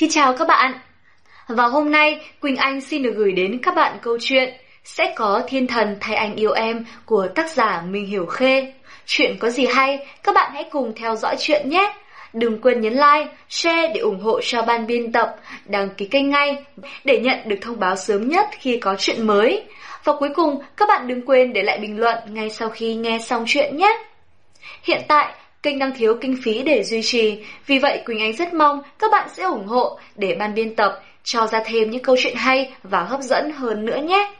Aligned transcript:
Xin 0.00 0.10
chào 0.10 0.34
các 0.36 0.48
bạn! 0.48 0.72
Và 1.48 1.64
hôm 1.64 1.90
nay, 1.92 2.20
Quỳnh 2.40 2.56
Anh 2.56 2.80
xin 2.80 3.02
được 3.02 3.12
gửi 3.16 3.32
đến 3.32 3.58
các 3.62 3.74
bạn 3.74 3.98
câu 4.02 4.18
chuyện 4.20 4.54
Sẽ 4.84 5.12
có 5.16 5.42
thiên 5.46 5.66
thần 5.66 5.96
thay 6.00 6.16
anh 6.16 6.34
yêu 6.34 6.52
em 6.52 6.84
của 7.04 7.28
tác 7.34 7.50
giả 7.50 7.82
Minh 7.86 8.06
Hiểu 8.06 8.26
Khê. 8.26 8.72
Chuyện 9.06 9.36
có 9.38 9.50
gì 9.50 9.66
hay, 9.66 10.06
các 10.22 10.34
bạn 10.34 10.50
hãy 10.54 10.64
cùng 10.70 10.92
theo 10.96 11.16
dõi 11.16 11.36
chuyện 11.38 11.70
nhé! 11.70 11.92
Đừng 12.32 12.60
quên 12.60 12.80
nhấn 12.80 12.92
like, 12.92 13.28
share 13.48 13.92
để 13.94 14.00
ủng 14.00 14.20
hộ 14.20 14.40
cho 14.42 14.62
ban 14.62 14.86
biên 14.86 15.12
tập, 15.12 15.36
đăng 15.64 15.90
ký 15.90 16.06
kênh 16.06 16.30
ngay 16.30 16.64
để 17.04 17.20
nhận 17.20 17.38
được 17.48 17.58
thông 17.60 17.80
báo 17.80 17.96
sớm 17.96 18.28
nhất 18.28 18.46
khi 18.50 18.78
có 18.78 18.94
chuyện 18.98 19.26
mới. 19.26 19.64
Và 20.04 20.12
cuối 20.18 20.30
cùng, 20.34 20.62
các 20.76 20.88
bạn 20.88 21.08
đừng 21.08 21.26
quên 21.26 21.52
để 21.52 21.62
lại 21.62 21.78
bình 21.78 22.00
luận 22.00 22.18
ngay 22.26 22.50
sau 22.50 22.68
khi 22.68 22.94
nghe 22.94 23.18
xong 23.18 23.44
chuyện 23.46 23.76
nhé! 23.76 23.98
Hiện 24.82 25.02
tại, 25.08 25.34
Kênh 25.62 25.78
đang 25.78 25.92
thiếu 25.96 26.14
kinh 26.20 26.36
phí 26.42 26.62
để 26.62 26.82
duy 26.82 27.02
trì, 27.02 27.44
vì 27.66 27.78
vậy 27.78 28.02
Quỳnh 28.06 28.20
Anh 28.20 28.32
rất 28.32 28.54
mong 28.54 28.82
các 28.98 29.10
bạn 29.10 29.28
sẽ 29.36 29.42
ủng 29.42 29.66
hộ 29.66 29.98
để 30.16 30.36
ban 30.38 30.54
biên 30.54 30.76
tập 30.76 31.02
cho 31.24 31.46
ra 31.46 31.62
thêm 31.66 31.90
những 31.90 32.02
câu 32.02 32.16
chuyện 32.18 32.36
hay 32.36 32.72
và 32.82 33.02
hấp 33.02 33.20
dẫn 33.20 33.50
hơn 33.50 33.84
nữa 33.84 33.98
nhé. 34.02 34.32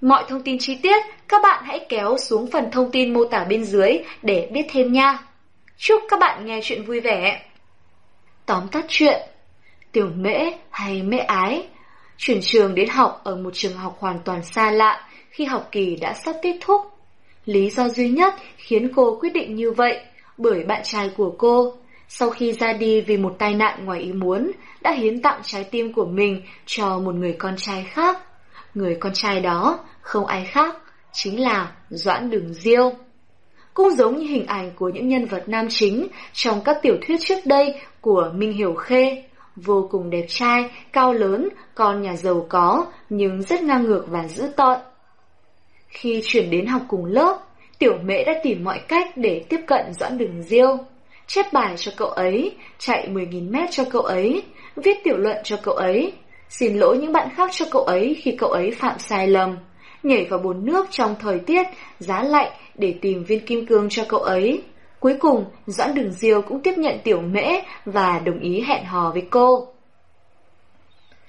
Mọi 0.00 0.24
thông 0.28 0.42
tin 0.42 0.58
chi 0.58 0.78
tiết, 0.82 1.04
các 1.28 1.42
bạn 1.42 1.64
hãy 1.66 1.86
kéo 1.88 2.16
xuống 2.18 2.50
phần 2.50 2.70
thông 2.70 2.90
tin 2.90 3.14
mô 3.14 3.24
tả 3.24 3.44
bên 3.44 3.64
dưới 3.64 3.98
để 4.22 4.48
biết 4.52 4.66
thêm 4.70 4.92
nha. 4.92 5.18
Chúc 5.76 6.02
các 6.08 6.20
bạn 6.20 6.46
nghe 6.46 6.60
chuyện 6.62 6.84
vui 6.84 7.00
vẻ. 7.00 7.42
Tóm 8.46 8.68
tắt 8.68 8.84
chuyện 8.88 9.20
Tiểu 9.92 10.10
mễ 10.16 10.50
hay 10.70 11.02
mễ 11.02 11.18
ái 11.18 11.66
Chuyển 12.18 12.40
trường 12.42 12.74
đến 12.74 12.88
học 12.88 13.20
ở 13.24 13.36
một 13.36 13.50
trường 13.54 13.76
học 13.76 13.96
hoàn 14.00 14.18
toàn 14.24 14.42
xa 14.42 14.70
lạ 14.70 15.08
khi 15.30 15.44
học 15.44 15.68
kỳ 15.72 15.96
đã 15.96 16.12
sắp 16.12 16.36
kết 16.42 16.58
thúc. 16.60 16.95
Lý 17.46 17.70
do 17.70 17.88
duy 17.88 18.08
nhất 18.08 18.34
khiến 18.56 18.92
cô 18.94 19.18
quyết 19.20 19.32
định 19.32 19.54
như 19.54 19.70
vậy 19.70 20.00
bởi 20.38 20.64
bạn 20.64 20.82
trai 20.84 21.10
của 21.16 21.34
cô, 21.38 21.74
sau 22.08 22.30
khi 22.30 22.52
ra 22.52 22.72
đi 22.72 23.00
vì 23.00 23.16
một 23.16 23.34
tai 23.38 23.54
nạn 23.54 23.84
ngoài 23.84 24.00
ý 24.00 24.12
muốn, 24.12 24.50
đã 24.80 24.92
hiến 24.92 25.22
tặng 25.22 25.40
trái 25.44 25.64
tim 25.64 25.92
của 25.92 26.04
mình 26.04 26.42
cho 26.66 26.98
một 26.98 27.14
người 27.14 27.36
con 27.38 27.56
trai 27.56 27.84
khác. 27.84 28.18
Người 28.74 28.96
con 29.00 29.12
trai 29.14 29.40
đó 29.40 29.78
không 30.00 30.26
ai 30.26 30.44
khác, 30.44 30.76
chính 31.12 31.40
là 31.40 31.72
Doãn 31.90 32.30
Đường 32.30 32.54
Diêu. 32.54 32.92
Cũng 33.74 33.90
giống 33.90 34.16
như 34.16 34.26
hình 34.26 34.46
ảnh 34.46 34.70
của 34.76 34.88
những 34.88 35.08
nhân 35.08 35.24
vật 35.24 35.48
nam 35.48 35.66
chính 35.70 36.08
trong 36.32 36.60
các 36.64 36.76
tiểu 36.82 36.94
thuyết 37.06 37.16
trước 37.20 37.38
đây 37.44 37.74
của 38.00 38.32
Minh 38.34 38.52
Hiểu 38.52 38.74
Khê, 38.74 39.24
vô 39.56 39.88
cùng 39.90 40.10
đẹp 40.10 40.24
trai, 40.28 40.70
cao 40.92 41.12
lớn, 41.12 41.48
con 41.74 42.02
nhà 42.02 42.16
giàu 42.16 42.46
có, 42.48 42.86
nhưng 43.10 43.42
rất 43.42 43.62
ngang 43.62 43.84
ngược 43.84 44.04
và 44.08 44.28
dữ 44.28 44.48
tợn. 44.56 44.78
Khi 45.96 46.22
chuyển 46.24 46.50
đến 46.50 46.66
học 46.66 46.82
cùng 46.88 47.04
lớp, 47.04 47.38
Tiểu 47.78 47.98
mễ 48.04 48.24
đã 48.24 48.32
tìm 48.42 48.64
mọi 48.64 48.80
cách 48.88 49.16
để 49.16 49.44
tiếp 49.48 49.60
cận 49.66 49.92
Doãn 49.92 50.18
Đường 50.18 50.42
Diêu. 50.42 50.78
Chép 51.26 51.52
bài 51.52 51.74
cho 51.76 51.92
cậu 51.96 52.08
ấy, 52.08 52.56
chạy 52.78 53.08
10.000 53.08 53.50
mét 53.50 53.70
cho 53.70 53.84
cậu 53.90 54.02
ấy, 54.02 54.42
viết 54.76 54.96
tiểu 55.04 55.16
luận 55.16 55.36
cho 55.44 55.56
cậu 55.62 55.74
ấy, 55.74 56.12
xin 56.48 56.76
lỗi 56.76 56.98
những 56.98 57.12
bạn 57.12 57.28
khác 57.36 57.50
cho 57.52 57.66
cậu 57.70 57.82
ấy 57.82 58.16
khi 58.22 58.36
cậu 58.38 58.50
ấy 58.50 58.70
phạm 58.70 58.98
sai 58.98 59.28
lầm, 59.28 59.56
nhảy 60.02 60.24
vào 60.24 60.38
bồn 60.38 60.64
nước 60.64 60.86
trong 60.90 61.14
thời 61.20 61.38
tiết, 61.38 61.66
giá 61.98 62.22
lạnh 62.22 62.52
để 62.74 62.94
tìm 63.00 63.24
viên 63.24 63.46
kim 63.46 63.66
cương 63.66 63.88
cho 63.88 64.04
cậu 64.08 64.20
ấy. 64.20 64.62
Cuối 65.00 65.16
cùng, 65.20 65.44
Doãn 65.66 65.94
Đường 65.94 66.12
Diêu 66.12 66.42
cũng 66.42 66.62
tiếp 66.62 66.74
nhận 66.78 66.98
tiểu 67.04 67.20
mễ 67.20 67.60
và 67.84 68.18
đồng 68.18 68.38
ý 68.38 68.60
hẹn 68.60 68.84
hò 68.84 69.10
với 69.12 69.22
cô. 69.30 69.68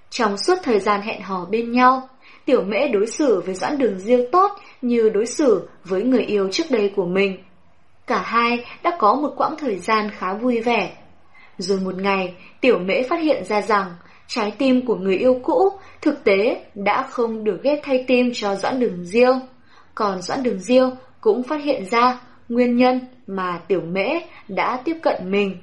Trong 0.10 0.38
suốt 0.38 0.56
thời 0.64 0.80
gian 0.80 1.02
hẹn 1.02 1.22
hò 1.22 1.46
bên 1.46 1.72
nhau, 1.72 2.10
Tiểu 2.48 2.64
Mễ 2.64 2.88
đối 2.88 3.08
xử 3.08 3.42
với 3.46 3.56
Doãn 3.56 3.78
Đường 3.78 4.00
Diêu 4.00 4.20
tốt 4.32 4.52
như 4.82 5.10
đối 5.10 5.26
xử 5.26 5.70
với 5.84 6.04
người 6.04 6.22
yêu 6.22 6.50
trước 6.52 6.64
đây 6.70 6.94
của 6.96 7.06
mình. 7.06 7.38
Cả 8.08 8.22
hai 8.22 8.66
đã 8.84 8.98
có 9.00 9.16
một 9.16 9.34
quãng 9.38 9.56
thời 9.58 9.78
gian 9.78 10.10
khá 10.18 10.34
vui 10.34 10.62
vẻ. 10.62 10.92
Rồi 11.58 11.80
một 11.80 11.96
ngày, 11.96 12.36
Tiểu 12.62 12.80
Mễ 12.80 13.04
phát 13.10 13.22
hiện 13.22 13.44
ra 13.46 13.62
rằng 13.62 13.96
trái 14.28 14.52
tim 14.58 14.86
của 14.86 14.96
người 14.96 15.18
yêu 15.18 15.40
cũ 15.44 15.70
thực 16.02 16.24
tế 16.24 16.66
đã 16.76 17.04
không 17.04 17.44
được 17.44 17.64
ghép 17.64 17.80
thay 17.84 18.04
tim 18.08 18.32
cho 18.34 18.56
Doãn 18.56 18.80
Đường 18.80 19.06
Diêu. 19.06 19.34
Còn 19.96 20.22
Doãn 20.22 20.44
Đường 20.44 20.60
Diêu 20.60 20.92
cũng 21.22 21.44
phát 21.44 21.64
hiện 21.64 21.86
ra 21.86 22.22
nguyên 22.50 22.76
nhân 22.76 23.00
mà 23.28 23.62
Tiểu 23.68 23.82
Mễ 23.82 24.20
đã 24.48 24.82
tiếp 24.86 24.96
cận 25.04 25.32
mình. 25.32 25.58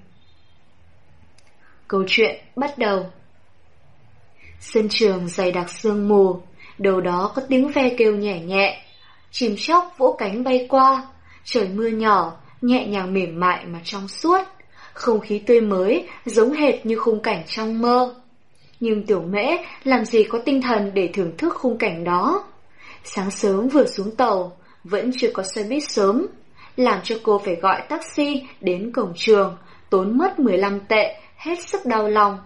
Câu 1.88 2.04
chuyện 2.06 2.36
bắt 2.56 2.78
đầu 2.78 3.06
Sân 4.60 4.88
trường 4.88 5.28
dày 5.28 5.52
đặc 5.52 5.70
sương 5.70 6.08
mù, 6.08 6.40
đầu 6.78 7.00
đó 7.00 7.32
có 7.34 7.42
tiếng 7.48 7.68
ve 7.68 7.94
kêu 7.98 8.16
nhẹ 8.16 8.40
nhẹ. 8.40 8.82
Chim 9.30 9.54
chóc 9.58 9.94
vỗ 9.98 10.16
cánh 10.18 10.44
bay 10.44 10.66
qua, 10.68 11.06
trời 11.44 11.68
mưa 11.74 11.88
nhỏ, 11.88 12.32
nhẹ 12.62 12.86
nhàng 12.86 13.14
mềm 13.14 13.40
mại 13.40 13.66
mà 13.66 13.80
trong 13.84 14.08
suốt. 14.08 14.40
Không 14.92 15.20
khí 15.20 15.38
tươi 15.38 15.60
mới, 15.60 16.08
giống 16.24 16.52
hệt 16.52 16.86
như 16.86 16.96
khung 16.96 17.20
cảnh 17.20 17.42
trong 17.46 17.80
mơ. 17.80 18.14
Nhưng 18.80 19.06
tiểu 19.06 19.22
mễ 19.22 19.56
làm 19.84 20.04
gì 20.04 20.24
có 20.24 20.38
tinh 20.44 20.62
thần 20.62 20.90
để 20.94 21.10
thưởng 21.12 21.36
thức 21.38 21.54
khung 21.56 21.78
cảnh 21.78 22.04
đó. 22.04 22.44
Sáng 23.04 23.30
sớm 23.30 23.68
vừa 23.68 23.86
xuống 23.86 24.16
tàu, 24.16 24.56
vẫn 24.84 25.10
chưa 25.18 25.30
có 25.32 25.42
xe 25.42 25.62
buýt 25.62 25.82
sớm, 25.88 26.26
làm 26.76 27.00
cho 27.04 27.16
cô 27.22 27.38
phải 27.38 27.54
gọi 27.54 27.82
taxi 27.88 28.42
đến 28.60 28.92
cổng 28.92 29.12
trường, 29.16 29.56
tốn 29.90 30.18
mất 30.18 30.38
15 30.38 30.80
tệ, 30.88 31.16
hết 31.36 31.60
sức 31.60 31.86
đau 31.86 32.08
lòng. 32.08 32.38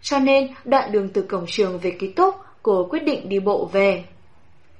Cho 0.00 0.18
nên 0.18 0.54
đoạn 0.64 0.92
đường 0.92 1.08
từ 1.08 1.22
cổng 1.22 1.44
trường 1.46 1.78
về 1.78 1.90
ký 1.90 2.08
túc 2.08 2.34
cô 2.64 2.86
quyết 2.90 3.04
định 3.04 3.28
đi 3.28 3.40
bộ 3.40 3.68
về. 3.72 4.04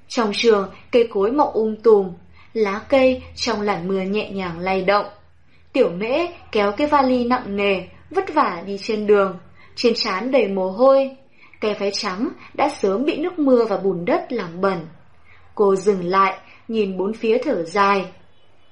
Trong 0.09 0.31
trường, 0.35 0.71
cây 0.93 1.09
cối 1.13 1.33
mọc 1.33 1.53
um 1.53 1.77
tùm, 1.77 2.13
lá 2.53 2.81
cây 2.89 3.23
trong 3.35 3.61
làn 3.61 3.89
mưa 3.89 4.01
nhẹ 4.01 4.31
nhàng 4.31 4.59
lay 4.59 4.83
động. 4.83 5.07
Tiểu 5.73 5.91
mễ 5.91 6.27
kéo 6.53 6.73
cái 6.73 6.87
vali 6.87 7.25
nặng 7.25 7.57
nề, 7.57 7.83
vất 8.11 8.35
vả 8.35 8.63
đi 8.67 8.79
trên 8.79 9.07
đường, 9.07 9.39
trên 9.77 9.95
trán 9.95 10.31
đầy 10.31 10.49
mồ 10.49 10.71
hôi. 10.71 11.17
Cái 11.61 11.75
váy 11.75 11.91
trắng 11.91 12.29
đã 12.55 12.69
sớm 12.69 13.05
bị 13.05 13.17
nước 13.17 13.39
mưa 13.39 13.65
và 13.65 13.77
bùn 13.77 14.05
đất 14.05 14.33
làm 14.33 14.61
bẩn. 14.61 14.87
Cô 15.55 15.77
dừng 15.77 16.05
lại, 16.05 16.39
nhìn 16.69 16.97
bốn 16.97 17.13
phía 17.13 17.39
thở 17.45 17.65
dài. 17.65 18.05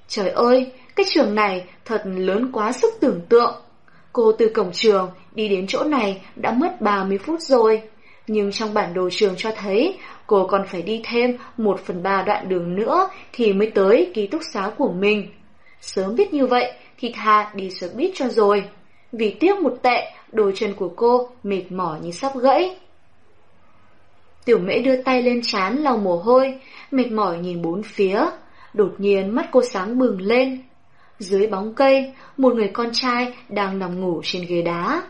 Trời 0.08 0.30
ơi, 0.30 0.72
cái 0.96 1.06
trường 1.08 1.34
này 1.34 1.64
thật 1.84 2.02
lớn 2.04 2.50
quá 2.52 2.72
sức 2.72 2.94
tưởng 3.00 3.20
tượng. 3.28 3.54
Cô 4.12 4.32
từ 4.32 4.48
cổng 4.54 4.72
trường 4.72 5.10
đi 5.32 5.48
đến 5.48 5.66
chỗ 5.66 5.84
này 5.84 6.22
đã 6.36 6.52
mất 6.52 6.80
30 6.80 7.18
phút 7.18 7.40
rồi 7.40 7.82
nhưng 8.26 8.52
trong 8.52 8.74
bản 8.74 8.94
đồ 8.94 9.08
trường 9.10 9.34
cho 9.36 9.50
thấy 9.56 9.98
cô 10.26 10.46
còn 10.46 10.66
phải 10.66 10.82
đi 10.82 11.00
thêm 11.04 11.36
một 11.56 11.80
phần 11.84 12.02
ba 12.02 12.22
đoạn 12.22 12.48
đường 12.48 12.74
nữa 12.74 13.08
thì 13.32 13.52
mới 13.52 13.70
tới 13.70 14.10
ký 14.14 14.26
túc 14.26 14.40
xá 14.52 14.70
của 14.78 14.92
mình. 14.92 15.28
Sớm 15.80 16.16
biết 16.16 16.34
như 16.34 16.46
vậy 16.46 16.72
thì 16.98 17.12
tha 17.14 17.52
đi 17.54 17.70
xe 17.70 17.88
buýt 17.96 18.10
cho 18.14 18.28
rồi. 18.28 18.64
Vì 19.12 19.36
tiếc 19.40 19.60
một 19.60 19.74
tệ, 19.82 20.12
đôi 20.32 20.52
chân 20.54 20.74
của 20.74 20.88
cô 20.96 21.28
mệt 21.42 21.72
mỏi 21.72 21.98
như 22.02 22.10
sắp 22.10 22.32
gãy. 22.36 22.76
Tiểu 24.44 24.58
mễ 24.58 24.78
đưa 24.78 25.02
tay 25.02 25.22
lên 25.22 25.40
chán 25.42 25.76
lau 25.76 25.96
mồ 25.96 26.16
hôi, 26.16 26.60
mệt 26.90 27.12
mỏi 27.12 27.38
nhìn 27.38 27.62
bốn 27.62 27.82
phía. 27.82 28.26
Đột 28.74 28.94
nhiên 28.98 29.30
mắt 29.30 29.48
cô 29.52 29.62
sáng 29.62 29.98
bừng 29.98 30.20
lên. 30.20 30.62
Dưới 31.18 31.46
bóng 31.46 31.74
cây, 31.74 32.12
một 32.36 32.54
người 32.54 32.70
con 32.72 32.88
trai 32.92 33.34
đang 33.48 33.78
nằm 33.78 34.00
ngủ 34.00 34.20
trên 34.24 34.44
ghế 34.48 34.62
đá. 34.62 35.02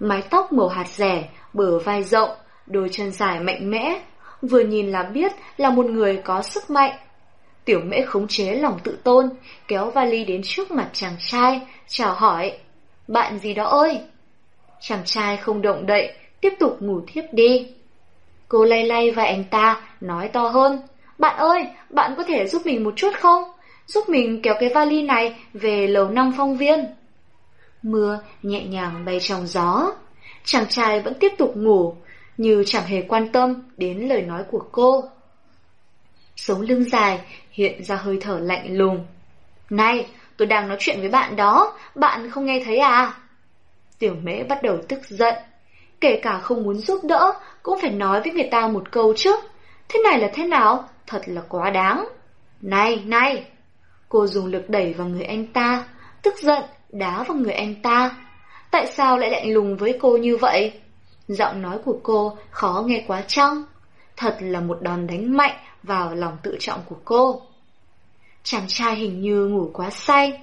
Mái 0.00 0.22
tóc 0.30 0.52
màu 0.52 0.68
hạt 0.68 0.88
rẻ, 0.88 1.28
bờ 1.52 1.78
vai 1.78 2.02
rộng, 2.02 2.30
đôi 2.66 2.88
chân 2.92 3.12
dài 3.12 3.40
mạnh 3.40 3.70
mẽ, 3.70 4.00
vừa 4.42 4.60
nhìn 4.60 4.92
là 4.92 5.02
biết 5.02 5.32
là 5.56 5.70
một 5.70 5.86
người 5.86 6.20
có 6.24 6.42
sức 6.42 6.70
mạnh. 6.70 6.96
Tiểu 7.64 7.80
mễ 7.84 8.00
khống 8.06 8.28
chế 8.28 8.54
lòng 8.54 8.78
tự 8.84 8.98
tôn, 9.04 9.30
kéo 9.68 9.90
vali 9.90 10.24
đến 10.24 10.40
trước 10.44 10.70
mặt 10.70 10.90
chàng 10.92 11.16
trai, 11.18 11.60
chào 11.88 12.14
hỏi. 12.14 12.52
Bạn 13.08 13.38
gì 13.38 13.54
đó 13.54 13.64
ơi? 13.64 14.00
Chàng 14.80 15.02
trai 15.04 15.36
không 15.36 15.62
động 15.62 15.86
đậy, 15.86 16.12
tiếp 16.40 16.52
tục 16.58 16.76
ngủ 16.80 17.00
thiếp 17.06 17.24
đi. 17.32 17.66
Cô 18.48 18.64
lay 18.64 18.84
lay 18.84 19.10
vai 19.10 19.26
anh 19.26 19.44
ta, 19.44 19.82
nói 20.00 20.28
to 20.28 20.48
hơn. 20.48 20.80
Bạn 21.18 21.36
ơi, 21.36 21.66
bạn 21.90 22.14
có 22.16 22.24
thể 22.24 22.46
giúp 22.46 22.62
mình 22.64 22.84
một 22.84 22.92
chút 22.96 23.10
không? 23.20 23.44
Giúp 23.86 24.08
mình 24.08 24.42
kéo 24.42 24.54
cái 24.60 24.68
vali 24.74 25.02
này 25.02 25.36
về 25.52 25.86
lầu 25.86 26.08
năm 26.08 26.32
phong 26.36 26.56
viên. 26.56 26.86
Mưa 27.82 28.18
nhẹ 28.42 28.64
nhàng 28.64 29.04
bay 29.04 29.20
trong 29.20 29.46
gió. 29.46 29.92
Chàng 30.44 30.66
trai 30.68 31.00
vẫn 31.00 31.14
tiếp 31.20 31.32
tục 31.38 31.52
ngủ, 31.56 31.94
như 32.36 32.64
chẳng 32.66 32.86
hề 32.86 33.02
quan 33.02 33.32
tâm 33.32 33.62
đến 33.76 33.98
lời 33.98 34.22
nói 34.22 34.44
của 34.50 34.64
cô. 34.72 35.04
Sống 36.36 36.60
lưng 36.60 36.84
dài 36.84 37.20
hiện 37.50 37.84
ra 37.84 37.96
hơi 37.96 38.18
thở 38.20 38.38
lạnh 38.38 38.76
lùng. 38.76 39.06
Này, 39.70 40.06
tôi 40.36 40.46
đang 40.46 40.68
nói 40.68 40.76
chuyện 40.80 41.00
với 41.00 41.08
bạn 41.08 41.36
đó, 41.36 41.78
bạn 41.94 42.30
không 42.30 42.46
nghe 42.46 42.62
thấy 42.64 42.78
à? 42.78 43.14
Tiểu 43.98 44.14
mễ 44.22 44.42
bắt 44.42 44.62
đầu 44.62 44.78
tức 44.88 44.98
giận. 45.04 45.34
Kể 46.00 46.20
cả 46.22 46.38
không 46.38 46.62
muốn 46.62 46.78
giúp 46.78 47.00
đỡ, 47.04 47.32
cũng 47.62 47.78
phải 47.80 47.90
nói 47.90 48.20
với 48.20 48.32
người 48.32 48.48
ta 48.50 48.68
một 48.68 48.90
câu 48.90 49.14
trước. 49.16 49.40
Thế 49.88 50.00
này 50.04 50.18
là 50.18 50.30
thế 50.34 50.44
nào? 50.44 50.88
Thật 51.06 51.22
là 51.26 51.42
quá 51.48 51.70
đáng. 51.70 52.08
Này, 52.60 53.02
này! 53.04 53.46
Cô 54.08 54.26
dùng 54.26 54.46
lực 54.46 54.70
đẩy 54.70 54.92
vào 54.92 55.06
người 55.06 55.24
anh 55.24 55.46
ta, 55.46 55.84
tức 56.22 56.34
giận, 56.38 56.62
đá 56.92 57.22
vào 57.22 57.36
người 57.36 57.52
anh 57.52 57.74
ta. 57.82 58.16
Tại 58.70 58.86
sao 58.86 59.18
lại 59.18 59.30
lạnh 59.30 59.52
lùng 59.52 59.76
với 59.76 59.98
cô 60.00 60.16
như 60.16 60.36
vậy? 60.36 60.72
Giọng 61.28 61.62
nói 61.62 61.78
của 61.84 61.98
cô 62.02 62.36
khó 62.50 62.84
nghe 62.86 63.04
quá 63.06 63.24
trăng 63.26 63.64
Thật 64.16 64.36
là 64.40 64.60
một 64.60 64.78
đòn 64.82 65.06
đánh 65.06 65.36
mạnh 65.36 65.56
vào 65.82 66.14
lòng 66.14 66.36
tự 66.42 66.56
trọng 66.60 66.80
của 66.88 66.96
cô. 67.04 67.42
Chàng 68.42 68.64
trai 68.68 68.96
hình 68.96 69.20
như 69.20 69.46
ngủ 69.46 69.70
quá 69.72 69.90
say. 69.90 70.42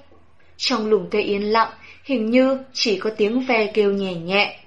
Trong 0.56 0.86
lùm 0.86 1.08
cây 1.10 1.22
yên 1.22 1.52
lặng, 1.52 1.70
hình 2.04 2.30
như 2.30 2.58
chỉ 2.72 2.98
có 2.98 3.10
tiếng 3.16 3.40
ve 3.40 3.66
kêu 3.74 3.92
nhẹ 3.92 4.14
nhẹ. 4.14 4.60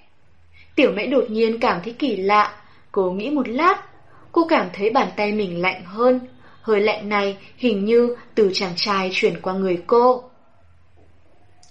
Tiểu 0.76 0.92
mễ 0.92 1.08
đột 1.08 1.26
nhiên 1.30 1.60
cảm 1.60 1.82
thấy 1.84 1.94
kỳ 1.94 2.16
lạ, 2.16 2.56
cô 2.92 3.12
nghĩ 3.12 3.30
một 3.30 3.50
lát, 3.50 3.84
cô 4.32 4.48
cảm 4.50 4.70
thấy 4.74 4.90
bàn 4.90 5.12
tay 5.16 5.32
mình 5.32 5.62
lạnh 5.62 5.86
hơn, 5.86 6.20
hơi 6.62 6.82
lạnh 6.82 7.10
này 7.10 7.38
hình 7.58 7.86
như 7.86 8.16
từ 8.36 8.50
chàng 8.54 8.74
trai 8.76 9.10
chuyển 9.14 9.42
qua 9.42 9.54
người 9.54 9.82
cô. 9.88 10.24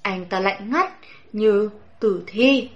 Anh 0.02 0.24
ta 0.24 0.40
lạnh 0.40 0.70
ngắt, 0.70 0.92
như 1.32 1.70
tử 2.00 2.22
thi. 2.26 2.68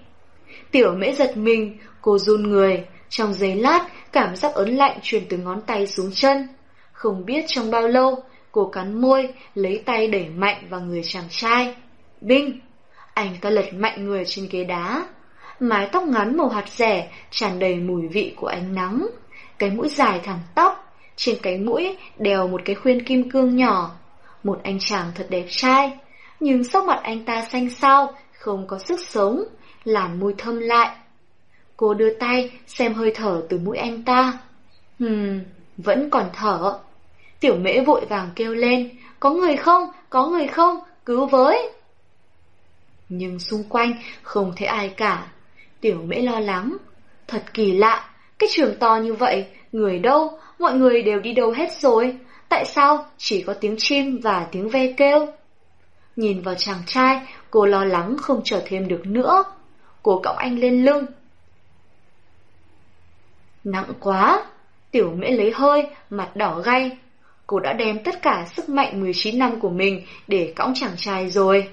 Tiểu 0.70 0.94
mễ 0.94 1.12
giật 1.12 1.36
mình, 1.36 1.78
cô 2.02 2.18
run 2.18 2.42
người, 2.42 2.84
trong 3.08 3.32
giấy 3.32 3.54
lát 3.54 3.86
cảm 4.12 4.36
giác 4.36 4.54
ớn 4.54 4.76
lạnh 4.76 4.98
truyền 5.02 5.22
từ 5.28 5.36
ngón 5.36 5.60
tay 5.60 5.86
xuống 5.86 6.10
chân. 6.14 6.48
Không 6.92 7.24
biết 7.24 7.44
trong 7.48 7.70
bao 7.70 7.88
lâu, 7.88 8.22
cô 8.52 8.68
cắn 8.68 9.00
môi, 9.00 9.28
lấy 9.54 9.82
tay 9.86 10.06
đẩy 10.06 10.28
mạnh 10.28 10.66
vào 10.70 10.80
người 10.80 11.02
chàng 11.04 11.28
trai. 11.30 11.74
Binh! 12.20 12.60
Anh 13.14 13.36
ta 13.40 13.50
lật 13.50 13.74
mạnh 13.74 14.04
người 14.04 14.24
trên 14.26 14.48
ghế 14.50 14.64
đá. 14.64 15.06
Mái 15.60 15.88
tóc 15.92 16.02
ngắn 16.02 16.36
màu 16.36 16.48
hạt 16.48 16.68
rẻ 16.68 17.10
tràn 17.30 17.58
đầy 17.58 17.76
mùi 17.76 18.08
vị 18.08 18.34
của 18.36 18.46
ánh 18.46 18.74
nắng. 18.74 19.06
Cái 19.58 19.70
mũi 19.70 19.88
dài 19.88 20.20
thẳng 20.24 20.40
tóc, 20.54 20.94
trên 21.16 21.36
cái 21.42 21.58
mũi 21.58 21.96
đeo 22.18 22.48
một 22.48 22.60
cái 22.64 22.76
khuyên 22.76 23.04
kim 23.04 23.30
cương 23.30 23.56
nhỏ. 23.56 23.90
Một 24.44 24.60
anh 24.62 24.78
chàng 24.80 25.06
thật 25.14 25.26
đẹp 25.30 25.44
trai, 25.48 25.92
nhưng 26.40 26.64
sắc 26.64 26.84
mặt 26.84 27.00
anh 27.02 27.24
ta 27.24 27.42
xanh 27.52 27.70
xao, 27.70 28.14
không 28.32 28.66
có 28.66 28.78
sức 28.78 29.00
sống, 29.00 29.44
làm 29.88 30.20
môi 30.20 30.34
thơm 30.38 30.58
lại. 30.58 30.96
Cô 31.76 31.94
đưa 31.94 32.14
tay 32.14 32.50
xem 32.66 32.94
hơi 32.94 33.12
thở 33.14 33.42
từ 33.48 33.58
mũi 33.58 33.76
anh 33.76 34.02
ta. 34.02 34.38
Hừm, 35.00 35.40
vẫn 35.76 36.10
còn 36.10 36.30
thở. 36.32 36.78
Tiểu 37.40 37.56
mễ 37.56 37.80
vội 37.80 38.04
vàng 38.08 38.30
kêu 38.36 38.54
lên, 38.54 38.90
có 39.20 39.30
người 39.30 39.56
không, 39.56 39.88
có 40.10 40.26
người 40.26 40.46
không, 40.46 40.80
cứu 41.04 41.26
với. 41.26 41.70
Nhưng 43.08 43.38
xung 43.38 43.64
quanh 43.64 43.92
không 44.22 44.52
thấy 44.56 44.66
ai 44.66 44.88
cả. 44.88 45.26
Tiểu 45.80 46.02
mễ 46.06 46.16
lo 46.16 46.40
lắng. 46.40 46.76
Thật 47.26 47.42
kỳ 47.54 47.72
lạ, 47.72 48.10
cái 48.38 48.48
trường 48.52 48.76
to 48.78 48.96
như 48.96 49.14
vậy, 49.14 49.46
người 49.72 49.98
đâu, 49.98 50.38
mọi 50.58 50.74
người 50.74 51.02
đều 51.02 51.20
đi 51.20 51.32
đâu 51.32 51.50
hết 51.50 51.72
rồi. 51.80 52.16
Tại 52.48 52.64
sao 52.64 53.06
chỉ 53.18 53.42
có 53.42 53.54
tiếng 53.54 53.74
chim 53.78 54.20
và 54.22 54.46
tiếng 54.52 54.68
ve 54.68 54.92
kêu? 54.96 55.26
Nhìn 56.16 56.42
vào 56.42 56.54
chàng 56.54 56.82
trai, 56.86 57.20
cô 57.50 57.66
lo 57.66 57.84
lắng 57.84 58.16
không 58.20 58.40
chờ 58.44 58.62
thêm 58.66 58.88
được 58.88 59.06
nữa 59.06 59.44
của 60.02 60.20
cậu 60.22 60.34
anh 60.34 60.58
lên 60.58 60.84
lưng. 60.84 61.06
Nặng 63.64 63.92
quá! 64.00 64.44
Tiểu 64.90 65.12
mễ 65.16 65.30
lấy 65.30 65.52
hơi, 65.54 65.86
mặt 66.10 66.36
đỏ 66.36 66.60
gay. 66.64 66.90
Cô 67.46 67.58
đã 67.60 67.72
đem 67.72 68.04
tất 68.04 68.22
cả 68.22 68.44
sức 68.54 68.68
mạnh 68.68 69.00
19 69.00 69.38
năm 69.38 69.60
của 69.60 69.68
mình 69.68 70.06
để 70.26 70.52
cõng 70.56 70.72
chàng 70.74 70.96
trai 70.96 71.30
rồi. 71.30 71.68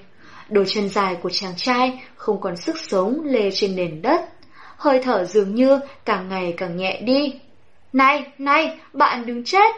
Đôi 0.48 0.64
chân 0.68 0.88
dài 0.88 1.16
của 1.22 1.30
chàng 1.30 1.52
trai 1.56 2.02
không 2.16 2.40
còn 2.40 2.56
sức 2.56 2.76
sống 2.78 3.20
lê 3.24 3.50
trên 3.50 3.76
nền 3.76 4.02
đất. 4.02 4.20
Hơi 4.76 5.00
thở 5.02 5.24
dường 5.24 5.54
như 5.54 5.80
càng 6.04 6.28
ngày 6.28 6.54
càng 6.56 6.76
nhẹ 6.76 7.00
đi. 7.00 7.34
Này, 7.92 8.32
này, 8.38 8.78
bạn 8.92 9.26
đừng 9.26 9.44
chết! 9.44 9.74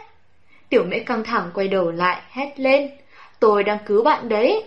Tiểu 0.68 0.84
mễ 0.84 0.98
căng 0.98 1.24
thẳng 1.24 1.50
quay 1.54 1.68
đầu 1.68 1.90
lại, 1.90 2.22
hét 2.30 2.60
lên. 2.60 2.90
Tôi 3.40 3.62
đang 3.64 3.78
cứu 3.86 4.02
bạn 4.02 4.28
đấy. 4.28 4.64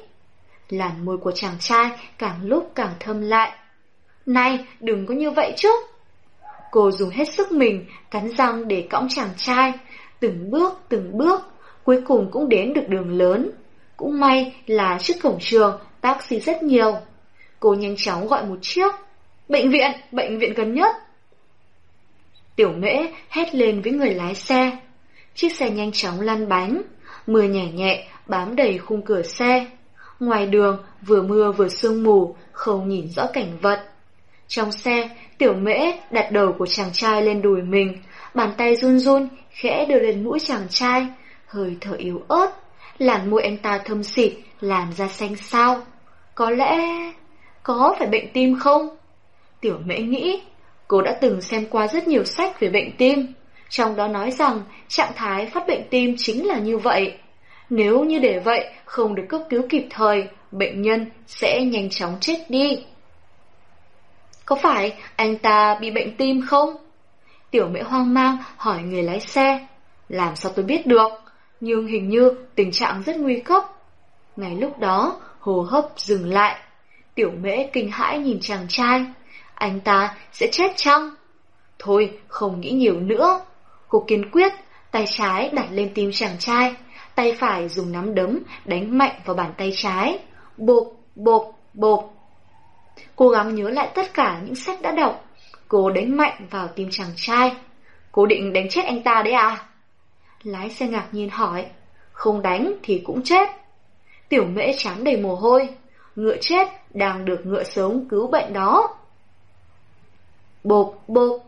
Làn 0.69 1.05
môi 1.05 1.17
của 1.17 1.31
chàng 1.31 1.55
trai 1.59 1.89
càng 2.17 2.39
lúc 2.43 2.71
càng 2.75 2.93
thâm 2.99 3.21
lại. 3.21 3.51
Này, 4.25 4.65
đừng 4.79 5.05
có 5.05 5.13
như 5.13 5.31
vậy 5.31 5.53
chứ. 5.57 5.69
Cô 6.71 6.91
dùng 6.91 7.09
hết 7.09 7.29
sức 7.29 7.51
mình, 7.51 7.85
cắn 8.11 8.29
răng 8.37 8.67
để 8.67 8.87
cõng 8.89 9.07
chàng 9.09 9.29
trai, 9.37 9.73
từng 10.19 10.51
bước, 10.51 10.79
từng 10.89 11.17
bước, 11.17 11.41
cuối 11.83 12.01
cùng 12.07 12.31
cũng 12.31 12.49
đến 12.49 12.73
được 12.73 12.87
đường 12.87 13.17
lớn. 13.17 13.51
Cũng 13.97 14.19
may 14.19 14.55
là 14.65 14.97
trước 15.01 15.13
cổng 15.23 15.37
trường, 15.39 15.79
taxi 16.01 16.39
rất 16.39 16.63
nhiều. 16.63 16.95
Cô 17.59 17.73
nhanh 17.73 17.95
chóng 17.97 18.27
gọi 18.27 18.45
một 18.45 18.57
chiếc. 18.61 18.91
Bệnh 19.49 19.69
viện, 19.69 19.91
bệnh 20.11 20.39
viện 20.39 20.53
gần 20.53 20.73
nhất. 20.73 20.95
Tiểu 22.55 22.71
mễ 22.77 22.95
hét 23.29 23.55
lên 23.55 23.81
với 23.81 23.93
người 23.93 24.13
lái 24.13 24.35
xe. 24.35 24.77
Chiếc 25.35 25.55
xe 25.55 25.69
nhanh 25.69 25.91
chóng 25.91 26.21
lăn 26.21 26.49
bánh, 26.49 26.81
mưa 27.27 27.41
nhẹ 27.41 27.71
nhẹ 27.71 28.07
bám 28.27 28.55
đầy 28.55 28.77
khung 28.77 29.01
cửa 29.01 29.21
xe. 29.21 29.67
Ngoài 30.19 30.45
đường, 30.45 30.83
vừa 31.01 31.21
mưa 31.21 31.51
vừa 31.51 31.67
sương 31.67 32.03
mù, 32.03 32.35
không 32.51 32.89
nhìn 32.89 33.07
rõ 33.07 33.27
cảnh 33.33 33.57
vật. 33.61 33.90
Trong 34.51 34.71
xe, 34.71 35.09
tiểu 35.37 35.53
mễ 35.53 35.91
đặt 36.11 36.31
đầu 36.31 36.55
của 36.59 36.65
chàng 36.65 36.89
trai 36.93 37.21
lên 37.21 37.41
đùi 37.41 37.61
mình, 37.61 37.97
bàn 38.33 38.49
tay 38.57 38.75
run 38.75 38.99
run, 38.99 39.27
khẽ 39.49 39.85
đưa 39.89 39.99
lên 39.99 40.23
mũi 40.23 40.39
chàng 40.39 40.67
trai, 40.69 41.07
hơi 41.47 41.77
thở 41.81 41.93
yếu 41.97 42.21
ớt. 42.27 42.47
Làn 42.97 43.29
môi 43.29 43.43
anh 43.43 43.57
ta 43.57 43.77
thơm 43.85 44.03
xịt, 44.03 44.33
làn 44.61 44.93
da 44.93 45.07
xanh 45.07 45.35
sao. 45.35 45.81
Có 46.35 46.49
lẽ... 46.49 46.77
có 47.63 47.95
phải 47.99 48.07
bệnh 48.07 48.33
tim 48.33 48.59
không? 48.59 48.89
Tiểu 49.61 49.77
mễ 49.85 49.97
nghĩ, 49.97 50.41
cô 50.87 51.01
đã 51.01 51.17
từng 51.21 51.41
xem 51.41 51.65
qua 51.69 51.87
rất 51.87 52.07
nhiều 52.07 52.23
sách 52.23 52.59
về 52.59 52.69
bệnh 52.69 52.91
tim. 52.97 53.33
Trong 53.69 53.95
đó 53.95 54.07
nói 54.07 54.31
rằng 54.31 54.61
trạng 54.87 55.11
thái 55.15 55.45
phát 55.45 55.67
bệnh 55.67 55.87
tim 55.89 56.15
chính 56.17 56.47
là 56.47 56.57
như 56.59 56.77
vậy. 56.77 57.17
Nếu 57.69 58.03
như 58.03 58.19
để 58.19 58.39
vậy, 58.39 58.73
không 58.85 59.15
được 59.15 59.25
cấp 59.29 59.41
cứu 59.49 59.61
kịp 59.69 59.87
thời, 59.89 60.23
bệnh 60.51 60.81
nhân 60.81 61.05
sẽ 61.27 61.61
nhanh 61.65 61.89
chóng 61.89 62.17
chết 62.19 62.37
đi. 62.49 62.83
Có 64.51 64.55
phải 64.55 64.93
anh 65.15 65.37
ta 65.37 65.77
bị 65.81 65.91
bệnh 65.91 66.17
tim 66.17 66.41
không? 66.47 66.75
Tiểu 67.51 67.67
mẹ 67.71 67.81
hoang 67.83 68.13
mang 68.13 68.37
hỏi 68.57 68.81
người 68.81 69.03
lái 69.03 69.19
xe. 69.19 69.67
Làm 70.09 70.35
sao 70.35 70.51
tôi 70.55 70.65
biết 70.65 70.87
được? 70.87 71.11
Nhưng 71.59 71.87
hình 71.87 72.09
như 72.09 72.31
tình 72.55 72.71
trạng 72.71 73.03
rất 73.05 73.17
nguy 73.17 73.39
cấp. 73.39 73.63
Ngay 74.35 74.55
lúc 74.55 74.79
đó, 74.79 75.21
hồ 75.39 75.61
hấp 75.69 75.85
dừng 75.97 76.25
lại. 76.25 76.59
Tiểu 77.15 77.31
mễ 77.41 77.67
kinh 77.73 77.91
hãi 77.91 78.19
nhìn 78.19 78.39
chàng 78.41 78.65
trai. 78.69 79.05
Anh 79.55 79.79
ta 79.79 80.15
sẽ 80.31 80.47
chết 80.51 80.71
chăng? 80.75 81.09
Thôi, 81.79 82.19
không 82.27 82.61
nghĩ 82.61 82.71
nhiều 82.71 82.99
nữa. 82.99 83.41
Cô 83.87 84.03
kiên 84.07 84.31
quyết, 84.31 84.53
tay 84.91 85.05
trái 85.07 85.49
đặt 85.49 85.67
lên 85.71 85.91
tim 85.95 86.11
chàng 86.13 86.37
trai, 86.39 86.75
tay 87.15 87.33
phải 87.39 87.69
dùng 87.69 87.91
nắm 87.91 88.15
đấm 88.15 88.39
đánh 88.65 88.97
mạnh 88.97 89.15
vào 89.25 89.35
bàn 89.35 89.53
tay 89.57 89.73
trái. 89.75 90.19
Bộp, 90.57 90.87
bộp, 91.15 91.51
bộp. 91.73 92.20
Cố 93.15 93.29
gắng 93.29 93.55
nhớ 93.55 93.69
lại 93.69 93.91
tất 93.95 94.13
cả 94.13 94.41
những 94.45 94.55
sách 94.55 94.81
đã 94.81 94.91
đọc. 94.91 95.25
Cô 95.67 95.89
đánh 95.89 96.17
mạnh 96.17 96.47
vào 96.49 96.67
tim 96.67 96.87
chàng 96.91 97.11
trai. 97.15 97.55
Cô 98.11 98.25
định 98.25 98.53
đánh 98.53 98.69
chết 98.69 98.85
anh 98.85 99.03
ta 99.03 99.21
đấy 99.25 99.33
à? 99.33 99.65
Lái 100.43 100.69
xe 100.69 100.87
ngạc 100.87 101.07
nhiên 101.11 101.29
hỏi. 101.29 101.65
Không 102.11 102.41
đánh 102.41 102.73
thì 102.83 103.01
cũng 103.05 103.23
chết. 103.23 103.49
Tiểu 104.29 104.45
mễ 104.45 104.73
chán 104.77 105.03
đầy 105.03 105.17
mồ 105.17 105.35
hôi. 105.35 105.69
Ngựa 106.15 106.37
chết 106.41 106.67
đang 106.93 107.25
được 107.25 107.45
ngựa 107.45 107.63
sống 107.63 108.05
cứu 108.09 108.27
bệnh 108.27 108.53
đó. 108.53 108.97
Bộp, 110.63 111.03
bộp, 111.07 111.41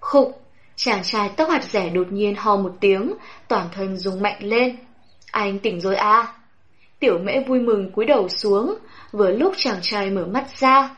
khục. 0.00 0.42
Chàng 0.76 1.02
trai 1.02 1.30
tóc 1.36 1.48
hạt 1.50 1.64
rẻ 1.64 1.90
đột 1.90 2.12
nhiên 2.12 2.34
ho 2.34 2.56
một 2.56 2.72
tiếng, 2.80 3.14
toàn 3.48 3.66
thân 3.72 3.96
rung 3.96 4.22
mạnh 4.22 4.38
lên. 4.40 4.76
Anh 5.30 5.58
tỉnh 5.58 5.80
rồi 5.80 5.96
à? 5.96 6.34
Tiểu 6.98 7.18
mễ 7.18 7.40
vui 7.46 7.60
mừng 7.60 7.92
cúi 7.92 8.04
đầu 8.04 8.28
xuống, 8.28 8.74
vừa 9.12 9.30
lúc 9.30 9.52
chàng 9.56 9.78
trai 9.82 10.10
mở 10.10 10.26
mắt 10.26 10.58
ra. 10.58 10.96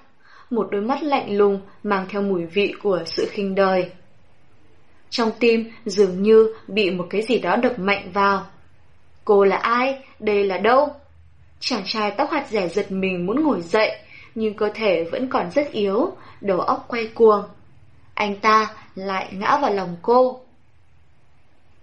Một 0.50 0.68
đôi 0.70 0.80
mắt 0.80 1.02
lạnh 1.02 1.36
lùng 1.36 1.60
mang 1.82 2.06
theo 2.08 2.22
mùi 2.22 2.44
vị 2.46 2.74
của 2.82 3.02
sự 3.06 3.26
khinh 3.30 3.54
đời. 3.54 3.90
Trong 5.10 5.30
tim 5.40 5.70
dường 5.84 6.22
như 6.22 6.54
bị 6.68 6.90
một 6.90 7.06
cái 7.10 7.22
gì 7.22 7.38
đó 7.38 7.56
đập 7.56 7.78
mạnh 7.78 8.10
vào. 8.12 8.46
Cô 9.24 9.44
là 9.44 9.56
ai? 9.56 10.04
Đây 10.18 10.44
là 10.44 10.58
đâu? 10.58 10.88
Chàng 11.60 11.82
trai 11.84 12.10
tóc 12.10 12.30
hạt 12.30 12.46
rẻ 12.50 12.68
giật 12.68 12.92
mình 12.92 13.26
muốn 13.26 13.44
ngồi 13.44 13.60
dậy, 13.60 13.98
nhưng 14.34 14.54
cơ 14.54 14.70
thể 14.74 15.04
vẫn 15.04 15.28
còn 15.28 15.50
rất 15.50 15.72
yếu, 15.72 16.12
đầu 16.40 16.60
óc 16.60 16.84
quay 16.88 17.06
cuồng. 17.14 17.42
Anh 18.14 18.36
ta 18.40 18.74
lại 18.94 19.28
ngã 19.32 19.58
vào 19.58 19.74
lòng 19.74 19.96
cô. 20.02 20.40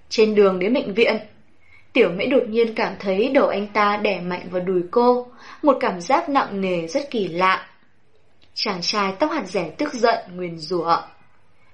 Trên 0.10 0.36
đường 0.36 0.60
đến 0.60 0.74
bệnh 0.74 0.94
viện, 0.94 1.18
Tiểu 1.94 2.10
Mễ 2.10 2.26
đột 2.26 2.44
nhiên 2.50 2.76
cảm 2.76 2.94
thấy 3.00 3.32
đầu 3.34 3.48
anh 3.48 3.68
ta 3.68 3.98
đè 3.98 4.22
mạnh 4.22 4.48
vào 4.52 4.62
đùi 4.62 4.82
cô, 4.92 5.28
một 5.64 5.78
cảm 5.80 6.02
giác 6.02 6.30
nặng 6.30 6.62
nề 6.62 6.88
rất 6.88 7.12
kỳ 7.12 7.28
lạ. 7.28 7.68
Chàng 8.54 8.80
trai 8.82 9.14
tóc 9.20 9.32
hạt 9.32 9.44
rẻ 9.48 9.70
tức 9.78 9.94
giận, 9.94 10.18
nguyền 10.36 10.58
rủa. 10.58 10.98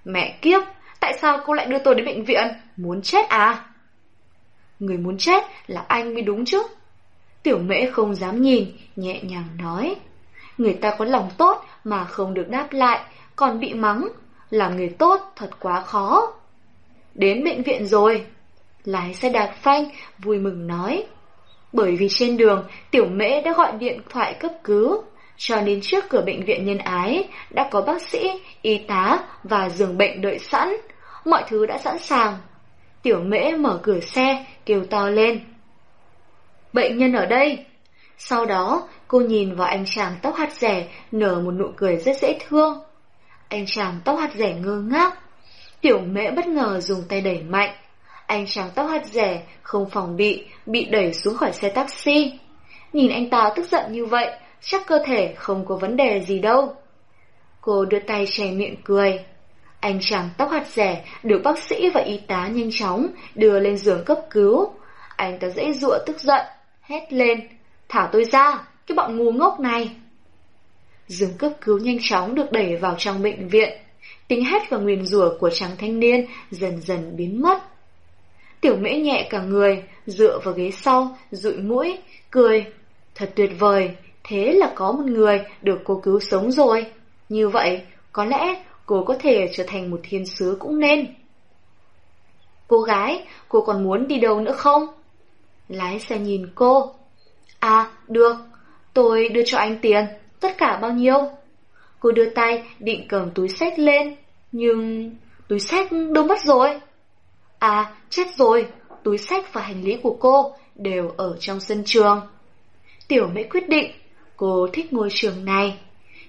Mẹ 0.05 0.37
kiếp, 0.41 0.61
tại 0.99 1.17
sao 1.21 1.39
cô 1.45 1.53
lại 1.53 1.65
đưa 1.65 1.79
tôi 1.79 1.95
đến 1.95 2.05
bệnh 2.05 2.23
viện? 2.23 2.47
Muốn 2.77 3.01
chết 3.01 3.29
à? 3.29 3.65
Người 4.79 4.97
muốn 4.97 5.17
chết 5.17 5.43
là 5.67 5.85
anh 5.87 6.13
mới 6.13 6.21
đúng 6.21 6.45
chứ. 6.45 6.63
Tiểu 7.43 7.59
mễ 7.59 7.91
không 7.91 8.15
dám 8.15 8.41
nhìn, 8.41 8.77
nhẹ 8.95 9.21
nhàng 9.21 9.47
nói. 9.57 9.95
Người 10.57 10.73
ta 10.73 10.95
có 10.97 11.05
lòng 11.05 11.29
tốt 11.37 11.65
mà 11.83 12.05
không 12.05 12.33
được 12.33 12.49
đáp 12.49 12.67
lại, 12.71 12.99
còn 13.35 13.59
bị 13.59 13.73
mắng. 13.73 14.07
Làm 14.49 14.77
người 14.77 14.89
tốt 14.89 15.31
thật 15.35 15.49
quá 15.59 15.81
khó. 15.81 16.33
Đến 17.13 17.43
bệnh 17.43 17.63
viện 17.63 17.85
rồi. 17.85 18.25
Lái 18.85 19.13
xe 19.13 19.29
đạp 19.29 19.53
phanh, 19.61 19.89
vui 20.19 20.39
mừng 20.39 20.67
nói. 20.67 21.03
Bởi 21.73 21.95
vì 21.95 22.07
trên 22.09 22.37
đường, 22.37 22.67
tiểu 22.91 23.05
mễ 23.05 23.41
đã 23.41 23.53
gọi 23.53 23.71
điện 23.79 23.99
thoại 24.09 24.33
cấp 24.39 24.51
cứu. 24.63 25.03
Cho 25.37 25.61
nên 25.61 25.79
trước 25.81 26.05
cửa 26.09 26.21
bệnh 26.25 26.45
viện 26.45 26.65
nhân 26.65 26.77
ái, 26.77 27.27
đã 27.49 27.67
có 27.71 27.81
bác 27.81 28.01
sĩ, 28.01 28.31
y 28.61 28.77
tá 28.77 29.19
và 29.43 29.69
giường 29.69 29.97
bệnh 29.97 30.21
đợi 30.21 30.39
sẵn. 30.39 30.75
Mọi 31.25 31.43
thứ 31.47 31.65
đã 31.65 31.77
sẵn 31.77 31.99
sàng. 31.99 32.37
Tiểu 33.01 33.19
mễ 33.23 33.51
mở 33.51 33.79
cửa 33.83 33.99
xe, 33.99 34.45
kêu 34.65 34.85
to 34.89 35.09
lên. 35.09 35.39
Bệnh 36.73 36.97
nhân 36.97 37.13
ở 37.13 37.25
đây. 37.25 37.65
Sau 38.17 38.45
đó, 38.45 38.87
cô 39.07 39.19
nhìn 39.19 39.55
vào 39.55 39.67
anh 39.67 39.85
chàng 39.85 40.15
tóc 40.21 40.35
hạt 40.35 40.51
rẻ, 40.53 40.87
nở 41.11 41.41
một 41.45 41.51
nụ 41.51 41.71
cười 41.75 41.97
rất 41.97 42.17
dễ 42.21 42.39
thương. 42.47 42.83
Anh 43.49 43.65
chàng 43.67 43.99
tóc 44.05 44.19
hạt 44.19 44.31
rẻ 44.35 44.53
ngơ 44.53 44.81
ngác. 44.81 45.19
Tiểu 45.81 45.99
mễ 45.99 46.31
bất 46.31 46.47
ngờ 46.47 46.79
dùng 46.79 47.03
tay 47.09 47.21
đẩy 47.21 47.41
mạnh. 47.43 47.75
Anh 48.27 48.45
chàng 48.47 48.69
tóc 48.75 48.89
hạt 48.89 49.05
rẻ 49.05 49.43
không 49.61 49.89
phòng 49.89 50.15
bị, 50.15 50.45
bị 50.65 50.85
đẩy 50.85 51.13
xuống 51.13 51.37
khỏi 51.37 51.53
xe 51.53 51.69
taxi. 51.69 52.39
Nhìn 52.93 53.11
anh 53.11 53.29
ta 53.29 53.49
tức 53.55 53.65
giận 53.71 53.91
như 53.91 54.05
vậy, 54.05 54.31
chắc 54.61 54.87
cơ 54.87 54.99
thể 55.05 55.33
không 55.37 55.65
có 55.65 55.75
vấn 55.75 55.97
đề 55.97 56.19
gì 56.19 56.39
đâu. 56.39 56.75
Cô 57.61 57.85
đưa 57.85 57.99
tay 57.99 58.25
che 58.31 58.51
miệng 58.51 58.75
cười. 58.83 59.19
Anh 59.79 59.99
chàng 60.01 60.29
tóc 60.37 60.51
hạt 60.51 60.67
rẻ 60.67 61.05
được 61.23 61.41
bác 61.43 61.59
sĩ 61.59 61.89
và 61.89 62.01
y 62.01 62.17
tá 62.17 62.47
nhanh 62.47 62.69
chóng 62.71 63.07
đưa 63.35 63.59
lên 63.59 63.77
giường 63.77 64.03
cấp 64.05 64.17
cứu. 64.29 64.69
Anh 65.15 65.39
ta 65.39 65.49
dễ 65.49 65.73
dụa 65.73 65.97
tức 66.05 66.19
giận, 66.19 66.45
hét 66.81 67.13
lên. 67.13 67.47
Thả 67.89 68.09
tôi 68.11 68.25
ra, 68.25 68.67
cái 68.87 68.95
bọn 68.95 69.17
ngu 69.17 69.31
ngốc 69.31 69.59
này. 69.59 69.89
Giường 71.07 71.37
cấp 71.37 71.51
cứu 71.61 71.77
nhanh 71.77 71.97
chóng 72.01 72.35
được 72.35 72.51
đẩy 72.51 72.75
vào 72.75 72.95
trong 72.97 73.21
bệnh 73.21 73.47
viện. 73.47 73.77
Tính 74.27 74.45
hét 74.45 74.69
và 74.69 74.77
nguyền 74.77 75.05
rủa 75.05 75.37
của 75.39 75.49
chàng 75.49 75.71
thanh 75.77 75.99
niên 75.99 76.25
dần 76.51 76.81
dần 76.81 77.15
biến 77.17 77.41
mất. 77.41 77.74
Tiểu 78.65 78.77
mễ 78.77 78.95
nhẹ 78.99 79.27
cả 79.29 79.41
người, 79.41 79.83
dựa 80.05 80.39
vào 80.43 80.53
ghế 80.53 80.71
sau, 80.71 81.17
rụi 81.31 81.57
mũi, 81.57 81.97
cười. 82.31 82.65
Thật 83.15 83.31
tuyệt 83.35 83.51
vời, 83.59 83.91
thế 84.23 84.51
là 84.51 84.71
có 84.75 84.91
một 84.91 85.05
người 85.05 85.45
được 85.61 85.79
cô 85.83 85.99
cứu 86.03 86.19
sống 86.19 86.51
rồi. 86.51 86.85
Như 87.29 87.49
vậy, 87.49 87.81
có 88.11 88.25
lẽ 88.25 88.63
cô 88.85 89.03
có 89.03 89.15
thể 89.19 89.49
trở 89.53 89.63
thành 89.67 89.91
một 89.91 89.99
thiên 90.03 90.25
sứ 90.25 90.57
cũng 90.59 90.79
nên. 90.79 91.15
Cô 92.67 92.81
gái, 92.81 93.27
cô 93.49 93.61
còn 93.61 93.83
muốn 93.83 94.07
đi 94.07 94.19
đâu 94.19 94.41
nữa 94.41 94.53
không? 94.57 94.87
Lái 95.69 95.99
xe 95.99 96.19
nhìn 96.19 96.47
cô. 96.55 96.93
À, 97.59 97.91
được, 98.07 98.35
tôi 98.93 99.29
đưa 99.29 99.43
cho 99.45 99.57
anh 99.57 99.79
tiền, 99.81 100.05
tất 100.39 100.57
cả 100.57 100.79
bao 100.81 100.91
nhiêu? 100.91 101.17
Cô 101.99 102.11
đưa 102.11 102.29
tay 102.29 102.63
định 102.79 103.05
cầm 103.09 103.31
túi 103.31 103.49
sách 103.49 103.79
lên, 103.79 104.15
nhưng 104.51 105.11
túi 105.47 105.59
sách 105.59 105.91
đâu 106.13 106.23
mất 106.23 106.39
rồi? 106.45 106.79
À, 107.59 107.93
chết 108.09 108.27
rồi, 108.37 108.67
túi 109.03 109.17
sách 109.17 109.53
và 109.53 109.61
hành 109.61 109.83
lý 109.83 109.97
của 110.03 110.17
cô 110.19 110.53
đều 110.75 111.11
ở 111.17 111.37
trong 111.39 111.59
sân 111.59 111.83
trường. 111.85 112.21
Tiểu 113.07 113.27
mễ 113.27 113.43
quyết 113.43 113.69
định, 113.69 113.91
cô 114.37 114.67
thích 114.73 114.93
ngôi 114.93 115.09
trường 115.11 115.45
này. 115.45 115.77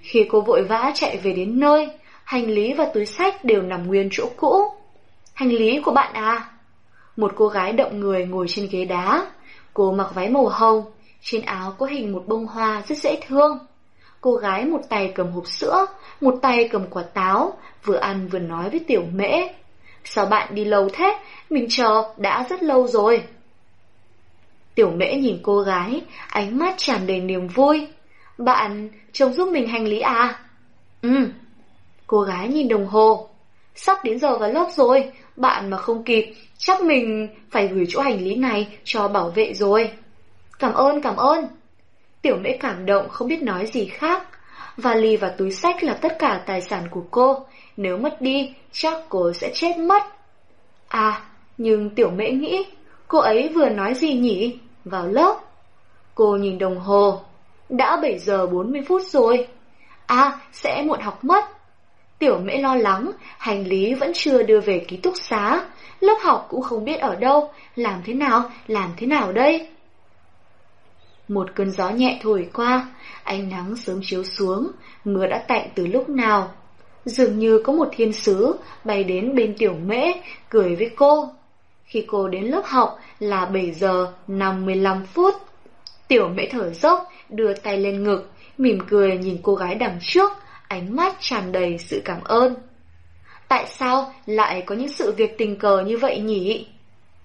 Khi 0.02 0.26
cô 0.30 0.40
vội 0.40 0.62
vã 0.62 0.92
chạy 0.94 1.16
về 1.16 1.32
đến 1.32 1.60
nơi, 1.60 1.90
hành 2.24 2.50
lý 2.50 2.72
và 2.72 2.86
túi 2.94 3.06
sách 3.06 3.44
đều 3.44 3.62
nằm 3.62 3.86
nguyên 3.86 4.08
chỗ 4.12 4.28
cũ. 4.36 4.62
Hành 5.34 5.48
lý 5.48 5.80
của 5.80 5.92
bạn 5.92 6.12
à? 6.12 6.50
Một 7.16 7.32
cô 7.36 7.48
gái 7.48 7.72
động 7.72 8.00
người 8.00 8.26
ngồi 8.26 8.46
trên 8.48 8.68
ghế 8.70 8.84
đá. 8.84 9.26
Cô 9.74 9.92
mặc 9.92 10.10
váy 10.14 10.28
màu 10.28 10.48
hồng, 10.48 10.84
trên 11.22 11.42
áo 11.42 11.74
có 11.78 11.86
hình 11.86 12.12
một 12.12 12.24
bông 12.26 12.46
hoa 12.46 12.82
rất 12.88 12.98
dễ 12.98 13.20
thương. 13.26 13.58
Cô 14.20 14.32
gái 14.32 14.64
một 14.64 14.80
tay 14.88 15.12
cầm 15.14 15.32
hộp 15.32 15.46
sữa, 15.46 15.86
một 16.20 16.34
tay 16.42 16.68
cầm 16.72 16.86
quả 16.90 17.02
táo, 17.02 17.58
vừa 17.84 17.96
ăn 17.96 18.28
vừa 18.28 18.38
nói 18.38 18.70
với 18.70 18.80
tiểu 18.86 19.02
mễ. 19.12 19.48
Sao 20.08 20.26
bạn 20.26 20.54
đi 20.54 20.64
lâu 20.64 20.88
thế? 20.92 21.18
Mình 21.50 21.66
chờ 21.70 22.02
đã 22.16 22.46
rất 22.50 22.62
lâu 22.62 22.86
rồi. 22.86 23.22
Tiểu 24.74 24.90
mễ 24.90 25.14
nhìn 25.14 25.38
cô 25.42 25.60
gái, 25.60 26.02
ánh 26.28 26.58
mắt 26.58 26.74
tràn 26.76 27.06
đầy 27.06 27.20
niềm 27.20 27.48
vui. 27.48 27.88
Bạn 28.38 28.88
trông 29.12 29.32
giúp 29.32 29.48
mình 29.52 29.68
hành 29.68 29.84
lý 29.84 30.00
à? 30.00 30.38
Ừ. 31.02 31.28
Cô 32.06 32.20
gái 32.20 32.48
nhìn 32.48 32.68
đồng 32.68 32.86
hồ. 32.86 33.28
Sắp 33.74 34.04
đến 34.04 34.18
giờ 34.18 34.38
vào 34.38 34.52
lớp 34.52 34.68
rồi, 34.76 35.12
bạn 35.36 35.70
mà 35.70 35.76
không 35.76 36.04
kịp, 36.04 36.34
chắc 36.58 36.82
mình 36.82 37.28
phải 37.50 37.68
gửi 37.68 37.84
chỗ 37.88 38.00
hành 38.00 38.24
lý 38.24 38.34
này 38.34 38.68
cho 38.84 39.08
bảo 39.08 39.30
vệ 39.30 39.54
rồi. 39.54 39.90
Cảm 40.58 40.72
ơn, 40.72 41.00
cảm 41.00 41.16
ơn. 41.16 41.46
Tiểu 42.22 42.36
mễ 42.36 42.50
cảm 42.60 42.86
động 42.86 43.08
không 43.08 43.28
biết 43.28 43.42
nói 43.42 43.66
gì 43.66 43.86
khác. 43.86 44.26
Vali 44.76 45.16
và 45.16 45.28
túi 45.28 45.50
sách 45.50 45.82
là 45.82 45.94
tất 45.94 46.18
cả 46.18 46.42
tài 46.46 46.60
sản 46.60 46.82
của 46.90 47.02
cô. 47.10 47.46
Nếu 47.76 47.98
mất 47.98 48.20
đi, 48.20 48.54
chắc 48.72 48.94
cô 49.08 49.32
sẽ 49.32 49.50
chết 49.54 49.78
mất. 49.78 50.02
À, 50.88 51.22
nhưng 51.58 51.90
tiểu 51.90 52.10
mễ 52.10 52.30
nghĩ, 52.30 52.66
cô 53.08 53.18
ấy 53.18 53.48
vừa 53.48 53.68
nói 53.68 53.94
gì 53.94 54.14
nhỉ? 54.14 54.58
Vào 54.84 55.06
lớp. 55.06 55.40
Cô 56.14 56.36
nhìn 56.36 56.58
đồng 56.58 56.78
hồ. 56.78 57.20
Đã 57.68 57.96
7 58.02 58.18
giờ 58.18 58.46
40 58.46 58.82
phút 58.88 59.02
rồi. 59.02 59.48
À, 60.06 60.38
sẽ 60.52 60.82
muộn 60.86 61.00
học 61.00 61.24
mất. 61.24 61.44
Tiểu 62.18 62.38
mễ 62.38 62.56
lo 62.56 62.74
lắng, 62.74 63.10
hành 63.38 63.66
lý 63.66 63.94
vẫn 63.94 64.12
chưa 64.14 64.42
đưa 64.42 64.60
về 64.60 64.84
ký 64.88 64.96
túc 64.96 65.14
xá. 65.16 65.64
Lớp 66.00 66.16
học 66.22 66.46
cũng 66.50 66.62
không 66.62 66.84
biết 66.84 67.00
ở 67.00 67.16
đâu, 67.16 67.52
làm 67.74 68.02
thế 68.04 68.14
nào, 68.14 68.50
làm 68.66 68.90
thế 68.96 69.06
nào 69.06 69.32
đây? 69.32 69.68
Một 71.28 71.54
cơn 71.54 71.70
gió 71.70 71.90
nhẹ 71.90 72.18
thổi 72.22 72.48
qua, 72.54 72.86
ánh 73.24 73.48
nắng 73.48 73.76
sớm 73.76 74.00
chiếu 74.02 74.24
xuống, 74.24 74.70
mưa 75.04 75.26
đã 75.26 75.38
tạnh 75.48 75.68
từ 75.74 75.86
lúc 75.86 76.08
nào. 76.08 76.50
Dường 77.06 77.38
như 77.38 77.60
có 77.64 77.72
một 77.72 77.88
thiên 77.92 78.12
sứ 78.12 78.56
bay 78.84 79.04
đến 79.04 79.34
bên 79.34 79.54
tiểu 79.58 79.74
mễ, 79.86 80.12
cười 80.48 80.76
với 80.76 80.90
cô. 80.96 81.28
Khi 81.84 82.04
cô 82.08 82.28
đến 82.28 82.44
lớp 82.44 82.62
học 82.64 82.98
là 83.18 83.44
7 83.44 83.72
giờ 83.72 84.12
55 84.28 85.06
phút. 85.06 85.34
Tiểu 86.08 86.28
mễ 86.28 86.42
thở 86.50 86.70
dốc, 86.70 87.08
đưa 87.28 87.54
tay 87.54 87.78
lên 87.78 88.04
ngực, 88.04 88.30
mỉm 88.58 88.78
cười 88.88 89.18
nhìn 89.18 89.38
cô 89.42 89.54
gái 89.54 89.74
đằng 89.74 89.98
trước, 90.02 90.32
ánh 90.68 90.96
mắt 90.96 91.16
tràn 91.20 91.52
đầy 91.52 91.78
sự 91.78 92.02
cảm 92.04 92.24
ơn. 92.24 92.54
Tại 93.48 93.66
sao 93.66 94.12
lại 94.26 94.62
có 94.66 94.74
những 94.74 94.88
sự 94.88 95.12
việc 95.12 95.38
tình 95.38 95.56
cờ 95.58 95.84
như 95.86 95.98
vậy 95.98 96.20
nhỉ? 96.20 96.66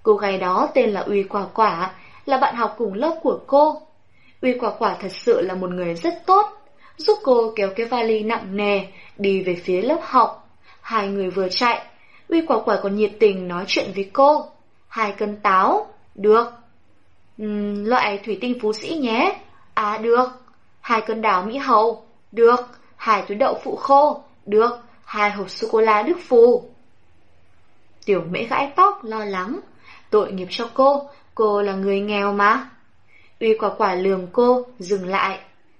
Cô 0.03 0.13
gái 0.13 0.37
đó 0.37 0.69
tên 0.73 0.89
là 0.89 1.01
Uy 1.01 1.23
Quả 1.23 1.45
Quả, 1.53 1.93
là 2.25 2.37
bạn 2.37 2.55
học 2.55 2.75
cùng 2.77 2.93
lớp 2.93 3.19
của 3.23 3.39
cô. 3.47 3.81
Uy 4.41 4.53
Quả 4.59 4.71
Quả 4.79 4.95
thật 4.99 5.11
sự 5.11 5.41
là 5.41 5.55
một 5.55 5.69
người 5.69 5.95
rất 5.95 6.13
tốt, 6.25 6.45
giúp 6.97 7.19
cô 7.23 7.53
kéo 7.55 7.69
cái 7.75 7.85
vali 7.85 8.23
nặng 8.23 8.57
nề 8.57 8.81
đi 9.17 9.43
về 9.43 9.55
phía 9.55 9.81
lớp 9.81 9.99
học. 10.03 10.49
Hai 10.81 11.07
người 11.07 11.29
vừa 11.29 11.47
chạy, 11.49 11.85
Uy 12.29 12.41
Quả 12.47 12.57
Quả 12.65 12.79
còn 12.83 12.95
nhiệt 12.95 13.11
tình 13.19 13.47
nói 13.47 13.63
chuyện 13.67 13.91
với 13.95 14.09
cô. 14.13 14.45
Hai 14.87 15.11
cân 15.11 15.37
táo, 15.37 15.87
được. 16.15 16.45
Uhm, 17.43 17.85
loại 17.85 18.19
thủy 18.25 18.37
tinh 18.41 18.59
phú 18.61 18.73
sĩ 18.73 18.95
nhé. 18.95 19.39
À 19.73 19.97
được. 19.97 20.25
Hai 20.81 21.01
cân 21.01 21.21
đào 21.21 21.43
Mỹ 21.43 21.57
Hầu, 21.57 22.05
được. 22.31 22.59
Hai 22.95 23.21
túi 23.27 23.37
đậu 23.37 23.59
phụ 23.63 23.75
khô, 23.75 24.23
được. 24.45 24.79
Hai 25.05 25.31
hộp 25.31 25.49
sô-cô-la 25.49 26.01
Đức 26.01 26.17
Phù. 26.27 26.63
Tiểu 28.05 28.21
mễ 28.31 28.43
gãi 28.43 28.71
tóc, 28.75 29.03
lo 29.03 29.25
lắng. 29.25 29.59
Tội 30.09 30.31
nghiệp 30.31 30.47
cho 30.49 30.69
cô, 30.73 31.09
cô 31.35 31.61
là 31.61 31.73
người 31.73 31.99
nghèo 31.99 32.33
mà. 32.33 32.69
Uy 33.39 33.57
quả 33.59 33.69
quả 33.77 33.95
lường 33.95 34.27
cô, 34.33 34.65
dừng 34.79 35.07
lại. 35.07 35.39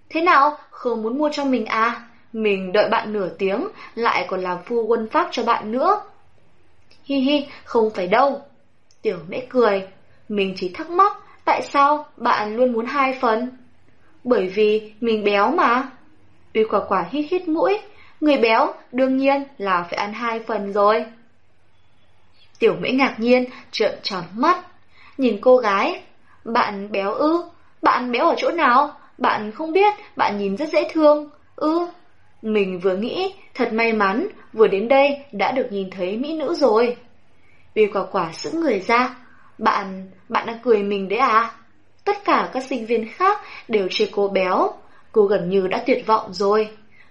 Thế 0.09 0.21
nào, 0.21 0.57
không 0.69 1.01
muốn 1.03 1.17
mua 1.17 1.29
cho 1.33 1.45
mình 1.45 1.65
à? 1.65 2.07
Mình 2.33 2.71
đợi 2.71 2.89
bạn 2.89 3.13
nửa 3.13 3.29
tiếng, 3.29 3.67
lại 3.95 4.25
còn 4.29 4.39
làm 4.39 4.57
phu 4.63 4.85
quân 4.85 5.07
pháp 5.11 5.27
cho 5.31 5.43
bạn 5.43 5.71
nữa. 5.71 6.01
Hi 7.03 7.15
hi, 7.15 7.47
không 7.63 7.89
phải 7.95 8.07
đâu. 8.07 8.41
Tiểu 9.01 9.17
mễ 9.27 9.39
cười. 9.49 9.87
Mình 10.29 10.53
chỉ 10.57 10.71
thắc 10.73 10.89
mắc, 10.89 11.17
tại 11.45 11.61
sao 11.61 12.05
bạn 12.17 12.55
luôn 12.55 12.73
muốn 12.73 12.85
hai 12.85 13.17
phần? 13.21 13.57
Bởi 14.23 14.47
vì 14.47 14.93
mình 15.01 15.23
béo 15.23 15.51
mà. 15.51 15.89
Uy 16.53 16.63
quả 16.63 16.79
quả 16.87 17.05
hít 17.09 17.25
hít 17.31 17.47
mũi. 17.47 17.79
Người 18.21 18.37
béo 18.37 18.73
đương 18.91 19.17
nhiên 19.17 19.43
là 19.57 19.83
phải 19.83 19.97
ăn 19.99 20.13
hai 20.13 20.39
phần 20.39 20.73
rồi. 20.73 21.05
Tiểu 22.59 22.75
mễ 22.79 22.89
ngạc 22.89 23.15
nhiên, 23.17 23.45
trợn 23.71 23.99
tròn 24.03 24.23
mắt. 24.35 24.65
Nhìn 25.17 25.37
cô 25.41 25.57
gái. 25.57 26.01
Bạn 26.45 26.91
béo 26.91 27.13
ư? 27.13 27.43
Bạn 27.81 28.11
béo 28.11 28.25
ở 28.25 28.35
chỗ 28.37 28.51
nào? 28.51 28.97
Bạn 29.17 29.51
không 29.51 29.73
biết, 29.73 29.93
bạn 30.15 30.37
nhìn 30.37 30.57
rất 30.57 30.69
dễ 30.69 30.89
thương. 30.93 31.29
Ư? 31.55 31.87
Mình 32.41 32.79
vừa 32.79 32.95
nghĩ, 32.95 33.33
thật 33.53 33.73
may 33.73 33.93
mắn, 33.93 34.27
vừa 34.53 34.67
đến 34.67 34.87
đây 34.87 35.17
đã 35.31 35.51
được 35.51 35.67
nhìn 35.71 35.89
thấy 35.89 36.17
mỹ 36.17 36.33
nữ 36.33 36.53
rồi. 36.53 36.97
vì 37.73 37.87
quả 37.87 38.05
quả 38.11 38.31
sững 38.33 38.61
người 38.61 38.79
ra. 38.79 39.15
Bạn, 39.57 40.11
bạn 40.29 40.45
đang 40.47 40.59
cười 40.63 40.83
mình 40.83 41.09
đấy 41.09 41.19
à? 41.19 41.51
Tất 42.05 42.25
cả 42.25 42.49
các 42.53 42.63
sinh 42.63 42.85
viên 42.85 43.07
khác 43.07 43.41
đều 43.67 43.87
chê 43.89 44.05
cô 44.11 44.27
béo. 44.27 44.73
Cô 45.11 45.23
gần 45.23 45.49
như 45.49 45.67
đã 45.67 45.83
tuyệt 45.85 46.07
vọng 46.07 46.33
rồi. 46.33 46.69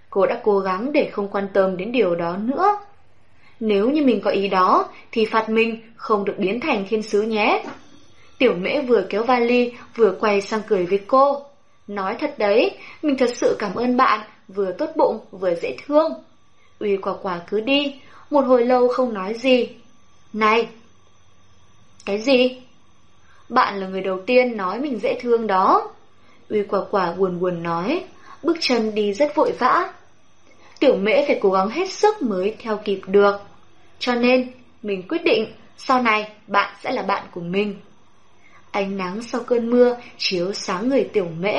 Cô 0.09 0.25
đã 0.25 0.39
cố 0.43 0.59
gắng 0.59 0.91
để 0.93 1.09
không 1.11 1.27
quan 1.27 1.47
tâm 1.53 1.77
đến 1.77 1.91
điều 1.91 2.15
đó 2.15 2.37
nữa. 2.37 2.77
Nếu 3.59 3.89
như 3.89 4.03
mình 4.05 4.21
có 4.21 4.31
ý 4.31 4.47
đó, 4.47 4.85
thì 5.11 5.25
phạt 5.25 5.49
mình 5.49 5.81
không 5.95 6.25
được 6.25 6.35
biến 6.37 6.59
thành 6.59 6.85
thiên 6.89 7.01
sứ 7.01 7.21
nhé. 7.21 7.63
Tiểu 8.37 8.53
mễ 8.53 8.81
vừa 8.81 9.01
kéo 9.09 9.23
vali, 9.23 9.73
vừa 9.95 10.11
quay 10.19 10.41
sang 10.41 10.61
cười 10.67 10.85
với 10.85 10.99
cô. 11.07 11.41
Nói 11.87 12.15
thật 12.19 12.39
đấy, 12.39 12.77
mình 13.01 13.17
thật 13.17 13.29
sự 13.35 13.55
cảm 13.59 13.75
ơn 13.75 13.97
bạn, 13.97 14.19
vừa 14.55 14.71
tốt 14.71 14.89
bụng, 14.95 15.19
vừa 15.31 15.55
dễ 15.55 15.77
thương. 15.85 16.13
Uy 16.79 16.97
quả 16.97 17.13
quả 17.21 17.41
cứ 17.47 17.59
đi, 17.59 17.95
một 18.29 18.45
hồi 18.45 18.65
lâu 18.65 18.87
không 18.87 19.13
nói 19.13 19.33
gì. 19.33 19.69
Này! 20.33 20.67
Cái 22.05 22.21
gì? 22.21 22.61
Bạn 23.49 23.77
là 23.79 23.87
người 23.87 24.01
đầu 24.01 24.19
tiên 24.25 24.57
nói 24.57 24.79
mình 24.79 24.99
dễ 24.99 25.19
thương 25.21 25.47
đó. 25.47 25.91
Uy 26.49 26.63
quả 26.63 26.81
quả 26.91 27.13
buồn 27.13 27.39
buồn 27.39 27.63
nói, 27.63 28.03
bước 28.43 28.57
chân 28.59 28.95
đi 28.95 29.13
rất 29.13 29.35
vội 29.35 29.51
vã. 29.51 29.93
Tiểu 30.79 30.95
mễ 30.95 31.25
phải 31.27 31.39
cố 31.41 31.51
gắng 31.51 31.69
hết 31.69 31.91
sức 31.91 32.21
mới 32.21 32.55
theo 32.59 32.79
kịp 32.85 33.01
được. 33.07 33.35
Cho 33.99 34.15
nên, 34.15 34.51
mình 34.83 35.07
quyết 35.07 35.23
định 35.23 35.53
sau 35.77 36.01
này 36.01 36.29
bạn 36.47 36.75
sẽ 36.83 36.91
là 36.91 37.01
bạn 37.01 37.23
của 37.31 37.41
mình. 37.41 37.75
Ánh 38.71 38.97
nắng 38.97 39.21
sau 39.21 39.41
cơn 39.43 39.69
mưa 39.69 39.97
chiếu 40.17 40.53
sáng 40.53 40.89
người 40.89 41.09
tiểu 41.13 41.27
mễ. 41.39 41.55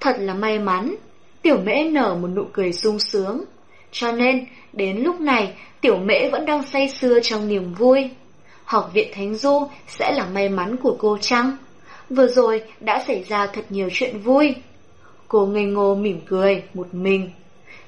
Thật 0.00 0.16
là 0.18 0.34
may 0.34 0.58
mắn. 0.58 0.94
Tiểu 1.42 1.56
mễ 1.64 1.84
nở 1.84 2.16
một 2.20 2.28
nụ 2.28 2.44
cười 2.52 2.72
sung 2.72 2.98
sướng. 2.98 3.44
Cho 3.92 4.12
nên, 4.12 4.46
đến 4.72 4.96
lúc 4.96 5.20
này, 5.20 5.52
tiểu 5.80 5.96
mễ 5.96 6.30
vẫn 6.32 6.46
đang 6.46 6.62
say 6.62 6.88
sưa 6.88 7.20
trong 7.20 7.48
niềm 7.48 7.74
vui. 7.74 8.10
Học 8.64 8.90
viện 8.94 9.08
Thánh 9.14 9.34
Du 9.34 9.66
sẽ 9.88 10.12
là 10.12 10.26
may 10.26 10.48
mắn 10.48 10.76
của 10.76 10.96
cô 10.98 11.18
chăng? 11.20 11.56
Vừa 12.10 12.26
rồi 12.26 12.62
đã 12.80 13.04
xảy 13.06 13.24
ra 13.28 13.46
thật 13.46 13.64
nhiều 13.68 13.88
chuyện 13.92 14.18
vui. 14.18 14.54
Cô 15.28 15.46
ngây 15.46 15.64
ngô 15.64 15.94
mỉm 15.94 16.20
cười, 16.26 16.62
một 16.74 16.94
mình. 16.94 17.30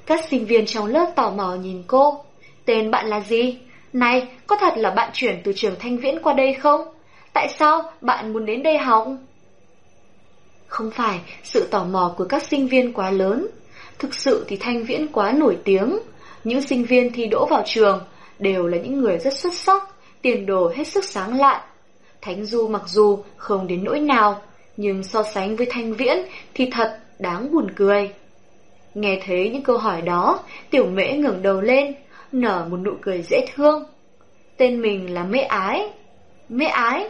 Các 0.06 0.24
sinh 0.24 0.46
viên 0.46 0.66
trong 0.66 0.86
lớp 0.86 1.12
tò 1.16 1.30
mò 1.30 1.54
nhìn 1.54 1.82
cô. 1.86 2.24
Tên 2.64 2.90
bạn 2.90 3.06
là 3.06 3.20
gì? 3.20 3.58
Này, 3.92 4.28
có 4.46 4.56
thật 4.56 4.74
là 4.76 4.90
bạn 4.90 5.10
chuyển 5.12 5.40
từ 5.44 5.52
trường 5.52 5.74
Thanh 5.78 5.96
Viễn 5.96 6.22
qua 6.22 6.32
đây 6.32 6.54
không? 6.54 6.80
Tại 7.32 7.48
sao 7.58 7.82
bạn 8.00 8.32
muốn 8.32 8.46
đến 8.46 8.62
đây 8.62 8.78
học? 8.78 9.08
Không 10.72 10.90
phải 10.90 11.20
sự 11.42 11.66
tò 11.70 11.84
mò 11.84 12.14
của 12.16 12.24
các 12.24 12.42
sinh 12.42 12.66
viên 12.66 12.92
quá 12.92 13.10
lớn. 13.10 13.46
Thực 13.98 14.14
sự 14.14 14.44
thì 14.48 14.56
Thanh 14.56 14.84
Viễn 14.84 15.06
quá 15.12 15.32
nổi 15.32 15.58
tiếng. 15.64 15.98
Những 16.44 16.62
sinh 16.62 16.84
viên 16.84 17.12
thi 17.12 17.26
đỗ 17.26 17.46
vào 17.50 17.62
trường 17.66 18.00
đều 18.38 18.66
là 18.66 18.78
những 18.78 19.00
người 19.00 19.18
rất 19.18 19.32
xuất 19.32 19.54
sắc, 19.54 19.82
tiền 20.22 20.46
đồ 20.46 20.72
hết 20.76 20.84
sức 20.84 21.04
sáng 21.04 21.38
lạn. 21.38 21.60
Thánh 22.20 22.44
Du 22.44 22.68
mặc 22.68 22.82
dù 22.86 23.18
không 23.36 23.66
đến 23.66 23.84
nỗi 23.84 24.00
nào, 24.00 24.42
nhưng 24.76 25.02
so 25.02 25.22
sánh 25.22 25.56
với 25.56 25.66
Thanh 25.70 25.92
Viễn 25.92 26.18
thì 26.54 26.70
thật 26.70 26.98
đáng 27.18 27.52
buồn 27.52 27.66
cười. 27.76 28.10
Nghe 28.94 29.20
thấy 29.26 29.48
những 29.48 29.62
câu 29.62 29.78
hỏi 29.78 30.02
đó, 30.02 30.40
tiểu 30.70 30.86
mễ 30.86 31.12
ngẩng 31.12 31.42
đầu 31.42 31.60
lên, 31.60 31.94
nở 32.32 32.66
một 32.70 32.76
nụ 32.76 32.92
cười 33.00 33.22
dễ 33.22 33.46
thương. 33.54 33.84
Tên 34.56 34.80
mình 34.82 35.14
là 35.14 35.24
Mễ 35.24 35.38
Ái. 35.38 35.90
Mễ 36.48 36.64
Ái? 36.64 37.08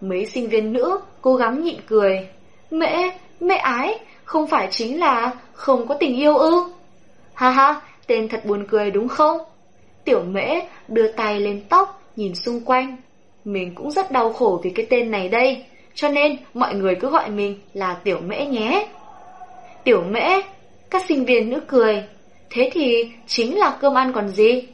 Mấy 0.00 0.26
sinh 0.26 0.48
viên 0.48 0.72
nữ 0.72 1.00
cố 1.20 1.36
gắng 1.36 1.62
nhịn 1.62 1.76
cười 1.86 2.28
mẹ, 2.70 3.18
mẹ 3.40 3.56
Ái, 3.56 3.98
không 4.24 4.46
phải 4.46 4.68
chính 4.70 5.00
là 5.00 5.32
không 5.52 5.86
có 5.86 5.94
tình 5.94 6.16
yêu 6.16 6.36
ư? 6.36 6.64
Ha 7.34 7.50
ha, 7.50 7.80
tên 8.06 8.28
thật 8.28 8.44
buồn 8.44 8.66
cười 8.68 8.90
đúng 8.90 9.08
không? 9.08 9.38
Tiểu 10.04 10.22
Mễ 10.22 10.60
đưa 10.88 11.12
tay 11.12 11.40
lên 11.40 11.62
tóc, 11.68 12.02
nhìn 12.16 12.34
xung 12.34 12.60
quanh. 12.64 12.96
Mình 13.44 13.74
cũng 13.74 13.90
rất 13.90 14.10
đau 14.10 14.32
khổ 14.32 14.60
vì 14.64 14.70
cái 14.70 14.86
tên 14.90 15.10
này 15.10 15.28
đây, 15.28 15.64
cho 15.94 16.08
nên 16.08 16.36
mọi 16.54 16.74
người 16.74 16.94
cứ 16.94 17.10
gọi 17.10 17.30
mình 17.30 17.60
là 17.74 17.94
Tiểu 18.04 18.20
Mễ 18.20 18.46
nhé. 18.46 18.88
Tiểu 19.84 20.02
Mễ, 20.02 20.40
các 20.90 21.04
sinh 21.08 21.24
viên 21.24 21.50
nữ 21.50 21.60
cười. 21.68 22.04
Thế 22.50 22.70
thì 22.72 23.12
chính 23.26 23.58
là 23.58 23.78
cơm 23.80 23.94
ăn 23.94 24.12
còn 24.12 24.28
gì? 24.28 24.68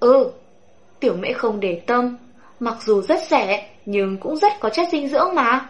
Ừ, 0.00 0.30
tiểu 1.00 1.16
mễ 1.16 1.32
không 1.32 1.60
để 1.60 1.80
tâm. 1.86 2.16
Mặc 2.60 2.76
dù 2.84 3.02
rất 3.02 3.20
rẻ, 3.28 3.68
nhưng 3.86 4.16
cũng 4.16 4.36
rất 4.36 4.52
có 4.60 4.68
chất 4.68 4.88
dinh 4.92 5.08
dưỡng 5.08 5.34
mà. 5.34 5.68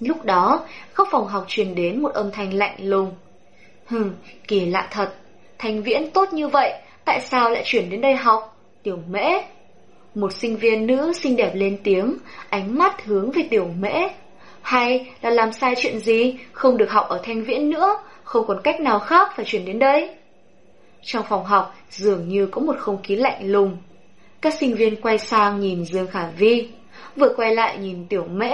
Lúc 0.00 0.24
đó, 0.24 0.66
khóc 0.92 1.08
phòng 1.10 1.26
học 1.26 1.44
truyền 1.48 1.74
đến 1.74 2.02
một 2.02 2.12
âm 2.12 2.30
thanh 2.32 2.54
lạnh 2.54 2.76
lùng. 2.78 3.12
Hừm, 3.86 4.14
kỳ 4.48 4.64
lạ 4.66 4.88
thật. 4.90 5.14
Thành 5.58 5.82
viễn 5.82 6.10
tốt 6.10 6.32
như 6.32 6.48
vậy, 6.48 6.72
tại 7.04 7.20
sao 7.20 7.50
lại 7.50 7.62
chuyển 7.66 7.90
đến 7.90 8.00
đây 8.00 8.14
học? 8.14 8.56
Tiểu 8.82 8.98
mễ. 9.08 9.42
Một 10.14 10.32
sinh 10.32 10.56
viên 10.56 10.86
nữ 10.86 11.12
xinh 11.12 11.36
đẹp 11.36 11.50
lên 11.54 11.78
tiếng, 11.84 12.16
ánh 12.48 12.78
mắt 12.78 13.04
hướng 13.04 13.30
về 13.30 13.42
tiểu 13.50 13.68
mễ. 13.78 14.08
Hay 14.62 15.10
là 15.22 15.30
làm 15.30 15.52
sai 15.52 15.74
chuyện 15.76 15.98
gì, 15.98 16.38
không 16.52 16.76
được 16.76 16.90
học 16.90 17.06
ở 17.08 17.20
thanh 17.22 17.44
viễn 17.44 17.70
nữa, 17.70 17.98
không 18.24 18.46
còn 18.46 18.60
cách 18.64 18.80
nào 18.80 18.98
khác 18.98 19.32
phải 19.36 19.44
chuyển 19.44 19.64
đến 19.64 19.78
đây. 19.78 20.10
Trong 21.02 21.24
phòng 21.28 21.44
học 21.44 21.74
dường 21.90 22.28
như 22.28 22.46
có 22.46 22.60
một 22.60 22.76
không 22.78 23.02
khí 23.02 23.16
lạnh 23.16 23.50
lùng. 23.50 23.76
Các 24.40 24.54
sinh 24.54 24.74
viên 24.74 25.00
quay 25.00 25.18
sang 25.18 25.60
nhìn 25.60 25.84
Dương 25.84 26.06
Khả 26.06 26.30
Vi, 26.38 26.68
vừa 27.16 27.34
quay 27.36 27.54
lại 27.54 27.78
nhìn 27.78 28.06
Tiểu 28.08 28.24
Mễ. 28.24 28.52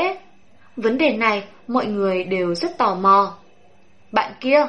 Vấn 0.77 0.99
đề 0.99 1.17
này 1.17 1.45
mọi 1.69 1.87
người 1.87 2.25
đều 2.25 2.55
rất 2.55 2.79
tò 2.79 2.95
mò. 2.95 3.35
Bạn 4.13 4.33
kia, 4.41 4.67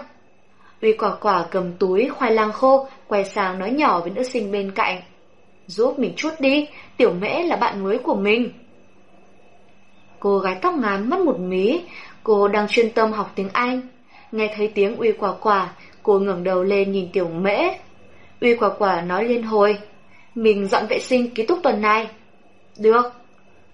Uy 0.82 0.94
quả 0.94 1.16
quả 1.22 1.46
cầm 1.52 1.74
túi 1.74 2.10
khoai 2.10 2.32
lang 2.32 2.52
khô, 2.52 2.88
quay 3.08 3.26
sang 3.26 3.60
nói 3.60 3.72
nhỏ 3.72 4.00
với 4.00 4.12
nữ 4.12 4.24
sinh 4.24 4.52
bên 4.52 4.72
cạnh. 4.72 5.02
Giúp 5.68 6.00
mình 6.00 6.14
chút 6.16 6.34
đi, 6.40 6.68
Tiểu 6.98 7.14
Mễ 7.14 7.44
là 7.44 7.56
bạn 7.56 7.84
mới 7.84 7.98
của 7.98 8.16
mình. 8.16 8.52
Cô 10.20 10.40
gái 10.40 10.56
tóc 10.62 10.74
ngắn 10.76 11.10
mất 11.10 11.20
một 11.20 11.40
mí, 11.40 11.82
cô 12.24 12.48
đang 12.48 12.68
chuyên 12.68 12.92
tâm 12.92 13.12
học 13.12 13.32
tiếng 13.36 13.50
Anh. 13.54 13.82
Nghe 14.32 14.54
thấy 14.58 14.68
tiếng 14.68 14.96
uy 14.96 15.12
quả 15.12 15.34
quả, 15.42 15.74
cô 16.04 16.20
ngẩng 16.20 16.44
đầu 16.44 16.64
lên 16.64 16.92
nhìn 16.92 17.10
tiểu 17.14 17.28
mễ. 17.30 17.58
Uy 18.42 18.56
quả 18.56 18.70
quả 18.80 19.02
nói 19.02 19.26
liên 19.26 19.44
hồi, 19.44 19.78
mình 20.36 20.68
dọn 20.68 20.88
vệ 20.88 21.00
sinh 21.00 21.34
ký 21.34 21.46
túc 21.46 21.60
tuần 21.64 21.82
này. 21.82 22.08
Được. 22.78 23.14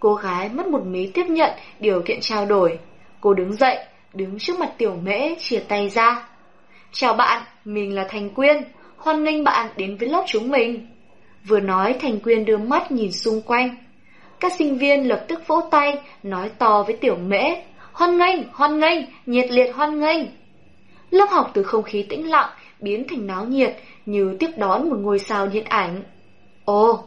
Cô 0.04 0.14
gái 0.14 0.50
mất 0.50 0.68
một 0.68 0.86
mí 0.86 1.08
tiếp 1.14 1.26
nhận 1.30 1.52
điều 1.80 2.02
kiện 2.02 2.20
trao 2.22 2.46
đổi. 2.46 2.80
Cô 3.22 3.34
đứng 3.34 3.54
dậy, 3.54 3.78
đứng 4.14 4.40
trước 4.40 4.60
mặt 4.60 4.72
tiểu 4.78 4.96
mễ, 5.04 5.36
chia 5.40 5.60
tay 5.60 5.90
ra. 5.90 6.30
Chào 6.92 7.14
bạn, 7.14 7.44
mình 7.66 7.96
là 7.96 8.06
Thành 8.10 8.30
Quyên, 8.30 8.64
hoan 8.98 9.24
nghênh 9.24 9.44
bạn 9.44 9.70
đến 9.78 9.98
với 9.98 10.10
lớp 10.10 10.24
chúng 10.28 10.50
mình. 10.50 10.88
Vừa 11.48 11.60
nói 11.60 11.96
Thành 12.00 12.20
Quyên 12.20 12.46
đưa 12.46 12.58
mắt 12.58 12.92
nhìn 12.92 13.12
xung 13.12 13.42
quanh. 13.42 13.76
Các 14.40 14.52
sinh 14.58 14.78
viên 14.78 15.08
lập 15.08 15.26
tức 15.28 15.48
vỗ 15.48 15.62
tay, 15.72 15.98
nói 16.24 16.50
to 16.58 16.84
với 16.84 16.96
tiểu 16.96 17.16
mễ. 17.16 17.56
Hoan 17.94 18.18
nghênh, 18.18 18.40
hoan 18.54 18.80
nghênh, 18.80 19.00
nhiệt 19.26 19.52
liệt 19.52 19.76
hoan 19.76 20.00
nghênh. 20.00 20.24
Lớp 21.12 21.28
học 21.30 21.52
từ 21.54 21.64
không 21.64 21.84
khí 21.84 22.06
tĩnh 22.10 22.30
lặng 22.30 22.50
biến 22.80 23.06
thành 23.10 23.28
náo 23.28 23.46
nhiệt 23.46 23.76
như 24.06 24.36
tiếp 24.40 24.50
đón 24.58 24.90
một 24.90 24.98
ngôi 25.00 25.20
sao 25.20 25.48
điện 25.48 25.66
ảnh. 25.70 26.04
Ồ, 26.66 27.04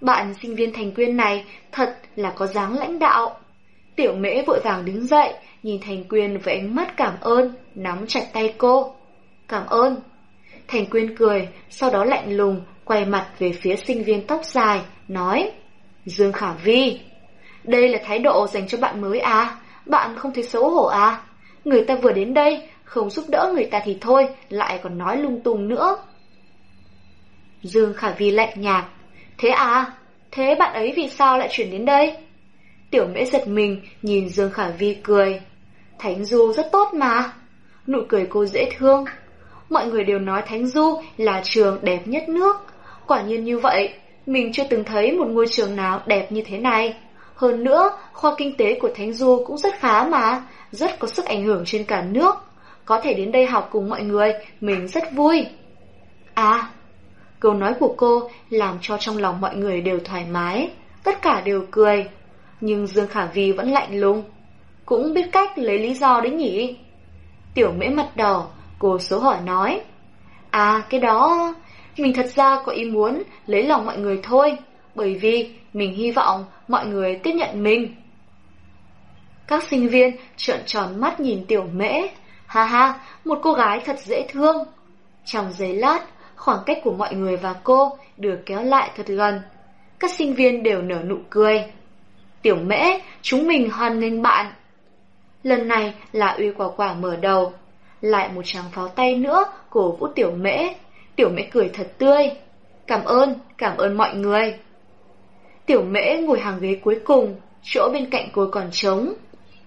bạn 0.00 0.34
sinh 0.42 0.54
viên 0.54 0.72
Thành 0.72 0.92
Quyên 0.92 1.16
này 1.16 1.44
thật 1.72 1.96
là 2.16 2.32
có 2.36 2.46
dáng 2.46 2.78
lãnh 2.78 2.98
đạo. 2.98 3.38
Tiểu 3.96 4.14
mễ 4.14 4.42
vội 4.46 4.60
vàng 4.64 4.84
đứng 4.84 5.06
dậy, 5.06 5.34
nhìn 5.62 5.80
Thành 5.80 6.04
Quyên 6.04 6.38
với 6.38 6.54
ánh 6.54 6.74
mắt 6.74 6.96
cảm 6.96 7.14
ơn, 7.20 7.54
nắm 7.74 8.06
chặt 8.06 8.26
tay 8.32 8.54
cô. 8.58 8.94
Cảm 9.48 9.66
ơn. 9.66 9.96
Thành 10.68 10.86
Quyên 10.86 11.16
cười, 11.16 11.48
sau 11.70 11.90
đó 11.90 12.04
lạnh 12.04 12.36
lùng, 12.36 12.60
quay 12.84 13.04
mặt 13.04 13.26
về 13.38 13.52
phía 13.52 13.76
sinh 13.76 14.04
viên 14.04 14.26
tóc 14.26 14.44
dài, 14.44 14.80
nói 15.08 15.50
Dương 16.04 16.32
Khả 16.32 16.52
Vi, 16.52 17.00
đây 17.64 17.88
là 17.88 17.98
thái 18.04 18.18
độ 18.18 18.46
dành 18.46 18.68
cho 18.68 18.78
bạn 18.78 19.00
mới 19.00 19.20
à? 19.20 19.58
Bạn 19.86 20.16
không 20.16 20.32
thấy 20.34 20.44
xấu 20.44 20.70
hổ 20.70 20.84
à? 20.84 21.22
Người 21.64 21.84
ta 21.84 21.94
vừa 21.94 22.12
đến 22.12 22.34
đây, 22.34 22.68
không 22.84 23.10
giúp 23.10 23.24
đỡ 23.28 23.52
người 23.54 23.64
ta 23.64 23.80
thì 23.84 23.98
thôi, 24.00 24.28
lại 24.48 24.80
còn 24.82 24.98
nói 24.98 25.16
lung 25.16 25.40
tung 25.40 25.68
nữa. 25.68 25.96
Dương 27.62 27.94
Khả 27.94 28.10
Vi 28.10 28.30
lạnh 28.30 28.60
nhạt. 28.60 28.84
Thế 29.38 29.48
à? 29.48 29.92
Thế 30.30 30.54
bạn 30.58 30.74
ấy 30.74 30.92
vì 30.96 31.08
sao 31.08 31.38
lại 31.38 31.48
chuyển 31.50 31.70
đến 31.70 31.84
đây? 31.84 32.16
Tiểu 32.90 33.06
mễ 33.14 33.24
giật 33.24 33.48
mình, 33.48 33.80
nhìn 34.02 34.28
Dương 34.28 34.50
Khả 34.50 34.68
Vi 34.68 34.94
cười. 35.02 35.40
Thánh 35.98 36.24
Du 36.24 36.52
rất 36.52 36.72
tốt 36.72 36.94
mà. 36.94 37.32
Nụ 37.86 37.98
cười 38.08 38.26
cô 38.30 38.44
dễ 38.44 38.70
thương. 38.76 39.04
Mọi 39.70 39.86
người 39.86 40.04
đều 40.04 40.18
nói 40.18 40.42
Thánh 40.46 40.66
Du 40.66 41.02
là 41.16 41.42
trường 41.44 41.78
đẹp 41.82 42.02
nhất 42.06 42.28
nước. 42.28 42.56
Quả 43.06 43.22
nhiên 43.22 43.44
như 43.44 43.58
vậy, 43.58 43.94
mình 44.26 44.52
chưa 44.52 44.64
từng 44.70 44.84
thấy 44.84 45.12
một 45.12 45.26
ngôi 45.28 45.46
trường 45.50 45.76
nào 45.76 46.00
đẹp 46.06 46.32
như 46.32 46.42
thế 46.46 46.58
này. 46.58 46.94
Hơn 47.34 47.64
nữa, 47.64 47.90
khoa 48.12 48.34
kinh 48.38 48.56
tế 48.56 48.78
của 48.80 48.90
Thánh 48.94 49.12
Du 49.12 49.44
cũng 49.46 49.58
rất 49.58 49.74
khá 49.78 50.04
mà, 50.04 50.42
rất 50.70 50.98
có 50.98 51.08
sức 51.08 51.24
ảnh 51.24 51.44
hưởng 51.44 51.62
trên 51.66 51.84
cả 51.84 52.02
nước. 52.02 52.34
Có 52.84 53.00
thể 53.00 53.14
đến 53.14 53.32
đây 53.32 53.46
học 53.46 53.68
cùng 53.72 53.88
mọi 53.88 54.02
người, 54.02 54.32
mình 54.60 54.88
rất 54.88 55.12
vui. 55.12 55.46
À, 56.34 56.70
câu 57.40 57.54
nói 57.54 57.74
của 57.80 57.94
cô 57.96 58.30
làm 58.50 58.78
cho 58.80 58.96
trong 58.98 59.18
lòng 59.18 59.40
mọi 59.40 59.56
người 59.56 59.80
đều 59.80 59.98
thoải 60.04 60.26
mái, 60.30 60.70
tất 61.02 61.22
cả 61.22 61.42
đều 61.44 61.64
cười. 61.70 62.08
Nhưng 62.60 62.86
Dương 62.86 63.08
Khả 63.08 63.26
Vi 63.26 63.52
vẫn 63.52 63.70
lạnh 63.70 64.00
lùng, 64.00 64.22
cũng 64.84 65.14
biết 65.14 65.26
cách 65.32 65.58
lấy 65.58 65.78
lý 65.78 65.94
do 65.94 66.20
đấy 66.20 66.32
nhỉ. 66.32 66.76
Tiểu 67.54 67.72
mễ 67.72 67.88
mặt 67.88 68.16
đỏ, 68.16 68.46
cô 68.78 68.98
số 68.98 69.18
hỏi 69.18 69.40
nói. 69.44 69.80
À, 70.50 70.82
cái 70.90 71.00
đó... 71.00 71.54
Mình 71.98 72.12
thật 72.14 72.26
ra 72.26 72.62
có 72.64 72.72
ý 72.72 72.84
muốn 72.84 73.22
lấy 73.46 73.62
lòng 73.62 73.86
mọi 73.86 73.98
người 73.98 74.20
thôi, 74.22 74.58
bởi 74.94 75.14
vì 75.14 75.54
mình 75.72 75.94
hy 75.94 76.10
vọng 76.10 76.44
mọi 76.68 76.86
người 76.86 77.20
tiếp 77.22 77.32
nhận 77.32 77.62
mình. 77.62 77.94
Các 79.46 79.62
sinh 79.62 79.88
viên 79.88 80.16
trợn 80.36 80.60
tròn 80.66 81.00
mắt 81.00 81.20
nhìn 81.20 81.44
tiểu 81.46 81.64
mễ. 81.72 82.00
Ha 82.46 82.64
ha, 82.64 83.00
một 83.24 83.38
cô 83.42 83.52
gái 83.52 83.80
thật 83.84 83.98
dễ 83.98 84.26
thương. 84.28 84.56
Trong 85.24 85.52
giấy 85.52 85.74
lát, 85.74 86.00
khoảng 86.36 86.58
cách 86.66 86.78
của 86.84 86.92
mọi 86.92 87.14
người 87.14 87.36
và 87.36 87.54
cô 87.64 87.96
được 88.16 88.38
kéo 88.46 88.62
lại 88.62 88.90
thật 88.96 89.06
gần. 89.06 89.40
Các 89.98 90.10
sinh 90.10 90.34
viên 90.34 90.62
đều 90.62 90.82
nở 90.82 91.02
nụ 91.08 91.16
cười. 91.30 91.64
Tiểu 92.42 92.56
mễ, 92.56 92.82
chúng 93.22 93.46
mình 93.46 93.70
hoan 93.70 94.00
nghênh 94.00 94.22
bạn. 94.22 94.52
Lần 95.42 95.68
này 95.68 95.94
là 96.12 96.34
uy 96.38 96.50
quả 96.50 96.68
quả 96.76 96.94
mở 96.94 97.16
đầu. 97.16 97.52
Lại 98.00 98.28
một 98.34 98.42
tràng 98.44 98.64
pháo 98.72 98.88
tay 98.88 99.14
nữa 99.14 99.44
cổ 99.70 99.92
vũ 99.92 100.06
tiểu 100.14 100.30
mễ. 100.30 100.68
Tiểu 101.16 101.28
mễ 101.28 101.42
cười 101.52 101.70
thật 101.72 101.86
tươi. 101.98 102.30
Cảm 102.86 103.04
ơn, 103.04 103.34
cảm 103.58 103.76
ơn 103.76 103.96
mọi 103.96 104.14
người. 104.14 104.54
Tiểu 105.66 105.82
mễ 105.82 106.16
ngồi 106.16 106.40
hàng 106.40 106.58
ghế 106.60 106.80
cuối 106.84 107.00
cùng, 107.04 107.36
chỗ 107.62 107.88
bên 107.92 108.10
cạnh 108.10 108.28
cô 108.32 108.48
còn 108.52 108.68
trống. 108.70 109.12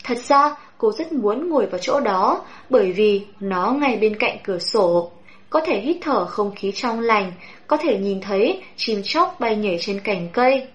Thật 0.04 0.18
ra, 0.18 0.56
cô 0.78 0.92
rất 0.92 1.12
muốn 1.12 1.50
ngồi 1.50 1.66
vào 1.66 1.80
chỗ 1.80 2.00
đó, 2.00 2.46
bởi 2.70 2.92
vì 2.92 3.26
nó 3.40 3.72
ngay 3.72 3.98
bên 4.02 4.16
cạnh 4.20 4.38
cửa 4.44 4.60
sổ. 4.60 5.12
Có 5.50 5.62
thể 5.66 5.80
hít 5.82 5.98
thở 6.02 6.26
không 6.26 6.56
khí 6.56 6.72
trong 6.72 7.00
lành, 7.00 7.32
có 7.68 7.78
thể 7.78 7.98
nhìn 7.98 8.22
thấy 8.22 8.64
chim 8.76 9.02
chóc 9.04 9.40
bay 9.40 9.56
nhảy 9.56 9.78
trên 9.80 10.00
cành 10.00 10.30
cây. 10.34 10.68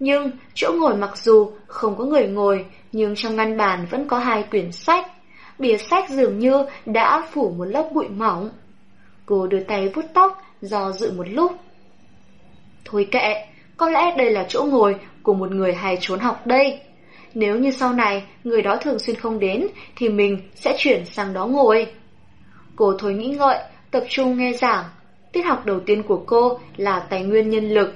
Nhưng 0.00 0.30
chỗ 0.54 0.72
ngồi 0.72 0.96
mặc 0.96 1.16
dù 1.16 1.50
không 1.66 1.96
có 1.96 2.04
người 2.04 2.26
ngồi, 2.26 2.64
nhưng 2.92 3.14
trong 3.16 3.36
ngăn 3.36 3.56
bàn 3.56 3.86
vẫn 3.90 4.08
có 4.08 4.18
hai 4.18 4.42
quyển 4.42 4.72
sách. 4.72 5.06
Bìa 5.58 5.76
sách 5.76 6.10
dường 6.10 6.38
như 6.38 6.64
đã 6.86 7.26
phủ 7.32 7.54
một 7.58 7.64
lớp 7.64 7.88
bụi 7.92 8.08
mỏng. 8.08 8.50
Cô 9.26 9.46
đưa 9.46 9.60
tay 9.60 9.88
vuốt 9.88 10.04
tóc, 10.14 10.42
do 10.60 10.92
dự 10.92 11.12
một 11.12 11.26
lúc. 11.28 11.52
Thôi 12.84 13.08
kệ, 13.10 13.46
có 13.76 13.88
lẽ 13.88 14.14
đây 14.16 14.30
là 14.30 14.46
chỗ 14.48 14.62
ngồi 14.70 14.96
của 15.22 15.34
một 15.34 15.50
người 15.50 15.74
hay 15.74 15.98
trốn 16.00 16.18
học 16.20 16.46
đây. 16.46 16.80
Nếu 17.34 17.58
như 17.58 17.70
sau 17.70 17.92
này 17.92 18.24
người 18.44 18.62
đó 18.62 18.76
thường 18.76 18.98
xuyên 18.98 19.16
không 19.16 19.38
đến 19.38 19.66
thì 19.96 20.08
mình 20.08 20.40
sẽ 20.54 20.76
chuyển 20.78 21.04
sang 21.04 21.32
đó 21.32 21.46
ngồi. 21.46 21.86
Cô 22.76 22.94
thôi 22.98 23.14
nghĩ 23.14 23.28
ngợi, 23.28 23.58
tập 23.90 24.04
trung 24.08 24.38
nghe 24.38 24.52
giảng. 24.52 24.84
Tiết 25.32 25.42
học 25.42 25.66
đầu 25.66 25.80
tiên 25.80 26.02
của 26.02 26.22
cô 26.26 26.58
là 26.76 27.00
tài 27.10 27.22
nguyên 27.22 27.50
nhân 27.50 27.70
lực. 27.70 27.94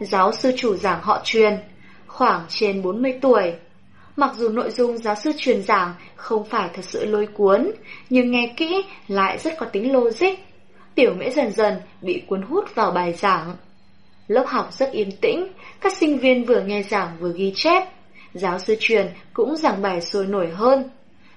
Giáo 0.00 0.32
sư 0.32 0.52
chủ 0.56 0.76
giảng 0.76 1.02
họ 1.02 1.20
truyền, 1.24 1.58
khoảng 2.06 2.44
trên 2.48 2.82
40 2.82 3.18
tuổi. 3.22 3.52
Mặc 4.16 4.34
dù 4.36 4.48
nội 4.48 4.70
dung 4.70 4.98
giáo 4.98 5.14
sư 5.14 5.32
truyền 5.36 5.62
giảng 5.62 5.94
không 6.16 6.44
phải 6.44 6.70
thật 6.74 6.84
sự 6.84 7.04
lôi 7.04 7.26
cuốn, 7.26 7.70
nhưng 8.10 8.30
nghe 8.30 8.54
kỹ 8.56 8.82
lại 9.08 9.38
rất 9.38 9.58
có 9.58 9.66
tính 9.66 9.92
logic. 9.92 10.38
Tiểu 10.94 11.14
mễ 11.14 11.30
dần 11.30 11.50
dần 11.52 11.74
bị 12.02 12.22
cuốn 12.26 12.42
hút 12.42 12.74
vào 12.74 12.90
bài 12.90 13.12
giảng. 13.12 13.56
Lớp 14.28 14.44
học 14.46 14.72
rất 14.72 14.92
yên 14.92 15.16
tĩnh, 15.20 15.46
các 15.80 15.92
sinh 15.92 16.18
viên 16.18 16.44
vừa 16.44 16.60
nghe 16.60 16.82
giảng 16.82 17.16
vừa 17.20 17.32
ghi 17.32 17.52
chép. 17.56 17.88
Giáo 18.34 18.58
sư 18.58 18.76
truyền 18.80 19.06
cũng 19.32 19.56
giảng 19.56 19.82
bài 19.82 20.00
sôi 20.00 20.26
nổi 20.26 20.50
hơn. 20.50 20.90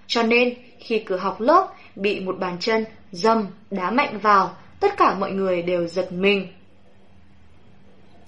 Cho 0.07 0.23
nên, 0.23 0.53
khi 0.79 0.99
cửa 0.99 1.17
học 1.17 1.41
lớp 1.41 1.67
bị 1.95 2.19
một 2.19 2.35
bàn 2.39 2.57
chân 2.59 2.85
dâm 3.13 3.47
đá 3.71 3.91
mạnh 3.91 4.17
vào, 4.17 4.55
tất 4.79 4.97
cả 4.97 5.15
mọi 5.19 5.31
người 5.31 5.61
đều 5.61 5.87
giật 5.87 6.11
mình. 6.11 6.47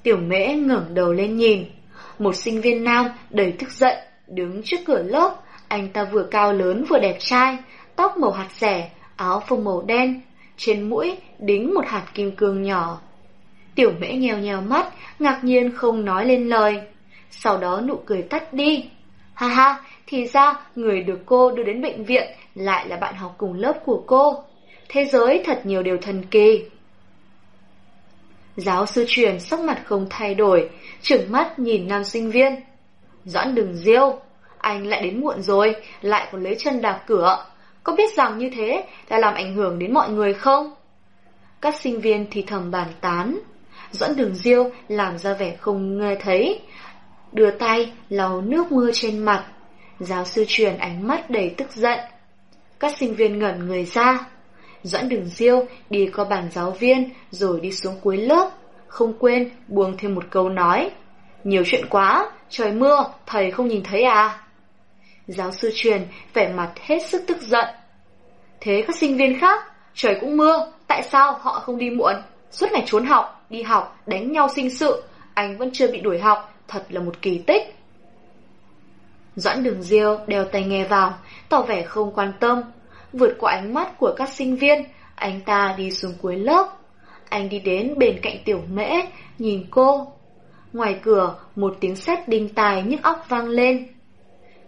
Tiểu 0.04 0.18
mễ 0.18 0.56
ngẩng 0.56 0.94
đầu 0.94 1.14
lên 1.14 1.38
nhìn, 1.38 1.66
một 2.20 2.36
sinh 2.36 2.62
viên 2.62 2.84
nam 2.84 3.06
đầy 3.30 3.52
tức 3.60 3.72
giận 3.72 3.98
đứng 4.28 4.62
trước 4.64 4.78
cửa 4.86 5.04
lớp, 5.04 5.36
anh 5.68 5.90
ta 5.90 6.04
vừa 6.04 6.24
cao 6.32 6.54
lớn 6.54 6.86
vừa 6.90 7.00
đẹp 7.00 7.16
trai, 7.20 7.58
tóc 7.96 8.18
màu 8.18 8.32
hạt 8.32 8.48
rẻ, 8.52 8.90
áo 9.16 9.44
phông 9.48 9.64
màu 9.64 9.82
đen, 9.82 10.22
trên 10.58 10.90
mũi 10.90 11.18
đính 11.40 11.74
một 11.74 11.86
hạt 11.86 12.06
kim 12.14 12.36
cương 12.36 12.62
nhỏ. 12.62 13.02
Tiểu 13.76 13.92
mễ 14.00 14.14
nheo 14.14 14.38
nheo 14.38 14.62
mắt, 14.62 14.94
ngạc 15.20 15.44
nhiên 15.44 15.72
không 15.76 16.06
nói 16.06 16.26
lên 16.26 16.50
lời. 16.50 16.82
Sau 17.32 17.58
đó 17.58 17.82
nụ 17.82 17.96
cười 18.06 18.22
tắt 18.22 18.54
đi. 18.54 18.90
Ha 19.34 19.48
ha, 19.48 19.84
thì 20.08 20.28
ra 20.28 20.54
người 20.76 21.04
được 21.04 21.20
cô 21.26 21.52
đưa 21.52 21.64
đến 21.64 21.82
bệnh 21.82 22.04
viện 22.04 22.32
lại 22.56 22.88
là 22.88 22.98
bạn 22.98 23.16
học 23.16 23.36
cùng 23.38 23.54
lớp 23.54 23.74
của 23.86 24.04
cô. 24.08 24.44
Thế 24.90 25.06
giới 25.06 25.42
thật 25.46 25.66
nhiều 25.66 25.84
điều 25.84 25.98
thần 25.98 26.24
kỳ. 26.32 26.64
Giáo 28.56 28.86
sư 28.86 29.06
truyền 29.08 29.40
sắc 29.40 29.60
mặt 29.60 29.82
không 29.86 30.08
thay 30.10 30.36
đổi, 30.36 30.70
trừng 31.02 31.32
mắt 31.32 31.60
nhìn 31.60 31.88
nam 31.88 32.04
sinh 32.04 32.32
viên. 32.32 32.56
Doãn 33.26 33.56
đừng 33.56 33.74
diêu, 33.74 34.20
anh 34.58 34.88
lại 34.88 35.02
đến 35.02 35.22
muộn 35.22 35.42
rồi, 35.42 35.76
lại 36.02 36.28
còn 36.32 36.44
lấy 36.44 36.56
chân 36.56 36.82
đạp 36.82 37.04
cửa. 37.08 37.46
Có 37.84 37.96
biết 37.96 38.14
rằng 38.14 38.38
như 38.38 38.50
thế 38.56 38.86
đã 39.10 39.20
làm 39.20 39.34
ảnh 39.34 39.56
hưởng 39.56 39.80
đến 39.80 39.94
mọi 39.94 40.10
người 40.10 40.34
không? 40.34 40.74
Các 41.62 41.76
sinh 41.76 42.02
viên 42.02 42.26
thì 42.32 42.42
thầm 42.42 42.72
bàn 42.72 42.88
tán. 43.02 43.40
Doãn 43.92 44.16
đường 44.16 44.36
diêu 44.36 44.72
làm 44.88 45.18
ra 45.18 45.34
vẻ 45.34 45.56
không 45.56 45.98
nghe 45.98 46.16
thấy, 46.16 46.62
đưa 47.32 47.52
tay 47.52 47.92
lau 48.10 48.42
nước 48.42 48.72
mưa 48.72 48.92
trên 48.94 49.20
mặt. 49.20 49.46
Giáo 50.00 50.26
sư 50.26 50.46
truyền 50.48 50.78
ánh 50.78 51.08
mắt 51.08 51.30
đầy 51.30 51.54
tức 51.58 51.72
giận. 51.72 52.00
Các 52.80 52.98
sinh 52.98 53.16
viên 53.16 53.40
ngẩn 53.40 53.68
người 53.68 53.86
ra. 53.86 54.26
Doãn 54.86 55.10
đường 55.10 55.26
diêu 55.26 55.66
đi 55.90 56.10
qua 56.16 56.26
bàn 56.26 56.50
giáo 56.52 56.72
viên 56.72 57.10
rồi 57.32 57.60
đi 57.60 57.72
xuống 57.72 58.00
cuối 58.02 58.18
lớp, 58.18 58.50
không 58.88 59.14
quên 59.20 59.50
buông 59.68 59.98
thêm 59.98 60.16
một 60.16 60.24
câu 60.30 60.50
nói. 60.50 60.92
Nhiều 61.44 61.64
chuyện 61.66 61.86
quá, 61.90 62.32
trời 62.50 62.72
mưa, 62.72 63.06
thầy 63.26 63.52
không 63.52 63.68
nhìn 63.68 63.84
thấy 63.84 64.04
à? 64.04 64.44
Giáo 65.28 65.52
sư 65.52 65.72
truyền 65.76 66.08
vẻ 66.34 66.54
mặt 66.54 66.72
hết 66.82 67.00
sức 67.08 67.24
tức 67.28 67.42
giận. 67.42 67.66
Thế 68.62 68.84
các 68.88 68.96
sinh 68.96 69.18
viên 69.18 69.40
khác, 69.40 69.64
trời 69.94 70.18
cũng 70.22 70.38
mưa, 70.38 70.72
tại 70.88 71.04
sao 71.04 71.34
họ 71.42 71.60
không 71.60 71.78
đi 71.78 71.90
muộn? 71.90 72.16
Suốt 72.52 72.68
ngày 72.72 72.84
trốn 72.86 73.06
học, 73.06 73.46
đi 73.50 73.62
học, 73.62 74.00
đánh 74.06 74.32
nhau 74.32 74.48
sinh 74.56 74.70
sự, 74.70 75.04
anh 75.34 75.58
vẫn 75.58 75.70
chưa 75.74 75.92
bị 75.92 76.02
đuổi 76.02 76.20
học, 76.20 76.54
thật 76.68 76.86
là 76.90 77.02
một 77.02 77.22
kỳ 77.22 77.38
tích. 77.38 77.76
Doãn 79.36 79.64
đường 79.64 79.82
diêu 79.82 80.20
đeo 80.28 80.46
tay 80.46 80.64
nghe 80.64 80.86
vào, 80.86 81.14
tỏ 81.50 81.62
vẻ 81.62 81.84
không 81.84 82.14
quan 82.14 82.34
tâm. 82.40 82.62
Vượt 83.18 83.36
qua 83.40 83.52
ánh 83.52 83.74
mắt 83.74 83.98
của 83.98 84.14
các 84.18 84.30
sinh 84.30 84.56
viên, 84.56 84.84
anh 85.16 85.42
ta 85.46 85.76
đi 85.78 85.92
xuống 85.92 86.14
cuối 86.22 86.36
lớp. 86.36 86.78
Anh 87.30 87.50
đi 87.50 87.60
đến 87.60 87.94
bên 87.98 88.20
cạnh 88.22 88.38
tiểu 88.46 88.62
mễ, 88.70 88.92
nhìn 89.40 89.66
cô. 89.72 90.08
Ngoài 90.74 91.00
cửa, 91.04 91.36
một 91.56 91.78
tiếng 91.80 91.96
sét 91.96 92.28
đinh 92.28 92.50
tài 92.50 92.84
nhức 92.84 93.04
óc 93.04 93.26
vang 93.30 93.48
lên. 93.48 93.88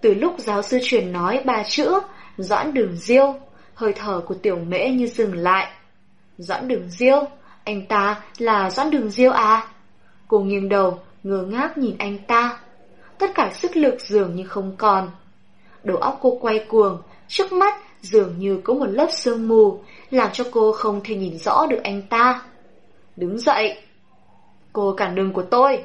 Từ 0.02 0.14
lúc 0.14 0.34
giáo 0.38 0.62
sư 0.62 0.80
truyền 0.84 1.12
nói 1.12 1.42
ba 1.46 1.64
chữ, 1.64 2.00
Doãn 2.38 2.74
đường 2.74 2.96
diêu, 2.96 3.36
hơi 3.74 3.94
thở 3.94 4.22
của 4.28 4.36
tiểu 4.36 4.58
mễ 4.68 4.90
như 4.90 5.08
dừng 5.08 5.34
lại. 5.36 5.68
Doãn 6.38 6.68
đường 6.68 6.90
diêu, 6.90 7.24
anh 7.64 7.86
ta 7.86 8.24
là 8.38 8.70
Doãn 8.70 8.92
đường 8.92 9.10
diêu 9.10 9.32
à? 9.32 9.68
Cô 10.28 10.40
nghiêng 10.40 10.70
đầu, 10.70 11.00
ngơ 11.24 11.44
ngác 11.44 11.78
nhìn 11.78 11.96
anh 12.00 12.18
ta. 12.28 12.60
Tất 13.18 13.32
cả 13.36 13.52
sức 13.54 13.76
lực 13.76 13.96
dường 14.02 14.36
như 14.36 14.44
không 14.44 14.76
còn. 14.78 15.12
Đầu 15.84 15.98
óc 15.98 16.18
cô 16.22 16.38
quay 16.42 16.66
cuồng, 16.70 17.02
trước 17.28 17.52
mắt 17.52 17.74
dường 18.02 18.40
như 18.40 18.62
có 18.64 18.74
một 18.74 18.86
lớp 18.86 19.08
sương 19.12 19.48
mù, 19.48 19.84
làm 20.10 20.30
cho 20.34 20.44
cô 20.52 20.72
không 20.72 21.02
thể 21.04 21.16
nhìn 21.16 21.38
rõ 21.38 21.66
được 21.70 21.80
anh 21.84 22.02
ta. 22.02 22.42
Đứng 23.16 23.40
dậy! 23.40 23.78
Cô 24.74 24.94
cản 24.98 25.16
đường 25.16 25.34
của 25.34 25.44
tôi! 25.44 25.84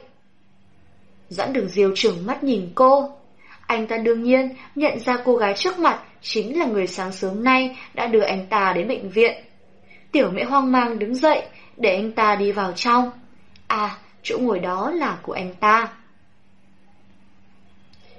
Doãn 1.28 1.52
đường 1.52 1.68
diêu 1.68 1.92
trưởng 1.94 2.26
mắt 2.26 2.44
nhìn 2.44 2.72
cô. 2.74 3.10
Anh 3.66 3.86
ta 3.86 3.96
đương 3.96 4.22
nhiên 4.22 4.48
nhận 4.74 4.98
ra 4.98 5.16
cô 5.24 5.36
gái 5.36 5.54
trước 5.56 5.78
mặt 5.78 6.02
chính 6.20 6.58
là 6.58 6.66
người 6.66 6.86
sáng 6.86 7.12
sớm 7.12 7.44
nay 7.44 7.76
đã 7.94 8.06
đưa 8.06 8.20
anh 8.20 8.46
ta 8.46 8.72
đến 8.76 8.88
bệnh 8.88 9.10
viện. 9.10 9.44
Tiểu 10.12 10.30
mẹ 10.30 10.44
hoang 10.44 10.72
mang 10.72 10.98
đứng 10.98 11.14
dậy 11.14 11.42
để 11.76 11.94
anh 11.96 12.12
ta 12.12 12.36
đi 12.36 12.52
vào 12.52 12.72
trong. 12.72 13.10
À, 13.66 13.98
chỗ 14.22 14.38
ngồi 14.38 14.58
đó 14.58 14.90
là 14.90 15.18
của 15.22 15.32
anh 15.32 15.54
ta. 15.60 15.92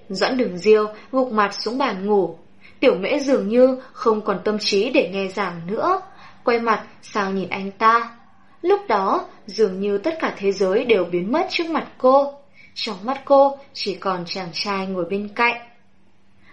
Doãn 0.10 0.38
đường 0.38 0.58
diêu 0.58 0.88
gục 1.12 1.32
mặt 1.32 1.54
xuống 1.54 1.78
bàn 1.78 2.06
ngủ. 2.06 2.38
Tiểu 2.84 2.96
mễ 2.96 3.20
dường 3.20 3.48
như 3.48 3.78
không 3.94 4.22
còn 4.22 4.40
tâm 4.44 4.58
trí 4.60 4.90
để 4.90 5.10
nghe 5.14 5.28
giảng 5.28 5.68
nữa. 5.68 6.02
Quay 6.44 6.60
mặt 6.60 6.84
sang 7.02 7.36
nhìn 7.36 7.50
anh 7.50 7.72
ta. 7.72 8.16
Lúc 8.62 8.82
đó, 8.88 9.26
dường 9.46 9.80
như 9.80 9.98
tất 9.98 10.18
cả 10.20 10.34
thế 10.38 10.52
giới 10.52 10.86
đều 10.86 11.06
biến 11.06 11.32
mất 11.32 11.48
trước 11.50 11.70
mặt 11.70 11.88
cô. 11.98 12.34
Trong 12.74 12.96
mắt 13.04 13.22
cô 13.26 13.58
chỉ 13.74 13.96
còn 13.96 14.26
chàng 14.26 14.50
trai 14.54 14.88
ngồi 14.88 15.06
bên 15.10 15.28
cạnh. 15.36 15.56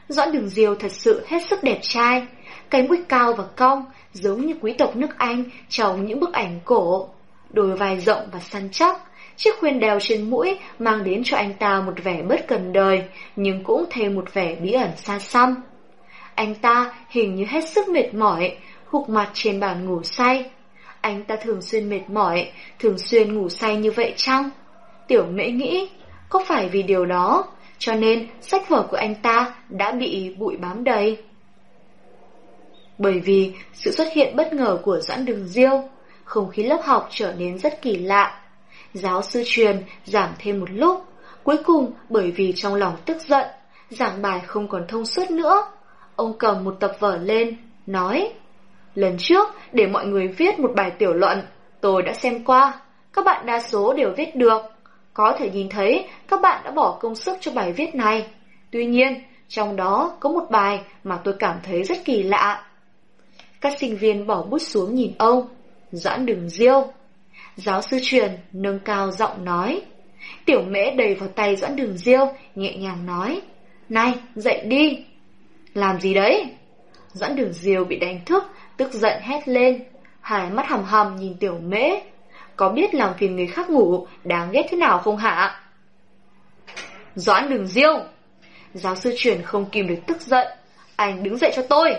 Doãn 0.08 0.32
đường 0.32 0.48
diều 0.48 0.74
thật 0.74 0.92
sự 0.92 1.24
hết 1.28 1.38
sức 1.48 1.62
đẹp 1.62 1.78
trai. 1.82 2.26
Cái 2.70 2.82
mũi 2.82 2.98
cao 3.08 3.32
và 3.32 3.44
cong 3.56 3.84
giống 4.12 4.46
như 4.46 4.54
quý 4.60 4.72
tộc 4.72 4.96
nước 4.96 5.18
Anh 5.18 5.44
trong 5.68 6.06
những 6.06 6.20
bức 6.20 6.32
ảnh 6.32 6.60
cổ. 6.64 7.08
Đôi 7.50 7.76
vai 7.76 8.00
rộng 8.00 8.28
và 8.32 8.38
săn 8.38 8.68
chắc, 8.72 8.96
chiếc 9.36 9.54
khuyên 9.60 9.80
đeo 9.80 9.98
trên 10.00 10.30
mũi 10.30 10.58
mang 10.78 11.04
đến 11.04 11.22
cho 11.24 11.36
anh 11.36 11.54
ta 11.54 11.80
một 11.80 11.94
vẻ 12.04 12.22
bất 12.22 12.48
cần 12.48 12.72
đời, 12.72 13.02
nhưng 13.36 13.64
cũng 13.64 13.84
thêm 13.90 14.14
một 14.14 14.34
vẻ 14.34 14.54
bí 14.54 14.72
ẩn 14.72 14.90
xa 14.96 15.18
xăm. 15.18 15.62
Anh 16.40 16.54
ta 16.54 16.92
hình 17.08 17.34
như 17.34 17.44
hết 17.48 17.68
sức 17.68 17.88
mệt 17.88 18.14
mỏi, 18.14 18.56
hụt 18.86 19.08
mặt 19.08 19.30
trên 19.34 19.60
bàn 19.60 19.86
ngủ 19.86 20.02
say. 20.02 20.50
Anh 21.00 21.24
ta 21.24 21.36
thường 21.36 21.62
xuyên 21.62 21.88
mệt 21.88 22.00
mỏi, 22.08 22.52
thường 22.78 22.98
xuyên 22.98 23.34
ngủ 23.34 23.48
say 23.48 23.76
như 23.76 23.90
vậy 23.90 24.14
chăng? 24.16 24.50
Tiểu 25.08 25.26
mễ 25.26 25.50
nghĩ, 25.50 25.88
có 26.28 26.44
phải 26.46 26.68
vì 26.68 26.82
điều 26.82 27.06
đó, 27.06 27.44
cho 27.78 27.94
nên 27.94 28.28
sách 28.40 28.68
vở 28.68 28.86
của 28.90 28.96
anh 28.96 29.14
ta 29.14 29.54
đã 29.68 29.92
bị 29.92 30.34
bụi 30.38 30.56
bám 30.56 30.84
đầy? 30.84 31.16
Bởi 32.98 33.20
vì 33.20 33.52
sự 33.72 33.90
xuất 33.90 34.08
hiện 34.12 34.36
bất 34.36 34.52
ngờ 34.52 34.78
của 34.82 35.00
Doãn 35.00 35.24
Đường 35.24 35.48
Diêu, 35.48 35.88
không 36.24 36.50
khí 36.50 36.62
lớp 36.62 36.80
học 36.84 37.08
trở 37.10 37.32
nên 37.38 37.58
rất 37.58 37.82
kỳ 37.82 37.96
lạ. 37.96 38.40
Giáo 38.94 39.22
sư 39.22 39.42
truyền 39.46 39.82
giảng 40.04 40.32
thêm 40.38 40.60
một 40.60 40.70
lúc, 40.70 41.04
cuối 41.42 41.56
cùng 41.64 41.92
bởi 42.08 42.30
vì 42.30 42.52
trong 42.56 42.74
lòng 42.74 42.96
tức 43.06 43.16
giận, 43.28 43.46
giảng 43.90 44.22
bài 44.22 44.40
không 44.46 44.68
còn 44.68 44.86
thông 44.88 45.04
suốt 45.04 45.30
nữa. 45.30 45.66
Ông 46.20 46.38
cầm 46.38 46.64
một 46.64 46.76
tập 46.80 46.92
vở 46.98 47.16
lên, 47.16 47.56
nói 47.86 48.32
Lần 48.94 49.16
trước, 49.18 49.48
để 49.72 49.86
mọi 49.86 50.06
người 50.06 50.28
viết 50.28 50.58
một 50.58 50.70
bài 50.76 50.90
tiểu 50.98 51.12
luận, 51.12 51.42
tôi 51.80 52.02
đã 52.02 52.12
xem 52.12 52.44
qua, 52.44 52.80
các 53.12 53.24
bạn 53.24 53.46
đa 53.46 53.60
số 53.60 53.92
đều 53.92 54.12
viết 54.16 54.36
được. 54.36 54.62
Có 55.14 55.36
thể 55.38 55.50
nhìn 55.50 55.68
thấy 55.68 56.08
các 56.28 56.40
bạn 56.40 56.64
đã 56.64 56.70
bỏ 56.70 56.98
công 57.00 57.14
sức 57.14 57.36
cho 57.40 57.52
bài 57.54 57.72
viết 57.72 57.94
này. 57.94 58.26
Tuy 58.70 58.86
nhiên, 58.86 59.22
trong 59.48 59.76
đó 59.76 60.16
có 60.20 60.30
một 60.30 60.50
bài 60.50 60.80
mà 61.04 61.20
tôi 61.24 61.34
cảm 61.38 61.56
thấy 61.62 61.82
rất 61.84 61.98
kỳ 62.04 62.22
lạ. 62.22 62.66
Các 63.60 63.72
sinh 63.78 63.96
viên 63.96 64.26
bỏ 64.26 64.42
bút 64.42 64.58
xuống 64.58 64.94
nhìn 64.94 65.12
ông. 65.18 65.48
Doãn 65.92 66.26
đừng 66.26 66.48
diêu. 66.48 66.92
Giáo 67.56 67.82
sư 67.82 67.98
truyền 68.02 68.30
nâng 68.52 68.78
cao 68.78 69.10
giọng 69.10 69.44
nói. 69.44 69.82
Tiểu 70.44 70.62
mễ 70.62 70.90
đầy 70.90 71.14
vào 71.14 71.28
tay 71.28 71.56
Doãn 71.56 71.76
đường 71.76 71.96
diêu, 71.96 72.26
nhẹ 72.54 72.76
nhàng 72.76 73.06
nói. 73.06 73.40
Này, 73.88 74.14
dậy 74.34 74.62
đi. 74.66 75.04
Làm 75.74 76.00
gì 76.00 76.14
đấy? 76.14 76.46
Doãn 77.12 77.36
đường 77.36 77.52
diêu 77.52 77.84
bị 77.84 77.98
đánh 77.98 78.24
thức, 78.24 78.44
tức 78.76 78.92
giận 78.92 79.20
hét 79.22 79.48
lên. 79.48 79.84
Hai 80.20 80.50
mắt 80.50 80.68
hầm 80.68 80.84
hầm 80.84 81.16
nhìn 81.16 81.36
tiểu 81.36 81.58
mễ. 81.60 81.90
Có 82.56 82.68
biết 82.68 82.94
làm 82.94 83.14
phiền 83.18 83.36
người 83.36 83.46
khác 83.46 83.70
ngủ 83.70 84.06
đáng 84.24 84.50
ghét 84.52 84.66
thế 84.70 84.76
nào 84.76 84.98
không 84.98 85.16
hả? 85.16 85.60
Doãn 87.14 87.50
đường 87.50 87.66
diêu. 87.66 88.00
Giáo 88.74 88.96
sư 88.96 89.14
truyền 89.16 89.42
không 89.42 89.70
kìm 89.70 89.86
được 89.86 90.00
tức 90.06 90.20
giận. 90.20 90.46
Anh 90.96 91.22
đứng 91.22 91.38
dậy 91.38 91.52
cho 91.56 91.62
tôi. 91.62 91.94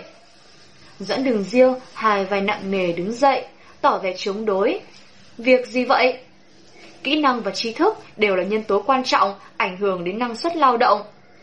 Doãn 0.98 1.24
đường 1.24 1.42
diêu, 1.42 1.80
hai 1.94 2.24
vai 2.24 2.40
nặng 2.40 2.70
nề 2.70 2.92
đứng 2.92 3.12
dậy, 3.12 3.44
tỏ 3.80 3.98
vẻ 3.98 4.14
chống 4.16 4.44
đối. 4.44 4.80
Việc 5.38 5.66
gì 5.66 5.84
vậy? 5.84 6.18
Kỹ 7.02 7.20
năng 7.20 7.40
và 7.40 7.50
trí 7.50 7.72
thức 7.72 7.98
đều 8.16 8.36
là 8.36 8.42
nhân 8.44 8.62
tố 8.62 8.82
quan 8.86 9.04
trọng 9.04 9.34
ảnh 9.56 9.76
hưởng 9.76 10.04
đến 10.04 10.18
năng 10.18 10.36
suất 10.36 10.56
lao 10.56 10.76
động. 10.76 11.02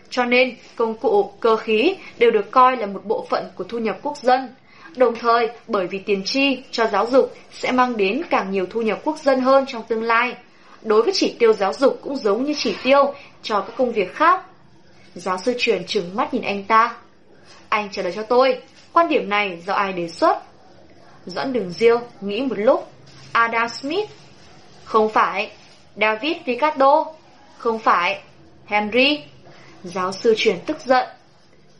Cho 0.09 0.25
nên, 0.25 0.55
công 0.75 0.97
cụ, 0.97 1.31
cơ 1.39 1.55
khí 1.55 1.95
đều 2.17 2.31
được 2.31 2.51
coi 2.51 2.77
là 2.77 2.85
một 2.85 3.05
bộ 3.05 3.25
phận 3.29 3.49
của 3.55 3.63
thu 3.63 3.77
nhập 3.77 3.97
quốc 4.03 4.17
dân. 4.17 4.49
Đồng 4.95 5.15
thời, 5.15 5.49
bởi 5.67 5.87
vì 5.87 5.99
tiền 5.99 6.23
chi 6.25 6.63
cho 6.71 6.87
giáo 6.87 7.07
dục 7.07 7.33
sẽ 7.51 7.71
mang 7.71 7.97
đến 7.97 8.21
càng 8.29 8.51
nhiều 8.51 8.65
thu 8.69 8.81
nhập 8.81 8.99
quốc 9.03 9.17
dân 9.17 9.41
hơn 9.41 9.65
trong 9.67 9.83
tương 9.87 10.03
lai. 10.03 10.35
Đối 10.81 11.01
với 11.03 11.13
chỉ 11.15 11.35
tiêu 11.39 11.53
giáo 11.53 11.73
dục 11.73 11.99
cũng 12.01 12.15
giống 12.15 12.43
như 12.43 12.53
chỉ 12.57 12.75
tiêu 12.83 13.13
cho 13.43 13.61
các 13.61 13.73
công 13.77 13.91
việc 13.91 14.15
khác. 14.15 14.45
Giáo 15.15 15.37
sư 15.37 15.53
truyền 15.57 15.85
trừng 15.85 16.15
mắt 16.15 16.33
nhìn 16.33 16.43
anh 16.43 16.63
ta. 16.63 16.95
Anh 17.69 17.89
trả 17.91 18.01
lời 18.01 18.13
cho 18.15 18.23
tôi, 18.23 18.61
quan 18.93 19.09
điểm 19.09 19.29
này 19.29 19.61
do 19.65 19.73
ai 19.73 19.93
đề 19.93 20.07
xuất? 20.07 20.37
Doãn 21.25 21.53
đường 21.53 21.69
diêu, 21.69 21.99
nghĩ 22.21 22.41
một 22.41 22.59
lúc. 22.59 22.91
Adam 23.31 23.69
Smith. 23.69 24.09
Không 24.83 25.09
phải. 25.09 25.51
David 25.95 26.37
Ricardo. 26.45 27.05
Không 27.57 27.79
phải. 27.79 28.21
Henry. 28.65 29.23
Giáo 29.83 30.11
sư 30.11 30.33
truyền 30.37 30.57
tức 30.65 30.79
giận. 30.79 31.07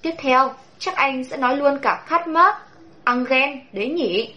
Tiếp 0.01 0.13
theo, 0.17 0.53
chắc 0.79 0.95
anh 0.95 1.23
sẽ 1.23 1.38
nói 1.38 1.57
luôn 1.57 1.79
cả 1.81 2.03
khát 2.05 2.27
mắc, 2.27 2.57
ăn 3.03 3.23
ghen 3.29 3.59
đấy 3.73 3.89
nhỉ? 3.89 4.33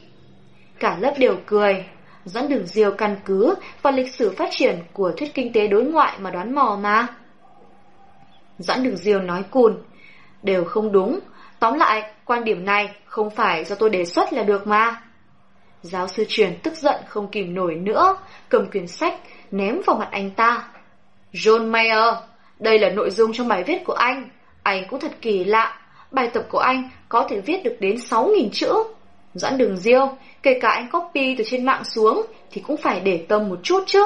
Cả 0.78 0.96
lớp 1.00 1.14
đều 1.18 1.36
cười. 1.46 1.84
dẫn 2.24 2.48
đường 2.48 2.66
diều 2.66 2.92
căn 2.92 3.16
cứ 3.24 3.54
vào 3.82 3.92
lịch 3.92 4.14
sử 4.14 4.30
phát 4.30 4.48
triển 4.50 4.78
của 4.92 5.12
thuyết 5.16 5.34
kinh 5.34 5.52
tế 5.52 5.66
đối 5.66 5.84
ngoại 5.84 6.18
mà 6.18 6.30
đoán 6.30 6.54
mò 6.54 6.78
mà. 6.82 7.06
Doãn 8.58 8.82
đường 8.82 8.96
diêu 8.96 9.20
nói 9.20 9.44
cùn. 9.50 9.78
Đều 10.42 10.64
không 10.64 10.92
đúng. 10.92 11.20
Tóm 11.58 11.78
lại, 11.78 12.12
quan 12.24 12.44
điểm 12.44 12.64
này 12.64 12.94
không 13.04 13.30
phải 13.30 13.64
do 13.64 13.74
tôi 13.74 13.90
đề 13.90 14.04
xuất 14.04 14.32
là 14.32 14.42
được 14.42 14.66
mà. 14.66 15.02
Giáo 15.82 16.08
sư 16.08 16.24
truyền 16.28 16.58
tức 16.62 16.74
giận 16.74 17.00
không 17.08 17.30
kìm 17.30 17.54
nổi 17.54 17.74
nữa, 17.74 18.16
cầm 18.48 18.70
quyển 18.70 18.86
sách, 18.86 19.14
ném 19.50 19.80
vào 19.86 19.96
mặt 19.96 20.08
anh 20.10 20.30
ta. 20.30 20.68
John 21.32 21.70
Mayer, 21.70 22.14
đây 22.62 22.78
là 22.78 22.88
nội 22.88 23.10
dung 23.10 23.32
trong 23.32 23.48
bài 23.48 23.64
viết 23.66 23.84
của 23.84 23.92
anh. 23.92 24.28
Anh 24.62 24.84
cũng 24.90 25.00
thật 25.00 25.12
kỳ 25.20 25.44
lạ. 25.44 25.78
Bài 26.10 26.30
tập 26.32 26.44
của 26.48 26.58
anh 26.58 26.90
có 27.08 27.26
thể 27.28 27.40
viết 27.40 27.64
được 27.64 27.76
đến 27.80 27.96
6.000 27.96 28.48
chữ. 28.52 28.72
Doãn 29.34 29.58
đường 29.58 29.76
diêu, 29.76 30.16
kể 30.42 30.58
cả 30.60 30.68
anh 30.68 30.88
copy 30.92 31.34
từ 31.38 31.44
trên 31.44 31.66
mạng 31.66 31.84
xuống 31.84 32.26
thì 32.50 32.62
cũng 32.66 32.76
phải 32.76 33.00
để 33.00 33.24
tâm 33.28 33.48
một 33.48 33.58
chút 33.62 33.84
chứ. 33.86 34.04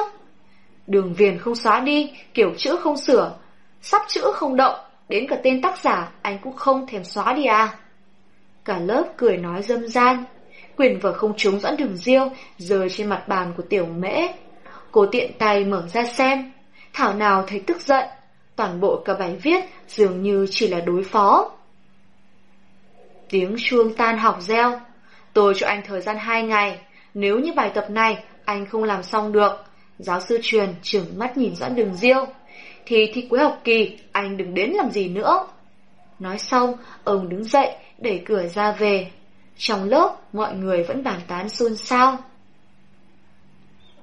Đường 0.87 1.13
viền 1.13 1.39
không 1.39 1.55
xóa 1.55 1.79
đi, 1.79 2.11
kiểu 2.33 2.53
chữ 2.57 2.75
không 2.75 2.97
sửa, 2.97 3.35
sắp 3.81 4.01
chữ 4.07 4.21
không 4.33 4.55
động, 4.55 4.75
đến 5.09 5.27
cả 5.29 5.37
tên 5.43 5.61
tác 5.61 5.79
giả 5.79 6.11
anh 6.21 6.39
cũng 6.43 6.53
không 6.53 6.87
thèm 6.87 7.03
xóa 7.03 7.33
đi 7.33 7.45
à. 7.45 7.75
Cả 8.65 8.79
lớp 8.79 9.03
cười 9.17 9.37
nói 9.37 9.63
dâm 9.63 9.87
gian. 9.87 10.23
Quyền 10.77 10.99
vở 10.99 11.13
không 11.13 11.33
trúng 11.37 11.59
doãn 11.59 11.77
đường 11.77 11.95
diêu 11.97 12.29
rơi 12.57 12.89
trên 12.89 13.09
mặt 13.09 13.27
bàn 13.27 13.53
của 13.57 13.63
tiểu 13.69 13.85
mễ. 13.85 14.27
Cô 14.91 15.05
tiện 15.05 15.31
tay 15.37 15.65
mở 15.65 15.83
ra 15.93 16.03
xem. 16.03 16.51
Thảo 16.93 17.13
nào 17.13 17.43
thấy 17.47 17.63
tức 17.67 17.81
giận. 17.81 18.05
Toàn 18.57 18.79
bộ 18.79 19.01
cả 19.05 19.13
bài 19.13 19.35
viết 19.43 19.65
dường 19.87 20.21
như 20.21 20.47
chỉ 20.49 20.67
là 20.67 20.79
đối 20.79 21.03
phó. 21.03 21.51
Tiếng 23.29 23.55
chuông 23.57 23.93
tan 23.93 24.17
học 24.17 24.37
reo. 24.41 24.79
Tôi 25.33 25.53
cho 25.57 25.67
anh 25.67 25.81
thời 25.85 26.01
gian 26.01 26.17
2 26.17 26.43
ngày. 26.43 26.79
Nếu 27.13 27.39
như 27.39 27.53
bài 27.53 27.71
tập 27.73 27.89
này 27.89 28.23
anh 28.45 28.65
không 28.65 28.83
làm 28.83 29.03
xong 29.03 29.31
được. 29.31 29.51
Giáo 29.99 30.19
sư 30.21 30.39
truyền 30.41 30.73
trừng 30.81 31.05
mắt 31.17 31.37
nhìn 31.37 31.55
doãn 31.55 31.75
đường 31.75 31.93
diêu. 31.93 32.25
Thì 32.85 33.11
thi 33.13 33.27
cuối 33.29 33.39
học 33.39 33.61
kỳ 33.63 33.97
anh 34.11 34.37
đừng 34.37 34.53
đến 34.53 34.71
làm 34.71 34.91
gì 34.91 35.09
nữa. 35.09 35.47
Nói 36.19 36.37
xong, 36.39 36.73
ông 37.03 37.29
đứng 37.29 37.43
dậy, 37.43 37.75
đẩy 37.97 38.21
cửa 38.25 38.47
ra 38.47 38.71
về. 38.71 39.11
Trong 39.57 39.83
lớp, 39.83 40.15
mọi 40.33 40.53
người 40.53 40.83
vẫn 40.83 41.03
bàn 41.03 41.19
tán 41.27 41.49
xôn 41.49 41.75
xao. 41.75 42.17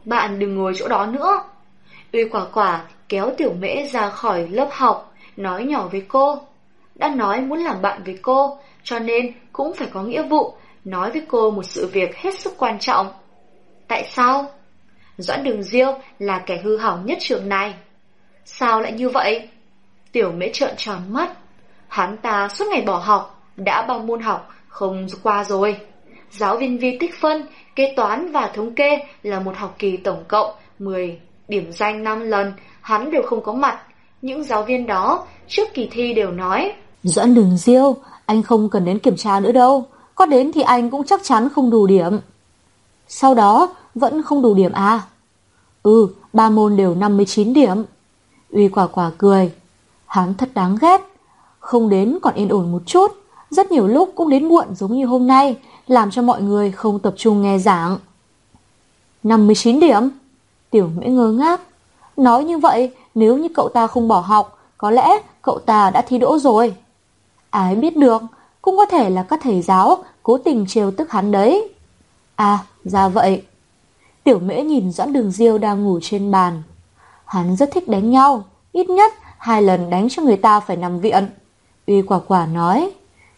Bạn 0.05 0.39
đừng 0.39 0.55
ngồi 0.55 0.73
chỗ 0.77 0.89
đó 0.89 1.07
nữa. 1.07 1.43
Uy 2.13 2.25
quả 2.25 2.47
quả 2.53 2.85
kéo 3.09 3.31
tiểu 3.37 3.53
mễ 3.61 3.87
ra 3.87 4.11
khỏi 4.11 4.49
lớp 4.49 4.69
học, 4.73 5.15
nói 5.37 5.65
nhỏ 5.65 5.89
với 5.93 6.05
cô. 6.09 6.39
Đã 6.95 7.09
nói 7.09 7.41
muốn 7.41 7.59
làm 7.59 7.83
bạn 7.83 8.03
với 8.05 8.19
cô, 8.23 8.59
cho 8.83 8.99
nên 8.99 9.33
cũng 9.53 9.75
phải 9.75 9.89
có 9.93 10.03
nghĩa 10.03 10.23
vụ 10.23 10.55
nói 10.85 11.11
với 11.11 11.23
cô 11.29 11.51
một 11.51 11.63
sự 11.63 11.87
việc 11.87 12.17
hết 12.17 12.39
sức 12.39 12.55
quan 12.59 12.79
trọng. 12.79 13.13
Tại 13.89 14.05
sao? 14.05 14.51
Doãn 15.19 15.45
Đường 15.45 15.63
Diêu 15.63 15.99
là 16.19 16.39
kẻ 16.39 16.61
hư 16.65 16.77
hỏng 16.77 17.07
nhất 17.07 17.19
trường 17.21 17.49
này. 17.49 17.75
Sao 18.45 18.81
lại 18.81 18.93
như 18.93 19.09
vậy? 19.09 19.49
Tiểu 20.13 20.33
mễ 20.33 20.49
trợn 20.53 20.75
tròn 20.77 21.03
mắt. 21.09 21.31
Hắn 21.89 22.17
ta 22.17 22.49
suốt 22.49 22.65
ngày 22.71 22.83
bỏ 22.83 22.97
học, 22.97 23.43
đã 23.57 23.83
bao 23.83 23.99
môn 23.99 24.21
học 24.21 24.49
không 24.69 25.07
qua 25.23 25.45
rồi. 25.45 25.81
Giáo 26.31 26.57
viên 26.57 26.79
vi 26.79 26.99
tích 26.99 27.15
phân, 27.21 27.47
kế 27.77 27.95
toán 27.97 28.33
và 28.33 28.51
thống 28.55 28.75
kê 28.75 28.99
là 29.23 29.41
một 29.41 29.57
học 29.57 29.75
kỳ 29.79 29.97
tổng 29.97 30.25
cộng 30.29 30.55
10 30.79 31.21
điểm 31.49 31.73
danh 31.73 32.03
5 32.03 32.21
lần, 32.21 32.53
hắn 32.85 33.11
đều 33.11 33.23
không 33.23 33.43
có 33.43 33.53
mặt. 33.53 33.79
Những 34.23 34.45
giáo 34.45 34.63
viên 34.63 34.87
đó 34.87 35.27
trước 35.49 35.75
kỳ 35.75 35.89
thi 35.93 36.15
đều 36.15 36.31
nói 36.31 36.73
Doãn 37.03 37.35
đừng 37.35 37.57
diêu, 37.57 37.97
anh 38.27 38.43
không 38.43 38.69
cần 38.69 38.85
đến 38.85 38.99
kiểm 38.99 39.17
tra 39.17 39.41
nữa 39.41 39.53
đâu. 39.53 39.85
Có 40.15 40.27
đến 40.27 40.53
thì 40.53 40.63
anh 40.63 40.91
cũng 40.91 41.05
chắc 41.05 41.21
chắn 41.25 41.49
không 41.49 41.71
đủ 41.71 41.87
điểm. 41.87 42.21
Sau 43.09 43.35
đó 43.35 43.75
vẫn 43.95 44.23
không 44.23 44.43
đủ 44.43 44.55
điểm 44.55 44.73
à? 44.73 45.03
Ừ, 45.83 46.09
ba 46.33 46.51
môn 46.51 46.77
đều 46.77 46.95
59 46.95 47.53
điểm. 47.53 47.85
Uy 48.51 48.69
quả 48.69 48.87
quả 48.87 49.11
cười. 49.19 49.53
Hắn 50.07 50.35
thật 50.35 50.49
đáng 50.55 50.77
ghét. 50.81 51.01
Không 51.61 51.89
đến 51.89 52.19
còn 52.23 52.35
yên 52.35 52.49
ổn 52.49 52.73
một 52.73 52.83
chút. 52.87 53.13
Rất 53.51 53.73
nhiều 53.73 53.87
lúc 53.87 54.13
cũng 54.15 54.31
đến 54.31 54.49
muộn 54.49 54.75
giống 54.75 54.97
như 54.97 55.07
hôm 55.07 55.27
nay, 55.27 55.57
làm 55.87 56.11
cho 56.11 56.23
mọi 56.23 56.43
người 56.43 56.71
không 56.71 56.99
tập 56.99 57.15
trung 57.17 57.43
nghe 57.43 57.59
giảng. 57.59 57.99
59 59.23 59.81
điểm. 59.81 60.03
Tiểu 60.71 60.91
mễ 60.97 61.07
ngơ 61.07 61.33
ngác. 61.33 61.61
Nói 62.17 62.45
như 62.45 62.59
vậy, 62.59 62.91
nếu 63.15 63.37
như 63.37 63.49
cậu 63.55 63.69
ta 63.69 63.87
không 63.87 64.09
bỏ 64.09 64.21
học, 64.21 64.59
có 64.79 64.91
lẽ 64.91 65.19
cậu 65.43 65.59
ta 65.59 65.91
đã 65.91 66.03
thi 66.03 66.19
đỗ 66.19 66.39
rồi. 66.39 66.75
Ai 67.51 67.77
biết 67.77 67.97
được, 67.97 68.23
cũng 68.63 68.77
có 68.77 68.87
thể 68.87 69.11
là 69.11 69.23
các 69.23 69.41
thầy 69.43 69.63
giáo 69.63 70.05
cố 70.23 70.39
tình 70.39 70.67
trêu 70.69 70.91
tức 70.91 71.11
hắn 71.11 71.33
đấy. 71.33 71.75
À, 72.37 72.59
ra 72.85 73.09
vậy. 73.09 73.43
Tiểu 74.25 74.39
mễ 74.39 74.63
nhìn 74.63 74.93
Doãn 74.93 75.13
Đường 75.13 75.31
Diêu 75.31 75.59
đang 75.59 75.85
ngủ 75.85 75.99
trên 76.03 76.31
bàn. 76.31 76.63
Hắn 77.25 77.57
rất 77.57 77.71
thích 77.73 77.89
đánh 77.89 78.11
nhau, 78.11 78.45
ít 78.73 78.91
nhất 78.91 79.13
hai 79.39 79.63
lần 79.63 79.91
đánh 79.91 80.09
cho 80.11 80.23
người 80.23 80.37
ta 80.37 80.61
phải 80.61 80.77
nằm 80.77 81.01
viện. 81.01 81.29
Uy 81.87 82.03
quả 82.03 82.21
quả 82.29 82.47
nói, 82.47 82.91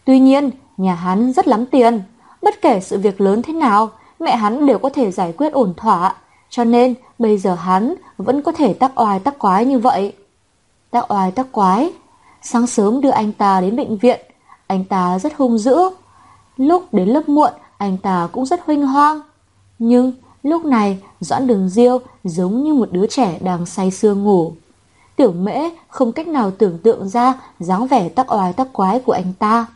tuy 0.04 0.18
nhiên 0.18 0.50
nhà 0.76 0.94
hắn 0.94 1.32
rất 1.32 1.48
lắm 1.48 1.66
tiền, 1.66 2.02
bất 2.42 2.62
kể 2.62 2.80
sự 2.80 2.98
việc 2.98 3.20
lớn 3.20 3.42
thế 3.42 3.52
nào, 3.52 3.90
mẹ 4.20 4.36
hắn 4.36 4.66
đều 4.66 4.78
có 4.78 4.90
thể 4.90 5.10
giải 5.10 5.32
quyết 5.32 5.52
ổn 5.52 5.74
thỏa, 5.76 6.14
cho 6.50 6.64
nên 6.64 6.94
bây 7.18 7.38
giờ 7.38 7.55
hắn 7.55 7.94
vẫn 8.16 8.42
có 8.42 8.52
thể 8.52 8.74
tắc 8.74 9.00
oai 9.00 9.20
tắc 9.20 9.38
quái 9.38 9.64
như 9.64 9.79
vậy. 9.79 10.12
Tắc 10.90 11.11
oai 11.12 11.31
tắc 11.31 11.52
quái, 11.52 11.92
sáng 12.42 12.66
sớm 12.66 13.00
đưa 13.00 13.11
anh 13.11 13.33
ta 13.33 13.61
đến 13.61 13.76
bệnh 13.76 13.96
viện, 13.96 14.20
anh 14.66 14.85
ta 14.85 15.18
rất 15.18 15.37
hung 15.37 15.59
dữ. 15.59 15.76
Lúc 16.57 16.94
đến 16.94 17.09
lớp 17.09 17.29
muộn, 17.29 17.52
anh 17.79 17.98
ta 17.98 18.29
cũng 18.33 18.46
rất 18.46 18.66
huynh 18.66 18.87
hoang. 18.87 19.20
Nhưng 19.79 20.12
lúc 20.42 20.64
này, 20.64 21.02
Doãn 21.20 21.46
Đường 21.46 21.68
Diêu 21.68 21.98
giống 22.24 22.64
như 22.64 22.74
một 22.74 22.88
đứa 22.92 23.07
trẻ 23.07 23.38
đang 23.40 23.66
say 23.66 23.90
sưa 23.90 24.14
ngủ. 24.14 24.52
Tiểu 25.16 25.33
mễ 25.33 25.70
không 25.88 26.12
cách 26.12 26.29
nào 26.29 26.50
tưởng 26.50 26.79
tượng 26.79 27.09
ra 27.09 27.35
dáng 27.61 27.87
vẻ 27.87 28.09
tắc 28.09 28.33
oai 28.33 28.52
tắc 28.52 28.72
quái 28.72 29.00
của 29.00 29.12
anh 29.12 29.33
ta. 29.38 29.66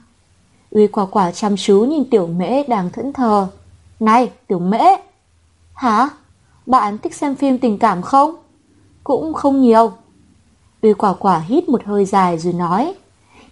Uy 0.70 0.86
quả 0.86 1.06
quả 1.06 1.32
chăm 1.32 1.56
chú 1.56 1.80
nhìn 1.80 2.10
tiểu 2.10 2.26
mễ 2.26 2.62
đang 2.62 2.90
thẫn 2.90 3.12
thờ. 3.12 3.46
Này, 4.00 4.30
tiểu 4.46 4.58
mễ! 4.58 4.96
Hả? 5.74 6.08
Bạn 6.66 6.98
thích 6.98 7.14
xem 7.14 7.34
phim 7.34 7.58
tình 7.58 7.78
cảm 7.78 8.02
không? 8.02 8.36
Cũng 9.04 9.34
không 9.34 9.60
nhiều. 9.60 9.92
Uy 10.82 10.92
quả 10.92 11.14
quả 11.14 11.38
hít 11.38 11.68
một 11.68 11.84
hơi 11.84 12.04
dài 12.04 12.38
rồi 12.38 12.52
nói. 12.52 12.94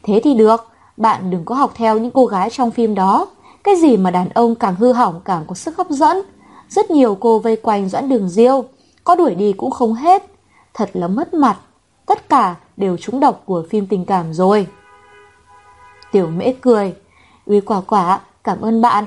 Thế 0.02 0.20
thì 0.24 0.34
được, 0.34 0.68
bạn 0.96 1.30
đừng 1.30 1.44
có 1.44 1.54
học 1.54 1.72
theo 1.74 1.98
những 1.98 2.10
cô 2.10 2.26
gái 2.26 2.50
trong 2.50 2.70
phim 2.70 2.94
đó. 2.94 3.26
Cái 3.64 3.76
gì 3.76 3.96
mà 3.96 4.10
đàn 4.10 4.28
ông 4.28 4.54
càng 4.54 4.74
hư 4.74 4.92
hỏng 4.92 5.20
càng 5.24 5.44
có 5.46 5.54
sức 5.54 5.76
hấp 5.76 5.90
dẫn. 5.90 6.22
Rất 6.68 6.90
nhiều 6.90 7.16
cô 7.20 7.38
vây 7.38 7.56
quanh 7.56 7.88
doãn 7.88 8.08
đường 8.08 8.28
diêu, 8.28 8.64
có 9.04 9.14
đuổi 9.14 9.34
đi 9.34 9.52
cũng 9.52 9.70
không 9.70 9.94
hết. 9.94 10.22
Thật 10.74 10.90
là 10.92 11.08
mất 11.08 11.34
mặt. 11.34 11.58
Tất 12.06 12.28
cả 12.28 12.54
đều 12.76 12.96
trúng 12.96 13.20
độc 13.20 13.42
của 13.44 13.64
phim 13.70 13.86
tình 13.86 14.04
cảm 14.04 14.32
rồi. 14.32 14.66
Tiểu 16.12 16.26
mễ 16.26 16.52
cười. 16.60 16.94
Uy 17.46 17.60
quả 17.60 17.80
quả, 17.80 18.20
cảm 18.44 18.60
ơn 18.60 18.82
bạn. 18.82 19.04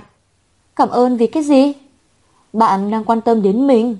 Cảm 0.76 0.90
ơn 0.90 1.18
vì 1.18 1.28
cái 1.28 1.44
gì? 1.44 1.74
Bạn 2.54 2.92
đang 2.92 3.04
quan 3.04 3.22
tâm 3.22 3.42
đến 3.42 3.68
mình. 3.68 3.98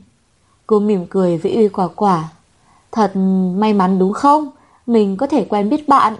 Cô 0.68 0.80
mỉm 0.80 1.06
cười 1.10 1.38
với 1.38 1.56
Uy 1.56 1.68
quả 1.68 1.88
quả. 1.88 2.30
Thật 2.92 3.12
may 3.56 3.74
mắn 3.74 4.00
đúng 4.00 4.14
không? 4.14 4.50
Mình 4.88 5.18
có 5.18 5.28
thể 5.28 5.46
quen 5.50 5.70
biết 5.70 5.88
bạn. 5.90 6.16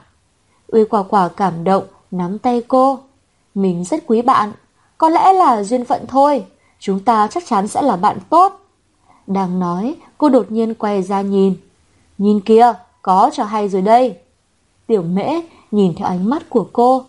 Uy 0.67 0.84
quả 0.84 1.04
quả 1.04 1.28
cảm 1.28 1.63
động, 1.63 1.84
nắm 2.12 2.39
tay 2.39 2.62
cô. 2.67 3.00
Mình 3.56 3.84
rất 3.84 4.04
quý 4.08 4.22
bạn. 4.22 4.52
Có 4.98 5.10
lẽ 5.10 5.34
là 5.34 5.63
duyên 5.63 5.86
phận 5.86 6.08
thôi. 6.08 6.46
Chúng 6.80 7.00
ta 7.00 7.28
chắc 7.28 7.44
chắn 7.48 7.67
sẽ 7.67 7.82
là 7.82 7.96
bạn 7.96 8.17
tốt. 8.30 8.60
Đang 9.28 9.60
nói, 9.60 9.96
cô 10.17 10.30
đột 10.30 10.52
nhiên 10.52 10.74
quay 10.74 11.04
ra 11.04 11.22
nhìn. 11.22 11.56
Nhìn 12.17 12.39
kia, 12.39 12.74
có 13.02 13.30
trò 13.34 13.44
hay 13.44 13.70
rồi 13.70 13.82
đây. 13.82 14.17
Tiểu 14.88 15.02
mễ 15.02 15.41
nhìn 15.72 15.96
theo 15.96 16.08
ánh 16.08 16.30
mắt 16.30 16.50
của 16.50 16.67
cô. 16.74 17.06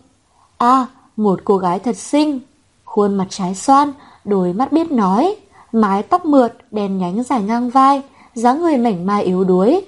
À, 0.58 0.86
một 1.16 1.40
cô 1.44 1.56
gái 1.58 1.78
thật 1.78 1.96
xinh. 1.96 2.40
Khuôn 2.84 3.14
mặt 3.14 3.26
trái 3.30 3.54
xoan, 3.54 3.92
đôi 4.24 4.52
mắt 4.52 4.72
biết 4.72 4.92
nói. 4.92 5.36
mái 5.72 6.02
tóc 6.02 6.24
mượt, 6.24 6.56
đen 6.70 6.98
nhánh 6.98 7.22
dài 7.22 7.42
ngang 7.42 7.70
vai, 7.70 8.02
dáng 8.34 8.60
người 8.60 8.76
mảnh 8.76 9.06
mai 9.06 9.22
yếu 9.24 9.44
đuối. 9.44 9.84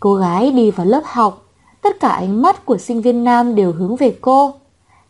Cô 0.00 0.14
gái 0.14 0.50
đi 0.50 0.70
vào 0.70 0.86
lớp 0.86 1.02
học, 1.04 1.42
tất 1.82 2.00
cả 2.00 2.08
ánh 2.08 2.42
mắt 2.42 2.66
của 2.66 2.78
sinh 2.78 3.02
viên 3.02 3.24
nam 3.24 3.54
đều 3.54 3.72
hướng 3.72 3.96
về 3.96 4.16
cô. 4.20 4.54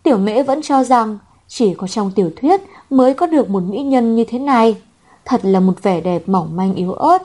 Tiểu 0.02 0.18
mễ 0.18 0.42
vẫn 0.42 0.62
cho 0.62 0.84
rằng 0.84 1.18
chỉ 1.48 1.74
có 1.74 1.86
trong 1.86 2.10
tiểu 2.10 2.30
thuyết 2.36 2.60
mới 2.90 3.14
có 3.14 3.26
được 3.26 3.50
một 3.50 3.62
mỹ 3.62 3.82
nhân 3.82 4.16
như 4.16 4.24
thế 4.24 4.38
này. 4.38 4.76
Thật 5.24 5.40
là 5.44 5.60
một 5.60 5.82
vẻ 5.82 6.00
đẹp 6.00 6.28
mỏng 6.28 6.56
manh 6.56 6.74
yếu 6.74 6.92
ớt. 6.92 7.22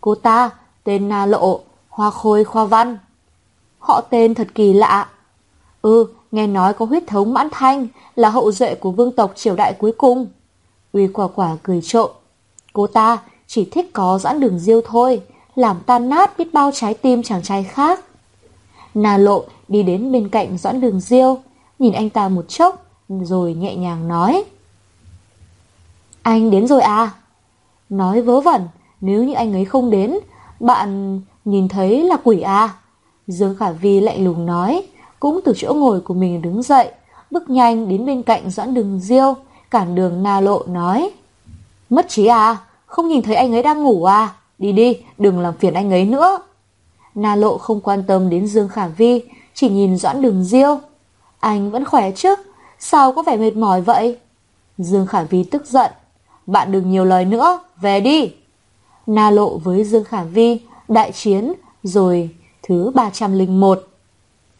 Cô 0.00 0.14
ta, 0.14 0.50
tên 0.84 1.08
Na 1.08 1.26
Lộ, 1.26 1.60
Hoa 1.88 2.10
Khôi 2.10 2.44
Khoa 2.44 2.64
Văn. 2.64 2.98
Họ 3.78 4.00
tên 4.00 4.34
thật 4.34 4.48
kỳ 4.54 4.72
lạ. 4.72 5.08
Ừ, 5.82 6.06
nghe 6.32 6.46
nói 6.46 6.74
có 6.74 6.84
huyết 6.84 7.06
thống 7.06 7.34
mãn 7.34 7.48
thanh, 7.52 7.86
là 8.16 8.30
hậu 8.30 8.52
duệ 8.52 8.74
của 8.74 8.90
vương 8.90 9.12
tộc 9.12 9.32
triều 9.36 9.54
đại 9.56 9.72
cuối 9.78 9.92
cùng. 9.92 10.26
Uy 10.92 11.06
quả 11.06 11.28
quả 11.28 11.56
cười 11.62 11.80
trộm. 11.82 12.10
Cô 12.72 12.86
ta 12.86 13.18
chỉ 13.46 13.64
thích 13.64 13.90
có 13.92 14.18
giãn 14.18 14.40
đường 14.40 14.58
diêu 14.58 14.80
thôi, 14.84 15.22
làm 15.54 15.76
tan 15.86 16.08
nát 16.08 16.38
biết 16.38 16.54
bao 16.54 16.70
trái 16.74 16.94
tim 16.94 17.22
chàng 17.22 17.42
trai 17.42 17.64
khác. 17.64 18.00
Na 18.94 19.16
lộ 19.16 19.44
đi 19.68 19.82
đến 19.82 20.12
bên 20.12 20.28
cạnh 20.28 20.58
Doãn 20.58 20.80
Đường 20.80 21.00
Diêu, 21.00 21.38
nhìn 21.78 21.92
anh 21.92 22.10
ta 22.10 22.28
một 22.28 22.48
chốc, 22.48 22.86
rồi 23.08 23.54
nhẹ 23.54 23.76
nhàng 23.76 24.08
nói. 24.08 24.44
Anh 26.22 26.50
đến 26.50 26.66
rồi 26.66 26.80
à? 26.80 27.10
Nói 27.88 28.22
vớ 28.22 28.40
vẩn, 28.40 28.68
nếu 29.00 29.24
như 29.24 29.34
anh 29.34 29.52
ấy 29.52 29.64
không 29.64 29.90
đến, 29.90 30.18
bạn 30.60 31.20
nhìn 31.44 31.68
thấy 31.68 32.04
là 32.04 32.16
quỷ 32.24 32.40
à? 32.40 32.74
Dương 33.26 33.56
Khả 33.56 33.72
Vi 33.72 34.00
lạnh 34.00 34.24
lùng 34.24 34.46
nói, 34.46 34.86
cũng 35.20 35.40
từ 35.44 35.52
chỗ 35.56 35.74
ngồi 35.74 36.00
của 36.00 36.14
mình 36.14 36.42
đứng 36.42 36.62
dậy, 36.62 36.90
bước 37.30 37.50
nhanh 37.50 37.88
đến 37.88 38.06
bên 38.06 38.22
cạnh 38.22 38.50
Doãn 38.50 38.74
Đường 38.74 39.00
Diêu, 39.00 39.34
cản 39.70 39.94
đường 39.94 40.22
Na 40.22 40.40
Lộ 40.40 40.62
nói. 40.66 41.10
Mất 41.90 42.08
trí 42.08 42.26
à? 42.26 42.56
Không 42.86 43.08
nhìn 43.08 43.22
thấy 43.22 43.34
anh 43.34 43.52
ấy 43.52 43.62
đang 43.62 43.82
ngủ 43.82 44.04
à? 44.04 44.34
Đi 44.58 44.72
đi, 44.72 44.96
đừng 45.18 45.40
làm 45.40 45.54
phiền 45.54 45.74
anh 45.74 45.90
ấy 45.90 46.04
nữa. 46.04 46.38
Na 47.14 47.36
Lộ 47.36 47.58
không 47.58 47.80
quan 47.80 48.04
tâm 48.06 48.30
đến 48.30 48.46
Dương 48.46 48.68
Khả 48.68 48.86
Vi, 48.86 49.22
chỉ 49.54 49.68
nhìn 49.68 49.96
Doãn 49.96 50.22
Đường 50.22 50.44
Diêu. 50.44 50.78
Anh 51.40 51.70
vẫn 51.70 51.84
khỏe 51.84 52.10
chứ? 52.10 52.34
Sao 52.78 53.12
có 53.12 53.22
vẻ 53.22 53.36
mệt 53.36 53.56
mỏi 53.56 53.80
vậy? 53.80 54.18
Dương 54.78 55.06
Khả 55.06 55.22
Vi 55.22 55.44
tức 55.44 55.66
giận. 55.66 55.92
Bạn 56.46 56.72
đừng 56.72 56.90
nhiều 56.90 57.04
lời 57.04 57.24
nữa, 57.24 57.60
về 57.80 58.00
đi. 58.00 58.32
Na 59.06 59.30
Lộ 59.30 59.58
với 59.58 59.84
Dương 59.84 60.04
Khả 60.04 60.22
Vi, 60.24 60.60
đại 60.88 61.12
chiến, 61.12 61.52
rồi 61.82 62.30
thứ 62.62 62.90
301. 62.94 63.82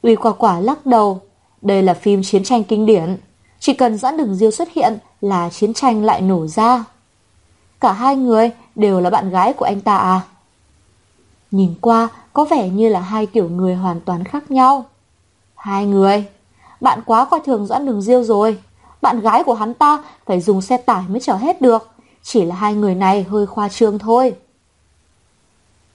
Uy 0.07 0.17
quả 0.17 0.33
quả 0.33 0.61
lắc 0.61 0.87
đầu. 0.87 1.21
Đây 1.63 1.83
là 1.83 1.95
phim 1.95 2.23
chiến 2.23 2.45
tranh 2.45 2.65
kinh 2.65 2.87
điển. 2.87 3.17
Chỉ 3.61 3.75
cần 3.75 3.99
Doãn 3.99 4.17
Đường 4.17 4.35
Diêu 4.35 4.51
xuất 4.51 4.73
hiện 4.73 4.99
là 5.21 5.51
chiến 5.51 5.75
tranh 5.75 6.05
lại 6.05 6.21
nổ 6.21 6.47
ra. 6.47 6.85
Cả 7.81 7.93
hai 7.93 8.17
người 8.17 8.51
đều 8.75 9.01
là 9.01 9.11
bạn 9.11 9.31
gái 9.31 9.53
của 9.53 9.65
anh 9.65 9.81
ta 9.81 9.97
à? 9.97 10.21
Nhìn 11.51 11.75
qua, 11.81 12.09
có 12.33 12.45
vẻ 12.45 12.69
như 12.69 12.89
là 12.89 13.01
hai 13.01 13.27
kiểu 13.27 13.49
người 13.49 13.75
hoàn 13.75 14.01
toàn 14.01 14.25
khác 14.25 14.51
nhau. 14.51 14.85
Hai 15.55 15.87
người? 15.87 16.25
Bạn 16.81 17.01
quá 17.07 17.25
coi 17.25 17.41
thường 17.41 17.67
Doãn 17.67 17.87
Đường 17.87 18.03
Diêu 18.03 18.23
rồi. 18.25 18.59
Bạn 19.03 19.21
gái 19.21 19.45
của 19.45 19.55
hắn 19.55 19.75
ta 19.75 20.05
phải 20.27 20.41
dùng 20.41 20.63
xe 20.63 20.77
tải 20.77 21.05
mới 21.09 21.21
chở 21.21 21.35
hết 21.35 21.61
được. 21.61 21.89
Chỉ 22.23 22.45
là 22.45 22.55
hai 22.55 22.75
người 22.75 22.95
này 22.95 23.23
hơi 23.23 23.47
khoa 23.47 23.69
trương 23.69 23.99
thôi. 23.99 24.35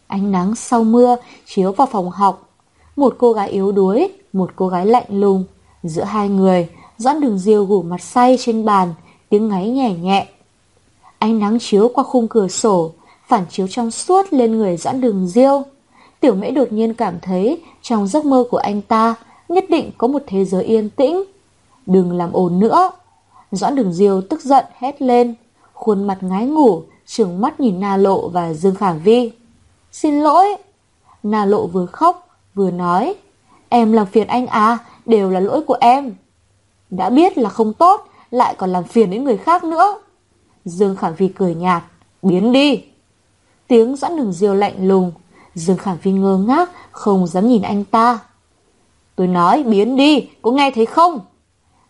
Ánh 0.08 0.32
nắng 0.32 0.56
sau 0.56 0.84
mưa 0.84 1.16
chiếu 1.46 1.72
vào 1.72 1.88
phòng 1.92 2.10
học. 2.10 2.51
Một 2.96 3.16
cô 3.18 3.34
gái 3.34 3.50
yếu 3.50 3.72
đuối, 3.72 4.10
một 4.34 4.52
cô 4.56 4.68
gái 4.68 4.86
lạnh 4.86 5.06
lùng. 5.10 5.44
Giữa 5.84 6.04
hai 6.04 6.30
người, 6.30 6.70
Doãn 6.98 7.22
Đường 7.22 7.40
Diêu 7.40 7.66
gủ 7.66 7.82
mặt 7.82 8.02
say 8.02 8.38
trên 8.40 8.66
bàn, 8.66 8.94
tiếng 9.30 9.50
ngáy 9.50 9.70
nhẹ 9.70 9.94
nhẹ. 9.94 10.28
Ánh 11.20 11.40
nắng 11.40 11.58
chiếu 11.60 11.92
qua 11.94 12.04
khung 12.04 12.28
cửa 12.28 12.48
sổ, 12.48 12.92
phản 13.28 13.46
chiếu 13.50 13.68
trong 13.68 13.92
suốt 13.92 14.34
lên 14.34 14.58
người 14.58 14.78
Doãn 14.78 15.02
Đường 15.02 15.28
Diêu. 15.28 15.64
Tiểu 16.20 16.36
mễ 16.36 16.52
đột 16.52 16.72
nhiên 16.72 16.94
cảm 16.94 17.20
thấy 17.22 17.62
trong 17.82 18.08
giấc 18.08 18.26
mơ 18.26 18.44
của 18.52 18.58
anh 18.58 18.82
ta 18.82 19.16
nhất 19.50 19.66
định 19.70 19.92
có 19.98 20.08
một 20.08 20.22
thế 20.28 20.46
giới 20.46 20.64
yên 20.64 20.90
tĩnh. 20.90 21.24
Đừng 21.86 22.12
làm 22.12 22.34
ồn 22.34 22.60
nữa. 22.60 22.92
Doãn 23.52 23.76
Đường 23.76 23.94
Diêu 23.94 24.22
tức 24.22 24.42
giận 24.42 24.66
hét 24.78 25.02
lên, 25.02 25.36
khuôn 25.74 26.08
mặt 26.08 26.18
ngái 26.22 26.46
ngủ, 26.46 26.84
trừng 27.06 27.42
mắt 27.42 27.60
nhìn 27.60 27.80
Na 27.80 27.98
Lộ 27.98 28.30
và 28.30 28.54
Dương 28.54 28.76
Khả 28.76 28.94
Vi. 28.94 29.32
Xin 29.92 30.20
lỗi. 30.20 30.56
Na 31.24 31.46
Lộ 31.46 31.68
vừa 31.68 31.86
khóc, 31.86 32.31
vừa 32.56 32.72
nói. 32.72 33.16
Em 33.70 33.92
làm 33.92 34.06
phiền 34.06 34.28
anh 34.28 34.48
à, 34.48 34.78
đều 35.06 35.30
là 35.30 35.40
lỗi 35.40 35.62
của 35.68 35.78
em. 35.82 36.16
Đã 36.90 37.10
biết 37.10 37.38
là 37.38 37.50
không 37.50 37.74
tốt, 37.74 38.08
lại 38.32 38.56
còn 38.58 38.70
làm 38.70 38.84
phiền 38.84 39.10
đến 39.10 39.24
người 39.24 39.38
khác 39.38 39.64
nữa. 39.64 40.00
Dương 40.66 40.96
Khả 40.96 41.10
Vi 41.10 41.28
cười 41.28 41.56
nhạt, 41.56 41.84
biến 42.22 42.52
đi. 42.52 42.84
Tiếng 43.68 43.96
doãn 43.96 44.18
đường 44.18 44.34
diêu 44.34 44.54
lạnh 44.54 44.88
lùng, 44.88 45.12
Dương 45.56 45.78
Khả 45.78 45.94
Vi 45.94 46.12
ngơ 46.12 46.38
ngác, 46.38 46.72
không 46.92 47.28
dám 47.28 47.48
nhìn 47.48 47.62
anh 47.62 47.84
ta. 47.84 48.20
Tôi 49.16 49.28
nói 49.28 49.64
biến 49.64 49.96
đi, 49.96 50.30
có 50.42 50.52
nghe 50.52 50.72
thấy 50.72 50.86
không? 50.86 51.20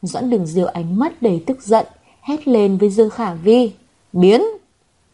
Doãn 0.01 0.29
đường 0.29 0.45
diêu 0.45 0.65
ánh 0.65 0.99
mắt 0.99 1.21
đầy 1.21 1.43
tức 1.47 1.61
giận, 1.61 1.85
hét 2.21 2.47
lên 2.47 2.77
với 2.77 2.89
Dương 2.89 3.09
Khả 3.09 3.33
Vi. 3.33 3.71
Biến! 4.13 4.41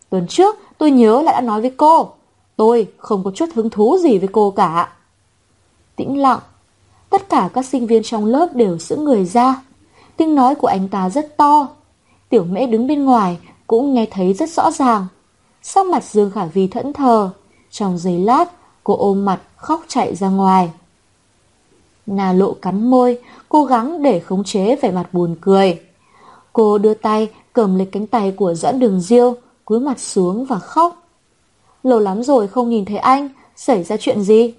Tuần 0.10 0.28
trước 0.28 0.56
tôi 0.78 0.92
nhớ 0.92 1.22
là 1.22 1.32
đã 1.32 1.42
nói 1.42 1.62
với 1.62 1.74
cô, 1.78 2.10
tôi 2.56 2.88
không 2.98 3.24
có 3.24 3.32
chút 3.36 3.50
hứng 3.56 3.70
thú 3.70 3.98
gì 4.04 4.18
với 4.18 4.30
cô 4.32 4.52
cả. 4.52 4.94
Tĩnh 5.98 6.22
lặng, 6.22 6.40
tất 7.10 7.30
cả 7.30 7.50
các 7.54 7.66
sinh 7.66 7.88
viên 7.88 8.04
trong 8.04 8.26
lớp 8.26 8.50
đều 8.54 8.78
giữ 8.78 8.96
người 8.96 9.26
ra. 9.26 9.62
Tiếng 10.18 10.36
nói 10.36 10.56
của 10.56 10.68
anh 10.68 10.88
ta 10.88 11.10
rất 11.10 11.38
to. 11.38 11.68
Tiểu 12.30 12.44
mễ 12.44 12.66
đứng 12.66 12.88
bên 12.88 13.06
ngoài 13.06 13.38
cũng 13.68 13.94
nghe 13.94 14.06
thấy 14.12 14.34
rất 14.34 14.50
rõ 14.50 14.72
ràng. 14.72 15.08
Sau 15.62 15.84
mặt 15.84 16.04
Dương 16.04 16.32
Khả 16.32 16.46
Vi 16.46 16.68
thẫn 16.68 16.94
thờ, 16.94 17.30
trong 17.72 17.98
giây 17.98 18.20
lát 18.20 18.52
cô 18.84 18.96
ôm 18.98 19.26
mặt 19.26 19.42
khóc 19.56 19.84
chạy 19.88 20.16
ra 20.16 20.30
ngoài. 20.30 20.72
Nà 22.06 22.34
lộ 22.34 22.54
cắn 22.54 22.90
môi, 22.90 23.20
cố 23.50 23.64
gắng 23.64 24.04
để 24.04 24.20
khống 24.20 24.44
chế 24.44 24.76
vẻ 24.76 24.92
mặt 24.92 25.14
buồn 25.14 25.36
cười. 25.42 25.82
Cô 26.54 26.78
đưa 26.78 26.94
tay 26.94 27.30
cầm 27.54 27.78
lấy 27.78 27.88
cánh 27.92 28.08
tay 28.08 28.32
của 28.32 28.54
Doãn 28.54 28.80
Đường 28.80 29.02
Diêu, 29.02 29.36
cúi 29.66 29.80
mặt 29.80 30.00
xuống 30.00 30.46
và 30.46 30.60
khóc. 30.60 31.08
Lâu 31.84 32.00
lắm 32.00 32.24
rồi 32.24 32.48
không 32.48 32.70
nhìn 32.70 32.86
thấy 32.86 32.98
anh, 32.98 33.30
xảy 33.56 33.84
ra 33.84 33.98
chuyện 33.98 34.22
gì? 34.22 34.54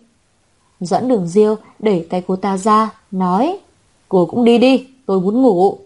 Doãn 0.81 1.09
Đường 1.09 1.27
Diêu 1.27 1.57
đẩy 1.79 2.07
tay 2.11 2.23
cô 2.27 2.37
ta 2.37 2.59
ra, 2.59 2.91
nói 3.11 3.59
Cô 4.09 4.27
cũng 4.27 4.45
đi 4.45 4.59
đi, 4.59 4.87
tôi 5.07 5.21
muốn 5.21 5.43
ngủ. 5.43 5.79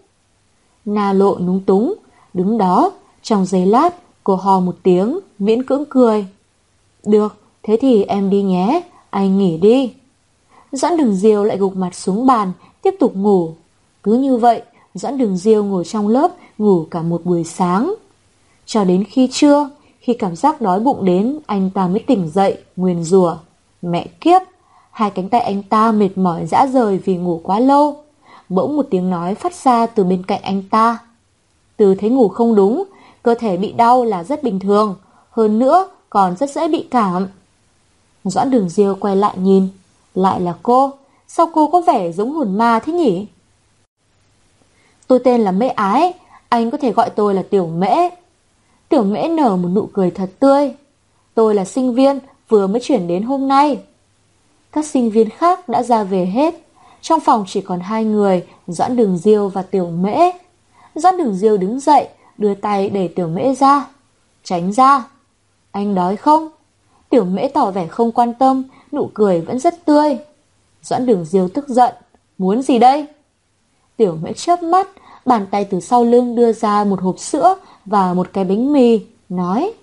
Na 0.85 1.13
lộ 1.13 1.39
núng 1.39 1.59
túng, 1.65 1.93
đứng 2.33 2.57
đó, 2.57 2.91
trong 3.21 3.45
giây 3.45 3.65
lát 3.65 3.95
cô 4.23 4.35
hò 4.35 4.59
một 4.59 4.75
tiếng, 4.83 5.19
miễn 5.39 5.63
cưỡng 5.63 5.83
cười. 5.89 6.25
Được, 7.05 7.35
thế 7.63 7.77
thì 7.81 8.03
em 8.03 8.29
đi 8.29 8.41
nhé, 8.41 8.81
anh 9.09 9.37
nghỉ 9.37 9.57
đi. 9.57 9.93
Doãn 10.71 10.97
đường 10.97 11.15
diêu 11.15 11.43
lại 11.43 11.57
gục 11.57 11.75
mặt 11.75 11.95
xuống 11.95 12.25
bàn, 12.25 12.51
tiếp 12.81 12.95
tục 12.99 13.15
ngủ. 13.15 13.53
Cứ 14.03 14.13
như 14.13 14.37
vậy, 14.37 14.61
Doãn 14.93 15.17
đường 15.17 15.37
diêu 15.37 15.63
ngồi 15.63 15.85
trong 15.85 16.07
lớp, 16.07 16.31
ngủ 16.57 16.85
cả 16.91 17.01
một 17.01 17.21
buổi 17.25 17.43
sáng. 17.43 17.93
Cho 18.65 18.83
đến 18.83 19.03
khi 19.03 19.29
trưa, 19.31 19.69
khi 19.99 20.13
cảm 20.13 20.35
giác 20.35 20.61
đói 20.61 20.79
bụng 20.79 21.05
đến, 21.05 21.39
anh 21.45 21.69
ta 21.69 21.87
mới 21.87 21.99
tỉnh 21.99 22.29
dậy, 22.33 22.57
nguyền 22.75 23.03
rủa 23.03 23.37
Mẹ 23.81 24.07
kiếp! 24.21 24.41
Hai 24.93 25.09
cánh 25.09 25.29
tay 25.29 25.41
anh 25.41 25.63
ta 25.63 25.91
mệt 25.91 26.09
mỏi 26.15 26.45
dã 26.45 26.67
rời 26.67 26.97
vì 26.97 27.15
ngủ 27.15 27.41
quá 27.43 27.59
lâu. 27.59 28.03
Bỗng 28.49 28.75
một 28.75 28.87
tiếng 28.89 29.09
nói 29.09 29.35
phát 29.35 29.55
ra 29.55 29.85
từ 29.85 30.03
bên 30.03 30.23
cạnh 30.23 30.41
anh 30.41 30.63
ta. 30.71 30.97
Từ 31.77 31.95
thấy 31.95 32.09
ngủ 32.09 32.27
không 32.27 32.55
đúng, 32.55 32.83
cơ 33.23 33.35
thể 33.35 33.57
bị 33.57 33.71
đau 33.71 34.05
là 34.05 34.23
rất 34.23 34.43
bình 34.43 34.59
thường. 34.59 34.95
Hơn 35.31 35.59
nữa, 35.59 35.87
còn 36.09 36.35
rất 36.35 36.49
dễ 36.49 36.67
bị 36.67 36.87
cảm. 36.91 37.27
Doãn 38.23 38.51
đường 38.51 38.69
diêu 38.69 38.95
quay 38.95 39.15
lại 39.15 39.37
nhìn. 39.37 39.67
Lại 40.15 40.41
là 40.41 40.53
cô. 40.63 40.91
Sao 41.27 41.49
cô 41.53 41.67
có 41.67 41.81
vẻ 41.81 42.11
giống 42.11 42.33
hồn 42.33 42.57
ma 42.57 42.79
thế 42.79 42.93
nhỉ? 42.93 43.27
Tôi 45.07 45.19
tên 45.23 45.41
là 45.41 45.51
Mễ 45.51 45.67
Ái. 45.67 46.13
Anh 46.49 46.71
có 46.71 46.77
thể 46.77 46.91
gọi 46.91 47.09
tôi 47.09 47.33
là 47.33 47.43
Tiểu 47.49 47.67
Mễ. 47.67 48.09
Tiểu 48.89 49.03
Mễ 49.03 49.27
nở 49.27 49.55
một 49.55 49.69
nụ 49.73 49.89
cười 49.93 50.11
thật 50.11 50.29
tươi. 50.39 50.73
Tôi 51.33 51.55
là 51.55 51.65
sinh 51.65 51.93
viên 51.93 52.19
vừa 52.49 52.67
mới 52.67 52.81
chuyển 52.83 53.07
đến 53.07 53.23
hôm 53.23 53.47
nay. 53.47 53.79
Các 54.73 54.85
sinh 54.85 55.09
viên 55.09 55.29
khác 55.29 55.69
đã 55.69 55.83
ra 55.83 56.03
về 56.03 56.25
hết. 56.25 56.55
Trong 57.01 57.19
phòng 57.19 57.45
chỉ 57.47 57.61
còn 57.61 57.79
hai 57.79 58.03
người, 58.03 58.45
Doãn 58.67 58.95
Đường 58.95 59.17
Diêu 59.17 59.49
và 59.49 59.61
Tiểu 59.61 59.89
Mễ. 59.89 60.31
Doãn 60.95 61.17
Đường 61.17 61.35
Diêu 61.35 61.57
đứng 61.57 61.79
dậy, 61.79 62.07
đưa 62.37 62.53
tay 62.53 62.89
để 62.89 63.07
Tiểu 63.07 63.27
Mễ 63.27 63.55
ra. 63.55 63.87
Tránh 64.43 64.71
ra. 64.71 65.03
Anh 65.71 65.95
đói 65.95 66.15
không? 66.15 66.49
Tiểu 67.09 67.25
Mễ 67.25 67.47
tỏ 67.47 67.71
vẻ 67.71 67.87
không 67.87 68.11
quan 68.11 68.33
tâm, 68.33 68.63
nụ 68.91 69.09
cười 69.13 69.41
vẫn 69.41 69.59
rất 69.59 69.85
tươi. 69.85 70.17
Doãn 70.81 71.05
Đường 71.05 71.25
Diêu 71.25 71.49
tức 71.49 71.67
giận. 71.67 71.93
Muốn 72.37 72.61
gì 72.61 72.79
đây? 72.79 73.07
Tiểu 73.97 74.17
Mễ 74.21 74.33
chớp 74.33 74.63
mắt, 74.63 74.87
bàn 75.25 75.47
tay 75.51 75.65
từ 75.65 75.79
sau 75.79 76.03
lưng 76.03 76.35
đưa 76.35 76.51
ra 76.51 76.83
một 76.83 77.01
hộp 77.01 77.19
sữa 77.19 77.55
và 77.85 78.13
một 78.13 78.29
cái 78.33 78.43
bánh 78.43 78.73
mì, 78.73 78.99
nói 79.29 79.73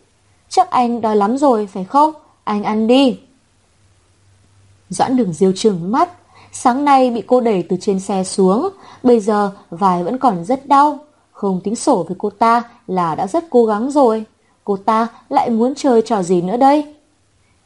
Chắc 0.49 0.70
anh 0.70 1.01
đói 1.01 1.16
lắm 1.16 1.38
rồi, 1.38 1.66
phải 1.66 1.84
không? 1.84 2.12
Anh 2.45 2.62
ăn 2.62 2.86
đi. 2.86 3.18
Doãn 4.91 5.16
đường 5.16 5.32
diêu 5.32 5.53
trừng 5.53 5.93
mắt, 5.93 6.11
sáng 6.53 6.84
nay 6.84 7.11
bị 7.11 7.22
cô 7.26 7.41
đẩy 7.41 7.62
từ 7.62 7.76
trên 7.80 8.01
xe 8.01 8.24
xuống, 8.24 8.68
bây 9.03 9.20
giờ 9.20 9.51
vai 9.70 10.05
vẫn 10.05 10.18
còn 10.18 10.45
rất 10.45 10.66
đau, 10.66 10.99
không 11.32 11.61
tính 11.64 11.76
sổ 11.76 12.05
với 12.09 12.16
cô 12.18 12.30
ta 12.30 12.62
là 12.86 13.14
đã 13.14 13.26
rất 13.26 13.45
cố 13.51 13.64
gắng 13.64 13.91
rồi. 13.91 14.24
Cô 14.64 14.76
ta 14.76 15.09
lại 15.28 15.51
muốn 15.51 15.74
chơi 15.74 16.03
trò 16.03 16.22
gì 16.22 16.43
nữa 16.43 16.57
đây? 16.57 16.95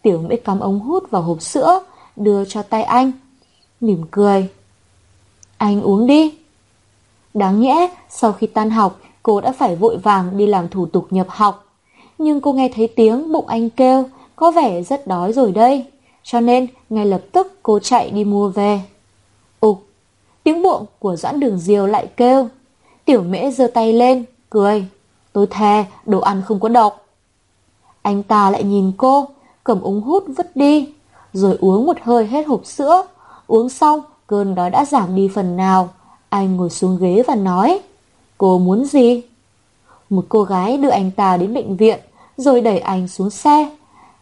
Tiểu 0.03 0.19
mễ 0.19 0.37
cắm 0.37 0.61
ống 0.61 0.81
hút 0.81 1.11
vào 1.11 1.23
hộp 1.23 1.43
sữa, 1.43 1.81
đưa 2.17 2.45
cho 2.45 2.63
tay 2.63 2.83
anh. 2.83 3.13
Mỉm 3.81 4.03
cười. 4.11 4.49
Anh 5.57 5.83
uống 5.83 6.07
đi. 6.07 6.35
Đáng 7.35 7.61
nhẽ, 7.61 7.89
sau 8.11 8.33
khi 8.33 8.47
tan 8.47 8.71
học, 8.71 9.01
cô 9.23 9.41
đã 9.41 9.53
phải 9.53 9.77
vội 9.77 9.97
vàng 9.97 10.37
đi 10.37 10.47
làm 10.47 10.69
thủ 10.69 10.87
tục 10.87 11.07
nhập 11.11 11.27
học. 11.31 11.67
Nhưng 12.19 12.41
cô 12.41 12.53
nghe 12.53 12.71
thấy 12.75 12.89
tiếng 12.97 13.33
bụng 13.33 13.47
anh 13.47 13.71
kêu, 13.71 14.05
có 14.37 14.51
vẻ 14.51 14.83
rất 14.83 15.07
đói 15.07 15.33
rồi 15.33 15.53
đây. 15.53 15.87
Cho 16.25 16.41
nên, 16.41 16.67
ngay 16.91 17.07
lập 17.07 17.21
tức 17.33 17.59
cô 17.63 17.79
chạy 17.79 18.11
đi 18.11 18.25
mua 18.25 18.49
về. 18.49 18.81
Ục, 19.61 19.85
tiếng 20.43 20.63
buộng 20.63 20.87
của 20.99 21.17
Doãn 21.17 21.41
Đường 21.41 21.59
Diều 21.59 21.87
lại 21.87 22.07
kêu. 22.17 22.49
Tiểu 23.05 23.23
mễ 23.23 23.51
giơ 23.51 23.67
tay 23.75 23.93
lên, 23.93 24.25
cười. 24.51 24.87
Tôi 25.33 25.47
thề, 25.51 25.85
đồ 26.07 26.21
ăn 26.21 26.43
không 26.47 26.61
có 26.61 26.69
độc. 26.69 27.07
Anh 28.03 28.23
ta 28.23 28.51
lại 28.51 28.65
nhìn 28.65 28.93
cô, 28.97 29.29
cầm 29.65 29.81
ống 29.83 30.01
hút 30.01 30.25
vứt 30.37 30.57
đi, 30.57 30.93
rồi 31.33 31.59
uống 31.61 31.87
một 31.87 31.97
hơi 32.03 32.27
hết 32.27 32.47
hộp 32.47 32.67
sữa. 32.67 33.03
Uống 33.47 33.69
xong, 33.69 34.01
cơn 34.27 34.55
đói 34.55 34.71
đã 34.71 34.85
giảm 34.85 35.17
đi 35.17 35.29
phần 35.35 35.57
nào. 35.57 35.89
Anh 36.29 36.57
ngồi 36.57 36.71
xuống 36.71 36.99
ghế 37.01 37.23
và 37.27 37.35
nói, 37.35 37.81
cô 38.39 38.59
muốn 38.59 38.85
gì? 38.85 39.23
Một 40.11 40.25
cô 40.29 40.43
gái 40.43 40.77
đưa 40.77 40.89
anh 40.89 41.11
ta 41.11 41.37
đến 41.37 41.55
bệnh 41.55 41.77
viện, 41.77 42.01
rồi 42.37 42.61
đẩy 42.61 42.79
anh 42.79 43.09
xuống 43.09 43.31
xe, 43.31 43.71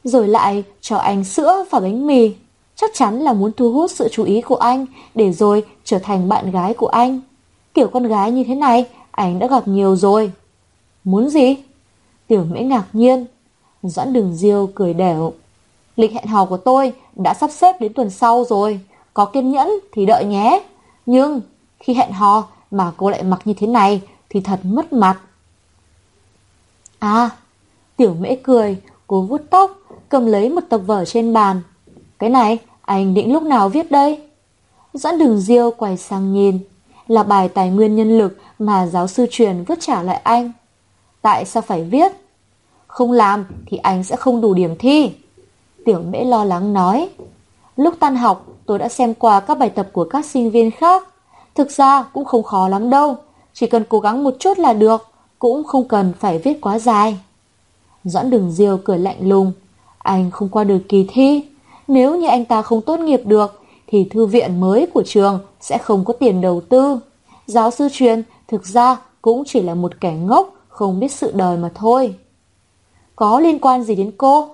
rồi 0.04 0.28
lại 0.28 0.64
cho 0.80 0.96
anh 0.96 1.24
sữa 1.24 1.64
và 1.70 1.80
bánh 1.80 2.06
mì. 2.06 2.34
Chắc 2.76 2.90
chắn 2.94 3.20
là 3.20 3.32
muốn 3.32 3.52
thu 3.56 3.72
hút 3.72 3.90
sự 3.90 4.08
chú 4.12 4.24
ý 4.24 4.40
của 4.40 4.56
anh, 4.56 4.86
để 5.14 5.32
rồi 5.32 5.64
trở 5.84 5.98
thành 5.98 6.28
bạn 6.28 6.50
gái 6.50 6.74
của 6.74 6.86
anh. 6.86 7.20
Kiểu 7.74 7.88
con 7.88 8.02
gái 8.02 8.30
như 8.30 8.44
thế 8.44 8.54
này, 8.54 8.84
anh 9.10 9.38
đã 9.38 9.46
gặp 9.46 9.68
nhiều 9.68 9.96
rồi. 9.96 10.32
Muốn 11.04 11.28
gì? 11.28 11.56
Tiểu 12.26 12.44
mễ 12.44 12.60
ngạc 12.60 12.84
nhiên. 12.92 13.26
Doãn 13.82 14.12
đường 14.12 14.34
diêu 14.36 14.70
cười 14.74 14.94
đẻo. 14.94 15.32
Lịch 15.96 16.12
hẹn 16.12 16.26
hò 16.26 16.44
của 16.44 16.56
tôi 16.56 16.92
đã 17.16 17.34
sắp 17.34 17.50
xếp 17.50 17.80
đến 17.80 17.92
tuần 17.92 18.10
sau 18.10 18.44
rồi. 18.48 18.80
Có 19.14 19.24
kiên 19.24 19.50
nhẫn 19.50 19.70
thì 19.92 20.06
đợi 20.06 20.24
nhé. 20.24 20.62
Nhưng 21.06 21.40
khi 21.80 21.94
hẹn 21.94 22.12
hò 22.12 22.48
mà 22.70 22.92
cô 22.96 23.10
lại 23.10 23.22
mặc 23.22 23.40
như 23.44 23.54
thế 23.54 23.66
này 23.66 24.00
thì 24.28 24.40
thật 24.40 24.60
mất 24.62 24.92
mặt. 24.92 25.18
À, 26.98 27.30
tiểu 27.96 28.14
mễ 28.20 28.36
cười, 28.42 28.76
cô 29.06 29.20
vuốt 29.20 29.40
tóc, 29.50 29.78
cầm 30.12 30.26
lấy 30.26 30.48
một 30.48 30.60
tập 30.68 30.80
vở 30.86 31.04
trên 31.04 31.32
bàn. 31.32 31.60
Cái 32.18 32.30
này, 32.30 32.58
anh 32.82 33.14
định 33.14 33.32
lúc 33.32 33.42
nào 33.42 33.68
viết 33.68 33.90
đây? 33.90 34.20
Doãn 34.92 35.18
đường 35.18 35.40
diêu 35.40 35.70
quay 35.70 35.96
sang 35.96 36.32
nhìn, 36.32 36.58
là 37.08 37.22
bài 37.22 37.48
tài 37.48 37.70
nguyên 37.70 37.96
nhân 37.96 38.18
lực 38.18 38.38
mà 38.58 38.86
giáo 38.86 39.06
sư 39.06 39.26
truyền 39.30 39.64
vứt 39.64 39.78
trả 39.80 40.02
lại 40.02 40.20
anh. 40.24 40.52
Tại 41.22 41.44
sao 41.44 41.62
phải 41.62 41.84
viết? 41.84 42.12
Không 42.86 43.12
làm 43.12 43.44
thì 43.66 43.76
anh 43.76 44.04
sẽ 44.04 44.16
không 44.16 44.40
đủ 44.40 44.54
điểm 44.54 44.76
thi. 44.78 45.12
Tiểu 45.84 46.02
mễ 46.10 46.24
lo 46.24 46.44
lắng 46.44 46.72
nói. 46.72 47.08
Lúc 47.76 47.94
tan 48.00 48.16
học, 48.16 48.46
tôi 48.66 48.78
đã 48.78 48.88
xem 48.88 49.14
qua 49.14 49.40
các 49.40 49.58
bài 49.58 49.70
tập 49.70 49.88
của 49.92 50.04
các 50.04 50.26
sinh 50.26 50.50
viên 50.50 50.70
khác. 50.70 51.08
Thực 51.54 51.70
ra 51.70 52.02
cũng 52.02 52.24
không 52.24 52.42
khó 52.42 52.68
lắm 52.68 52.90
đâu. 52.90 53.16
Chỉ 53.52 53.66
cần 53.66 53.84
cố 53.88 54.00
gắng 54.00 54.24
một 54.24 54.34
chút 54.38 54.58
là 54.58 54.72
được. 54.72 55.06
Cũng 55.38 55.64
không 55.64 55.88
cần 55.88 56.12
phải 56.18 56.38
viết 56.38 56.60
quá 56.60 56.78
dài. 56.78 57.18
Doãn 58.04 58.30
đường 58.30 58.52
diêu 58.52 58.76
cười 58.84 58.98
lạnh 58.98 59.28
lùng. 59.28 59.52
Anh 60.02 60.30
không 60.30 60.48
qua 60.48 60.64
được 60.64 60.78
kỳ 60.88 61.06
thi. 61.08 61.44
Nếu 61.88 62.16
như 62.16 62.28
anh 62.28 62.44
ta 62.44 62.62
không 62.62 62.80
tốt 62.80 63.00
nghiệp 63.00 63.22
được, 63.24 63.62
thì 63.86 64.04
thư 64.04 64.26
viện 64.26 64.60
mới 64.60 64.86
của 64.86 65.02
trường 65.06 65.40
sẽ 65.60 65.78
không 65.78 66.04
có 66.04 66.12
tiền 66.12 66.40
đầu 66.40 66.60
tư. 66.60 66.98
Giáo 67.46 67.70
sư 67.70 67.88
truyền 67.92 68.22
thực 68.48 68.66
ra 68.66 68.96
cũng 69.22 69.42
chỉ 69.46 69.62
là 69.62 69.74
một 69.74 70.00
kẻ 70.00 70.12
ngốc, 70.12 70.54
không 70.68 71.00
biết 71.00 71.12
sự 71.12 71.32
đời 71.34 71.56
mà 71.56 71.70
thôi. 71.74 72.14
Có 73.16 73.40
liên 73.40 73.58
quan 73.58 73.82
gì 73.82 73.94
đến 73.94 74.12
cô? 74.18 74.48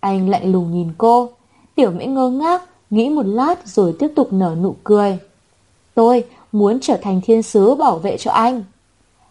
Anh 0.00 0.28
lạnh 0.28 0.52
lùng 0.52 0.72
nhìn 0.72 0.88
cô. 0.98 1.28
Tiểu 1.74 1.90
mỹ 1.90 2.06
ngơ 2.06 2.30
ngác, 2.30 2.62
nghĩ 2.90 3.08
một 3.08 3.26
lát 3.26 3.68
rồi 3.68 3.96
tiếp 3.98 4.08
tục 4.16 4.32
nở 4.32 4.56
nụ 4.62 4.76
cười. 4.84 5.18
Tôi 5.94 6.24
muốn 6.52 6.78
trở 6.80 6.96
thành 7.02 7.20
thiên 7.24 7.42
sứ 7.42 7.74
bảo 7.74 7.98
vệ 7.98 8.16
cho 8.16 8.30
anh. 8.30 8.64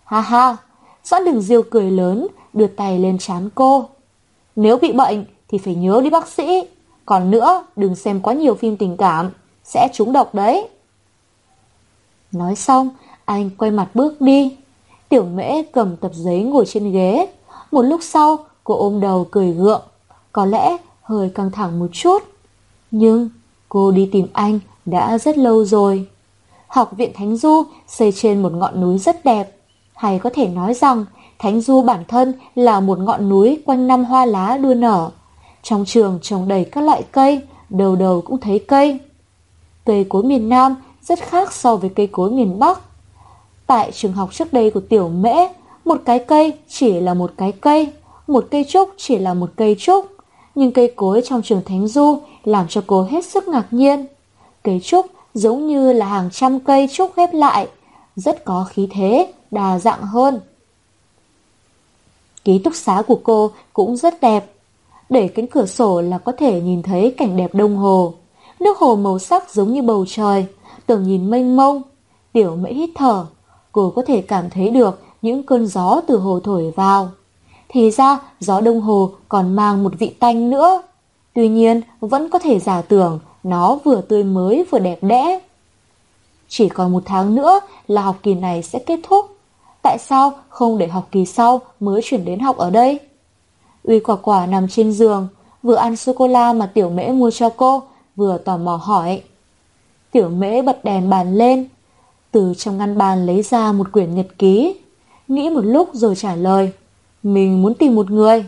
Ha 0.05 0.21
ha, 0.21 0.57
Doãn 1.03 1.25
đường 1.25 1.41
diêu 1.41 1.61
cười 1.71 1.91
lớn, 1.91 2.27
đưa 2.53 2.67
tay 2.67 2.99
lên 2.99 3.17
chán 3.17 3.49
cô. 3.55 3.85
Nếu 4.55 4.77
bị 4.77 4.91
bệnh 4.91 5.25
thì 5.53 5.59
phải 5.59 5.75
nhớ 5.75 6.01
đi 6.03 6.09
bác 6.09 6.27
sĩ. 6.27 6.67
Còn 7.05 7.31
nữa, 7.31 7.65
đừng 7.75 7.95
xem 7.95 8.19
quá 8.19 8.33
nhiều 8.33 8.55
phim 8.55 8.77
tình 8.77 8.97
cảm, 8.97 9.31
sẽ 9.63 9.89
trúng 9.93 10.13
độc 10.13 10.35
đấy. 10.35 10.67
Nói 12.31 12.55
xong, 12.55 12.89
anh 13.25 13.49
quay 13.57 13.71
mặt 13.71 13.89
bước 13.93 14.21
đi. 14.21 14.57
Tiểu 15.09 15.25
mễ 15.25 15.63
cầm 15.63 15.95
tập 15.95 16.11
giấy 16.13 16.43
ngồi 16.43 16.65
trên 16.65 16.91
ghế. 16.91 17.27
Một 17.71 17.81
lúc 17.81 17.99
sau, 18.03 18.37
cô 18.63 18.75
ôm 18.75 18.99
đầu 18.99 19.27
cười 19.31 19.51
gượng. 19.51 19.81
Có 20.31 20.45
lẽ 20.45 20.77
hơi 21.01 21.29
căng 21.29 21.51
thẳng 21.51 21.79
một 21.79 21.87
chút. 21.91 22.23
Nhưng 22.91 23.29
cô 23.69 23.91
đi 23.91 24.09
tìm 24.11 24.27
anh 24.33 24.59
đã 24.85 25.17
rất 25.17 25.37
lâu 25.37 25.65
rồi. 25.65 26.07
Học 26.67 26.91
viện 26.97 27.11
Thánh 27.13 27.37
Du 27.37 27.63
xây 27.87 28.11
trên 28.11 28.41
một 28.41 28.51
ngọn 28.51 28.81
núi 28.81 28.97
rất 28.97 29.25
đẹp. 29.25 29.57
Hay 29.93 30.19
có 30.19 30.29
thể 30.33 30.47
nói 30.47 30.73
rằng 30.73 31.05
Thánh 31.39 31.61
Du 31.61 31.81
bản 31.81 32.03
thân 32.07 32.33
là 32.55 32.79
một 32.79 32.99
ngọn 32.99 33.29
núi 33.29 33.61
quanh 33.65 33.87
năm 33.87 34.05
hoa 34.05 34.25
lá 34.25 34.57
đua 34.57 34.73
nở. 34.73 35.11
Trong 35.63 35.85
trường 35.85 36.19
trồng 36.21 36.47
đầy 36.47 36.65
các 36.65 36.81
loại 36.81 37.03
cây, 37.11 37.41
đầu 37.69 37.95
đầu 37.95 38.21
cũng 38.21 38.39
thấy 38.39 38.65
cây. 38.67 38.99
Cây 39.85 40.05
cối 40.09 40.23
miền 40.23 40.49
Nam 40.49 40.75
rất 41.01 41.19
khác 41.19 41.53
so 41.53 41.75
với 41.75 41.89
cây 41.89 42.07
cối 42.07 42.31
miền 42.31 42.59
Bắc. 42.59 42.79
Tại 43.67 43.91
trường 43.91 44.13
học 44.13 44.33
trước 44.33 44.53
đây 44.53 44.69
của 44.69 44.79
Tiểu 44.79 45.09
Mễ, 45.09 45.35
một 45.85 46.01
cái 46.05 46.19
cây 46.19 46.53
chỉ 46.67 46.99
là 46.99 47.13
một 47.13 47.31
cái 47.37 47.51
cây, 47.51 47.91
một 48.27 48.47
cây 48.51 48.65
trúc 48.69 48.89
chỉ 48.97 49.17
là 49.17 49.33
một 49.33 49.49
cây 49.55 49.75
trúc. 49.79 50.11
Nhưng 50.55 50.71
cây 50.71 50.93
cối 50.95 51.21
trong 51.25 51.41
trường 51.41 51.61
Thánh 51.65 51.87
Du 51.87 52.19
làm 52.43 52.65
cho 52.69 52.83
cô 52.87 53.03
hết 53.03 53.25
sức 53.25 53.47
ngạc 53.47 53.67
nhiên. 53.71 54.05
Cây 54.63 54.79
trúc 54.83 55.05
giống 55.33 55.67
như 55.67 55.93
là 55.93 56.05
hàng 56.05 56.29
trăm 56.31 56.59
cây 56.59 56.87
trúc 56.93 57.15
ghép 57.15 57.33
lại, 57.33 57.67
rất 58.15 58.45
có 58.45 58.65
khí 58.69 58.87
thế, 58.91 59.33
đa 59.51 59.79
dạng 59.79 60.01
hơn. 60.01 60.39
Ký 62.43 62.59
túc 62.59 62.75
xá 62.75 63.03
của 63.07 63.19
cô 63.23 63.51
cũng 63.73 63.97
rất 63.97 64.21
đẹp. 64.21 64.52
Để 65.13 65.27
cánh 65.27 65.47
cửa 65.47 65.65
sổ 65.65 66.01
là 66.01 66.17
có 66.17 66.31
thể 66.31 66.61
nhìn 66.61 66.83
thấy 66.83 67.13
cảnh 67.17 67.37
đẹp 67.37 67.55
đông 67.55 67.77
hồ. 67.77 68.13
Nước 68.59 68.77
hồ 68.77 68.95
màu 68.95 69.19
sắc 69.19 69.53
giống 69.53 69.73
như 69.73 69.81
bầu 69.81 70.05
trời, 70.07 70.45
tưởng 70.85 71.03
nhìn 71.03 71.29
mênh 71.29 71.55
mông. 71.55 71.81
Tiểu 72.31 72.55
mễ 72.55 72.69
hít 72.73 72.89
thở, 72.95 73.25
cô 73.71 73.89
có 73.95 74.01
thể 74.07 74.21
cảm 74.21 74.49
thấy 74.49 74.69
được 74.69 75.01
những 75.21 75.43
cơn 75.43 75.67
gió 75.67 76.01
từ 76.07 76.17
hồ 76.17 76.39
thổi 76.39 76.71
vào. 76.75 77.09
Thì 77.69 77.91
ra 77.91 78.19
gió 78.39 78.61
đông 78.61 78.81
hồ 78.81 79.11
còn 79.29 79.55
mang 79.55 79.83
một 79.83 79.93
vị 79.99 80.15
tanh 80.19 80.49
nữa. 80.49 80.81
Tuy 81.33 81.49
nhiên 81.49 81.81
vẫn 81.99 82.29
có 82.29 82.39
thể 82.39 82.59
giả 82.59 82.81
tưởng 82.81 83.19
nó 83.43 83.79
vừa 83.83 84.01
tươi 84.01 84.23
mới 84.23 84.65
vừa 84.71 84.79
đẹp 84.79 84.99
đẽ. 85.01 85.39
Chỉ 86.47 86.69
còn 86.69 86.91
một 86.91 87.03
tháng 87.05 87.35
nữa 87.35 87.59
là 87.87 88.01
học 88.01 88.15
kỳ 88.23 88.33
này 88.33 88.63
sẽ 88.63 88.79
kết 88.79 88.99
thúc. 89.03 89.37
Tại 89.81 89.97
sao 89.97 90.33
không 90.49 90.77
để 90.77 90.87
học 90.87 91.07
kỳ 91.11 91.25
sau 91.25 91.61
mới 91.79 92.01
chuyển 92.03 92.25
đến 92.25 92.39
học 92.39 92.57
ở 92.57 92.69
đây? 92.69 92.99
Uy 93.83 93.99
quả 93.99 94.15
quả 94.15 94.45
nằm 94.45 94.67
trên 94.67 94.91
giường, 94.91 95.27
vừa 95.63 95.75
ăn 95.75 95.95
sô-cô-la 95.95 96.53
mà 96.53 96.65
tiểu 96.65 96.89
mễ 96.89 97.07
mua 97.07 97.31
cho 97.31 97.49
cô, 97.49 97.83
vừa 98.15 98.37
tò 98.37 98.57
mò 98.57 98.75
hỏi. 98.75 99.23
Tiểu 100.11 100.29
mễ 100.29 100.61
bật 100.61 100.83
đèn 100.83 101.09
bàn 101.09 101.35
lên, 101.35 101.67
từ 102.31 102.53
trong 102.57 102.77
ngăn 102.77 102.97
bàn 102.97 103.25
lấy 103.25 103.41
ra 103.41 103.71
một 103.71 103.91
quyển 103.91 104.15
nhật 104.15 104.27
ký. 104.37 104.75
Nghĩ 105.27 105.49
một 105.49 105.61
lúc 105.61 105.89
rồi 105.93 106.15
trả 106.15 106.35
lời, 106.35 106.71
mình 107.23 107.61
muốn 107.61 107.73
tìm 107.73 107.95
một 107.95 108.11
người. 108.11 108.45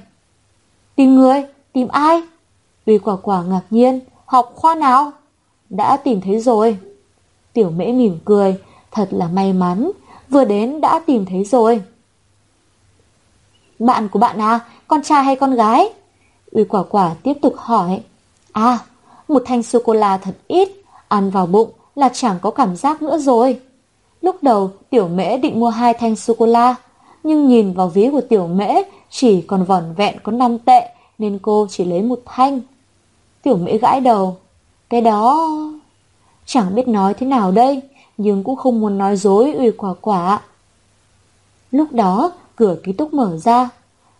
Tìm 0.96 1.16
người? 1.16 1.44
Tìm 1.74 1.88
ai? 1.88 2.22
Uy 2.86 2.98
quả 2.98 3.16
quả 3.16 3.44
ngạc 3.44 3.64
nhiên, 3.70 4.00
học 4.26 4.52
khoa 4.56 4.76
nào? 4.76 5.12
Đã 5.70 5.98
tìm 5.98 6.22
thấy 6.22 6.40
rồi. 6.40 6.78
Tiểu 7.54 7.70
mễ 7.70 7.92
mỉm 7.92 8.18
cười, 8.26 8.56
thật 8.92 9.08
là 9.12 9.28
may 9.28 9.54
mắn, 9.54 9.92
vừa 10.30 10.46
đến 10.46 10.82
đã 10.82 11.00
tìm 11.06 11.26
thấy 11.26 11.44
rồi. 11.44 11.82
Bạn 13.80 14.10
của 14.10 14.20
bạn 14.20 14.42
à, 14.42 14.60
con 14.88 15.02
trai 15.02 15.24
hay 15.24 15.36
con 15.36 15.56
gái? 15.56 15.90
Uy 16.52 16.64
quả 16.64 16.84
quả 16.90 17.16
tiếp 17.24 17.34
tục 17.42 17.54
hỏi. 17.58 18.02
À, 18.52 18.80
một 19.28 19.44
thanh 19.46 19.64
sô-cô-la 19.64 20.18
thật 20.18 20.36
ít, 20.48 20.70
ăn 21.08 21.30
vào 21.30 21.46
bụng 21.46 21.70
là 21.96 22.10
chẳng 22.14 22.36
có 22.42 22.52
cảm 22.52 22.76
giác 22.76 23.02
nữa 23.02 23.18
rồi. 23.18 23.60
Lúc 24.22 24.44
đầu 24.44 24.72
tiểu 24.90 25.08
mễ 25.08 25.38
định 25.38 25.60
mua 25.60 25.70
hai 25.70 25.94
thanh 25.94 26.16
sô-cô-la, 26.16 26.76
nhưng 27.24 27.48
nhìn 27.48 27.74
vào 27.74 27.88
ví 27.88 28.10
của 28.12 28.22
tiểu 28.22 28.48
mễ 28.48 28.82
chỉ 29.10 29.42
còn 29.42 29.64
vỏn 29.64 29.84
vẹn 29.98 30.16
có 30.24 30.32
5 30.32 30.60
tệ 30.60 30.90
nên 31.18 31.40
cô 31.42 31.68
chỉ 31.70 31.86
lấy 31.86 32.02
một 32.02 32.20
thanh. 32.26 32.62
Tiểu 33.42 33.58
mễ 33.58 33.78
gãi 33.78 34.00
đầu. 34.00 34.38
Cái 34.90 35.02
đó... 35.02 35.50
Chẳng 36.46 36.76
biết 36.76 36.88
nói 36.88 37.14
thế 37.14 37.28
nào 37.28 37.52
đây, 37.52 37.82
nhưng 38.18 38.44
cũng 38.44 38.56
không 38.56 38.82
muốn 38.82 38.98
nói 38.98 39.16
dối 39.16 39.54
uy 39.54 39.72
quả 39.72 39.94
quả. 40.02 40.42
Lúc 41.72 41.92
đó, 41.92 42.32
cửa 42.56 42.76
ký 42.84 42.92
túc 42.94 43.14
mở 43.14 43.38
ra. 43.38 43.70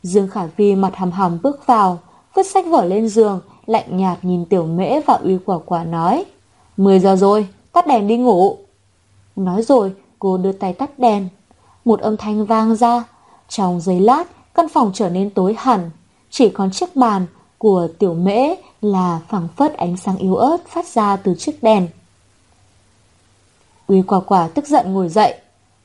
Dương 0.04 0.28
Khả 0.28 0.46
Vi 0.58 0.76
mặt 0.76 0.96
hầm 0.96 1.12
hầm 1.12 1.40
bước 1.44 1.68
vào, 1.68 2.00
vứt 2.34 2.46
sách 2.46 2.66
vở 2.70 2.86
lên 2.86 3.10
giường, 3.10 3.42
lạnh 3.66 3.98
nhạt 3.98 4.18
nhìn 4.22 4.46
tiểu 4.46 4.66
mễ 4.66 5.02
và 5.02 5.14
uy 5.14 5.38
quả 5.46 5.58
quả 5.66 5.84
nói. 5.84 6.26
10 6.78 7.00
giờ 7.00 7.16
rồi, 7.16 7.48
tắt 7.72 7.88
đèn 7.88 8.08
đi 8.08 8.18
ngủ. 8.18 8.58
Nói 9.36 9.62
rồi, 9.62 9.94
cô 10.20 10.38
đưa 10.38 10.52
tay 10.52 10.74
tắt 10.74 11.00
đèn. 11.00 11.28
một 11.86 12.00
âm 12.00 12.18
thanh 12.18 12.46
vang 12.46 12.76
ra. 12.76 13.04
Trong 13.50 13.82
giây 13.82 14.00
lát, 14.00 14.24
căn 14.54 14.70
phòng 14.70 14.92
trở 14.94 15.10
nên 15.10 15.30
tối 15.30 15.56
hẳn. 15.58 15.92
Chỉ 16.30 16.50
còn 16.50 16.72
chiếc 16.72 16.96
bàn 16.96 17.26
của 17.58 17.88
tiểu 18.00 18.14
mễ 18.14 18.56
là 18.82 19.20
phẳng 19.30 19.48
phất 19.56 19.78
ánh 19.78 19.98
sáng 19.98 20.18
yếu 20.18 20.36
ớt 20.36 20.58
phát 20.68 20.88
ra 20.88 21.16
từ 21.16 21.36
chiếc 21.36 21.64
đèn. 21.64 21.88
Uy 23.88 24.02
quả 24.02 24.20
quả 24.20 24.48
tức 24.48 24.68
giận 24.68 24.94
ngồi 24.94 25.10
dậy. 25.10 25.36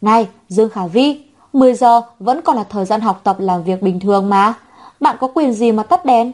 Này, 0.01 0.29
Dương 0.49 0.71
Khả 0.71 0.87
Vi, 0.87 1.30
10 1.53 1.75
giờ 1.75 2.03
vẫn 2.19 2.41
còn 2.45 2.57
là 2.57 2.65
thời 2.65 2.85
gian 2.85 3.01
học 3.01 3.21
tập 3.25 3.37
làm 3.41 3.63
việc 3.65 3.83
bình 3.83 4.01
thường 4.01 4.29
mà. 4.29 4.55
Bạn 5.01 5.17
có 5.21 5.29
quyền 5.35 5.53
gì 5.53 5.73
mà 5.73 5.83
tắt 5.83 6.05
đèn? 6.05 6.33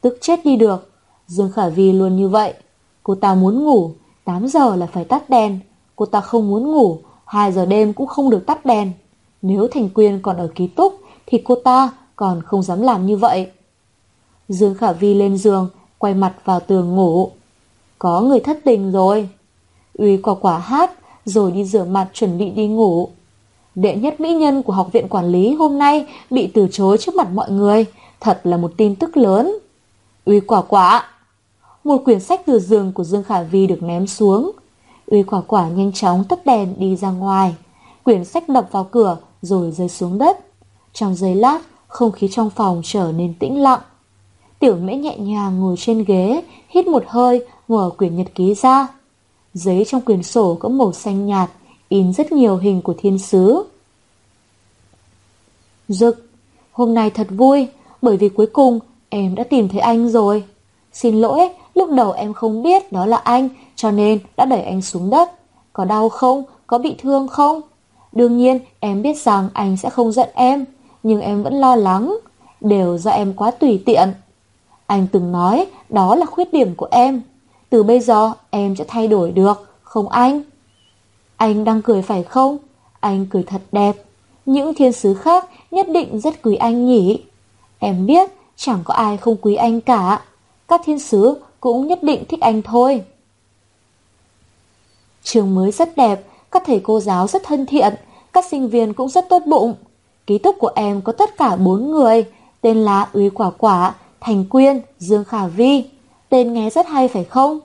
Tức 0.00 0.18
chết 0.20 0.44
đi 0.44 0.56
được. 0.56 0.90
Dương 1.26 1.52
Khả 1.52 1.68
Vi 1.68 1.92
luôn 1.92 2.16
như 2.16 2.28
vậy. 2.28 2.54
Cô 3.02 3.14
ta 3.14 3.34
muốn 3.34 3.64
ngủ, 3.64 3.92
8 4.24 4.48
giờ 4.48 4.76
là 4.76 4.86
phải 4.86 5.04
tắt 5.04 5.30
đèn. 5.30 5.58
Cô 5.96 6.06
ta 6.06 6.20
không 6.20 6.50
muốn 6.50 6.72
ngủ, 6.72 6.98
2 7.24 7.52
giờ 7.52 7.66
đêm 7.66 7.92
cũng 7.92 8.06
không 8.06 8.30
được 8.30 8.46
tắt 8.46 8.66
đèn. 8.66 8.92
Nếu 9.42 9.68
Thành 9.72 9.88
Quyên 9.88 10.22
còn 10.22 10.36
ở 10.36 10.48
ký 10.54 10.66
túc 10.66 11.00
thì 11.26 11.42
cô 11.44 11.54
ta 11.54 11.90
còn 12.16 12.42
không 12.42 12.62
dám 12.62 12.82
làm 12.82 13.06
như 13.06 13.16
vậy. 13.16 13.50
Dương 14.48 14.74
Khả 14.74 14.92
Vi 14.92 15.14
lên 15.14 15.36
giường, 15.36 15.68
quay 15.98 16.14
mặt 16.14 16.32
vào 16.44 16.60
tường 16.60 16.96
ngủ. 16.96 17.30
Có 17.98 18.20
người 18.20 18.40
thất 18.40 18.58
tình 18.64 18.92
rồi. 18.92 19.28
Uy 19.98 20.16
quả 20.16 20.34
quả 20.34 20.58
hát, 20.58 20.90
rồi 21.24 21.52
đi 21.52 21.64
rửa 21.64 21.84
mặt 21.84 22.08
chuẩn 22.12 22.38
bị 22.38 22.50
đi 22.50 22.68
ngủ. 22.68 23.08
Đệ 23.80 23.96
nhất 23.96 24.20
mỹ 24.20 24.34
nhân 24.34 24.62
của 24.62 24.72
học 24.72 24.88
viện 24.92 25.08
quản 25.08 25.32
lý 25.32 25.54
hôm 25.54 25.78
nay 25.78 26.06
bị 26.30 26.46
từ 26.46 26.68
chối 26.72 26.98
trước 26.98 27.14
mặt 27.14 27.28
mọi 27.32 27.50
người. 27.50 27.84
Thật 28.20 28.40
là 28.44 28.56
một 28.56 28.72
tin 28.76 28.94
tức 28.94 29.16
lớn. 29.16 29.58
Uy 30.24 30.40
quả 30.40 30.62
quả. 30.62 31.08
Một 31.84 32.04
quyển 32.04 32.20
sách 32.20 32.40
từ 32.46 32.58
giường 32.58 32.92
của 32.92 33.04
Dương 33.04 33.22
Khả 33.22 33.42
Vi 33.42 33.66
được 33.66 33.82
ném 33.82 34.06
xuống. 34.06 34.50
Uy 35.06 35.22
quả 35.22 35.40
quả 35.46 35.68
nhanh 35.68 35.92
chóng 35.92 36.24
tắt 36.24 36.46
đèn 36.46 36.74
đi 36.78 36.96
ra 36.96 37.10
ngoài. 37.10 37.54
Quyển 38.02 38.24
sách 38.24 38.48
đập 38.48 38.68
vào 38.72 38.84
cửa 38.84 39.16
rồi 39.42 39.70
rơi 39.70 39.88
xuống 39.88 40.18
đất. 40.18 40.38
Trong 40.92 41.14
giây 41.14 41.34
lát, 41.34 41.60
không 41.88 42.12
khí 42.12 42.28
trong 42.28 42.50
phòng 42.50 42.80
trở 42.84 43.12
nên 43.16 43.34
tĩnh 43.34 43.62
lặng. 43.62 43.80
Tiểu 44.58 44.76
mễ 44.76 44.94
nhẹ 44.94 45.18
nhàng 45.18 45.60
ngồi 45.60 45.76
trên 45.78 46.04
ghế, 46.04 46.42
hít 46.68 46.86
một 46.86 47.04
hơi, 47.06 47.46
mở 47.68 47.90
quyển 47.98 48.16
nhật 48.16 48.34
ký 48.34 48.54
ra. 48.54 48.88
Giấy 49.54 49.84
trong 49.88 50.00
quyển 50.00 50.22
sổ 50.22 50.56
có 50.60 50.68
màu 50.68 50.92
xanh 50.92 51.26
nhạt, 51.26 51.50
in 51.88 52.12
rất 52.12 52.32
nhiều 52.32 52.56
hình 52.56 52.82
của 52.82 52.94
thiên 52.98 53.18
sứ. 53.18 53.64
Dực, 55.90 56.30
hôm 56.72 56.94
nay 56.94 57.10
thật 57.10 57.26
vui, 57.30 57.68
bởi 58.02 58.16
vì 58.16 58.28
cuối 58.28 58.46
cùng 58.46 58.78
em 59.08 59.34
đã 59.34 59.44
tìm 59.44 59.68
thấy 59.68 59.80
anh 59.80 60.08
rồi. 60.08 60.44
Xin 60.92 61.20
lỗi, 61.20 61.48
lúc 61.74 61.90
đầu 61.90 62.12
em 62.12 62.32
không 62.32 62.62
biết 62.62 62.92
đó 62.92 63.06
là 63.06 63.16
anh, 63.16 63.48
cho 63.76 63.90
nên 63.90 64.18
đã 64.36 64.44
đẩy 64.44 64.62
anh 64.62 64.82
xuống 64.82 65.10
đất. 65.10 65.30
Có 65.72 65.84
đau 65.84 66.08
không? 66.08 66.42
Có 66.66 66.78
bị 66.78 66.94
thương 66.98 67.28
không? 67.28 67.60
Đương 68.12 68.36
nhiên, 68.38 68.58
em 68.80 69.02
biết 69.02 69.18
rằng 69.18 69.48
anh 69.52 69.76
sẽ 69.76 69.90
không 69.90 70.12
giận 70.12 70.28
em, 70.34 70.64
nhưng 71.02 71.20
em 71.20 71.42
vẫn 71.42 71.54
lo 71.54 71.76
lắng. 71.76 72.18
Đều 72.60 72.98
do 72.98 73.10
em 73.10 73.32
quá 73.32 73.50
tùy 73.50 73.82
tiện. 73.86 74.08
Anh 74.86 75.06
từng 75.12 75.32
nói 75.32 75.66
đó 75.88 76.14
là 76.14 76.26
khuyết 76.26 76.52
điểm 76.52 76.74
của 76.74 76.88
em. 76.90 77.22
Từ 77.70 77.82
bây 77.82 78.00
giờ 78.00 78.32
em 78.50 78.76
sẽ 78.76 78.84
thay 78.88 79.08
đổi 79.08 79.30
được, 79.30 79.76
không 79.82 80.08
anh? 80.08 80.42
Anh 81.36 81.64
đang 81.64 81.82
cười 81.82 82.02
phải 82.02 82.22
không? 82.22 82.58
Anh 83.00 83.26
cười 83.30 83.42
thật 83.42 83.62
đẹp. 83.72 83.96
Những 84.50 84.74
thiên 84.74 84.92
sứ 84.92 85.14
khác 85.14 85.48
nhất 85.70 85.88
định 85.88 86.20
rất 86.20 86.42
quý 86.42 86.56
anh 86.56 86.86
nhỉ. 86.86 87.22
Em 87.78 88.06
biết 88.06 88.30
chẳng 88.56 88.80
có 88.84 88.94
ai 88.94 89.16
không 89.16 89.36
quý 89.42 89.54
anh 89.54 89.80
cả. 89.80 90.22
Các 90.68 90.80
thiên 90.84 90.98
sứ 90.98 91.34
cũng 91.60 91.86
nhất 91.86 92.02
định 92.02 92.24
thích 92.28 92.40
anh 92.40 92.62
thôi. 92.62 93.04
Trường 95.22 95.54
mới 95.54 95.70
rất 95.70 95.96
đẹp, 95.96 96.24
các 96.50 96.62
thầy 96.66 96.80
cô 96.84 97.00
giáo 97.00 97.26
rất 97.26 97.42
thân 97.44 97.66
thiện, 97.66 97.94
các 98.32 98.44
sinh 98.44 98.68
viên 98.68 98.92
cũng 98.92 99.08
rất 99.08 99.28
tốt 99.28 99.42
bụng. 99.46 99.74
Ký 100.26 100.38
túc 100.38 100.56
của 100.58 100.72
em 100.74 101.00
có 101.00 101.12
tất 101.12 101.36
cả 101.36 101.56
bốn 101.56 101.90
người, 101.90 102.24
tên 102.60 102.78
là 102.78 103.08
Uy 103.12 103.30
Quả 103.30 103.50
Quả, 103.50 103.94
Thành 104.20 104.44
Quyên, 104.44 104.80
Dương 104.98 105.24
Khả 105.24 105.46
Vi. 105.46 105.84
Tên 106.28 106.52
nghe 106.52 106.70
rất 106.70 106.88
hay 106.88 107.08
phải 107.08 107.24
không? 107.24 107.60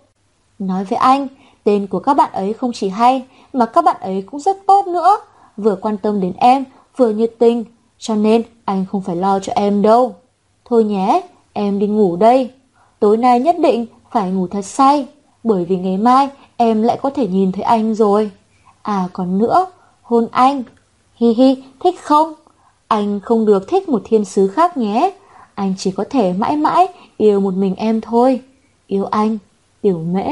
Nói 0.59 0.83
với 0.83 0.97
anh, 0.97 1.27
tên 1.63 1.88
của 1.88 1.99
các 1.99 2.13
bạn 2.13 2.31
ấy 2.33 2.53
không 2.53 2.71
chỉ 2.73 2.89
hay, 2.89 3.25
mà 3.53 3.65
các 3.65 3.83
bạn 3.83 3.97
ấy 4.01 4.23
cũng 4.31 4.39
rất 4.39 4.57
tốt 4.67 4.88
nữa. 4.88 5.17
Vừa 5.57 5.75
quan 5.75 5.97
tâm 5.97 6.21
đến 6.21 6.33
em, 6.38 6.63
vừa 6.97 7.09
nhiệt 7.09 7.31
tình, 7.39 7.65
cho 7.97 8.15
nên 8.15 8.43
anh 8.65 8.85
không 8.91 9.01
phải 9.01 9.15
lo 9.15 9.39
cho 9.39 9.53
em 9.55 9.81
đâu. 9.81 10.15
Thôi 10.65 10.83
nhé, 10.83 11.21
em 11.53 11.79
đi 11.79 11.87
ngủ 11.87 12.15
đây. 12.15 12.51
Tối 12.99 13.17
nay 13.17 13.39
nhất 13.39 13.55
định 13.59 13.85
phải 14.11 14.31
ngủ 14.31 14.47
thật 14.47 14.65
say, 14.65 15.07
bởi 15.43 15.65
vì 15.65 15.77
ngày 15.77 15.97
mai 15.97 16.29
em 16.57 16.81
lại 16.81 16.99
có 17.01 17.09
thể 17.09 17.27
nhìn 17.27 17.51
thấy 17.51 17.63
anh 17.63 17.95
rồi. 17.95 18.31
À 18.81 19.07
còn 19.13 19.37
nữa, 19.37 19.65
hôn 20.01 20.27
anh. 20.31 20.63
Hi 21.15 21.33
hi, 21.33 21.63
thích 21.79 21.95
không? 22.01 22.33
Anh 22.87 23.19
không 23.19 23.45
được 23.45 23.67
thích 23.67 23.89
một 23.89 24.01
thiên 24.05 24.25
sứ 24.25 24.47
khác 24.47 24.77
nhé. 24.77 25.13
Anh 25.55 25.73
chỉ 25.77 25.91
có 25.91 26.05
thể 26.09 26.33
mãi 26.33 26.57
mãi 26.57 26.87
yêu 27.17 27.39
một 27.39 27.53
mình 27.53 27.75
em 27.75 28.01
thôi. 28.01 28.41
Yêu 28.87 29.05
anh, 29.05 29.37
tiểu 29.81 29.99
mễ. 29.99 30.25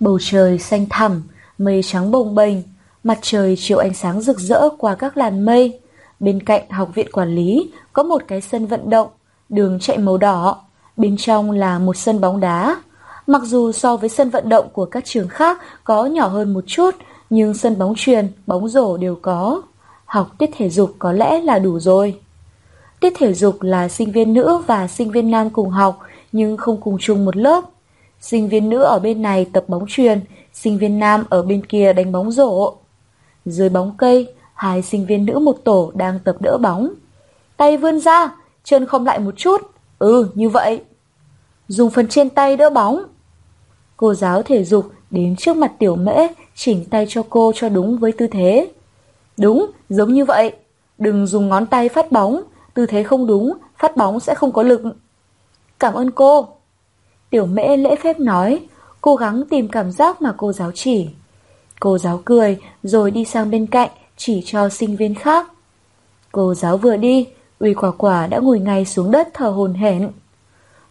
Bầu 0.00 0.18
trời 0.22 0.58
xanh 0.58 0.86
thẳm, 0.90 1.22
mây 1.58 1.80
trắng 1.82 2.10
bồng 2.10 2.34
bềnh, 2.34 2.56
mặt 3.04 3.18
trời 3.22 3.56
chiếu 3.58 3.78
ánh 3.78 3.94
sáng 3.94 4.20
rực 4.20 4.40
rỡ 4.40 4.68
qua 4.78 4.94
các 4.94 5.16
làn 5.16 5.44
mây. 5.44 5.80
Bên 6.20 6.42
cạnh 6.42 6.70
học 6.70 6.90
viện 6.94 7.12
quản 7.12 7.34
lý 7.34 7.70
có 7.92 8.02
một 8.02 8.22
cái 8.28 8.40
sân 8.40 8.66
vận 8.66 8.90
động, 8.90 9.08
đường 9.48 9.78
chạy 9.80 9.98
màu 9.98 10.18
đỏ, 10.18 10.60
bên 10.96 11.16
trong 11.16 11.50
là 11.50 11.78
một 11.78 11.96
sân 11.96 12.20
bóng 12.20 12.40
đá. 12.40 12.82
Mặc 13.26 13.42
dù 13.44 13.72
so 13.72 13.96
với 13.96 14.08
sân 14.08 14.30
vận 14.30 14.48
động 14.48 14.68
của 14.72 14.84
các 14.84 15.04
trường 15.04 15.28
khác 15.28 15.58
có 15.84 16.06
nhỏ 16.06 16.26
hơn 16.26 16.54
một 16.54 16.64
chút, 16.66 16.94
nhưng 17.30 17.54
sân 17.54 17.78
bóng 17.78 17.94
truyền, 17.96 18.28
bóng 18.46 18.68
rổ 18.68 18.96
đều 18.96 19.18
có. 19.22 19.62
Học 20.04 20.30
tiết 20.38 20.50
thể 20.56 20.70
dục 20.70 20.94
có 20.98 21.12
lẽ 21.12 21.40
là 21.40 21.58
đủ 21.58 21.80
rồi. 21.80 22.20
Tiết 23.00 23.12
thể 23.16 23.34
dục 23.34 23.62
là 23.62 23.88
sinh 23.88 24.12
viên 24.12 24.32
nữ 24.34 24.58
và 24.66 24.86
sinh 24.86 25.10
viên 25.10 25.30
nam 25.30 25.50
cùng 25.50 25.70
học, 25.70 25.98
nhưng 26.32 26.56
không 26.56 26.80
cùng 26.80 26.96
chung 27.00 27.24
một 27.24 27.36
lớp. 27.36 27.64
Sinh 28.20 28.48
viên 28.48 28.68
nữ 28.68 28.82
ở 28.82 28.98
bên 28.98 29.22
này 29.22 29.46
tập 29.52 29.64
bóng 29.68 29.84
truyền, 29.88 30.20
sinh 30.52 30.78
viên 30.78 30.98
nam 30.98 31.24
ở 31.30 31.42
bên 31.42 31.66
kia 31.66 31.92
đánh 31.92 32.12
bóng 32.12 32.30
rổ. 32.30 32.74
Dưới 33.46 33.68
bóng 33.68 33.94
cây, 33.98 34.34
hai 34.54 34.82
sinh 34.82 35.06
viên 35.06 35.26
nữ 35.26 35.38
một 35.38 35.56
tổ 35.64 35.92
đang 35.94 36.18
tập 36.24 36.36
đỡ 36.40 36.58
bóng. 36.58 36.88
Tay 37.56 37.76
vươn 37.76 38.00
ra, 38.00 38.30
chân 38.64 38.86
không 38.86 39.06
lại 39.06 39.18
một 39.18 39.34
chút. 39.36 39.60
Ừ, 39.98 40.28
như 40.34 40.48
vậy. 40.48 40.82
Dùng 41.68 41.90
phần 41.90 42.08
trên 42.08 42.30
tay 42.30 42.56
đỡ 42.56 42.70
bóng. 42.70 43.02
Cô 43.96 44.14
giáo 44.14 44.42
thể 44.42 44.64
dục 44.64 44.92
đến 45.10 45.36
trước 45.36 45.56
mặt 45.56 45.72
tiểu 45.78 45.96
mễ, 45.96 46.28
chỉnh 46.54 46.84
tay 46.90 47.06
cho 47.08 47.22
cô 47.30 47.52
cho 47.54 47.68
đúng 47.68 47.98
với 47.98 48.12
tư 48.12 48.26
thế. 48.26 48.72
Đúng, 49.38 49.70
giống 49.88 50.12
như 50.12 50.24
vậy. 50.24 50.52
Đừng 50.98 51.26
dùng 51.26 51.48
ngón 51.48 51.66
tay 51.66 51.88
phát 51.88 52.12
bóng, 52.12 52.42
tư 52.74 52.86
thế 52.86 53.02
không 53.02 53.26
đúng, 53.26 53.52
phát 53.78 53.96
bóng 53.96 54.20
sẽ 54.20 54.34
không 54.34 54.52
có 54.52 54.62
lực. 54.62 54.82
Cảm 55.78 55.94
ơn 55.94 56.10
cô. 56.10 56.48
Tiểu 57.30 57.46
mễ 57.46 57.76
lễ 57.76 57.96
phép 57.96 58.20
nói, 58.20 58.66
cố 59.00 59.16
gắng 59.16 59.42
tìm 59.50 59.68
cảm 59.68 59.90
giác 59.90 60.22
mà 60.22 60.34
cô 60.36 60.52
giáo 60.52 60.70
chỉ. 60.74 61.08
Cô 61.80 61.98
giáo 61.98 62.20
cười 62.24 62.58
rồi 62.82 63.10
đi 63.10 63.24
sang 63.24 63.50
bên 63.50 63.66
cạnh 63.66 63.90
chỉ 64.16 64.42
cho 64.46 64.68
sinh 64.68 64.96
viên 64.96 65.14
khác. 65.14 65.50
Cô 66.32 66.54
giáo 66.54 66.76
vừa 66.76 66.96
đi, 66.96 67.28
Uy 67.58 67.74
quả 67.74 67.90
quả 67.90 68.26
đã 68.26 68.38
ngồi 68.38 68.58
ngay 68.58 68.84
xuống 68.84 69.10
đất 69.10 69.28
thở 69.34 69.48
hồn 69.48 69.74
hển. 69.74 70.10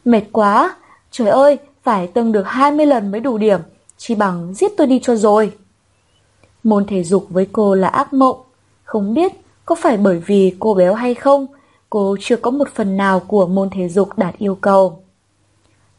Mệt 0.06 0.24
quá, 0.32 0.76
trời 1.12 1.28
ơi, 1.28 1.58
phải 1.84 2.08
tâng 2.08 2.32
được 2.32 2.44
20 2.48 2.86
lần 2.86 3.12
mới 3.12 3.22
đủ 3.22 3.38
điểm, 3.38 3.60
chỉ 3.98 4.16
bằng 4.16 4.54
giết 4.54 4.72
tôi 4.78 4.88
đi 4.88 5.00
cho 5.04 5.16
rồi. 5.16 5.52
Môn 6.64 6.86
thể 6.86 7.04
dục 7.04 7.26
với 7.30 7.48
cô 7.52 7.76
là 7.76 7.88
ác 7.88 8.14
mộng, 8.14 8.38
không 8.84 9.14
biết 9.14 9.32
có 9.66 9.76
phải 9.76 9.98
bởi 9.98 10.20
vì 10.26 10.56
cô 10.60 10.74
béo 10.74 10.94
hay 10.94 11.14
không, 11.14 11.48
cô 11.90 12.18
chưa 12.22 12.36
có 12.36 12.52
một 12.52 12.68
phần 12.76 12.98
nào 12.98 13.20
của 13.20 13.48
môn 13.48 13.70
thể 13.70 13.90
dục 13.90 14.18
đạt 14.18 14.38
yêu 14.38 14.56
cầu. 14.56 15.04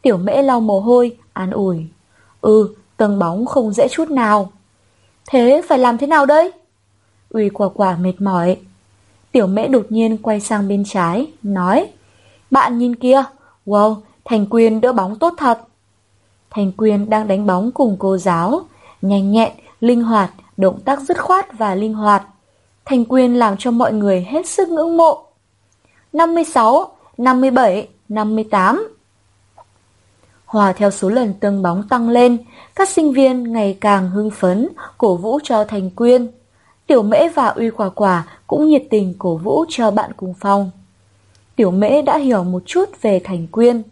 Tiểu 0.02 0.16
mễ 0.16 0.42
lau 0.42 0.60
mồ 0.60 0.80
hôi, 0.80 1.16
an 1.32 1.50
ủi. 1.50 1.86
Ừ, 2.40 2.74
tầng 2.96 3.18
bóng 3.18 3.46
không 3.46 3.72
dễ 3.72 3.88
chút 3.90 4.10
nào. 4.10 4.52
Thế 5.26 5.62
phải 5.68 5.78
làm 5.78 5.98
thế 5.98 6.06
nào 6.06 6.26
đây? 6.26 6.52
Uy 7.34 7.48
quả 7.48 7.68
quả 7.74 7.96
mệt 7.96 8.12
mỏi. 8.18 8.56
Tiểu 9.32 9.46
mễ 9.46 9.68
đột 9.68 9.86
nhiên 9.88 10.18
quay 10.18 10.40
sang 10.40 10.68
bên 10.68 10.84
trái, 10.86 11.32
nói. 11.42 11.86
Bạn 12.50 12.78
nhìn 12.78 12.94
kia, 12.94 13.24
wow, 13.66 13.96
Thành 14.24 14.46
Quyên 14.46 14.80
đỡ 14.80 14.92
bóng 14.92 15.16
tốt 15.16 15.34
thật. 15.36 15.58
Thành 16.50 16.72
Quyên 16.72 17.10
đang 17.10 17.28
đánh 17.28 17.46
bóng 17.46 17.70
cùng 17.72 17.96
cô 17.98 18.18
giáo, 18.18 18.60
nhanh 19.02 19.32
nhẹn, 19.32 19.52
linh 19.80 20.02
hoạt, 20.02 20.30
động 20.56 20.80
tác 20.80 21.00
dứt 21.00 21.22
khoát 21.22 21.58
và 21.58 21.74
linh 21.74 21.94
hoạt. 21.94 22.26
Thành 22.84 23.04
Quyên 23.04 23.34
làm 23.34 23.56
cho 23.58 23.70
mọi 23.70 23.92
người 23.92 24.26
hết 24.30 24.46
sức 24.46 24.68
ngưỡng 24.68 24.96
mộ. 24.96 25.26
56, 26.12 26.96
57, 27.18 27.88
58 28.08 28.88
Hòa 30.46 30.72
theo 30.72 30.90
số 30.90 31.08
lần 31.08 31.34
tương 31.34 31.62
bóng 31.62 31.88
tăng 31.88 32.08
lên, 32.08 32.38
các 32.74 32.88
sinh 32.88 33.12
viên 33.12 33.52
ngày 33.52 33.78
càng 33.80 34.10
hưng 34.10 34.30
phấn, 34.30 34.68
cổ 34.98 35.16
vũ 35.16 35.38
cho 35.42 35.64
Thành 35.64 35.90
Quyên. 35.90 36.30
Tiểu 36.86 37.02
Mễ 37.02 37.28
và 37.28 37.46
Uy 37.46 37.70
Quả 37.70 37.88
Quả 37.88 38.26
cũng 38.46 38.68
nhiệt 38.68 38.82
tình 38.90 39.14
cổ 39.18 39.36
vũ 39.36 39.64
cho 39.68 39.90
bạn 39.90 40.10
cùng 40.16 40.34
phòng. 40.34 40.70
Tiểu 41.56 41.70
Mễ 41.70 42.02
đã 42.02 42.18
hiểu 42.18 42.44
một 42.44 42.62
chút 42.66 42.84
về 43.02 43.20
Thành 43.24 43.46
Quyên. 43.46 43.82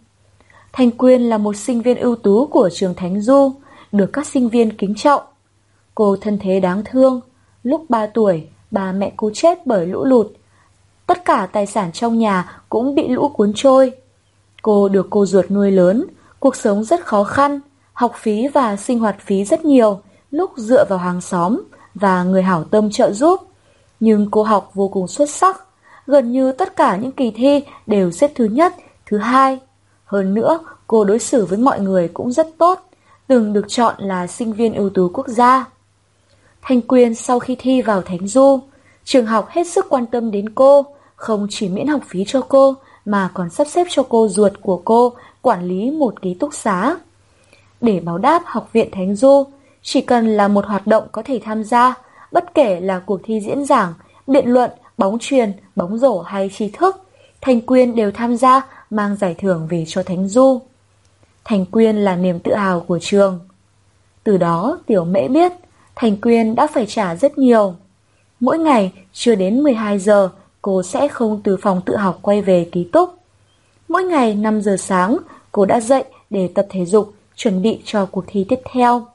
Thành 0.72 0.90
Quyên 0.90 1.22
là 1.22 1.38
một 1.38 1.56
sinh 1.56 1.82
viên 1.82 1.96
ưu 1.96 2.16
tú 2.16 2.46
của 2.46 2.70
trường 2.72 2.94
Thánh 2.94 3.20
Du, 3.20 3.52
được 3.92 4.10
các 4.12 4.26
sinh 4.26 4.48
viên 4.48 4.76
kính 4.76 4.94
trọng. 4.94 5.22
Cô 5.94 6.16
thân 6.16 6.38
thế 6.38 6.60
đáng 6.60 6.82
thương, 6.84 7.20
lúc 7.62 7.84
3 7.88 8.06
tuổi 8.06 8.46
bà 8.70 8.92
mẹ 8.92 9.12
cô 9.16 9.30
chết 9.34 9.66
bởi 9.66 9.86
lũ 9.86 10.04
lụt. 10.04 10.26
Tất 11.06 11.24
cả 11.24 11.48
tài 11.52 11.66
sản 11.66 11.92
trong 11.92 12.18
nhà 12.18 12.60
cũng 12.68 12.94
bị 12.94 13.08
lũ 13.08 13.28
cuốn 13.28 13.52
trôi. 13.54 13.92
Cô 14.62 14.88
được 14.88 15.06
cô 15.10 15.26
ruột 15.26 15.50
nuôi 15.50 15.70
lớn, 15.70 16.06
cuộc 16.40 16.56
sống 16.56 16.84
rất 16.84 17.06
khó 17.06 17.24
khăn, 17.24 17.60
học 17.92 18.12
phí 18.16 18.48
và 18.48 18.76
sinh 18.76 18.98
hoạt 18.98 19.16
phí 19.20 19.44
rất 19.44 19.64
nhiều, 19.64 20.00
lúc 20.30 20.50
dựa 20.56 20.84
vào 20.88 20.98
hàng 20.98 21.20
xóm 21.20 21.62
và 21.94 22.22
người 22.22 22.42
hảo 22.42 22.64
tâm 22.64 22.90
trợ 22.90 23.12
giúp. 23.12 23.40
Nhưng 24.00 24.28
cô 24.30 24.42
học 24.42 24.70
vô 24.74 24.88
cùng 24.88 25.08
xuất 25.08 25.30
sắc, 25.30 25.64
gần 26.06 26.32
như 26.32 26.52
tất 26.52 26.76
cả 26.76 26.96
những 26.96 27.12
kỳ 27.12 27.30
thi 27.30 27.64
đều 27.86 28.10
xếp 28.10 28.30
thứ 28.34 28.44
nhất, 28.44 28.74
thứ 29.06 29.18
hai. 29.18 29.58
Hơn 30.04 30.34
nữa, 30.34 30.58
cô 30.86 31.04
đối 31.04 31.18
xử 31.18 31.46
với 31.46 31.58
mọi 31.58 31.80
người 31.80 32.08
cũng 32.08 32.32
rất 32.32 32.48
tốt, 32.58 32.80
từng 33.26 33.52
được 33.52 33.64
chọn 33.68 33.94
là 33.98 34.26
sinh 34.26 34.52
viên 34.52 34.74
ưu 34.74 34.90
tú 34.90 35.10
quốc 35.14 35.28
gia. 35.28 35.64
Thanh 36.62 36.80
Quyên 36.82 37.14
sau 37.14 37.38
khi 37.38 37.56
thi 37.58 37.82
vào 37.82 38.02
Thánh 38.02 38.26
Du, 38.26 38.60
trường 39.04 39.26
học 39.26 39.48
hết 39.48 39.66
sức 39.66 39.86
quan 39.88 40.06
tâm 40.06 40.30
đến 40.30 40.50
cô, 40.54 40.86
không 41.16 41.46
chỉ 41.50 41.68
miễn 41.68 41.86
học 41.86 42.00
phí 42.08 42.24
cho 42.26 42.40
cô, 42.48 42.74
mà 43.04 43.30
còn 43.34 43.50
sắp 43.50 43.66
xếp 43.66 43.86
cho 43.90 44.02
cô 44.08 44.28
ruột 44.28 44.52
của 44.60 44.82
cô 44.84 45.12
quản 45.42 45.64
lý 45.64 45.90
một 45.90 46.22
ký 46.22 46.34
túc 46.34 46.54
xá. 46.54 46.96
Để 47.80 48.00
báo 48.00 48.18
đáp 48.18 48.42
học 48.46 48.68
viện 48.72 48.88
Thánh 48.92 49.14
Du, 49.14 49.44
chỉ 49.82 50.00
cần 50.00 50.36
là 50.36 50.48
một 50.48 50.66
hoạt 50.66 50.86
động 50.86 51.04
có 51.12 51.22
thể 51.24 51.40
tham 51.44 51.64
gia, 51.64 51.94
bất 52.32 52.54
kể 52.54 52.80
là 52.80 52.98
cuộc 52.98 53.20
thi 53.24 53.40
diễn 53.40 53.64
giảng, 53.64 53.94
biện 54.26 54.48
luận, 54.48 54.70
bóng 54.98 55.18
truyền, 55.20 55.52
bóng 55.76 55.98
rổ 55.98 56.20
hay 56.20 56.50
tri 56.58 56.70
thức, 56.70 57.02
Thành 57.40 57.60
Quyên 57.60 57.94
đều 57.94 58.10
tham 58.10 58.36
gia 58.36 58.60
mang 58.90 59.16
giải 59.16 59.34
thưởng 59.38 59.66
về 59.70 59.84
cho 59.88 60.02
Thánh 60.02 60.28
Du. 60.28 60.60
Thành 61.44 61.66
Quyên 61.66 61.96
là 61.96 62.16
niềm 62.16 62.38
tự 62.38 62.54
hào 62.54 62.80
của 62.80 62.98
trường. 62.98 63.40
Từ 64.24 64.36
đó 64.36 64.78
Tiểu 64.86 65.04
Mễ 65.04 65.28
biết 65.28 65.52
Thành 65.94 66.16
Quyên 66.16 66.54
đã 66.54 66.66
phải 66.66 66.86
trả 66.86 67.14
rất 67.16 67.38
nhiều. 67.38 67.74
Mỗi 68.40 68.58
ngày 68.58 68.92
chưa 69.12 69.34
đến 69.34 69.60
12 69.60 69.98
giờ 69.98 70.28
cô 70.62 70.82
sẽ 70.82 71.08
không 71.08 71.40
từ 71.44 71.56
phòng 71.56 71.80
tự 71.86 71.96
học 71.96 72.18
quay 72.22 72.42
về 72.42 72.68
ký 72.72 72.84
túc. 72.84 73.14
Mỗi 73.88 74.04
ngày 74.04 74.34
5 74.34 74.62
giờ 74.62 74.76
sáng 74.78 75.16
cô 75.52 75.64
đã 75.64 75.80
dậy 75.80 76.04
để 76.30 76.48
tập 76.54 76.66
thể 76.70 76.84
dục 76.84 77.12
chuẩn 77.36 77.62
bị 77.62 77.82
cho 77.84 78.06
cuộc 78.06 78.24
thi 78.26 78.46
tiếp 78.48 78.60
theo. 78.72 79.06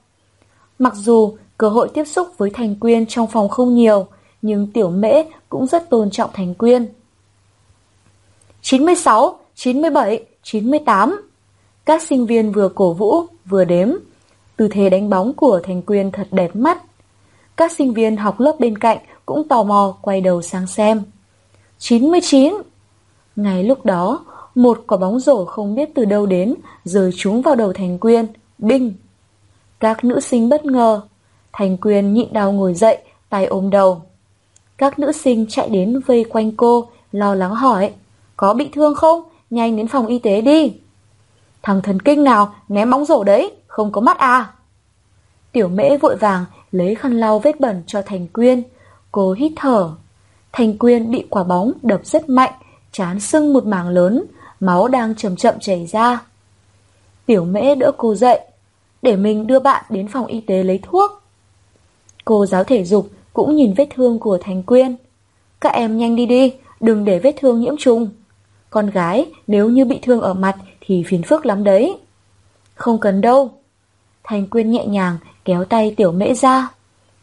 Mặc 0.80 0.94
dù 0.96 1.38
cơ 1.58 1.70
hội 1.70 1.90
tiếp 1.94 2.04
xúc 2.04 2.28
với 2.38 2.50
Thành 2.50 2.76
Quyên 2.76 3.06
trong 3.06 3.28
phòng 3.28 3.50
không 3.50 3.76
nhiều, 3.76 4.08
nhưng 4.42 4.68
Tiểu 4.72 4.90
Mễ 4.90 5.24
cũng 5.50 5.68
rất 5.68 5.90
tôn 5.90 6.12
trọng 6.12 6.30
Thành 6.34 6.54
Quyên. 6.54 6.88
96, 8.62 9.40
97, 9.56 10.26
98 10.44 11.22
Các 11.86 12.02
sinh 12.02 12.26
viên 12.26 12.52
vừa 12.52 12.70
cổ 12.70 12.94
vũ, 12.94 13.24
vừa 13.46 13.66
đếm. 13.66 13.90
Tư 14.56 14.68
thế 14.68 14.90
đánh 14.90 15.10
bóng 15.10 15.34
của 15.34 15.60
Thành 15.64 15.82
Quyên 15.82 16.12
thật 16.12 16.28
đẹp 16.32 16.56
mắt. 16.56 16.84
Các 17.58 17.72
sinh 17.72 17.94
viên 17.94 18.18
học 18.18 18.40
lớp 18.40 18.56
bên 18.60 18.78
cạnh 18.78 18.98
cũng 19.26 19.48
tò 19.48 19.64
mò 19.64 19.98
quay 20.02 20.22
đầu 20.22 20.42
sang 20.42 20.68
xem. 20.68 21.02
99 21.78 22.54
Ngay 23.36 23.64
lúc 23.64 23.86
đó, 23.86 24.26
một 24.56 24.84
quả 24.88 24.98
bóng 24.98 25.20
rổ 25.20 25.46
không 25.46 25.76
biết 25.76 25.90
từ 25.96 26.06
đâu 26.06 26.26
đến, 26.26 26.56
rơi 26.84 27.12
trúng 27.16 27.42
vào 27.42 27.56
đầu 27.56 27.74
Thành 27.74 27.98
Quyên. 27.98 28.28
Đinh! 28.58 28.94
Các 29.80 30.04
nữ 30.04 30.20
sinh 30.20 30.50
bất 30.50 30.66
ngờ. 30.66 31.02
Thành 31.54 31.78
Quyên 31.78 32.14
nhịn 32.14 32.34
đau 32.34 32.52
ngồi 32.52 32.74
dậy, 32.74 32.98
tay 33.30 33.46
ôm 33.46 33.70
đầu. 33.70 34.02
Các 34.78 35.00
nữ 35.00 35.12
sinh 35.12 35.46
chạy 35.50 35.70
đến 35.70 36.00
vây 36.00 36.24
quanh 36.30 36.52
cô, 36.52 36.88
lo 37.12 37.36
lắng 37.36 37.56
hỏi. 37.56 37.94
Có 38.38 38.54
bị 38.54 38.70
thương 38.74 38.96
không? 38.96 39.24
Nhanh 39.50 39.76
đến 39.76 39.88
phòng 39.88 40.08
y 40.08 40.20
tế 40.20 40.42
đi. 40.42 40.74
Thằng 41.64 41.82
thần 41.82 42.00
kinh 42.00 42.24
nào 42.24 42.56
ném 42.70 42.92
bóng 42.92 43.06
rổ 43.06 43.24
đấy, 43.24 43.52
không 43.68 43.92
có 43.92 44.02
mắt 44.02 44.18
à? 44.18 44.54
Tiểu 45.52 45.68
mễ 45.68 45.98
vội 45.98 46.16
vàng 46.16 46.46
lấy 46.72 46.96
khăn 46.96 47.20
lau 47.20 47.40
vết 47.40 47.60
bẩn 47.60 47.84
cho 47.88 48.02
Thành 48.02 48.28
Quyên. 48.28 48.64
Cô 49.12 49.34
hít 49.34 49.52
thở. 49.56 49.92
Thành 50.52 50.78
Quyên 50.78 51.12
bị 51.12 51.26
quả 51.30 51.44
bóng 51.44 51.72
đập 51.82 52.02
rất 52.04 52.30
mạnh, 52.30 52.54
chán 52.92 53.20
sưng 53.20 53.54
một 53.54 53.66
mảng 53.66 53.90
lớn, 53.90 54.24
máu 54.60 54.88
đang 54.88 55.16
chậm 55.16 55.36
chậm 55.36 55.60
chảy 55.60 55.86
ra. 55.86 56.22
Tiểu 57.26 57.46
mễ 57.46 57.76
đỡ 57.76 57.92
cô 57.98 58.16
dậy, 58.16 58.40
để 59.02 59.16
mình 59.16 59.48
đưa 59.48 59.60
bạn 59.60 59.86
đến 59.90 60.08
phòng 60.08 60.26
y 60.26 60.42
tế 60.42 60.64
lấy 60.64 60.80
thuốc. 60.84 61.22
Cô 62.26 62.46
giáo 62.46 62.64
thể 62.64 62.84
dục 62.84 63.10
cũng 63.34 63.56
nhìn 63.56 63.74
vết 63.74 63.88
thương 63.96 64.20
của 64.20 64.38
Thành 64.42 64.64
Quyên. 64.64 64.96
Các 65.62 65.74
em 65.74 65.98
nhanh 65.98 66.16
đi 66.16 66.26
đi, 66.26 66.54
đừng 66.80 67.06
để 67.06 67.20
vết 67.20 67.36
thương 67.38 67.60
nhiễm 67.60 67.78
trùng. 67.78 68.10
Con 68.70 68.90
gái 68.90 69.26
nếu 69.48 69.70
như 69.70 69.86
bị 69.86 70.00
thương 70.02 70.22
ở 70.22 70.34
mặt 70.34 70.56
thì 70.82 71.04
phiền 71.08 71.24
phức 71.24 71.46
lắm 71.46 71.64
đấy. 71.64 71.98
Không 72.76 73.00
cần 73.00 73.22
đâu. 73.22 73.52
Thành 74.24 74.48
Quyên 74.48 74.72
nhẹ 74.72 74.86
nhàng 74.86 75.18
kéo 75.46 75.66
tay 75.66 75.94
Tiểu 75.98 76.12
Mễ 76.12 76.34
ra. 76.34 76.70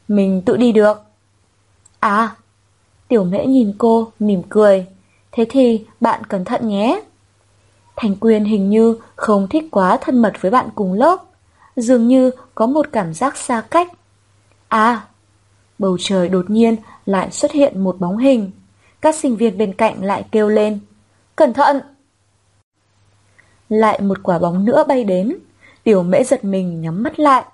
Mình 0.09 0.43
tự 0.43 0.57
đi 0.57 0.73
được. 0.73 1.03
À, 2.01 2.37
Tiểu 3.09 3.25
Mễ 3.25 3.47
nhìn 3.47 3.75
cô, 3.79 4.13
mỉm 4.19 4.43
cười. 4.49 4.87
Thế 5.33 5.47
thì 5.51 5.85
bạn 6.01 6.25
cẩn 6.25 6.45
thận 6.45 6.69
nhé. 6.69 7.01
Thành 7.97 8.17
Quyên 8.17 8.45
hình 8.45 8.71
như 8.71 8.99
không 9.17 9.49
thích 9.49 9.65
quá 9.71 9.99
thân 10.01 10.23
mật 10.23 10.33
với 10.41 10.51
bạn 10.51 10.69
cùng 10.75 10.93
lớp. 10.93 11.25
Dường 11.77 12.09
như 12.09 12.31
có 12.55 12.67
một 12.67 12.87
cảm 12.93 13.15
giác 13.15 13.37
xa 13.37 13.61
cách. 13.61 13.89
À, 14.69 15.07
bầu 15.79 15.97
trời 16.01 16.29
đột 16.29 16.51
nhiên 16.51 16.77
lại 17.07 17.31
xuất 17.31 17.53
hiện 17.53 17.85
một 17.85 18.01
bóng 18.01 18.17
hình. 18.17 18.51
Các 19.01 19.15
sinh 19.15 19.37
viên 19.37 19.59
bên 19.59 19.73
cạnh 19.73 20.05
lại 20.05 20.25
kêu 20.33 20.49
lên. 20.49 20.79
Cẩn 21.37 21.53
thận! 21.53 21.81
Lại 23.69 24.01
một 24.01 24.23
quả 24.23 24.39
bóng 24.39 24.65
nữa 24.65 24.85
bay 24.89 25.05
đến. 25.05 25.37
Tiểu 25.85 26.03
mễ 26.03 26.25
giật 26.25 26.45
mình 26.45 26.81
nhắm 26.81 27.03
mắt 27.03 27.19
lại. 27.21 27.45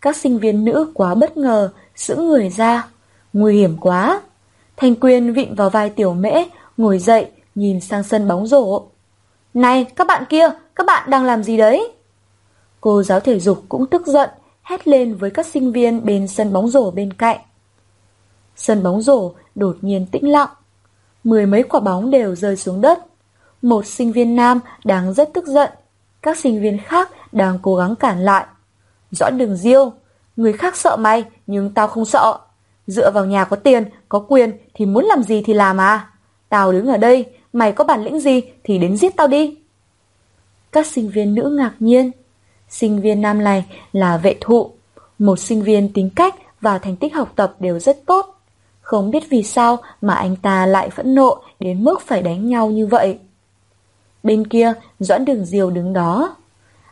Các 0.00 0.16
sinh 0.16 0.38
viên 0.38 0.64
nữ 0.64 0.92
quá 0.94 1.14
bất 1.14 1.36
ngờ, 1.36 1.72
giữ 1.94 2.16
người 2.16 2.48
ra. 2.50 2.88
Nguy 3.32 3.56
hiểm 3.56 3.76
quá! 3.80 4.20
Thanh 4.76 4.94
Quyên 4.94 5.32
vịn 5.32 5.54
vào 5.54 5.70
vai 5.70 5.90
tiểu 5.90 6.14
mễ, 6.14 6.44
ngồi 6.76 6.98
dậy, 6.98 7.26
nhìn 7.54 7.80
sang 7.80 8.02
sân 8.02 8.28
bóng 8.28 8.46
rổ. 8.46 8.82
Này, 9.54 9.84
các 9.84 10.06
bạn 10.06 10.24
kia, 10.28 10.50
các 10.74 10.86
bạn 10.86 11.10
đang 11.10 11.24
làm 11.24 11.42
gì 11.42 11.56
đấy? 11.56 11.92
Cô 12.86 13.02
giáo 13.02 13.20
thể 13.20 13.40
dục 13.40 13.64
cũng 13.68 13.86
tức 13.86 14.06
giận, 14.06 14.30
hét 14.62 14.88
lên 14.88 15.14
với 15.14 15.30
các 15.30 15.46
sinh 15.46 15.72
viên 15.72 16.04
bên 16.04 16.28
sân 16.28 16.52
bóng 16.52 16.68
rổ 16.68 16.90
bên 16.90 17.12
cạnh. 17.12 17.38
Sân 18.56 18.82
bóng 18.82 19.02
rổ 19.02 19.32
đột 19.54 19.76
nhiên 19.80 20.06
tĩnh 20.06 20.30
lặng. 20.30 20.48
Mười 21.24 21.46
mấy 21.46 21.62
quả 21.62 21.80
bóng 21.80 22.10
đều 22.10 22.34
rơi 22.34 22.56
xuống 22.56 22.80
đất. 22.80 22.98
Một 23.62 23.86
sinh 23.86 24.12
viên 24.12 24.36
nam 24.36 24.60
đang 24.84 25.14
rất 25.14 25.30
tức 25.34 25.46
giận. 25.46 25.70
Các 26.22 26.38
sinh 26.38 26.62
viên 26.62 26.78
khác 26.78 27.10
đang 27.32 27.58
cố 27.62 27.76
gắng 27.76 27.96
cản 27.96 28.24
lại. 28.24 28.46
Rõ 29.10 29.30
đường 29.30 29.56
diêu, 29.56 29.92
người 30.36 30.52
khác 30.52 30.76
sợ 30.76 30.96
mày 30.96 31.24
nhưng 31.46 31.74
tao 31.74 31.88
không 31.88 32.04
sợ. 32.04 32.38
Dựa 32.86 33.10
vào 33.10 33.24
nhà 33.24 33.44
có 33.44 33.56
tiền, 33.56 33.84
có 34.08 34.18
quyền 34.18 34.52
thì 34.74 34.86
muốn 34.86 35.04
làm 35.04 35.22
gì 35.22 35.42
thì 35.46 35.54
làm 35.54 35.80
à. 35.80 36.10
Tao 36.48 36.72
đứng 36.72 36.86
ở 36.86 36.96
đây, 36.96 37.26
mày 37.52 37.72
có 37.72 37.84
bản 37.84 38.04
lĩnh 38.04 38.20
gì 38.20 38.42
thì 38.64 38.78
đến 38.78 38.96
giết 38.96 39.16
tao 39.16 39.26
đi. 39.26 39.58
Các 40.72 40.86
sinh 40.86 41.08
viên 41.08 41.34
nữ 41.34 41.56
ngạc 41.58 41.72
nhiên. 41.78 42.10
Sinh 42.68 43.00
viên 43.00 43.20
nam 43.20 43.44
này 43.44 43.64
là 43.92 44.16
vệ 44.16 44.34
thụ, 44.40 44.70
một 45.18 45.38
sinh 45.38 45.62
viên 45.62 45.92
tính 45.92 46.10
cách 46.16 46.34
và 46.60 46.78
thành 46.78 46.96
tích 46.96 47.14
học 47.14 47.32
tập 47.36 47.54
đều 47.60 47.78
rất 47.78 48.06
tốt. 48.06 48.32
Không 48.80 49.10
biết 49.10 49.24
vì 49.30 49.42
sao 49.42 49.78
mà 50.00 50.14
anh 50.14 50.36
ta 50.36 50.66
lại 50.66 50.90
phẫn 50.90 51.14
nộ 51.14 51.42
đến 51.60 51.84
mức 51.84 52.00
phải 52.00 52.22
đánh 52.22 52.48
nhau 52.48 52.70
như 52.70 52.86
vậy. 52.86 53.18
Bên 54.22 54.46
kia, 54.46 54.72
Doãn 54.98 55.24
Đường 55.24 55.44
Diều 55.44 55.70
đứng 55.70 55.92
đó. 55.92 56.36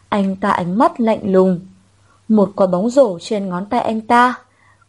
Anh 0.08 0.36
ta 0.36 0.50
ánh 0.50 0.78
mắt 0.78 1.00
lạnh 1.00 1.20
lùng. 1.32 1.60
Một 2.28 2.52
quả 2.56 2.66
bóng 2.66 2.90
rổ 2.90 3.18
trên 3.18 3.48
ngón 3.48 3.66
tay 3.66 3.80
anh 3.80 4.00
ta, 4.00 4.34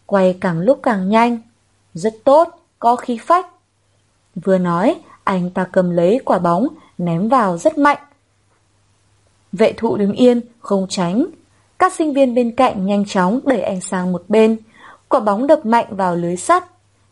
quay 0.05 0.37
càng 0.41 0.59
lúc 0.59 0.79
càng 0.83 1.09
nhanh. 1.09 1.39
Rất 1.93 2.13
tốt, 2.23 2.49
có 2.79 2.95
khí 2.95 3.17
phách. 3.17 3.47
Vừa 4.35 4.57
nói, 4.57 4.95
anh 5.23 5.49
ta 5.49 5.67
cầm 5.71 5.89
lấy 5.89 6.19
quả 6.25 6.39
bóng, 6.39 6.67
ném 6.97 7.29
vào 7.29 7.57
rất 7.57 7.77
mạnh. 7.77 7.97
Vệ 9.55 9.73
thụ 9.73 9.97
đứng 9.97 10.11
yên, 10.11 10.41
không 10.59 10.85
tránh. 10.89 11.25
Các 11.79 11.93
sinh 11.93 12.13
viên 12.13 12.35
bên 12.35 12.55
cạnh 12.55 12.85
nhanh 12.85 13.05
chóng 13.05 13.39
đẩy 13.43 13.61
anh 13.61 13.81
sang 13.81 14.11
một 14.11 14.23
bên. 14.27 14.57
Quả 15.09 15.19
bóng 15.19 15.47
đập 15.47 15.65
mạnh 15.65 15.85
vào 15.89 16.15
lưới 16.15 16.35
sắt. 16.35 16.63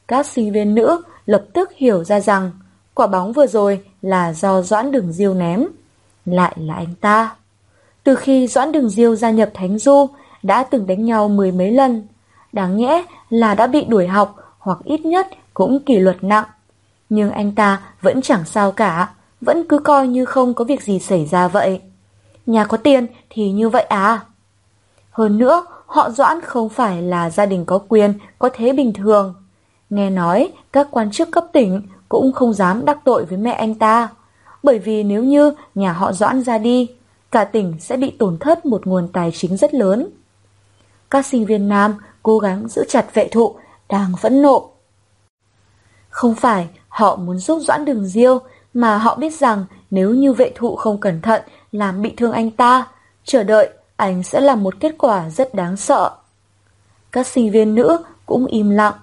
Các 0.08 0.26
sinh 0.26 0.52
viên 0.52 0.76
nữ 0.76 1.02
lập 1.26 1.46
tức 1.54 1.72
hiểu 1.76 2.04
ra 2.04 2.20
rằng 2.20 2.52
quả 2.94 3.08
bóng 3.08 3.34
vừa 3.34 3.48
rồi 3.48 3.80
là 4.02 4.34
do 4.34 4.62
Doãn 4.62 4.92
Đường 4.92 5.14
Diêu 5.14 5.34
ném. 5.34 5.66
Lại 6.26 6.56
là 6.60 6.74
anh 6.74 6.96
ta. 7.02 7.36
Từ 8.04 8.16
khi 8.16 8.48
Doãn 8.48 8.72
Đường 8.72 8.90
Diêu 8.90 9.16
gia 9.16 9.32
nhập 9.32 9.50
Thánh 9.54 9.78
Du, 9.78 10.08
đã 10.44 10.64
từng 10.64 10.88
đánh 10.88 11.06
nhau 11.06 11.28
mười 11.28 11.52
mấy 11.52 11.72
lần. 11.72 12.08
Đáng 12.54 12.78
nhẽ 12.78 13.06
là 13.30 13.56
đã 13.56 13.68
bị 13.68 13.86
đuổi 13.86 14.08
học 14.08 14.36
hoặc 14.60 14.78
ít 14.84 15.06
nhất 15.06 15.28
cũng 15.54 15.80
kỷ 15.80 16.00
luật 16.00 16.24
nặng. 16.24 16.46
Nhưng 17.10 17.32
anh 17.32 17.56
ta 17.56 17.82
vẫn 18.02 18.22
chẳng 18.22 18.46
sao 18.46 18.72
cả, 18.72 19.10
vẫn 19.42 19.64
cứ 19.70 19.80
coi 19.80 20.08
như 20.08 20.26
không 20.26 20.54
có 20.54 20.66
việc 20.66 20.84
gì 20.84 21.00
xảy 21.00 21.26
ra 21.26 21.48
vậy. 21.48 21.82
Nhà 22.46 22.66
có 22.66 22.78
tiền 22.78 23.08
thì 23.30 23.52
như 23.52 23.70
vậy 23.70 23.84
à? 23.84 24.26
Hơn 25.12 25.38
nữa, 25.38 25.66
họ 25.86 26.10
Doãn 26.10 26.42
không 26.42 26.70
phải 26.70 27.02
là 27.02 27.30
gia 27.30 27.46
đình 27.46 27.66
có 27.66 27.80
quyền, 27.90 28.14
có 28.40 28.50
thế 28.54 28.74
bình 28.74 28.94
thường. 28.94 29.34
Nghe 29.90 30.10
nói, 30.10 30.52
các 30.72 30.88
quan 30.92 31.12
chức 31.12 31.32
cấp 31.32 31.46
tỉnh 31.54 31.82
cũng 32.10 32.32
không 32.32 32.54
dám 32.54 32.86
đắc 32.86 32.98
tội 33.04 33.26
với 33.26 33.38
mẹ 33.38 33.52
anh 33.52 33.76
ta. 33.76 34.10
Bởi 34.64 34.80
vì 34.80 35.04
nếu 35.04 35.24
như 35.24 35.54
nhà 35.76 35.94
họ 35.94 36.14
Doãn 36.14 36.44
ra 36.44 36.58
đi, 36.58 36.90
cả 37.32 37.44
tỉnh 37.44 37.74
sẽ 37.80 37.98
bị 37.98 38.12
tổn 38.20 38.38
thất 38.38 38.66
một 38.66 38.88
nguồn 38.88 39.08
tài 39.08 39.32
chính 39.32 39.58
rất 39.58 39.74
lớn. 39.74 40.08
Các 41.10 41.26
sinh 41.26 41.46
viên 41.46 41.70
nam 41.70 41.96
cố 42.24 42.40
gắng 42.40 42.68
giữ 42.68 42.84
chặt 42.90 43.14
vệ 43.14 43.28
thụ, 43.28 43.56
đang 43.90 44.16
phẫn 44.22 44.42
nộ. 44.42 44.70
Không 46.10 46.36
phải 46.36 46.68
họ 46.88 47.16
muốn 47.16 47.38
giúp 47.38 47.60
Doãn 47.60 47.86
Đường 47.86 48.06
Diêu, 48.06 48.40
mà 48.74 48.98
họ 48.98 49.16
biết 49.16 49.34
rằng 49.34 49.66
nếu 49.92 50.10
như 50.10 50.34
vệ 50.34 50.52
thụ 50.56 50.76
không 50.76 51.00
cẩn 51.00 51.22
thận 51.22 51.42
làm 51.74 52.02
bị 52.02 52.14
thương 52.18 52.32
anh 52.32 52.52
ta, 52.52 52.88
chờ 53.24 53.44
đợi 53.44 53.70
anh 53.96 54.24
sẽ 54.24 54.40
là 54.40 54.56
một 54.56 54.74
kết 54.80 54.96
quả 54.98 55.30
rất 55.30 55.54
đáng 55.54 55.78
sợ. 55.78 56.12
Các 57.12 57.28
sinh 57.28 57.52
viên 57.52 57.76
nữ 57.76 57.98
cũng 58.26 58.46
im 58.46 58.70
lặng, 58.70 58.94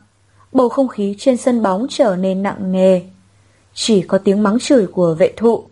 bầu 0.52 0.68
không 0.68 0.88
khí 0.88 1.16
trên 1.18 1.36
sân 1.36 1.62
bóng 1.62 1.86
trở 1.88 2.16
nên 2.16 2.42
nặng 2.42 2.72
nề. 2.72 3.00
Chỉ 3.74 4.02
có 4.02 4.18
tiếng 4.18 4.42
mắng 4.42 4.58
chửi 4.58 4.86
của 4.86 5.14
vệ 5.18 5.32
thụ. 5.36 5.64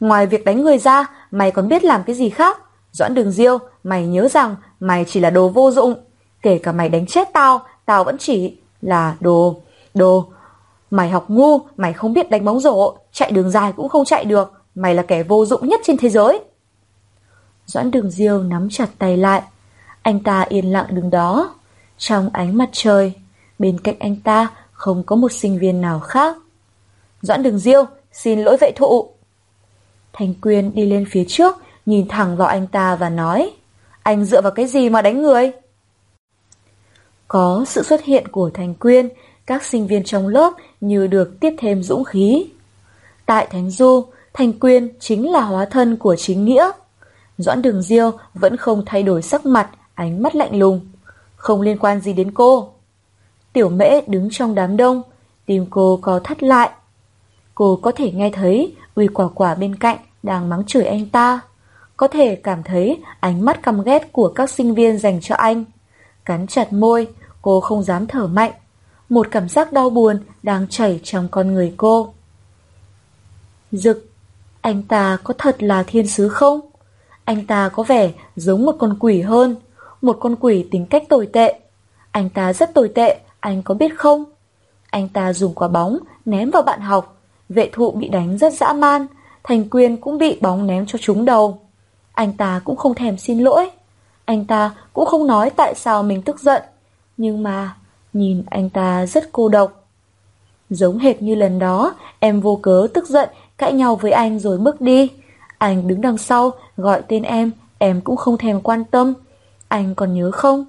Ngoài 0.00 0.26
việc 0.26 0.44
đánh 0.44 0.62
người 0.62 0.78
ra, 0.78 1.06
mày 1.30 1.50
còn 1.50 1.68
biết 1.68 1.84
làm 1.84 2.02
cái 2.06 2.16
gì 2.16 2.30
khác? 2.30 2.58
Doãn 2.92 3.14
đường 3.14 3.30
diêu, 3.30 3.58
mày 3.84 4.06
nhớ 4.06 4.28
rằng 4.28 4.56
mày 4.80 5.04
chỉ 5.08 5.20
là 5.20 5.30
đồ 5.30 5.48
vô 5.48 5.70
dụng. 5.70 5.94
Kể 6.42 6.58
cả 6.58 6.72
mày 6.72 6.88
đánh 6.88 7.06
chết 7.06 7.28
tao, 7.32 7.60
tao 7.84 8.04
vẫn 8.04 8.18
chỉ 8.18 8.56
là 8.82 9.16
đồ, 9.20 9.60
đồ. 9.94 10.24
Mày 10.90 11.10
học 11.10 11.24
ngu, 11.28 11.58
mày 11.76 11.92
không 11.92 12.12
biết 12.12 12.30
đánh 12.30 12.44
bóng 12.44 12.60
rổ, 12.60 12.96
chạy 13.12 13.30
đường 13.30 13.50
dài 13.50 13.72
cũng 13.76 13.88
không 13.88 14.04
chạy 14.04 14.24
được. 14.24 14.52
Mày 14.76 14.94
là 14.94 15.02
kẻ 15.02 15.22
vô 15.22 15.46
dụng 15.46 15.68
nhất 15.68 15.80
trên 15.84 15.96
thế 15.96 16.08
giới. 16.08 16.40
Doãn 17.66 17.90
đường 17.90 18.10
diêu 18.10 18.42
nắm 18.42 18.68
chặt 18.70 18.88
tay 18.98 19.16
lại. 19.16 19.42
Anh 20.02 20.20
ta 20.20 20.42
yên 20.48 20.72
lặng 20.72 20.86
đứng 20.90 21.10
đó. 21.10 21.54
Trong 21.98 22.30
ánh 22.32 22.58
mặt 22.58 22.68
trời, 22.72 23.12
bên 23.58 23.80
cạnh 23.80 23.94
anh 23.98 24.16
ta 24.16 24.48
không 24.72 25.02
có 25.02 25.16
một 25.16 25.32
sinh 25.32 25.58
viên 25.58 25.80
nào 25.80 26.00
khác. 26.00 26.36
Doãn 27.22 27.42
đường 27.42 27.58
diêu, 27.58 27.84
xin 28.12 28.40
lỗi 28.40 28.56
vệ 28.60 28.72
thụ. 28.76 29.08
Thành 30.12 30.34
Quyên 30.34 30.74
đi 30.74 30.86
lên 30.86 31.06
phía 31.10 31.24
trước, 31.28 31.56
nhìn 31.86 32.08
thẳng 32.08 32.36
vào 32.36 32.48
anh 32.48 32.66
ta 32.66 32.96
và 32.96 33.08
nói, 33.08 33.50
anh 34.02 34.24
dựa 34.24 34.40
vào 34.40 34.52
cái 34.52 34.66
gì 34.66 34.88
mà 34.88 35.02
đánh 35.02 35.22
người? 35.22 35.52
Có 37.28 37.64
sự 37.68 37.82
xuất 37.82 38.04
hiện 38.04 38.28
của 38.28 38.50
Thành 38.54 38.74
Quyên, 38.74 39.08
các 39.46 39.64
sinh 39.64 39.86
viên 39.86 40.04
trong 40.04 40.28
lớp 40.28 40.52
như 40.80 41.06
được 41.06 41.40
tiếp 41.40 41.54
thêm 41.58 41.82
dũng 41.82 42.04
khí. 42.04 42.46
Tại 43.26 43.46
Thánh 43.50 43.70
Du, 43.70 44.04
Thành 44.36 44.52
Quyên 44.52 44.88
chính 45.00 45.30
là 45.30 45.40
hóa 45.40 45.64
thân 45.64 45.96
của 45.96 46.16
chính 46.16 46.44
nghĩa. 46.44 46.70
Doãn 47.38 47.62
Đường 47.62 47.82
Diêu 47.82 48.10
vẫn 48.34 48.56
không 48.56 48.82
thay 48.86 49.02
đổi 49.02 49.22
sắc 49.22 49.46
mặt, 49.46 49.70
ánh 49.94 50.22
mắt 50.22 50.34
lạnh 50.36 50.58
lùng. 50.58 50.80
Không 51.36 51.60
liên 51.60 51.78
quan 51.78 52.00
gì 52.00 52.12
đến 52.12 52.30
cô. 52.34 52.72
Tiểu 53.52 53.68
mễ 53.68 54.00
đứng 54.06 54.28
trong 54.30 54.54
đám 54.54 54.76
đông, 54.76 55.02
tim 55.46 55.66
cô 55.70 55.98
có 56.02 56.20
thắt 56.24 56.42
lại. 56.42 56.70
Cô 57.54 57.78
có 57.82 57.92
thể 57.92 58.12
nghe 58.12 58.30
thấy 58.30 58.74
Uy 58.94 59.06
quả 59.06 59.28
quả 59.34 59.54
bên 59.54 59.76
cạnh 59.76 59.98
đang 60.22 60.48
mắng 60.48 60.64
chửi 60.66 60.84
anh 60.84 61.08
ta. 61.08 61.40
Có 61.96 62.08
thể 62.08 62.36
cảm 62.36 62.62
thấy 62.62 63.02
ánh 63.20 63.44
mắt 63.44 63.62
căm 63.62 63.82
ghét 63.82 64.12
của 64.12 64.28
các 64.28 64.50
sinh 64.50 64.74
viên 64.74 64.98
dành 64.98 65.20
cho 65.20 65.34
anh. 65.34 65.64
Cắn 66.24 66.46
chặt 66.46 66.72
môi, 66.72 67.08
cô 67.42 67.60
không 67.60 67.82
dám 67.82 68.06
thở 68.06 68.26
mạnh. 68.26 68.52
Một 69.08 69.26
cảm 69.30 69.48
giác 69.48 69.72
đau 69.72 69.90
buồn 69.90 70.18
đang 70.42 70.68
chảy 70.68 71.00
trong 71.04 71.28
con 71.28 71.54
người 71.54 71.74
cô. 71.76 72.14
Dực, 73.72 74.10
anh 74.66 74.82
ta 74.82 75.18
có 75.24 75.34
thật 75.38 75.62
là 75.62 75.82
thiên 75.86 76.06
sứ 76.06 76.28
không? 76.28 76.60
Anh 77.24 77.46
ta 77.46 77.68
có 77.68 77.82
vẻ 77.82 78.10
giống 78.36 78.66
một 78.66 78.76
con 78.78 78.96
quỷ 79.00 79.20
hơn, 79.20 79.56
một 80.02 80.16
con 80.20 80.36
quỷ 80.40 80.66
tính 80.70 80.86
cách 80.86 81.02
tồi 81.08 81.28
tệ. 81.32 81.60
Anh 82.10 82.28
ta 82.28 82.52
rất 82.52 82.74
tồi 82.74 82.88
tệ, 82.94 83.20
anh 83.40 83.62
có 83.62 83.74
biết 83.74 83.98
không? 83.98 84.24
Anh 84.90 85.08
ta 85.08 85.32
dùng 85.32 85.54
quả 85.54 85.68
bóng 85.68 85.98
ném 86.24 86.50
vào 86.50 86.62
bạn 86.62 86.80
học, 86.80 87.16
vệ 87.48 87.70
thụ 87.72 87.90
bị 87.90 88.08
đánh 88.08 88.38
rất 88.38 88.52
dã 88.52 88.72
man, 88.72 89.06
Thành 89.44 89.68
quyền 89.70 89.96
cũng 89.96 90.18
bị 90.18 90.38
bóng 90.40 90.66
ném 90.66 90.86
cho 90.86 90.98
trúng 90.98 91.24
đầu. 91.24 91.58
Anh 92.12 92.32
ta 92.32 92.60
cũng 92.64 92.76
không 92.76 92.94
thèm 92.94 93.18
xin 93.18 93.38
lỗi. 93.38 93.70
Anh 94.24 94.44
ta 94.44 94.74
cũng 94.92 95.06
không 95.06 95.26
nói 95.26 95.50
tại 95.50 95.74
sao 95.74 96.02
mình 96.02 96.22
tức 96.22 96.40
giận. 96.40 96.62
Nhưng 97.16 97.42
mà, 97.42 97.76
nhìn 98.12 98.42
anh 98.50 98.70
ta 98.70 99.06
rất 99.06 99.32
cô 99.32 99.48
độc. 99.48 99.86
Giống 100.70 100.98
hệt 100.98 101.22
như 101.22 101.34
lần 101.34 101.58
đó, 101.58 101.94
em 102.20 102.40
vô 102.40 102.56
cớ 102.62 102.86
tức 102.94 103.08
giận, 103.08 103.28
cãi 103.58 103.72
nhau 103.72 103.96
với 103.96 104.12
anh 104.12 104.38
rồi 104.38 104.58
bước 104.58 104.80
đi. 104.80 105.10
Anh 105.58 105.88
đứng 105.88 106.00
đằng 106.00 106.18
sau, 106.18 106.52
gọi 106.76 107.02
tên 107.08 107.22
em, 107.22 107.50
em 107.78 108.00
cũng 108.00 108.16
không 108.16 108.38
thèm 108.38 108.60
quan 108.60 108.84
tâm. 108.84 109.14
Anh 109.68 109.94
còn 109.94 110.14
nhớ 110.14 110.30
không? 110.30 110.64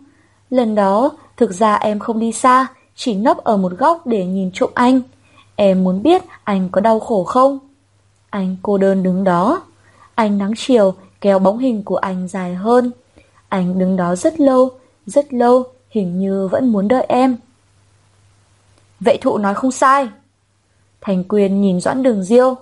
Lần 0.49 0.75
đó, 0.75 1.11
thực 1.37 1.53
ra 1.53 1.75
em 1.75 1.99
không 1.99 2.19
đi 2.19 2.31
xa, 2.31 2.67
chỉ 2.95 3.15
nấp 3.15 3.37
ở 3.37 3.57
một 3.57 3.71
góc 3.77 4.07
để 4.07 4.25
nhìn 4.25 4.51
trộm 4.53 4.71
anh. 4.73 5.01
Em 5.55 5.83
muốn 5.83 6.03
biết 6.03 6.21
anh 6.43 6.69
có 6.69 6.81
đau 6.81 6.99
khổ 6.99 7.23
không? 7.23 7.59
Anh 8.29 8.57
cô 8.61 8.77
đơn 8.77 9.03
đứng 9.03 9.23
đó. 9.23 9.61
Anh 10.15 10.37
nắng 10.37 10.53
chiều 10.57 10.93
kéo 11.21 11.39
bóng 11.39 11.57
hình 11.57 11.83
của 11.83 11.95
anh 11.95 12.27
dài 12.27 12.55
hơn. 12.55 12.91
Anh 13.49 13.79
đứng 13.79 13.95
đó 13.95 14.15
rất 14.15 14.39
lâu, 14.39 14.69
rất 15.05 15.33
lâu, 15.33 15.63
hình 15.89 16.19
như 16.19 16.47
vẫn 16.47 16.71
muốn 16.71 16.87
đợi 16.87 17.05
em. 17.09 17.37
Vệ 18.99 19.17
thụ 19.17 19.37
nói 19.37 19.55
không 19.55 19.71
sai. 19.71 20.09
Thành 21.01 21.23
quyền 21.23 21.61
nhìn 21.61 21.81
Doãn 21.81 22.03
Đường 22.03 22.23
Diêu, 22.23 22.55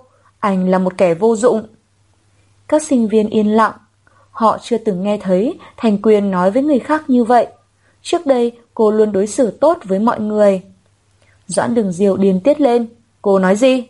anh 0.46 0.68
là 0.68 0.78
một 0.78 0.98
kẻ 0.98 1.14
vô 1.14 1.36
dụng. 1.36 1.66
Các 2.68 2.82
sinh 2.82 3.08
viên 3.08 3.28
yên 3.28 3.46
lặng, 3.46 3.72
họ 4.30 4.58
chưa 4.62 4.78
từng 4.78 5.02
nghe 5.02 5.18
thấy 5.18 5.58
Thành 5.76 6.02
quyền 6.02 6.30
nói 6.30 6.50
với 6.50 6.62
người 6.62 6.78
khác 6.78 7.10
như 7.10 7.24
vậy. 7.24 7.46
Trước 8.02 8.26
đây 8.26 8.52
cô 8.74 8.90
luôn 8.90 9.12
đối 9.12 9.26
xử 9.26 9.50
tốt 9.50 9.78
với 9.84 9.98
mọi 9.98 10.20
người. 10.20 10.62
Doãn 11.46 11.74
Đường 11.74 11.92
Diêu 11.92 12.16
điên 12.16 12.40
tiết 12.40 12.60
lên, 12.60 12.86
cô 13.22 13.38
nói 13.38 13.56
gì? 13.56 13.86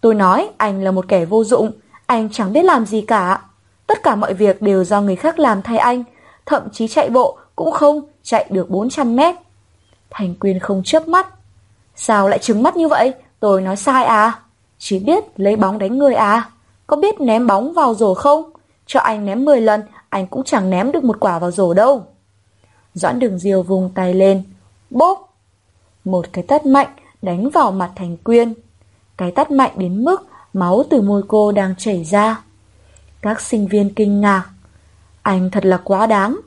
Tôi 0.00 0.14
nói 0.14 0.50
anh 0.56 0.82
là 0.82 0.90
một 0.90 1.08
kẻ 1.08 1.24
vô 1.24 1.44
dụng, 1.44 1.72
anh 2.06 2.28
chẳng 2.32 2.52
biết 2.52 2.64
làm 2.64 2.86
gì 2.86 3.00
cả. 3.00 3.42
Tất 3.86 4.02
cả 4.02 4.14
mọi 4.14 4.34
việc 4.34 4.62
đều 4.62 4.84
do 4.84 5.00
người 5.00 5.16
khác 5.16 5.38
làm 5.38 5.62
thay 5.62 5.78
anh, 5.78 6.04
thậm 6.46 6.62
chí 6.72 6.88
chạy 6.88 7.10
bộ 7.10 7.38
cũng 7.56 7.72
không 7.72 8.00
chạy 8.22 8.46
được 8.50 8.70
400 8.70 9.16
mét. 9.16 9.34
Thành 10.10 10.34
Quyên 10.34 10.58
không 10.58 10.82
chớp 10.84 11.08
mắt. 11.08 11.26
Sao 11.96 12.28
lại 12.28 12.38
trứng 12.38 12.62
mắt 12.62 12.76
như 12.76 12.88
vậy? 12.88 13.12
Tôi 13.40 13.62
nói 13.62 13.76
sai 13.76 14.04
à? 14.04 14.40
Chỉ 14.82 14.98
biết 14.98 15.24
lấy 15.36 15.56
bóng 15.56 15.78
đánh 15.78 15.98
người 15.98 16.14
à? 16.14 16.50
Có 16.86 16.96
biết 16.96 17.20
ném 17.20 17.46
bóng 17.46 17.72
vào 17.72 17.94
rổ 17.94 18.14
không? 18.14 18.50
Cho 18.86 19.00
anh 19.00 19.26
ném 19.26 19.44
10 19.44 19.60
lần, 19.60 19.82
anh 20.08 20.26
cũng 20.26 20.44
chẳng 20.44 20.70
ném 20.70 20.92
được 20.92 21.04
một 21.04 21.16
quả 21.20 21.38
vào 21.38 21.50
rổ 21.50 21.74
đâu. 21.74 22.04
Doãn 22.94 23.18
đường 23.18 23.38
diều 23.38 23.62
vùng 23.62 23.90
tay 23.94 24.14
lên. 24.14 24.42
Bốp! 24.90 25.34
Một 26.04 26.26
cái 26.32 26.44
tát 26.44 26.66
mạnh 26.66 26.88
đánh 27.22 27.50
vào 27.50 27.72
mặt 27.72 27.92
Thành 27.96 28.16
Quyên. 28.16 28.54
Cái 29.16 29.30
tát 29.30 29.50
mạnh 29.50 29.72
đến 29.76 30.04
mức 30.04 30.26
máu 30.52 30.82
từ 30.90 31.00
môi 31.00 31.22
cô 31.28 31.52
đang 31.52 31.74
chảy 31.78 32.04
ra. 32.04 32.42
Các 33.22 33.40
sinh 33.40 33.66
viên 33.66 33.94
kinh 33.94 34.20
ngạc. 34.20 34.44
Anh 35.22 35.50
thật 35.50 35.64
là 35.64 35.76
quá 35.84 36.06
đáng. 36.06 36.40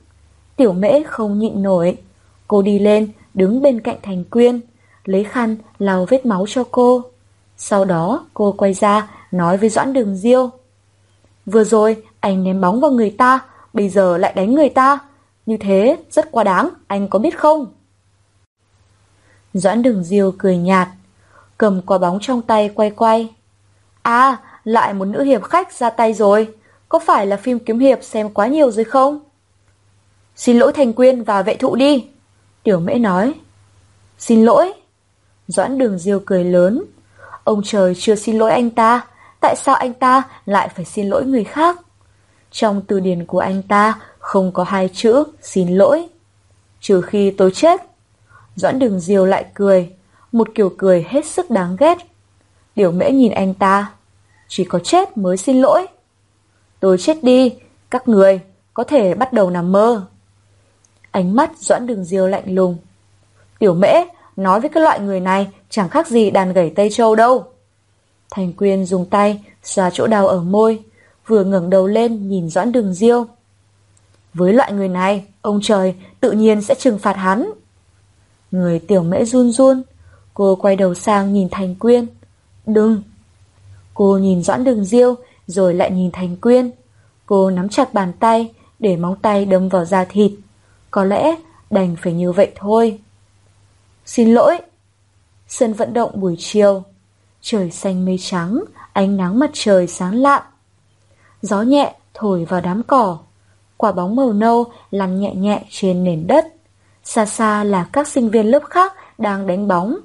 Tiểu 0.55 0.73
mễ 0.73 1.03
không 1.03 1.39
nhịn 1.39 1.61
nổi. 1.61 1.97
Cô 2.47 2.61
đi 2.61 2.79
lên, 2.79 3.11
đứng 3.33 3.61
bên 3.61 3.81
cạnh 3.81 3.97
Thành 4.01 4.23
Quyên, 4.23 4.61
lấy 5.05 5.23
khăn 5.23 5.55
lau 5.79 6.05
vết 6.09 6.25
máu 6.25 6.45
cho 6.47 6.63
cô. 6.71 7.01
Sau 7.57 7.85
đó 7.85 8.25
cô 8.33 8.51
quay 8.57 8.73
ra 8.73 9.07
nói 9.31 9.57
với 9.57 9.69
Doãn 9.69 9.93
Đường 9.93 10.15
Diêu. 10.15 10.49
Vừa 11.45 11.63
rồi 11.63 12.03
anh 12.19 12.43
ném 12.43 12.61
bóng 12.61 12.81
vào 12.81 12.91
người 12.91 13.15
ta, 13.17 13.39
bây 13.73 13.89
giờ 13.89 14.17
lại 14.17 14.33
đánh 14.35 14.55
người 14.55 14.69
ta. 14.69 14.99
Như 15.45 15.57
thế 15.57 15.97
rất 16.11 16.31
quá 16.31 16.43
đáng, 16.43 16.69
anh 16.87 17.07
có 17.07 17.19
biết 17.19 17.39
không? 17.39 17.65
Doãn 19.53 19.81
Đường 19.81 20.03
Diêu 20.03 20.33
cười 20.37 20.57
nhạt 20.57 20.87
cầm 21.57 21.81
quả 21.81 21.97
bóng 21.97 22.19
trong 22.21 22.41
tay 22.41 22.71
quay 22.75 22.89
quay. 22.89 23.33
À, 24.01 24.37
lại 24.63 24.93
một 24.93 25.05
nữ 25.05 25.23
hiệp 25.23 25.43
khách 25.43 25.73
ra 25.73 25.89
tay 25.89 26.13
rồi. 26.13 26.55
Có 26.89 26.99
phải 26.99 27.27
là 27.27 27.37
phim 27.37 27.59
kiếm 27.59 27.79
hiệp 27.79 28.03
xem 28.03 28.29
quá 28.29 28.47
nhiều 28.47 28.71
rồi 28.71 28.85
không? 28.85 29.19
Xin 30.35 30.57
lỗi 30.57 30.73
Thành 30.73 30.93
Quyên 30.93 31.23
và 31.23 31.41
vệ 31.41 31.55
thụ 31.55 31.75
đi. 31.75 32.07
Tiểu 32.63 32.79
mễ 32.79 32.93
nói. 32.93 33.33
Xin 34.17 34.45
lỗi. 34.45 34.73
Doãn 35.47 35.77
đường 35.77 35.99
diêu 35.99 36.19
cười 36.25 36.43
lớn. 36.43 36.83
Ông 37.43 37.61
trời 37.63 37.95
chưa 37.95 38.15
xin 38.15 38.37
lỗi 38.37 38.51
anh 38.51 38.69
ta. 38.69 39.01
Tại 39.41 39.55
sao 39.55 39.75
anh 39.75 39.93
ta 39.93 40.23
lại 40.45 40.69
phải 40.75 40.85
xin 40.85 41.09
lỗi 41.09 41.25
người 41.25 41.43
khác? 41.43 41.79
Trong 42.51 42.81
từ 42.87 42.99
điển 42.99 43.25
của 43.25 43.39
anh 43.39 43.61
ta 43.61 43.99
không 44.19 44.51
có 44.51 44.63
hai 44.63 44.89
chữ 44.93 45.23
xin 45.41 45.77
lỗi. 45.77 46.07
Trừ 46.81 47.01
khi 47.01 47.31
tôi 47.31 47.51
chết. 47.51 47.81
Doãn 48.55 48.79
đường 48.79 48.99
diêu 48.99 49.25
lại 49.25 49.45
cười 49.53 49.93
một 50.33 50.47
kiểu 50.55 50.73
cười 50.77 51.05
hết 51.09 51.25
sức 51.25 51.51
đáng 51.51 51.75
ghét. 51.79 51.97
Điều 52.75 52.91
mễ 52.91 53.11
nhìn 53.11 53.31
anh 53.31 53.53
ta, 53.53 53.91
chỉ 54.47 54.63
có 54.63 54.79
chết 54.79 55.17
mới 55.17 55.37
xin 55.37 55.61
lỗi. 55.61 55.87
Tôi 56.79 56.97
chết 56.97 57.23
đi, 57.23 57.55
các 57.89 58.07
người 58.07 58.39
có 58.73 58.83
thể 58.83 59.13
bắt 59.13 59.33
đầu 59.33 59.49
nằm 59.49 59.71
mơ. 59.71 60.05
Ánh 61.11 61.35
mắt 61.35 61.51
doãn 61.57 61.87
đường 61.87 62.03
diêu 62.03 62.27
lạnh 62.27 62.55
lùng. 62.55 62.77
Tiểu 63.59 63.73
mễ 63.73 63.93
nói 64.35 64.59
với 64.59 64.69
cái 64.69 64.83
loại 64.83 64.99
người 64.99 65.19
này 65.19 65.47
chẳng 65.69 65.89
khác 65.89 66.07
gì 66.07 66.31
đàn 66.31 66.53
gẩy 66.53 66.69
Tây 66.75 66.89
Châu 66.89 67.15
đâu. 67.15 67.43
Thành 68.31 68.53
Quyên 68.53 68.85
dùng 68.85 69.05
tay 69.05 69.43
xoa 69.63 69.89
chỗ 69.89 70.07
đau 70.07 70.27
ở 70.27 70.41
môi, 70.41 70.83
vừa 71.27 71.43
ngẩng 71.43 71.69
đầu 71.69 71.87
lên 71.87 72.29
nhìn 72.29 72.49
Doãn 72.49 72.71
Đường 72.71 72.93
Diêu. 72.93 73.25
Với 74.33 74.53
loại 74.53 74.73
người 74.73 74.89
này, 74.89 75.25
ông 75.41 75.59
trời 75.63 75.95
tự 76.19 76.31
nhiên 76.31 76.61
sẽ 76.61 76.75
trừng 76.75 76.99
phạt 76.99 77.17
hắn. 77.17 77.51
Người 78.51 78.79
tiểu 78.79 79.03
mễ 79.03 79.25
run 79.25 79.51
run, 79.51 79.83
Cô 80.33 80.55
quay 80.55 80.75
đầu 80.75 80.93
sang 80.93 81.33
nhìn 81.33 81.47
Thành 81.51 81.75
Quyên. 81.75 82.07
Đừng! 82.65 83.01
Cô 83.93 84.17
nhìn 84.17 84.43
Doãn 84.43 84.63
Đường 84.63 84.85
Diêu, 84.85 85.15
rồi 85.47 85.73
lại 85.73 85.91
nhìn 85.91 86.11
Thành 86.11 86.35
Quyên. 86.35 86.71
Cô 87.25 87.49
nắm 87.49 87.69
chặt 87.69 87.93
bàn 87.93 88.13
tay, 88.19 88.53
để 88.79 88.95
móng 88.97 89.15
tay 89.21 89.45
đâm 89.45 89.69
vào 89.69 89.85
da 89.85 90.05
thịt. 90.05 90.31
Có 90.91 91.03
lẽ 91.03 91.35
đành 91.71 91.95
phải 92.01 92.13
như 92.13 92.31
vậy 92.31 92.51
thôi. 92.55 92.99
Xin 94.05 94.33
lỗi! 94.33 94.57
Sân 95.47 95.73
vận 95.73 95.93
động 95.93 96.11
buổi 96.13 96.35
chiều. 96.39 96.83
Trời 97.41 97.71
xanh 97.71 98.05
mây 98.05 98.17
trắng, 98.19 98.63
ánh 98.93 99.17
nắng 99.17 99.39
mặt 99.39 99.49
trời 99.53 99.87
sáng 99.87 100.15
lạn. 100.15 100.43
Gió 101.41 101.61
nhẹ 101.61 101.95
thổi 102.13 102.45
vào 102.45 102.61
đám 102.61 102.83
cỏ. 102.83 103.17
Quả 103.77 103.91
bóng 103.91 104.15
màu 104.15 104.33
nâu 104.33 104.65
lăn 104.91 105.19
nhẹ 105.19 105.35
nhẹ 105.35 105.65
trên 105.69 106.03
nền 106.03 106.27
đất. 106.27 106.47
Xa 107.03 107.25
xa 107.25 107.63
là 107.63 107.89
các 107.93 108.07
sinh 108.07 108.29
viên 108.29 108.45
lớp 108.45 108.63
khác 108.69 108.93
đang 109.17 109.47
đánh 109.47 109.67
bóng. 109.67 109.97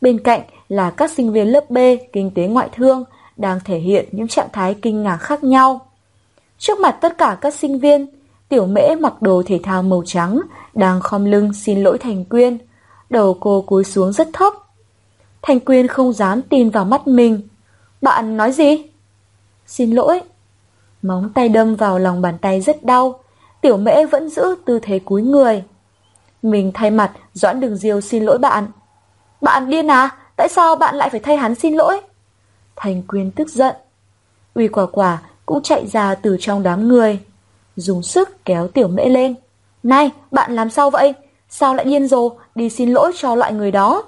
Bên 0.00 0.18
cạnh 0.18 0.40
là 0.68 0.90
các 0.90 1.10
sinh 1.10 1.32
viên 1.32 1.48
lớp 1.48 1.70
B 1.70 1.78
kinh 2.12 2.30
tế 2.30 2.46
ngoại 2.46 2.68
thương 2.72 3.04
đang 3.36 3.60
thể 3.64 3.78
hiện 3.78 4.08
những 4.12 4.28
trạng 4.28 4.48
thái 4.52 4.74
kinh 4.74 5.02
ngạc 5.02 5.16
khác 5.16 5.44
nhau. 5.44 5.86
Trước 6.58 6.80
mặt 6.80 6.98
tất 7.00 7.18
cả 7.18 7.38
các 7.40 7.54
sinh 7.54 7.78
viên, 7.78 8.06
tiểu 8.48 8.66
mễ 8.66 8.94
mặc 9.00 9.22
đồ 9.22 9.42
thể 9.46 9.60
thao 9.62 9.82
màu 9.82 10.02
trắng, 10.06 10.40
đang 10.74 11.00
khom 11.00 11.24
lưng 11.24 11.52
xin 11.52 11.82
lỗi 11.82 11.98
Thành 11.98 12.24
Quyên. 12.24 12.58
Đầu 13.10 13.36
cô 13.40 13.60
cúi 13.62 13.84
xuống 13.84 14.12
rất 14.12 14.28
thấp. 14.32 14.52
Thành 15.42 15.60
Quyên 15.60 15.86
không 15.88 16.12
dám 16.12 16.42
tin 16.42 16.70
vào 16.70 16.84
mắt 16.84 17.06
mình. 17.06 17.48
Bạn 18.02 18.36
nói 18.36 18.52
gì? 18.52 18.84
Xin 19.66 19.90
lỗi. 19.90 20.20
Móng 21.02 21.30
tay 21.34 21.48
đâm 21.48 21.74
vào 21.74 21.98
lòng 21.98 22.22
bàn 22.22 22.38
tay 22.38 22.60
rất 22.60 22.84
đau. 22.84 23.18
Tiểu 23.60 23.76
mễ 23.76 24.06
vẫn 24.06 24.28
giữ 24.28 24.56
tư 24.64 24.78
thế 24.82 24.98
cúi 24.98 25.22
người. 25.22 25.64
Mình 26.42 26.70
thay 26.74 26.90
mặt 26.90 27.12
Doãn 27.34 27.60
Đường 27.60 27.76
Diêu 27.76 28.00
xin 28.00 28.24
lỗi 28.24 28.38
bạn. 28.38 28.66
Bạn 29.40 29.70
điên 29.70 29.90
à? 29.90 30.16
Tại 30.36 30.48
sao 30.48 30.76
bạn 30.76 30.94
lại 30.96 31.10
phải 31.10 31.20
thay 31.20 31.36
hắn 31.36 31.54
xin 31.54 31.74
lỗi? 31.74 32.00
Thành 32.76 33.02
Quyên 33.02 33.30
tức 33.30 33.48
giận. 33.48 33.76
Uy 34.54 34.68
quả 34.68 34.86
quả 34.86 35.18
cũng 35.46 35.62
chạy 35.62 35.86
ra 35.86 36.14
từ 36.14 36.36
trong 36.40 36.62
đám 36.62 36.88
người. 36.88 37.20
Dùng 37.76 38.02
sức 38.02 38.44
kéo 38.44 38.68
tiểu 38.68 38.88
mễ 38.88 39.04
lên. 39.04 39.34
Này, 39.82 40.10
bạn 40.30 40.56
làm 40.56 40.70
sao 40.70 40.90
vậy? 40.90 41.14
Sao 41.48 41.74
lại 41.74 41.84
điên 41.84 42.08
rồ 42.08 42.30
đi 42.56 42.70
xin 42.70 42.90
lỗi 42.90 43.12
cho 43.16 43.34
loại 43.34 43.52
người 43.52 43.70
đó? 43.70 44.02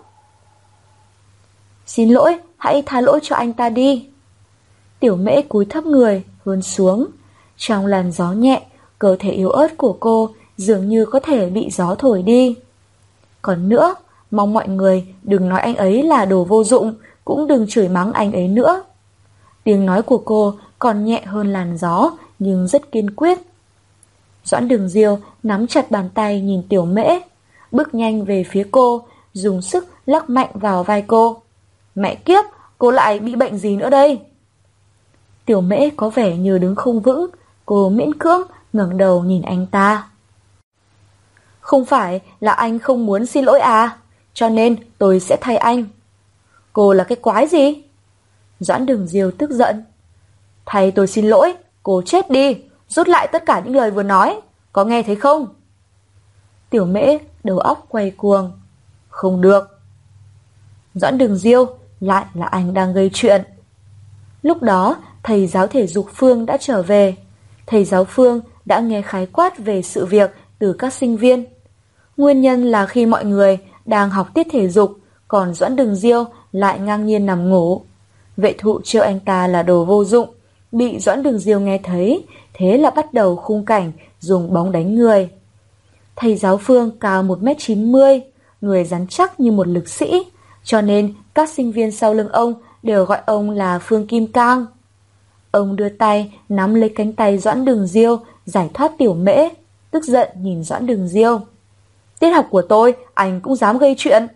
Xin 1.87 2.09
lỗi, 2.09 2.39
hãy 2.57 2.83
tha 2.87 3.01
lỗi 3.01 3.21
cho 3.23 3.37
anh 3.37 3.53
ta 3.53 3.69
đi. 3.69 4.09
Tiểu 5.01 5.17
mễ 5.17 5.43
cúi 5.43 5.65
thấp 5.65 5.85
người, 5.85 6.25
hướng 6.45 6.63
xuống. 6.63 7.07
Trong 7.57 7.87
làn 7.87 8.13
gió 8.13 8.33
nhẹ, 8.33 8.63
cơ 8.99 9.17
thể 9.19 9.31
yếu 9.31 9.51
ớt 9.51 9.77
của 9.77 9.97
cô 10.01 10.31
dường 10.57 10.89
như 10.89 11.07
có 11.07 11.21
thể 11.21 11.51
bị 11.51 11.71
gió 11.71 11.95
thổi 11.95 12.23
đi. 12.23 12.57
Còn 13.43 13.69
nữa, 13.69 13.95
mong 14.31 14.55
mọi 14.55 14.69
người 14.69 15.07
đừng 15.23 15.49
nói 15.49 15.61
anh 15.61 15.77
ấy 15.77 16.03
là 16.03 16.25
đồ 16.25 16.45
vô 16.45 16.65
dụng, 16.65 16.95
cũng 17.25 17.47
đừng 17.47 17.67
chửi 17.69 17.89
mắng 17.89 18.13
anh 18.13 18.33
ấy 18.33 18.49
nữa. 18.49 18.83
Tiếng 19.65 19.87
nói 19.87 20.03
của 20.03 20.23
cô 20.25 20.55
còn 20.79 21.05
nhẹ 21.05 21.23
hơn 21.27 21.53
làn 21.53 21.77
gió, 21.79 22.11
nhưng 22.39 22.67
rất 22.67 22.93
kiên 22.93 23.11
quyết. 23.11 23.39
Doãn 24.45 24.69
đường 24.69 24.89
diêu 24.89 25.19
nắm 25.43 25.67
chặt 25.67 25.91
bàn 25.91 26.11
tay 26.15 26.41
nhìn 26.41 26.63
tiểu 26.69 26.85
mễ, 26.85 27.21
bước 27.73 27.95
nhanh 27.95 28.25
về 28.25 28.45
phía 28.45 28.67
cô, 28.71 29.03
dùng 29.33 29.63
sức 29.63 29.89
lắc 30.07 30.31
mạnh 30.31 30.51
vào 30.55 30.85
vai 30.85 31.05
cô. 31.07 31.43
Mẹ 31.95 32.15
kiếp, 32.15 32.45
cô 32.79 32.91
lại 32.91 33.19
bị 33.19 33.37
bệnh 33.37 33.59
gì 33.59 33.77
nữa 33.77 33.91
đây? 33.91 34.21
Tiểu 35.47 35.61
mễ 35.61 35.91
có 35.97 36.11
vẻ 36.11 36.37
như 36.37 36.59
đứng 36.59 36.75
không 36.75 37.01
vững, 37.01 37.31
cô 37.67 37.89
miễn 37.89 38.15
cưỡng 38.19 38.43
ngẩng 38.73 38.97
đầu 38.97 39.25
nhìn 39.25 39.43
anh 39.43 39.67
ta. 39.67 40.09
Không 41.61 41.85
phải 41.85 42.21
là 42.41 42.53
anh 42.53 42.79
không 42.79 43.07
muốn 43.07 43.27
xin 43.27 43.45
lỗi 43.45 43.61
à, 43.61 43.97
cho 44.35 44.49
nên 44.49 44.77
tôi 44.99 45.21
sẽ 45.21 45.37
thay 45.41 45.57
anh. 45.57 45.85
Cô 46.73 46.93
là 46.93 47.05
cái 47.05 47.17
quái 47.17 47.47
gì? 47.47 47.83
Doãn 48.61 48.87
đường 48.87 49.07
diêu 49.07 49.31
tức 49.31 49.51
giận. 49.51 49.85
thay 50.67 50.91
tôi 50.91 51.07
xin 51.07 51.27
lỗi, 51.27 51.55
cô 51.83 52.03
chết 52.03 52.31
đi, 52.31 52.57
rút 52.89 53.09
lại 53.09 53.29
tất 53.33 53.47
cả 53.47 53.63
những 53.65 53.77
lời 53.77 53.91
vừa 53.91 54.03
nói, 54.03 54.41
có 54.73 54.85
nghe 54.85 55.03
thấy 55.03 55.17
không? 55.17 55.47
Tiểu 56.71 56.87
mễ 56.87 57.19
đầu 57.49 57.59
óc 57.59 57.87
quay 57.89 58.11
cuồng. 58.11 58.53
Không 59.09 59.41
được. 59.41 59.81
Doãn 60.95 61.19
đường 61.19 61.37
diêu, 61.37 61.67
lại 62.01 62.25
là 62.35 62.47
anh 62.47 62.75
đang 62.75 62.93
gây 62.93 63.11
chuyện. 63.13 63.45
Lúc 64.43 64.63
đó, 64.63 64.97
thầy 65.23 65.47
giáo 65.47 65.67
thể 65.67 65.87
dục 65.87 66.07
Phương 66.15 66.47
đã 66.47 66.57
trở 66.61 66.83
về. 66.83 67.17
Thầy 67.67 67.85
giáo 67.85 68.05
Phương 68.05 68.41
đã 68.65 68.81
nghe 68.81 69.03
khái 69.03 69.27
quát 69.27 69.59
về 69.59 69.83
sự 69.83 70.07
việc 70.07 70.31
từ 70.59 70.73
các 70.73 70.93
sinh 70.93 71.17
viên. 71.17 71.45
Nguyên 72.17 72.41
nhân 72.41 72.65
là 72.65 72.87
khi 72.87 73.07
mọi 73.07 73.25
người 73.25 73.59
đang 73.87 74.11
học 74.11 74.29
tiết 74.35 74.47
thể 74.51 74.69
dục, 74.69 74.99
còn 75.29 75.55
Doãn 75.55 75.77
Đường 75.77 75.95
Diêu 75.95 76.25
lại 76.53 76.79
ngang 76.79 77.07
nhiên 77.07 77.27
nằm 77.27 77.51
ngủ. 77.51 77.83
Vệ 78.37 78.55
thụ 78.59 78.81
trêu 78.85 79.03
anh 79.03 79.21
ta 79.21 79.47
là 79.47 79.63
đồ 79.63 79.85
vô 79.85 80.05
dụng, 80.05 80.29
bị 80.73 80.99
Doãn 80.99 81.23
Đường 81.23 81.39
Diêu 81.39 81.61
nghe 81.61 81.79
thấy, 81.85 82.27
thế 82.55 82.79
là 82.79 82.91
bắt 82.91 83.15
đầu 83.15 83.37
khung 83.37 83.65
cảnh 83.65 83.93
dùng 84.21 84.53
bóng 84.53 84.73
đánh 84.73 84.95
người. 84.95 85.29
Thầy 86.21 86.37
giáo 86.37 86.59
Phương 86.59 86.91
cao 87.01 87.23
1m90, 87.23 88.21
người 88.61 88.85
rắn 88.85 89.07
chắc 89.07 89.41
như 89.41 89.53
một 89.53 89.69
lực 89.69 89.89
sĩ, 89.89 90.23
cho 90.65 90.81
nên 90.81 91.15
các 91.35 91.49
sinh 91.49 91.73
viên 91.73 91.91
sau 91.91 92.15
lưng 92.15 92.29
ông 92.29 92.55
đều 92.83 93.05
gọi 93.05 93.19
ông 93.27 93.51
là 93.51 93.79
Phương 93.79 94.07
Kim 94.07 94.27
Cang. 94.27 94.67
Ông 95.51 95.77
đưa 95.77 95.89
tay 95.89 96.33
nắm 96.49 96.75
lấy 96.75 96.89
cánh 96.89 97.13
tay 97.13 97.39
Doãn 97.39 97.65
Đường 97.65 97.87
Diêu 97.87 98.21
giải 98.45 98.71
thoát 98.75 98.93
tiểu 98.99 99.15
mễ, 99.15 99.49
tức 99.91 100.05
giận 100.05 100.29
nhìn 100.43 100.65
Doãn 100.65 100.87
Đường 100.87 101.09
Diêu. 101.09 101.41
Tiết 102.19 102.31
học 102.31 102.47
của 102.51 102.63
tôi, 102.63 102.97
anh 103.15 103.41
cũng 103.41 103.57
dám 103.57 103.79
gây 103.79 103.95
chuyện. 103.99 104.27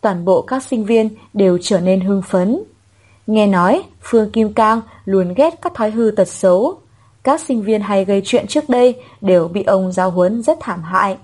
Toàn 0.00 0.24
bộ 0.24 0.42
các 0.42 0.62
sinh 0.62 0.84
viên 0.84 1.08
đều 1.34 1.58
trở 1.62 1.80
nên 1.80 2.00
hưng 2.00 2.22
phấn. 2.22 2.62
Nghe 3.26 3.46
nói, 3.46 3.82
Phương 4.00 4.30
Kim 4.30 4.52
Cang 4.52 4.80
luôn 5.04 5.34
ghét 5.34 5.54
các 5.62 5.74
thói 5.74 5.90
hư 5.90 6.10
tật 6.16 6.28
xấu. 6.28 6.81
Các 7.22 7.40
sinh 7.40 7.62
viên 7.62 7.80
hay 7.80 8.04
gây 8.04 8.22
chuyện 8.24 8.46
trước 8.46 8.68
đây 8.68 8.96
đều 9.20 9.48
bị 9.48 9.62
ông 9.62 9.92
giáo 9.92 10.10
huấn 10.10 10.42
rất 10.42 10.58
thảm 10.60 10.82
hại. 10.82 11.18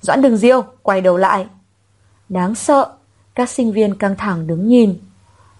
Doãn 0.00 0.22
đường 0.22 0.36
diêu, 0.36 0.62
quay 0.82 1.00
đầu 1.00 1.16
lại. 1.16 1.46
Đáng 2.28 2.54
sợ, 2.54 2.92
các 3.34 3.50
sinh 3.50 3.72
viên 3.72 3.94
căng 3.94 4.16
thẳng 4.16 4.46
đứng 4.46 4.68
nhìn. 4.68 4.98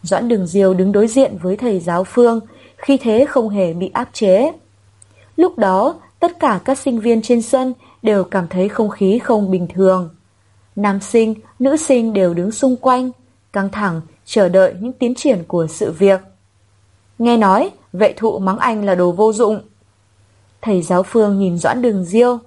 Doãn 0.03 0.29
đường 0.29 0.47
diêu 0.47 0.74
đứng 0.74 0.93
đối 0.93 1.07
diện 1.07 1.39
với 1.43 1.57
thầy 1.57 1.81
giáo 1.81 2.05
Phương, 2.05 2.41
khi 2.77 2.97
thế 2.97 3.24
không 3.29 3.49
hề 3.49 3.72
bị 3.72 3.91
áp 3.95 4.09
chế. 4.12 4.53
Lúc 5.37 5.59
đó, 5.59 5.95
tất 6.20 6.41
cả 6.41 6.61
các 6.64 6.79
sinh 6.79 7.01
viên 7.01 7.22
trên 7.22 7.43
sân 7.43 7.74
đều 8.03 8.24
cảm 8.24 8.49
thấy 8.49 8.68
không 8.68 8.91
khí 8.91 9.18
không 9.18 9.51
bình 9.51 9.68
thường. 9.74 10.11
Nam 10.77 11.01
sinh, 11.01 11.35
nữ 11.59 11.77
sinh 11.77 12.12
đều 12.12 12.35
đứng 12.35 12.53
xung 12.53 12.77
quanh, 12.77 13.11
căng 13.53 13.68
thẳng, 13.70 14.01
chờ 14.24 14.49
đợi 14.49 14.74
những 14.81 14.93
tiến 14.93 15.14
triển 15.14 15.45
của 15.49 15.66
sự 15.66 15.93
việc. 15.93 16.20
Nghe 17.18 17.37
nói, 17.37 17.70
vệ 17.99 18.13
thụ 18.13 18.39
mắng 18.39 18.59
anh 18.59 18.85
là 18.85 18.95
đồ 18.95 19.13
vô 19.13 19.33
dụng. 19.33 19.61
Thầy 20.63 20.83
giáo 20.83 21.03
phương 21.03 21.39
nhìn 21.39 21.59
Doãn 21.59 21.83
Đường 21.83 22.05
Diêu. 22.05 22.39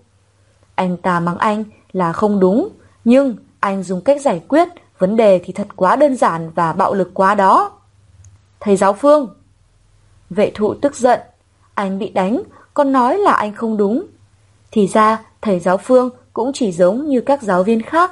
Anh 0.76 0.98
ta 0.98 1.20
mắng 1.20 1.38
anh 1.38 1.64
là 1.92 2.14
không 2.14 2.40
đúng, 2.40 2.70
nhưng 3.04 3.36
anh 3.60 3.84
dùng 3.84 4.02
cách 4.02 4.22
giải 4.22 4.42
quyết 4.48 4.68
vấn 4.98 5.16
đề 5.16 5.42
thì 5.44 5.54
thật 5.54 5.68
quá 5.76 5.96
đơn 5.96 6.16
giản 6.16 6.52
và 6.56 6.74
bạo 6.74 6.94
lực 6.94 7.12
quá 7.14 7.36
đó. 7.36 7.72
Thầy 8.60 8.76
giáo 8.76 8.94
phương. 8.94 9.30
Vệ 10.30 10.52
thụ 10.56 10.74
tức 10.74 10.96
giận. 10.96 11.20
Anh 11.74 12.00
bị 12.00 12.10
đánh, 12.10 12.44
còn 12.74 12.92
nói 12.92 13.18
là 13.18 13.32
anh 13.32 13.54
không 13.54 13.78
đúng. 13.78 14.06
Thì 14.72 14.88
ra, 14.88 15.24
thầy 15.42 15.60
giáo 15.60 15.78
phương 15.78 16.10
cũng 16.34 16.52
chỉ 16.54 16.72
giống 16.72 17.08
như 17.08 17.22
các 17.22 17.42
giáo 17.42 17.64
viên 17.64 17.82
khác. 17.82 18.12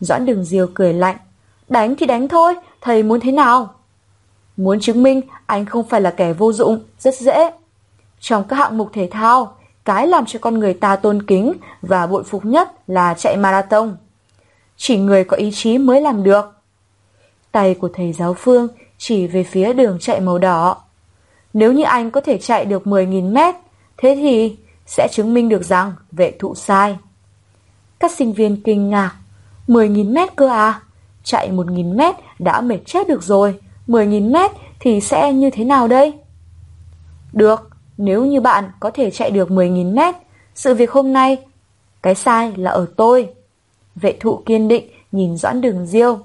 Doãn 0.00 0.26
đường 0.26 0.44
Diêu 0.44 0.66
cười 0.74 0.92
lạnh. 0.92 1.16
Đánh 1.68 1.96
thì 1.96 2.06
đánh 2.06 2.28
thôi, 2.28 2.54
thầy 2.80 3.02
muốn 3.02 3.20
thế 3.20 3.32
nào? 3.32 3.74
Muốn 4.60 4.80
chứng 4.80 5.02
minh 5.02 5.20
anh 5.46 5.66
không 5.66 5.88
phải 5.88 6.00
là 6.00 6.10
kẻ 6.10 6.32
vô 6.32 6.52
dụng, 6.52 6.80
rất 6.98 7.14
dễ. 7.14 7.50
Trong 8.20 8.44
các 8.48 8.56
hạng 8.56 8.78
mục 8.78 8.90
thể 8.92 9.08
thao, 9.10 9.56
cái 9.84 10.06
làm 10.06 10.26
cho 10.26 10.38
con 10.42 10.58
người 10.58 10.74
ta 10.74 10.96
tôn 10.96 11.22
kính 11.22 11.52
và 11.82 12.06
bội 12.06 12.24
phục 12.24 12.44
nhất 12.44 12.72
là 12.86 13.14
chạy 13.14 13.36
marathon. 13.36 13.96
Chỉ 14.76 14.98
người 14.98 15.24
có 15.24 15.36
ý 15.36 15.50
chí 15.54 15.78
mới 15.78 16.00
làm 16.00 16.22
được. 16.22 16.52
Tay 17.52 17.74
của 17.74 17.88
thầy 17.94 18.12
giáo 18.12 18.34
phương 18.34 18.68
chỉ 18.98 19.26
về 19.26 19.44
phía 19.44 19.72
đường 19.72 19.98
chạy 20.00 20.20
màu 20.20 20.38
đỏ. 20.38 20.76
Nếu 21.52 21.72
như 21.72 21.82
anh 21.82 22.10
có 22.10 22.20
thể 22.20 22.38
chạy 22.38 22.64
được 22.64 22.82
10.000 22.84 23.32
mét, 23.32 23.54
thế 23.96 24.14
thì 24.14 24.56
sẽ 24.86 25.08
chứng 25.12 25.34
minh 25.34 25.48
được 25.48 25.64
rằng 25.64 25.92
vệ 26.12 26.32
thụ 26.38 26.54
sai. 26.54 26.96
Các 28.00 28.12
sinh 28.12 28.32
viên 28.32 28.62
kinh 28.62 28.90
ngạc. 28.90 29.14
10.000 29.68 30.12
mét 30.12 30.36
cơ 30.36 30.48
à? 30.48 30.80
Chạy 31.24 31.50
1.000 31.50 31.96
mét 31.96 32.14
đã 32.38 32.60
mệt 32.60 32.78
chết 32.86 33.08
được 33.08 33.22
rồi. 33.22 33.60
10.000 33.90 34.30
mét 34.30 34.50
thì 34.80 35.00
sẽ 35.00 35.32
như 35.32 35.50
thế 35.50 35.64
nào 35.64 35.88
đây? 35.88 36.14
Được, 37.32 37.70
nếu 37.98 38.24
như 38.24 38.40
bạn 38.40 38.70
có 38.80 38.90
thể 38.90 39.10
chạy 39.10 39.30
được 39.30 39.48
10.000 39.48 39.94
mét, 39.94 40.14
sự 40.54 40.74
việc 40.74 40.90
hôm 40.90 41.12
nay, 41.12 41.38
cái 42.02 42.14
sai 42.14 42.52
là 42.56 42.70
ở 42.70 42.86
tôi. 42.96 43.28
Vệ 43.96 44.16
thụ 44.20 44.42
kiên 44.46 44.68
định 44.68 44.90
nhìn 45.12 45.36
Doãn 45.36 45.60
Đường 45.60 45.86
Diêu. 45.86 46.18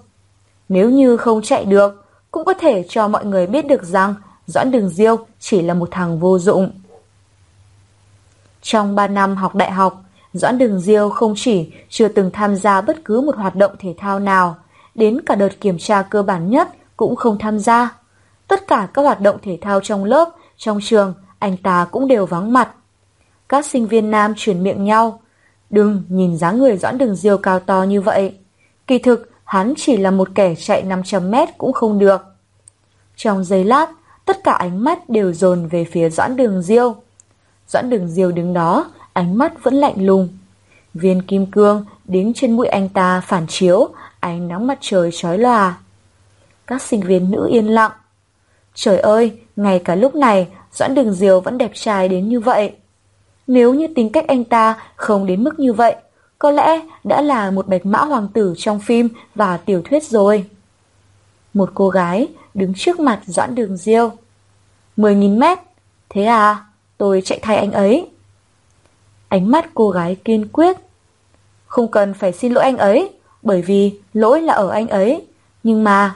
Nếu 0.69 0.89
như 0.89 1.17
không 1.17 1.41
chạy 1.41 1.65
được, 1.65 2.05
cũng 2.31 2.45
có 2.45 2.53
thể 2.53 2.85
cho 2.89 3.07
mọi 3.07 3.25
người 3.25 3.47
biết 3.47 3.67
được 3.67 3.83
rằng 3.83 4.15
Doãn 4.47 4.71
Đường 4.71 4.89
Diêu 4.89 5.17
chỉ 5.39 5.61
là 5.61 5.73
một 5.73 5.89
thằng 5.91 6.19
vô 6.19 6.39
dụng. 6.39 6.71
Trong 8.61 8.95
3 8.95 9.07
năm 9.07 9.35
học 9.35 9.55
đại 9.55 9.71
học, 9.71 10.03
Doãn 10.33 10.57
Đường 10.57 10.79
Diêu 10.79 11.09
không 11.09 11.33
chỉ 11.37 11.71
chưa 11.89 12.07
từng 12.07 12.31
tham 12.33 12.55
gia 12.55 12.81
bất 12.81 13.05
cứ 13.05 13.21
một 13.21 13.35
hoạt 13.35 13.55
động 13.55 13.75
thể 13.79 13.93
thao 13.97 14.19
nào, 14.19 14.55
đến 14.95 15.21
cả 15.25 15.35
đợt 15.35 15.61
kiểm 15.61 15.77
tra 15.77 16.01
cơ 16.01 16.23
bản 16.23 16.49
nhất 16.49 16.75
cũng 16.97 17.15
không 17.15 17.37
tham 17.39 17.59
gia. 17.59 17.97
Tất 18.47 18.67
cả 18.67 18.87
các 18.93 19.01
hoạt 19.01 19.21
động 19.21 19.37
thể 19.41 19.57
thao 19.61 19.79
trong 19.81 20.03
lớp, 20.03 20.29
trong 20.57 20.79
trường, 20.83 21.13
anh 21.39 21.57
ta 21.57 21.87
cũng 21.91 22.07
đều 22.07 22.25
vắng 22.25 22.53
mặt. 22.53 22.69
Các 23.49 23.65
sinh 23.65 23.87
viên 23.87 24.11
nam 24.11 24.33
chuyển 24.37 24.63
miệng 24.63 24.83
nhau. 24.83 25.19
Đừng 25.69 26.03
nhìn 26.09 26.37
dáng 26.37 26.59
người 26.59 26.77
Doãn 26.77 26.97
Đường 26.97 27.15
Diêu 27.15 27.37
cao 27.37 27.59
to 27.59 27.83
như 27.83 28.01
vậy. 28.01 28.37
Kỳ 28.87 28.99
thực, 28.99 29.29
hắn 29.43 29.73
chỉ 29.77 29.97
là 29.97 30.11
một 30.11 30.29
kẻ 30.35 30.55
chạy 30.55 30.83
500 30.83 31.31
mét 31.31 31.49
cũng 31.57 31.73
không 31.73 31.99
được. 31.99 32.21
Trong 33.15 33.43
giây 33.43 33.63
lát, 33.63 33.89
tất 34.25 34.43
cả 34.43 34.51
ánh 34.51 34.83
mắt 34.83 35.09
đều 35.09 35.33
dồn 35.33 35.67
về 35.67 35.85
phía 35.91 36.09
Doãn 36.09 36.35
Đường 36.35 36.61
Diêu. 36.61 36.95
Doãn 37.67 37.89
Đường 37.89 38.07
Diêu 38.07 38.31
đứng 38.31 38.53
đó, 38.53 38.91
ánh 39.13 39.37
mắt 39.37 39.63
vẫn 39.63 39.73
lạnh 39.73 40.05
lùng. 40.05 40.29
Viên 40.93 41.21
kim 41.21 41.45
cương 41.45 41.85
đính 42.05 42.33
trên 42.35 42.51
mũi 42.51 42.67
anh 42.67 42.89
ta 42.89 43.21
phản 43.21 43.45
chiếu, 43.47 43.89
ánh 44.19 44.47
nắng 44.47 44.67
mặt 44.67 44.77
trời 44.81 45.09
chói 45.13 45.37
lòa. 45.37 45.77
Các 46.67 46.81
sinh 46.81 47.01
viên 47.01 47.31
nữ 47.31 47.47
yên 47.51 47.67
lặng. 47.67 47.91
Trời 48.73 48.99
ơi, 48.99 49.39
ngay 49.55 49.79
cả 49.79 49.95
lúc 49.95 50.15
này, 50.15 50.47
Doãn 50.71 50.95
Đường 50.95 51.13
Diêu 51.13 51.39
vẫn 51.39 51.57
đẹp 51.57 51.71
trai 51.73 52.09
đến 52.09 52.29
như 52.29 52.39
vậy. 52.39 52.71
Nếu 53.47 53.73
như 53.73 53.87
tính 53.95 54.09
cách 54.11 54.27
anh 54.27 54.43
ta 54.43 54.83
không 54.95 55.25
đến 55.25 55.43
mức 55.43 55.59
như 55.59 55.73
vậy, 55.73 55.95
có 56.39 56.51
lẽ 56.51 56.81
đã 57.03 57.21
là 57.21 57.51
một 57.51 57.67
bạch 57.67 57.85
mã 57.85 57.99
hoàng 57.99 58.27
tử 58.33 58.53
trong 58.57 58.79
phim 58.79 59.09
và 59.35 59.57
tiểu 59.57 59.81
thuyết 59.85 60.03
rồi. 60.03 60.45
Một 61.53 61.71
cô 61.73 61.89
gái 61.89 62.27
đứng 62.53 62.73
trước 62.75 62.99
mặt 62.99 63.21
Doãn 63.25 63.55
Đường 63.55 63.77
Diêu. 63.77 64.11
10.000 64.97 65.37
mét, 65.37 65.59
thế 66.09 66.23
à, 66.23 66.65
tôi 66.97 67.21
chạy 67.25 67.39
thay 67.41 67.57
anh 67.57 67.71
ấy. 67.71 68.09
Ánh 69.27 69.51
mắt 69.51 69.69
cô 69.73 69.89
gái 69.89 70.15
kiên 70.15 70.47
quyết. 70.47 70.77
Không 71.65 71.91
cần 71.91 72.13
phải 72.13 72.31
xin 72.31 72.53
lỗi 72.53 72.63
anh 72.63 72.77
ấy, 72.77 73.09
bởi 73.41 73.61
vì 73.61 73.99
lỗi 74.13 74.41
là 74.41 74.53
ở 74.53 74.69
anh 74.69 74.87
ấy. 74.87 75.27
Nhưng 75.63 75.83
mà, 75.83 76.15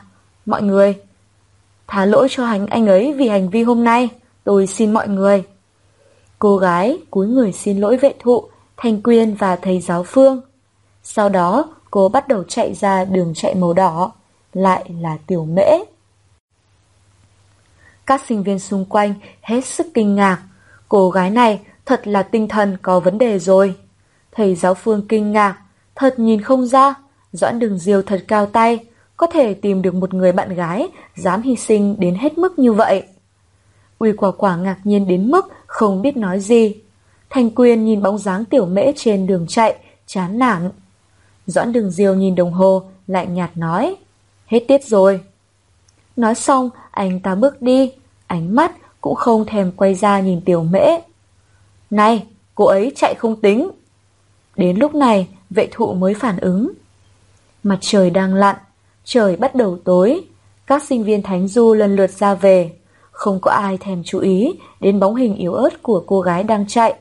mọi 0.50 0.62
người, 0.62 0.96
thả 1.88 2.06
lỗi 2.06 2.28
cho 2.32 2.46
hành 2.46 2.68
anh 2.68 2.88
ấy 2.88 3.14
vì 3.14 3.28
hành 3.28 3.50
vi 3.50 3.64
hôm 3.64 3.84
nay, 3.84 4.10
tôi 4.44 4.68
xin 4.68 4.94
mọi 4.94 5.08
người. 5.08 5.44
Cô 6.40 6.58
gái 6.58 6.98
cúi 7.12 7.28
người 7.28 7.52
xin 7.52 7.78
lỗi 7.78 7.98
vệ 7.98 8.14
thụ, 8.20 8.44
Thanh 8.78 9.02
Quyên 9.02 9.34
và 9.34 9.56
thầy 9.56 9.80
giáo 9.80 10.04
Phương. 10.04 10.42
Sau 11.04 11.30
đó, 11.30 11.76
cô 11.92 12.10
bắt 12.10 12.28
đầu 12.28 12.44
chạy 12.44 12.74
ra 12.74 13.06
đường 13.06 13.34
chạy 13.36 13.56
màu 13.56 13.74
đỏ, 13.74 14.12
lại 14.54 14.92
là 15.02 15.18
tiểu 15.28 15.46
mễ. 15.46 15.80
Các 18.06 18.22
sinh 18.28 18.44
viên 18.44 18.60
xung 18.60 18.86
quanh 18.86 19.14
hết 19.42 19.66
sức 19.66 19.88
kinh 19.94 20.16
ngạc. 20.16 20.42
Cô 20.88 21.10
gái 21.10 21.30
này 21.30 21.60
thật 21.86 22.08
là 22.08 22.24
tinh 22.24 22.48
thần 22.48 22.78
có 22.82 23.00
vấn 23.00 23.18
đề 23.18 23.40
rồi. 23.40 23.76
Thầy 24.32 24.56
giáo 24.56 24.74
Phương 24.74 25.08
kinh 25.08 25.32
ngạc, 25.32 25.58
thật 25.96 26.20
nhìn 26.20 26.42
không 26.42 26.66
ra, 26.66 26.94
Doãn 27.32 27.60
Đường 27.60 27.78
Diêu 27.78 28.02
thật 28.02 28.24
cao 28.28 28.46
tay, 28.46 28.80
có 29.20 29.28
thể 29.28 29.54
tìm 29.54 29.82
được 29.82 29.96
một 29.96 30.14
người 30.14 30.32
bạn 30.32 30.56
gái 30.56 30.88
dám 31.16 31.42
hy 31.42 31.56
sinh 31.56 31.96
đến 32.00 32.16
hết 32.16 32.38
mức 32.38 32.60
như 32.60 32.74
vậy. 32.74 33.04
Uy 34.00 34.12
quả 34.14 34.32
quả 34.32 34.56
ngạc 34.56 34.78
nhiên 34.84 35.08
đến 35.08 35.32
mức 35.32 35.46
không 35.66 36.02
biết 36.02 36.18
nói 36.18 36.40
gì. 36.40 36.76
Thành 37.30 37.50
quyền 37.56 37.86
nhìn 37.86 38.02
bóng 38.02 38.18
dáng 38.18 38.46
tiểu 38.46 38.66
mễ 38.66 38.92
trên 38.96 39.28
đường 39.28 39.46
chạy, 39.48 39.76
chán 40.08 40.40
nản. 40.40 40.72
Doãn 41.46 41.74
đường 41.74 41.92
diêu 41.92 42.16
nhìn 42.16 42.36
đồng 42.36 42.54
hồ, 42.54 42.84
lại 43.08 43.28
nhạt 43.28 43.58
nói. 43.58 43.96
Hết 44.46 44.60
tiết 44.68 44.84
rồi. 44.84 45.22
Nói 46.16 46.36
xong, 46.36 46.70
anh 46.92 47.20
ta 47.20 47.36
bước 47.36 47.62
đi, 47.62 47.92
ánh 48.28 48.56
mắt 48.56 48.72
cũng 49.02 49.16
không 49.16 49.46
thèm 49.46 49.72
quay 49.72 49.96
ra 49.96 50.20
nhìn 50.20 50.42
tiểu 50.42 50.64
mễ. 50.64 50.88
Này, 51.90 52.26
cô 52.56 52.66
ấy 52.66 52.92
chạy 52.96 53.16
không 53.18 53.42
tính. 53.42 53.72
Đến 54.56 54.78
lúc 54.78 54.96
này, 54.96 55.28
vệ 55.50 55.68
thụ 55.72 55.94
mới 55.94 56.14
phản 56.14 56.38
ứng. 56.38 56.72
Mặt 57.64 57.78
trời 57.82 58.10
đang 58.10 58.34
lặn, 58.34 58.56
trời 59.10 59.36
bắt 59.36 59.56
đầu 59.56 59.78
tối, 59.84 60.22
các 60.68 60.84
sinh 60.84 61.04
viên 61.04 61.22
Thánh 61.22 61.48
Du 61.48 61.74
lần 61.74 61.96
lượt 61.96 62.10
ra 62.10 62.34
về. 62.34 62.72
Không 63.12 63.40
có 63.42 63.52
ai 63.52 63.78
thèm 63.78 64.04
chú 64.04 64.20
ý 64.20 64.54
đến 64.80 65.00
bóng 65.00 65.16
hình 65.16 65.36
yếu 65.36 65.54
ớt 65.54 65.84
của 65.84 66.04
cô 66.08 66.22
gái 66.22 66.44
đang 66.44 66.68
chạy. 66.68 66.94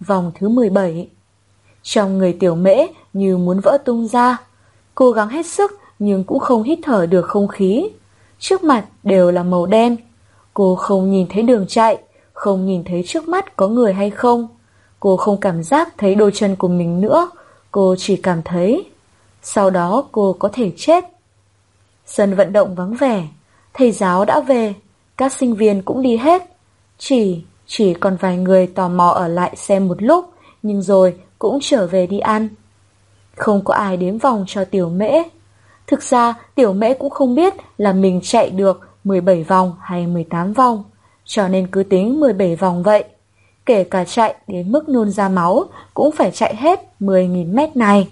Vòng 0.00 0.32
thứ 0.34 0.48
17 0.48 1.08
Trong 1.82 2.18
người 2.18 2.32
tiểu 2.32 2.54
mễ 2.54 2.86
như 3.12 3.36
muốn 3.36 3.60
vỡ 3.60 3.78
tung 3.84 4.08
ra. 4.08 4.36
Cố 4.94 5.10
gắng 5.10 5.28
hết 5.28 5.46
sức 5.46 5.72
nhưng 5.98 6.24
cũng 6.24 6.38
không 6.38 6.62
hít 6.62 6.78
thở 6.82 7.06
được 7.06 7.26
không 7.26 7.48
khí. 7.48 7.88
Trước 8.38 8.64
mặt 8.64 8.84
đều 9.02 9.30
là 9.30 9.42
màu 9.42 9.66
đen. 9.66 9.96
Cô 10.54 10.74
không 10.74 11.10
nhìn 11.10 11.26
thấy 11.30 11.42
đường 11.42 11.66
chạy, 11.68 11.98
không 12.32 12.66
nhìn 12.66 12.84
thấy 12.84 13.04
trước 13.06 13.28
mắt 13.28 13.56
có 13.56 13.68
người 13.68 13.92
hay 13.92 14.10
không. 14.10 14.48
Cô 15.00 15.16
không 15.16 15.40
cảm 15.40 15.62
giác 15.62 15.98
thấy 15.98 16.14
đôi 16.14 16.30
chân 16.34 16.56
của 16.56 16.68
mình 16.68 17.00
nữa, 17.00 17.30
cô 17.70 17.94
chỉ 17.98 18.16
cảm 18.16 18.42
thấy. 18.42 18.90
Sau 19.42 19.70
đó 19.70 20.04
cô 20.12 20.36
có 20.38 20.48
thể 20.52 20.72
chết. 20.76 21.19
Sân 22.12 22.34
vận 22.34 22.52
động 22.52 22.74
vắng 22.74 22.94
vẻ, 22.94 23.26
thầy 23.74 23.92
giáo 23.92 24.24
đã 24.24 24.40
về, 24.40 24.74
các 25.16 25.32
sinh 25.32 25.54
viên 25.54 25.82
cũng 25.82 26.02
đi 26.02 26.16
hết. 26.16 26.42
Chỉ, 26.98 27.42
chỉ 27.66 27.94
còn 27.94 28.16
vài 28.16 28.36
người 28.36 28.66
tò 28.66 28.88
mò 28.88 29.08
ở 29.08 29.28
lại 29.28 29.56
xem 29.56 29.88
một 29.88 30.02
lúc, 30.02 30.32
nhưng 30.62 30.82
rồi 30.82 31.14
cũng 31.38 31.58
trở 31.62 31.86
về 31.86 32.06
đi 32.06 32.18
ăn. 32.18 32.48
Không 33.36 33.64
có 33.64 33.74
ai 33.74 33.96
đếm 33.96 34.18
vòng 34.18 34.44
cho 34.48 34.64
tiểu 34.64 34.88
mễ. 34.88 35.22
Thực 35.86 36.02
ra 36.02 36.34
tiểu 36.54 36.72
mễ 36.72 36.94
cũng 36.94 37.10
không 37.10 37.34
biết 37.34 37.54
là 37.78 37.92
mình 37.92 38.20
chạy 38.22 38.50
được 38.50 38.80
17 39.04 39.44
vòng 39.44 39.76
hay 39.80 40.06
18 40.06 40.52
vòng, 40.52 40.84
cho 41.24 41.48
nên 41.48 41.66
cứ 41.66 41.82
tính 41.82 42.20
17 42.20 42.56
vòng 42.56 42.82
vậy. 42.82 43.04
Kể 43.66 43.84
cả 43.84 44.04
chạy 44.04 44.34
đến 44.46 44.72
mức 44.72 44.88
nôn 44.88 45.10
ra 45.10 45.28
máu 45.28 45.64
cũng 45.94 46.12
phải 46.12 46.30
chạy 46.30 46.56
hết 46.56 46.80
10.000 47.00 47.54
mét 47.54 47.76
này. 47.76 48.08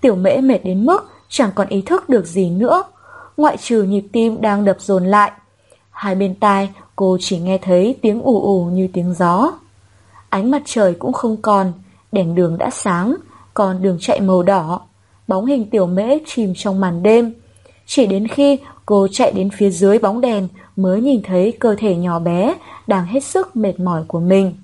Tiểu 0.00 0.14
mễ 0.14 0.36
mệt 0.36 0.58
đến 0.64 0.86
mức 0.86 1.10
chẳng 1.28 1.50
còn 1.54 1.68
ý 1.68 1.82
thức 1.82 2.08
được 2.08 2.26
gì 2.26 2.50
nữa, 2.50 2.82
ngoại 3.36 3.56
trừ 3.56 3.82
nhịp 3.82 4.04
tim 4.12 4.40
đang 4.40 4.64
đập 4.64 4.76
dồn 4.80 5.04
lại 5.04 5.32
Hai 5.96 6.14
bên 6.14 6.34
tai 6.34 6.70
cô 6.96 7.16
chỉ 7.20 7.38
nghe 7.38 7.58
thấy 7.58 7.96
tiếng 8.02 8.22
ù 8.22 8.42
ù 8.42 8.64
như 8.64 8.88
tiếng 8.92 9.14
gió. 9.14 9.52
Ánh 10.28 10.50
mặt 10.50 10.62
trời 10.64 10.94
cũng 10.94 11.12
không 11.12 11.36
còn, 11.42 11.72
đèn 12.12 12.34
đường 12.34 12.58
đã 12.58 12.70
sáng, 12.70 13.16
còn 13.54 13.82
đường 13.82 13.98
chạy 14.00 14.20
màu 14.20 14.42
đỏ. 14.42 14.80
Bóng 15.28 15.46
hình 15.46 15.70
tiểu 15.70 15.86
mễ 15.86 16.18
chìm 16.26 16.52
trong 16.56 16.80
màn 16.80 17.02
đêm. 17.02 17.34
Chỉ 17.86 18.06
đến 18.06 18.28
khi 18.28 18.58
cô 18.86 19.08
chạy 19.12 19.32
đến 19.32 19.50
phía 19.50 19.70
dưới 19.70 19.98
bóng 19.98 20.20
đèn 20.20 20.48
mới 20.76 21.00
nhìn 21.00 21.22
thấy 21.22 21.52
cơ 21.60 21.74
thể 21.78 21.96
nhỏ 21.96 22.18
bé 22.18 22.54
đang 22.86 23.06
hết 23.06 23.24
sức 23.24 23.56
mệt 23.56 23.80
mỏi 23.80 24.02
của 24.08 24.20
mình. 24.20 24.54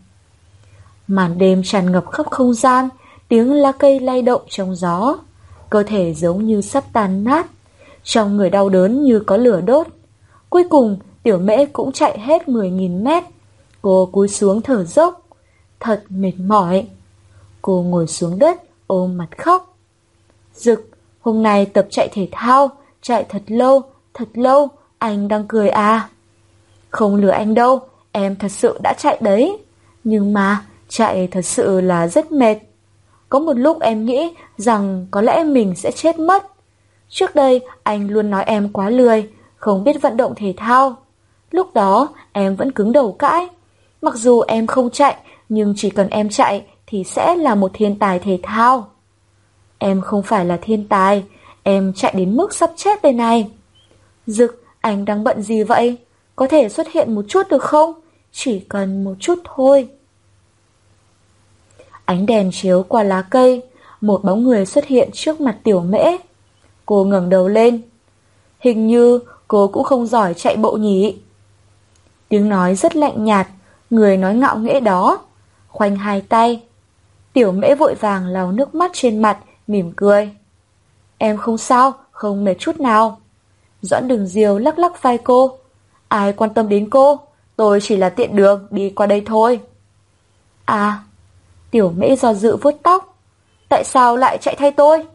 Màn 1.07 1.39
đêm 1.39 1.63
tràn 1.65 1.93
ngập 1.93 2.11
khắp 2.11 2.27
không 2.31 2.55
gian, 2.55 2.89
tiếng 3.29 3.53
lá 3.53 3.73
cây 3.73 4.01
lay 4.01 4.23
động 4.23 4.43
trong 4.49 4.75
gió. 4.75 5.19
Cơ 5.73 5.83
thể 5.83 6.15
giống 6.15 6.47
như 6.47 6.61
sắp 6.61 6.85
tan 6.93 7.25
nát, 7.25 7.47
trong 8.03 8.37
người 8.37 8.51
đau 8.51 8.69
đớn 8.69 9.03
như 9.03 9.21
có 9.21 9.37
lửa 9.37 9.61
đốt. 9.61 9.87
Cuối 10.51 10.65
cùng, 10.71 10.99
Tiểu 11.23 11.39
mễ 11.39 11.67
cũng 11.67 11.93
chạy 11.93 12.19
hết 12.19 12.49
10.000 12.49 13.03
mét. 13.03 13.25
Cô 13.83 14.09
cúi 14.13 14.29
xuống 14.29 14.63
thở 14.63 14.85
dốc. 14.85 15.27
Thật 15.81 16.05
mệt 16.09 16.33
mỏi. 16.39 16.87
Cô 17.63 17.83
ngồi 17.83 18.07
xuống 18.07 18.39
đất, 18.39 18.63
ôm 18.87 19.17
mặt 19.17 19.39
khóc. 19.39 19.77
Dực, 20.55 20.89
hôm 21.21 21.43
nay 21.43 21.67
tập 21.67 21.87
chạy 21.91 22.09
thể 22.13 22.29
thao, 22.33 22.71
chạy 23.03 23.25
thật 23.29 23.43
lâu, 23.47 23.83
thật 24.15 24.29
lâu, 24.35 24.69
anh 24.99 25.29
đang 25.29 25.45
cười 25.49 25.69
à. 25.69 26.09
Không 26.91 27.17
lừa 27.17 27.31
anh 27.31 27.55
đâu, 27.55 27.81
em 28.13 28.37
thật 28.37 28.51
sự 28.53 28.79
đã 28.83 28.95
chạy 28.99 29.19
đấy. 29.21 29.59
Nhưng 30.05 30.33
mà, 30.33 30.67
chạy 30.89 31.27
thật 31.27 31.43
sự 31.43 31.81
là 31.81 32.09
rất 32.09 32.33
mệt. 32.33 32.59
Có 33.33 33.39
một 33.39 33.53
lúc 33.53 33.81
em 33.81 34.05
nghĩ 34.05 34.35
rằng 34.57 35.07
có 35.11 35.21
lẽ 35.21 35.45
mình 35.45 35.75
sẽ 35.77 35.91
chết 35.91 36.19
mất. 36.19 36.47
Trước 37.09 37.35
đây, 37.35 37.61
anh 37.83 38.11
luôn 38.11 38.31
nói 38.31 38.45
em 38.45 38.69
quá 38.73 38.91
lười, 38.91 39.31
không 39.57 39.85
biết 39.85 40.03
vận 40.03 40.17
động 40.17 40.35
thể 40.37 40.55
thao. 40.57 40.97
Lúc 41.51 41.75
đó 41.75 42.09
em 42.33 42.57
vẫn 42.57 42.73
cứng 42.73 42.93
đầu 42.93 43.13
cãi. 43.13 43.49
Mặc 44.03 44.15
dù 44.15 44.41
em 44.41 44.67
không 44.67 44.91
chạy, 44.91 45.17
nhưng 45.49 45.75
chỉ 45.77 45.91
cần 45.91 46.09
em 46.09 46.29
chạy 46.29 46.65
thì 46.87 47.05
sẽ 47.05 47.37
là 47.37 47.55
một 47.55 47.71
thiên 47.75 47.99
tài 47.99 48.19
thể 48.19 48.39
thao. 48.43 48.89
Em 49.79 50.01
không 50.01 50.23
phải 50.23 50.45
là 50.45 50.59
thiên 50.63 50.89
tài, 50.89 51.25
em 51.63 51.93
chạy 51.97 52.15
đến 52.17 52.37
mức 52.37 52.55
sắp 52.55 52.71
chết 52.77 53.03
đây 53.03 53.13
này. 53.13 53.51
Dực, 54.27 54.65
anh 54.81 55.05
đang 55.05 55.25
bận 55.25 55.43
gì 55.43 55.63
vậy? 55.63 55.97
Có 56.37 56.47
thể 56.47 56.69
xuất 56.69 56.89
hiện 56.93 57.15
một 57.15 57.25
chút 57.29 57.49
được 57.51 57.63
không? 57.63 57.93
Chỉ 58.33 58.61
cần 58.61 59.05
một 59.05 59.15
chút 59.21 59.39
thôi. 59.45 59.89
Ánh 62.13 62.27
đèn 62.27 62.51
chiếu 62.53 62.83
qua 62.89 63.03
lá 63.03 63.23
cây, 63.23 63.63
một 64.01 64.25
bóng 64.25 64.45
người 64.45 64.67
xuất 64.67 64.87
hiện 64.87 65.11
trước 65.13 65.41
mặt 65.41 65.59
tiểu 65.65 65.81
mễ. 65.81 66.17
Cô 66.87 67.05
ngẩng 67.05 67.29
đầu 67.31 67.49
lên. 67.49 67.83
Hình 68.61 68.87
như 68.87 69.21
cô 69.49 69.69
cũng 69.69 69.85
không 69.85 70.07
giỏi 70.07 70.35
chạy 70.35 70.57
bộ 70.57 70.73
nhỉ. 70.73 71.17
Tiếng 72.29 72.49
nói 72.49 72.75
rất 72.75 72.97
lạnh 72.97 73.25
nhạt, 73.25 73.49
người 73.91 74.17
nói 74.17 74.35
ngạo 74.35 74.59
nghễ 74.59 74.81
đó. 74.81 75.19
Khoanh 75.69 75.97
hai 75.97 76.21
tay. 76.21 76.63
Tiểu 77.33 77.53
mễ 77.53 77.75
vội 77.75 77.95
vàng 77.95 78.27
lau 78.27 78.53
nước 78.53 78.75
mắt 78.75 78.91
trên 78.95 79.23
mặt, 79.23 79.39
mỉm 79.67 79.93
cười. 79.97 80.31
Em 81.19 81.37
không 81.37 81.59
sao, 81.59 81.93
không 82.11 82.45
mệt 82.45 82.55
chút 82.59 82.81
nào. 82.81 83.21
Doãn 83.83 84.09
đường 84.09 84.27
diều 84.27 84.59
lắc 84.59 84.79
lắc 84.79 85.03
vai 85.03 85.19
cô. 85.19 85.59
Ai 86.09 86.33
quan 86.33 86.55
tâm 86.55 86.69
đến 86.69 86.91
cô, 86.91 87.21
tôi 87.57 87.81
chỉ 87.83 87.97
là 87.97 88.09
tiện 88.09 88.37
đường 88.37 88.67
đi 88.71 88.91
qua 88.91 89.07
đây 89.07 89.23
thôi. 89.27 89.61
À, 90.65 91.03
tiểu 91.73 91.93
mễ 91.97 92.17
do 92.17 92.35
dự 92.35 92.57
vuốt 92.57 92.75
tóc. 92.83 93.19
Tại 93.69 93.85
sao 93.85 94.17
lại 94.17 94.39
chạy 94.41 94.57
thay 94.59 94.71
tôi? 94.71 95.07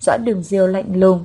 Doãn 0.00 0.24
đường 0.24 0.42
diều 0.42 0.66
lạnh 0.66 1.00
lùng. 1.00 1.24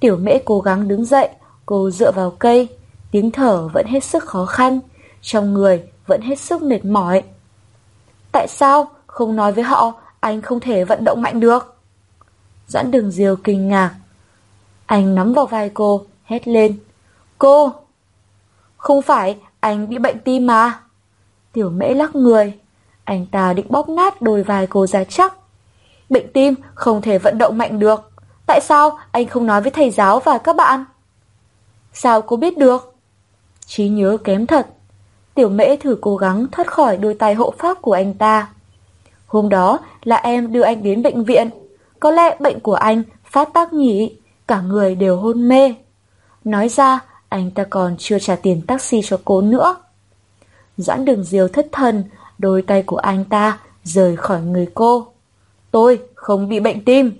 Tiểu 0.00 0.16
mễ 0.16 0.38
cố 0.44 0.60
gắng 0.60 0.88
đứng 0.88 1.04
dậy, 1.04 1.28
cô 1.66 1.90
dựa 1.90 2.12
vào 2.12 2.30
cây, 2.30 2.68
Tiếng 3.10 3.30
thở 3.30 3.68
vẫn 3.68 3.86
hết 3.86 4.04
sức 4.04 4.24
khó 4.24 4.46
khăn, 4.46 4.80
trong 5.22 5.54
người 5.54 5.82
vẫn 6.06 6.20
hết 6.20 6.38
sức 6.38 6.62
mệt 6.62 6.84
mỏi. 6.84 7.22
Tại 8.32 8.46
sao 8.48 8.90
không 9.06 9.36
nói 9.36 9.52
với 9.52 9.64
họ 9.64 9.92
anh 10.20 10.42
không 10.42 10.60
thể 10.60 10.84
vận 10.84 11.04
động 11.04 11.22
mạnh 11.22 11.40
được? 11.40 11.76
Doãn 12.68 12.90
đường 12.90 13.10
diều 13.10 13.36
kinh 13.36 13.68
ngạc. 13.68 13.94
Anh 14.86 15.14
nắm 15.14 15.32
vào 15.32 15.46
vai 15.46 15.70
cô, 15.74 16.06
hét 16.24 16.48
lên. 16.48 16.78
Cô! 17.38 17.72
Không 18.76 19.02
phải, 19.02 19.38
anh 19.60 19.88
bị 19.88 19.98
bệnh 19.98 20.18
tim 20.18 20.46
mà. 20.46 20.80
Tiểu 21.52 21.70
mễ 21.70 21.94
lắc 21.94 22.14
người. 22.14 22.58
Anh 23.06 23.26
ta 23.26 23.52
định 23.52 23.66
bóp 23.68 23.88
nát 23.88 24.22
đôi 24.22 24.42
vai 24.42 24.66
cô 24.66 24.86
ra 24.86 25.04
chắc. 25.04 25.34
Bệnh 26.10 26.32
tim 26.32 26.54
không 26.74 27.02
thể 27.02 27.18
vận 27.18 27.38
động 27.38 27.58
mạnh 27.58 27.78
được. 27.78 28.10
Tại 28.46 28.60
sao 28.60 28.98
anh 29.12 29.26
không 29.26 29.46
nói 29.46 29.62
với 29.62 29.70
thầy 29.70 29.90
giáo 29.90 30.20
và 30.20 30.38
các 30.38 30.56
bạn? 30.56 30.84
Sao 31.92 32.22
cô 32.22 32.36
biết 32.36 32.58
được? 32.58 32.94
trí 33.66 33.88
nhớ 33.88 34.16
kém 34.24 34.46
thật. 34.46 34.66
Tiểu 35.34 35.48
mễ 35.48 35.76
thử 35.76 35.98
cố 36.00 36.16
gắng 36.16 36.46
thoát 36.52 36.66
khỏi 36.66 36.96
đôi 36.96 37.14
tay 37.14 37.34
hộ 37.34 37.54
pháp 37.58 37.82
của 37.82 37.92
anh 37.92 38.14
ta. 38.14 38.48
Hôm 39.26 39.48
đó 39.48 39.78
là 40.04 40.16
em 40.16 40.52
đưa 40.52 40.62
anh 40.62 40.82
đến 40.82 41.02
bệnh 41.02 41.24
viện. 41.24 41.50
Có 42.00 42.10
lẽ 42.10 42.36
bệnh 42.40 42.60
của 42.60 42.74
anh 42.74 43.02
phát 43.24 43.48
tác 43.52 43.72
nhỉ, 43.72 44.16
cả 44.48 44.60
người 44.60 44.94
đều 44.94 45.16
hôn 45.16 45.48
mê. 45.48 45.74
Nói 46.44 46.68
ra, 46.68 47.00
anh 47.28 47.50
ta 47.50 47.64
còn 47.70 47.96
chưa 47.98 48.18
trả 48.18 48.36
tiền 48.36 48.62
taxi 48.66 49.00
cho 49.04 49.20
cô 49.24 49.40
nữa. 49.40 49.76
Doãn 50.76 51.04
đường 51.04 51.24
diều 51.24 51.48
thất 51.48 51.66
thần, 51.72 52.04
đôi 52.38 52.62
tay 52.62 52.82
của 52.82 52.96
anh 52.96 53.24
ta 53.24 53.58
rời 53.84 54.16
khỏi 54.16 54.40
người 54.42 54.68
cô. 54.74 55.06
Tôi 55.70 56.00
không 56.14 56.48
bị 56.48 56.60
bệnh 56.60 56.84
tim. 56.84 57.12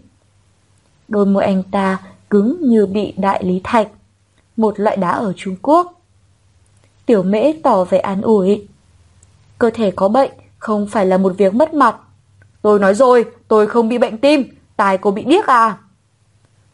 Đôi 1.09 1.27
môi 1.27 1.45
anh 1.45 1.63
ta 1.63 1.99
cứng 2.31 2.57
như 2.61 2.87
bị 2.87 3.15
đại 3.17 3.45
lý 3.45 3.61
thạch, 3.65 3.89
một 4.57 4.81
loại 4.81 4.97
đá 4.97 5.11
ở 5.11 5.33
Trung 5.37 5.57
Quốc. 5.63 6.01
Tiểu 7.07 7.23
mễ 7.23 7.53
tỏ 7.63 7.85
vẻ 7.85 7.99
an 7.99 8.21
ủi. 8.21 8.67
Cơ 9.59 9.71
thể 9.71 9.91
có 9.91 10.09
bệnh 10.09 10.31
không 10.59 10.87
phải 10.87 11.07
là 11.07 11.19
một 11.19 11.35
việc 11.39 11.55
mất 11.55 11.75
mặt. 11.75 11.97
Tôi 12.63 12.79
nói 12.79 12.95
rồi, 12.95 13.25
tôi 13.49 13.67
không 13.67 13.89
bị 13.89 13.99
bệnh 13.99 14.19
tim, 14.19 14.45
tài 14.77 14.99
cô 14.99 15.11
bị 15.11 15.25
điếc 15.25 15.47
à? 15.47 15.79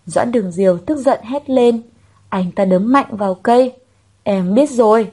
Doãn 0.06 0.32
đường 0.32 0.52
diều 0.52 0.78
tức 0.78 0.98
giận 0.98 1.20
hét 1.22 1.50
lên. 1.50 1.82
Anh 2.28 2.52
ta 2.52 2.64
đấm 2.64 2.92
mạnh 2.92 3.06
vào 3.10 3.34
cây. 3.34 3.72
Em 4.22 4.54
biết 4.54 4.70
rồi. 4.70 5.10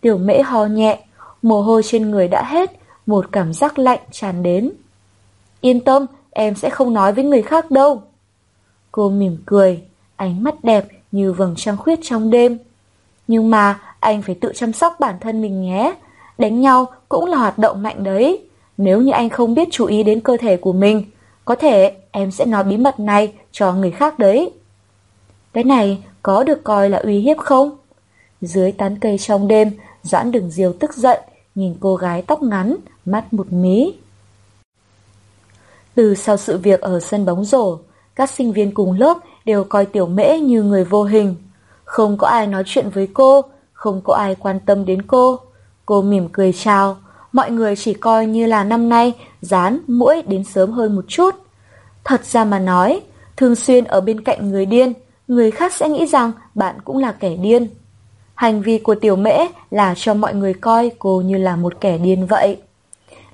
Tiểu 0.00 0.18
mễ 0.18 0.42
ho 0.42 0.66
nhẹ, 0.66 1.04
mồ 1.42 1.62
hôi 1.62 1.82
trên 1.82 2.10
người 2.10 2.28
đã 2.28 2.42
hết, 2.42 2.70
một 3.06 3.32
cảm 3.32 3.52
giác 3.52 3.78
lạnh 3.78 4.00
tràn 4.10 4.42
đến. 4.42 4.72
Yên 5.60 5.80
tâm, 5.80 6.06
em 6.30 6.54
sẽ 6.54 6.70
không 6.70 6.94
nói 6.94 7.12
với 7.12 7.24
người 7.24 7.42
khác 7.42 7.70
đâu. 7.70 8.02
Cô 8.92 9.08
mỉm 9.08 9.36
cười, 9.46 9.82
ánh 10.16 10.42
mắt 10.42 10.64
đẹp 10.64 10.84
như 11.12 11.32
vầng 11.32 11.54
trăng 11.56 11.76
khuyết 11.76 11.98
trong 12.02 12.30
đêm. 12.30 12.58
Nhưng 13.28 13.50
mà 13.50 13.80
anh 14.00 14.22
phải 14.22 14.34
tự 14.34 14.52
chăm 14.54 14.72
sóc 14.72 15.00
bản 15.00 15.14
thân 15.20 15.42
mình 15.42 15.62
nhé. 15.62 15.94
Đánh 16.38 16.60
nhau 16.60 16.86
cũng 17.08 17.24
là 17.24 17.38
hoạt 17.38 17.58
động 17.58 17.82
mạnh 17.82 18.04
đấy. 18.04 18.44
Nếu 18.76 19.00
như 19.02 19.12
anh 19.12 19.28
không 19.28 19.54
biết 19.54 19.68
chú 19.70 19.86
ý 19.86 20.02
đến 20.02 20.20
cơ 20.20 20.36
thể 20.40 20.56
của 20.56 20.72
mình, 20.72 21.04
có 21.44 21.54
thể 21.54 21.96
em 22.10 22.30
sẽ 22.30 22.44
nói 22.44 22.64
bí 22.64 22.76
mật 22.76 23.00
này 23.00 23.32
cho 23.52 23.72
người 23.72 23.90
khác 23.90 24.18
đấy. 24.18 24.52
Cái 25.52 25.64
này 25.64 26.02
có 26.22 26.44
được 26.44 26.64
coi 26.64 26.90
là 26.90 26.98
uy 26.98 27.20
hiếp 27.20 27.38
không? 27.38 27.76
Dưới 28.40 28.72
tán 28.72 28.98
cây 29.00 29.18
trong 29.18 29.48
đêm, 29.48 29.70
Doãn 30.02 30.32
Đường 30.32 30.50
Diêu 30.50 30.72
tức 30.72 30.94
giận, 30.94 31.20
nhìn 31.54 31.76
cô 31.80 31.96
gái 31.96 32.22
tóc 32.22 32.42
ngắn, 32.42 32.76
mắt 33.04 33.32
một 33.32 33.52
mí. 33.52 33.94
Từ 35.94 36.14
sau 36.14 36.36
sự 36.36 36.58
việc 36.58 36.80
ở 36.80 37.00
sân 37.00 37.24
bóng 37.24 37.44
rổ, 37.44 37.78
các 38.14 38.30
sinh 38.30 38.52
viên 38.52 38.74
cùng 38.74 38.92
lớp 38.92 39.18
đều 39.44 39.64
coi 39.64 39.86
tiểu 39.86 40.06
mễ 40.06 40.38
như 40.38 40.62
người 40.62 40.84
vô 40.84 41.04
hình. 41.04 41.34
Không 41.84 42.16
có 42.16 42.26
ai 42.26 42.46
nói 42.46 42.62
chuyện 42.66 42.90
với 42.90 43.08
cô, 43.14 43.42
không 43.72 44.00
có 44.04 44.14
ai 44.14 44.34
quan 44.34 44.60
tâm 44.60 44.84
đến 44.84 45.02
cô. 45.02 45.38
Cô 45.86 46.02
mỉm 46.02 46.28
cười 46.32 46.52
chào, 46.52 46.96
mọi 47.32 47.50
người 47.50 47.76
chỉ 47.76 47.94
coi 47.94 48.26
như 48.26 48.46
là 48.46 48.64
năm 48.64 48.88
nay 48.88 49.12
dán 49.40 49.80
mũi 49.86 50.22
đến 50.22 50.44
sớm 50.44 50.70
hơn 50.70 50.96
một 50.96 51.04
chút. 51.08 51.34
Thật 52.04 52.24
ra 52.24 52.44
mà 52.44 52.58
nói, 52.58 53.00
thường 53.36 53.54
xuyên 53.54 53.84
ở 53.84 54.00
bên 54.00 54.20
cạnh 54.24 54.50
người 54.50 54.66
điên, 54.66 54.92
người 55.28 55.50
khác 55.50 55.72
sẽ 55.72 55.88
nghĩ 55.88 56.06
rằng 56.06 56.32
bạn 56.54 56.76
cũng 56.84 56.98
là 56.98 57.12
kẻ 57.12 57.36
điên. 57.36 57.68
Hành 58.38 58.62
vi 58.62 58.78
của 58.78 58.94
tiểu 58.94 59.16
mễ 59.16 59.36
là 59.70 59.94
cho 59.96 60.14
mọi 60.14 60.34
người 60.34 60.54
coi 60.54 60.90
cô 60.98 61.20
như 61.20 61.36
là 61.36 61.56
một 61.56 61.80
kẻ 61.80 61.98
điên 61.98 62.26
vậy. 62.26 62.56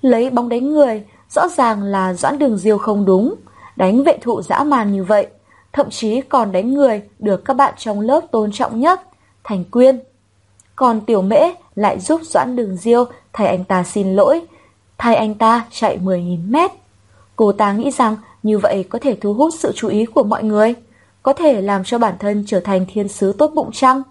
Lấy 0.00 0.30
bóng 0.30 0.48
đánh 0.48 0.70
người, 0.70 1.02
rõ 1.30 1.48
ràng 1.48 1.82
là 1.82 2.14
doãn 2.14 2.38
đường 2.38 2.58
diêu 2.58 2.78
không 2.78 3.04
đúng, 3.04 3.34
đánh 3.76 4.04
vệ 4.04 4.18
thụ 4.22 4.42
dã 4.42 4.64
man 4.64 4.92
như 4.92 5.04
vậy, 5.04 5.26
thậm 5.72 5.90
chí 5.90 6.20
còn 6.20 6.52
đánh 6.52 6.74
người 6.74 7.02
được 7.18 7.44
các 7.44 7.54
bạn 7.54 7.74
trong 7.78 8.00
lớp 8.00 8.20
tôn 8.30 8.52
trọng 8.52 8.80
nhất, 8.80 9.00
Thành 9.44 9.64
Quyên. 9.64 10.00
Còn 10.76 11.00
tiểu 11.00 11.22
mễ 11.22 11.40
lại 11.74 12.00
giúp 12.00 12.20
doãn 12.24 12.56
đường 12.56 12.76
diêu 12.76 13.04
thay 13.32 13.46
anh 13.46 13.64
ta 13.64 13.84
xin 13.84 14.16
lỗi, 14.16 14.42
thay 14.98 15.14
anh 15.14 15.34
ta 15.34 15.66
chạy 15.70 15.98
10.000 15.98 16.50
mét. 16.50 16.70
Cô 17.36 17.52
ta 17.52 17.72
nghĩ 17.72 17.90
rằng 17.90 18.16
như 18.42 18.58
vậy 18.58 18.84
có 18.88 18.98
thể 19.02 19.16
thu 19.20 19.34
hút 19.34 19.54
sự 19.58 19.72
chú 19.76 19.88
ý 19.88 20.04
của 20.04 20.22
mọi 20.22 20.44
người, 20.44 20.74
có 21.22 21.32
thể 21.32 21.60
làm 21.60 21.84
cho 21.84 21.98
bản 21.98 22.14
thân 22.18 22.44
trở 22.46 22.60
thành 22.60 22.86
thiên 22.92 23.08
sứ 23.08 23.32
tốt 23.32 23.52
bụng 23.54 23.70
trăng 23.72 24.02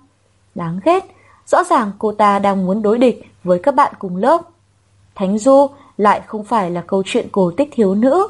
Đáng 0.56 0.80
ghét, 0.86 1.06
rõ 1.46 1.64
ràng 1.64 1.92
cô 2.00 2.12
ta 2.12 2.40
đang 2.40 2.66
muốn 2.66 2.82
đối 2.82 2.98
địch 2.98 3.24
với 3.44 3.60
các 3.60 3.76
bạn 3.76 3.94
cùng 4.00 4.16
lớp. 4.16 4.42
Thánh 5.16 5.38
Du 5.38 5.68
lại 5.98 6.22
không 6.28 6.44
phải 6.44 6.72
là 6.72 6.84
câu 6.88 7.04
chuyện 7.06 7.28
cổ 7.32 7.52
tích 7.58 7.70
thiếu 7.72 7.96
nữ. 7.96 8.28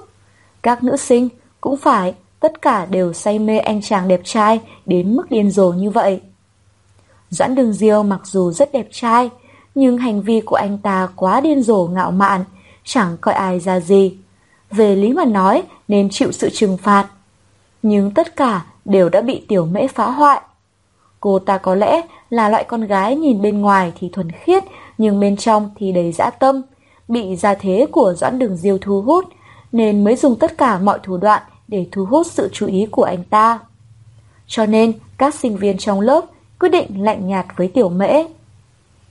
Các 0.61 0.83
nữ 0.83 0.97
sinh 0.97 1.29
cũng 1.61 1.77
phải, 1.77 2.13
tất 2.39 2.61
cả 2.61 2.85
đều 2.85 3.13
say 3.13 3.39
mê 3.39 3.57
anh 3.59 3.81
chàng 3.81 4.07
đẹp 4.07 4.21
trai 4.23 4.61
đến 4.85 5.15
mức 5.15 5.31
điên 5.31 5.51
rồ 5.51 5.71
như 5.71 5.89
vậy. 5.89 6.21
Doãn 7.29 7.55
Đường 7.55 7.73
Diêu 7.73 8.03
mặc 8.03 8.21
dù 8.23 8.51
rất 8.51 8.71
đẹp 8.71 8.87
trai, 8.91 9.29
nhưng 9.75 9.97
hành 9.97 10.21
vi 10.21 10.41
của 10.41 10.55
anh 10.55 10.77
ta 10.77 11.07
quá 11.15 11.41
điên 11.41 11.63
rồ 11.63 11.87
ngạo 11.87 12.11
mạn, 12.11 12.43
chẳng 12.83 13.17
coi 13.21 13.33
ai 13.33 13.59
ra 13.59 13.79
gì. 13.79 14.17
Về 14.71 14.95
lý 14.95 15.13
mà 15.13 15.25
nói 15.25 15.63
nên 15.87 16.09
chịu 16.09 16.31
sự 16.31 16.49
trừng 16.53 16.77
phạt. 16.77 17.07
Nhưng 17.83 18.11
tất 18.11 18.35
cả 18.35 18.65
đều 18.85 19.09
đã 19.09 19.21
bị 19.21 19.45
tiểu 19.47 19.65
mễ 19.65 19.87
phá 19.87 20.05
hoại. 20.05 20.41
Cô 21.23 21.39
ta 21.39 21.57
có 21.57 21.75
lẽ 21.75 22.01
là 22.29 22.49
loại 22.49 22.63
con 22.63 22.81
gái 22.81 23.15
nhìn 23.15 23.41
bên 23.41 23.61
ngoài 23.61 23.93
thì 23.99 24.09
thuần 24.09 24.31
khiết, 24.31 24.63
nhưng 24.97 25.19
bên 25.19 25.37
trong 25.37 25.69
thì 25.75 25.91
đầy 25.91 26.11
dã 26.11 26.29
tâm, 26.29 26.61
bị 27.07 27.35
gia 27.35 27.55
thế 27.55 27.87
của 27.91 28.13
Doãn 28.17 28.39
Đường 28.39 28.57
Diêu 28.57 28.77
thu 28.77 29.01
hút, 29.01 29.25
nên 29.71 30.03
mới 30.03 30.15
dùng 30.15 30.35
tất 30.35 30.57
cả 30.57 30.79
mọi 30.79 30.99
thủ 31.03 31.17
đoạn 31.17 31.41
để 31.67 31.87
thu 31.91 32.05
hút 32.05 32.27
sự 32.27 32.49
chú 32.53 32.67
ý 32.67 32.87
của 32.91 33.03
anh 33.03 33.23
ta. 33.23 33.59
Cho 34.47 34.65
nên, 34.65 34.93
các 35.17 35.35
sinh 35.35 35.57
viên 35.57 35.77
trong 35.77 36.01
lớp 36.01 36.25
quyết 36.59 36.69
định 36.69 37.03
lạnh 37.03 37.27
nhạt 37.27 37.45
với 37.57 37.67
tiểu 37.67 37.89
mễ. 37.89 38.23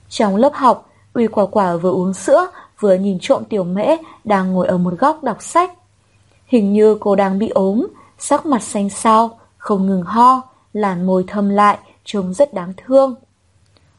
Trong 0.09 0.35
lớp 0.35 0.53
học, 0.53 0.89
Uy 1.13 1.27
Quả 1.27 1.45
Quả 1.45 1.75
vừa 1.75 1.91
uống 1.91 2.13
sữa, 2.13 2.47
vừa 2.79 2.93
nhìn 2.95 3.17
trộm 3.21 3.43
tiểu 3.45 3.63
mễ 3.63 3.97
đang 4.23 4.53
ngồi 4.53 4.67
ở 4.67 4.77
một 4.77 4.93
góc 4.99 5.23
đọc 5.23 5.37
sách. 5.39 5.73
Hình 6.45 6.73
như 6.73 6.97
cô 6.99 7.15
đang 7.15 7.39
bị 7.39 7.49
ốm, 7.49 7.87
sắc 8.19 8.45
mặt 8.45 8.63
xanh 8.63 8.89
xao, 8.89 9.39
không 9.57 9.87
ngừng 9.87 10.03
ho, 10.03 10.41
làn 10.73 11.07
môi 11.07 11.23
thâm 11.27 11.49
lại, 11.49 11.77
trông 12.05 12.33
rất 12.33 12.53
đáng 12.53 12.73
thương. 12.77 13.15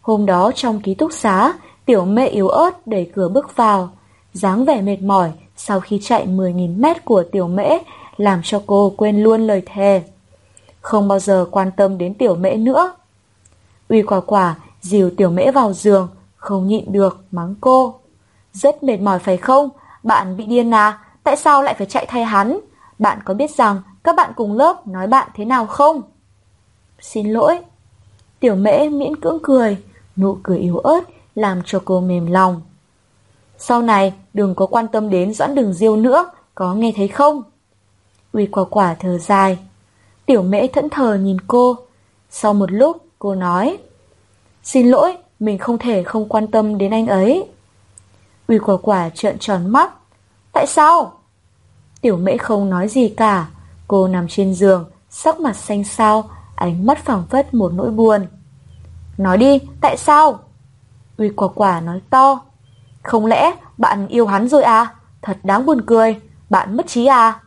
Hôm 0.01 0.27
đó 0.27 0.53
trong 0.55 0.81
ký 0.81 0.95
túc 0.95 1.13
xá, 1.13 1.53
tiểu 1.85 2.05
mẹ 2.05 2.27
yếu 2.27 2.49
ớt 2.49 2.87
đẩy 2.87 3.11
cửa 3.15 3.29
bước 3.29 3.57
vào, 3.57 3.91
dáng 4.33 4.65
vẻ 4.65 4.81
mệt 4.81 5.03
mỏi 5.03 5.33
sau 5.57 5.81
khi 5.81 6.01
chạy 6.03 6.27
10.000 6.27 6.81
mét 6.81 7.05
của 7.05 7.25
tiểu 7.33 7.49
mễ 7.49 7.69
làm 8.17 8.41
cho 8.45 8.63
cô 8.67 8.95
quên 8.97 9.23
luôn 9.23 9.47
lời 9.47 9.63
thề. 9.67 10.03
Không 10.81 11.09
bao 11.09 11.19
giờ 11.19 11.47
quan 11.51 11.71
tâm 11.77 11.99
đến 11.99 12.15
tiểu 12.15 12.35
mễ 12.35 12.55
nữa. 12.55 12.93
Uy 13.89 14.03
quả 14.03 14.21
quả 14.21 14.55
dìu 14.81 15.11
tiểu 15.17 15.31
mễ 15.31 15.51
vào 15.51 15.73
giường, 15.73 16.09
không 16.37 16.67
nhịn 16.67 16.93
được, 16.93 17.25
mắng 17.31 17.55
cô. 17.61 17.95
Rất 18.53 18.83
mệt 18.83 19.01
mỏi 19.01 19.19
phải 19.19 19.37
không? 19.37 19.69
Bạn 20.03 20.37
bị 20.37 20.45
điên 20.45 20.75
à? 20.75 21.05
Tại 21.23 21.37
sao 21.37 21.63
lại 21.63 21.75
phải 21.79 21.87
chạy 21.87 22.07
thay 22.09 22.25
hắn? 22.25 22.61
Bạn 22.99 23.19
có 23.25 23.35
biết 23.35 23.51
rằng 23.51 23.83
các 24.05 24.17
bạn 24.17 24.33
cùng 24.37 24.53
lớp 24.57 24.87
nói 24.87 25.07
bạn 25.07 25.29
thế 25.35 25.45
nào 25.45 25.67
không? 25.67 26.03
Xin 27.01 27.33
lỗi. 27.33 27.59
Tiểu 28.45 28.55
mễ 28.55 28.89
miễn 28.89 29.17
cưỡng 29.17 29.39
cười, 29.43 29.77
nụ 30.17 30.39
cười 30.43 30.59
yếu 30.59 30.79
ớt 30.79 31.01
làm 31.35 31.63
cho 31.65 31.83
cô 31.85 32.01
mềm 32.01 32.27
lòng. 32.27 32.63
Sau 33.59 33.83
này 33.83 34.13
đừng 34.35 34.55
có 34.55 34.67
quan 34.67 34.89
tâm 34.89 35.11
đến 35.11 35.35
doãn 35.35 35.55
đường 35.55 35.73
diêu 35.73 35.97
nữa, 35.97 36.31
có 36.55 36.75
nghe 36.75 36.93
thấy 36.97 37.09
không? 37.09 37.43
Uy 38.33 38.47
quả 38.47 38.65
quả 38.65 38.95
thở 38.95 39.19
dài. 39.19 39.59
Tiểu 40.27 40.43
mễ 40.43 40.67
thẫn 40.67 40.91
thờ 40.91 41.15
nhìn 41.15 41.37
cô. 41.47 41.77
Sau 42.31 42.55
một 42.55 42.73
lúc 42.73 42.97
cô 43.19 43.35
nói 43.35 43.79
Xin 44.63 44.91
lỗi, 44.91 45.17
mình 45.41 45.59
không 45.59 45.79
thể 45.79 46.03
không 46.03 46.29
quan 46.29 46.47
tâm 46.47 46.79
đến 46.79 46.91
anh 46.91 47.07
ấy. 47.07 47.49
Uy 48.49 48.59
quả 48.59 48.77
quả 48.83 49.09
trợn 49.09 49.39
tròn 49.39 49.71
mắt. 49.71 49.95
Tại 50.53 50.67
sao? 50.67 51.13
Tiểu 52.01 52.17
mễ 52.17 52.37
không 52.37 52.71
nói 52.71 52.89
gì 52.89 53.09
cả. 53.09 53.49
Cô 53.89 54.09
nằm 54.09 54.29
trên 54.29 54.55
giường, 54.55 54.85
sắc 55.11 55.41
mặt 55.41 55.57
xanh 55.57 55.85
xao, 55.85 56.31
ánh 56.57 56.87
mắt 56.87 57.05
phẳng 57.05 57.25
phất 57.31 57.55
một 57.55 57.73
nỗi 57.75 57.91
buồn. 57.91 58.27
Nói 59.19 59.39
đi, 59.39 59.59
tại 59.81 59.97
sao? 59.97 60.39
Uy 61.19 61.29
quả 61.29 61.49
quả 61.49 61.81
nói 61.81 62.01
to. 62.11 62.41
Không 63.03 63.27
lẽ 63.27 63.55
bạn 63.79 64.09
yêu 64.09 64.27
hắn 64.27 64.49
rồi 64.49 64.63
à? 64.63 64.95
Thật 65.23 65.39
đáng 65.43 65.67
buồn 65.67 65.81
cười. 65.87 66.21
Bạn 66.51 66.77
mất 66.77 66.87
trí 66.87 67.07
à? 67.07 67.41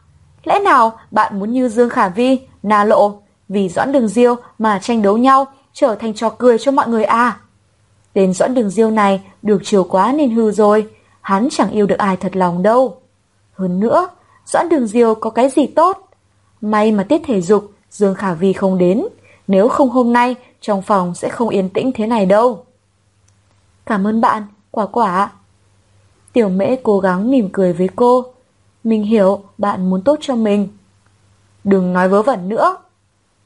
Lẽ 0.44 0.60
nào 0.60 1.00
bạn 1.12 1.40
muốn 1.40 1.54
như 1.54 1.70
Dương 1.70 1.90
Khả 1.90 2.10
Vi, 2.10 2.40
Na 2.64 2.84
Lộ, 2.84 3.22
vì 3.50 3.70
Doãn 3.70 3.92
Đường 3.92 4.08
Diêu 4.08 4.36
mà 4.60 4.80
tranh 4.80 5.02
đấu 5.02 5.18
nhau, 5.18 5.48
trở 5.74 5.96
thành 5.96 6.14
trò 6.14 6.30
cười 6.30 6.58
cho 6.58 6.72
mọi 6.72 6.88
người 6.88 7.04
à? 7.04 7.40
Tên 8.14 8.34
Doãn 8.34 8.54
Đường 8.54 8.70
Diêu 8.70 8.92
này 8.92 9.22
được 9.42 9.62
chiều 9.64 9.84
quá 9.84 10.12
nên 10.12 10.32
hư 10.32 10.52
rồi. 10.52 10.88
Hắn 11.22 11.48
chẳng 11.52 11.72
yêu 11.72 11.86
được 11.86 11.98
ai 11.98 12.18
thật 12.18 12.36
lòng 12.36 12.64
đâu. 12.64 12.98
Hơn 13.54 13.80
nữa, 13.80 14.08
Doãn 14.46 14.70
Đường 14.70 14.88
Diêu 14.88 15.16
có 15.16 15.30
cái 15.30 15.50
gì 15.50 15.68
tốt? 15.68 16.10
May 16.62 16.92
mà 16.92 17.04
tiết 17.04 17.22
thể 17.26 17.42
dục, 17.42 17.72
Dương 17.91 18.15
Khả 18.15 18.34
Vi 18.34 18.53
không 18.53 18.77
đến, 18.77 19.05
nếu 19.47 19.69
không 19.69 19.89
hôm 19.89 20.14
nay 20.14 20.35
trong 20.61 20.81
phòng 20.81 21.15
sẽ 21.15 21.30
không 21.30 21.49
yên 21.49 21.69
tĩnh 21.69 21.91
thế 21.95 22.07
này 22.07 22.26
đâu. 22.26 22.65
Cảm 23.85 24.07
ơn 24.07 24.22
bạn, 24.22 24.43
quả 24.72 24.85
quả. 24.85 25.31
Tiểu 26.34 26.49
mễ 26.49 26.76
cố 26.84 26.99
gắng 26.99 27.31
mỉm 27.31 27.49
cười 27.53 27.73
với 27.73 27.89
cô. 27.95 28.26
Mình 28.84 29.03
hiểu 29.03 29.43
bạn 29.57 29.89
muốn 29.89 30.01
tốt 30.01 30.19
cho 30.22 30.35
mình. 30.35 30.68
Đừng 31.64 31.93
nói 31.93 32.09
vớ 32.09 32.22
vẩn 32.22 32.49
nữa. 32.49 32.77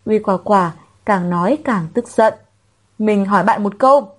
Uy 0.06 0.20
quả 0.20 0.38
quả 0.38 0.72
càng 1.06 1.30
nói 1.30 1.58
càng 1.64 1.88
tức 1.94 2.08
giận. 2.08 2.34
Mình 3.00 3.26
hỏi 3.26 3.44
bạn 3.44 3.64
một 3.64 3.74
câu. 3.78 4.10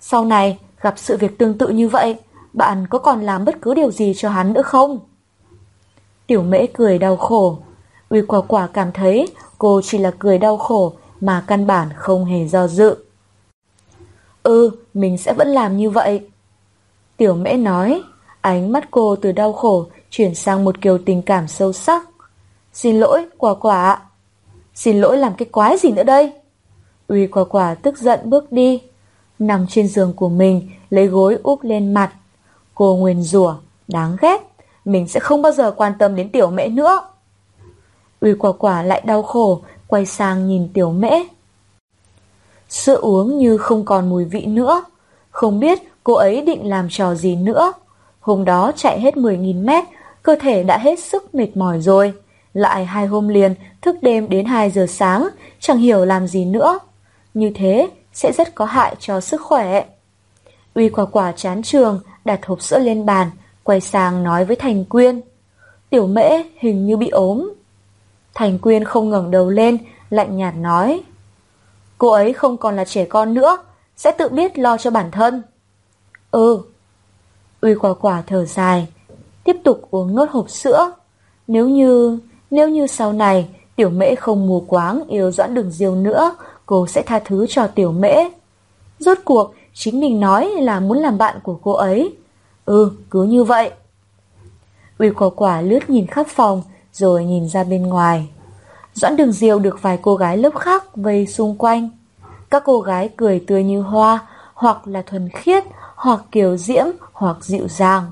Sau 0.00 0.24
này 0.24 0.58
gặp 0.80 0.94
sự 0.96 1.16
việc 1.16 1.38
tương 1.38 1.58
tự 1.58 1.68
như 1.68 1.88
vậy, 1.88 2.18
bạn 2.52 2.86
có 2.86 2.98
còn 2.98 3.20
làm 3.22 3.44
bất 3.44 3.62
cứ 3.62 3.74
điều 3.74 3.90
gì 3.90 4.12
cho 4.16 4.30
hắn 4.30 4.52
nữa 4.52 4.62
không? 4.62 4.98
Tiểu 6.26 6.42
mễ 6.42 6.66
cười 6.66 6.98
đau 6.98 7.16
khổ. 7.16 7.58
Uy 8.08 8.22
quả 8.22 8.40
quả 8.40 8.66
cảm 8.66 8.92
thấy 8.92 9.28
cô 9.64 9.80
chỉ 9.84 9.98
là 9.98 10.10
cười 10.18 10.38
đau 10.38 10.56
khổ 10.56 10.92
mà 11.20 11.44
căn 11.46 11.66
bản 11.66 11.88
không 11.96 12.24
hề 12.24 12.46
do 12.46 12.66
dự. 12.66 12.96
Ừ, 14.42 14.70
mình 14.94 15.18
sẽ 15.18 15.32
vẫn 15.32 15.48
làm 15.48 15.76
như 15.76 15.90
vậy. 15.90 16.26
Tiểu 17.16 17.34
mễ 17.34 17.52
nói, 17.52 18.02
ánh 18.40 18.72
mắt 18.72 18.88
cô 18.90 19.16
từ 19.16 19.32
đau 19.32 19.52
khổ 19.52 19.86
chuyển 20.10 20.34
sang 20.34 20.64
một 20.64 20.80
kiểu 20.80 20.98
tình 20.98 21.22
cảm 21.22 21.48
sâu 21.48 21.72
sắc. 21.72 22.08
Xin 22.72 23.00
lỗi, 23.00 23.26
quả 23.38 23.54
quả. 23.54 24.02
Xin 24.74 25.00
lỗi 25.00 25.18
làm 25.18 25.34
cái 25.34 25.48
quái 25.52 25.78
gì 25.78 25.90
nữa 25.90 26.02
đây? 26.02 26.32
Uy 27.08 27.26
quả 27.26 27.44
quả 27.44 27.74
tức 27.74 27.98
giận 27.98 28.20
bước 28.24 28.52
đi. 28.52 28.82
Nằm 29.38 29.66
trên 29.66 29.88
giường 29.88 30.12
của 30.12 30.28
mình, 30.28 30.70
lấy 30.90 31.06
gối 31.06 31.38
úp 31.42 31.62
lên 31.62 31.94
mặt. 31.94 32.12
Cô 32.74 32.96
nguyền 32.96 33.22
rủa 33.22 33.54
đáng 33.88 34.16
ghét. 34.20 34.40
Mình 34.84 35.08
sẽ 35.08 35.20
không 35.20 35.42
bao 35.42 35.52
giờ 35.52 35.70
quan 35.70 35.92
tâm 35.98 36.16
đến 36.16 36.28
tiểu 36.32 36.50
mễ 36.50 36.68
nữa. 36.68 37.00
Uy 38.24 38.34
quả 38.34 38.52
quả 38.52 38.82
lại 38.82 39.02
đau 39.04 39.22
khổ, 39.22 39.60
quay 39.86 40.06
sang 40.06 40.48
nhìn 40.48 40.68
tiểu 40.72 40.92
mễ. 40.92 41.10
Sữa 42.68 42.94
uống 42.94 43.38
như 43.38 43.56
không 43.56 43.84
còn 43.84 44.10
mùi 44.10 44.24
vị 44.24 44.46
nữa. 44.46 44.84
Không 45.30 45.60
biết 45.60 45.78
cô 46.04 46.14
ấy 46.14 46.42
định 46.42 46.68
làm 46.68 46.88
trò 46.90 47.14
gì 47.14 47.36
nữa. 47.36 47.72
Hôm 48.20 48.44
đó 48.44 48.72
chạy 48.76 49.00
hết 49.00 49.14
10.000 49.14 49.64
mét, 49.64 49.84
cơ 50.22 50.36
thể 50.40 50.62
đã 50.62 50.78
hết 50.78 50.98
sức 50.98 51.34
mệt 51.34 51.56
mỏi 51.56 51.80
rồi. 51.80 52.12
Lại 52.54 52.84
hai 52.84 53.06
hôm 53.06 53.28
liền, 53.28 53.54
thức 53.82 53.96
đêm 54.02 54.28
đến 54.28 54.44
2 54.44 54.70
giờ 54.70 54.86
sáng, 54.88 55.28
chẳng 55.60 55.78
hiểu 55.78 56.04
làm 56.04 56.26
gì 56.26 56.44
nữa. 56.44 56.78
Như 57.34 57.50
thế 57.54 57.90
sẽ 58.12 58.32
rất 58.32 58.54
có 58.54 58.64
hại 58.64 58.96
cho 58.98 59.20
sức 59.20 59.40
khỏe. 59.42 59.86
Uy 60.74 60.88
quả 60.88 61.04
quả 61.04 61.32
chán 61.32 61.62
trường, 61.62 62.00
đặt 62.24 62.46
hộp 62.46 62.62
sữa 62.62 62.78
lên 62.78 63.06
bàn, 63.06 63.30
quay 63.62 63.80
sang 63.80 64.22
nói 64.22 64.44
với 64.44 64.56
Thành 64.56 64.84
Quyên. 64.84 65.20
Tiểu 65.90 66.06
mễ 66.06 66.42
hình 66.56 66.86
như 66.86 66.96
bị 66.96 67.08
ốm. 67.08 67.50
Thành 68.34 68.58
Quyên 68.58 68.84
không 68.84 69.10
ngẩng 69.10 69.30
đầu 69.30 69.50
lên, 69.50 69.78
lạnh 70.10 70.36
nhạt 70.36 70.54
nói. 70.56 71.02
Cô 71.98 72.10
ấy 72.10 72.32
không 72.32 72.56
còn 72.56 72.76
là 72.76 72.84
trẻ 72.84 73.04
con 73.04 73.34
nữa, 73.34 73.58
sẽ 73.96 74.10
tự 74.10 74.28
biết 74.28 74.58
lo 74.58 74.76
cho 74.76 74.90
bản 74.90 75.10
thân. 75.10 75.42
Ừ. 76.30 76.62
Uy 77.60 77.74
quả 77.74 77.94
quả 77.94 78.22
thở 78.26 78.44
dài, 78.44 78.88
tiếp 79.44 79.56
tục 79.64 79.88
uống 79.90 80.14
nốt 80.14 80.30
hộp 80.30 80.50
sữa. 80.50 80.92
Nếu 81.46 81.68
như, 81.68 82.18
nếu 82.50 82.68
như 82.68 82.86
sau 82.86 83.12
này 83.12 83.48
tiểu 83.76 83.90
mễ 83.90 84.14
không 84.14 84.46
mù 84.46 84.64
quáng 84.68 85.02
yêu 85.08 85.30
doãn 85.30 85.54
đường 85.54 85.70
diêu 85.70 85.94
nữa, 85.94 86.36
cô 86.66 86.86
sẽ 86.86 87.02
tha 87.02 87.18
thứ 87.18 87.46
cho 87.48 87.66
tiểu 87.66 87.92
mễ. 87.92 88.14
Rốt 88.98 89.18
cuộc, 89.24 89.54
chính 89.74 90.00
mình 90.00 90.20
nói 90.20 90.50
là 90.60 90.80
muốn 90.80 90.98
làm 90.98 91.18
bạn 91.18 91.36
của 91.42 91.58
cô 91.62 91.72
ấy. 91.72 92.16
Ừ, 92.64 92.90
cứ 93.10 93.22
như 93.22 93.44
vậy. 93.44 93.70
Uy 94.98 95.10
quả 95.10 95.30
quả 95.36 95.60
lướt 95.60 95.90
nhìn 95.90 96.06
khắp 96.06 96.26
phòng, 96.28 96.62
rồi 96.94 97.24
nhìn 97.24 97.48
ra 97.48 97.64
bên 97.64 97.82
ngoài. 97.82 98.28
Doãn 98.94 99.16
đường 99.16 99.32
diêu 99.32 99.58
được 99.58 99.82
vài 99.82 99.98
cô 100.02 100.14
gái 100.14 100.36
lớp 100.36 100.54
khác 100.54 100.96
vây 100.96 101.26
xung 101.26 101.56
quanh. 101.56 101.90
Các 102.50 102.62
cô 102.66 102.80
gái 102.80 103.10
cười 103.16 103.44
tươi 103.46 103.64
như 103.64 103.80
hoa, 103.80 104.26
hoặc 104.54 104.88
là 104.88 105.02
thuần 105.02 105.28
khiết, 105.28 105.64
hoặc 105.96 106.20
kiều 106.32 106.56
diễm, 106.56 106.86
hoặc 107.12 107.36
dịu 107.40 107.68
dàng. 107.68 108.02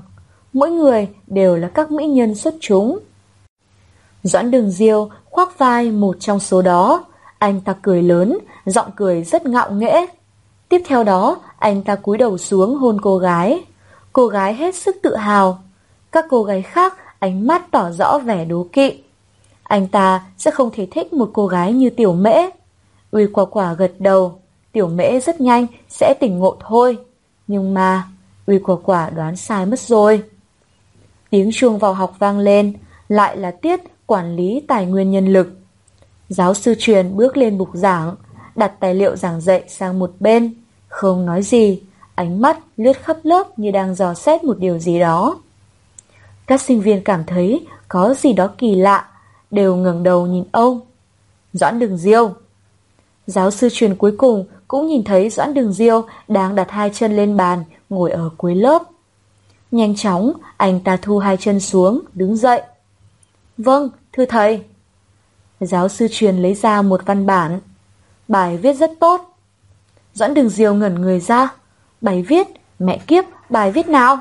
Mỗi 0.53 0.71
người 0.71 1.07
đều 1.27 1.55
là 1.55 1.67
các 1.67 1.91
mỹ 1.91 2.07
nhân 2.07 2.35
xuất 2.35 2.55
chúng. 2.59 2.99
Doãn 4.23 4.51
đường 4.51 4.71
diêu 4.71 5.09
khoác 5.25 5.57
vai 5.57 5.91
một 5.91 6.15
trong 6.19 6.39
số 6.39 6.61
đó. 6.61 7.05
Anh 7.39 7.61
ta 7.61 7.75
cười 7.81 8.03
lớn, 8.03 8.37
giọng 8.65 8.91
cười 8.95 9.23
rất 9.23 9.45
ngạo 9.45 9.71
nghễ. 9.71 10.05
Tiếp 10.69 10.81
theo 10.87 11.03
đó, 11.03 11.37
anh 11.59 11.83
ta 11.83 11.95
cúi 11.95 12.17
đầu 12.17 12.37
xuống 12.37 12.75
hôn 12.75 13.01
cô 13.01 13.17
gái. 13.17 13.65
Cô 14.13 14.27
gái 14.27 14.53
hết 14.53 14.75
sức 14.75 14.95
tự 15.03 15.15
hào. 15.15 15.59
Các 16.11 16.25
cô 16.29 16.43
gái 16.43 16.61
khác 16.61 16.93
ánh 17.23 17.47
mắt 17.47 17.71
tỏ 17.71 17.91
rõ 17.91 18.19
vẻ 18.19 18.45
đố 18.45 18.67
kỵ. 18.73 19.03
Anh 19.63 19.87
ta 19.87 20.23
sẽ 20.37 20.51
không 20.51 20.69
thể 20.73 20.87
thích 20.91 21.13
một 21.13 21.29
cô 21.33 21.47
gái 21.47 21.73
như 21.73 21.89
tiểu 21.89 22.13
mễ. 22.13 22.35
Uy 23.11 23.27
quả 23.33 23.45
quả 23.45 23.73
gật 23.73 23.91
đầu, 23.99 24.39
tiểu 24.71 24.87
mễ 24.87 25.19
rất 25.19 25.41
nhanh 25.41 25.67
sẽ 25.89 26.13
tỉnh 26.19 26.39
ngộ 26.39 26.57
thôi. 26.59 26.97
Nhưng 27.47 27.73
mà, 27.73 28.07
uy 28.47 28.59
quả 28.59 28.75
quả 28.83 29.09
đoán 29.09 29.35
sai 29.35 29.65
mất 29.65 29.79
rồi. 29.79 30.23
Tiếng 31.29 31.49
chuông 31.53 31.77
vào 31.77 31.93
học 31.93 32.15
vang 32.19 32.39
lên, 32.39 32.73
lại 33.07 33.37
là 33.37 33.51
tiết 33.51 33.79
quản 34.05 34.35
lý 34.35 34.61
tài 34.67 34.85
nguyên 34.85 35.11
nhân 35.11 35.33
lực. 35.33 35.47
Giáo 36.29 36.53
sư 36.53 36.75
truyền 36.79 37.15
bước 37.17 37.37
lên 37.37 37.57
bục 37.57 37.69
giảng, 37.73 38.15
đặt 38.55 38.73
tài 38.79 38.95
liệu 38.95 39.15
giảng 39.15 39.41
dạy 39.41 39.63
sang 39.67 39.99
một 39.99 40.11
bên, 40.19 40.53
không 40.87 41.25
nói 41.25 41.43
gì, 41.43 41.81
ánh 42.15 42.41
mắt 42.41 42.59
lướt 42.77 42.97
khắp 43.03 43.17
lớp 43.23 43.59
như 43.59 43.71
đang 43.71 43.95
dò 43.95 44.13
xét 44.13 44.43
một 44.43 44.59
điều 44.59 44.79
gì 44.79 44.99
đó. 44.99 45.39
Các 46.47 46.61
sinh 46.61 46.81
viên 46.81 47.03
cảm 47.03 47.23
thấy 47.23 47.67
có 47.87 48.13
gì 48.13 48.33
đó 48.33 48.49
kỳ 48.57 48.75
lạ, 48.75 49.07
đều 49.51 49.75
ngẩng 49.75 50.03
đầu 50.03 50.27
nhìn 50.27 50.43
ông. 50.51 50.81
Doãn 51.53 51.79
Đường 51.79 51.97
Diêu. 51.97 52.33
Giáo 53.27 53.51
sư 53.51 53.69
truyền 53.71 53.95
cuối 53.95 54.15
cùng 54.17 54.45
cũng 54.67 54.87
nhìn 54.87 55.03
thấy 55.03 55.29
Doãn 55.29 55.53
Đường 55.53 55.73
Diêu 55.73 56.05
đang 56.27 56.55
đặt 56.55 56.71
hai 56.71 56.89
chân 56.93 57.15
lên 57.15 57.37
bàn, 57.37 57.63
ngồi 57.89 58.11
ở 58.11 58.29
cuối 58.37 58.55
lớp. 58.55 58.83
Nhanh 59.71 59.95
chóng, 59.95 60.33
anh 60.57 60.79
ta 60.79 60.97
thu 61.01 61.17
hai 61.17 61.37
chân 61.37 61.59
xuống, 61.59 62.01
đứng 62.13 62.35
dậy. 62.35 62.61
Vâng, 63.57 63.89
thưa 64.13 64.25
thầy. 64.25 64.63
Giáo 65.59 65.89
sư 65.89 66.07
truyền 66.11 66.37
lấy 66.37 66.53
ra 66.53 66.81
một 66.81 67.01
văn 67.05 67.25
bản. 67.25 67.59
Bài 68.27 68.57
viết 68.57 68.73
rất 68.73 68.91
tốt. 68.99 69.37
Doãn 70.13 70.33
Đường 70.33 70.49
Diêu 70.49 70.73
ngẩn 70.73 71.01
người 71.01 71.19
ra. 71.19 71.49
Bài 72.01 72.21
viết, 72.21 72.47
mẹ 72.79 72.97
kiếp, 73.07 73.25
bài 73.49 73.71
viết 73.71 73.87
nào? 73.87 74.17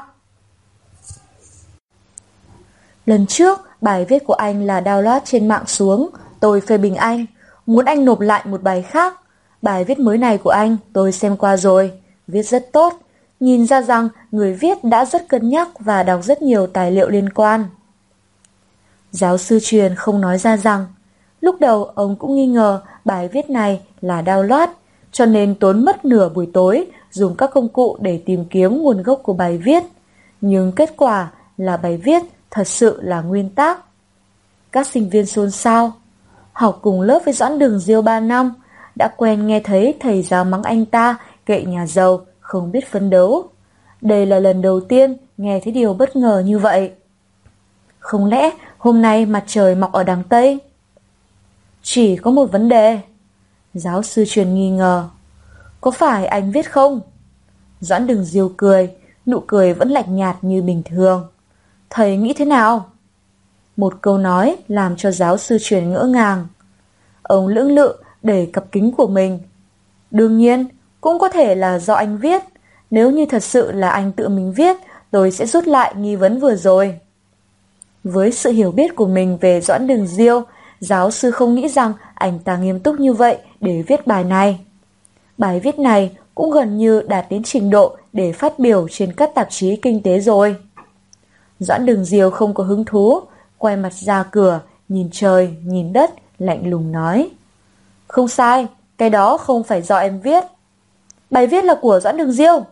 Lần 3.06 3.26
trước, 3.26 3.60
bài 3.80 4.04
viết 4.04 4.24
của 4.24 4.34
anh 4.34 4.66
là 4.66 4.80
download 4.80 5.20
trên 5.24 5.48
mạng 5.48 5.66
xuống, 5.66 6.10
tôi 6.40 6.60
phê 6.60 6.78
bình 6.78 6.94
anh, 6.94 7.26
muốn 7.66 7.84
anh 7.84 8.04
nộp 8.04 8.20
lại 8.20 8.42
một 8.44 8.62
bài 8.62 8.82
khác. 8.82 9.20
Bài 9.62 9.84
viết 9.84 9.98
mới 9.98 10.18
này 10.18 10.38
của 10.38 10.50
anh 10.50 10.76
tôi 10.92 11.12
xem 11.12 11.36
qua 11.36 11.56
rồi, 11.56 11.92
viết 12.26 12.42
rất 12.42 12.72
tốt, 12.72 12.92
nhìn 13.40 13.66
ra 13.66 13.82
rằng 13.82 14.08
người 14.30 14.54
viết 14.54 14.84
đã 14.84 15.04
rất 15.04 15.28
cân 15.28 15.48
nhắc 15.48 15.68
và 15.78 16.02
đọc 16.02 16.20
rất 16.24 16.42
nhiều 16.42 16.66
tài 16.66 16.90
liệu 16.90 17.08
liên 17.08 17.28
quan. 17.30 17.64
Giáo 19.10 19.38
sư 19.38 19.58
truyền 19.62 19.94
không 19.94 20.20
nói 20.20 20.38
ra 20.38 20.56
rằng, 20.56 20.86
lúc 21.40 21.56
đầu 21.60 21.84
ông 21.84 22.16
cũng 22.16 22.36
nghi 22.36 22.46
ngờ 22.46 22.80
bài 23.04 23.28
viết 23.28 23.50
này 23.50 23.80
là 24.00 24.22
download, 24.22 24.68
cho 25.12 25.26
nên 25.26 25.54
tốn 25.54 25.84
mất 25.84 26.04
nửa 26.04 26.28
buổi 26.28 26.50
tối 26.52 26.86
dùng 27.10 27.34
các 27.34 27.50
công 27.54 27.68
cụ 27.68 27.96
để 28.00 28.22
tìm 28.26 28.44
kiếm 28.44 28.82
nguồn 28.82 29.02
gốc 29.02 29.20
của 29.22 29.32
bài 29.32 29.58
viết. 29.58 29.82
Nhưng 30.40 30.72
kết 30.72 30.94
quả 30.96 31.30
là 31.56 31.76
bài 31.76 31.96
viết 31.96 32.22
thật 32.52 32.68
sự 32.68 33.02
là 33.02 33.20
nguyên 33.20 33.50
tắc. 33.50 33.84
Các 34.72 34.86
sinh 34.86 35.10
viên 35.10 35.26
xôn 35.26 35.50
xao. 35.50 35.92
Học 36.52 36.78
cùng 36.82 37.00
lớp 37.00 37.22
với 37.24 37.34
Doãn 37.34 37.58
Đường 37.58 37.78
Diêu 37.78 38.02
3 38.02 38.20
năm, 38.20 38.54
đã 38.96 39.08
quen 39.16 39.46
nghe 39.46 39.60
thấy 39.60 39.94
thầy 40.00 40.22
giáo 40.22 40.44
mắng 40.44 40.62
anh 40.62 40.84
ta 40.84 41.16
kệ 41.46 41.64
nhà 41.64 41.86
giàu, 41.86 42.26
không 42.40 42.72
biết 42.72 42.90
phấn 42.90 43.10
đấu. 43.10 43.48
Đây 44.00 44.26
là 44.26 44.38
lần 44.38 44.62
đầu 44.62 44.80
tiên 44.80 45.16
nghe 45.36 45.60
thấy 45.64 45.72
điều 45.72 45.94
bất 45.94 46.16
ngờ 46.16 46.42
như 46.46 46.58
vậy. 46.58 46.92
Không 47.98 48.26
lẽ 48.26 48.50
hôm 48.78 49.02
nay 49.02 49.26
mặt 49.26 49.44
trời 49.46 49.74
mọc 49.74 49.92
ở 49.92 50.04
đằng 50.04 50.24
Tây? 50.24 50.58
Chỉ 51.82 52.16
có 52.16 52.30
một 52.30 52.52
vấn 52.52 52.68
đề. 52.68 53.00
Giáo 53.74 54.02
sư 54.02 54.24
truyền 54.28 54.54
nghi 54.54 54.70
ngờ. 54.70 55.08
Có 55.80 55.90
phải 55.90 56.26
anh 56.26 56.52
viết 56.52 56.70
không? 56.70 57.00
Doãn 57.80 58.06
đừng 58.06 58.24
diêu 58.24 58.52
cười, 58.56 58.90
nụ 59.26 59.40
cười 59.46 59.74
vẫn 59.74 59.90
lạnh 59.90 60.16
nhạt 60.16 60.36
như 60.42 60.62
bình 60.62 60.82
thường. 60.82 61.31
Thầy 61.94 62.16
nghĩ 62.16 62.32
thế 62.32 62.44
nào? 62.44 62.86
Một 63.76 63.94
câu 64.00 64.18
nói 64.18 64.56
làm 64.68 64.96
cho 64.96 65.10
giáo 65.10 65.36
sư 65.36 65.58
truyền 65.60 65.90
ngỡ 65.90 66.04
ngàng. 66.04 66.46
Ông 67.22 67.48
lưỡng 67.48 67.74
lự 67.74 67.96
để 68.22 68.50
cặp 68.52 68.64
kính 68.72 68.92
của 68.92 69.06
mình. 69.06 69.38
Đương 70.10 70.38
nhiên, 70.38 70.66
cũng 71.00 71.18
có 71.18 71.28
thể 71.28 71.54
là 71.54 71.78
do 71.78 71.94
anh 71.94 72.18
viết. 72.18 72.42
Nếu 72.90 73.10
như 73.10 73.26
thật 73.26 73.42
sự 73.42 73.72
là 73.72 73.90
anh 73.90 74.12
tự 74.12 74.28
mình 74.28 74.52
viết, 74.52 74.76
tôi 75.10 75.30
sẽ 75.30 75.46
rút 75.46 75.66
lại 75.66 75.94
nghi 75.96 76.16
vấn 76.16 76.40
vừa 76.40 76.54
rồi. 76.54 76.98
Với 78.04 78.32
sự 78.32 78.50
hiểu 78.50 78.72
biết 78.72 78.96
của 78.96 79.06
mình 79.06 79.38
về 79.40 79.60
Doãn 79.60 79.86
Đường 79.86 80.06
Diêu, 80.06 80.42
giáo 80.80 81.10
sư 81.10 81.30
không 81.30 81.54
nghĩ 81.54 81.68
rằng 81.68 81.92
anh 82.14 82.38
ta 82.38 82.56
nghiêm 82.56 82.80
túc 82.80 83.00
như 83.00 83.12
vậy 83.12 83.38
để 83.60 83.82
viết 83.86 84.06
bài 84.06 84.24
này. 84.24 84.60
Bài 85.38 85.60
viết 85.60 85.78
này 85.78 86.16
cũng 86.34 86.50
gần 86.50 86.78
như 86.78 87.02
đạt 87.08 87.26
đến 87.30 87.42
trình 87.42 87.70
độ 87.70 87.96
để 88.12 88.32
phát 88.32 88.58
biểu 88.58 88.88
trên 88.88 89.12
các 89.12 89.34
tạp 89.34 89.46
chí 89.50 89.76
kinh 89.76 90.02
tế 90.02 90.20
rồi. 90.20 90.56
Doãn 91.62 91.86
Đường 91.86 92.04
Diêu 92.04 92.30
không 92.30 92.54
có 92.54 92.64
hứng 92.64 92.84
thú, 92.84 93.20
quay 93.58 93.76
mặt 93.76 93.92
ra 93.94 94.22
cửa, 94.22 94.60
nhìn 94.88 95.08
trời, 95.12 95.56
nhìn 95.64 95.92
đất, 95.92 96.10
lạnh 96.38 96.70
lùng 96.70 96.92
nói. 96.92 97.30
Không 98.08 98.28
sai, 98.28 98.66
cái 98.98 99.10
đó 99.10 99.36
không 99.36 99.62
phải 99.62 99.82
do 99.82 99.96
em 99.96 100.20
viết. 100.20 100.44
Bài 101.30 101.46
viết 101.46 101.64
là 101.64 101.74
của 101.80 102.00
Doãn 102.00 102.16
Đường 102.16 102.32
Diêu. 102.32 102.64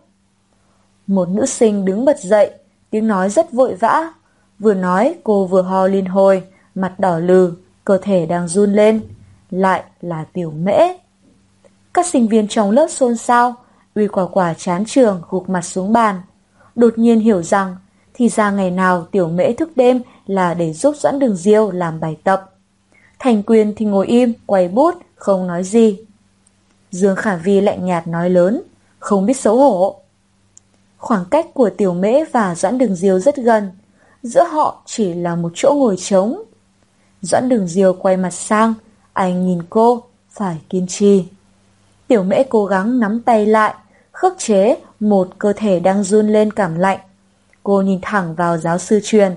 Một 1.07 1.29
nữ 1.29 1.45
sinh 1.45 1.85
đứng 1.85 2.05
bật 2.05 2.19
dậy, 2.19 2.51
tiếng 2.89 3.07
nói 3.07 3.29
rất 3.29 3.51
vội 3.51 3.75
vã. 3.75 4.13
Vừa 4.59 4.73
nói 4.73 5.15
cô 5.23 5.45
vừa 5.45 5.61
ho 5.61 5.87
liên 5.87 6.05
hồi, 6.05 6.43
mặt 6.75 6.99
đỏ 6.99 7.19
lừ, 7.19 7.53
cơ 7.85 7.97
thể 8.01 8.25
đang 8.25 8.47
run 8.47 8.73
lên. 8.73 9.01
Lại 9.49 9.83
là 10.01 10.25
tiểu 10.33 10.51
mễ. 10.51 10.79
Các 11.93 12.05
sinh 12.05 12.27
viên 12.27 12.47
trong 12.47 12.71
lớp 12.71 12.87
xôn 12.89 13.17
xao, 13.17 13.55
uy 13.95 14.07
quả 14.07 14.27
quả 14.27 14.53
chán 14.53 14.83
trường 14.87 15.21
gục 15.29 15.49
mặt 15.49 15.61
xuống 15.61 15.93
bàn. 15.93 16.21
Đột 16.75 16.97
nhiên 16.97 17.19
hiểu 17.19 17.43
rằng, 17.43 17.75
thì 18.21 18.29
ra 18.29 18.51
ngày 18.51 18.71
nào 18.71 19.07
tiểu 19.11 19.27
mễ 19.27 19.53
thức 19.53 19.71
đêm 19.75 20.01
là 20.27 20.53
để 20.53 20.73
giúp 20.73 20.95
Doãn 20.97 21.19
Đường 21.19 21.35
Diêu 21.35 21.71
làm 21.71 21.99
bài 21.99 22.17
tập. 22.23 22.53
Thành 23.19 23.43
quyền 23.43 23.75
thì 23.75 23.85
ngồi 23.85 24.07
im, 24.07 24.33
quay 24.45 24.67
bút, 24.67 24.95
không 25.15 25.47
nói 25.47 25.63
gì. 25.63 25.99
Dương 26.91 27.15
Khả 27.15 27.35
Vi 27.35 27.61
lạnh 27.61 27.85
nhạt 27.85 28.07
nói 28.07 28.29
lớn, 28.29 28.61
không 28.99 29.25
biết 29.25 29.39
xấu 29.39 29.57
hổ. 29.57 29.95
Khoảng 30.97 31.25
cách 31.25 31.45
của 31.53 31.69
Tiểu 31.69 31.93
Mễ 31.93 32.23
và 32.31 32.55
Doãn 32.55 32.77
Đường 32.77 32.95
Diêu 32.95 33.19
rất 33.19 33.35
gần, 33.35 33.71
giữa 34.23 34.43
họ 34.43 34.81
chỉ 34.85 35.13
là 35.13 35.35
một 35.35 35.51
chỗ 35.55 35.73
ngồi 35.77 35.97
trống. 35.97 36.43
Doãn 37.21 37.49
Đường 37.49 37.67
Diêu 37.67 37.93
quay 37.93 38.17
mặt 38.17 38.33
sang, 38.33 38.73
anh 39.13 39.47
nhìn 39.47 39.59
cô, 39.69 40.03
phải 40.29 40.57
kiên 40.69 40.87
trì. 40.87 41.25
Tiểu 42.07 42.23
Mễ 42.23 42.43
cố 42.43 42.65
gắng 42.65 42.99
nắm 42.99 43.21
tay 43.21 43.45
lại, 43.45 43.73
khước 44.11 44.33
chế 44.37 44.77
một 44.99 45.29
cơ 45.39 45.53
thể 45.53 45.79
đang 45.79 46.03
run 46.03 46.27
lên 46.27 46.51
cảm 46.53 46.75
lạnh. 46.75 46.99
Cô 47.63 47.81
nhìn 47.81 47.99
thẳng 48.01 48.35
vào 48.35 48.57
giáo 48.57 48.77
sư 48.77 48.99
truyền. 49.03 49.35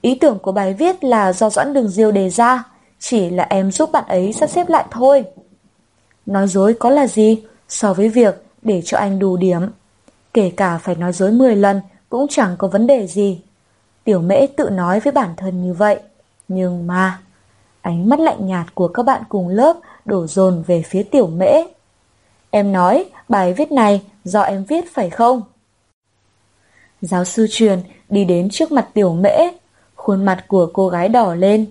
Ý 0.00 0.14
tưởng 0.14 0.38
của 0.38 0.52
bài 0.52 0.74
viết 0.74 1.04
là 1.04 1.32
do 1.32 1.50
Doãn 1.50 1.74
Đường 1.74 1.88
Diêu 1.88 2.12
đề 2.12 2.30
ra, 2.30 2.64
chỉ 2.98 3.30
là 3.30 3.46
em 3.50 3.72
giúp 3.72 3.92
bạn 3.92 4.04
ấy 4.08 4.32
sắp 4.32 4.46
xếp 4.50 4.68
lại 4.68 4.84
thôi. 4.90 5.24
Nói 6.26 6.48
dối 6.48 6.74
có 6.80 6.90
là 6.90 7.06
gì 7.06 7.42
so 7.68 7.94
với 7.94 8.08
việc 8.08 8.42
để 8.62 8.82
cho 8.84 8.98
anh 8.98 9.18
đủ 9.18 9.36
điểm. 9.36 9.62
Kể 10.34 10.52
cả 10.56 10.78
phải 10.78 10.94
nói 10.94 11.12
dối 11.12 11.32
10 11.32 11.56
lần 11.56 11.80
cũng 12.08 12.26
chẳng 12.28 12.56
có 12.58 12.68
vấn 12.68 12.86
đề 12.86 13.06
gì. 13.06 13.40
Tiểu 14.04 14.20
mễ 14.20 14.46
tự 14.46 14.70
nói 14.70 15.00
với 15.00 15.12
bản 15.12 15.34
thân 15.36 15.62
như 15.62 15.74
vậy. 15.74 16.00
Nhưng 16.48 16.86
mà... 16.86 17.20
Ánh 17.82 18.08
mắt 18.08 18.20
lạnh 18.20 18.46
nhạt 18.46 18.74
của 18.74 18.88
các 18.88 19.02
bạn 19.02 19.22
cùng 19.28 19.48
lớp 19.48 19.76
đổ 20.04 20.26
dồn 20.26 20.62
về 20.66 20.82
phía 20.82 21.02
tiểu 21.02 21.26
mễ. 21.26 21.52
Em 22.50 22.72
nói 22.72 23.04
bài 23.28 23.52
viết 23.52 23.72
này 23.72 24.02
do 24.24 24.42
em 24.42 24.64
viết 24.64 24.84
phải 24.94 25.10
không? 25.10 25.42
Giáo 27.02 27.24
sư 27.24 27.46
truyền 27.50 27.80
đi 28.08 28.24
đến 28.24 28.48
trước 28.50 28.72
mặt 28.72 28.88
tiểu 28.94 29.14
mễ. 29.14 29.36
Khuôn 29.94 30.24
mặt 30.24 30.44
của 30.48 30.70
cô 30.72 30.88
gái 30.88 31.08
đỏ 31.08 31.34
lên. 31.34 31.66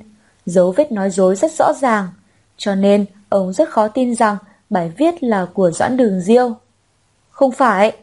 Dấu 0.46 0.72
vết 0.72 0.92
nói 0.92 1.10
dối 1.10 1.36
rất 1.36 1.52
rõ 1.52 1.74
ràng. 1.82 2.08
Cho 2.58 2.76
nên 2.76 3.06
ông 3.30 3.54
rất 3.54 3.70
khó 3.70 3.88
tin 3.88 4.16
rằng 4.16 4.38
bài 4.70 4.92
viết 4.98 5.24
là 5.24 5.46
của 5.54 5.72
Doãn 5.72 5.98
Đường 5.98 6.22
Diêu. 6.22 6.56
Không 7.30 7.52
phải. 7.52 7.98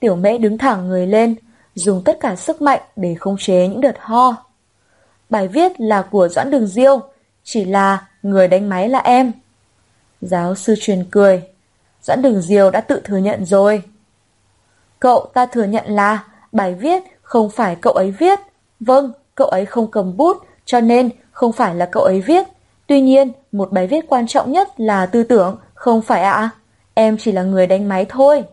Tiểu 0.00 0.16
mễ 0.16 0.38
đứng 0.38 0.58
thẳng 0.58 0.88
người 0.88 1.06
lên, 1.06 1.34
dùng 1.74 2.02
tất 2.04 2.20
cả 2.20 2.36
sức 2.36 2.62
mạnh 2.62 2.80
để 2.96 3.14
khống 3.14 3.36
chế 3.38 3.68
những 3.68 3.80
đợt 3.80 3.94
ho. 3.98 4.36
Bài 5.30 5.48
viết 5.48 5.80
là 5.80 6.02
của 6.02 6.28
Doãn 6.28 6.50
Đường 6.50 6.66
Diêu, 6.66 7.00
chỉ 7.44 7.64
là 7.64 8.08
người 8.22 8.48
đánh 8.48 8.68
máy 8.68 8.88
là 8.88 8.98
em. 8.98 9.32
Giáo 10.20 10.54
sư 10.54 10.74
truyền 10.80 11.04
cười. 11.10 11.42
Doãn 12.02 12.22
Đường 12.22 12.42
Diêu 12.42 12.70
đã 12.70 12.80
tự 12.80 13.00
thừa 13.04 13.16
nhận 13.16 13.44
rồi. 13.44 13.82
Cậu 15.00 15.26
ta 15.34 15.46
thừa 15.46 15.64
nhận 15.64 15.84
là 15.86 16.24
bài 16.52 16.74
viết 16.74 17.02
không 17.22 17.50
phải 17.50 17.76
cậu 17.80 17.92
ấy 17.92 18.10
viết. 18.10 18.38
Vâng, 18.80 19.12
cậu 19.34 19.48
ấy 19.48 19.66
không 19.66 19.90
cầm 19.90 20.16
bút, 20.16 20.36
cho 20.64 20.80
nên 20.80 21.10
không 21.30 21.52
phải 21.52 21.74
là 21.74 21.86
cậu 21.86 22.02
ấy 22.02 22.20
viết. 22.20 22.46
Tuy 22.86 23.00
nhiên, 23.00 23.32
một 23.52 23.72
bài 23.72 23.86
viết 23.86 24.04
quan 24.08 24.26
trọng 24.26 24.52
nhất 24.52 24.68
là 24.80 25.06
tư 25.06 25.22
tưởng, 25.22 25.58
không 25.74 26.02
phải 26.02 26.22
ạ? 26.22 26.50
Em 26.94 27.16
chỉ 27.18 27.32
là 27.32 27.42
người 27.42 27.66
đánh 27.66 27.88
máy 27.88 28.06
thôi. 28.08 28.44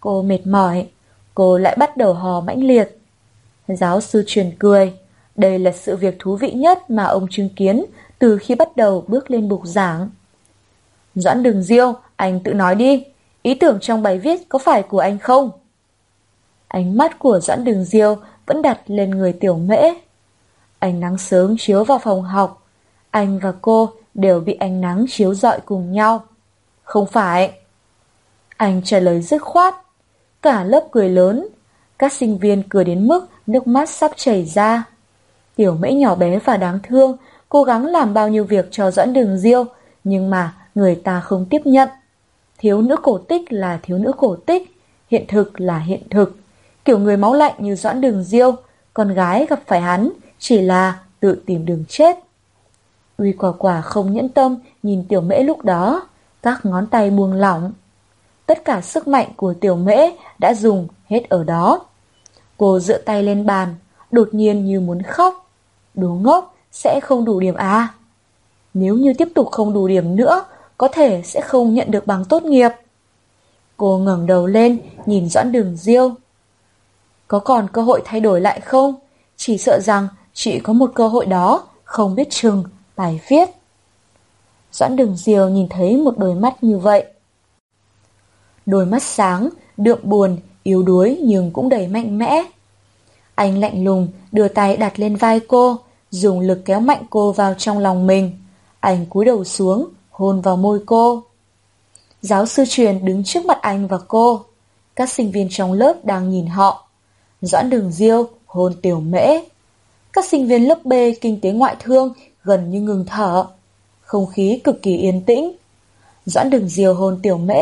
Cô 0.00 0.22
mệt 0.22 0.46
mỏi, 0.46 0.86
cô 1.34 1.58
lại 1.58 1.76
bắt 1.78 1.96
đầu 1.96 2.12
hò 2.12 2.40
mãnh 2.40 2.64
liệt. 2.64 2.98
Giáo 3.68 4.00
sư 4.00 4.24
truyền 4.26 4.50
cười, 4.58 4.92
đây 5.36 5.58
là 5.58 5.72
sự 5.72 5.96
việc 5.96 6.16
thú 6.18 6.36
vị 6.36 6.50
nhất 6.50 6.90
mà 6.90 7.04
ông 7.04 7.26
chứng 7.30 7.48
kiến 7.48 7.84
từ 8.18 8.38
khi 8.38 8.54
bắt 8.54 8.76
đầu 8.76 9.04
bước 9.08 9.30
lên 9.30 9.48
bục 9.48 9.60
giảng. 9.64 10.10
Doãn 11.14 11.42
đường 11.42 11.62
diêu, 11.62 11.94
anh 12.16 12.40
tự 12.40 12.54
nói 12.54 12.74
đi, 12.74 13.04
ý 13.42 13.54
tưởng 13.54 13.78
trong 13.80 14.02
bài 14.02 14.18
viết 14.18 14.48
có 14.48 14.58
phải 14.58 14.82
của 14.82 14.98
anh 14.98 15.18
không? 15.18 15.50
Ánh 16.68 16.96
mắt 16.96 17.18
của 17.18 17.40
Doãn 17.40 17.64
đường 17.64 17.84
diêu 17.84 18.16
vẫn 18.46 18.62
đặt 18.62 18.80
lên 18.86 19.10
người 19.10 19.32
tiểu 19.32 19.56
mễ. 19.56 19.92
Ánh 20.78 21.00
nắng 21.00 21.18
sớm 21.18 21.56
chiếu 21.58 21.84
vào 21.84 21.98
phòng 21.98 22.22
học, 22.22 22.66
anh 23.10 23.38
và 23.38 23.52
cô 23.62 23.90
đều 24.14 24.40
bị 24.40 24.52
ánh 24.52 24.80
nắng 24.80 25.04
chiếu 25.08 25.34
rọi 25.34 25.60
cùng 25.60 25.92
nhau. 25.92 26.24
Không 26.82 27.06
phải. 27.06 27.52
Anh 28.56 28.82
trả 28.84 29.00
lời 29.00 29.22
dứt 29.22 29.42
khoát. 29.42 29.74
Cả 30.42 30.64
lớp 30.64 30.84
cười 30.90 31.08
lớn. 31.08 31.48
Các 31.98 32.12
sinh 32.12 32.38
viên 32.38 32.62
cười 32.68 32.84
đến 32.84 33.08
mức 33.08 33.28
nước 33.46 33.66
mắt 33.66 33.90
sắp 33.90 34.10
chảy 34.16 34.44
ra. 34.44 34.84
Tiểu 35.56 35.74
mễ 35.74 35.92
nhỏ 35.92 36.14
bé 36.14 36.38
và 36.38 36.56
đáng 36.56 36.78
thương, 36.82 37.16
cố 37.48 37.64
gắng 37.64 37.86
làm 37.86 38.14
bao 38.14 38.28
nhiêu 38.28 38.44
việc 38.44 38.68
cho 38.70 38.90
Doãn 38.90 39.12
đường 39.12 39.38
diêu, 39.38 39.64
nhưng 40.04 40.30
mà 40.30 40.54
người 40.74 40.94
ta 40.94 41.20
không 41.20 41.46
tiếp 41.50 41.60
nhận. 41.64 41.88
Thiếu 42.58 42.82
nữ 42.82 42.96
cổ 43.02 43.18
tích 43.18 43.52
là 43.52 43.78
thiếu 43.82 43.98
nữ 43.98 44.12
cổ 44.16 44.36
tích, 44.36 44.76
hiện 45.10 45.24
thực 45.28 45.60
là 45.60 45.78
hiện 45.78 46.02
thực. 46.10 46.36
Kiểu 46.84 46.98
người 46.98 47.16
máu 47.16 47.34
lạnh 47.34 47.54
như 47.58 47.74
Doãn 47.74 48.00
Đường 48.00 48.24
Diêu, 48.24 48.54
con 48.94 49.14
gái 49.14 49.46
gặp 49.50 49.60
phải 49.66 49.80
hắn 49.80 50.10
chỉ 50.38 50.60
là 50.60 51.00
tự 51.20 51.42
tìm 51.46 51.66
đường 51.66 51.84
chết. 51.88 52.16
Uy 53.18 53.32
quả 53.32 53.52
quả 53.58 53.80
không 53.80 54.12
nhẫn 54.12 54.28
tâm 54.28 54.56
nhìn 54.82 55.04
tiểu 55.08 55.20
mễ 55.20 55.38
lúc 55.38 55.64
đó, 55.64 56.08
các 56.42 56.66
ngón 56.66 56.86
tay 56.86 57.10
buông 57.10 57.32
lỏng. 57.32 57.72
Tất 58.46 58.64
cả 58.64 58.80
sức 58.80 59.08
mạnh 59.08 59.28
của 59.36 59.54
tiểu 59.54 59.76
mễ 59.76 60.10
đã 60.38 60.54
dùng 60.54 60.88
hết 61.06 61.28
ở 61.28 61.44
đó. 61.44 61.86
Cô 62.56 62.80
dựa 62.80 62.98
tay 62.98 63.22
lên 63.22 63.46
bàn, 63.46 63.74
đột 64.10 64.28
nhiên 64.32 64.64
như 64.64 64.80
muốn 64.80 65.02
khóc. 65.02 65.50
Đố 65.94 66.08
ngốc, 66.08 66.56
sẽ 66.72 67.00
không 67.02 67.24
đủ 67.24 67.40
điểm 67.40 67.54
à? 67.54 67.88
Nếu 68.74 68.94
như 68.94 69.12
tiếp 69.18 69.28
tục 69.34 69.48
không 69.50 69.74
đủ 69.74 69.88
điểm 69.88 70.16
nữa, 70.16 70.44
có 70.78 70.88
thể 70.88 71.22
sẽ 71.24 71.40
không 71.40 71.74
nhận 71.74 71.90
được 71.90 72.06
bằng 72.06 72.24
tốt 72.24 72.42
nghiệp. 72.42 72.70
Cô 73.76 73.98
ngẩng 73.98 74.26
đầu 74.26 74.46
lên, 74.46 74.78
nhìn 75.06 75.28
Doãn 75.28 75.52
Đường 75.52 75.76
Diêu. 75.76 76.14
Có 77.28 77.38
còn 77.38 77.66
cơ 77.72 77.82
hội 77.82 78.02
thay 78.04 78.20
đổi 78.20 78.40
lại 78.40 78.60
không? 78.60 78.94
Chỉ 79.36 79.58
sợ 79.58 79.80
rằng 79.82 80.08
chỉ 80.34 80.58
có 80.58 80.72
một 80.72 80.90
cơ 80.94 81.08
hội 81.08 81.26
đó, 81.26 81.66
không 81.84 82.14
biết 82.14 82.30
chừng 82.30 82.64
bài 82.96 83.20
viết. 83.28 83.48
Doãn 84.72 84.96
đường 84.96 85.16
diêu 85.16 85.48
nhìn 85.48 85.68
thấy 85.68 85.96
một 85.96 86.18
đôi 86.18 86.34
mắt 86.34 86.64
như 86.64 86.78
vậy. 86.78 87.04
Đôi 88.66 88.86
mắt 88.86 89.02
sáng, 89.02 89.48
đượm 89.76 89.98
buồn, 90.02 90.36
yếu 90.62 90.82
đuối 90.82 91.20
nhưng 91.24 91.50
cũng 91.50 91.68
đầy 91.68 91.88
mạnh 91.88 92.18
mẽ. 92.18 92.44
Anh 93.34 93.58
lạnh 93.58 93.84
lùng 93.84 94.08
đưa 94.32 94.48
tay 94.48 94.76
đặt 94.76 94.98
lên 94.98 95.16
vai 95.16 95.40
cô, 95.40 95.78
dùng 96.10 96.40
lực 96.40 96.62
kéo 96.64 96.80
mạnh 96.80 97.02
cô 97.10 97.32
vào 97.32 97.54
trong 97.58 97.78
lòng 97.78 98.06
mình. 98.06 98.32
Anh 98.80 99.06
cúi 99.06 99.24
đầu 99.24 99.44
xuống, 99.44 99.88
hôn 100.16 100.40
vào 100.40 100.56
môi 100.56 100.80
cô. 100.86 101.22
Giáo 102.22 102.46
sư 102.46 102.64
truyền 102.68 103.04
đứng 103.04 103.24
trước 103.24 103.44
mặt 103.46 103.58
anh 103.62 103.86
và 103.88 103.98
cô. 104.08 104.44
Các 104.96 105.10
sinh 105.10 105.30
viên 105.30 105.48
trong 105.50 105.72
lớp 105.72 106.04
đang 106.04 106.30
nhìn 106.30 106.46
họ. 106.46 106.88
Doãn 107.40 107.70
đường 107.70 107.92
diêu, 107.92 108.28
hôn 108.46 108.74
tiểu 108.82 109.00
mễ. 109.00 109.40
Các 110.12 110.24
sinh 110.24 110.48
viên 110.48 110.68
lớp 110.68 110.84
B 110.84 110.92
kinh 111.20 111.40
tế 111.40 111.50
ngoại 111.50 111.76
thương 111.80 112.12
gần 112.44 112.70
như 112.70 112.80
ngừng 112.80 113.04
thở. 113.08 113.46
Không 114.00 114.26
khí 114.26 114.60
cực 114.64 114.82
kỳ 114.82 114.96
yên 114.96 115.22
tĩnh. 115.22 115.52
Doãn 116.26 116.50
đường 116.50 116.68
diều 116.68 116.94
hôn 116.94 117.20
tiểu 117.22 117.38
mễ, 117.38 117.60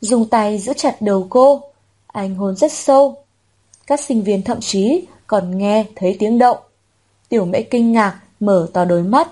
dùng 0.00 0.28
tay 0.28 0.58
giữ 0.58 0.72
chặt 0.76 1.02
đầu 1.02 1.26
cô. 1.30 1.62
Anh 2.06 2.34
hôn 2.34 2.56
rất 2.56 2.72
sâu. 2.72 3.16
Các 3.86 4.00
sinh 4.00 4.22
viên 4.22 4.42
thậm 4.42 4.60
chí 4.60 5.06
còn 5.26 5.58
nghe 5.58 5.84
thấy 5.96 6.16
tiếng 6.18 6.38
động. 6.38 6.58
Tiểu 7.28 7.44
mễ 7.44 7.62
kinh 7.62 7.92
ngạc, 7.92 8.20
mở 8.40 8.68
to 8.72 8.84
đôi 8.84 9.02
mắt. 9.02 9.28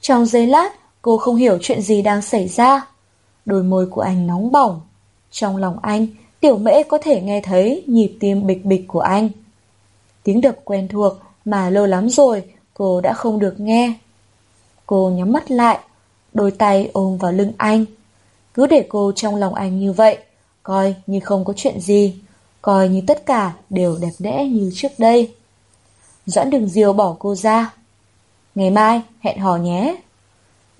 Trong 0.00 0.26
giây 0.26 0.46
lát, 0.46 0.72
cô 1.06 1.16
không 1.16 1.36
hiểu 1.36 1.58
chuyện 1.62 1.82
gì 1.82 2.02
đang 2.02 2.22
xảy 2.22 2.48
ra. 2.48 2.86
Đôi 3.44 3.62
môi 3.62 3.86
của 3.86 4.00
anh 4.00 4.26
nóng 4.26 4.52
bỏng. 4.52 4.80
Trong 5.30 5.56
lòng 5.56 5.78
anh, 5.82 6.06
tiểu 6.40 6.58
mễ 6.58 6.82
có 6.82 6.98
thể 7.02 7.20
nghe 7.20 7.40
thấy 7.40 7.84
nhịp 7.86 8.16
tim 8.20 8.46
bịch 8.46 8.64
bịch 8.64 8.84
của 8.88 9.00
anh. 9.00 9.28
Tiếng 10.22 10.40
đập 10.40 10.56
quen 10.64 10.88
thuộc 10.88 11.12
mà 11.44 11.70
lâu 11.70 11.86
lắm 11.86 12.08
rồi 12.08 12.44
cô 12.74 13.00
đã 13.00 13.12
không 13.12 13.38
được 13.38 13.60
nghe. 13.60 13.94
Cô 14.86 15.10
nhắm 15.10 15.32
mắt 15.32 15.50
lại, 15.50 15.78
đôi 16.34 16.50
tay 16.50 16.90
ôm 16.92 17.16
vào 17.16 17.32
lưng 17.32 17.52
anh. 17.56 17.84
Cứ 18.54 18.66
để 18.66 18.86
cô 18.88 19.12
trong 19.16 19.36
lòng 19.36 19.54
anh 19.54 19.80
như 19.80 19.92
vậy, 19.92 20.18
coi 20.62 20.94
như 21.06 21.20
không 21.20 21.44
có 21.44 21.52
chuyện 21.56 21.80
gì, 21.80 22.14
coi 22.62 22.88
như 22.88 23.02
tất 23.06 23.26
cả 23.26 23.52
đều 23.70 23.98
đẹp 24.00 24.12
đẽ 24.18 24.44
như 24.44 24.70
trước 24.74 24.92
đây. 24.98 25.34
Doãn 26.26 26.50
đường 26.50 26.68
diều 26.68 26.92
bỏ 26.92 27.16
cô 27.18 27.34
ra. 27.34 27.74
Ngày 28.54 28.70
mai, 28.70 29.02
hẹn 29.20 29.38
hò 29.38 29.56
nhé. 29.56 29.96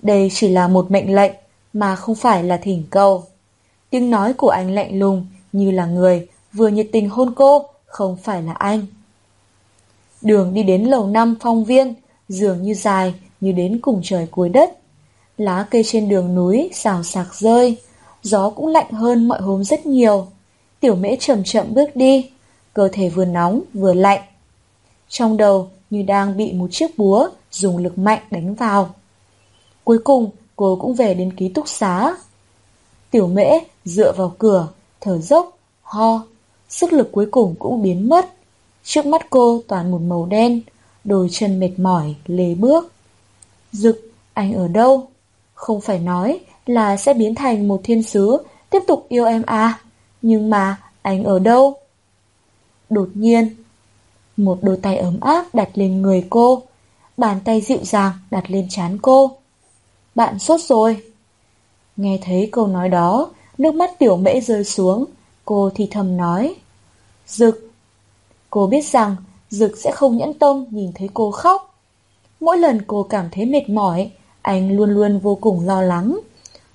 Đây 0.07 0.29
chỉ 0.33 0.49
là 0.49 0.67
một 0.67 0.91
mệnh 0.91 1.15
lệnh, 1.15 1.31
mà 1.73 1.95
không 1.95 2.15
phải 2.15 2.43
là 2.43 2.57
thỉnh 2.57 2.83
cầu. 2.89 3.23
Tiếng 3.89 4.09
nói 4.09 4.33
của 4.33 4.49
anh 4.49 4.71
lạnh 4.71 4.99
lùng, 4.99 5.25
như 5.51 5.71
là 5.71 5.85
người 5.85 6.27
vừa 6.53 6.67
nhiệt 6.67 6.87
tình 6.91 7.09
hôn 7.09 7.33
cô, 7.35 7.65
không 7.85 8.17
phải 8.23 8.41
là 8.43 8.53
anh. 8.53 8.85
Đường 10.21 10.53
đi 10.53 10.63
đến 10.63 10.83
lầu 10.83 11.07
năm 11.07 11.35
phong 11.39 11.65
viên, 11.65 11.93
dường 12.29 12.61
như 12.63 12.73
dài 12.73 13.13
như 13.41 13.51
đến 13.51 13.79
cùng 13.81 14.01
trời 14.03 14.27
cuối 14.31 14.49
đất. 14.49 14.77
Lá 15.37 15.67
cây 15.71 15.83
trên 15.85 16.09
đường 16.09 16.35
núi 16.35 16.69
xào 16.73 17.03
sạc 17.03 17.35
rơi, 17.35 17.77
gió 18.23 18.49
cũng 18.49 18.67
lạnh 18.67 18.91
hơn 18.91 19.27
mọi 19.27 19.41
hôm 19.41 19.63
rất 19.63 19.85
nhiều. 19.85 20.27
Tiểu 20.79 20.95
mễ 20.95 21.15
chậm 21.19 21.43
chậm 21.43 21.73
bước 21.73 21.95
đi, 21.95 22.29
cơ 22.73 22.89
thể 22.91 23.09
vừa 23.09 23.25
nóng 23.25 23.61
vừa 23.73 23.93
lạnh. 23.93 24.21
Trong 25.09 25.37
đầu 25.37 25.69
như 25.89 26.01
đang 26.01 26.37
bị 26.37 26.53
một 26.53 26.67
chiếc 26.71 26.97
búa 26.97 27.29
dùng 27.51 27.77
lực 27.77 27.97
mạnh 27.97 28.21
đánh 28.31 28.55
vào. 28.55 28.93
Cuối 29.87 29.99
cùng 30.03 30.29
cô 30.55 30.77
cũng 30.81 30.93
về 30.93 31.13
đến 31.13 31.33
ký 31.33 31.49
túc 31.49 31.67
xá. 31.67 32.15
Tiểu 33.11 33.27
mễ 33.27 33.59
dựa 33.85 34.13
vào 34.17 34.35
cửa, 34.37 34.67
thở 35.01 35.17
dốc, 35.17 35.57
ho, 35.81 36.25
sức 36.69 36.93
lực 36.93 37.11
cuối 37.11 37.27
cùng 37.31 37.55
cũng 37.59 37.81
biến 37.81 38.09
mất. 38.09 38.29
Trước 38.83 39.05
mắt 39.05 39.27
cô 39.29 39.61
toàn 39.67 39.91
một 39.91 40.01
màu 40.01 40.25
đen, 40.25 40.61
đôi 41.03 41.27
chân 41.31 41.59
mệt 41.59 41.71
mỏi, 41.77 42.15
lê 42.25 42.55
bước. 42.55 42.91
Dực, 43.71 44.11
anh 44.33 44.53
ở 44.53 44.67
đâu? 44.67 45.07
Không 45.53 45.81
phải 45.81 45.99
nói 45.99 46.39
là 46.65 46.97
sẽ 46.97 47.13
biến 47.13 47.35
thành 47.35 47.67
một 47.67 47.81
thiên 47.83 48.03
sứ, 48.03 48.37
tiếp 48.69 48.83
tục 48.87 49.05
yêu 49.09 49.25
em 49.25 49.43
à? 49.45 49.79
Nhưng 50.21 50.49
mà, 50.49 50.81
anh 51.01 51.23
ở 51.23 51.39
đâu? 51.39 51.75
Đột 52.89 53.09
nhiên, 53.13 53.55
một 54.37 54.57
đôi 54.61 54.77
tay 54.81 54.97
ấm 54.97 55.19
áp 55.19 55.55
đặt 55.55 55.69
lên 55.73 56.01
người 56.01 56.27
cô, 56.29 56.61
bàn 57.17 57.39
tay 57.45 57.61
dịu 57.61 57.79
dàng 57.83 58.11
đặt 58.31 58.51
lên 58.51 58.67
trán 58.69 58.97
cô. 59.01 59.37
Bạn 60.17 60.39
sốt 60.39 60.61
rồi. 60.61 61.03
Nghe 61.97 62.19
thấy 62.21 62.49
câu 62.51 62.67
nói 62.67 62.89
đó, 62.89 63.29
nước 63.57 63.75
mắt 63.75 63.99
tiểu 63.99 64.17
mễ 64.17 64.41
rơi 64.41 64.63
xuống, 64.63 65.05
cô 65.45 65.69
thì 65.75 65.87
thầm 65.91 66.17
nói. 66.17 66.55
Dực. 67.27 67.71
Cô 68.49 68.67
biết 68.67 68.85
rằng 68.85 69.15
Dực 69.49 69.77
sẽ 69.77 69.91
không 69.91 70.17
nhẫn 70.17 70.33
tâm 70.33 70.65
nhìn 70.69 70.91
thấy 70.95 71.09
cô 71.13 71.31
khóc. 71.31 71.79
Mỗi 72.39 72.57
lần 72.57 72.81
cô 72.87 73.03
cảm 73.03 73.29
thấy 73.31 73.45
mệt 73.45 73.69
mỏi, 73.69 74.11
anh 74.41 74.77
luôn 74.77 74.89
luôn 74.89 75.19
vô 75.19 75.35
cùng 75.35 75.65
lo 75.65 75.81
lắng. 75.81 76.19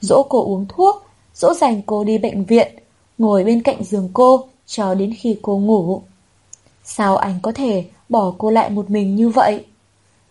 Dỗ 0.01 0.23
cô 0.29 0.45
uống 0.45 0.67
thuốc, 0.69 1.07
dỗ 1.35 1.55
dành 1.55 1.83
cô 1.87 2.05
đi 2.05 2.19
bệnh 2.19 2.45
viện, 2.45 2.73
ngồi 3.19 3.45
bên 3.45 3.63
cạnh 3.63 3.85
giường 3.85 4.09
cô 4.13 4.45
cho 4.67 4.95
đến 4.95 5.15
khi 5.19 5.39
cô 5.43 5.59
ngủ. 5.59 6.03
Sao 6.85 7.17
anh 7.17 7.39
có 7.43 7.53
thể 7.53 7.85
bỏ 8.09 8.33
cô 8.39 8.51
lại 8.51 8.71
một 8.71 8.91
mình 8.91 9.17
như 9.17 9.29
vậy? 9.29 9.65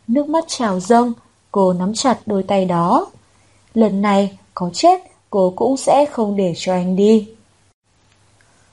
Nước 0.07 0.29
mắt 0.29 0.43
trào 0.47 0.79
dâng, 0.79 1.13
cô 1.51 1.73
nắm 1.73 1.93
chặt 1.93 2.19
đôi 2.25 2.43
tay 2.43 2.65
đó. 2.65 3.07
Lần 3.73 4.01
này, 4.01 4.37
có 4.53 4.69
chết, 4.73 5.01
cô 5.29 5.53
cũng 5.55 5.77
sẽ 5.77 6.05
không 6.11 6.35
để 6.35 6.53
cho 6.57 6.73
anh 6.73 6.95
đi. 6.95 7.29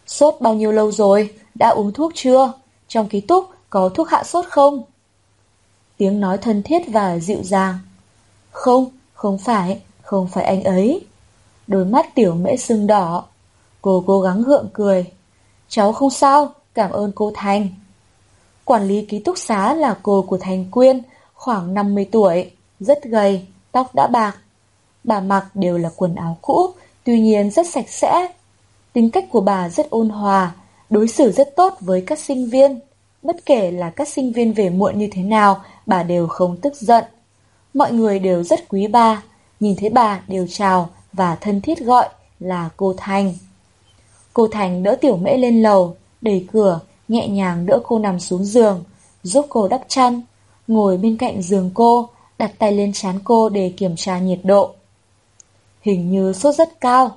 Sốt 0.06 0.34
bao 0.40 0.54
nhiêu 0.54 0.72
lâu 0.72 0.92
rồi? 0.92 1.34
Đã 1.54 1.68
uống 1.68 1.92
thuốc 1.92 2.12
chưa? 2.14 2.52
Trong 2.88 3.08
ký 3.08 3.20
túc 3.20 3.50
có 3.70 3.88
thuốc 3.88 4.08
hạ 4.08 4.24
sốt 4.24 4.44
không? 4.50 4.82
Tiếng 5.96 6.20
nói 6.20 6.38
thân 6.38 6.62
thiết 6.62 6.82
và 6.88 7.18
dịu 7.18 7.42
dàng. 7.42 7.78
Không, 8.50 8.86
không 9.12 9.38
phải, 9.38 9.80
không 10.02 10.28
phải 10.28 10.44
anh 10.44 10.62
ấy. 10.62 11.06
Đôi 11.66 11.84
mắt 11.84 12.14
tiểu 12.14 12.34
mễ 12.34 12.56
sưng 12.56 12.86
đỏ. 12.86 13.24
Cô 13.82 14.04
cố 14.06 14.20
gắng 14.20 14.42
gượng 14.42 14.68
cười. 14.72 15.04
Cháu 15.68 15.92
không 15.92 16.10
sao, 16.10 16.52
cảm 16.74 16.90
ơn 16.90 17.12
cô 17.14 17.32
Thành. 17.34 17.68
Quản 18.64 18.88
lý 18.88 19.06
ký 19.06 19.18
túc 19.18 19.38
xá 19.38 19.74
là 19.74 19.98
cô 20.02 20.22
của 20.22 20.38
Thành 20.38 20.70
Quyên, 20.70 21.02
khoảng 21.34 21.74
50 21.74 22.08
tuổi, 22.12 22.50
rất 22.80 23.04
gầy, 23.04 23.46
tóc 23.72 23.94
đã 23.94 24.06
bạc. 24.06 24.36
Bà 25.04 25.20
mặc 25.20 25.46
đều 25.54 25.78
là 25.78 25.90
quần 25.96 26.14
áo 26.14 26.38
cũ, 26.42 26.70
tuy 27.04 27.20
nhiên 27.20 27.50
rất 27.50 27.66
sạch 27.66 27.88
sẽ. 27.88 28.28
Tính 28.92 29.10
cách 29.10 29.24
của 29.30 29.40
bà 29.40 29.68
rất 29.68 29.90
ôn 29.90 30.08
hòa, 30.08 30.54
đối 30.90 31.08
xử 31.08 31.32
rất 31.32 31.56
tốt 31.56 31.74
với 31.80 32.00
các 32.06 32.18
sinh 32.18 32.50
viên. 32.50 32.80
Bất 33.22 33.36
kể 33.46 33.70
là 33.70 33.90
các 33.90 34.08
sinh 34.08 34.32
viên 34.32 34.52
về 34.52 34.70
muộn 34.70 34.98
như 34.98 35.08
thế 35.12 35.22
nào, 35.22 35.60
bà 35.86 36.02
đều 36.02 36.28
không 36.28 36.56
tức 36.56 36.74
giận. 36.76 37.04
Mọi 37.74 37.92
người 37.92 38.18
đều 38.18 38.42
rất 38.42 38.68
quý 38.68 38.86
bà, 38.86 39.22
nhìn 39.60 39.76
thấy 39.76 39.88
bà 39.90 40.20
đều 40.28 40.46
chào 40.50 40.90
và 41.12 41.34
thân 41.34 41.60
thiết 41.60 41.78
gọi 41.78 42.08
là 42.40 42.68
cô 42.76 42.94
Thành. 42.96 43.34
Cô 44.32 44.48
Thành 44.48 44.82
đỡ 44.82 44.96
tiểu 45.00 45.16
mễ 45.16 45.36
lên 45.36 45.62
lầu, 45.62 45.96
đẩy 46.20 46.46
cửa, 46.52 46.80
nhẹ 47.08 47.28
nhàng 47.28 47.66
đỡ 47.66 47.80
cô 47.84 47.98
nằm 47.98 48.20
xuống 48.20 48.44
giường, 48.44 48.84
giúp 49.22 49.46
cô 49.48 49.68
đắp 49.68 49.80
chăn, 49.88 50.22
ngồi 50.66 50.96
bên 50.96 51.16
cạnh 51.16 51.42
giường 51.42 51.70
cô, 51.74 52.08
đặt 52.38 52.52
tay 52.58 52.72
lên 52.72 52.92
trán 52.92 53.18
cô 53.24 53.48
để 53.48 53.72
kiểm 53.76 53.96
tra 53.96 54.18
nhiệt 54.18 54.38
độ. 54.42 54.74
Hình 55.80 56.10
như 56.10 56.32
sốt 56.32 56.54
rất 56.54 56.80
cao. 56.80 57.10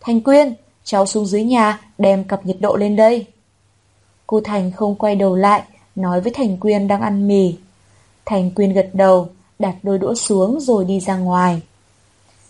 Thanh 0.00 0.20
Quyên, 0.20 0.54
cháu 0.84 1.06
xuống 1.06 1.26
dưới 1.26 1.44
nhà 1.44 1.80
đem 1.98 2.24
cặp 2.24 2.46
nhiệt 2.46 2.56
độ 2.60 2.76
lên 2.76 2.96
đây. 2.96 3.26
Cô 4.26 4.40
Thành 4.40 4.72
không 4.72 4.94
quay 4.94 5.16
đầu 5.16 5.36
lại, 5.36 5.62
nói 5.96 6.20
với 6.20 6.32
Thành 6.32 6.56
Quyên 6.56 6.88
đang 6.88 7.00
ăn 7.00 7.28
mì. 7.28 7.54
Thành 8.24 8.50
Quyên 8.50 8.72
gật 8.72 8.90
đầu, 8.92 9.28
đặt 9.58 9.74
đôi 9.82 9.98
đũa 9.98 10.14
xuống 10.14 10.60
rồi 10.60 10.84
đi 10.84 11.00
ra 11.00 11.16
ngoài. 11.16 11.60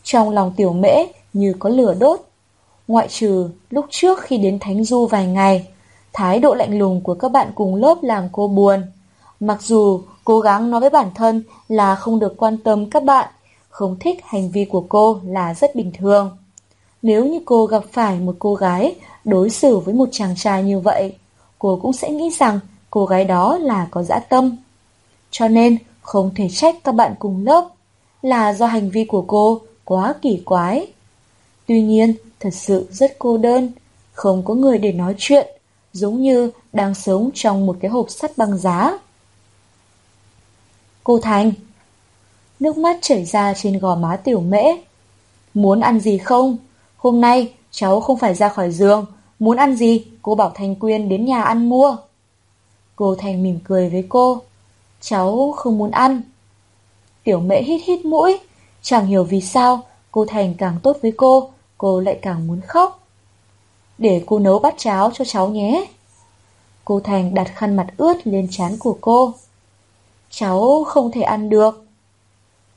Trong 0.02 0.30
lòng 0.30 0.52
tiểu 0.56 0.72
mễ 0.72 1.06
như 1.32 1.54
có 1.58 1.68
lửa 1.68 1.94
đốt. 1.98 2.20
Ngoại 2.88 3.08
trừ 3.08 3.50
lúc 3.70 3.86
trước 3.90 4.20
khi 4.20 4.38
đến 4.38 4.58
Thánh 4.58 4.84
Du 4.84 5.06
vài 5.06 5.26
ngày, 5.26 5.68
thái 6.12 6.38
độ 6.38 6.54
lạnh 6.54 6.78
lùng 6.78 7.00
của 7.00 7.14
các 7.14 7.32
bạn 7.32 7.52
cùng 7.54 7.74
lớp 7.74 7.98
làm 8.02 8.28
cô 8.32 8.48
buồn. 8.48 8.82
Mặc 9.40 9.62
dù 9.62 10.02
cố 10.26 10.40
gắng 10.40 10.70
nói 10.70 10.80
với 10.80 10.90
bản 10.90 11.10
thân 11.14 11.42
là 11.68 11.94
không 11.94 12.18
được 12.18 12.34
quan 12.36 12.58
tâm 12.58 12.90
các 12.90 13.04
bạn, 13.04 13.28
không 13.68 13.96
thích 14.00 14.20
hành 14.24 14.50
vi 14.50 14.64
của 14.64 14.84
cô 14.88 15.20
là 15.24 15.54
rất 15.54 15.74
bình 15.74 15.92
thường. 15.98 16.36
Nếu 17.02 17.26
như 17.26 17.40
cô 17.44 17.66
gặp 17.66 17.82
phải 17.92 18.18
một 18.18 18.36
cô 18.38 18.54
gái 18.54 18.94
đối 19.24 19.50
xử 19.50 19.78
với 19.78 19.94
một 19.94 20.08
chàng 20.12 20.34
trai 20.36 20.62
như 20.62 20.80
vậy, 20.80 21.14
cô 21.58 21.78
cũng 21.82 21.92
sẽ 21.92 22.10
nghĩ 22.10 22.30
rằng 22.30 22.60
cô 22.90 23.06
gái 23.06 23.24
đó 23.24 23.58
là 23.58 23.86
có 23.90 24.02
dã 24.02 24.18
tâm. 24.18 24.56
Cho 25.30 25.48
nên 25.48 25.78
không 26.02 26.30
thể 26.36 26.48
trách 26.48 26.84
các 26.84 26.94
bạn 26.94 27.14
cùng 27.18 27.44
lớp 27.46 27.68
là 28.22 28.52
do 28.52 28.66
hành 28.66 28.90
vi 28.90 29.04
của 29.04 29.24
cô 29.26 29.60
quá 29.84 30.14
kỳ 30.22 30.42
quái. 30.44 30.86
Tuy 31.66 31.82
nhiên, 31.82 32.14
thật 32.40 32.54
sự 32.54 32.88
rất 32.90 33.16
cô 33.18 33.36
đơn, 33.36 33.72
không 34.12 34.42
có 34.44 34.54
người 34.54 34.78
để 34.78 34.92
nói 34.92 35.14
chuyện, 35.18 35.46
giống 35.92 36.22
như 36.22 36.50
đang 36.72 36.94
sống 36.94 37.30
trong 37.34 37.66
một 37.66 37.76
cái 37.80 37.90
hộp 37.90 38.10
sắt 38.10 38.38
băng 38.38 38.58
giá. 38.58 38.98
Cô 41.06 41.18
Thành 41.18 41.52
Nước 42.60 42.78
mắt 42.78 42.98
chảy 43.02 43.24
ra 43.24 43.54
trên 43.54 43.78
gò 43.78 43.94
má 43.94 44.16
tiểu 44.16 44.40
mễ. 44.40 44.62
Muốn 45.54 45.80
ăn 45.80 46.00
gì 46.00 46.18
không? 46.18 46.56
Hôm 46.96 47.20
nay 47.20 47.54
cháu 47.70 48.00
không 48.00 48.18
phải 48.18 48.34
ra 48.34 48.48
khỏi 48.48 48.70
giường. 48.70 49.06
Muốn 49.38 49.56
ăn 49.56 49.76
gì? 49.76 50.04
Cô 50.22 50.34
bảo 50.34 50.52
Thành 50.54 50.74
Quyên 50.74 51.08
đến 51.08 51.24
nhà 51.24 51.42
ăn 51.42 51.68
mua. 51.68 51.96
Cô 52.96 53.14
Thành 53.14 53.42
mỉm 53.42 53.58
cười 53.64 53.88
với 53.88 54.06
cô. 54.08 54.42
Cháu 55.00 55.54
không 55.56 55.78
muốn 55.78 55.90
ăn. 55.90 56.22
Tiểu 57.24 57.40
mễ 57.40 57.62
hít 57.62 57.80
hít 57.84 58.04
mũi. 58.04 58.38
Chẳng 58.82 59.06
hiểu 59.06 59.24
vì 59.24 59.40
sao 59.40 59.82
cô 60.10 60.24
Thành 60.24 60.54
càng 60.54 60.78
tốt 60.82 60.96
với 61.02 61.12
cô, 61.16 61.50
cô 61.78 62.00
lại 62.00 62.18
càng 62.22 62.46
muốn 62.46 62.60
khóc. 62.60 63.06
Để 63.98 64.22
cô 64.26 64.38
nấu 64.38 64.58
bát 64.58 64.74
cháo 64.78 65.10
cho 65.14 65.24
cháu 65.24 65.48
nhé. 65.48 65.86
Cô 66.84 67.00
Thành 67.00 67.34
đặt 67.34 67.48
khăn 67.54 67.76
mặt 67.76 67.86
ướt 67.96 68.26
lên 68.26 68.48
trán 68.50 68.76
của 68.78 68.98
cô. 69.00 69.34
Cháu 70.30 70.84
không 70.84 71.10
thể 71.10 71.22
ăn 71.22 71.48
được. 71.48 71.84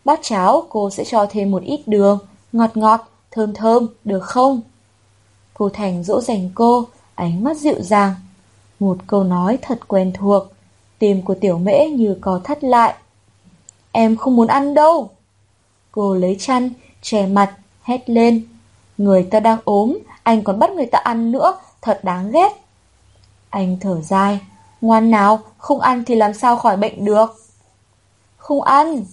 Bát 0.06 0.20
cháo 0.24 0.66
cô 0.70 0.90
sẽ 0.90 1.04
cho 1.04 1.26
thêm 1.30 1.52
một 1.52 1.64
ít 1.64 1.82
đường, 1.86 2.20
ngọt 2.52 2.78
ngọt, 2.78 3.12
thơm 3.32 3.54
thơm, 3.54 3.88
được 4.04 4.24
không? 4.24 4.62
Cô 5.54 5.70
Thành 5.70 6.04
dỗ 6.04 6.22
dành 6.22 6.50
cô, 6.56 6.86
ánh 7.16 7.44
mắt 7.44 7.58
dịu 7.58 7.82
dàng. 7.82 8.16
Một 8.80 8.98
câu 9.08 9.24
nói 9.24 9.58
thật 9.62 9.88
quen 9.88 10.12
thuộc, 10.16 10.44
tim 11.00 11.22
của 11.22 11.36
tiểu 11.36 11.58
mễ 11.58 11.88
như 11.88 12.18
có 12.22 12.42
thắt 12.44 12.64
lại. 12.64 12.94
Em 13.92 14.16
không 14.18 14.36
muốn 14.36 14.48
ăn 14.48 14.74
đâu. 14.74 15.10
Cô 15.92 16.16
lấy 16.16 16.36
chăn, 16.40 16.70
che 17.02 17.26
mặt, 17.26 17.56
hét 17.82 18.10
lên. 18.10 18.46
Người 18.98 19.24
ta 19.24 19.40
đang 19.40 19.60
ốm, 19.64 19.98
anh 20.24 20.44
còn 20.44 20.60
bắt 20.60 20.72
người 20.72 20.86
ta 20.86 21.00
ăn 21.00 21.32
nữa, 21.32 21.58
thật 21.82 22.00
đáng 22.04 22.32
ghét. 22.32 22.50
Anh 23.50 23.78
thở 23.82 24.02
dài, 24.02 24.40
ngoan 24.82 25.12
nào, 25.12 25.40
không 25.58 25.80
ăn 25.80 26.04
thì 26.06 26.16
làm 26.16 26.34
sao 26.34 26.56
khỏi 26.56 26.78
bệnh 26.78 27.06
được. 27.06 27.36
Không 28.38 28.62
ăn. 28.62 29.06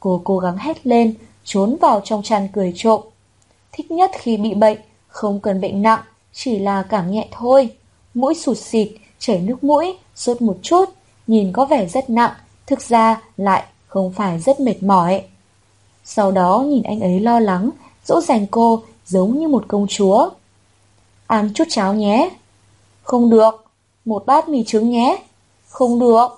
Cô 0.00 0.20
cố 0.24 0.38
gắng 0.38 0.56
hét 0.56 0.86
lên, 0.86 1.14
trốn 1.44 1.76
vào 1.80 2.00
trong 2.04 2.22
chăn 2.22 2.48
cười 2.52 2.72
trộm. 2.76 3.00
Thích 3.72 3.90
nhất 3.90 4.10
khi 4.14 4.36
bị 4.36 4.54
bệnh, 4.54 4.78
không 5.08 5.40
cần 5.40 5.60
bệnh 5.60 5.82
nặng, 5.82 6.00
chỉ 6.32 6.58
là 6.58 6.82
cảm 6.82 7.10
nhẹ 7.10 7.28
thôi. 7.30 7.70
Mũi 8.14 8.34
sụt 8.34 8.58
xịt, 8.58 8.88
chảy 9.18 9.38
nước 9.38 9.64
mũi, 9.64 9.96
sốt 10.14 10.42
một 10.42 10.56
chút, 10.62 10.84
nhìn 11.26 11.52
có 11.52 11.64
vẻ 11.64 11.86
rất 11.86 12.10
nặng, 12.10 12.32
thực 12.66 12.80
ra 12.80 13.22
lại 13.36 13.64
không 13.86 14.12
phải 14.12 14.40
rất 14.40 14.60
mệt 14.60 14.82
mỏi. 14.82 15.24
Sau 16.04 16.30
đó 16.30 16.64
nhìn 16.66 16.82
anh 16.82 17.00
ấy 17.00 17.20
lo 17.20 17.40
lắng, 17.40 17.70
dỗ 18.04 18.20
dành 18.20 18.46
cô 18.50 18.82
giống 19.06 19.38
như 19.38 19.48
một 19.48 19.64
công 19.68 19.86
chúa. 19.88 20.30
Ăn 21.26 21.50
chút 21.54 21.64
cháo 21.70 21.94
nhé. 21.94 22.30
Không 23.02 23.30
được. 23.30 23.61
Một 24.04 24.26
bát 24.26 24.48
mì 24.48 24.64
trứng 24.64 24.90
nhé. 24.90 25.22
Không 25.68 26.00
được. 26.00 26.28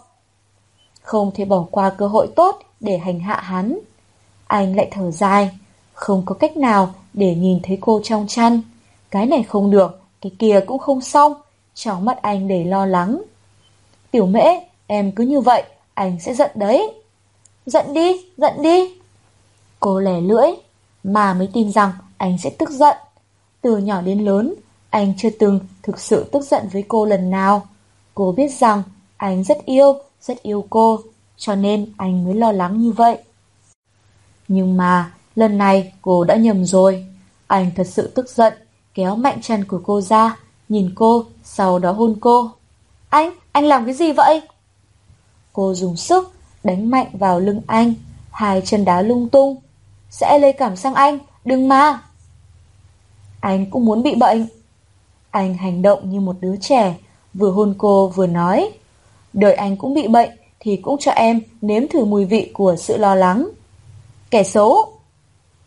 Không 1.03 1.31
thể 1.35 1.45
bỏ 1.45 1.65
qua 1.71 1.91
cơ 1.91 2.07
hội 2.07 2.29
tốt 2.37 2.59
để 2.81 2.99
hành 2.99 3.21
hạ 3.21 3.41
hắn. 3.41 3.79
Anh 4.47 4.77
lại 4.77 4.89
thở 4.91 5.11
dài, 5.11 5.51
không 5.93 6.23
có 6.27 6.35
cách 6.35 6.57
nào 6.57 6.95
để 7.13 7.35
nhìn 7.35 7.61
thấy 7.63 7.79
cô 7.81 8.01
trong 8.05 8.27
chăn. 8.29 8.63
Cái 9.11 9.27
này 9.27 9.43
không 9.43 9.71
được, 9.71 10.01
cái 10.21 10.33
kia 10.39 10.61
cũng 10.67 10.79
không 10.79 11.01
xong, 11.01 11.35
trong 11.75 12.05
mắt 12.05 12.23
anh 12.23 12.49
để 12.49 12.65
lo 12.65 12.87
lắng. 12.87 13.23
Tiểu 14.11 14.27
mễ, 14.27 14.45
em 14.87 15.13
cứ 15.13 15.25
như 15.25 15.41
vậy, 15.41 15.63
anh 15.95 16.21
sẽ 16.21 16.35
giận 16.35 16.51
đấy. 16.55 16.93
Giận 17.67 17.95
đi, 17.95 18.25
giận 18.37 18.63
đi. 18.63 18.95
Cô 19.81 20.01
lẻ 20.01 20.21
lưỡi, 20.21 20.51
mà 21.05 21.35
mới 21.35 21.49
tin 21.53 21.73
rằng 21.73 21.91
anh 22.17 22.39
sẽ 22.39 22.51
tức 22.51 22.71
giận. 22.71 22.97
Từ 23.61 23.77
nhỏ 23.77 24.01
đến 24.01 24.25
lớn, 24.25 24.55
anh 24.95 25.15
chưa 25.17 25.31
từng 25.31 25.61
thực 25.83 26.01
sự 26.01 26.25
tức 26.33 26.45
giận 26.45 26.69
với 26.73 26.85
cô 26.89 27.05
lần 27.05 27.31
nào. 27.31 27.67
Cô 28.15 28.33
biết 28.33 28.49
rằng 28.59 28.83
anh 29.17 29.45
rất 29.45 29.65
yêu, 29.65 29.99
rất 30.21 30.43
yêu 30.43 30.67
cô, 30.71 31.01
cho 31.37 31.55
nên 31.55 31.93
anh 31.97 32.25
mới 32.25 32.35
lo 32.35 32.53
lắng 32.53 32.81
như 32.81 32.93
vậy. 32.93 33.19
Nhưng 34.49 34.77
mà, 34.77 35.13
lần 35.35 35.59
này 35.59 35.93
cô 36.03 36.25
đã 36.25 36.37
nhầm 36.37 36.65
rồi. 36.65 37.07
Anh 37.47 37.71
thật 37.77 37.87
sự 37.87 38.13
tức 38.15 38.29
giận, 38.31 38.53
kéo 38.95 39.17
mạnh 39.17 39.39
chân 39.43 39.65
của 39.65 39.81
cô 39.85 40.01
ra, 40.01 40.37
nhìn 40.69 40.93
cô, 40.95 41.25
sau 41.45 41.79
đó 41.79 41.93
hôn 41.93 42.17
cô. 42.21 42.51
Anh, 43.09 43.31
anh 43.53 43.65
làm 43.65 43.85
cái 43.85 43.95
gì 43.95 44.13
vậy? 44.13 44.41
Cô 45.53 45.75
dùng 45.75 45.97
sức, 45.97 46.33
đánh 46.65 46.91
mạnh 46.91 47.09
vào 47.13 47.41
lưng 47.41 47.61
anh, 47.67 47.95
hai 48.31 48.63
chân 48.65 48.85
đá 48.85 49.03
lung 49.03 49.29
tung. 49.29 49.57
Sẽ 50.11 50.39
lây 50.39 50.53
cảm 50.53 50.77
sang 50.77 50.95
anh, 50.95 51.19
đừng 51.45 51.69
mà. 51.69 52.03
Anh 53.41 53.71
cũng 53.71 53.85
muốn 53.85 54.03
bị 54.03 54.15
bệnh. 54.15 54.47
Anh 55.35 55.55
hành 55.55 55.83
động 55.83 56.11
như 56.11 56.21
một 56.21 56.37
đứa 56.41 56.57
trẻ, 56.61 56.95
vừa 57.35 57.51
hôn 57.51 57.75
cô 57.79 58.09
vừa 58.09 58.27
nói. 58.27 58.71
Đời 59.33 59.55
anh 59.55 59.77
cũng 59.77 59.95
bị 59.95 60.09
bệnh, 60.09 60.31
thì 60.61 60.77
cũng 60.77 60.97
cho 61.01 61.11
em 61.11 61.41
nếm 61.61 61.89
thử 61.89 62.05
mùi 62.05 62.25
vị 62.25 62.51
của 62.55 62.77
sự 62.77 62.97
lo 62.97 63.15
lắng. 63.15 63.49
Kẻ 64.31 64.43
xấu. 64.43 64.93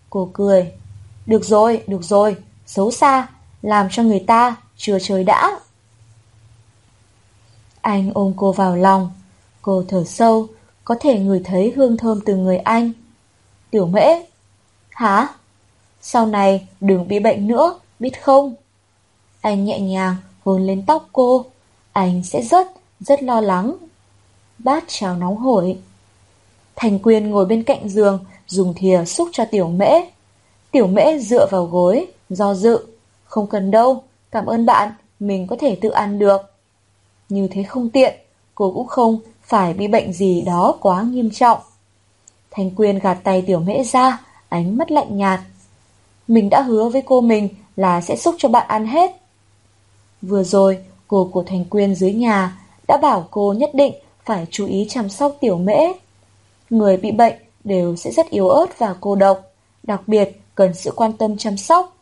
Cô 0.10 0.30
cười. 0.34 0.72
Được 1.26 1.46
rồi, 1.46 1.84
được 1.88 2.04
rồi, 2.04 2.36
xấu 2.66 2.92
xa, 2.92 3.28
làm 3.62 3.88
cho 3.92 4.04
người 4.04 4.24
ta 4.28 4.56
chưa 4.78 4.98
trời 5.00 5.24
đã. 5.24 5.60
Anh 7.82 8.12
ôm 8.14 8.34
cô 8.38 8.52
vào 8.52 8.76
lòng, 8.76 9.12
cô 9.62 9.84
thở 9.88 10.04
sâu, 10.04 10.48
có 10.84 10.96
thể 11.00 11.20
ngửi 11.20 11.42
thấy 11.44 11.74
hương 11.76 11.98
thơm 11.98 12.22
từ 12.26 12.36
người 12.36 12.58
anh. 12.58 12.92
Tiểu 13.72 13.88
mễ. 13.88 14.08
Hả? 14.90 15.28
Sau 16.02 16.26
này 16.26 16.68
đừng 16.82 17.08
bị 17.08 17.20
bệnh 17.20 17.48
nữa, 17.48 17.80
biết 18.00 18.24
không? 18.24 18.56
Anh 19.48 19.66
nhẹ 19.66 19.80
nhàng 19.80 20.16
hôn 20.46 20.68
lên 20.68 20.84
tóc 20.88 21.10
cô. 21.14 21.46
Anh 21.92 22.24
sẽ 22.24 22.42
rất, 22.42 22.68
rất 23.00 23.24
lo 23.24 23.42
lắng. 23.42 23.76
Bát 24.58 24.84
cháo 24.88 25.16
nóng 25.16 25.38
hổi. 25.38 25.78
Thành 26.76 27.00
Quyên 27.00 27.30
ngồi 27.30 27.46
bên 27.46 27.64
cạnh 27.64 27.90
giường, 27.90 28.20
dùng 28.48 28.74
thìa 28.74 29.06
xúc 29.06 29.30
cho 29.32 29.46
tiểu 29.46 29.68
mễ. 29.68 29.92
Tiểu 30.72 30.88
mễ 30.88 31.20
dựa 31.20 31.48
vào 31.52 31.66
gối, 31.66 32.08
do 32.30 32.54
dự. 32.54 32.88
Không 33.26 33.48
cần 33.48 33.72
đâu, 33.72 34.04
cảm 34.32 34.46
ơn 34.46 34.66
bạn, 34.66 34.92
mình 35.20 35.48
có 35.48 35.56
thể 35.60 35.78
tự 35.82 35.90
ăn 35.90 36.20
được. 36.20 36.42
Như 37.30 37.48
thế 37.52 37.64
không 37.64 37.90
tiện, 37.90 38.16
cô 38.56 38.72
cũng 38.72 38.88
không 38.88 39.20
phải 39.44 39.74
bị 39.74 39.88
bệnh 39.88 40.14
gì 40.14 40.42
đó 40.42 40.78
quá 40.82 41.04
nghiêm 41.04 41.32
trọng. 41.32 41.60
Thành 42.52 42.72
Quyên 42.72 43.00
gạt 43.00 43.18
tay 43.24 43.44
tiểu 43.48 43.60
mễ 43.60 43.84
ra, 43.84 44.26
ánh 44.50 44.78
mắt 44.78 44.92
lạnh 44.92 45.18
nhạt. 45.18 45.40
Mình 46.28 46.50
đã 46.50 46.62
hứa 46.62 46.90
với 46.90 47.02
cô 47.06 47.22
mình 47.22 47.50
là 47.76 48.02
sẽ 48.02 48.16
xúc 48.16 48.36
cho 48.38 48.50
bạn 48.50 48.68
ăn 48.68 48.88
hết. 48.88 49.12
Vừa 50.22 50.44
rồi, 50.44 50.78
cô 51.08 51.30
của 51.34 51.44
Thành 51.44 51.66
Quyên 51.66 51.96
dưới 51.96 52.14
nhà 52.14 52.58
đã 52.88 52.98
bảo 52.98 53.28
cô 53.32 53.54
nhất 53.54 53.70
định 53.74 53.94
phải 54.26 54.46
chú 54.52 54.66
ý 54.66 54.86
chăm 54.90 55.10
sóc 55.10 55.38
tiểu 55.40 55.58
mễ. 55.58 55.78
Người 56.70 56.98
bị 56.98 57.12
bệnh 57.12 57.34
đều 57.64 57.96
sẽ 57.96 58.12
rất 58.12 58.30
yếu 58.30 58.50
ớt 58.50 58.80
và 58.80 58.96
cô 59.02 59.16
độc, 59.16 59.52
đặc 59.84 60.02
biệt 60.08 60.42
cần 60.56 60.74
sự 60.74 60.92
quan 60.96 61.14
tâm 61.14 61.38
chăm 61.38 61.58
sóc. 61.58 61.96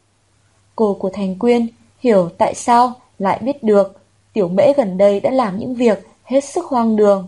Cô 0.76 0.94
của 0.94 1.10
Thành 1.10 1.40
Quyên 1.40 1.68
hiểu 2.00 2.30
tại 2.38 2.56
sao 2.56 2.94
lại 3.20 3.40
biết 3.42 3.64
được 3.64 4.02
tiểu 4.34 4.48
mễ 4.48 4.74
gần 4.78 4.98
đây 4.98 5.20
đã 5.20 5.32
làm 5.32 5.60
những 5.60 5.76
việc 5.76 6.08
hết 6.24 6.44
sức 6.44 6.66
hoang 6.66 6.96
đường. 6.96 7.28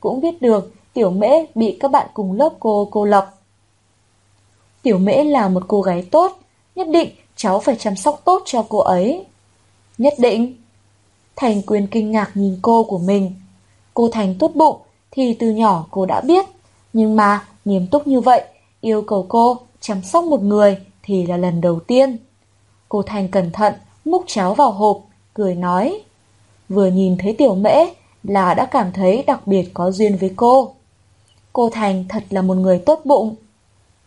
Cũng 0.00 0.20
biết 0.20 0.42
được 0.42 0.72
tiểu 0.92 1.10
mễ 1.10 1.46
bị 1.54 1.76
các 1.80 1.90
bạn 1.90 2.06
cùng 2.14 2.32
lớp 2.32 2.52
cô 2.60 2.88
cô 2.90 3.04
lập. 3.04 3.34
Tiểu 4.82 4.98
mễ 4.98 5.24
là 5.24 5.48
một 5.48 5.62
cô 5.68 5.82
gái 5.82 6.06
tốt, 6.10 6.38
nhất 6.74 6.88
định 6.88 7.08
cháu 7.36 7.60
phải 7.60 7.76
chăm 7.76 7.96
sóc 7.96 8.20
tốt 8.24 8.42
cho 8.44 8.64
cô 8.68 8.78
ấy. 8.78 9.24
Nhất 9.98 10.14
định. 10.18 10.56
Thành 11.36 11.62
Quyên 11.62 11.86
kinh 11.86 12.10
ngạc 12.10 12.30
nhìn 12.34 12.58
cô 12.62 12.84
của 12.84 12.98
mình. 12.98 13.34
Cô 13.94 14.08
Thành 14.08 14.34
tốt 14.38 14.50
bụng 14.54 14.76
thì 15.10 15.34
từ 15.34 15.50
nhỏ 15.50 15.86
cô 15.90 16.06
đã 16.06 16.20
biết. 16.20 16.44
Nhưng 16.92 17.16
mà 17.16 17.46
nghiêm 17.64 17.86
túc 17.86 18.06
như 18.06 18.20
vậy, 18.20 18.44
yêu 18.80 19.02
cầu 19.02 19.26
cô 19.28 19.56
chăm 19.80 20.02
sóc 20.02 20.24
một 20.24 20.42
người 20.42 20.76
thì 21.02 21.26
là 21.26 21.36
lần 21.36 21.60
đầu 21.60 21.80
tiên. 21.80 22.16
Cô 22.88 23.02
Thành 23.02 23.28
cẩn 23.28 23.50
thận 23.50 23.74
múc 24.04 24.24
cháo 24.26 24.54
vào 24.54 24.70
hộp, 24.70 25.00
cười 25.34 25.54
nói. 25.54 26.02
Vừa 26.68 26.86
nhìn 26.86 27.16
thấy 27.18 27.34
tiểu 27.38 27.54
mễ 27.54 27.84
là 28.24 28.54
đã 28.54 28.64
cảm 28.64 28.92
thấy 28.92 29.24
đặc 29.26 29.46
biệt 29.46 29.70
có 29.74 29.90
duyên 29.90 30.16
với 30.16 30.32
cô. 30.36 30.74
Cô 31.52 31.70
Thành 31.70 32.04
thật 32.08 32.24
là 32.30 32.42
một 32.42 32.54
người 32.54 32.78
tốt 32.78 33.00
bụng. 33.04 33.34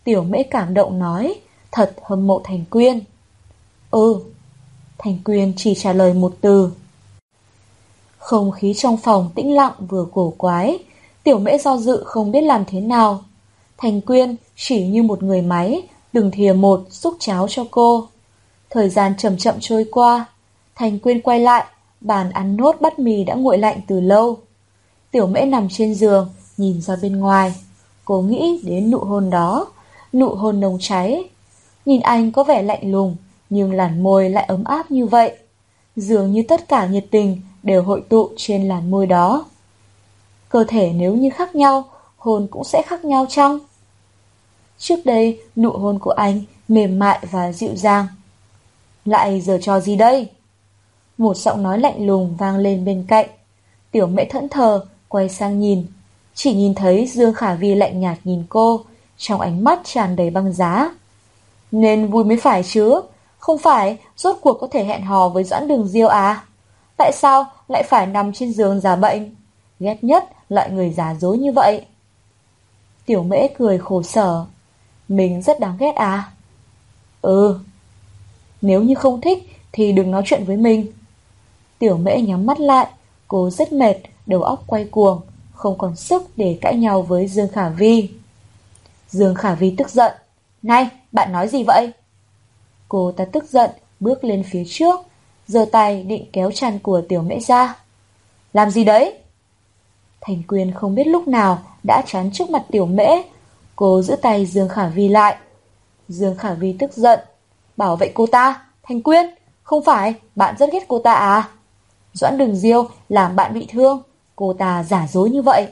Tiểu 0.04 0.24
mễ 0.24 0.44
cảm 0.44 0.74
động 0.74 1.00
nói, 1.00 1.36
thật 1.72 1.96
hâm 2.04 2.28
mộ 2.28 2.42
Thành 2.44 2.66
Quyên. 2.70 3.00
Ừ, 3.92 4.20
Thành 5.04 5.18
Quyên 5.26 5.54
chỉ 5.58 5.76
trả 5.76 5.94
lời 5.94 6.14
một 6.14 6.34
từ. 6.42 6.72
Không 8.18 8.52
khí 8.52 8.74
trong 8.78 8.98
phòng 8.98 9.30
tĩnh 9.36 9.56
lặng 9.56 9.74
vừa 9.80 10.06
cổ 10.14 10.34
quái, 10.38 10.80
tiểu 11.24 11.40
mễ 11.40 11.58
do 11.58 11.78
dự 11.78 12.04
không 12.06 12.32
biết 12.32 12.42
làm 12.42 12.64
thế 12.68 12.82
nào. 12.82 13.24
Thành 13.78 14.02
Quyên 14.02 14.36
chỉ 14.56 14.88
như 14.88 15.04
một 15.04 15.24
người 15.24 15.42
máy, 15.42 15.82
đừng 16.14 16.32
thìa 16.32 16.54
một 16.54 16.82
xúc 16.90 17.16
cháo 17.20 17.48
cho 17.50 17.66
cô. 17.72 18.08
Thời 18.70 18.90
gian 18.90 19.14
chậm 19.18 19.38
chậm 19.38 19.56
trôi 19.60 19.86
qua, 19.92 20.26
Thành 20.76 21.00
Quyên 21.00 21.22
quay 21.22 21.40
lại, 21.40 21.66
bàn 22.02 22.32
ăn 22.32 22.58
nốt 22.58 22.82
bát 22.82 23.00
mì 23.00 23.24
đã 23.24 23.36
nguội 23.36 23.58
lạnh 23.58 23.82
từ 23.88 24.00
lâu. 24.00 24.38
Tiểu 25.12 25.28
mễ 25.28 25.42
nằm 25.42 25.68
trên 25.70 25.96
giường, 25.96 26.30
nhìn 26.58 26.82
ra 26.82 26.96
bên 27.02 27.20
ngoài. 27.20 27.54
Cô 28.06 28.22
nghĩ 28.22 28.62
đến 28.64 28.92
nụ 28.92 28.98
hôn 28.98 29.30
đó, 29.30 29.68
nụ 30.14 30.30
hôn 30.30 30.60
nồng 30.60 30.78
cháy. 30.82 31.24
Nhìn 31.86 32.02
anh 32.02 32.32
có 32.32 32.44
vẻ 32.44 32.62
lạnh 32.62 32.92
lùng, 32.92 33.16
nhưng 33.52 33.74
làn 33.74 34.04
môi 34.04 34.30
lại 34.30 34.44
ấm 34.44 34.64
áp 34.64 34.92
như 34.92 35.06
vậy. 35.06 35.38
Dường 35.96 36.32
như 36.32 36.44
tất 36.48 36.68
cả 36.68 36.86
nhiệt 36.86 37.06
tình 37.12 37.42
đều 37.64 37.84
hội 37.84 38.04
tụ 38.10 38.30
trên 38.38 38.68
làn 38.68 38.92
môi 38.92 39.08
đó. 39.08 39.46
Cơ 40.50 40.64
thể 40.68 40.92
nếu 40.96 41.16
như 41.16 41.30
khác 41.30 41.56
nhau, 41.56 41.84
hôn 42.18 42.48
cũng 42.52 42.64
sẽ 42.64 42.82
khác 42.82 43.06
nhau 43.06 43.26
chăng? 43.30 43.60
Trước 44.78 45.06
đây, 45.06 45.40
nụ 45.56 45.72
hôn 45.72 46.00
của 46.00 46.12
anh 46.12 46.42
mềm 46.68 47.00
mại 47.00 47.20
và 47.32 47.52
dịu 47.52 47.76
dàng. 47.76 48.08
Lại 49.06 49.42
giờ 49.42 49.58
trò 49.62 49.80
gì 49.80 49.96
đây? 49.96 50.30
Một 51.18 51.38
giọng 51.38 51.64
nói 51.64 51.80
lạnh 51.80 52.08
lùng 52.08 52.36
vang 52.36 52.58
lên 52.58 52.86
bên 52.86 53.06
cạnh. 53.08 53.30
Tiểu 53.92 54.08
mẹ 54.08 54.26
thẫn 54.26 54.50
thờ, 54.50 54.86
quay 55.08 55.30
sang 55.30 55.60
nhìn. 55.60 55.86
Chỉ 56.34 56.54
nhìn 56.54 56.76
thấy 56.76 57.08
Dương 57.08 57.34
Khả 57.34 57.54
Vi 57.54 57.76
lạnh 57.76 58.02
nhạt 58.02 58.18
nhìn 58.24 58.44
cô, 58.50 58.82
trong 59.18 59.42
ánh 59.42 59.64
mắt 59.64 59.80
tràn 59.84 60.16
đầy 60.16 60.30
băng 60.30 60.54
giá. 60.54 60.96
Nên 61.72 62.08
vui 62.08 62.24
mới 62.24 62.38
phải 62.38 62.64
chứ, 62.64 63.02
không 63.42 63.58
phải 63.58 63.98
rốt 64.18 64.36
cuộc 64.42 64.54
có 64.62 64.68
thể 64.72 64.84
hẹn 64.84 65.02
hò 65.02 65.30
với 65.30 65.44
Doãn 65.44 65.68
Đường 65.68 65.88
Diêu 65.88 66.08
à? 66.08 66.44
Tại 66.98 67.12
sao 67.14 67.46
lại 67.68 67.84
phải 67.84 68.08
nằm 68.08 68.34
trên 68.34 68.54
giường 68.54 68.80
giả 68.80 68.96
bệnh? 68.96 69.36
Ghét 69.80 69.98
nhất 70.02 70.30
loại 70.50 70.72
người 70.72 70.90
giả 70.90 71.16
dối 71.20 71.38
như 71.38 71.52
vậy. 71.52 71.86
Tiểu 73.06 73.24
mễ 73.24 73.48
cười 73.58 73.78
khổ 73.78 74.04
sở. 74.04 74.46
Mình 75.08 75.42
rất 75.42 75.60
đáng 75.60 75.78
ghét 75.80 75.96
à? 75.96 76.32
Ừ. 77.22 77.60
Nếu 78.62 78.84
như 78.84 78.96
không 78.96 79.22
thích 79.22 79.60
thì 79.72 79.92
đừng 79.92 80.12
nói 80.12 80.22
chuyện 80.26 80.44
với 80.46 80.58
mình. 80.58 80.92
Tiểu 81.80 81.98
mễ 81.98 82.22
nhắm 82.22 82.46
mắt 82.46 82.60
lại, 82.60 82.88
cô 83.28 83.50
rất 83.50 83.74
mệt, 83.74 83.96
đầu 84.26 84.44
óc 84.44 84.64
quay 84.68 84.86
cuồng, 84.86 85.22
không 85.54 85.78
còn 85.78 85.96
sức 85.96 86.24
để 86.36 86.58
cãi 86.62 86.76
nhau 86.76 87.02
với 87.02 87.28
Dương 87.28 87.50
Khả 87.50 87.70
Vi. 87.70 88.10
Dương 89.10 89.36
Khả 89.36 89.56
Vi 89.56 89.76
tức 89.78 89.90
giận. 89.90 90.12
Này, 90.62 90.90
bạn 91.12 91.32
nói 91.32 91.48
gì 91.48 91.64
vậy? 91.64 91.92
Cô 92.92 93.12
ta 93.18 93.26
tức 93.26 93.44
giận, 93.50 93.70
bước 94.00 94.24
lên 94.24 94.44
phía 94.52 94.64
trước, 94.68 95.00
giơ 95.48 95.66
tay 95.72 96.04
định 96.04 96.26
kéo 96.34 96.52
chăn 96.52 96.80
của 96.80 97.02
tiểu 97.10 97.22
mễ 97.22 97.40
ra. 97.40 97.76
Làm 98.54 98.70
gì 98.70 98.84
đấy? 98.84 99.18
Thành 100.22 100.44
Quyên 100.48 100.72
không 100.72 100.96
biết 100.96 101.08
lúc 101.08 101.28
nào 101.28 101.60
đã 101.84 102.04
chán 102.08 102.30
trước 102.34 102.50
mặt 102.50 102.64
tiểu 102.72 102.86
mễ. 102.86 103.08
Cô 103.76 104.02
giữ 104.02 104.16
tay 104.16 104.46
Dương 104.46 104.70
Khả 104.70 104.88
Vi 104.88 105.10
lại. 105.10 105.36
Dương 106.08 106.38
Khả 106.38 106.54
Vi 106.54 106.76
tức 106.80 106.94
giận. 106.94 107.20
Bảo 107.78 107.96
vệ 107.96 108.12
cô 108.14 108.26
ta. 108.28 108.66
Thành 108.84 109.02
Quyên, 109.02 109.26
không 109.64 109.84
phải 109.84 110.14
bạn 110.36 110.56
rất 110.58 110.70
ghét 110.74 110.86
cô 110.88 111.00
ta 111.00 111.14
à? 111.14 111.50
Doãn 112.14 112.38
Đường 112.38 112.56
Diêu 112.56 112.88
làm 113.10 113.36
bạn 113.36 113.54
bị 113.54 113.68
thương. 113.70 114.02
Cô 114.36 114.54
ta 114.54 114.84
giả 114.84 115.08
dối 115.08 115.30
như 115.30 115.42
vậy. 115.42 115.68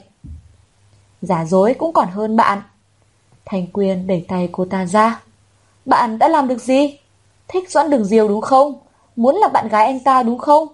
Giả 1.22 1.44
dối 1.44 1.74
cũng 1.78 1.92
còn 1.92 2.08
hơn 2.08 2.36
bạn. 2.36 2.62
Thành 3.44 3.66
Quyên 3.66 4.06
đẩy 4.06 4.24
tay 4.28 4.48
cô 4.52 4.64
ta 4.64 4.86
ra. 4.86 5.20
Bạn 5.84 6.18
đã 6.18 6.28
làm 6.28 6.48
được 6.48 6.62
gì? 6.62 6.99
Thích 7.52 7.70
Doãn 7.70 7.90
Đường 7.90 8.04
Diêu 8.04 8.28
đúng 8.28 8.40
không? 8.40 8.74
Muốn 9.16 9.36
là 9.36 9.48
bạn 9.48 9.68
gái 9.68 9.84
anh 9.84 10.00
ta 10.00 10.22
đúng 10.22 10.38
không? 10.38 10.68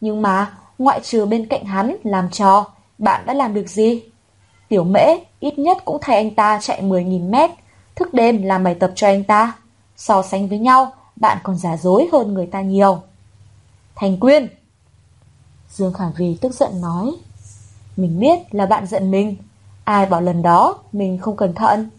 Nhưng 0.00 0.22
mà, 0.22 0.58
ngoại 0.78 1.00
trừ 1.02 1.26
bên 1.26 1.46
cạnh 1.46 1.64
hắn 1.64 1.96
làm 2.04 2.30
trò, 2.30 2.66
bạn 2.98 3.26
đã 3.26 3.34
làm 3.34 3.54
được 3.54 3.68
gì? 3.68 4.02
Tiểu 4.68 4.84
mễ 4.84 5.18
ít 5.40 5.58
nhất 5.58 5.78
cũng 5.84 5.98
thay 6.00 6.16
anh 6.16 6.34
ta 6.34 6.58
chạy 6.62 6.82
10.000 6.82 7.30
mét, 7.30 7.50
thức 7.94 8.14
đêm 8.14 8.42
làm 8.42 8.64
bài 8.64 8.74
tập 8.74 8.92
cho 8.94 9.06
anh 9.06 9.24
ta. 9.24 9.52
So 9.96 10.22
sánh 10.22 10.48
với 10.48 10.58
nhau, 10.58 10.92
bạn 11.16 11.38
còn 11.42 11.58
giả 11.58 11.76
dối 11.76 12.08
hơn 12.12 12.34
người 12.34 12.46
ta 12.46 12.60
nhiều. 12.60 13.02
Thành 13.94 14.20
Quyên 14.20 14.48
Dương 15.68 15.92
Khả 15.92 16.04
Vì 16.16 16.36
tức 16.40 16.54
giận 16.54 16.80
nói 16.80 17.12
Mình 17.96 18.20
biết 18.20 18.54
là 18.54 18.66
bạn 18.66 18.86
giận 18.86 19.10
mình 19.10 19.36
Ai 19.84 20.06
bảo 20.06 20.20
lần 20.20 20.42
đó 20.42 20.78
mình 20.92 21.18
không 21.18 21.36
cẩn 21.36 21.54
thận. 21.54 21.90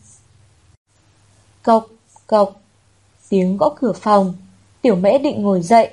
Cộc, 1.64 1.88
cộc, 2.28 2.63
tiếng 3.34 3.58
gõ 3.58 3.70
cửa 3.76 3.94
phòng. 3.94 4.34
Tiểu 4.82 4.96
mễ 4.96 5.18
định 5.18 5.42
ngồi 5.42 5.62
dậy. 5.62 5.90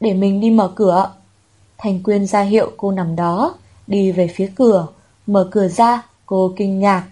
Để 0.00 0.14
mình 0.14 0.40
đi 0.40 0.50
mở 0.50 0.72
cửa. 0.74 1.12
Thành 1.78 2.02
Quyên 2.02 2.26
ra 2.26 2.40
hiệu 2.40 2.70
cô 2.76 2.90
nằm 2.90 3.16
đó, 3.16 3.54
đi 3.86 4.12
về 4.12 4.28
phía 4.34 4.52
cửa. 4.56 4.86
Mở 5.26 5.48
cửa 5.50 5.68
ra, 5.68 6.02
cô 6.26 6.52
kinh 6.56 6.80
ngạc. 6.80 7.04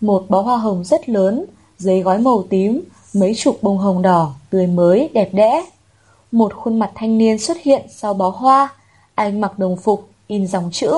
Một 0.00 0.24
bó 0.28 0.40
hoa 0.40 0.56
hồng 0.56 0.84
rất 0.84 1.08
lớn, 1.08 1.44
giấy 1.78 2.02
gói 2.02 2.18
màu 2.18 2.44
tím, 2.50 2.80
mấy 3.14 3.34
chục 3.34 3.58
bông 3.62 3.78
hồng 3.78 4.02
đỏ, 4.02 4.34
tươi 4.50 4.66
mới, 4.66 5.10
đẹp 5.14 5.30
đẽ. 5.32 5.66
Một 6.32 6.54
khuôn 6.54 6.78
mặt 6.78 6.90
thanh 6.94 7.18
niên 7.18 7.38
xuất 7.38 7.56
hiện 7.62 7.86
sau 7.90 8.14
bó 8.14 8.28
hoa. 8.28 8.68
Anh 9.14 9.40
mặc 9.40 9.58
đồng 9.58 9.76
phục, 9.76 10.08
in 10.26 10.46
dòng 10.46 10.70
chữ, 10.72 10.92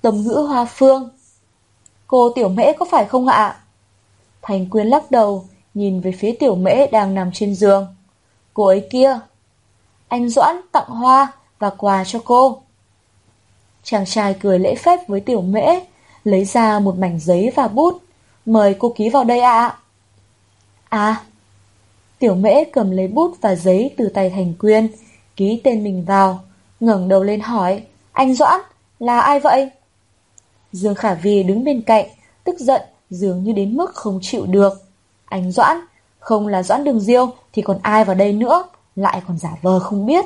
tầm 0.00 0.22
ngữ 0.22 0.34
hoa 0.48 0.64
phương. 0.64 1.08
Cô 2.06 2.32
tiểu 2.34 2.48
mễ 2.48 2.72
có 2.72 2.86
phải 2.90 3.04
không 3.04 3.28
ạ? 3.28 3.60
Thành 4.42 4.70
Quyên 4.70 4.86
lắc 4.86 5.10
đầu, 5.10 5.44
nhìn 5.74 6.00
về 6.00 6.12
phía 6.12 6.32
tiểu 6.40 6.54
mễ 6.54 6.86
đang 6.86 7.14
nằm 7.14 7.30
trên 7.34 7.54
giường. 7.54 7.86
Cô 8.54 8.66
ấy 8.66 8.88
kia. 8.90 9.18
Anh 10.08 10.28
Doãn 10.28 10.60
tặng 10.72 10.88
hoa 10.88 11.32
và 11.58 11.70
quà 11.70 12.04
cho 12.04 12.18
cô. 12.24 12.62
Chàng 13.82 14.06
trai 14.06 14.34
cười 14.40 14.58
lễ 14.58 14.74
phép 14.74 15.08
với 15.08 15.20
tiểu 15.20 15.42
mễ, 15.42 15.80
lấy 16.24 16.44
ra 16.44 16.78
một 16.78 16.98
mảnh 16.98 17.18
giấy 17.20 17.52
và 17.54 17.68
bút. 17.68 18.02
Mời 18.46 18.74
cô 18.78 18.92
ký 18.96 19.08
vào 19.08 19.24
đây 19.24 19.40
ạ. 19.40 19.78
À. 20.88 21.22
Tiểu 22.18 22.34
mễ 22.34 22.64
cầm 22.64 22.90
lấy 22.90 23.08
bút 23.08 23.36
và 23.40 23.54
giấy 23.54 23.94
từ 23.96 24.08
tay 24.08 24.30
Thành 24.30 24.54
Quyên, 24.54 24.88
ký 25.36 25.60
tên 25.64 25.84
mình 25.84 26.04
vào, 26.04 26.40
ngẩng 26.80 27.08
đầu 27.08 27.22
lên 27.22 27.40
hỏi, 27.40 27.82
anh 28.12 28.34
Doãn, 28.34 28.60
là 28.98 29.20
ai 29.20 29.40
vậy? 29.40 29.70
Dương 30.72 30.94
Khả 30.94 31.14
Vi 31.14 31.42
đứng 31.42 31.64
bên 31.64 31.82
cạnh, 31.82 32.06
tức 32.44 32.58
giận 32.58 32.82
dường 33.10 33.44
như 33.44 33.52
đến 33.52 33.76
mức 33.76 33.94
không 33.94 34.18
chịu 34.22 34.46
được. 34.46 34.91
Anh 35.32 35.52
Doãn, 35.52 35.76
không 36.18 36.48
là 36.48 36.62
Doãn 36.62 36.84
Đường 36.84 37.00
Diêu 37.00 37.30
thì 37.52 37.62
còn 37.62 37.78
ai 37.82 38.04
vào 38.04 38.14
đây 38.14 38.32
nữa, 38.32 38.64
lại 38.96 39.22
còn 39.28 39.38
giả 39.38 39.50
vờ 39.62 39.78
không 39.78 40.06
biết. 40.06 40.24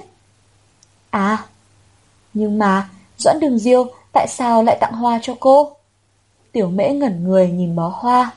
À, 1.10 1.44
nhưng 2.34 2.58
mà 2.58 2.90
Doãn 3.18 3.40
Đường 3.40 3.58
Diêu 3.58 3.86
tại 4.12 4.26
sao 4.28 4.62
lại 4.62 4.78
tặng 4.80 4.92
hoa 4.92 5.18
cho 5.22 5.34
cô? 5.40 5.72
Tiểu 6.52 6.70
mễ 6.70 6.88
ngẩn 6.88 7.24
người 7.24 7.50
nhìn 7.50 7.76
bó 7.76 7.92
hoa. 7.94 8.30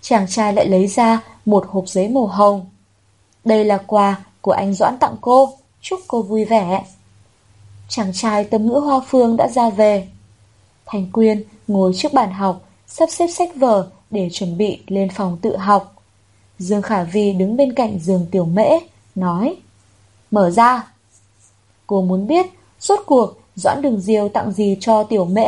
Chàng 0.00 0.26
trai 0.28 0.52
lại 0.52 0.68
lấy 0.68 0.86
ra 0.86 1.20
một 1.44 1.66
hộp 1.68 1.88
giấy 1.88 2.08
màu 2.08 2.26
hồng. 2.26 2.66
Đây 3.44 3.64
là 3.64 3.78
quà 3.86 4.16
của 4.40 4.52
anh 4.52 4.74
Doãn 4.74 4.98
tặng 4.98 5.16
cô, 5.20 5.52
chúc 5.80 6.00
cô 6.08 6.22
vui 6.22 6.44
vẻ. 6.44 6.84
Chàng 7.88 8.12
trai 8.14 8.44
tâm 8.44 8.66
ngữ 8.66 8.78
hoa 8.78 9.00
phương 9.08 9.36
đã 9.36 9.48
ra 9.48 9.70
về. 9.70 10.08
Thành 10.86 11.10
Quyên 11.12 11.44
ngồi 11.68 11.92
trước 11.96 12.12
bàn 12.12 12.32
học, 12.32 12.60
sắp 12.86 13.08
xếp 13.10 13.26
sách 13.26 13.50
vở 13.56 13.88
để 14.10 14.28
chuẩn 14.32 14.58
bị 14.58 14.78
lên 14.86 15.08
phòng 15.14 15.38
tự 15.42 15.56
học. 15.56 16.02
Dương 16.58 16.82
Khả 16.82 17.04
Vi 17.04 17.32
đứng 17.32 17.56
bên 17.56 17.72
cạnh 17.74 17.98
giường 17.98 18.26
tiểu 18.30 18.44
mễ, 18.44 18.68
nói 19.14 19.56
Mở 20.30 20.50
ra! 20.50 20.92
Cô 21.86 22.02
muốn 22.02 22.26
biết, 22.26 22.46
suốt 22.80 23.00
cuộc 23.06 23.38
Doãn 23.56 23.82
Đường 23.82 24.00
Diêu 24.00 24.28
tặng 24.28 24.52
gì 24.52 24.76
cho 24.80 25.04
tiểu 25.04 25.24
mễ. 25.24 25.46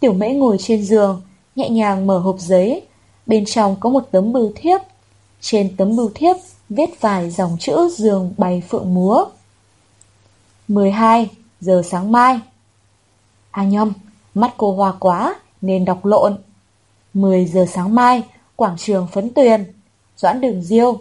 Tiểu 0.00 0.12
mễ 0.12 0.28
ngồi 0.34 0.56
trên 0.58 0.84
giường, 0.84 1.22
nhẹ 1.56 1.68
nhàng 1.68 2.06
mở 2.06 2.18
hộp 2.18 2.36
giấy. 2.38 2.82
Bên 3.26 3.44
trong 3.44 3.76
có 3.80 3.90
một 3.90 4.08
tấm 4.10 4.32
bưu 4.32 4.52
thiếp. 4.54 4.80
Trên 5.40 5.76
tấm 5.76 5.96
bưu 5.96 6.10
thiếp 6.14 6.36
viết 6.68 7.00
vài 7.00 7.30
dòng 7.30 7.56
chữ 7.60 7.88
giường 7.96 8.34
bày 8.38 8.62
phượng 8.68 8.94
múa. 8.94 9.24
12 10.68 11.30
giờ 11.60 11.82
sáng 11.90 12.12
mai. 12.12 12.40
À 13.50 13.64
nhầm, 13.64 13.92
mắt 14.34 14.54
cô 14.56 14.74
hoa 14.74 14.92
quá 15.00 15.34
nên 15.60 15.84
đọc 15.84 16.04
lộn. 16.04 16.36
10 17.14 17.46
giờ 17.46 17.66
sáng 17.74 17.94
mai, 17.94 18.22
quảng 18.56 18.76
trường 18.78 19.06
phấn 19.12 19.34
tuyền, 19.34 19.64
doãn 20.16 20.40
đường 20.40 20.62
diêu. 20.62 21.00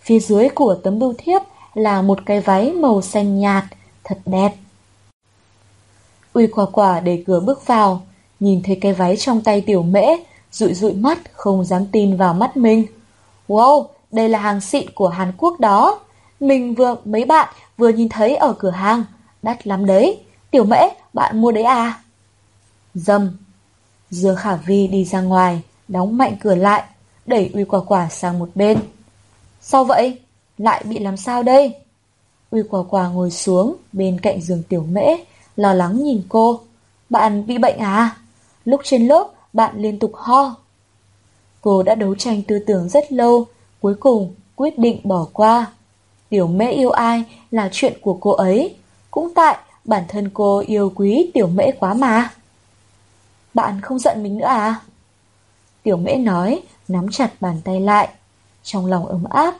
Phía 0.00 0.18
dưới 0.18 0.48
của 0.48 0.74
tấm 0.74 0.98
bưu 0.98 1.14
thiếp 1.18 1.42
là 1.74 2.02
một 2.02 2.18
cái 2.26 2.40
váy 2.40 2.72
màu 2.72 3.02
xanh 3.02 3.38
nhạt, 3.38 3.64
thật 4.04 4.18
đẹp. 4.26 4.54
Uy 6.32 6.46
quả 6.46 6.66
quả 6.72 7.00
để 7.00 7.24
cửa 7.26 7.40
bước 7.40 7.66
vào, 7.66 8.02
nhìn 8.40 8.62
thấy 8.62 8.78
cái 8.80 8.92
váy 8.92 9.16
trong 9.16 9.40
tay 9.40 9.60
tiểu 9.60 9.82
mễ, 9.82 10.06
rụi 10.52 10.74
rụi 10.74 10.92
mắt, 10.92 11.18
không 11.32 11.64
dám 11.64 11.86
tin 11.86 12.16
vào 12.16 12.34
mắt 12.34 12.56
mình. 12.56 12.86
Wow, 13.48 13.86
đây 14.12 14.28
là 14.28 14.38
hàng 14.38 14.60
xịn 14.60 14.90
của 14.94 15.08
Hàn 15.08 15.32
Quốc 15.38 15.60
đó. 15.60 16.00
Mình 16.40 16.74
vừa 16.74 16.96
mấy 17.04 17.24
bạn 17.24 17.48
vừa 17.76 17.88
nhìn 17.88 18.08
thấy 18.08 18.36
ở 18.36 18.52
cửa 18.52 18.70
hàng. 18.70 19.04
Đắt 19.42 19.66
lắm 19.66 19.86
đấy. 19.86 20.20
Tiểu 20.50 20.64
mễ, 20.64 20.88
bạn 21.12 21.40
mua 21.40 21.52
đấy 21.52 21.64
à? 21.64 22.02
Dầm 22.94 23.36
dưa 24.10 24.34
Khả 24.34 24.56
Vi 24.56 24.86
đi 24.86 25.04
ra 25.04 25.20
ngoài, 25.20 25.62
đóng 25.88 26.16
mạnh 26.16 26.36
cửa 26.40 26.54
lại, 26.54 26.82
đẩy 27.26 27.50
Uy 27.54 27.64
Quả 27.64 27.80
Quả 27.80 28.08
sang 28.08 28.38
một 28.38 28.48
bên. 28.54 28.78
Sao 29.60 29.84
vậy? 29.84 30.18
Lại 30.58 30.84
bị 30.84 30.98
làm 30.98 31.16
sao 31.16 31.42
đây? 31.42 31.74
Uy 32.50 32.62
Quả 32.70 32.82
Quả 32.90 33.08
ngồi 33.08 33.30
xuống 33.30 33.76
bên 33.92 34.20
cạnh 34.20 34.40
giường 34.40 34.62
tiểu 34.68 34.84
mễ, 34.92 35.16
lo 35.56 35.74
lắng 35.74 36.04
nhìn 36.04 36.22
cô. 36.28 36.60
Bạn 37.10 37.46
bị 37.46 37.58
bệnh 37.58 37.78
à? 37.78 38.16
Lúc 38.64 38.80
trên 38.84 39.06
lớp, 39.06 39.28
bạn 39.52 39.74
liên 39.76 39.98
tục 39.98 40.12
ho. 40.14 40.56
Cô 41.60 41.82
đã 41.82 41.94
đấu 41.94 42.14
tranh 42.14 42.42
tư 42.42 42.58
tưởng 42.66 42.88
rất 42.88 43.12
lâu, 43.12 43.46
cuối 43.80 43.94
cùng 43.94 44.34
quyết 44.56 44.78
định 44.78 45.00
bỏ 45.04 45.26
qua. 45.32 45.66
Tiểu 46.28 46.46
mễ 46.46 46.70
yêu 46.70 46.90
ai 46.90 47.24
là 47.50 47.68
chuyện 47.72 47.92
của 48.00 48.18
cô 48.20 48.30
ấy, 48.30 48.76
cũng 49.10 49.34
tại 49.34 49.56
bản 49.84 50.02
thân 50.08 50.30
cô 50.34 50.58
yêu 50.66 50.92
quý 50.94 51.30
tiểu 51.34 51.46
mễ 51.46 51.72
quá 51.72 51.94
mà. 51.94 52.30
Bạn 53.54 53.80
không 53.80 53.98
giận 53.98 54.22
mình 54.22 54.38
nữa 54.38 54.46
à? 54.46 54.80
Tiểu 55.82 55.96
mễ 55.96 56.14
nói, 56.14 56.62
nắm 56.88 57.06
chặt 57.10 57.30
bàn 57.40 57.60
tay 57.64 57.80
lại. 57.80 58.08
Trong 58.62 58.86
lòng 58.86 59.06
ấm 59.06 59.24
áp. 59.24 59.54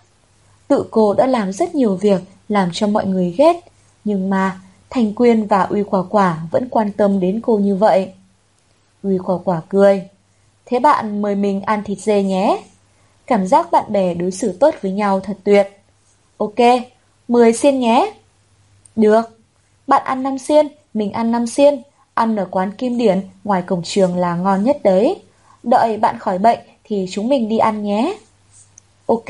Tự 0.68 0.84
cô 0.90 1.14
đã 1.14 1.26
làm 1.26 1.52
rất 1.52 1.74
nhiều 1.74 1.96
việc 1.96 2.20
làm 2.48 2.70
cho 2.72 2.86
mọi 2.86 3.06
người 3.06 3.34
ghét. 3.38 3.56
Nhưng 4.04 4.30
mà 4.30 4.60
Thành 4.90 5.14
Quyên 5.14 5.46
và 5.46 5.62
Uy 5.62 5.82
Quả 5.82 6.02
Quả 6.10 6.38
vẫn 6.50 6.68
quan 6.70 6.92
tâm 6.92 7.20
đến 7.20 7.40
cô 7.42 7.58
như 7.58 7.76
vậy. 7.76 8.12
Uy 9.02 9.18
Quả 9.18 9.38
Quả 9.44 9.60
cười. 9.68 10.08
Thế 10.66 10.78
bạn 10.78 11.22
mời 11.22 11.34
mình 11.34 11.62
ăn 11.62 11.84
thịt 11.84 11.98
dê 11.98 12.22
nhé. 12.22 12.62
Cảm 13.26 13.46
giác 13.46 13.70
bạn 13.70 13.92
bè 13.92 14.14
đối 14.14 14.30
xử 14.30 14.52
tốt 14.52 14.74
với 14.82 14.92
nhau 14.92 15.20
thật 15.20 15.36
tuyệt. 15.44 15.68
Ok, 16.36 16.58
mười 17.28 17.52
xiên 17.52 17.80
nhé. 17.80 18.12
Được. 18.96 19.38
Bạn 19.86 20.02
ăn 20.04 20.22
năm 20.22 20.38
xiên, 20.38 20.68
mình 20.94 21.12
ăn 21.12 21.32
năm 21.32 21.46
xiên. 21.46 21.82
Ăn 22.20 22.36
ở 22.36 22.46
quán 22.50 22.72
Kim 22.72 22.98
Điển 22.98 23.20
ngoài 23.44 23.62
cổng 23.62 23.82
trường 23.84 24.16
là 24.16 24.36
ngon 24.36 24.64
nhất 24.64 24.76
đấy. 24.84 25.22
Đợi 25.62 25.96
bạn 25.96 26.18
khỏi 26.18 26.38
bệnh 26.38 26.58
thì 26.84 27.06
chúng 27.10 27.28
mình 27.28 27.48
đi 27.48 27.58
ăn 27.58 27.82
nhé. 27.82 28.18
Ok. 29.06 29.24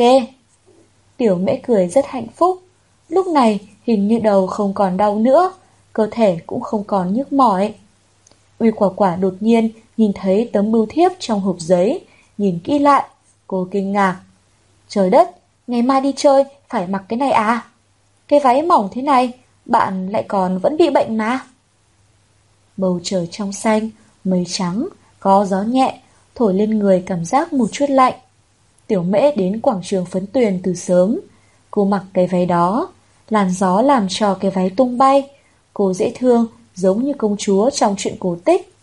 Tiểu 1.17 1.35
mễ 1.35 1.57
cười 1.57 1.89
rất 1.89 2.07
hạnh 2.07 2.27
phúc. 2.37 2.63
Lúc 3.09 3.27
này 3.27 3.61
hình 3.83 4.09
như 4.09 4.19
đầu 4.19 4.47
không 4.47 4.75
còn 4.75 4.97
đau 4.97 5.19
nữa, 5.19 5.53
cơ 5.93 6.09
thể 6.11 6.39
cũng 6.47 6.61
không 6.61 6.85
còn 6.85 7.15
nhức 7.15 7.33
mỏi. 7.33 7.75
Uy 8.59 8.71
quả 8.71 8.89
quả 8.97 9.17
đột 9.17 9.35
nhiên 9.41 9.71
nhìn 9.97 10.13
thấy 10.13 10.51
tấm 10.53 10.73
bưu 10.73 10.87
thiếp 10.89 11.13
trong 11.19 11.41
hộp 11.41 11.57
giấy, 11.59 12.05
nhìn 12.39 12.59
kỹ 12.65 12.79
lại, 12.79 13.05
cô 13.47 13.69
kinh 13.71 13.93
ngạc. 13.93 14.21
Trời 14.89 15.11
đất, 15.11 15.31
ngày 15.67 15.83
mai 15.83 16.01
đi 16.01 16.13
chơi 16.17 16.45
phải 16.69 16.87
mặc 16.87 17.03
cái 17.09 17.17
này 17.17 17.31
à? 17.31 17.65
Cái 18.29 18.41
váy 18.41 18.63
mỏng 18.63 18.89
thế 18.93 19.03
này, 19.03 19.33
bạn 19.65 20.09
lại 20.09 20.25
còn 20.29 20.59
vẫn 20.59 20.77
bị 20.77 20.91
bệnh 20.91 21.19
mà. 21.19 21.41
Bầu 22.81 23.01
trời 23.03 23.29
trong 23.31 23.53
xanh, 23.53 23.91
mây 24.25 24.45
trắng, 24.49 24.89
có 25.21 25.45
gió 25.45 25.63
nhẹ, 25.63 26.01
thổi 26.35 26.55
lên 26.55 26.79
người 26.79 27.03
cảm 27.07 27.25
giác 27.25 27.53
một 27.53 27.67
chút 27.73 27.87
lạnh. 27.89 28.15
Tiểu 28.87 29.03
mễ 29.03 29.37
đến 29.37 29.61
quảng 29.61 29.81
trường 29.85 30.07
phấn 30.07 30.27
tuyền 30.27 30.61
từ 30.63 30.75
sớm. 30.75 31.21
Cô 31.71 31.85
mặc 31.85 32.05
cái 32.13 32.27
váy 32.27 32.47
đó, 32.47 32.93
làn 33.29 33.51
gió 33.51 33.83
làm 33.83 34.07
cho 34.09 34.35
cái 34.35 34.51
váy 34.51 34.71
tung 34.71 34.99
bay. 34.99 35.31
Cô 35.75 35.95
dễ 35.95 36.13
thương, 36.15 36.47
giống 36.75 37.05
như 37.05 37.13
công 37.19 37.37
chúa 37.37 37.71
trong 37.71 37.95
chuyện 37.99 38.17
cổ 38.21 38.37
tích. 38.45 38.75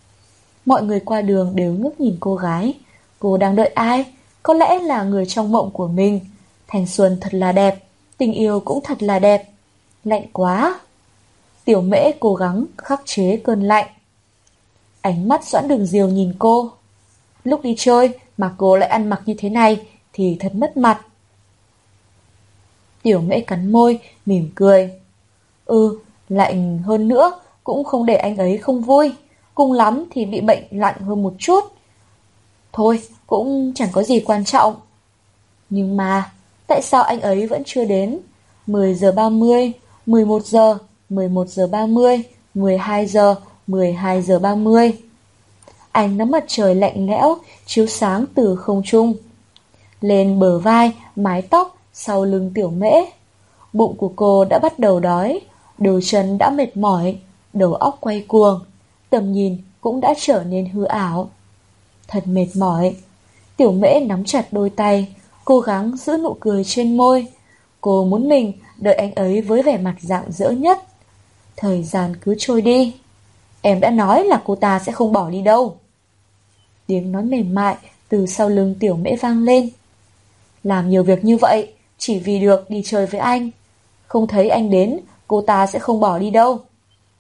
Mọi 0.66 0.84
người 0.84 1.00
qua 1.00 1.22
đường 1.22 1.52
đều 1.56 1.74
ngước 1.74 2.00
nhìn 2.00 2.18
cô 2.20 2.36
gái. 2.36 2.74
Cô 3.20 3.38
đang 3.38 3.56
đợi 3.56 3.68
ai? 3.68 4.06
Có 4.44 4.54
lẽ 4.54 4.80
là 4.80 5.04
người 5.04 5.26
trong 5.26 5.52
mộng 5.52 5.72
của 5.72 5.88
mình. 5.88 6.20
Thành 6.68 6.88
xuân 6.88 7.18
thật 7.22 7.34
là 7.34 7.52
đẹp, 7.52 7.84
tình 8.18 8.34
yêu 8.34 8.60
cũng 8.60 8.80
thật 8.84 9.04
là 9.04 9.20
đẹp. 9.20 9.50
Lạnh 10.04 10.26
quá. 10.34 10.80
Tiểu 11.68 11.82
mễ 11.82 12.12
cố 12.20 12.36
gắng 12.36 12.66
khắc 12.78 13.02
chế 13.06 13.42
cơn 13.44 13.62
lạnh. 13.62 13.88
Ánh 15.02 15.28
mắt 15.28 15.46
Doãn 15.46 15.68
Đường 15.68 15.86
Diều 15.86 16.08
nhìn 16.08 16.34
cô. 16.40 16.72
Lúc 17.44 17.62
đi 17.64 17.76
chơi 17.78 18.10
mà 18.38 18.56
cô 18.58 18.76
lại 18.78 18.90
ăn 18.90 19.10
mặc 19.10 19.22
như 19.26 19.36
thế 19.38 19.50
này 19.50 19.88
thì 20.14 20.38
thật 20.40 20.56
mất 20.56 20.78
mặt. 20.78 21.02
Tiểu 23.02 23.22
mễ 23.22 23.40
cắn 23.40 23.72
môi, 23.72 24.00
mỉm 24.26 24.50
cười. 24.56 24.92
Ừ, 25.66 26.00
lạnh 26.30 26.80
hơn 26.80 27.08
nữa, 27.08 27.40
cũng 27.64 27.84
không 27.84 28.06
để 28.06 28.16
anh 28.16 28.38
ấy 28.38 28.58
không 28.58 28.82
vui. 28.82 29.16
Cùng 29.56 29.74
lắm 29.74 30.06
thì 30.12 30.26
bị 30.26 30.42
bệnh 30.42 30.64
lạnh 30.72 31.00
hơn 31.00 31.24
một 31.24 31.34
chút. 31.40 31.64
Thôi, 32.74 33.02
cũng 33.28 33.72
chẳng 33.76 33.90
có 33.92 34.04
gì 34.04 34.20
quan 34.20 34.46
trọng. 34.46 34.76
Nhưng 35.70 35.98
mà, 35.98 36.32
tại 36.68 36.82
sao 36.82 37.04
anh 37.04 37.22
ấy 37.22 37.48
vẫn 37.48 37.64
chưa 37.66 37.86
đến? 37.86 38.20
10 38.68 38.94
giờ 38.94 39.12
30, 39.12 39.72
11 40.06 40.46
giờ, 40.46 40.78
11 41.10 41.48
giờ 41.48 41.68
30, 41.68 42.24
12 42.54 43.06
giờ, 43.06 43.36
12 43.68 44.22
giờ 44.22 44.40
30. 44.40 44.94
ánh 45.92 46.18
nắng 46.18 46.32
mặt 46.32 46.44
trời 46.48 46.76
lạnh 46.76 47.10
lẽo, 47.10 47.38
chiếu 47.66 47.88
sáng 47.88 48.26
từ 48.36 48.56
không 48.56 48.82
trung. 48.86 49.14
Lên 50.02 50.40
bờ 50.40 50.60
vai, 50.60 50.92
mái 51.16 51.42
tóc, 51.42 51.78
sau 51.94 52.26
lưng 52.26 52.52
tiểu 52.56 52.70
mễ. 52.70 52.94
Bụng 53.74 53.96
của 53.98 54.12
cô 54.16 54.46
đã 54.46 54.60
bắt 54.60 54.80
đầu 54.80 55.00
đói, 55.00 55.42
đôi 55.78 56.02
chân 56.04 56.38
đã 56.38 56.50
mệt 56.50 56.78
mỏi, 56.78 57.18
đầu 57.54 57.74
óc 57.74 57.98
quay 58.00 58.26
cuồng, 58.28 58.60
tầm 59.10 59.34
nhìn 59.34 59.58
cũng 59.82 60.02
đã 60.02 60.14
trở 60.20 60.44
nên 60.44 60.70
hư 60.70 60.84
ảo. 60.84 61.30
Thật 62.08 62.28
mệt 62.28 62.48
mỏi. 62.56 62.96
Tiểu 63.58 63.72
mễ 63.72 64.00
nắm 64.00 64.26
chặt 64.26 64.48
đôi 64.52 64.70
tay, 64.70 65.16
cố 65.46 65.60
gắng 65.60 65.98
giữ 65.98 66.18
nụ 66.18 66.38
cười 66.40 66.64
trên 66.64 66.98
môi. 66.98 67.28
Cô 67.82 68.06
muốn 68.06 68.30
mình 68.30 68.54
đợi 68.78 68.96
anh 68.96 69.16
ấy 69.16 69.42
với 69.42 69.64
vẻ 69.64 69.78
mặt 69.78 69.96
dạng 70.02 70.32
dỡ 70.32 70.50
nhất. 70.52 70.84
Thời 71.58 71.84
gian 71.84 72.16
cứ 72.16 72.36
trôi 72.40 72.62
đi. 72.62 72.96
Em 73.62 73.80
đã 73.80 73.90
nói 73.90 74.24
là 74.26 74.42
cô 74.46 74.56
ta 74.56 74.80
sẽ 74.80 74.92
không 74.92 75.12
bỏ 75.12 75.30
đi 75.30 75.42
đâu. 75.42 75.78
Tiếng 76.88 77.12
nói 77.12 77.24
mềm 77.24 77.56
mại 77.56 77.76
từ 78.10 78.26
sau 78.26 78.50
lưng 78.50 78.76
tiểu 78.80 78.96
mễ 78.96 79.16
vang 79.22 79.44
lên. 79.44 79.70
Làm 80.64 80.90
nhiều 80.90 81.04
việc 81.04 81.26
như 81.26 81.38
vậy, 81.38 81.74
chỉ 81.98 82.20
vì 82.20 82.40
được 82.40 82.70
đi 82.70 82.82
chơi 82.86 83.06
với 83.06 83.20
anh. 83.20 83.52
Không 84.08 84.28
thấy 84.28 84.50
anh 84.50 84.70
đến, 84.70 85.00
cô 85.28 85.42
ta 85.42 85.68
sẽ 85.68 85.80
không 85.80 86.00
bỏ 86.00 86.20
đi 86.20 86.30
đâu. 86.30 86.60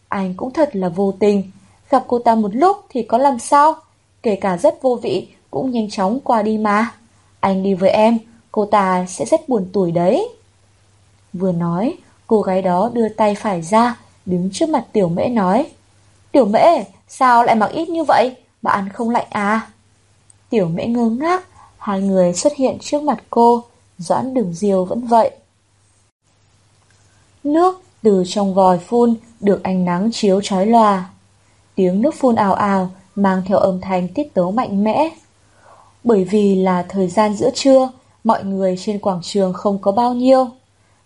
Anh 0.07 0.33
cũng 0.33 0.53
thật 0.53 0.75
là 0.75 0.89
vô 0.89 1.13
tình. 1.19 1.51
Gặp 1.89 2.03
cô 2.07 2.19
ta 2.19 2.35
một 2.35 2.55
lúc 2.55 2.77
thì 2.89 3.03
có 3.03 3.17
làm 3.17 3.39
sao? 3.39 3.75
Kể 4.23 4.35
cả 4.35 4.57
rất 4.57 4.81
vô 4.81 4.99
vị, 5.01 5.27
cũng 5.51 5.71
nhanh 5.71 5.89
chóng 5.89 6.19
qua 6.23 6.41
đi 6.41 6.57
mà. 6.57 6.91
Anh 7.39 7.63
đi 7.63 7.73
với 7.73 7.89
em, 7.89 8.17
cô 8.51 8.65
ta 8.65 9.05
sẽ 9.09 9.25
rất 9.25 9.49
buồn 9.49 9.69
tuổi 9.73 9.91
đấy. 9.91 10.29
Vừa 11.33 11.51
nói, 11.51 11.93
cô 12.27 12.41
gái 12.41 12.61
đó 12.61 12.91
đưa 12.93 13.09
tay 13.09 13.35
phải 13.35 13.61
ra, 13.61 13.95
đứng 14.27 14.49
trước 14.53 14.69
mặt 14.69 14.85
tiểu 14.93 15.09
mễ 15.09 15.27
nói. 15.29 15.71
Tiểu 16.31 16.45
mễ, 16.45 16.83
sao 17.07 17.43
lại 17.43 17.55
mặc 17.55 17.71
ít 17.71 17.89
như 17.89 18.03
vậy? 18.03 18.35
bà 18.61 18.71
ăn 18.71 18.89
không 18.89 19.09
lạnh 19.09 19.27
à? 19.29 19.67
Tiểu 20.49 20.67
mễ 20.67 20.85
ngơ 20.85 21.09
ngác, 21.09 21.47
hai 21.77 22.01
người 22.01 22.33
xuất 22.33 22.55
hiện 22.55 22.77
trước 22.81 23.03
mặt 23.03 23.23
cô, 23.29 23.63
doãn 23.97 24.33
đường 24.33 24.53
diều 24.53 24.85
vẫn 24.85 25.07
vậy. 25.07 25.31
Nước 27.43 27.81
từ 28.03 28.23
trong 28.27 28.53
vòi 28.53 28.77
phun 28.79 29.15
được 29.39 29.63
ánh 29.63 29.85
nắng 29.85 30.09
chiếu 30.13 30.41
chói 30.41 30.65
lòa. 30.65 31.09
Tiếng 31.75 32.01
nước 32.01 32.15
phun 32.15 32.35
ào 32.35 32.53
ào 32.53 32.89
mang 33.15 33.41
theo 33.45 33.57
âm 33.57 33.81
thanh 33.81 34.07
tiết 34.07 34.33
tấu 34.33 34.51
mạnh 34.51 34.83
mẽ. 34.83 35.09
Bởi 36.03 36.23
vì 36.23 36.55
là 36.55 36.85
thời 36.89 37.07
gian 37.07 37.33
giữa 37.33 37.49
trưa, 37.53 37.89
mọi 38.23 38.43
người 38.43 38.75
trên 38.79 38.99
quảng 38.99 39.19
trường 39.23 39.53
không 39.53 39.79
có 39.79 39.91
bao 39.91 40.13
nhiêu. 40.13 40.47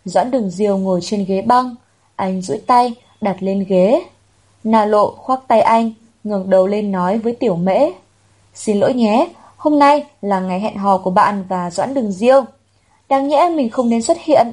Doãn 0.05 0.31
đường 0.31 0.49
diều 0.49 0.77
ngồi 0.77 0.99
trên 1.03 1.25
ghế 1.25 1.41
băng, 1.41 1.75
anh 2.15 2.41
duỗi 2.41 2.61
tay 2.67 2.95
đặt 3.21 3.43
lên 3.43 3.65
ghế. 3.69 4.05
Nà 4.63 4.85
lộ 4.85 5.11
khoác 5.15 5.39
tay 5.47 5.61
anh, 5.61 5.91
ngẩng 6.23 6.49
đầu 6.49 6.67
lên 6.67 6.91
nói 6.91 7.17
với 7.17 7.35
tiểu 7.35 7.55
mễ. 7.55 7.91
Xin 8.53 8.79
lỗi 8.79 8.93
nhé, 8.93 9.27
hôm 9.57 9.79
nay 9.79 10.05
là 10.21 10.39
ngày 10.39 10.59
hẹn 10.59 10.77
hò 10.77 10.97
của 10.97 11.11
bạn 11.11 11.43
và 11.49 11.71
Doãn 11.71 11.93
Đường 11.93 12.11
Diêu. 12.11 12.43
Đáng 13.09 13.27
nhẽ 13.27 13.49
mình 13.55 13.69
không 13.69 13.89
nên 13.89 14.01
xuất 14.01 14.17
hiện, 14.21 14.47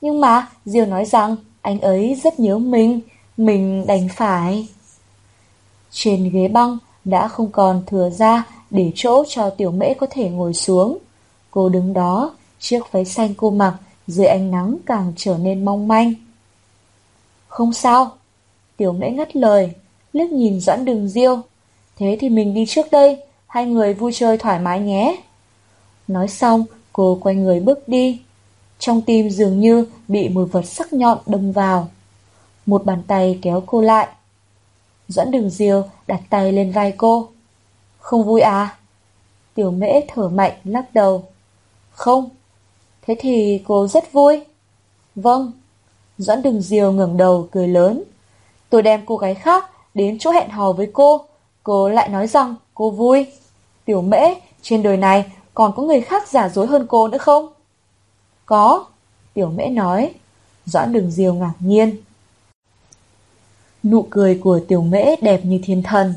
nhưng 0.00 0.20
mà 0.20 0.48
Diêu 0.64 0.86
nói 0.86 1.04
rằng 1.04 1.36
anh 1.62 1.80
ấy 1.80 2.20
rất 2.24 2.40
nhớ 2.40 2.58
mình, 2.58 3.00
mình 3.36 3.86
đành 3.86 4.08
phải. 4.16 4.68
Trên 5.90 6.30
ghế 6.30 6.48
băng 6.48 6.78
đã 7.04 7.28
không 7.28 7.50
còn 7.52 7.82
thừa 7.86 8.10
ra 8.10 8.44
để 8.70 8.92
chỗ 8.94 9.24
cho 9.28 9.50
tiểu 9.50 9.70
mễ 9.70 9.94
có 9.94 10.06
thể 10.10 10.28
ngồi 10.28 10.54
xuống. 10.54 10.98
Cô 11.50 11.68
đứng 11.68 11.92
đó, 11.92 12.34
chiếc 12.60 12.92
váy 12.92 13.04
xanh 13.04 13.34
cô 13.36 13.50
mặc 13.50 13.74
dưới 14.06 14.26
ánh 14.26 14.50
nắng 14.50 14.76
càng 14.86 15.12
trở 15.16 15.38
nên 15.38 15.64
mong 15.64 15.88
manh. 15.88 16.14
Không 17.52 17.72
sao, 17.72 18.10
tiểu 18.76 18.92
mễ 18.92 19.10
ngắt 19.10 19.36
lời, 19.36 19.72
liếc 20.12 20.30
nhìn 20.30 20.60
Doãn 20.60 20.84
Đường 20.84 21.08
Diêu. 21.08 21.40
Thế 21.96 22.16
thì 22.20 22.28
mình 22.28 22.54
đi 22.54 22.64
trước 22.68 22.86
đây, 22.90 23.18
hai 23.46 23.66
người 23.66 23.94
vui 23.94 24.12
chơi 24.14 24.38
thoải 24.38 24.58
mái 24.58 24.80
nhé. 24.80 25.22
Nói 26.08 26.28
xong, 26.28 26.64
cô 26.92 27.18
quay 27.22 27.34
người 27.34 27.60
bước 27.60 27.88
đi. 27.88 28.20
Trong 28.78 29.02
tim 29.02 29.30
dường 29.30 29.60
như 29.60 29.86
bị 30.08 30.28
một 30.28 30.48
vật 30.52 30.62
sắc 30.62 30.92
nhọn 30.92 31.18
đâm 31.26 31.52
vào. 31.52 31.88
Một 32.66 32.84
bàn 32.84 33.02
tay 33.06 33.38
kéo 33.42 33.62
cô 33.66 33.80
lại. 33.80 34.08
Doãn 35.08 35.30
đường 35.30 35.50
diêu 35.50 35.84
đặt 36.06 36.20
tay 36.30 36.52
lên 36.52 36.72
vai 36.72 36.92
cô. 36.96 37.28
Không 37.98 38.24
vui 38.24 38.40
à? 38.40 38.76
Tiểu 39.54 39.70
mễ 39.70 40.00
thở 40.08 40.28
mạnh 40.28 40.52
lắc 40.64 40.94
đầu. 40.94 41.24
Không. 41.90 42.28
Thế 43.06 43.16
thì 43.18 43.62
cô 43.64 43.88
rất 43.88 44.12
vui. 44.12 44.44
Vâng. 45.14 45.52
Doãn 46.22 46.42
đường 46.42 46.60
diều 46.60 46.92
ngẩng 46.92 47.16
đầu 47.16 47.48
cười 47.52 47.68
lớn. 47.68 48.02
Tôi 48.70 48.82
đem 48.82 49.00
cô 49.06 49.16
gái 49.16 49.34
khác 49.34 49.70
đến 49.94 50.18
chỗ 50.18 50.30
hẹn 50.30 50.50
hò 50.50 50.72
với 50.72 50.90
cô. 50.92 51.24
Cô 51.62 51.88
lại 51.88 52.08
nói 52.08 52.26
rằng 52.26 52.54
cô 52.74 52.90
vui. 52.90 53.26
Tiểu 53.84 54.02
mễ, 54.02 54.34
trên 54.62 54.82
đời 54.82 54.96
này 54.96 55.32
còn 55.54 55.72
có 55.76 55.82
người 55.82 56.00
khác 56.00 56.28
giả 56.28 56.48
dối 56.48 56.66
hơn 56.66 56.86
cô 56.88 57.08
nữa 57.08 57.18
không? 57.18 57.52
Có, 58.46 58.84
tiểu 59.34 59.48
mễ 59.48 59.66
nói. 59.66 60.14
Doãn 60.66 60.92
đường 60.92 61.10
diều 61.10 61.34
ngạc 61.34 61.52
nhiên. 61.58 61.96
Nụ 63.84 64.06
cười 64.10 64.38
của 64.42 64.60
tiểu 64.68 64.82
mễ 64.82 65.16
đẹp 65.20 65.44
như 65.44 65.60
thiên 65.64 65.82
thần. 65.82 66.14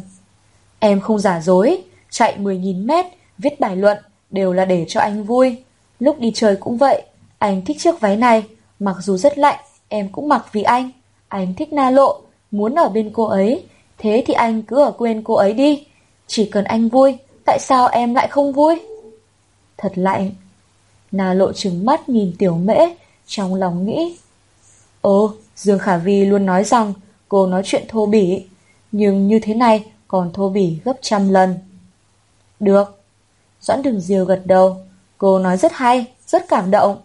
Em 0.79 1.01
không 1.01 1.19
giả 1.19 1.41
dối, 1.41 1.83
chạy 2.09 2.37
10.000 2.37 2.85
mét, 2.85 3.05
viết 3.37 3.59
bài 3.59 3.75
luận, 3.75 3.97
đều 4.31 4.53
là 4.53 4.65
để 4.65 4.85
cho 4.87 4.99
anh 4.99 5.23
vui. 5.23 5.63
Lúc 5.99 6.19
đi 6.19 6.31
chơi 6.35 6.55
cũng 6.55 6.77
vậy, 6.77 7.01
anh 7.37 7.65
thích 7.65 7.77
chiếc 7.79 7.99
váy 7.99 8.17
này, 8.17 8.43
mặc 8.79 8.95
dù 9.01 9.17
rất 9.17 9.37
lạnh, 9.37 9.59
em 9.95 10.09
cũng 10.11 10.29
mặc 10.29 10.45
vì 10.51 10.63
anh. 10.63 10.91
Anh 11.27 11.53
thích 11.53 11.73
na 11.73 11.89
lộ, 11.89 12.21
muốn 12.51 12.75
ở 12.75 12.89
bên 12.89 13.11
cô 13.13 13.23
ấy, 13.23 13.65
thế 13.97 14.23
thì 14.27 14.33
anh 14.33 14.61
cứ 14.61 14.81
ở 14.81 14.91
quên 14.91 15.23
cô 15.23 15.33
ấy 15.33 15.53
đi. 15.53 15.87
Chỉ 16.27 16.45
cần 16.45 16.63
anh 16.63 16.89
vui, 16.89 17.17
tại 17.45 17.59
sao 17.59 17.87
em 17.87 18.13
lại 18.13 18.27
không 18.27 18.53
vui? 18.53 18.81
Thật 19.77 19.91
lạnh. 19.95 20.31
Na 21.11 21.33
lộ 21.33 21.53
trừng 21.53 21.85
mắt 21.85 22.09
nhìn 22.09 22.33
tiểu 22.39 22.55
mễ, 22.55 22.77
trong 23.27 23.55
lòng 23.55 23.85
nghĩ. 23.85 24.17
Ồ, 25.01 25.31
Dương 25.55 25.79
Khả 25.79 25.97
Vi 25.97 26.25
luôn 26.25 26.45
nói 26.45 26.63
rằng 26.63 26.93
cô 27.29 27.47
nói 27.47 27.61
chuyện 27.65 27.83
thô 27.87 28.05
bỉ, 28.05 28.45
nhưng 28.91 29.27
như 29.27 29.39
thế 29.39 29.53
này 29.53 29.85
còn 30.07 30.33
thô 30.33 30.49
bỉ 30.49 30.77
gấp 30.85 30.93
trăm 31.01 31.29
lần. 31.29 31.55
Được. 32.59 33.01
Doãn 33.61 33.81
đường 33.81 33.99
diều 33.99 34.25
gật 34.25 34.41
đầu, 34.45 34.77
cô 35.17 35.39
nói 35.39 35.57
rất 35.57 35.71
hay, 35.73 36.05
rất 36.27 36.47
cảm 36.47 36.71
động. 36.71 36.97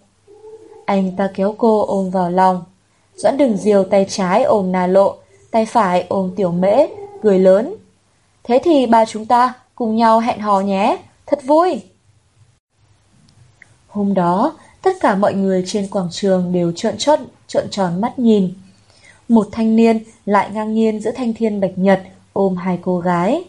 Anh 0.85 1.17
ta 1.17 1.31
kéo 1.35 1.55
cô 1.59 1.87
ôm 1.87 2.11
vào 2.11 2.31
lòng. 2.31 2.65
Doãn 3.23 3.37
đường 3.37 3.57
diều 3.57 3.85
tay 3.85 4.07
trái 4.09 4.43
ôm 4.43 4.73
nà 4.73 4.87
lộ, 4.87 5.17
tay 5.51 5.67
phải 5.67 6.07
ôm 6.09 6.33
tiểu 6.37 6.53
mễ, 6.53 6.87
cười 7.23 7.39
lớn. 7.39 7.75
Thế 8.45 8.61
thì 8.65 8.87
ba 8.87 9.05
chúng 9.05 9.27
ta 9.27 9.55
cùng 9.75 9.97
nhau 9.97 10.21
hẹn 10.21 10.41
hò 10.41 10.61
nhé, 10.61 10.99
thật 11.27 11.39
vui. 11.45 11.83
Hôm 13.89 14.15
đó, 14.15 14.57
tất 14.83 14.97
cả 15.01 15.15
mọi 15.15 15.35
người 15.35 15.65
trên 15.67 15.89
quảng 15.89 16.09
trường 16.11 16.53
đều 16.53 16.73
trợn 16.73 16.99
tròn, 16.99 17.21
trợn 17.47 17.71
tròn 17.71 18.01
mắt 18.01 18.19
nhìn. 18.19 18.55
Một 19.29 19.49
thanh 19.53 19.77
niên 19.77 20.05
lại 20.27 20.51
ngang 20.53 20.75
nhiên 20.75 21.01
giữa 21.01 21.13
thanh 21.13 21.35
thiên 21.35 21.61
bạch 21.61 21.79
nhật 21.79 22.03
ôm 22.33 22.57
hai 22.57 22.79
cô 22.83 22.99
gái. 22.99 23.45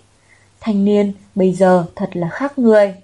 Thanh 0.59 0.85
niên 0.85 1.13
bây 1.35 1.53
giờ 1.53 1.85
thật 1.95 2.09
là 2.13 2.29
khác 2.29 2.59
người. 2.59 2.95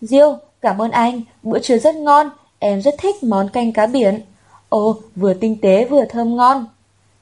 Diêu, 0.00 0.36
cảm 0.60 0.82
ơn 0.82 0.90
anh, 0.90 1.22
bữa 1.42 1.58
trưa 1.58 1.78
rất 1.78 1.94
ngon, 1.94 2.30
em 2.58 2.82
rất 2.82 2.94
thích 2.98 3.22
món 3.22 3.48
canh 3.48 3.72
cá 3.72 3.86
biển. 3.86 4.20
Ồ, 4.68 4.96
vừa 5.16 5.34
tinh 5.34 5.56
tế 5.62 5.84
vừa 5.84 6.04
thơm 6.04 6.36
ngon. 6.36 6.66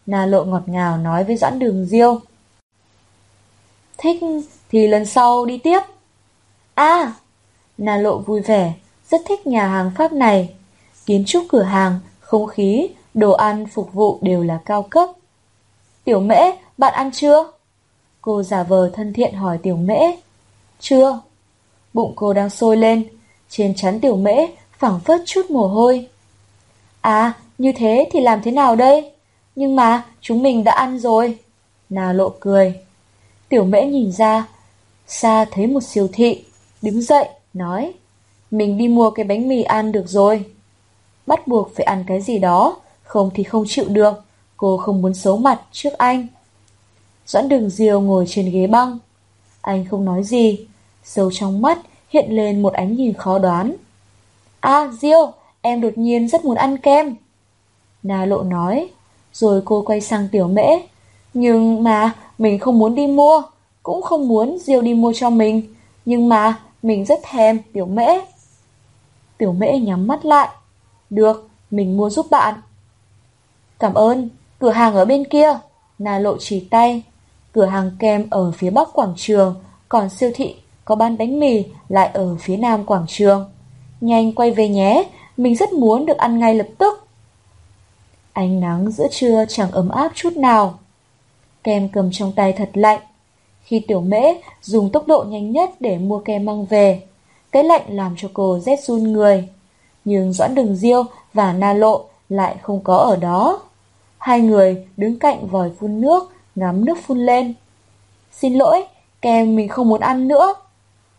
Na 0.06 0.26
lộ 0.26 0.44
ngọt 0.44 0.62
ngào 0.66 0.98
nói 0.98 1.24
với 1.24 1.36
Doãn 1.36 1.58
Đường 1.58 1.86
Diêu. 1.86 2.20
Thích 3.98 4.20
thì 4.70 4.86
lần 4.88 5.06
sau 5.06 5.44
đi 5.44 5.58
tiếp. 5.58 5.80
À, 6.74 7.12
Na 7.78 7.96
lộ 7.96 8.18
vui 8.18 8.40
vẻ, 8.40 8.74
rất 9.10 9.20
thích 9.26 9.46
nhà 9.46 9.68
hàng 9.68 9.90
Pháp 9.96 10.12
này. 10.12 10.54
Kiến 11.06 11.24
trúc 11.26 11.44
cửa 11.48 11.62
hàng, 11.62 12.00
không 12.20 12.46
khí, 12.46 12.88
đồ 13.14 13.32
ăn 13.32 13.66
phục 13.66 13.92
vụ 13.92 14.18
đều 14.20 14.42
là 14.42 14.58
cao 14.64 14.82
cấp. 14.82 15.08
Tiểu 16.04 16.20
mễ, 16.20 16.40
bạn 16.78 16.94
ăn 16.94 17.10
chưa? 17.12 17.52
Cô 18.20 18.42
giả 18.42 18.62
vờ 18.62 18.90
thân 18.94 19.12
thiện 19.12 19.34
hỏi 19.34 19.58
tiểu 19.62 19.76
mễ. 19.76 20.00
Chưa. 20.80 21.20
Bụng 21.94 22.12
cô 22.16 22.32
đang 22.32 22.50
sôi 22.50 22.76
lên, 22.76 23.08
trên 23.48 23.74
chắn 23.74 24.00
tiểu 24.00 24.16
mễ 24.16 24.46
phẳng 24.78 25.00
phất 25.00 25.20
chút 25.26 25.50
mồ 25.50 25.68
hôi. 25.68 26.08
À, 27.06 27.32
như 27.58 27.72
thế 27.76 28.08
thì 28.12 28.20
làm 28.20 28.42
thế 28.42 28.50
nào 28.50 28.76
đây? 28.76 29.12
Nhưng 29.56 29.76
mà 29.76 30.04
chúng 30.20 30.42
mình 30.42 30.64
đã 30.64 30.72
ăn 30.72 30.98
rồi. 30.98 31.38
Nà 31.88 32.12
lộ 32.12 32.32
cười. 32.40 32.80
Tiểu 33.48 33.64
mễ 33.64 33.86
nhìn 33.86 34.12
ra, 34.12 34.46
xa 35.06 35.44
thấy 35.50 35.66
một 35.66 35.82
siêu 35.82 36.08
thị, 36.12 36.44
đứng 36.82 37.02
dậy, 37.02 37.28
nói. 37.54 37.92
Mình 38.50 38.78
đi 38.78 38.88
mua 38.88 39.10
cái 39.10 39.24
bánh 39.24 39.48
mì 39.48 39.62
ăn 39.62 39.92
được 39.92 40.08
rồi. 40.08 40.44
Bắt 41.26 41.48
buộc 41.48 41.74
phải 41.76 41.84
ăn 41.84 42.04
cái 42.06 42.20
gì 42.20 42.38
đó, 42.38 42.76
không 43.02 43.30
thì 43.34 43.42
không 43.42 43.64
chịu 43.66 43.84
được. 43.88 44.24
Cô 44.56 44.76
không 44.76 45.02
muốn 45.02 45.14
xấu 45.14 45.36
mặt 45.36 45.60
trước 45.72 45.92
anh. 45.98 46.26
Doãn 47.26 47.48
đường 47.48 47.70
diều 47.70 48.00
ngồi 48.00 48.24
trên 48.28 48.50
ghế 48.50 48.66
băng. 48.66 48.98
Anh 49.60 49.84
không 49.90 50.04
nói 50.04 50.22
gì, 50.24 50.66
sâu 51.04 51.30
trong 51.32 51.62
mắt 51.62 51.78
hiện 52.08 52.26
lên 52.30 52.62
một 52.62 52.72
ánh 52.72 52.96
nhìn 52.96 53.12
khó 53.12 53.38
đoán. 53.38 53.76
À, 54.60 54.90
Diêu, 55.00 55.32
em 55.66 55.80
đột 55.80 55.98
nhiên 55.98 56.28
rất 56.28 56.44
muốn 56.44 56.56
ăn 56.56 56.78
kem. 56.78 57.14
Na 58.02 58.24
lộ 58.24 58.42
nói, 58.42 58.88
rồi 59.32 59.62
cô 59.64 59.82
quay 59.82 60.00
sang 60.00 60.28
tiểu 60.32 60.48
mễ. 60.48 60.66
Nhưng 61.34 61.82
mà 61.82 62.12
mình 62.38 62.58
không 62.58 62.78
muốn 62.78 62.94
đi 62.94 63.06
mua, 63.06 63.42
cũng 63.82 64.02
không 64.02 64.28
muốn 64.28 64.58
Diêu 64.58 64.82
đi 64.82 64.94
mua 64.94 65.12
cho 65.12 65.30
mình, 65.30 65.74
nhưng 66.04 66.28
mà 66.28 66.58
mình 66.82 67.04
rất 67.04 67.20
thèm 67.22 67.58
tiểu 67.72 67.86
mễ. 67.86 68.06
Tiểu 69.38 69.52
mễ 69.52 69.78
nhắm 69.78 70.06
mắt 70.06 70.24
lại. 70.24 70.48
Được, 71.10 71.48
mình 71.70 71.96
mua 71.96 72.10
giúp 72.10 72.26
bạn. 72.30 72.54
Cảm 73.78 73.94
ơn, 73.94 74.28
cửa 74.58 74.70
hàng 74.70 74.94
ở 74.94 75.04
bên 75.04 75.24
kia. 75.24 75.58
Na 75.98 76.18
lộ 76.18 76.36
chỉ 76.38 76.60
tay. 76.60 77.02
Cửa 77.52 77.66
hàng 77.66 77.90
kem 77.98 78.26
ở 78.30 78.52
phía 78.52 78.70
bắc 78.70 78.88
quảng 78.92 79.14
trường, 79.16 79.54
còn 79.88 80.08
siêu 80.08 80.30
thị 80.34 80.54
có 80.84 80.94
bán 80.94 81.18
bánh 81.18 81.40
mì 81.40 81.64
lại 81.88 82.10
ở 82.14 82.36
phía 82.40 82.56
nam 82.56 82.84
quảng 82.84 83.04
trường. 83.08 83.50
Nhanh 84.00 84.32
quay 84.32 84.50
về 84.50 84.68
nhé, 84.68 85.04
mình 85.36 85.56
rất 85.56 85.72
muốn 85.72 86.06
được 86.06 86.16
ăn 86.16 86.38
ngay 86.38 86.54
lập 86.54 86.68
tức. 86.78 87.06
Ánh 88.32 88.60
nắng 88.60 88.90
giữa 88.90 89.06
trưa 89.10 89.44
chẳng 89.48 89.70
ấm 89.70 89.88
áp 89.88 90.12
chút 90.14 90.36
nào. 90.36 90.78
Kem 91.64 91.88
cầm 91.88 92.10
trong 92.12 92.32
tay 92.32 92.52
thật 92.52 92.70
lạnh. 92.74 93.00
Khi 93.62 93.80
tiểu 93.80 94.00
mễ 94.00 94.22
dùng 94.62 94.90
tốc 94.90 95.06
độ 95.06 95.24
nhanh 95.28 95.52
nhất 95.52 95.70
để 95.80 95.98
mua 95.98 96.18
kem 96.18 96.44
mang 96.44 96.64
về, 96.64 97.02
cái 97.52 97.64
lạnh 97.64 97.82
làm 97.88 98.14
cho 98.16 98.28
cô 98.34 98.58
rét 98.58 98.80
run 98.84 99.12
người. 99.12 99.48
Nhưng 100.04 100.32
Doãn 100.32 100.54
Đường 100.54 100.76
Diêu 100.76 101.04
và 101.32 101.52
Na 101.52 101.72
Lộ 101.72 102.04
lại 102.28 102.56
không 102.62 102.80
có 102.84 102.96
ở 102.96 103.16
đó. 103.16 103.60
Hai 104.18 104.40
người 104.40 104.86
đứng 104.96 105.18
cạnh 105.18 105.46
vòi 105.46 105.70
phun 105.80 106.00
nước, 106.00 106.32
ngắm 106.54 106.84
nước 106.84 106.98
phun 107.06 107.18
lên. 107.18 107.54
Xin 108.32 108.54
lỗi, 108.54 108.84
kem 109.22 109.56
mình 109.56 109.68
không 109.68 109.88
muốn 109.88 110.00
ăn 110.00 110.28
nữa. 110.28 110.54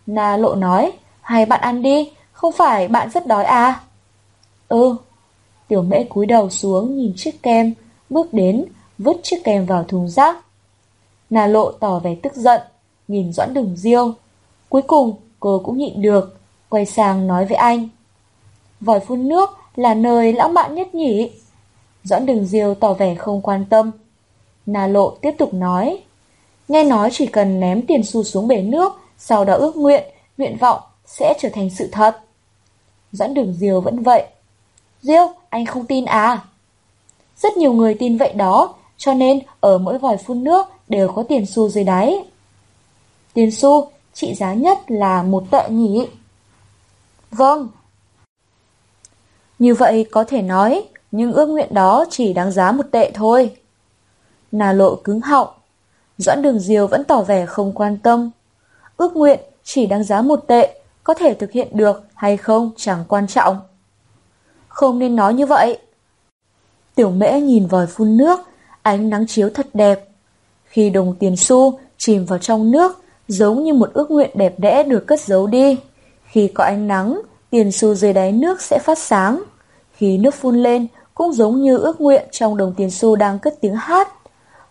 Na 0.06 0.38
Lộ 0.38 0.56
nói, 0.56 0.92
hay 1.22 1.46
bạn 1.46 1.62
ăn 1.62 1.82
đi, 1.82 2.12
không 2.32 2.54
phải 2.54 2.88
bạn 2.88 3.10
rất 3.10 3.28
đói 3.28 3.44
à? 3.44 3.82
Ừ. 4.70 4.96
Tiểu 5.68 5.82
mễ 5.82 6.04
cúi 6.04 6.26
đầu 6.26 6.50
xuống 6.50 6.98
nhìn 6.98 7.14
chiếc 7.16 7.44
kem, 7.44 7.74
bước 8.10 8.34
đến, 8.34 8.66
vứt 8.98 9.18
chiếc 9.24 9.44
kem 9.44 9.66
vào 9.66 9.84
thùng 9.84 10.10
rác. 10.10 10.38
nà 11.30 11.48
lộ 11.48 11.72
tỏ 11.72 12.00
vẻ 12.00 12.16
tức 12.24 12.36
giận, 12.36 12.62
nhìn 13.08 13.34
Doãn 13.34 13.54
Đường 13.54 13.74
Diêu. 13.78 14.14
Cuối 14.70 14.82
cùng, 14.82 15.16
cô 15.40 15.62
cũng 15.66 15.78
nhịn 15.78 16.02
được, 16.02 16.40
quay 16.70 16.86
sang 16.86 17.28
nói 17.28 17.46
với 17.46 17.58
anh. 17.58 17.90
Vòi 18.82 19.00
phun 19.00 19.28
nước 19.28 19.50
là 19.76 19.94
nơi 19.94 20.34
lãng 20.34 20.54
mạn 20.54 20.76
nhất 20.76 20.96
nhỉ? 20.96 21.32
Doãn 22.04 22.26
Đường 22.26 22.46
Diêu 22.46 22.76
tỏ 22.76 22.94
vẻ 22.94 23.16
không 23.16 23.42
quan 23.42 23.66
tâm. 23.70 23.92
nà 24.66 24.88
lộ 24.88 25.10
tiếp 25.10 25.32
tục 25.38 25.54
nói. 25.54 26.04
Nghe 26.68 26.84
nói 26.84 27.10
chỉ 27.12 27.26
cần 27.26 27.60
ném 27.60 27.86
tiền 27.88 28.04
xu 28.04 28.24
xuống 28.24 28.48
bể 28.48 28.62
nước, 28.62 28.94
sau 29.18 29.46
đó 29.46 29.54
ước 29.54 29.76
nguyện, 29.78 30.04
nguyện 30.38 30.58
vọng 30.58 30.80
sẽ 31.06 31.34
trở 31.40 31.50
thành 31.54 31.70
sự 31.70 31.90
thật. 31.92 32.20
Doãn 33.12 33.34
Đường 33.34 33.54
Diêu 33.54 33.82
vẫn 33.82 34.04
vậy. 34.04 34.28
Diêu, 35.02 35.34
anh 35.50 35.66
không 35.66 35.86
tin 35.86 36.06
à? 36.06 36.42
Rất 37.38 37.58
nhiều 37.58 37.74
người 37.74 37.96
tin 38.00 38.18
vậy 38.18 38.34
đó, 38.34 38.76
cho 38.98 39.14
nên 39.14 39.40
ở 39.60 39.78
mỗi 39.78 39.98
vòi 39.98 40.18
phun 40.18 40.44
nước 40.44 40.68
đều 40.88 41.12
có 41.16 41.24
tiền 41.24 41.46
xu 41.46 41.70
dưới 41.70 41.84
đáy. 41.84 42.24
Tiền 43.34 43.52
xu 43.52 43.92
trị 44.14 44.34
giá 44.36 44.54
nhất 44.54 44.78
là 44.88 45.24
một 45.24 45.44
tệ 45.52 45.70
nhỉ? 45.70 46.08
Vâng. 47.32 47.70
Như 49.60 49.74
vậy 49.74 50.06
có 50.12 50.24
thể 50.24 50.42
nói, 50.42 50.84
nhưng 51.12 51.34
ước 51.34 51.46
nguyện 51.46 51.74
đó 51.74 52.06
chỉ 52.10 52.34
đáng 52.34 52.52
giá 52.52 52.72
một 52.72 52.86
tệ 52.92 53.12
thôi. 53.14 53.56
Nà 54.52 54.74
lộ 54.74 54.96
cứng 54.96 55.22
họng. 55.22 55.48
Doãn 56.18 56.42
đường 56.42 56.60
diều 56.60 56.88
vẫn 56.88 57.04
tỏ 57.04 57.22
vẻ 57.22 57.46
không 57.46 57.72
quan 57.76 57.98
tâm. 57.98 58.32
Ước 58.98 59.16
nguyện 59.16 59.40
chỉ 59.64 59.86
đáng 59.86 60.04
giá 60.04 60.22
một 60.22 60.48
tệ, 60.48 60.82
có 61.04 61.14
thể 61.14 61.34
thực 61.34 61.52
hiện 61.52 61.68
được 61.72 62.04
hay 62.16 62.38
không 62.38 62.72
chẳng 62.78 63.04
quan 63.08 63.28
trọng. 63.28 63.60
Không 64.78 65.00
nên 65.00 65.16
nói 65.16 65.34
như 65.34 65.46
vậy. 65.46 65.78
Tiểu 66.96 67.10
mễ 67.10 67.42
nhìn 67.42 67.68
vòi 67.68 67.88
phun 67.88 68.18
nước, 68.18 68.40
ánh 68.82 69.10
nắng 69.10 69.28
chiếu 69.28 69.50
thật 69.50 69.68
đẹp. 69.74 70.08
Khi 70.66 70.90
đồng 70.90 71.16
tiền 71.20 71.36
xu 71.36 71.80
chìm 71.98 72.26
vào 72.26 72.40
trong 72.40 72.72
nước, 72.72 73.04
giống 73.28 73.64
như 73.64 73.74
một 73.74 73.90
ước 73.94 74.12
nguyện 74.12 74.30
đẹp 74.34 74.60
đẽ 74.60 74.84
được 74.84 75.08
cất 75.08 75.20
giấu 75.22 75.48
đi. 75.48 75.78
Khi 76.26 76.48
có 76.48 76.64
ánh 76.64 76.88
nắng, 76.88 77.22
tiền 77.50 77.72
xu 77.72 77.94
dưới 77.94 78.14
đáy 78.14 78.32
nước 78.32 78.62
sẽ 78.62 78.80
phát 78.80 78.98
sáng. 78.98 79.44
Khi 79.92 80.18
nước 80.18 80.36
phun 80.36 80.64
lên, 80.64 80.88
cũng 81.16 81.34
giống 81.34 81.62
như 81.62 81.78
ước 81.78 82.02
nguyện 82.02 82.26
trong 82.32 82.58
đồng 82.58 82.74
tiền 82.78 82.92
xu 82.92 83.16
đang 83.16 83.40
cất 83.40 83.56
tiếng 83.62 83.76
hát. 83.76 84.08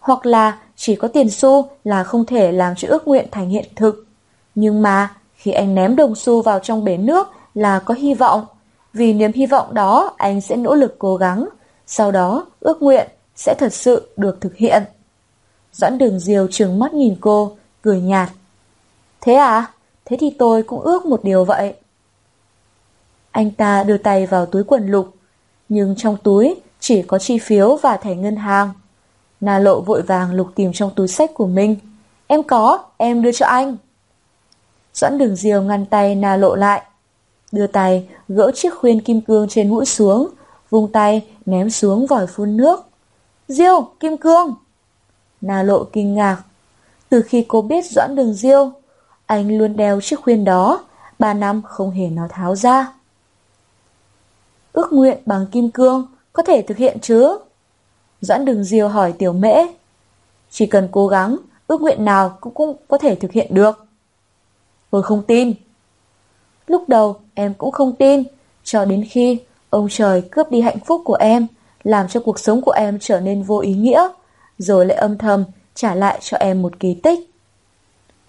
Hoặc 0.00 0.26
là 0.26 0.58
chỉ 0.76 0.96
có 0.96 1.08
tiền 1.08 1.30
xu 1.30 1.68
là 1.84 2.04
không 2.04 2.26
thể 2.26 2.52
làm 2.52 2.74
cho 2.76 2.88
ước 2.88 3.08
nguyện 3.08 3.28
thành 3.30 3.48
hiện 3.48 3.66
thực. 3.76 4.06
Nhưng 4.54 4.82
mà, 4.82 5.14
khi 5.34 5.50
anh 5.50 5.74
ném 5.74 5.96
đồng 5.96 6.14
xu 6.14 6.42
vào 6.42 6.58
trong 6.58 6.84
bể 6.84 6.96
nước 6.96 7.28
là 7.54 7.78
có 7.78 7.94
hy 7.94 8.14
vọng. 8.14 8.46
Vì 8.96 9.12
niềm 9.12 9.32
hy 9.32 9.46
vọng 9.46 9.74
đó, 9.74 10.14
anh 10.16 10.40
sẽ 10.40 10.56
nỗ 10.56 10.74
lực 10.74 10.96
cố 10.98 11.16
gắng. 11.16 11.48
Sau 11.86 12.12
đó, 12.12 12.46
ước 12.60 12.82
nguyện 12.82 13.08
sẽ 13.34 13.54
thật 13.58 13.72
sự 13.72 14.08
được 14.16 14.40
thực 14.40 14.56
hiện. 14.56 14.82
Doãn 15.72 15.98
đường 15.98 16.18
diều 16.18 16.46
trừng 16.50 16.78
mắt 16.78 16.94
nhìn 16.94 17.16
cô, 17.20 17.56
cười 17.82 18.00
nhạt. 18.00 18.28
Thế 19.20 19.34
à? 19.34 19.72
Thế 20.04 20.16
thì 20.20 20.30
tôi 20.38 20.62
cũng 20.62 20.80
ước 20.80 21.06
một 21.06 21.24
điều 21.24 21.44
vậy. 21.44 21.74
Anh 23.30 23.50
ta 23.50 23.84
đưa 23.84 23.96
tay 23.96 24.26
vào 24.26 24.46
túi 24.46 24.64
quần 24.64 24.90
lục, 24.90 25.14
nhưng 25.68 25.94
trong 25.96 26.16
túi 26.22 26.54
chỉ 26.80 27.02
có 27.02 27.18
chi 27.18 27.38
phiếu 27.38 27.76
và 27.76 27.96
thẻ 27.96 28.14
ngân 28.14 28.36
hàng. 28.36 28.70
Na 29.40 29.58
lộ 29.58 29.80
vội 29.80 30.02
vàng 30.02 30.34
lục 30.34 30.48
tìm 30.54 30.72
trong 30.72 30.90
túi 30.96 31.08
sách 31.08 31.30
của 31.34 31.46
mình. 31.46 31.76
Em 32.26 32.42
có, 32.42 32.84
em 32.96 33.22
đưa 33.22 33.32
cho 33.32 33.46
anh. 33.46 33.76
Doãn 34.94 35.18
đường 35.18 35.36
diều 35.36 35.62
ngăn 35.62 35.86
tay 35.86 36.14
Na 36.14 36.36
lộ 36.36 36.54
lại. 36.54 36.82
Đưa 37.52 37.66
tay, 37.66 38.08
gỡ 38.28 38.50
chiếc 38.54 38.74
khuyên 38.74 39.00
kim 39.00 39.20
cương 39.20 39.48
trên 39.48 39.68
mũi 39.68 39.84
xuống, 39.84 40.28
vung 40.70 40.92
tay, 40.92 41.26
ném 41.46 41.70
xuống 41.70 42.06
vòi 42.06 42.26
phun 42.26 42.56
nước. 42.56 42.80
Diêu, 43.48 43.88
kim 44.00 44.16
cương! 44.16 44.54
Na 45.40 45.62
lộ 45.62 45.84
kinh 45.84 46.14
ngạc. 46.14 46.42
Từ 47.08 47.22
khi 47.22 47.44
cô 47.48 47.62
biết 47.62 47.84
Doãn 47.84 48.16
Đường 48.16 48.34
Diêu, 48.34 48.72
anh 49.26 49.58
luôn 49.58 49.76
đeo 49.76 50.00
chiếc 50.00 50.20
khuyên 50.20 50.44
đó, 50.44 50.84
ba 51.18 51.34
năm 51.34 51.62
không 51.62 51.90
hề 51.90 52.08
nó 52.08 52.28
tháo 52.30 52.56
ra. 52.56 52.92
Ước 54.72 54.92
nguyện 54.92 55.18
bằng 55.26 55.46
kim 55.52 55.70
cương 55.70 56.06
có 56.32 56.42
thể 56.42 56.62
thực 56.62 56.76
hiện 56.76 56.98
chứ? 57.02 57.38
Doãn 58.20 58.44
Đường 58.44 58.64
Diêu 58.64 58.88
hỏi 58.88 59.12
Tiểu 59.12 59.32
Mễ. 59.32 59.54
Chỉ 60.50 60.66
cần 60.66 60.88
cố 60.92 61.08
gắng, 61.08 61.36
ước 61.66 61.80
nguyện 61.80 62.04
nào 62.04 62.38
cũng, 62.40 62.54
cũng 62.54 62.76
có 62.88 62.98
thể 62.98 63.14
thực 63.14 63.32
hiện 63.32 63.54
được. 63.54 63.86
Tôi 64.90 65.02
không 65.02 65.22
tin. 65.22 65.54
Lúc 66.66 66.88
đầu 66.88 67.20
em 67.36 67.54
cũng 67.54 67.70
không 67.70 67.92
tin, 67.92 68.22
cho 68.64 68.84
đến 68.84 69.04
khi 69.10 69.40
ông 69.70 69.88
trời 69.90 70.22
cướp 70.30 70.50
đi 70.50 70.60
hạnh 70.60 70.78
phúc 70.86 71.02
của 71.04 71.14
em, 71.14 71.46
làm 71.82 72.08
cho 72.08 72.20
cuộc 72.20 72.38
sống 72.38 72.62
của 72.62 72.70
em 72.72 72.98
trở 73.00 73.20
nên 73.20 73.42
vô 73.42 73.58
ý 73.58 73.74
nghĩa 73.74 74.08
rồi 74.58 74.86
lại 74.86 74.98
âm 74.98 75.18
thầm 75.18 75.44
trả 75.74 75.94
lại 75.94 76.18
cho 76.22 76.36
em 76.36 76.62
một 76.62 76.80
kỳ 76.80 76.94
tích. 76.94 77.30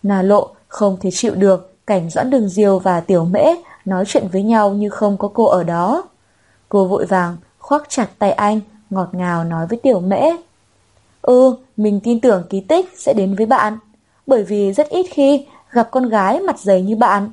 Nà 0.03 0.21
lộ 0.21 0.49
không 0.67 0.97
thể 1.01 1.09
chịu 1.13 1.35
được 1.35 1.85
cảnh 1.87 2.09
Doãn 2.09 2.29
Đường 2.29 2.49
Diêu 2.49 2.79
và 2.79 2.99
Tiểu 2.99 3.25
Mễ 3.25 3.45
nói 3.85 4.03
chuyện 4.07 4.27
với 4.31 4.43
nhau 4.43 4.69
như 4.69 4.89
không 4.89 5.17
có 5.17 5.29
cô 5.33 5.45
ở 5.45 5.63
đó. 5.63 6.03
Cô 6.69 6.85
vội 6.85 7.05
vàng 7.05 7.37
khoác 7.59 7.83
chặt 7.89 8.07
tay 8.19 8.31
anh, 8.31 8.59
ngọt 8.89 9.09
ngào 9.11 9.43
nói 9.43 9.67
với 9.67 9.79
Tiểu 9.83 9.99
Mễ. 9.99 10.21
Ừ, 11.21 11.55
mình 11.77 11.99
tin 12.03 12.19
tưởng 12.19 12.43
kỳ 12.49 12.59
tích 12.61 12.89
sẽ 12.97 13.13
đến 13.13 13.35
với 13.35 13.45
bạn, 13.45 13.77
bởi 14.27 14.43
vì 14.43 14.73
rất 14.73 14.89
ít 14.89 15.05
khi 15.09 15.45
gặp 15.71 15.87
con 15.91 16.09
gái 16.09 16.39
mặt 16.39 16.59
dày 16.59 16.81
như 16.81 16.95
bạn. 16.95 17.31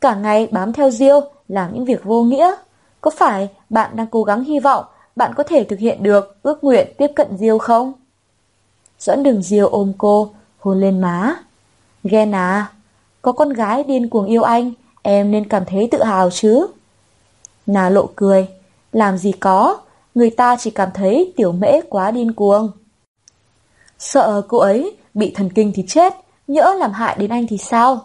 Cả 0.00 0.14
ngày 0.14 0.48
bám 0.50 0.72
theo 0.72 0.90
Diêu, 0.90 1.20
làm 1.48 1.74
những 1.74 1.84
việc 1.84 2.04
vô 2.04 2.22
nghĩa. 2.22 2.54
Có 3.00 3.10
phải 3.10 3.48
bạn 3.70 3.96
đang 3.96 4.06
cố 4.06 4.22
gắng 4.22 4.44
hy 4.44 4.60
vọng 4.60 4.84
bạn 5.16 5.34
có 5.34 5.42
thể 5.42 5.64
thực 5.64 5.78
hiện 5.78 6.02
được 6.02 6.36
ước 6.42 6.64
nguyện 6.64 6.92
tiếp 6.98 7.10
cận 7.16 7.36
Diêu 7.38 7.58
không? 7.58 7.92
Doãn 8.98 9.22
đường 9.22 9.42
diêu 9.42 9.68
ôm 9.68 9.92
cô, 9.98 10.30
hôn 10.58 10.80
lên 10.80 11.00
má. 11.00 11.36
Ghen 12.04 12.34
à, 12.34 12.72
có 13.22 13.32
con 13.32 13.52
gái 13.52 13.84
điên 13.84 14.08
cuồng 14.08 14.26
yêu 14.26 14.42
anh, 14.42 14.72
em 15.02 15.30
nên 15.30 15.48
cảm 15.48 15.64
thấy 15.64 15.88
tự 15.90 16.02
hào 16.02 16.30
chứ. 16.30 16.66
Nà 17.66 17.88
lộ 17.88 18.06
cười, 18.16 18.48
làm 18.92 19.18
gì 19.18 19.32
có, 19.32 19.80
người 20.14 20.30
ta 20.30 20.56
chỉ 20.56 20.70
cảm 20.70 20.88
thấy 20.94 21.32
tiểu 21.36 21.52
mễ 21.52 21.80
quá 21.88 22.10
điên 22.10 22.32
cuồng. 22.32 22.70
Sợ 23.98 24.42
cô 24.48 24.58
ấy 24.58 24.96
bị 25.14 25.32
thần 25.36 25.50
kinh 25.50 25.72
thì 25.74 25.84
chết, 25.88 26.14
nhỡ 26.46 26.74
làm 26.78 26.92
hại 26.92 27.16
đến 27.18 27.30
anh 27.30 27.46
thì 27.46 27.58
sao? 27.58 28.00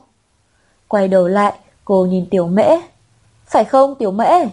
Quay 0.88 1.08
đầu 1.08 1.28
lại, 1.28 1.54
cô 1.86 2.06
nhìn 2.06 2.26
tiểu 2.30 2.48
mễ. 2.48 2.78
Phải 3.46 3.66
không 3.66 3.96
tiểu 3.96 4.12
mễ? 4.12 4.46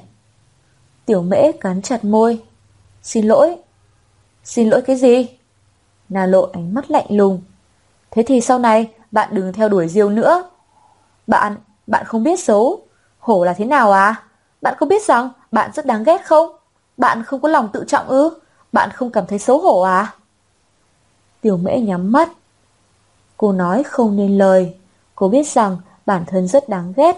Tiểu 1.07 1.23
mễ 1.23 1.53
cắn 1.53 1.83
chặt 1.83 2.05
môi. 2.05 2.43
Xin 3.03 3.27
lỗi. 3.27 3.57
Xin 4.45 4.69
lỗi 4.69 4.83
cái 4.83 4.97
gì? 4.97 5.29
Na 6.09 6.27
lộ 6.27 6.49
ánh 6.53 6.75
mắt 6.75 6.91
lạnh 6.91 7.07
lùng. 7.09 7.43
Thế 8.11 8.23
thì 8.23 8.41
sau 8.41 8.59
này 8.59 8.91
bạn 9.11 9.29
đừng 9.33 9.53
theo 9.53 9.69
đuổi 9.69 9.89
Diêu 9.89 10.11
nữa. 10.11 10.51
Bạn, 11.27 11.57
bạn 11.87 12.05
không 12.07 12.25
biết 12.25 12.41
xấu. 12.41 12.81
Hổ 13.19 13.45
là 13.45 13.53
thế 13.53 13.65
nào 13.65 13.93
à? 13.93 14.23
Bạn 14.63 14.75
có 14.81 14.87
biết 14.87 15.03
rằng 15.07 15.31
bạn 15.53 15.71
rất 15.75 15.87
đáng 15.87 16.05
ghét 16.05 16.27
không? 16.27 16.57
Bạn 16.97 17.23
không 17.23 17.41
có 17.41 17.49
lòng 17.49 17.69
tự 17.73 17.85
trọng 17.89 18.07
ư? 18.07 18.31
Bạn 18.73 18.91
không 18.91 19.11
cảm 19.11 19.27
thấy 19.27 19.39
xấu 19.39 19.59
hổ 19.59 19.81
à? 19.81 20.15
Tiểu 21.41 21.57
mễ 21.57 21.79
nhắm 21.81 22.13
mắt. 22.13 22.31
Cô 23.37 23.53
nói 23.53 23.83
không 23.83 24.17
nên 24.17 24.39
lời. 24.39 24.75
Cô 25.15 25.29
biết 25.29 25.47
rằng 25.47 25.77
bản 26.07 26.25
thân 26.27 26.49
rất 26.49 26.69
đáng 26.69 26.93
ghét. 26.97 27.17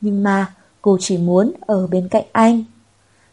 Nhưng 0.00 0.22
mà 0.22 0.54
cô 0.82 0.96
chỉ 1.00 1.18
muốn 1.18 1.52
ở 1.60 1.86
bên 1.86 2.08
cạnh 2.08 2.24
anh. 2.32 2.64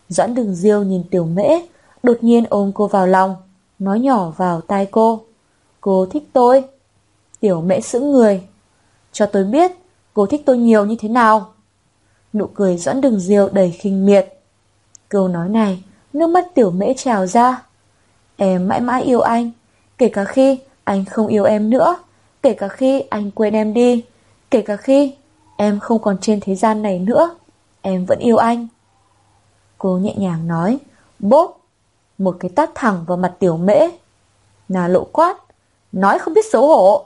Doãn 0.10 0.36
đường 0.36 0.56
diêu 0.56 0.84
nhìn 0.84 1.04
tiểu 1.12 1.26
mễ, 1.26 1.60
đột 2.04 2.18
nhiên 2.22 2.46
ôm 2.50 2.72
cô 2.76 2.88
vào 2.88 3.08
lòng 3.08 3.36
nói 3.80 4.00
nhỏ 4.00 4.34
vào 4.38 4.62
tai 4.62 4.86
cô. 4.92 5.22
Cô 5.82 6.06
thích 6.06 6.24
tôi. 6.34 6.64
Tiểu 7.40 7.62
mễ 7.62 7.82
sững 7.82 8.12
người. 8.12 8.44
Cho 9.12 9.26
tôi 9.26 9.44
biết, 9.44 9.72
cô 10.14 10.26
thích 10.26 10.42
tôi 10.46 10.58
nhiều 10.58 10.86
như 10.86 10.96
thế 11.00 11.10
nào. 11.10 11.54
Nụ 12.34 12.48
cười 12.54 12.78
doãn 12.78 13.02
đường 13.02 13.20
diêu 13.20 13.50
đầy 13.50 13.72
khinh 13.72 14.06
miệt. 14.06 14.34
Câu 15.10 15.28
nói 15.28 15.50
này, 15.50 15.84
nước 16.14 16.28
mắt 16.28 16.46
tiểu 16.56 16.72
mễ 16.72 16.94
trào 16.98 17.28
ra. 17.28 17.64
Em 18.36 18.68
mãi 18.68 18.82
mãi 18.82 19.04
yêu 19.04 19.22
anh, 19.22 19.52
kể 19.98 20.10
cả 20.10 20.26
khi 20.26 20.60
anh 20.84 21.06
không 21.06 21.28
yêu 21.28 21.44
em 21.44 21.70
nữa, 21.70 21.96
kể 22.42 22.54
cả 22.54 22.68
khi 22.68 23.02
anh 23.02 23.32
quên 23.32 23.54
em 23.54 23.74
đi, 23.74 24.04
kể 24.54 24.62
cả 24.62 24.78
khi 24.78 25.16
em 25.58 25.80
không 25.80 26.00
còn 26.02 26.18
trên 26.22 26.40
thế 26.42 26.56
gian 26.56 26.82
này 26.82 27.00
nữa, 27.00 27.36
em 27.82 28.06
vẫn 28.06 28.20
yêu 28.20 28.38
anh. 28.38 28.68
Cô 29.78 29.98
nhẹ 29.98 30.16
nhàng 30.16 30.48
nói, 30.48 30.80
bốp, 31.20 31.60
một 32.18 32.38
cái 32.40 32.52
tát 32.56 32.70
thẳng 32.76 33.04
vào 33.08 33.18
mặt 33.18 33.34
tiểu 33.40 33.58
mễ. 33.58 33.90
Nà 34.70 34.88
lộ 34.88 35.04
quát, 35.04 35.38
nói 35.92 36.20
không 36.20 36.34
biết 36.34 36.46
xấu 36.52 36.68
hổ, 36.68 37.06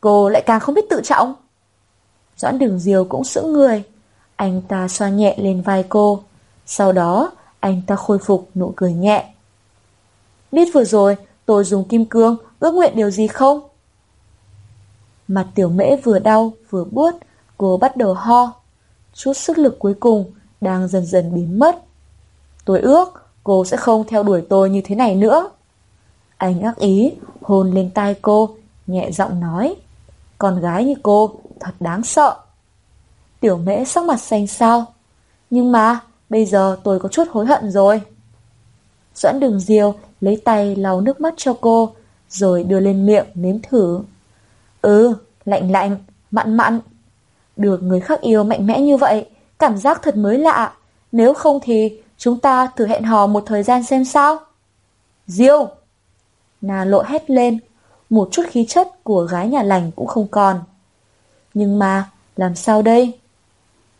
cô 0.00 0.28
lại 0.28 0.42
càng 0.46 0.60
không 0.60 0.74
biết 0.74 0.90
tự 0.90 1.00
trọng. 1.04 1.34
Doãn 2.36 2.58
đường 2.58 2.78
diều 2.78 3.04
cũng 3.04 3.24
sững 3.24 3.52
người, 3.52 3.82
anh 4.36 4.62
ta 4.62 4.88
xoa 4.88 5.08
nhẹ 5.08 5.36
lên 5.38 5.62
vai 5.62 5.84
cô, 5.88 6.22
sau 6.66 6.92
đó 6.92 7.32
anh 7.60 7.82
ta 7.86 7.96
khôi 7.96 8.18
phục 8.18 8.48
nụ 8.54 8.72
cười 8.76 8.92
nhẹ. 8.92 9.34
Biết 10.52 10.68
vừa 10.74 10.84
rồi 10.84 11.16
tôi 11.46 11.64
dùng 11.64 11.88
kim 11.88 12.04
cương 12.04 12.36
ước 12.60 12.74
nguyện 12.74 12.92
điều 12.96 13.10
gì 13.10 13.26
không? 13.26 13.60
Mặt 15.28 15.46
tiểu 15.54 15.68
mễ 15.68 15.96
vừa 15.96 16.18
đau 16.18 16.52
vừa 16.70 16.84
buốt, 16.84 17.14
cô 17.58 17.76
bắt 17.76 17.96
đầu 17.96 18.14
ho. 18.14 18.52
Chút 19.14 19.32
sức 19.32 19.58
lực 19.58 19.78
cuối 19.78 19.94
cùng 19.94 20.32
đang 20.60 20.88
dần 20.88 21.06
dần 21.06 21.34
biến 21.34 21.58
mất. 21.58 21.82
Tôi 22.64 22.80
ước 22.80 23.24
cô 23.44 23.64
sẽ 23.64 23.76
không 23.76 24.04
theo 24.08 24.22
đuổi 24.22 24.42
tôi 24.48 24.70
như 24.70 24.80
thế 24.84 24.94
này 24.94 25.14
nữa. 25.14 25.50
Anh 26.36 26.62
ác 26.62 26.76
ý, 26.76 27.12
hôn 27.42 27.70
lên 27.70 27.90
tai 27.90 28.14
cô, 28.22 28.56
nhẹ 28.86 29.10
giọng 29.10 29.40
nói. 29.40 29.74
Con 30.38 30.60
gái 30.60 30.84
như 30.84 30.94
cô, 31.02 31.34
thật 31.60 31.74
đáng 31.80 32.02
sợ. 32.02 32.36
Tiểu 33.40 33.56
mễ 33.56 33.84
sắc 33.84 34.04
mặt 34.04 34.20
xanh 34.20 34.46
xao. 34.46 34.86
Nhưng 35.50 35.72
mà, 35.72 36.00
bây 36.30 36.46
giờ 36.46 36.76
tôi 36.84 36.98
có 37.00 37.08
chút 37.08 37.24
hối 37.30 37.46
hận 37.46 37.70
rồi. 37.70 38.00
Doãn 39.14 39.40
đường 39.40 39.60
diêu 39.60 39.94
lấy 40.20 40.42
tay 40.44 40.76
lau 40.76 41.00
nước 41.00 41.20
mắt 41.20 41.34
cho 41.36 41.56
cô, 41.60 41.92
rồi 42.28 42.64
đưa 42.64 42.80
lên 42.80 43.06
miệng 43.06 43.26
nếm 43.34 43.56
thử. 43.62 44.00
Ừ, 44.84 45.14
lạnh 45.44 45.70
lạnh, 45.70 45.96
mặn 46.30 46.56
mặn. 46.56 46.80
Được 47.56 47.82
người 47.82 48.00
khác 48.00 48.20
yêu 48.20 48.44
mạnh 48.44 48.66
mẽ 48.66 48.80
như 48.80 48.96
vậy, 48.96 49.26
cảm 49.58 49.78
giác 49.78 50.00
thật 50.02 50.16
mới 50.16 50.38
lạ. 50.38 50.72
Nếu 51.12 51.34
không 51.34 51.58
thì 51.62 52.00
chúng 52.18 52.40
ta 52.40 52.66
thử 52.76 52.86
hẹn 52.86 53.02
hò 53.02 53.26
một 53.26 53.42
thời 53.46 53.62
gian 53.62 53.82
xem 53.82 54.04
sao. 54.04 54.38
Diêu! 55.26 55.68
Nà 56.60 56.84
lộ 56.84 57.02
hét 57.02 57.30
lên, 57.30 57.58
một 58.10 58.28
chút 58.32 58.42
khí 58.48 58.66
chất 58.68 59.04
của 59.04 59.24
gái 59.24 59.48
nhà 59.48 59.62
lành 59.62 59.90
cũng 59.96 60.06
không 60.06 60.26
còn. 60.26 60.60
Nhưng 61.54 61.78
mà, 61.78 62.10
làm 62.36 62.54
sao 62.54 62.82
đây? 62.82 63.18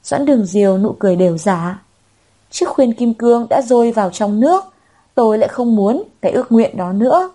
Doãn 0.03 0.27
đường 0.27 0.47
diều 0.47 0.79
nụ 0.79 0.97
cười 0.99 1.17
đều 1.17 1.39
giả. 1.39 1.83
Chiếc 2.51 2.69
khuyên 2.69 2.93
kim 2.93 3.15
cương 3.15 3.47
đã 3.51 3.63
rơi 3.63 3.93
vào 3.93 4.11
trong 4.11 4.41
nước, 4.41 4.65
tôi 5.15 5.39
lại 5.39 5.49
không 5.49 5.77
muốn 5.77 6.03
cái 6.23 6.33
ước 6.33 6.53
nguyện 6.53 6.77
đó 6.77 6.93
nữa. 6.93 7.31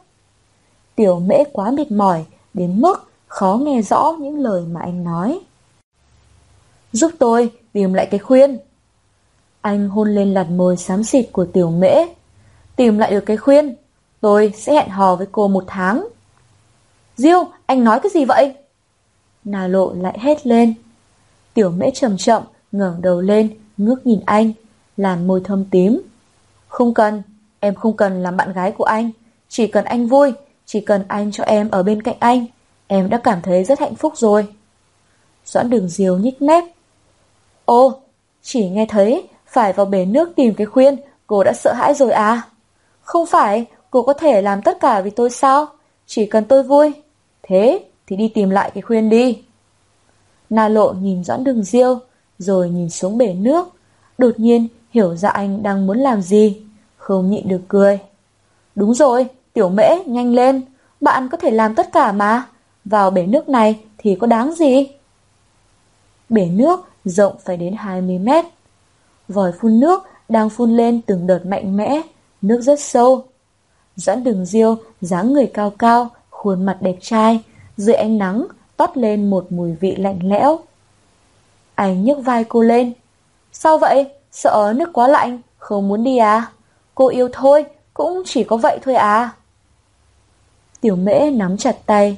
Tiểu 0.95 1.19
mễ 1.19 1.43
quá 1.53 1.71
mệt 1.71 1.91
mỏi, 1.91 2.25
đến 2.53 2.81
mức 2.81 3.08
khó 3.29 3.59
nghe 3.61 3.81
rõ 3.81 4.15
những 4.19 4.39
lời 4.39 4.63
mà 4.71 4.81
anh 4.81 5.03
nói. 5.03 5.39
Giúp 6.91 7.11
tôi 7.19 7.51
tìm 7.73 7.93
lại 7.93 8.07
cái 8.11 8.19
khuyên. 8.19 8.59
Anh 9.61 9.89
hôn 9.89 10.15
lên 10.15 10.33
lạt 10.33 10.49
môi 10.49 10.77
xám 10.77 11.03
xịt 11.03 11.25
của 11.31 11.45
tiểu 11.45 11.71
mễ. 11.71 12.05
Tìm 12.75 12.97
lại 12.97 13.11
được 13.11 13.25
cái 13.25 13.37
khuyên, 13.37 13.75
tôi 14.21 14.53
sẽ 14.57 14.73
hẹn 14.73 14.89
hò 14.89 15.15
với 15.15 15.27
cô 15.31 15.47
một 15.47 15.63
tháng. 15.67 16.07
Diêu, 17.17 17.43
anh 17.65 17.83
nói 17.83 17.99
cái 17.99 18.09
gì 18.13 18.25
vậy? 18.25 18.53
Nà 19.43 19.67
lộ 19.67 19.93
lại 19.93 20.17
hét 20.21 20.47
lên. 20.47 20.73
Tiểu 21.53 21.71
mễ 21.71 21.91
chậm 21.93 22.17
chậm, 22.17 22.43
ngẩng 22.71 23.01
đầu 23.01 23.21
lên, 23.21 23.57
ngước 23.77 24.05
nhìn 24.05 24.19
anh, 24.25 24.53
làn 24.97 25.27
môi 25.27 25.41
thâm 25.43 25.65
tím. 25.65 26.01
Không 26.67 26.93
cần, 26.93 27.21
em 27.59 27.75
không 27.75 27.97
cần 27.97 28.23
làm 28.23 28.37
bạn 28.37 28.53
gái 28.53 28.71
của 28.71 28.83
anh, 28.83 29.11
chỉ 29.49 29.67
cần 29.67 29.85
anh 29.85 30.07
vui, 30.07 30.33
chỉ 30.65 30.81
cần 30.81 31.03
anh 31.07 31.31
cho 31.31 31.43
em 31.43 31.69
ở 31.69 31.83
bên 31.83 32.01
cạnh 32.01 32.15
anh, 32.19 32.45
em 32.91 33.09
đã 33.09 33.17
cảm 33.17 33.41
thấy 33.41 33.63
rất 33.63 33.79
hạnh 33.79 33.95
phúc 33.95 34.13
rồi. 34.15 34.47
Doãn 35.45 35.69
đường 35.69 35.87
diều 35.87 36.17
nhích 36.17 36.41
mép. 36.41 36.63
Ô, 37.65 37.93
chỉ 38.41 38.69
nghe 38.69 38.85
thấy 38.89 39.27
phải 39.47 39.73
vào 39.73 39.85
bể 39.85 40.05
nước 40.05 40.31
tìm 40.35 40.53
cái 40.53 40.67
khuyên, 40.67 40.95
cô 41.27 41.43
đã 41.43 41.53
sợ 41.53 41.73
hãi 41.73 41.93
rồi 41.93 42.11
à? 42.11 42.41
Không 43.01 43.25
phải, 43.25 43.65
cô 43.91 44.01
có 44.01 44.13
thể 44.13 44.41
làm 44.41 44.61
tất 44.61 44.77
cả 44.79 45.01
vì 45.01 45.09
tôi 45.09 45.29
sao? 45.29 45.67
Chỉ 46.05 46.25
cần 46.25 46.45
tôi 46.45 46.63
vui. 46.63 46.91
Thế 47.43 47.83
thì 48.07 48.15
đi 48.15 48.27
tìm 48.27 48.49
lại 48.49 48.71
cái 48.73 48.81
khuyên 48.81 49.09
đi. 49.09 49.43
Na 50.49 50.67
lộ 50.67 50.93
nhìn 50.93 51.23
Doãn 51.23 51.43
đường 51.43 51.63
diêu, 51.63 51.99
rồi 52.37 52.69
nhìn 52.69 52.89
xuống 52.89 53.17
bể 53.17 53.33
nước. 53.33 53.67
Đột 54.17 54.39
nhiên 54.39 54.67
hiểu 54.91 55.15
ra 55.15 55.29
anh 55.29 55.63
đang 55.63 55.87
muốn 55.87 55.97
làm 55.97 56.21
gì. 56.21 56.61
Không 56.97 57.29
nhịn 57.29 57.47
được 57.47 57.61
cười. 57.67 57.99
Đúng 58.75 58.93
rồi, 58.93 59.27
tiểu 59.53 59.69
mễ, 59.69 60.03
nhanh 60.05 60.33
lên. 60.33 60.61
Bạn 61.01 61.29
có 61.29 61.37
thể 61.37 61.51
làm 61.51 61.75
tất 61.75 61.91
cả 61.93 62.11
mà. 62.11 62.45
Vào 62.85 63.11
bể 63.11 63.25
nước 63.25 63.49
này 63.49 63.79
thì 63.97 64.15
có 64.15 64.27
đáng 64.27 64.53
gì? 64.55 64.87
Bể 66.29 66.45
nước 66.45 66.79
rộng 67.05 67.35
phải 67.45 67.57
đến 67.57 67.73
20 67.73 68.19
mét. 68.19 68.45
Vòi 69.27 69.51
phun 69.51 69.79
nước 69.79 70.03
đang 70.29 70.49
phun 70.49 70.77
lên 70.77 71.01
từng 71.01 71.27
đợt 71.27 71.45
mạnh 71.45 71.77
mẽ, 71.77 72.01
nước 72.41 72.61
rất 72.61 72.79
sâu. 72.79 73.25
Doãn 73.95 74.23
đường 74.23 74.45
diêu, 74.45 74.75
dáng 75.01 75.33
người 75.33 75.51
cao 75.53 75.69
cao, 75.69 76.09
khuôn 76.29 76.65
mặt 76.65 76.77
đẹp 76.81 76.95
trai, 77.01 77.43
dưới 77.77 77.95
ánh 77.95 78.17
nắng 78.17 78.47
toát 78.77 78.97
lên 78.97 79.29
một 79.29 79.51
mùi 79.51 79.71
vị 79.71 79.95
lạnh 79.95 80.19
lẽo. 80.23 80.59
Anh 81.75 82.03
nhấc 82.03 82.17
vai 82.25 82.43
cô 82.43 82.61
lên. 82.61 82.93
Sao 83.51 83.77
vậy? 83.77 84.05
Sợ 84.31 84.73
nước 84.75 84.89
quá 84.93 85.07
lạnh, 85.07 85.41
không 85.57 85.87
muốn 85.87 86.03
đi 86.03 86.17
à? 86.17 86.51
Cô 86.95 87.07
yêu 87.07 87.29
thôi, 87.33 87.65
cũng 87.93 88.21
chỉ 88.25 88.43
có 88.43 88.57
vậy 88.57 88.79
thôi 88.81 88.95
à? 88.95 89.29
Tiểu 90.81 90.95
mễ 90.95 91.31
nắm 91.31 91.57
chặt 91.57 91.77
tay. 91.85 92.17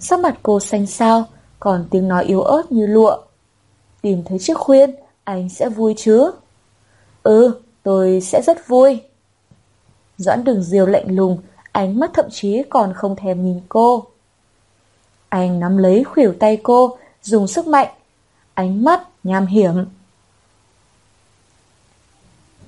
Sắc 0.00 0.20
mặt 0.20 0.38
cô 0.42 0.60
xanh 0.60 0.86
xao, 0.86 1.24
còn 1.58 1.86
tiếng 1.90 2.08
nói 2.08 2.24
yếu 2.24 2.42
ớt 2.42 2.72
như 2.72 2.86
lụa. 2.86 3.18
Tìm 4.02 4.22
thấy 4.24 4.38
chiếc 4.38 4.58
khuyên, 4.58 4.94
anh 5.24 5.48
sẽ 5.48 5.68
vui 5.68 5.94
chứ? 5.96 6.30
Ừ, 7.22 7.60
tôi 7.82 8.20
sẽ 8.20 8.42
rất 8.42 8.68
vui. 8.68 9.02
Doãn 10.18 10.44
đường 10.44 10.62
diều 10.62 10.86
lạnh 10.86 11.16
lùng, 11.16 11.38
ánh 11.72 12.00
mắt 12.00 12.10
thậm 12.14 12.26
chí 12.30 12.62
còn 12.70 12.92
không 12.94 13.16
thèm 13.16 13.44
nhìn 13.44 13.60
cô. 13.68 14.06
Anh 15.28 15.60
nắm 15.60 15.76
lấy 15.78 16.04
khuỷu 16.04 16.34
tay 16.40 16.60
cô, 16.62 16.98
dùng 17.22 17.46
sức 17.46 17.66
mạnh. 17.66 17.88
Ánh 18.54 18.84
mắt 18.84 19.08
nham 19.24 19.46
hiểm. 19.46 19.86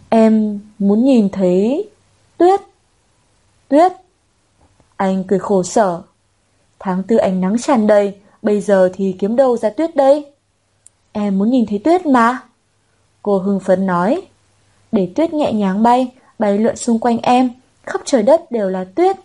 Em 0.09 0.61
muốn 0.79 1.05
nhìn 1.05 1.29
thấy 1.29 1.89
tuyết. 2.37 2.61
Tuyết. 3.69 3.93
Anh 4.97 5.25
cười 5.25 5.39
khổ 5.39 5.63
sở. 5.63 6.03
Tháng 6.85 7.03
tư 7.03 7.17
ánh 7.17 7.41
nắng 7.41 7.59
tràn 7.59 7.87
đầy, 7.87 8.15
bây 8.43 8.61
giờ 8.61 8.91
thì 8.95 9.17
kiếm 9.19 9.37
đâu 9.37 9.57
ra 9.57 9.71
tuyết 9.71 9.97
đây? 9.97 10.33
Em 11.13 11.39
muốn 11.39 11.51
nhìn 11.51 11.67
thấy 11.67 11.79
tuyết 11.79 12.07
mà. 12.07 12.43
Cô 13.23 13.39
hưng 13.39 13.61
phấn 13.61 13.87
nói. 13.87 14.23
Để 14.93 15.13
tuyết 15.17 15.33
nhẹ 15.33 15.53
nhàng 15.53 15.83
bay, 15.83 16.13
bay 16.39 16.59
lượn 16.59 16.77
xung 16.77 16.99
quanh 16.99 17.19
em, 17.19 17.51
khắp 17.83 18.01
trời 18.05 18.23
đất 18.23 18.51
đều 18.51 18.71
là 18.71 18.85
tuyết. 18.85 19.17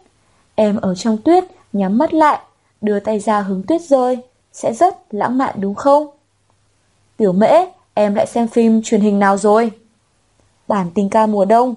Em 0.55 0.77
ở 0.77 0.95
trong 0.95 1.17
tuyết, 1.17 1.43
nhắm 1.73 1.97
mắt 1.97 2.13
lại, 2.13 2.39
đưa 2.81 2.99
tay 2.99 3.19
ra 3.19 3.41
hứng 3.41 3.63
tuyết 3.63 3.81
rơi, 3.81 4.17
sẽ 4.53 4.73
rất 4.73 4.97
lãng 5.11 5.37
mạn 5.37 5.55
đúng 5.59 5.75
không? 5.75 6.07
Tiểu 7.17 7.33
mễ, 7.33 7.65
em 7.93 8.15
lại 8.15 8.27
xem 8.27 8.47
phim 8.47 8.81
truyền 8.83 9.01
hình 9.01 9.19
nào 9.19 9.37
rồi? 9.37 9.71
Bản 10.67 10.91
tình 10.95 11.09
ca 11.09 11.25
mùa 11.25 11.45
đông. 11.45 11.75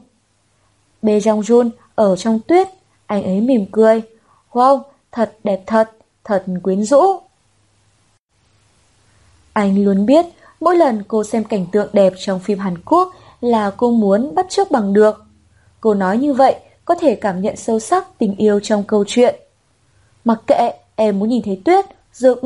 Bê 1.03 1.19
Jong 1.19 1.41
Jun 1.41 1.71
ở 1.95 2.17
trong 2.17 2.41
tuyết, 2.41 2.69
anh 3.07 3.23
ấy 3.23 3.41
mỉm 3.41 3.67
cười. 3.73 4.03
Wow, 4.53 4.81
thật 5.13 5.39
đẹp 5.45 5.63
thật, 5.67 5.91
thật 6.25 6.45
quyến 6.63 6.85
rũ. 6.85 7.03
Anh 9.53 9.85
luôn 9.85 10.07
biết, 10.07 10.27
mỗi 10.61 10.77
lần 10.77 11.03
cô 11.09 11.25
xem 11.25 11.45
cảnh 11.45 11.67
tượng 11.73 11.89
đẹp 11.93 12.13
trong 12.19 12.41
phim 12.41 12.59
Hàn 12.59 12.79
Quốc 12.85 13.13
là 13.41 13.71
cô 13.77 13.91
muốn 13.91 14.35
bắt 14.35 14.47
chước 14.49 14.71
bằng 14.71 14.93
được. 14.93 15.25
Cô 15.81 15.95
nói 15.95 16.19
như 16.19 16.33
vậy, 16.33 16.57
có 16.85 16.95
thể 16.95 17.15
cảm 17.15 17.43
nhận 17.43 17.57
sâu 17.57 17.79
sắc 17.79 18.19
tình 18.19 18.37
yêu 18.37 18.61
trong 18.61 18.85
câu 18.85 19.05
chuyện. 19.07 19.35
Mặc 20.25 20.39
kệ, 20.47 20.73
em 20.97 21.19
muốn 21.19 21.29
nhìn 21.29 21.43
thấy 21.43 21.63
tuyết, 21.65 21.85
rực. 22.13 22.41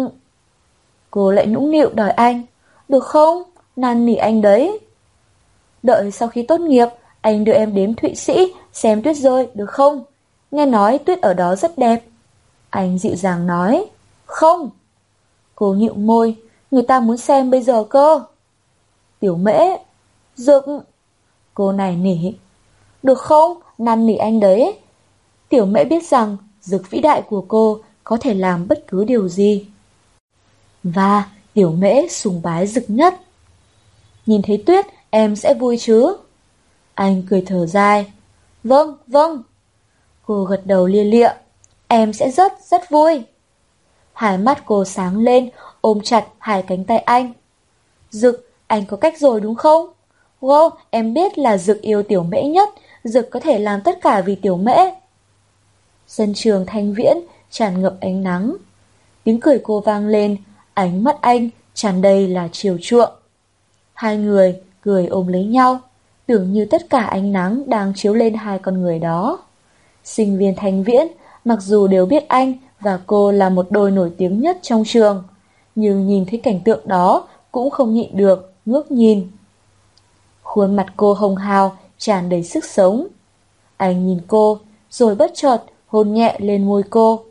Cô 1.11 1.31
lại 1.31 1.47
nũng 1.47 1.71
nịu 1.71 1.91
đòi 1.95 2.11
anh. 2.11 2.43
Được 2.89 3.05
không? 3.05 3.43
Năn 3.77 4.07
nỉ 4.07 4.15
anh 4.15 4.43
đấy. 4.43 4.79
Đợi 5.83 6.11
sau 6.11 6.29
khi 6.29 6.43
tốt 6.43 6.61
nghiệp, 6.61 6.89
anh 7.21 7.45
đưa 7.45 7.53
em 7.53 7.75
đến 7.75 7.95
Thụy 7.95 8.15
Sĩ 8.15 8.53
xem 8.73 9.03
tuyết 9.03 9.17
rơi, 9.17 9.49
được 9.55 9.71
không? 9.71 10.05
Nghe 10.51 10.67
nói 10.67 10.99
tuyết 10.99 11.21
ở 11.21 11.35
đó 11.35 11.57
rất 11.57 11.79
đẹp. 11.79 12.03
Anh 12.75 12.99
dịu 12.99 13.17
dàng 13.17 13.47
nói. 13.47 13.87
Không. 14.27 14.71
Cô 15.55 15.75
nhịu 15.75 15.95
môi, 15.95 16.37
người 16.71 16.83
ta 16.83 17.01
muốn 17.01 17.17
xem 17.17 17.51
bây 17.51 17.63
giờ 17.63 17.85
cơ. 17.91 18.25
Tiểu 19.21 19.37
mễ. 19.37 19.77
Dực. 20.37 20.65
Cô 21.55 21.73
này 21.73 21.97
nỉ. 21.97 22.33
Được 23.03 23.19
không? 23.19 23.59
Năn 23.79 24.07
nỉ 24.07 24.17
anh 24.17 24.41
đấy. 24.41 24.79
Tiểu 25.49 25.67
mễ 25.67 25.85
biết 25.85 26.09
rằng 26.09 26.37
dực 26.61 26.91
vĩ 26.91 27.01
đại 27.01 27.23
của 27.23 27.45
cô 27.49 27.79
có 28.05 28.17
thể 28.21 28.35
làm 28.35 28.69
bất 28.69 28.85
cứ 28.87 29.05
điều 29.05 29.29
gì. 29.29 29.67
Và 30.83 31.31
tiểu 31.53 31.73
mễ 31.73 32.09
sùng 32.09 32.43
bái 32.43 32.67
dực 32.67 32.85
nhất. 32.89 33.21
Nhìn 34.27 34.43
thấy 34.43 34.63
tuyết, 34.67 34.87
em 35.11 35.37
sẽ 35.37 35.55
vui 35.55 35.79
chứ? 35.79 36.17
Anh 36.95 37.23
cười 37.31 37.43
thở 37.47 37.67
dài. 37.67 38.13
Vâng, 38.65 38.97
vâng. 39.07 39.43
Cô 40.27 40.45
gật 40.45 40.63
đầu 40.65 40.87
lia 40.87 41.05
lịa. 41.05 41.31
Em 41.95 42.13
sẽ 42.13 42.31
rất, 42.31 42.53
rất 42.71 42.91
vui. 42.91 43.23
Hai 44.13 44.39
mắt 44.39 44.63
cô 44.67 44.85
sáng 44.85 45.19
lên, 45.19 45.51
ôm 45.81 46.01
chặt 46.01 46.25
hai 46.39 46.63
cánh 46.63 46.85
tay 46.85 46.99
anh. 46.99 47.33
Dực, 48.11 48.51
anh 48.67 48.87
có 48.87 48.97
cách 48.97 49.19
rồi 49.19 49.41
đúng 49.41 49.55
không? 49.55 49.93
Wow, 50.41 50.71
em 50.91 51.15
biết 51.15 51.39
là 51.39 51.59
Dực 51.59 51.81
yêu 51.81 52.03
tiểu 52.03 52.23
mễ 52.23 52.43
nhất, 52.43 52.69
Dực 53.05 53.31
có 53.31 53.41
thể 53.41 53.59
làm 53.59 53.81
tất 53.81 53.99
cả 54.03 54.21
vì 54.21 54.35
tiểu 54.35 54.57
mễ. 54.57 54.77
Sân 56.07 56.33
trường 56.35 56.67
thanh 56.67 56.95
viễn, 56.95 57.17
tràn 57.51 57.83
ngập 57.83 57.95
ánh 58.01 58.23
nắng. 58.23 58.57
Tiếng 59.25 59.41
cười 59.41 59.59
cô 59.63 59.81
vang 59.81 60.07
lên, 60.07 60.37
ánh 60.75 61.05
mắt 61.05 61.17
anh 61.21 61.49
tràn 61.75 62.03
đầy 62.03 62.29
là 62.29 62.49
chiều 62.53 62.79
chuộng. 62.83 63.13
Hai 63.93 64.17
người 64.17 64.61
cười 64.83 65.07
ôm 65.07 65.27
lấy 65.27 65.45
nhau, 65.45 65.81
tưởng 66.27 66.53
như 66.53 66.65
tất 66.65 66.91
cả 66.91 67.01
ánh 67.01 67.33
nắng 67.33 67.63
đang 67.67 67.93
chiếu 67.97 68.15
lên 68.15 68.35
hai 68.35 68.59
con 68.59 68.83
người 68.83 68.99
đó. 68.99 69.39
Sinh 70.05 70.39
viên 70.39 70.55
thanh 70.57 70.83
viễn, 70.83 71.07
mặc 71.45 71.63
dù 71.63 71.87
đều 71.87 72.07
biết 72.07 72.29
anh 72.29 72.55
và 72.81 73.01
cô 73.07 73.33
là 73.33 73.49
một 73.49 73.67
đôi 73.71 73.91
nổi 73.91 74.13
tiếng 74.19 74.41
nhất 74.41 74.59
trong 74.63 74.83
trường, 74.87 75.25
nhưng 75.75 76.07
nhìn 76.07 76.25
thấy 76.27 76.41
cảnh 76.43 76.61
tượng 76.65 76.89
đó 76.89 77.29
cũng 77.53 77.71
không 77.71 77.95
nhịn 77.95 78.17
được, 78.17 78.53
ngước 78.67 78.91
nhìn. 78.91 79.31
Khuôn 80.43 80.77
mặt 80.77 80.87
cô 80.97 81.13
hồng 81.13 81.37
hào, 81.37 81.77
tràn 81.99 82.29
đầy 82.29 82.43
sức 82.43 82.65
sống. 82.65 83.07
Anh 83.77 84.07
nhìn 84.07 84.19
cô, 84.29 84.59
rồi 84.91 85.15
bất 85.15 85.31
chợt 85.35 85.59
hôn 85.87 86.13
nhẹ 86.13 86.37
lên 86.39 86.67
môi 86.67 86.83
cô. 86.91 87.25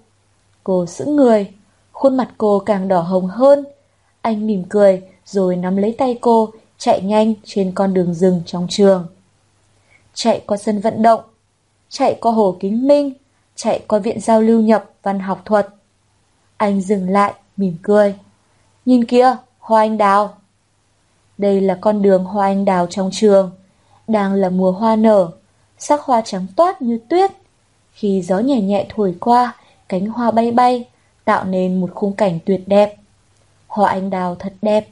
Cô 0.64 0.85
sững 0.85 1.15
người, 1.15 1.52
khuôn 1.91 2.18
mặt 2.18 2.30
cô 2.38 2.60
càng 2.60 2.88
đỏ 2.88 3.02
hồng 3.02 3.27
hơn. 3.27 3.65
Anh 4.22 4.48
mỉm 4.48 4.64
cười, 4.69 5.02
rồi 5.26 5.56
nắm 5.56 5.77
lấy 5.77 5.95
tay 5.98 6.18
cô, 6.22 6.49
chạy 6.77 7.02
nhanh 7.02 7.34
trên 7.44 7.72
con 7.76 7.94
đường 7.94 8.14
rừng 8.14 8.41
trong 8.45 8.68
trường. 8.69 9.07
Chạy 10.14 10.44
qua 10.48 10.57
sân 10.57 10.80
vận 10.80 11.02
động, 11.02 11.22
chạy 11.90 12.18
qua 12.22 12.31
hồ 12.31 12.56
kính 12.60 12.88
minh, 12.88 13.14
chạy 13.56 13.84
qua 13.88 14.00
viện 14.00 14.20
giao 14.20 14.42
lưu 14.42 14.62
nhập 14.62 14.86
văn 15.04 15.20
học 15.20 15.42
thuật. 15.46 15.68
Anh 16.58 16.82
dừng 16.82 17.10
lại, 17.10 17.34
mỉm 17.58 17.78
cười. 17.82 18.16
Nhìn 18.86 19.06
kia, 19.06 19.36
hoa 19.60 19.82
anh 19.82 19.98
đào. 19.98 20.36
Đây 21.38 21.62
là 21.62 21.78
con 21.82 22.02
đường 22.02 22.26
hoa 22.26 22.46
anh 22.46 22.66
đào 22.66 22.88
trong 22.90 23.10
trường. 23.14 23.52
Đang 24.08 24.34
là 24.34 24.50
mùa 24.50 24.72
hoa 24.72 24.96
nở, 24.96 25.32
sắc 25.78 26.02
hoa 26.02 26.22
trắng 26.22 26.48
toát 26.56 26.82
như 26.82 27.00
tuyết. 27.10 27.32
Khi 27.94 28.22
gió 28.22 28.40
nhẹ 28.40 28.62
nhẹ 28.62 28.86
thổi 28.90 29.16
qua, 29.20 29.56
cánh 29.90 30.06
hoa 30.06 30.32
bay 30.32 30.52
bay, 30.52 30.88
tạo 31.26 31.44
nên 31.44 31.82
một 31.82 31.92
khung 31.96 32.14
cảnh 32.14 32.40
tuyệt 32.46 32.64
đẹp. 32.68 32.96
Hoa 33.68 33.90
anh 33.90 34.10
đào 34.10 34.36
thật 34.36 34.54
đẹp. 34.62 34.88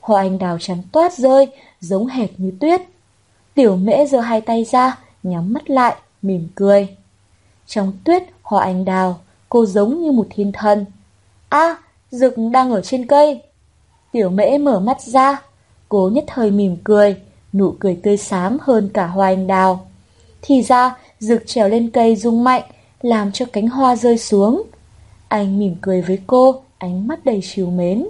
Hoa 0.00 0.22
anh 0.22 0.38
đào 0.38 0.58
trắng 0.60 0.82
toát 0.92 1.12
rơi, 1.12 1.46
giống 1.80 2.06
hệt 2.06 2.30
như 2.36 2.52
tuyết. 2.60 2.80
Tiểu 3.54 3.76
mễ 3.76 4.06
giơ 4.06 4.20
hai 4.20 4.40
tay 4.40 4.64
ra, 4.64 4.98
nhắm 5.22 5.52
mắt 5.52 5.70
lại, 5.70 5.96
mỉm 6.22 6.48
cười. 6.54 6.96
Trong 7.66 7.92
tuyết 8.04 8.22
hoa 8.42 8.64
anh 8.64 8.84
đào, 8.84 9.20
cô 9.48 9.66
giống 9.66 10.02
như 10.02 10.12
một 10.12 10.26
thiên 10.30 10.52
thần. 10.52 10.84
a 11.48 11.76
Dực 12.10 12.34
đang 12.52 12.70
ở 12.70 12.80
trên 12.80 13.06
cây. 13.06 13.42
Tiểu 14.12 14.30
mễ 14.30 14.58
mở 14.58 14.80
mắt 14.80 15.00
ra, 15.02 15.42
cô 15.88 16.10
nhất 16.12 16.24
thời 16.26 16.50
mỉm 16.50 16.76
cười, 16.84 17.16
nụ 17.52 17.74
cười 17.78 17.98
tươi 18.02 18.16
xám 18.16 18.58
hơn 18.60 18.90
cả 18.94 19.06
hoa 19.06 19.26
anh 19.26 19.46
đào. 19.46 19.86
Thì 20.42 20.62
ra, 20.62 20.96
Dực 21.18 21.42
trèo 21.46 21.68
lên 21.68 21.90
cây 21.90 22.16
rung 22.16 22.44
mạnh, 22.44 22.62
làm 23.02 23.32
cho 23.32 23.46
cánh 23.52 23.68
hoa 23.68 23.96
rơi 23.96 24.18
xuống. 24.18 24.62
Anh 25.28 25.58
mỉm 25.58 25.76
cười 25.80 26.02
với 26.02 26.18
cô, 26.26 26.62
ánh 26.78 27.08
mắt 27.08 27.24
đầy 27.24 27.40
chiều 27.42 27.70
mến. 27.70 28.06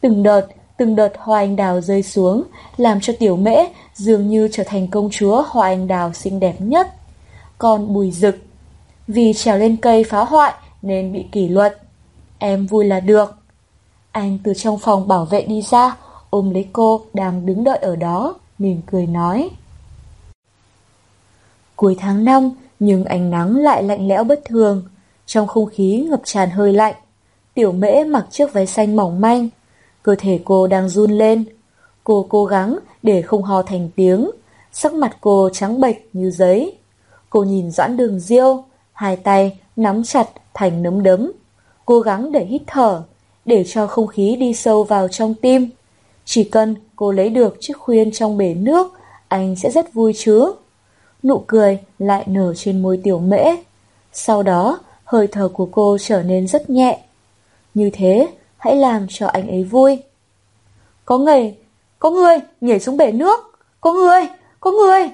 Từng 0.00 0.22
đợt, 0.22 0.46
từng 0.76 0.96
đợt 0.96 1.12
hoa 1.18 1.38
anh 1.38 1.56
đào 1.56 1.80
rơi 1.80 2.02
xuống, 2.02 2.42
làm 2.76 3.00
cho 3.00 3.12
tiểu 3.18 3.36
mễ 3.36 3.56
dường 3.94 4.28
như 4.28 4.48
trở 4.52 4.64
thành 4.66 4.88
công 4.88 5.10
chúa 5.10 5.44
hoa 5.48 5.66
anh 5.68 5.88
đào 5.88 6.12
xinh 6.12 6.40
đẹp 6.40 6.54
nhất. 6.58 6.88
Còn 7.58 7.94
bùi 7.94 8.10
rực, 8.10 8.36
vì 9.08 9.32
trèo 9.32 9.58
lên 9.58 9.76
cây 9.76 10.04
phá 10.04 10.24
hoại 10.24 10.54
nên 10.82 11.12
bị 11.12 11.24
kỷ 11.32 11.48
luật. 11.48 11.78
Em 12.38 12.66
vui 12.66 12.84
là 12.84 13.00
được. 13.00 13.34
Anh 14.12 14.38
từ 14.44 14.54
trong 14.54 14.78
phòng 14.78 15.08
bảo 15.08 15.24
vệ 15.24 15.42
đi 15.42 15.62
ra, 15.62 15.96
ôm 16.30 16.50
lấy 16.50 16.68
cô 16.72 17.04
đang 17.12 17.46
đứng 17.46 17.64
đợi 17.64 17.78
ở 17.78 17.96
đó, 17.96 18.34
mỉm 18.58 18.80
cười 18.86 19.06
nói. 19.06 19.50
Cuối 21.76 21.96
tháng 21.98 22.24
5, 22.24 22.50
nhưng 22.78 23.04
ánh 23.04 23.30
nắng 23.30 23.56
lại 23.56 23.82
lạnh 23.82 24.08
lẽo 24.08 24.24
bất 24.24 24.40
thường. 24.44 24.84
Trong 25.26 25.46
không 25.46 25.66
khí 25.66 26.06
ngập 26.10 26.20
tràn 26.24 26.50
hơi 26.50 26.72
lạnh, 26.72 26.94
tiểu 27.54 27.72
mễ 27.72 28.04
mặc 28.04 28.26
chiếc 28.30 28.52
váy 28.52 28.66
xanh 28.66 28.96
mỏng 28.96 29.20
manh. 29.20 29.48
Cơ 30.02 30.14
thể 30.18 30.40
cô 30.44 30.66
đang 30.66 30.88
run 30.88 31.10
lên. 31.10 31.44
Cô 32.04 32.26
cố 32.28 32.44
gắng 32.44 32.78
để 33.02 33.22
không 33.22 33.42
ho 33.42 33.62
thành 33.62 33.90
tiếng. 33.96 34.30
Sắc 34.72 34.94
mặt 34.94 35.16
cô 35.20 35.48
trắng 35.52 35.80
bệch 35.80 35.96
như 36.12 36.30
giấy. 36.30 36.78
Cô 37.30 37.44
nhìn 37.44 37.70
Doãn 37.70 37.96
đường 37.96 38.20
diêu, 38.20 38.64
hai 38.94 39.16
tay 39.16 39.58
nắm 39.76 40.04
chặt 40.04 40.28
thành 40.54 40.82
nấm 40.82 41.02
đấm. 41.02 41.32
Cố 41.84 42.00
gắng 42.00 42.32
để 42.32 42.44
hít 42.44 42.62
thở, 42.66 43.02
để 43.44 43.64
cho 43.66 43.86
không 43.86 44.06
khí 44.06 44.36
đi 44.36 44.54
sâu 44.54 44.84
vào 44.84 45.08
trong 45.08 45.34
tim. 45.34 45.70
Chỉ 46.24 46.44
cần 46.44 46.74
cô 46.96 47.12
lấy 47.12 47.30
được 47.30 47.56
chiếc 47.60 47.76
khuyên 47.78 48.12
trong 48.12 48.36
bể 48.36 48.54
nước, 48.54 48.92
anh 49.28 49.56
sẽ 49.56 49.70
rất 49.70 49.94
vui 49.94 50.12
chứ. 50.16 50.52
Nụ 51.22 51.44
cười 51.46 51.78
lại 51.98 52.24
nở 52.26 52.54
trên 52.56 52.82
môi 52.82 53.00
tiểu 53.02 53.18
mễ. 53.18 53.44
Sau 54.12 54.42
đó, 54.42 54.78
hơi 55.04 55.26
thở 55.26 55.48
của 55.48 55.68
cô 55.72 55.98
trở 56.00 56.22
nên 56.22 56.48
rất 56.48 56.70
nhẹ. 56.70 57.00
Như 57.74 57.90
thế, 57.92 58.28
hãy 58.56 58.76
làm 58.76 59.06
cho 59.08 59.26
anh 59.26 59.48
ấy 59.48 59.64
vui. 59.64 60.02
Có 61.04 61.18
người, 61.18 61.54
có 61.98 62.10
người 62.10 62.38
nhảy 62.60 62.80
xuống 62.80 62.96
bể 62.96 63.12
nước, 63.12 63.40
có 63.80 63.92
người, 63.92 64.20
có 64.60 64.70
người. 64.70 65.10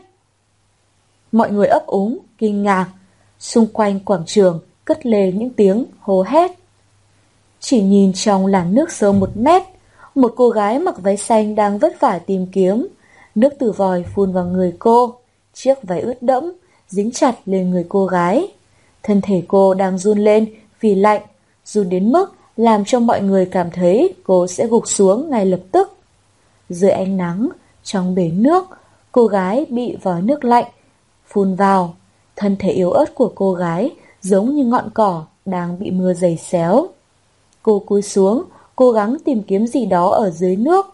Mọi 1.33 1.51
người 1.51 1.67
ấp 1.67 1.87
úng, 1.87 2.19
kinh 2.39 2.63
ngạc. 2.63 2.87
Xung 3.41 3.67
quanh 3.67 4.01
quảng 4.01 4.23
trường 4.27 4.61
cất 4.85 5.07
lề 5.07 5.33
những 5.33 5.51
tiếng 5.51 5.85
hô 6.01 6.23
hét. 6.23 6.51
Chỉ 7.61 7.83
nhìn 7.83 8.13
trong 8.13 8.47
làn 8.47 8.75
nước 8.75 8.93
sâu 8.93 9.13
một 9.13 9.31
mét, 9.35 9.63
một 10.15 10.33
cô 10.37 10.51
gái 10.51 10.79
mặc 10.79 10.95
váy 11.03 11.17
xanh 11.17 11.55
đang 11.55 11.79
vất 11.79 12.01
vả 12.01 12.19
tìm 12.27 12.47
kiếm. 12.47 12.89
Nước 13.35 13.53
từ 13.59 13.73
vòi 13.73 14.05
phun 14.15 14.33
vào 14.33 14.45
người 14.45 14.73
cô, 14.79 15.15
chiếc 15.55 15.75
váy 15.83 16.01
ướt 16.01 16.23
đẫm, 16.23 16.53
dính 16.89 17.11
chặt 17.11 17.35
lên 17.47 17.71
người 17.71 17.87
cô 17.89 18.07
gái. 18.07 18.49
Thân 19.03 19.21
thể 19.21 19.43
cô 19.49 19.75
đang 19.75 19.99
run 19.99 20.19
lên 20.19 20.55
vì 20.81 20.95
lạnh, 20.95 21.23
run 21.65 21.89
đến 21.89 22.13
mức 22.13 22.35
làm 22.57 22.85
cho 22.85 23.01
mọi 23.01 23.21
người 23.21 23.47
cảm 23.47 23.71
thấy 23.71 24.15
cô 24.25 24.47
sẽ 24.47 24.67
gục 24.67 24.89
xuống 24.89 25.31
ngay 25.31 25.47
lập 25.47 25.61
tức. 25.73 25.97
Dưới 26.69 26.91
ánh 26.91 27.17
nắng, 27.17 27.49
trong 27.85 28.15
bể 28.15 28.31
nước, 28.31 28.65
cô 29.13 29.27
gái 29.27 29.67
bị 29.69 29.97
vòi 30.03 30.23
nước 30.23 30.45
lạnh, 30.45 30.67
phun 31.27 31.55
vào. 31.55 31.95
Thân 32.41 32.57
thể 32.59 32.71
yếu 32.71 32.91
ớt 32.91 33.15
của 33.15 33.33
cô 33.35 33.53
gái 33.53 33.91
giống 34.21 34.55
như 34.55 34.65
ngọn 34.65 34.91
cỏ 34.95 35.25
đang 35.45 35.79
bị 35.79 35.91
mưa 35.91 36.15
dày 36.15 36.37
xéo. 36.37 36.87
Cô 37.63 37.79
cúi 37.79 38.03
xuống, 38.03 38.45
cố 38.77 38.93
gắng 38.93 39.17
tìm 39.25 39.43
kiếm 39.43 39.67
gì 39.67 39.87
đó 39.87 40.09
ở 40.11 40.31
dưới 40.31 40.57
nước. 40.57 40.87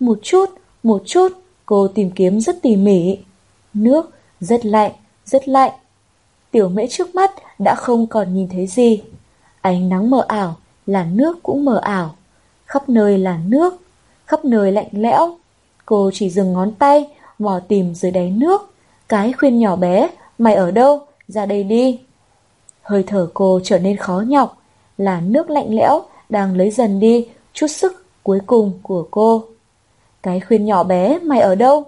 Một 0.00 0.18
chút, 0.22 0.50
một 0.82 1.02
chút, 1.06 1.32
cô 1.66 1.88
tìm 1.88 2.10
kiếm 2.10 2.40
rất 2.40 2.62
tỉ 2.62 2.76
mỉ. 2.76 3.18
Nước 3.74 4.10
rất 4.40 4.66
lạnh, 4.66 4.92
rất 5.24 5.48
lạnh. 5.48 5.72
Tiểu 6.50 6.68
mễ 6.68 6.86
trước 6.86 7.14
mắt 7.14 7.30
đã 7.58 7.74
không 7.74 8.06
còn 8.06 8.34
nhìn 8.34 8.48
thấy 8.48 8.66
gì. 8.66 9.02
Ánh 9.60 9.88
nắng 9.88 10.10
mờ 10.10 10.24
ảo, 10.28 10.56
là 10.86 11.04
nước 11.04 11.42
cũng 11.42 11.64
mờ 11.64 11.78
ảo. 11.82 12.14
Khắp 12.66 12.88
nơi 12.88 13.18
là 13.18 13.38
nước, 13.46 13.76
khắp 14.26 14.44
nơi 14.44 14.72
lạnh 14.72 14.88
lẽo. 14.92 15.36
Cô 15.86 16.10
chỉ 16.14 16.30
dừng 16.30 16.52
ngón 16.52 16.72
tay, 16.72 17.08
mò 17.38 17.60
tìm 17.68 17.94
dưới 17.94 18.12
đáy 18.12 18.30
nước. 18.30 18.74
Cái 19.08 19.32
khuyên 19.32 19.58
nhỏ 19.58 19.76
bé, 19.76 20.08
mày 20.42 20.54
ở 20.54 20.70
đâu? 20.70 21.00
Ra 21.28 21.46
đây 21.46 21.64
đi. 21.64 22.00
Hơi 22.82 23.04
thở 23.06 23.28
cô 23.34 23.60
trở 23.64 23.78
nên 23.78 23.96
khó 23.96 24.22
nhọc, 24.26 24.62
là 24.98 25.20
nước 25.20 25.50
lạnh 25.50 25.74
lẽo 25.76 26.02
đang 26.28 26.56
lấy 26.56 26.70
dần 26.70 27.00
đi 27.00 27.28
chút 27.52 27.66
sức 27.66 28.04
cuối 28.22 28.38
cùng 28.46 28.72
của 28.82 29.08
cô. 29.10 29.44
Cái 30.22 30.40
khuyên 30.40 30.64
nhỏ 30.64 30.82
bé 30.82 31.18
mày 31.18 31.40
ở 31.40 31.54
đâu? 31.54 31.84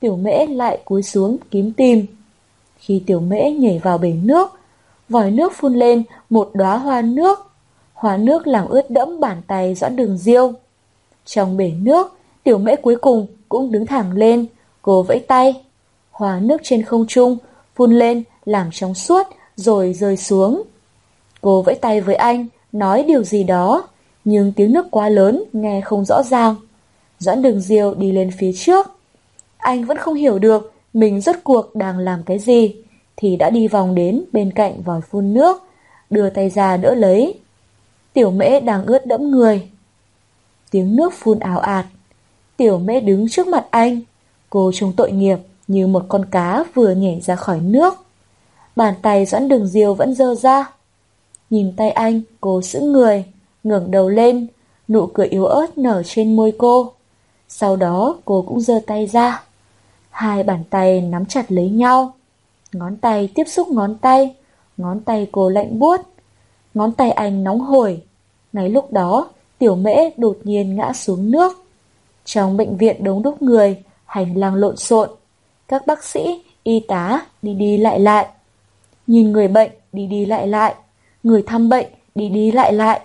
Tiểu 0.00 0.16
mễ 0.16 0.46
lại 0.46 0.78
cúi 0.84 1.02
xuống 1.02 1.36
kiếm 1.50 1.72
tìm. 1.72 2.06
Khi 2.76 3.02
tiểu 3.06 3.20
mễ 3.20 3.50
nhảy 3.50 3.78
vào 3.78 3.98
bể 3.98 4.12
nước, 4.12 4.50
vòi 5.08 5.30
nước 5.30 5.52
phun 5.54 5.74
lên 5.74 6.02
một 6.30 6.50
đóa 6.54 6.78
hoa 6.78 7.02
nước. 7.02 7.38
Hoa 7.94 8.16
nước 8.16 8.46
làm 8.46 8.68
ướt 8.68 8.90
đẫm 8.90 9.20
bàn 9.20 9.42
tay 9.46 9.74
dõn 9.74 9.96
đường 9.96 10.18
diêu. 10.18 10.52
Trong 11.24 11.56
bể 11.56 11.72
nước, 11.82 12.16
tiểu 12.44 12.58
mễ 12.58 12.76
cuối 12.76 12.96
cùng 12.96 13.26
cũng 13.48 13.72
đứng 13.72 13.86
thẳng 13.86 14.12
lên, 14.12 14.46
cô 14.82 15.02
vẫy 15.02 15.18
tay. 15.18 15.62
Hoa 16.10 16.40
nước 16.40 16.60
trên 16.64 16.82
không 16.82 17.06
trung 17.08 17.38
phun 17.74 17.92
lên 17.92 18.22
làm 18.44 18.70
trong 18.72 18.94
suốt 18.94 19.26
rồi 19.56 19.92
rơi 19.92 20.16
xuống. 20.16 20.62
Cô 21.40 21.62
vẫy 21.62 21.74
tay 21.74 22.00
với 22.00 22.14
anh, 22.14 22.46
nói 22.72 23.02
điều 23.02 23.24
gì 23.24 23.44
đó, 23.44 23.88
nhưng 24.24 24.52
tiếng 24.52 24.72
nước 24.72 24.86
quá 24.90 25.08
lớn 25.08 25.44
nghe 25.52 25.80
không 25.80 26.04
rõ 26.04 26.22
ràng. 26.22 26.54
Doãn 27.18 27.42
đường 27.42 27.60
diêu 27.60 27.94
đi 27.94 28.12
lên 28.12 28.30
phía 28.38 28.52
trước. 28.52 28.86
Anh 29.56 29.84
vẫn 29.84 29.96
không 29.96 30.14
hiểu 30.14 30.38
được 30.38 30.72
mình 30.92 31.20
rốt 31.20 31.36
cuộc 31.44 31.74
đang 31.74 31.98
làm 31.98 32.22
cái 32.22 32.38
gì, 32.38 32.76
thì 33.16 33.36
đã 33.36 33.50
đi 33.50 33.68
vòng 33.68 33.94
đến 33.94 34.24
bên 34.32 34.50
cạnh 34.50 34.82
vòi 34.82 35.00
phun 35.00 35.34
nước, 35.34 35.62
đưa 36.10 36.30
tay 36.30 36.50
ra 36.50 36.76
đỡ 36.76 36.94
lấy. 36.94 37.34
Tiểu 38.12 38.30
mễ 38.30 38.60
đang 38.60 38.86
ướt 38.86 39.06
đẫm 39.06 39.30
người. 39.30 39.68
Tiếng 40.70 40.96
nước 40.96 41.12
phun 41.12 41.38
ảo 41.38 41.58
ạt. 41.58 41.86
Tiểu 42.56 42.78
mễ 42.78 43.00
đứng 43.00 43.28
trước 43.28 43.46
mặt 43.46 43.66
anh. 43.70 44.00
Cô 44.50 44.70
trông 44.74 44.92
tội 44.96 45.12
nghiệp 45.12 45.38
như 45.68 45.86
một 45.86 46.04
con 46.08 46.24
cá 46.24 46.64
vừa 46.74 46.90
nhảy 46.90 47.20
ra 47.20 47.36
khỏi 47.36 47.60
nước. 47.60 47.94
Bàn 48.76 48.94
tay 49.02 49.26
Doãn 49.26 49.48
Đường 49.48 49.66
Diêu 49.66 49.94
vẫn 49.94 50.14
dơ 50.14 50.34
ra. 50.34 50.72
Nhìn 51.50 51.72
tay 51.76 51.90
anh, 51.90 52.22
cô 52.40 52.62
sững 52.62 52.92
người, 52.92 53.24
ngẩng 53.64 53.90
đầu 53.90 54.08
lên, 54.08 54.46
nụ 54.88 55.06
cười 55.06 55.26
yếu 55.26 55.44
ớt 55.44 55.78
nở 55.78 56.02
trên 56.06 56.36
môi 56.36 56.52
cô. 56.58 56.92
Sau 57.48 57.76
đó 57.76 58.16
cô 58.24 58.42
cũng 58.42 58.60
giơ 58.60 58.80
tay 58.86 59.06
ra. 59.06 59.42
Hai 60.10 60.42
bàn 60.42 60.64
tay 60.70 61.00
nắm 61.00 61.26
chặt 61.26 61.52
lấy 61.52 61.70
nhau. 61.70 62.14
Ngón 62.72 62.96
tay 62.96 63.28
tiếp 63.34 63.44
xúc 63.44 63.68
ngón 63.68 63.94
tay, 63.94 64.34
ngón 64.76 65.00
tay 65.00 65.28
cô 65.32 65.48
lạnh 65.48 65.78
buốt. 65.78 66.00
Ngón 66.74 66.92
tay 66.92 67.10
anh 67.10 67.44
nóng 67.44 67.60
hổi. 67.60 68.02
Ngay 68.52 68.68
lúc 68.68 68.92
đó, 68.92 69.28
tiểu 69.58 69.76
mễ 69.76 70.10
đột 70.16 70.38
nhiên 70.44 70.76
ngã 70.76 70.92
xuống 70.92 71.30
nước. 71.30 71.64
Trong 72.24 72.56
bệnh 72.56 72.76
viện 72.76 73.04
đống 73.04 73.22
đúc 73.22 73.42
người, 73.42 73.82
hành 74.04 74.36
lang 74.36 74.54
lộn 74.54 74.76
xộn. 74.76 75.10
Các 75.72 75.86
bác 75.86 76.04
sĩ, 76.04 76.42
y 76.62 76.80
tá 76.80 77.26
đi 77.42 77.54
đi 77.54 77.78
lại 77.78 78.00
lại. 78.00 78.26
Nhìn 79.06 79.32
người 79.32 79.48
bệnh 79.48 79.70
đi 79.92 80.06
đi 80.06 80.26
lại 80.26 80.46
lại. 80.46 80.74
Người 81.22 81.42
thăm 81.46 81.68
bệnh 81.68 81.86
đi 82.14 82.28
đi 82.28 82.52
lại 82.52 82.72
lại. 82.72 83.00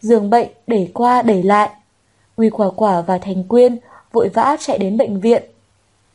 Giường 0.00 0.30
bệnh 0.30 0.48
đẩy 0.66 0.90
qua 0.94 1.22
đẩy 1.22 1.42
lại. 1.42 1.70
Uy 2.36 2.50
quả 2.50 2.70
quả 2.76 3.00
và 3.00 3.18
Thành 3.18 3.44
Quyên 3.44 3.78
vội 4.12 4.28
vã 4.28 4.56
chạy 4.60 4.78
đến 4.78 4.96
bệnh 4.96 5.20
viện. 5.20 5.42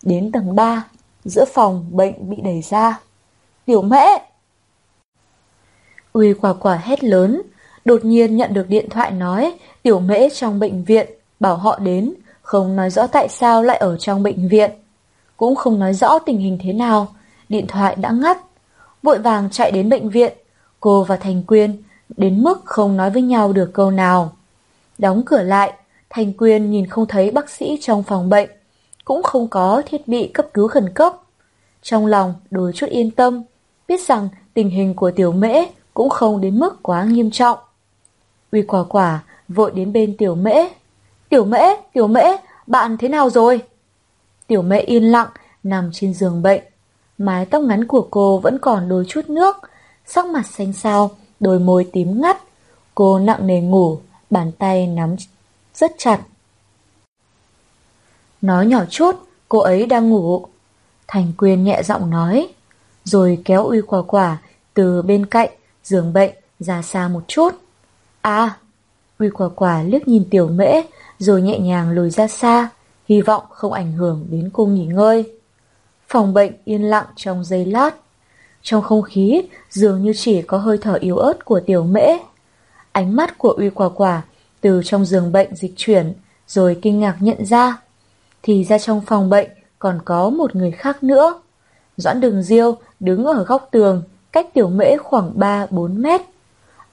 Đến 0.04 0.32
tầng 0.32 0.56
3, 0.56 0.88
giữa 1.26 1.46
phòng 1.46 1.86
bệnh 1.92 2.30
bị 2.30 2.38
đẩy 2.44 2.62
ra. 2.62 3.00
Tiểu 3.66 3.82
mễ! 3.82 4.06
Uy 6.14 6.34
quả 6.34 6.54
quả 6.54 6.76
hét 6.76 7.04
lớn, 7.04 7.42
đột 7.86 8.06
nhiên 8.06 8.38
nhận 8.38 8.54
được 8.54 8.70
điện 8.70 8.90
thoại 8.90 9.12
nói 9.12 9.58
tiểu 9.84 10.00
mễ 10.00 10.30
trong 10.30 10.60
bệnh 10.60 10.84
viện, 10.84 11.10
bảo 11.40 11.56
họ 11.56 11.80
đến, 11.80 12.14
không 12.42 12.76
nói 12.76 12.90
rõ 12.90 13.08
tại 13.08 13.30
sao 13.30 13.64
lại 13.64 13.78
ở 13.78 13.98
trong 13.98 14.24
bệnh 14.24 14.48
viện. 14.48 14.72
Cũng 15.42 15.56
không 15.56 15.80
nói 15.80 15.94
rõ 15.94 16.20
tình 16.20 16.38
hình 16.38 16.58
thế 16.62 16.74
nào, 16.74 17.08
điện 17.50 17.68
thoại 17.68 17.96
đã 17.96 18.12
ngắt. 18.12 18.38
Vội 19.04 19.20
vàng 19.20 19.50
chạy 19.52 19.72
đến 19.72 19.90
bệnh 19.90 20.10
viện, 20.10 20.34
cô 20.80 21.04
và 21.04 21.16
Thành 21.16 21.44
Quyên 21.44 21.84
đến 22.10 22.44
mức 22.44 22.62
không 22.66 22.98
nói 22.98 23.10
với 23.10 23.22
nhau 23.22 23.54
được 23.54 23.72
câu 23.74 23.92
nào. 23.92 24.32
Đóng 24.98 25.24
cửa 25.26 25.42
lại, 25.42 25.74
Thành 26.10 26.34
Quyên 26.34 26.72
nhìn 26.72 26.88
không 26.88 27.06
thấy 27.08 27.32
bác 27.32 27.50
sĩ 27.50 27.78
trong 27.82 28.04
phòng 28.04 28.30
bệnh, 28.30 28.50
cũng 29.06 29.24
không 29.24 29.48
có 29.48 29.82
thiết 29.86 30.08
bị 30.08 30.28
cấp 30.28 30.46
cứu 30.54 30.68
khẩn 30.68 30.94
cấp. 30.94 31.14
Trong 31.82 32.06
lòng 32.06 32.34
đôi 32.52 32.72
chút 32.74 32.88
yên 32.90 33.12
tâm, 33.12 33.44
biết 33.88 34.08
rằng 34.08 34.30
tình 34.54 34.70
hình 34.70 34.94
của 34.94 35.12
tiểu 35.12 35.32
mễ 35.32 35.66
cũng 35.94 36.10
không 36.10 36.42
đến 36.42 36.60
mức 36.60 36.84
quá 36.84 37.04
nghiêm 37.04 37.32
trọng. 37.32 37.58
Uy 38.52 38.62
quả 38.62 38.84
quả 38.84 39.24
vội 39.48 39.72
đến 39.72 39.94
bên 39.94 40.18
tiểu 40.18 40.36
mễ. 40.36 40.68
Tiểu 41.30 41.46
mễ, 41.46 41.62
tiểu 41.94 42.08
mễ, 42.08 42.24
bạn 42.68 42.98
thế 42.98 43.08
nào 43.08 43.30
rồi? 43.30 43.62
Tiểu 44.52 44.62
mẹ 44.62 44.80
yên 44.80 45.04
lặng, 45.04 45.28
nằm 45.64 45.90
trên 45.94 46.14
giường 46.14 46.42
bệnh. 46.42 46.64
Mái 47.18 47.46
tóc 47.46 47.64
ngắn 47.64 47.88
của 47.88 48.08
cô 48.12 48.38
vẫn 48.38 48.60
còn 48.62 48.90
đôi 48.90 49.06
chút 49.08 49.30
nước, 49.30 49.58
sắc 50.06 50.26
mặt 50.26 50.46
xanh 50.46 50.74
xao, 50.74 51.12
đôi 51.40 51.60
môi 51.60 51.90
tím 51.94 52.22
ngắt. 52.22 52.38
Cô 52.96 53.20
nặng 53.20 53.48
nề 53.48 53.62
ngủ, 53.62 54.00
bàn 54.30 54.52
tay 54.52 54.88
nắm 54.88 55.16
rất 55.74 55.92
chặt. 55.98 56.20
Nói 58.42 58.66
nhỏ 58.66 58.86
chút, 58.90 59.16
cô 59.50 59.60
ấy 59.60 59.86
đang 59.86 60.10
ngủ. 60.10 60.46
Thành 61.08 61.32
Quyên 61.38 61.64
nhẹ 61.64 61.84
giọng 61.84 62.10
nói, 62.10 62.48
rồi 63.04 63.42
kéo 63.46 63.66
uy 63.66 63.82
quả 63.82 64.02
quả 64.02 64.38
từ 64.74 65.02
bên 65.02 65.26
cạnh 65.26 65.50
giường 65.84 66.14
bệnh 66.14 66.32
ra 66.60 66.82
xa 66.82 67.08
một 67.08 67.22
chút. 67.28 67.50
À, 68.22 68.58
uy 69.20 69.30
quả 69.30 69.50
quả 69.50 69.84
liếc 69.84 70.08
nhìn 70.08 70.28
tiểu 70.30 70.48
mễ 70.48 70.82
rồi 71.20 71.42
nhẹ 71.42 71.60
nhàng 71.60 71.92
lùi 71.92 72.10
ra 72.10 72.28
xa, 72.28 72.70
hy 73.12 73.22
vọng 73.22 73.44
không 73.50 73.74
ảnh 73.74 73.92
hưởng 73.92 74.26
đến 74.30 74.50
cô 74.54 74.66
nghỉ 74.66 74.86
ngơi. 74.86 75.32
Phòng 76.08 76.34
bệnh 76.34 76.54
yên 76.66 76.84
lặng 76.84 77.06
trong 77.16 77.44
giây 77.44 77.66
lát. 77.66 77.96
Trong 78.62 78.82
không 78.82 79.02
khí 79.02 79.42
dường 79.70 80.04
như 80.04 80.14
chỉ 80.16 80.42
có 80.42 80.58
hơi 80.58 80.78
thở 80.82 80.94
yếu 80.94 81.18
ớt 81.18 81.46
của 81.46 81.60
tiểu 81.60 81.84
mễ. 81.84 82.08
Ánh 82.92 83.16
mắt 83.16 83.38
của 83.38 83.50
uy 83.50 83.70
quả 83.70 83.90
quả 83.90 84.22
từ 84.62 84.82
trong 84.86 85.06
giường 85.06 85.32
bệnh 85.32 85.56
dịch 85.56 85.74
chuyển 85.78 86.14
rồi 86.48 86.80
kinh 86.82 87.00
ngạc 87.00 87.16
nhận 87.20 87.46
ra. 87.46 87.82
Thì 88.44 88.64
ra 88.64 88.78
trong 88.78 89.02
phòng 89.02 89.30
bệnh 89.30 89.50
còn 89.80 90.00
có 90.06 90.30
một 90.30 90.56
người 90.56 90.72
khác 90.72 91.04
nữa. 91.04 91.42
Doãn 91.98 92.22
đường 92.22 92.44
diêu 92.44 92.78
đứng 93.00 93.26
ở 93.26 93.44
góc 93.44 93.70
tường, 93.72 94.04
cách 94.32 94.48
tiểu 94.54 94.70
mễ 94.70 94.98
khoảng 94.98 95.40
3-4 95.40 96.02
mét. 96.02 96.22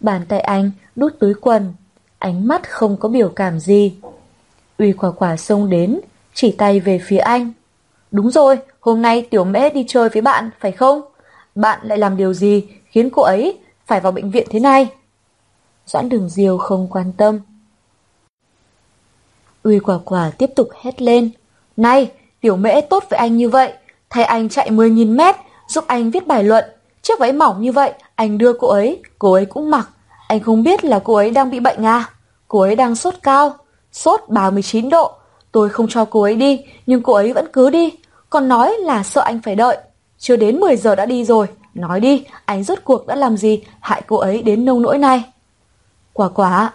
Bàn 0.00 0.22
tay 0.28 0.40
anh 0.40 0.70
đút 0.96 1.18
túi 1.18 1.34
quần, 1.34 1.74
ánh 2.18 2.48
mắt 2.48 2.70
không 2.70 2.96
có 2.96 3.08
biểu 3.08 3.28
cảm 3.28 3.60
gì. 3.60 3.96
Uy 4.78 4.92
quả 4.92 5.10
quả 5.10 5.36
xông 5.36 5.70
đến, 5.70 6.00
chỉ 6.34 6.52
tay 6.52 6.80
về 6.80 7.00
phía 7.06 7.18
anh. 7.18 7.52
Đúng 8.10 8.30
rồi, 8.30 8.58
hôm 8.80 9.02
nay 9.02 9.26
tiểu 9.30 9.44
mễ 9.44 9.70
đi 9.70 9.84
chơi 9.88 10.08
với 10.08 10.22
bạn, 10.22 10.50
phải 10.60 10.72
không? 10.72 11.02
Bạn 11.54 11.80
lại 11.82 11.98
làm 11.98 12.16
điều 12.16 12.34
gì 12.34 12.68
khiến 12.86 13.10
cô 13.10 13.22
ấy 13.22 13.58
phải 13.86 14.00
vào 14.00 14.12
bệnh 14.12 14.30
viện 14.30 14.46
thế 14.50 14.60
này? 14.60 14.88
Doãn 15.86 16.08
đường 16.08 16.28
diêu 16.28 16.58
không 16.58 16.88
quan 16.90 17.12
tâm. 17.12 17.40
Uy 19.62 19.78
quả 19.78 19.98
quả 20.04 20.30
tiếp 20.38 20.50
tục 20.56 20.68
hét 20.82 21.02
lên. 21.02 21.30
Này, 21.76 22.12
tiểu 22.40 22.56
mễ 22.56 22.80
tốt 22.80 23.04
với 23.10 23.18
anh 23.18 23.36
như 23.36 23.48
vậy, 23.48 23.72
thay 24.10 24.24
anh 24.24 24.48
chạy 24.48 24.70
10.000 24.70 25.16
mét, 25.16 25.36
giúp 25.68 25.84
anh 25.86 26.10
viết 26.10 26.26
bài 26.26 26.44
luận. 26.44 26.64
Chiếc 27.02 27.18
váy 27.18 27.32
mỏng 27.32 27.62
như 27.62 27.72
vậy, 27.72 27.92
anh 28.14 28.38
đưa 28.38 28.52
cô 28.52 28.68
ấy, 28.68 29.02
cô 29.18 29.32
ấy 29.32 29.46
cũng 29.46 29.70
mặc. 29.70 29.88
Anh 30.28 30.40
không 30.40 30.62
biết 30.62 30.84
là 30.84 31.00
cô 31.04 31.14
ấy 31.14 31.30
đang 31.30 31.50
bị 31.50 31.60
bệnh 31.60 31.84
à? 31.84 32.10
Cô 32.48 32.60
ấy 32.60 32.76
đang 32.76 32.94
sốt 32.94 33.14
cao, 33.22 33.56
sốt 33.98 34.20
39 34.28 34.88
độ. 34.88 35.12
Tôi 35.52 35.68
không 35.68 35.88
cho 35.88 36.04
cô 36.04 36.22
ấy 36.22 36.34
đi, 36.34 36.64
nhưng 36.86 37.02
cô 37.02 37.12
ấy 37.12 37.32
vẫn 37.32 37.46
cứ 37.52 37.70
đi. 37.70 37.92
Còn 38.30 38.48
nói 38.48 38.76
là 38.80 39.02
sợ 39.02 39.20
anh 39.20 39.40
phải 39.42 39.54
đợi. 39.54 39.78
Chưa 40.18 40.36
đến 40.36 40.60
10 40.60 40.76
giờ 40.76 40.94
đã 40.94 41.06
đi 41.06 41.24
rồi. 41.24 41.46
Nói 41.74 42.00
đi, 42.00 42.24
anh 42.44 42.64
rốt 42.64 42.78
cuộc 42.84 43.06
đã 43.06 43.14
làm 43.14 43.36
gì 43.36 43.62
hại 43.80 44.02
cô 44.06 44.16
ấy 44.16 44.42
đến 44.42 44.64
nông 44.64 44.82
nỗi 44.82 44.98
này? 44.98 45.22
Quả 46.12 46.28
quả. 46.28 46.72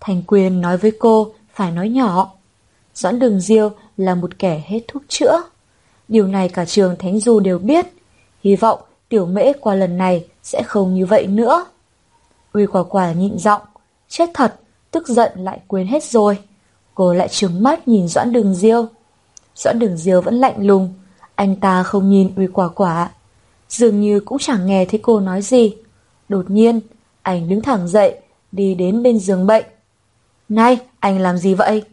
Thành 0.00 0.22
quyền 0.26 0.60
nói 0.60 0.76
với 0.76 0.92
cô, 0.98 1.32
phải 1.54 1.70
nói 1.70 1.88
nhỏ. 1.88 2.30
Doãn 2.94 3.18
Đường 3.18 3.40
Diêu 3.40 3.70
là 3.96 4.14
một 4.14 4.38
kẻ 4.38 4.62
hết 4.66 4.80
thuốc 4.88 5.02
chữa. 5.08 5.42
Điều 6.08 6.26
này 6.26 6.48
cả 6.48 6.64
trường 6.64 6.96
Thánh 6.98 7.20
Du 7.20 7.40
đều 7.40 7.58
biết. 7.58 7.86
Hy 8.44 8.56
vọng 8.56 8.80
tiểu 9.08 9.26
mễ 9.26 9.52
qua 9.60 9.74
lần 9.74 9.98
này 9.98 10.26
sẽ 10.42 10.62
không 10.62 10.94
như 10.94 11.06
vậy 11.06 11.26
nữa. 11.26 11.64
Uy 12.52 12.66
quả 12.66 12.82
quả 12.82 13.12
nhịn 13.12 13.38
giọng, 13.38 13.62
chết 14.08 14.30
thật, 14.34 14.54
tức 14.92 15.08
giận 15.08 15.32
lại 15.36 15.60
quên 15.66 15.86
hết 15.86 16.04
rồi. 16.04 16.38
Cô 16.94 17.14
lại 17.14 17.28
trừng 17.28 17.62
mắt 17.62 17.88
nhìn 17.88 18.08
Doãn 18.08 18.32
Đường 18.32 18.54
Diêu. 18.54 18.86
Doãn 19.54 19.78
Đường 19.78 19.96
Diêu 19.96 20.20
vẫn 20.20 20.34
lạnh 20.34 20.66
lùng, 20.66 20.94
anh 21.34 21.56
ta 21.56 21.82
không 21.82 22.10
nhìn 22.10 22.32
Uy 22.36 22.46
quả 22.46 22.68
quả. 22.68 23.10
Dường 23.68 24.00
như 24.00 24.20
cũng 24.20 24.38
chẳng 24.38 24.66
nghe 24.66 24.84
thấy 24.84 25.00
cô 25.02 25.20
nói 25.20 25.42
gì. 25.42 25.74
Đột 26.28 26.50
nhiên, 26.50 26.80
anh 27.22 27.48
đứng 27.48 27.62
thẳng 27.62 27.88
dậy, 27.88 28.20
đi 28.52 28.74
đến 28.74 29.02
bên 29.02 29.18
giường 29.18 29.46
bệnh. 29.46 29.64
Này, 30.48 30.78
anh 31.00 31.20
làm 31.20 31.38
gì 31.38 31.54
vậy? 31.54 31.84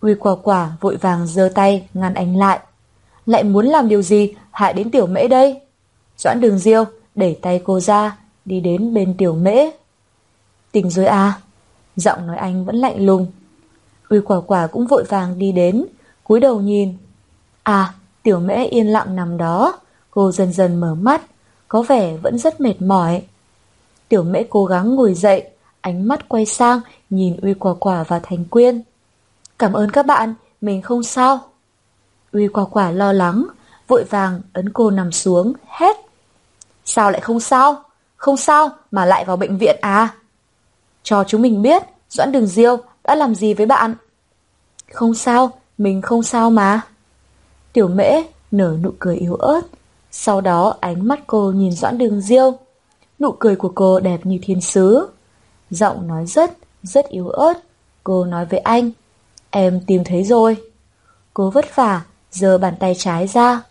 Uy 0.00 0.14
quả 0.14 0.34
quả 0.42 0.70
vội 0.80 0.96
vàng 0.96 1.26
giơ 1.26 1.52
tay 1.54 1.88
ngăn 1.94 2.14
anh 2.14 2.36
lại. 2.36 2.60
Lại 3.26 3.44
muốn 3.44 3.66
làm 3.66 3.88
điều 3.88 4.02
gì 4.02 4.34
hại 4.50 4.72
đến 4.72 4.90
tiểu 4.90 5.06
mễ 5.06 5.28
đây? 5.28 5.60
Doãn 6.18 6.40
đường 6.40 6.58
diêu 6.58 6.84
đẩy 7.14 7.38
tay 7.42 7.60
cô 7.64 7.80
ra, 7.80 8.16
đi 8.44 8.60
đến 8.60 8.94
bên 8.94 9.14
tiểu 9.18 9.34
mễ. 9.34 9.70
Tình 10.72 10.90
rồi 10.90 11.06
à? 11.06 11.40
Giọng 11.96 12.26
nói 12.26 12.36
anh 12.36 12.64
vẫn 12.64 12.76
lạnh 12.76 13.06
lùng. 13.06 13.26
Uy 14.08 14.20
quả 14.24 14.40
quả 14.40 14.66
cũng 14.66 14.86
vội 14.86 15.04
vàng 15.08 15.38
đi 15.38 15.52
đến, 15.52 15.86
cúi 16.24 16.40
đầu 16.40 16.60
nhìn. 16.60 16.96
À, 17.62 17.94
tiểu 18.22 18.40
mễ 18.40 18.64
yên 18.64 18.86
lặng 18.86 19.16
nằm 19.16 19.36
đó, 19.36 19.78
cô 20.10 20.32
dần 20.32 20.52
dần 20.52 20.80
mở 20.80 20.94
mắt, 20.94 21.22
có 21.68 21.82
vẻ 21.82 22.16
vẫn 22.16 22.38
rất 22.38 22.60
mệt 22.60 22.82
mỏi. 22.82 23.22
Tiểu 24.08 24.22
mễ 24.22 24.42
cố 24.50 24.64
gắng 24.64 24.94
ngồi 24.94 25.14
dậy, 25.14 25.50
ánh 25.80 26.08
mắt 26.08 26.28
quay 26.28 26.46
sang 26.46 26.80
nhìn 27.10 27.36
Uy 27.42 27.54
Quả 27.54 27.74
Quả 27.80 28.02
và 28.02 28.20
Thành 28.22 28.44
Quyên. 28.44 28.82
Cảm 29.58 29.72
ơn 29.72 29.90
các 29.90 30.06
bạn, 30.06 30.34
mình 30.60 30.82
không 30.82 31.02
sao. 31.02 31.40
Uy 32.32 32.48
Quả 32.48 32.64
Quả 32.64 32.90
lo 32.90 33.12
lắng, 33.12 33.46
vội 33.88 34.04
vàng 34.04 34.40
ấn 34.52 34.72
cô 34.72 34.90
nằm 34.90 35.12
xuống, 35.12 35.52
hét. 35.66 35.96
Sao 36.84 37.10
lại 37.10 37.20
không 37.20 37.40
sao? 37.40 37.82
Không 38.16 38.36
sao 38.36 38.70
mà 38.90 39.04
lại 39.04 39.24
vào 39.24 39.36
bệnh 39.36 39.58
viện 39.58 39.76
à? 39.80 40.08
Cho 41.02 41.24
chúng 41.24 41.42
mình 41.42 41.62
biết, 41.62 41.82
Doãn 42.10 42.32
Đường 42.32 42.46
Diêu 42.46 42.76
đã 43.04 43.14
làm 43.14 43.34
gì 43.34 43.54
với 43.54 43.66
bạn? 43.66 43.94
Không 44.92 45.14
sao, 45.14 45.50
mình 45.78 46.02
không 46.02 46.22
sao 46.22 46.50
mà. 46.50 46.80
Tiểu 47.72 47.88
mễ 47.88 48.22
nở 48.50 48.76
nụ 48.82 48.90
cười 48.98 49.16
yếu 49.16 49.34
ớt, 49.34 49.60
sau 50.10 50.40
đó 50.40 50.76
ánh 50.80 51.08
mắt 51.08 51.20
cô 51.26 51.52
nhìn 51.52 51.72
Doãn 51.72 51.98
Đường 51.98 52.20
Diêu. 52.20 52.58
Nụ 53.20 53.32
cười 53.38 53.56
của 53.56 53.72
cô 53.74 54.00
đẹp 54.00 54.26
như 54.26 54.38
thiên 54.42 54.60
sứ. 54.60 55.08
Giọng 55.70 56.08
nói 56.08 56.26
rất, 56.26 56.50
rất 56.82 57.08
yếu 57.08 57.28
ớt. 57.28 57.54
Cô 58.04 58.24
nói 58.24 58.46
với 58.46 58.58
anh, 58.58 58.90
em 59.50 59.80
tìm 59.86 60.04
thấy 60.04 60.24
rồi. 60.24 60.56
Cô 61.34 61.50
vất 61.50 61.76
vả, 61.76 62.04
giơ 62.30 62.58
bàn 62.58 62.74
tay 62.80 62.94
trái 62.98 63.26
ra. 63.26 63.62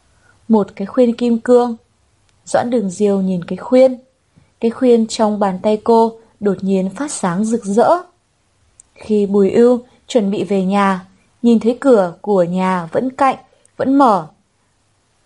Một 0.48 0.68
cái 0.76 0.86
khuyên 0.86 1.16
kim 1.16 1.40
cương. 1.40 1.76
Doãn 2.46 2.70
đường 2.70 2.90
diêu 2.90 3.22
nhìn 3.22 3.44
cái 3.44 3.58
khuyên. 3.58 4.00
cái 4.60 4.72
khuyên 4.72 5.08
trong 5.08 5.40
bàn 5.40 5.60
tay 5.62 5.82
cô 5.84 6.20
đột 6.40 6.58
nhiên 6.62 6.90
phát 6.90 7.12
sáng 7.12 7.46
rực 7.46 7.66
rỡ. 7.66 7.90
Khi 8.94 9.26
Bùi 9.26 9.52
Ưu 9.52 9.80
chuẩn 10.08 10.32
bị 10.32 10.44
về 10.44 10.66
nhà, 10.66 11.06
nhìn 11.42 11.60
thấy 11.60 11.78
cửa 11.82 12.14
của 12.22 12.44
nhà 12.44 12.90
vẫn 12.92 13.10
cạnh, 13.10 13.36
vẫn 13.78 13.98
mở. 13.98 14.28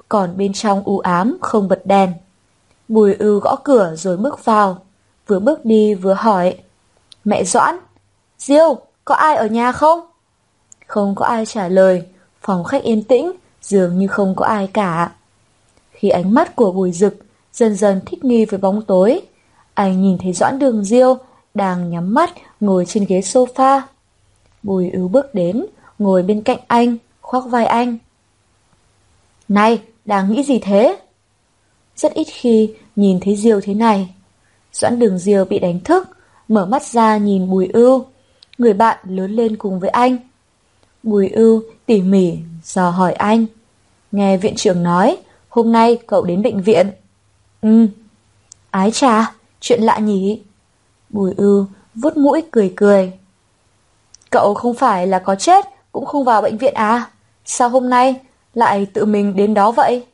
Còn 0.10 0.38
bên 0.38 0.54
trong 0.54 0.84
u 0.86 1.00
ám 1.00 1.38
không 1.42 1.68
bật 1.68 1.82
đèn. 1.86 2.14
Bùi 2.88 3.14
Ưu 3.14 3.40
gõ 3.40 3.56
cửa 3.64 3.96
rồi 3.96 4.18
bước 4.18 4.46
vào, 4.46 4.82
vừa 5.28 5.40
bước 5.40 5.66
đi 5.66 5.94
vừa 5.94 6.14
hỏi. 6.14 6.58
Mẹ 7.24 7.44
Doãn, 7.44 7.80
Diêu, 8.38 8.78
có 9.06 9.16
ai 9.16 9.36
ở 9.36 9.48
nhà 9.48 9.72
không? 9.72 10.00
Không 10.88 11.16
có 11.16 11.26
ai 11.26 11.46
trả 11.46 11.68
lời, 11.68 12.04
phòng 12.42 12.64
khách 12.64 12.84
yên 12.84 13.04
tĩnh, 13.04 13.32
dường 13.62 14.00
như 14.00 14.08
không 14.08 14.36
có 14.36 14.46
ai 14.46 14.68
cả. 14.74 15.12
Khi 15.92 16.10
ánh 16.10 16.34
mắt 16.34 16.56
của 16.56 16.72
Bùi 16.72 16.92
Dực 16.92 17.16
dần 17.54 17.76
dần 17.76 18.02
thích 18.06 18.24
nghi 18.24 18.46
với 18.46 18.60
bóng 18.60 18.82
tối, 18.82 19.22
anh 19.74 20.02
nhìn 20.02 20.18
thấy 20.18 20.34
Doãn 20.34 20.60
Đường 20.60 20.84
Diêu 20.84 21.18
đang 21.54 21.90
nhắm 21.90 22.14
mắt 22.14 22.34
ngồi 22.60 22.86
trên 22.86 23.06
ghế 23.06 23.20
sofa. 23.20 23.82
Bùi 24.64 24.90
ưu 24.90 25.08
bước 25.08 25.36
đến, 25.36 25.66
ngồi 26.00 26.24
bên 26.24 26.42
cạnh 26.42 26.60
anh, 26.68 26.98
khoác 27.22 27.46
vai 27.46 27.66
anh. 27.66 27.98
Này, 29.48 29.82
đang 30.06 30.32
nghĩ 30.32 30.44
gì 30.44 30.60
thế? 30.60 30.98
Rất 31.96 32.14
ít 32.14 32.28
khi 32.32 32.74
nhìn 32.96 33.20
thấy 33.20 33.36
Diêu 33.36 33.62
thế 33.62 33.74
này. 33.74 34.16
Doãn 34.74 35.00
đường 35.00 35.18
Diêu 35.18 35.46
bị 35.46 35.60
đánh 35.60 35.80
thức, 35.80 36.08
mở 36.48 36.66
mắt 36.66 36.84
ra 36.84 37.18
nhìn 37.18 37.50
Bùi 37.50 37.68
ưu, 37.68 38.06
người 38.58 38.74
bạn 38.74 38.98
lớn 39.08 39.32
lên 39.32 39.58
cùng 39.58 39.80
với 39.80 39.90
anh. 39.90 40.18
Bùi 41.04 41.30
ưu 41.30 41.64
tỉ 41.86 42.02
mỉ 42.02 42.38
dò 42.64 42.90
hỏi 42.90 43.14
anh. 43.14 43.46
Nghe 44.12 44.38
viện 44.38 44.56
trưởng 44.56 44.84
nói, 44.84 45.18
hôm 45.50 45.72
nay 45.72 45.98
cậu 46.08 46.24
đến 46.24 46.42
bệnh 46.42 46.62
viện. 46.62 46.92
Ừ. 47.62 47.88
Ái 48.72 48.92
trà, 48.92 49.34
chuyện 49.64 49.82
lạ 49.82 49.98
nhỉ? 49.98 50.42
Bùi 51.10 51.34
ưu 51.38 51.66
vuốt 51.96 52.18
mũi 52.18 52.44
cười 52.52 52.74
cười. 52.76 53.12
Cậu 54.30 54.54
không 54.54 54.74
phải 54.74 55.08
là 55.08 55.20
có 55.20 55.36
chết 55.36 55.66
cũng 55.92 56.06
không 56.06 56.24
vào 56.24 56.42
bệnh 56.42 56.58
viện 56.58 56.74
à? 56.74 57.10
Sao 57.46 57.70
hôm 57.70 57.90
nay 57.90 58.16
lại 58.54 58.88
tự 58.94 59.06
mình 59.06 59.36
đến 59.36 59.54
đó 59.54 59.72
vậy? 59.72 60.06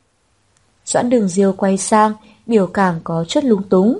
Doãn 0.84 1.10
đường 1.10 1.28
diêu 1.28 1.52
quay 1.52 1.76
sang, 1.76 2.12
biểu 2.46 2.66
cảm 2.66 3.00
có 3.04 3.24
chút 3.28 3.44
lung 3.44 3.62
túng. 3.62 3.98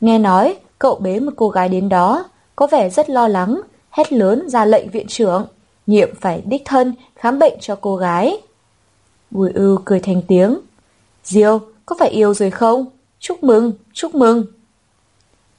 Nghe 0.00 0.18
nói, 0.18 0.56
cậu 0.78 0.94
bế 0.94 1.20
một 1.20 1.32
cô 1.36 1.48
gái 1.48 1.68
đến 1.68 1.88
đó, 1.88 2.24
có 2.56 2.66
vẻ 2.66 2.90
rất 2.90 3.10
lo 3.10 3.28
lắng, 3.28 3.60
hét 3.90 4.12
lớn 4.12 4.50
ra 4.50 4.64
lệnh 4.64 4.90
viện 4.90 5.06
trưởng, 5.08 5.46
nhiệm 5.86 6.14
phải 6.20 6.42
đích 6.46 6.62
thân 6.64 6.94
khám 7.16 7.38
bệnh 7.38 7.54
cho 7.60 7.76
cô 7.80 7.96
gái. 7.96 8.36
Bùi 9.30 9.52
ưu 9.52 9.78
cười 9.84 10.00
thành 10.00 10.22
tiếng. 10.28 10.60
Diêu, 11.24 11.60
có 11.86 11.96
phải 11.98 12.08
yêu 12.08 12.34
rồi 12.34 12.50
không? 12.50 12.86
Chúc 13.20 13.44
mừng, 13.44 13.72
chúc 13.92 14.14
mừng. 14.14 14.44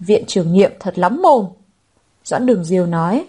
Viện 0.01 0.23
trưởng 0.27 0.53
nhiệm 0.53 0.71
thật 0.79 0.99
lắm 0.99 1.21
mồm. 1.21 1.45
Doãn 2.23 2.45
đường 2.45 2.63
Diêu 2.63 2.85
nói. 2.85 3.25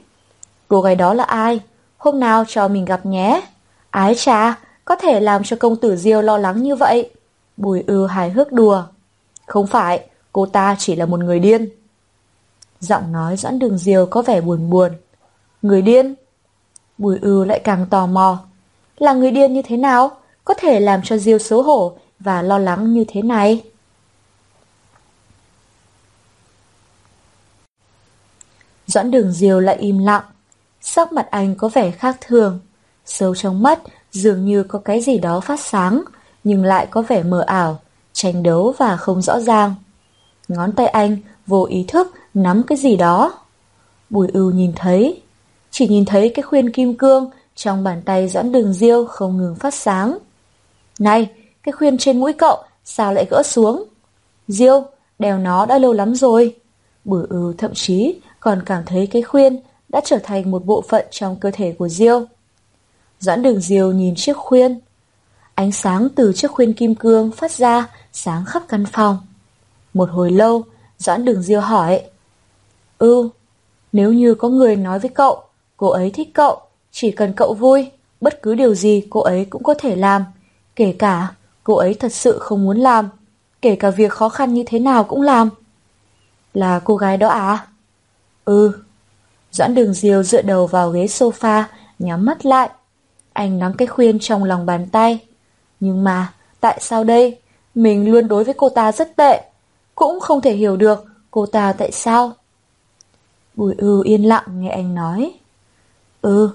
Cô 0.69 0.81
gái 0.81 0.95
đó 0.95 1.15
là 1.15 1.25
ai? 1.25 1.61
Hôm 1.99 2.21
nào 2.21 2.45
cho 2.49 2.69
mình 2.69 2.85
gặp 2.85 3.07
nhé. 3.07 3.43
Ái 3.91 4.15
cha, 4.15 4.59
có 4.85 4.97
thể 4.97 5.21
làm 5.21 5.45
cho 5.45 5.57
công 5.61 5.77
tử 5.77 5.97
Diêu 5.97 6.23
lo 6.23 6.39
lắng 6.39 6.63
như 6.63 6.77
vậy. 6.77 7.11
Bùi 7.57 7.85
ư 7.87 8.07
hài 8.07 8.31
hước 8.31 8.53
đùa. 8.53 8.83
Không 9.47 9.67
phải, 9.67 10.09
cô 10.33 10.47
ta 10.47 10.77
chỉ 10.79 10.97
là 10.97 11.07
một 11.07 11.21
người 11.21 11.39
điên. 11.39 11.69
Giọng 12.81 13.13
nói 13.13 13.37
Doãn 13.37 13.59
đường 13.59 13.79
Diêu 13.79 14.07
có 14.07 14.23
vẻ 14.23 14.41
buồn 14.41 14.71
buồn. 14.71 14.93
Người 15.63 15.83
điên? 15.83 16.15
Bùi 16.99 17.19
ư 17.23 17.45
lại 17.45 17.61
càng 17.65 17.87
tò 17.91 18.07
mò. 18.07 18.39
Là 18.97 19.13
người 19.13 19.31
điên 19.31 19.53
như 19.53 19.63
thế 19.63 19.77
nào? 19.77 20.11
Có 20.45 20.55
thể 20.55 20.81
làm 20.81 21.01
cho 21.05 21.17
Diêu 21.19 21.39
xấu 21.39 21.63
hổ 21.63 21.93
và 22.21 22.43
lo 22.43 22.59
lắng 22.59 22.93
như 22.93 23.05
thế 23.09 23.23
này? 23.23 23.63
Doãn 28.93 29.11
đường 29.11 29.33
diều 29.33 29.61
lại 29.61 29.77
im 29.77 29.99
lặng. 29.99 30.23
Sắc 30.81 31.13
mặt 31.13 31.27
anh 31.31 31.55
có 31.55 31.69
vẻ 31.69 31.91
khác 31.91 32.17
thường. 32.21 32.61
Sâu 33.05 33.35
trong 33.35 33.63
mắt 33.63 33.79
dường 34.13 34.45
như 34.45 34.63
có 34.63 34.79
cái 34.79 35.01
gì 35.01 35.19
đó 35.19 35.41
phát 35.41 35.61
sáng, 35.61 36.03
nhưng 36.45 36.65
lại 36.65 36.87
có 36.91 37.03
vẻ 37.03 37.23
mờ 37.23 37.41
ảo, 37.41 37.81
tranh 38.13 38.43
đấu 38.43 38.75
và 38.79 38.97
không 38.97 39.23
rõ 39.23 39.41
ràng. 39.41 39.75
Ngón 40.49 40.73
tay 40.73 40.87
anh 40.87 41.17
vô 41.47 41.65
ý 41.65 41.85
thức 41.89 42.13
nắm 42.35 42.63
cái 42.63 42.79
gì 42.79 42.97
đó. 42.97 43.33
Bùi 44.11 44.29
ưu 44.33 44.51
nhìn 44.51 44.73
thấy, 44.77 45.23
chỉ 45.71 45.89
nhìn 45.89 46.05
thấy 46.05 46.29
cái 46.35 46.43
khuyên 46.43 46.73
kim 46.73 46.97
cương 46.97 47.31
trong 47.55 47.85
bàn 47.85 48.03
tay 48.05 48.29
doãn 48.29 48.53
đường 48.53 48.73
diêu 48.73 49.07
không 49.07 49.37
ngừng 49.37 49.55
phát 49.55 49.75
sáng. 49.75 50.19
Này, 50.99 51.31
cái 51.63 51.73
khuyên 51.73 51.99
trên 51.99 52.21
mũi 52.21 52.33
cậu 52.33 52.57
sao 52.85 53.15
lại 53.15 53.27
gỡ 53.31 53.43
xuống? 53.45 53.85
Diêu, 54.49 54.85
đeo 55.19 55.39
nó 55.39 55.67
đã 55.67 55.79
lâu 55.79 55.93
lắm 55.93 56.15
rồi. 56.15 56.57
Bùi 57.05 57.23
ưu 57.29 57.53
thậm 57.59 57.71
chí 57.75 58.21
còn 58.43 58.63
cảm 58.67 58.83
thấy 58.87 59.07
cái 59.07 59.23
khuyên 59.23 59.61
đã 59.89 60.01
trở 60.05 60.19
thành 60.23 60.51
một 60.51 60.67
bộ 60.67 60.85
phận 60.89 61.07
trong 61.11 61.37
cơ 61.37 61.51
thể 61.53 61.75
của 61.79 61.89
Diêu. 61.89 62.25
Doãn 63.21 63.43
đường 63.43 63.61
Diêu 63.61 63.93
nhìn 63.93 64.15
chiếc 64.17 64.37
khuyên. 64.37 64.81
Ánh 65.55 65.73
sáng 65.73 66.09
từ 66.17 66.33
chiếc 66.33 66.51
khuyên 66.51 66.73
kim 66.73 66.95
cương 66.95 67.33
phát 67.33 67.51
ra 67.53 67.89
sáng 68.13 68.45
khắp 68.45 68.63
căn 68.69 68.85
phòng. 68.93 69.19
Một 69.95 70.11
hồi 70.11 70.31
lâu, 70.31 70.65
Doãn 70.99 71.25
đường 71.25 71.43
Diêu 71.43 71.61
hỏi. 71.61 72.03
Ừ, 72.99 73.29
nếu 73.93 74.13
như 74.13 74.35
có 74.35 74.49
người 74.49 74.77
nói 74.77 74.99
với 74.99 75.11
cậu, 75.15 75.43
cô 75.77 75.89
ấy 75.89 76.11
thích 76.11 76.31
cậu, 76.35 76.61
chỉ 76.93 77.11
cần 77.11 77.33
cậu 77.37 77.55
vui, 77.55 77.91
bất 78.21 78.43
cứ 78.43 78.55
điều 78.55 78.75
gì 78.75 79.07
cô 79.11 79.21
ấy 79.21 79.45
cũng 79.45 79.63
có 79.63 79.75
thể 79.75 79.97
làm. 79.97 80.25
Kể 80.77 80.95
cả 80.99 81.35
cô 81.65 81.75
ấy 81.75 81.95
thật 81.95 82.13
sự 82.13 82.39
không 82.39 82.65
muốn 82.65 82.79
làm, 82.79 83.09
kể 83.63 83.77
cả 83.77 83.91
việc 83.91 84.13
khó 84.13 84.29
khăn 84.29 84.55
như 84.55 84.63
thế 84.67 84.79
nào 84.79 85.05
cũng 85.05 85.23
làm. 85.23 85.51
Là 86.55 86.81
cô 86.85 86.97
gái 86.97 87.17
đó 87.17 87.29
à? 87.29 87.67
Ừ. 88.45 88.73
Doãn 89.53 89.75
đường 89.75 89.95
diêu 89.95 90.23
dựa 90.23 90.43
đầu 90.43 90.67
vào 90.67 90.91
ghế 90.91 91.07
sofa, 91.07 91.65
nhắm 91.99 92.25
mắt 92.25 92.47
lại. 92.47 92.71
Anh 93.33 93.59
nắm 93.59 93.73
cái 93.75 93.87
khuyên 93.87 94.19
trong 94.19 94.45
lòng 94.45 94.67
bàn 94.67 94.87
tay. 94.93 95.19
Nhưng 95.81 96.05
mà, 96.05 96.33
tại 96.61 96.79
sao 96.81 97.05
đây? 97.05 97.39
Mình 97.75 98.11
luôn 98.11 98.29
đối 98.29 98.45
với 98.45 98.55
cô 98.55 98.69
ta 98.69 98.93
rất 98.93 99.17
tệ. 99.17 99.43
Cũng 99.95 100.21
không 100.21 100.41
thể 100.41 100.53
hiểu 100.53 100.77
được 100.77 101.05
cô 101.31 101.47
ta 101.47 101.73
tại 101.73 101.93
sao. 101.93 102.33
Bùi 103.55 103.75
ư 103.79 104.03
yên 104.05 104.29
lặng 104.29 104.45
nghe 104.49 104.71
anh 104.71 104.95
nói. 104.95 105.33
Ừ. 106.23 106.51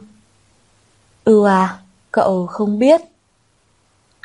Ừ 1.23 1.45
à, 1.45 1.79
cậu 2.11 2.47
không 2.47 2.79
biết. 2.79 3.01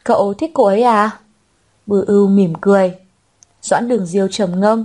Cậu 0.05 0.35
thích 0.35 0.51
cô 0.55 0.65
ấy 0.65 0.83
à? 0.83 1.11
Bùi 1.87 2.05
ưu 2.07 2.29
mỉm 2.29 2.55
cười. 2.61 2.95
Doãn 3.63 3.89
đường 3.89 4.07
diêu 4.07 4.29
trầm 4.29 4.61
ngâm. 4.61 4.85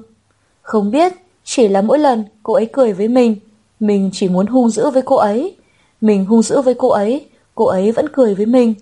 Không 0.62 0.92
biết, 0.92 1.14
chỉ 1.50 1.68
là 1.68 1.82
mỗi 1.82 2.00
lần 2.00 2.26
cô 2.44 2.54
ấy 2.54 2.70
cười 2.74 2.94
với 2.94 3.08
mình, 3.08 3.36
mình 3.80 4.10
chỉ 4.14 4.30
muốn 4.30 4.48
hung 4.48 4.70
dữ 4.70 4.90
với 4.90 5.02
cô 5.06 5.16
ấy. 5.16 5.58
Mình 6.02 6.26
hung 6.26 6.42
dữ 6.42 6.62
với 6.62 6.74
cô 6.74 6.90
ấy, 6.90 7.30
cô 7.56 7.66
ấy 7.66 7.92
vẫn 7.92 8.06
cười 8.14 8.36
với 8.36 8.46
mình. 8.46 8.74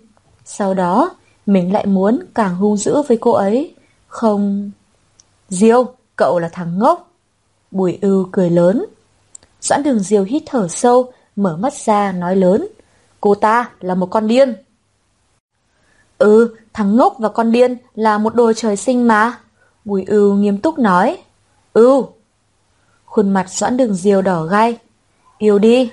Sau 0.46 0.74
đó, 0.74 1.16
mình 1.46 1.74
lại 1.74 1.86
muốn 1.86 2.20
càng 2.36 2.56
hung 2.56 2.78
dữ 2.78 3.02
với 3.02 3.18
cô 3.18 3.32
ấy. 3.32 3.76
Không... 4.08 4.72
Diêu, 5.50 5.86
cậu 6.16 6.40
là 6.40 6.50
thằng 6.50 6.80
ngốc. 6.80 7.12
Bùi 7.72 7.98
ưu 8.02 8.30
cười 8.32 8.50
lớn. 8.50 8.86
Doãn 9.62 9.84
đường 9.84 10.00
Diêu 10.00 10.24
hít 10.24 10.44
thở 10.46 10.68
sâu, 10.68 11.12
mở 11.36 11.58
mắt 11.58 11.74
ra 11.74 12.12
nói 12.12 12.36
lớn. 12.36 12.68
Cô 13.22 13.36
ta 13.36 13.70
là 13.80 13.96
một 13.96 14.06
con 14.06 14.28
điên. 14.28 14.56
Ừ, 16.18 16.56
thằng 16.74 16.96
ngốc 16.96 17.16
và 17.20 17.30
con 17.30 17.52
điên 17.52 17.78
là 17.96 18.18
một 18.18 18.36
đôi 18.36 18.54
trời 18.54 18.76
sinh 18.76 19.08
mà. 19.08 19.40
Bùi 19.86 20.04
ưu 20.08 20.34
nghiêm 20.36 20.58
túc 20.58 20.80
nói. 20.80 21.18
Ừ. 21.74 22.04
Khuôn 23.16 23.30
mặt 23.30 23.50
doãn 23.50 23.78
đường 23.78 23.94
diều 23.94 24.22
đỏ 24.22 24.44
gai. 24.44 24.78
Yêu 25.38 25.60
đi. 25.60 25.92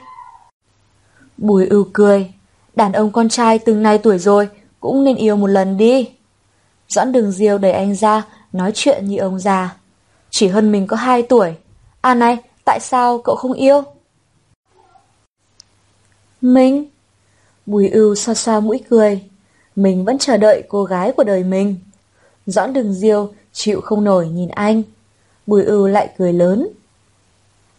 Bùi 1.36 1.66
ưu 1.66 1.86
cười. 1.93 2.32
Đàn 2.74 2.93
ông 2.93 3.12
con 3.12 3.28
trai 3.28 3.59
từng 3.59 3.82
nay 3.82 3.99
tuổi 3.99 4.19
rồi 4.19 4.49
cũng 4.81 5.05
nên 5.05 5.16
yêu 5.16 5.36
một 5.36 5.47
lần 5.47 5.77
đi. 5.77 6.11
Doãn 6.89 7.12
đường 7.12 7.32
diêu 7.32 7.59
đẩy 7.59 7.73
anh 7.73 7.94
ra, 7.94 8.27
nói 8.53 8.73
chuyện 8.74 9.07
như 9.07 9.19
ông 9.19 9.39
già. 9.39 9.77
Chỉ 10.31 10.49
hơn 10.49 10.73
mình 10.73 10.86
có 10.86 10.97
hai 10.97 11.23
tuổi. 11.23 11.55
À 12.01 12.15
này, 12.15 12.39
tại 12.65 12.81
sao 12.81 13.19
cậu 13.19 13.36
không 13.36 13.53
yêu? 13.53 13.82
Mình? 16.40 16.89
Bùi 17.66 17.89
ưu 17.89 18.15
xoa 18.15 18.35
xoa 18.35 18.61
mũi 18.61 18.81
cười. 18.90 19.23
Mình 19.77 20.05
vẫn 20.05 20.19
chờ 20.19 20.36
đợi 20.36 20.62
cô 20.69 20.85
gái 20.85 21.12
của 21.16 21.24
đời 21.24 21.44
mình. 21.44 21.77
Doãn 22.47 22.73
đường 22.73 22.94
diêu 22.94 23.32
chịu 23.53 23.81
không 23.81 24.05
nổi 24.05 24.28
nhìn 24.28 24.49
anh. 24.49 24.82
Bùi 25.47 25.65
ưu 25.65 25.89
lại 25.89 26.09
cười 26.19 26.32
lớn. 26.32 26.69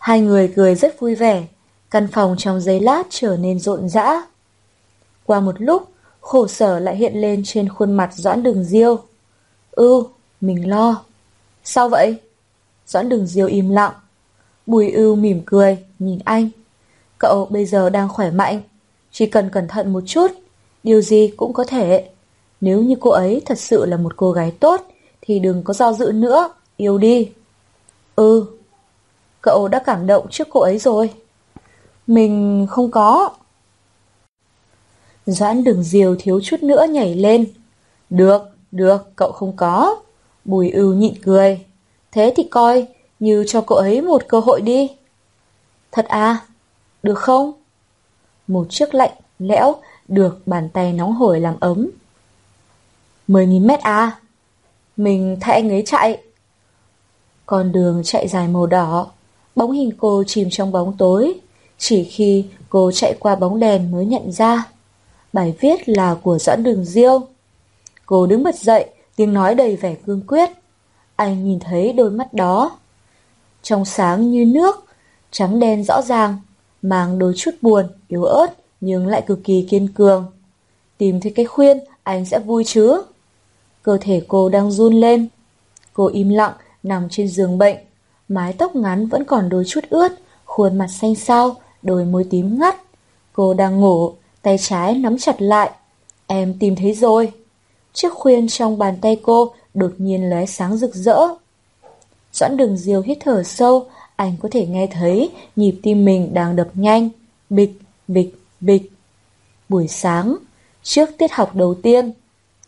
Hai 0.04 0.22
người 0.22 0.54
cười 0.56 0.76
rất 0.76 1.00
vui 1.00 1.16
vẻ, 1.16 1.46
căn 1.92 2.08
phòng 2.08 2.36
trong 2.38 2.62
giấy 2.62 2.80
lát 2.80 3.04
trở 3.10 3.38
nên 3.38 3.60
rộn 3.60 3.90
rã. 3.90 4.22
Qua 5.26 5.40
một 5.40 5.62
lúc, 5.62 5.90
khổ 6.22 6.48
sở 6.48 6.80
lại 6.80 6.96
hiện 6.96 7.14
lên 7.16 7.42
trên 7.46 7.70
khuôn 7.70 7.92
mặt 7.92 8.10
Doãn 8.14 8.44
Đường 8.44 8.64
Diêu. 8.64 9.00
ưu 9.72 10.08
mình 10.42 10.70
lo. 10.70 11.04
Sao 11.64 11.90
vậy? 11.90 12.16
Doãn 12.88 13.10
Đường 13.10 13.28
Diêu 13.28 13.48
im 13.48 13.70
lặng. 13.70 13.94
Bùi 14.66 14.92
ưu 14.92 15.16
mỉm 15.16 15.42
cười, 15.46 15.78
nhìn 16.00 16.20
anh. 16.26 16.50
Cậu 17.18 17.46
bây 17.46 17.66
giờ 17.66 17.90
đang 17.90 18.10
khỏe 18.10 18.32
mạnh, 18.32 18.62
chỉ 19.12 19.26
cần 19.26 19.50
cẩn 19.50 19.68
thận 19.68 19.94
một 19.94 20.04
chút, 20.06 20.32
điều 20.84 21.02
gì 21.02 21.34
cũng 21.38 21.54
có 21.54 21.64
thể. 21.64 22.10
Nếu 22.62 22.82
như 22.82 22.96
cô 23.00 23.10
ấy 23.10 23.42
thật 23.46 23.60
sự 23.60 23.86
là 23.86 23.98
một 23.98 24.18
cô 24.18 24.32
gái 24.32 24.52
tốt, 24.60 24.82
thì 25.22 25.40
đừng 25.40 25.64
có 25.64 25.74
do 25.74 25.94
dự 25.94 26.12
nữa, 26.12 26.54
yêu 26.78 26.98
đi. 26.98 27.32
Ừ. 28.16 28.46
Cậu 29.44 29.68
đã 29.68 29.80
cảm 29.80 30.08
động 30.08 30.28
trước 30.30 30.48
cô 30.52 30.60
ấy 30.60 30.78
rồi. 30.78 31.14
Mình 32.08 32.68
không 32.70 32.92
có. 32.92 33.30
Doãn 35.26 35.64
đường 35.64 35.84
diều 35.84 36.16
thiếu 36.20 36.42
chút 36.44 36.64
nữa 36.64 36.86
nhảy 36.90 37.16
lên. 37.16 37.46
Được, 38.10 38.42
được, 38.72 39.16
cậu 39.16 39.32
không 39.32 39.56
có. 39.56 39.96
Bùi 40.46 40.72
ưu 40.72 40.94
nhịn 40.94 41.14
cười. 41.22 41.66
Thế 42.12 42.34
thì 42.36 42.44
coi, 42.44 42.88
như 43.20 43.44
cho 43.48 43.62
cậu 43.62 43.78
ấy 43.78 44.02
một 44.02 44.24
cơ 44.28 44.40
hội 44.40 44.62
đi. 44.62 44.92
Thật 45.92 46.06
à? 46.06 46.38
Được 47.04 47.20
không? 47.20 47.52
Một 48.48 48.68
chiếc 48.70 48.94
lạnh, 48.94 49.14
lẽo, 49.40 49.76
được 50.08 50.48
bàn 50.48 50.70
tay 50.70 50.94
nóng 50.94 51.14
hổi 51.14 51.40
làm 51.40 51.56
ấm. 51.60 51.90
mười 53.28 53.46
nghìn 53.46 53.68
mét 53.68 53.80
à? 53.80 54.20
Mình 54.98 55.38
thay 55.42 55.56
anh 55.56 55.70
ấy 55.70 55.84
chạy. 55.86 56.22
Con 57.46 57.72
đường 57.72 58.02
chạy 58.04 58.28
dài 58.28 58.48
màu 58.48 58.68
đỏ, 58.68 59.12
bóng 59.56 59.72
hình 59.72 59.92
cô 59.98 60.24
chìm 60.28 60.48
trong 60.52 60.72
bóng 60.72 60.98
tối. 60.98 61.34
Chỉ 61.78 62.04
khi 62.04 62.46
cô 62.70 62.92
chạy 62.92 63.16
qua 63.20 63.36
bóng 63.36 63.60
đèn 63.60 63.92
mới 63.92 64.06
nhận 64.06 64.32
ra. 64.32 64.68
Bài 65.34 65.56
viết 65.60 65.90
là 65.90 66.16
của 66.24 66.40
Doãn 66.40 66.64
Đường 66.64 66.86
Diêu. 66.86 67.22
Cô 68.06 68.28
đứng 68.28 68.44
bật 68.44 68.56
dậy, 68.56 68.86
tiếng 69.16 69.34
nói 69.34 69.56
đầy 69.56 69.76
vẻ 69.76 69.96
cương 70.06 70.22
quyết. 70.28 70.50
Anh 71.16 71.46
nhìn 71.46 71.60
thấy 71.60 71.94
đôi 71.94 72.12
mắt 72.12 72.34
đó. 72.34 72.78
Trong 73.62 73.86
sáng 73.86 74.32
như 74.32 74.46
nước, 74.46 74.86
trắng 75.32 75.60
đen 75.60 75.84
rõ 75.84 76.02
ràng, 76.02 76.38
mang 76.82 77.20
đôi 77.20 77.34
chút 77.36 77.52
buồn, 77.62 77.88
yếu 78.08 78.24
ớt 78.24 78.48
nhưng 78.82 79.08
lại 79.08 79.24
cực 79.28 79.44
kỳ 79.44 79.68
kiên 79.70 79.88
cường. 79.88 80.32
Tìm 80.98 81.20
thấy 81.22 81.32
cái 81.36 81.46
khuyên, 81.46 81.80
anh 82.04 82.26
sẽ 82.26 82.40
vui 82.40 82.64
chứ. 82.64 83.04
Cơ 83.84 83.98
thể 84.02 84.22
cô 84.28 84.50
đang 84.50 84.72
run 84.72 84.94
lên. 84.94 85.28
Cô 85.94 86.08
im 86.08 86.30
lặng, 86.30 86.54
nằm 86.84 87.08
trên 87.10 87.28
giường 87.28 87.58
bệnh. 87.58 87.78
Mái 88.34 88.54
tóc 88.54 88.76
ngắn 88.76 89.08
vẫn 89.08 89.24
còn 89.24 89.50
đôi 89.50 89.64
chút 89.68 89.84
ướt, 89.90 90.12
khuôn 90.46 90.78
mặt 90.78 90.88
xanh 90.88 91.16
xao, 91.16 91.56
đôi 91.82 92.06
môi 92.06 92.24
tím 92.30 92.60
ngắt. 92.60 92.76
Cô 93.34 93.54
đang 93.54 93.82
ngủ, 93.82 94.14
tay 94.42 94.58
trái 94.58 94.96
nắm 94.96 95.18
chặt 95.18 95.42
lại. 95.42 95.72
Em 96.28 96.58
tìm 96.60 96.76
thấy 96.76 96.94
rồi. 96.94 97.32
Chiếc 97.94 98.14
khuyên 98.14 98.48
trong 98.48 98.78
bàn 98.78 98.98
tay 99.02 99.20
cô 99.24 99.54
đột 99.74 99.94
nhiên 99.98 100.30
lóe 100.30 100.46
sáng 100.46 100.78
rực 100.78 100.96
rỡ. 100.96 101.18
Doãn 102.34 102.58
đường 102.58 102.78
diều 102.78 103.02
hít 103.02 103.18
thở 103.22 103.44
sâu, 103.44 103.86
anh 104.16 104.36
có 104.42 104.50
thể 104.52 104.66
nghe 104.68 104.88
thấy 104.88 105.32
nhịp 105.56 105.80
tim 105.84 106.06
mình 106.06 106.34
đang 106.34 106.56
đập 106.56 106.70
nhanh. 106.74 107.10
Bịch, 107.50 107.80
bịch, 108.08 108.36
bịch. 108.60 108.92
Buổi 109.70 109.88
sáng, 109.88 110.36
trước 110.84 111.10
tiết 111.18 111.32
học 111.32 111.56
đầu 111.56 111.74
tiên. 111.74 112.12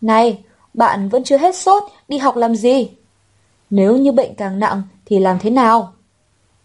Này, 0.01 0.39
bạn 0.73 1.09
vẫn 1.09 1.23
chưa 1.23 1.37
hết 1.37 1.55
sốt, 1.55 1.83
đi 2.07 2.17
học 2.17 2.35
làm 2.35 2.55
gì? 2.55 2.89
Nếu 3.69 3.97
như 3.97 4.11
bệnh 4.11 4.35
càng 4.35 4.59
nặng 4.59 4.81
thì 5.05 5.19
làm 5.19 5.39
thế 5.39 5.49
nào? 5.49 5.93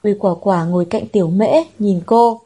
Uy 0.03 0.15
quả 0.19 0.35
quả 0.41 0.65
ngồi 0.65 0.85
cạnh 0.85 1.07
tiểu 1.09 1.29
mễ, 1.29 1.65
nhìn 1.79 2.01
cô. 2.07 2.41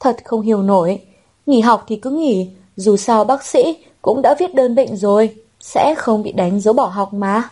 Thật 0.00 0.16
không 0.24 0.40
hiểu 0.40 0.62
nổi. 0.62 1.02
Nghỉ 1.46 1.60
học 1.60 1.84
thì 1.86 1.96
cứ 1.96 2.10
nghỉ, 2.10 2.50
dù 2.76 2.96
sao 2.96 3.24
bác 3.24 3.44
sĩ 3.44 3.76
cũng 4.02 4.22
đã 4.22 4.34
viết 4.38 4.54
đơn 4.54 4.74
bệnh 4.74 4.96
rồi, 4.96 5.36
sẽ 5.60 5.94
không 5.98 6.22
bị 6.22 6.32
đánh 6.32 6.60
dấu 6.60 6.74
bỏ 6.74 6.86
học 6.86 7.14
mà. 7.14 7.48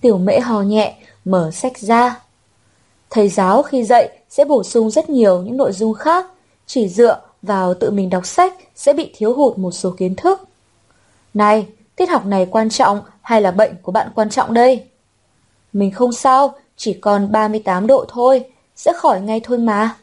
Tiểu 0.00 0.18
mễ 0.18 0.40
hò 0.40 0.62
nhẹ, 0.62 0.96
mở 1.24 1.50
sách 1.50 1.78
ra. 1.78 2.20
Thầy 3.10 3.28
giáo 3.28 3.62
khi 3.62 3.84
dạy 3.84 4.08
sẽ 4.30 4.44
bổ 4.44 4.62
sung 4.62 4.90
rất 4.90 5.10
nhiều 5.10 5.42
những 5.42 5.56
nội 5.56 5.72
dung 5.72 5.94
khác, 5.94 6.26
chỉ 6.66 6.88
dựa 6.88 7.20
vào 7.42 7.74
tự 7.74 7.90
mình 7.90 8.10
đọc 8.10 8.26
sách 8.26 8.54
sẽ 8.74 8.92
bị 8.92 9.12
thiếu 9.16 9.34
hụt 9.34 9.58
một 9.58 9.70
số 9.70 9.90
kiến 9.90 10.14
thức. 10.14 10.48
Này, 11.34 11.66
tiết 11.96 12.10
học 12.10 12.26
này 12.26 12.46
quan 12.50 12.70
trọng 12.70 13.00
hay 13.22 13.42
là 13.42 13.50
bệnh 13.50 13.74
của 13.82 13.92
bạn 13.92 14.10
quan 14.14 14.30
trọng 14.30 14.54
đây? 14.54 14.89
Mình 15.72 15.90
không 15.90 16.12
sao, 16.12 16.54
chỉ 16.76 16.92
còn 16.92 17.32
38 17.32 17.86
độ 17.86 18.04
thôi, 18.08 18.44
sẽ 18.76 18.92
khỏi 18.92 19.20
ngay 19.20 19.40
thôi 19.44 19.58
mà. 19.58 19.96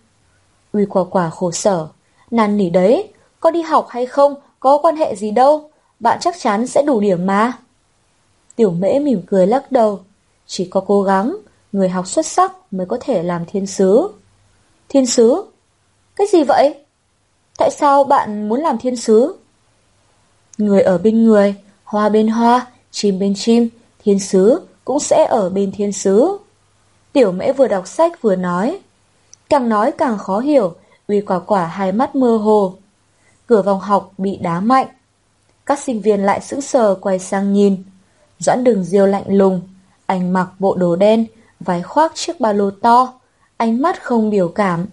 Uy 0.73 0.85
quả 0.89 1.03
quả 1.03 1.29
khổ 1.29 1.51
sở, 1.51 1.87
năn 2.31 2.57
nỉ 2.57 2.69
đấy, 2.69 3.13
có 3.39 3.51
đi 3.51 3.61
học 3.61 3.87
hay 3.89 4.05
không, 4.05 4.35
có 4.59 4.77
quan 4.77 4.95
hệ 4.95 5.15
gì 5.15 5.31
đâu, 5.31 5.69
bạn 5.99 6.17
chắc 6.21 6.35
chắn 6.39 6.67
sẽ 6.67 6.83
đủ 6.87 6.99
điểm 6.99 7.25
mà. 7.25 7.53
Tiểu 8.55 8.71
mễ 8.71 8.99
mỉm 8.99 9.21
cười 9.27 9.47
lắc 9.47 9.71
đầu, 9.71 9.99
chỉ 10.47 10.65
có 10.65 10.83
cố 10.87 11.03
gắng, 11.03 11.37
người 11.71 11.89
học 11.89 12.07
xuất 12.07 12.25
sắc 12.25 12.53
mới 12.71 12.87
có 12.87 12.97
thể 13.01 13.23
làm 13.23 13.45
thiên 13.45 13.67
sứ. 13.67 14.07
Thiên 14.89 15.05
sứ? 15.05 15.43
Cái 16.15 16.27
gì 16.27 16.43
vậy? 16.43 16.75
Tại 17.57 17.71
sao 17.71 18.03
bạn 18.03 18.49
muốn 18.49 18.59
làm 18.59 18.77
thiên 18.77 18.95
sứ? 18.95 19.35
Người 20.57 20.81
ở 20.81 20.97
bên 20.97 21.25
người, 21.25 21.55
hoa 21.83 22.09
bên 22.09 22.27
hoa, 22.27 22.67
chim 22.91 23.19
bên 23.19 23.33
chim, 23.35 23.69
thiên 24.03 24.19
sứ 24.19 24.66
cũng 24.87 24.99
sẽ 24.99 25.25
ở 25.25 25.49
bên 25.49 25.71
thiên 25.71 25.91
sứ. 25.91 26.37
Tiểu 27.13 27.31
mễ 27.31 27.53
vừa 27.53 27.67
đọc 27.67 27.87
sách 27.87 28.21
vừa 28.21 28.35
nói. 28.35 28.79
Càng 29.49 29.69
nói 29.69 29.91
càng 29.91 30.17
khó 30.17 30.39
hiểu, 30.39 30.75
uy 31.07 31.21
quả 31.21 31.39
quả 31.39 31.65
hai 31.65 31.91
mắt 31.91 32.15
mơ 32.15 32.37
hồ. 32.37 32.73
Cửa 33.47 33.61
vòng 33.61 33.79
học 33.79 34.11
bị 34.17 34.37
đá 34.37 34.59
mạnh. 34.59 34.87
Các 35.65 35.79
sinh 35.79 36.01
viên 36.01 36.23
lại 36.23 36.41
sững 36.41 36.61
sờ 36.61 36.95
quay 36.95 37.19
sang 37.19 37.53
nhìn. 37.53 37.83
Doãn 38.39 38.63
đường 38.63 38.83
diêu 38.83 39.05
lạnh 39.05 39.23
lùng. 39.27 39.61
Anh 40.05 40.33
mặc 40.33 40.47
bộ 40.59 40.75
đồ 40.75 40.95
đen, 40.95 41.25
váy 41.59 41.81
khoác 41.81 42.11
chiếc 42.15 42.39
ba 42.39 42.53
lô 42.53 42.71
to. 42.71 43.13
Ánh 43.57 43.81
mắt 43.81 44.03
không 44.03 44.29
biểu 44.29 44.47
cảm. 44.47 44.85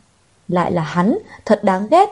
Lại 0.48 0.72
là 0.72 0.82
hắn, 0.82 1.18
thật 1.44 1.64
đáng 1.64 1.86
ghét. 1.90 2.08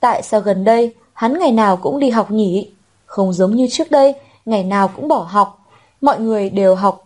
Tại 0.00 0.22
sao 0.22 0.40
gần 0.40 0.64
đây, 0.64 0.94
hắn 1.12 1.38
ngày 1.38 1.52
nào 1.52 1.76
cũng 1.76 2.00
đi 2.00 2.10
học 2.10 2.30
nhỉ? 2.30 2.70
Không 3.06 3.32
giống 3.32 3.56
như 3.56 3.66
trước 3.70 3.90
đây, 3.90 4.14
ngày 4.44 4.64
nào 4.64 4.88
cũng 4.88 5.08
bỏ 5.08 5.18
học. 5.18 5.66
Mọi 6.00 6.20
người 6.20 6.50
đều 6.50 6.74
học. 6.74 7.03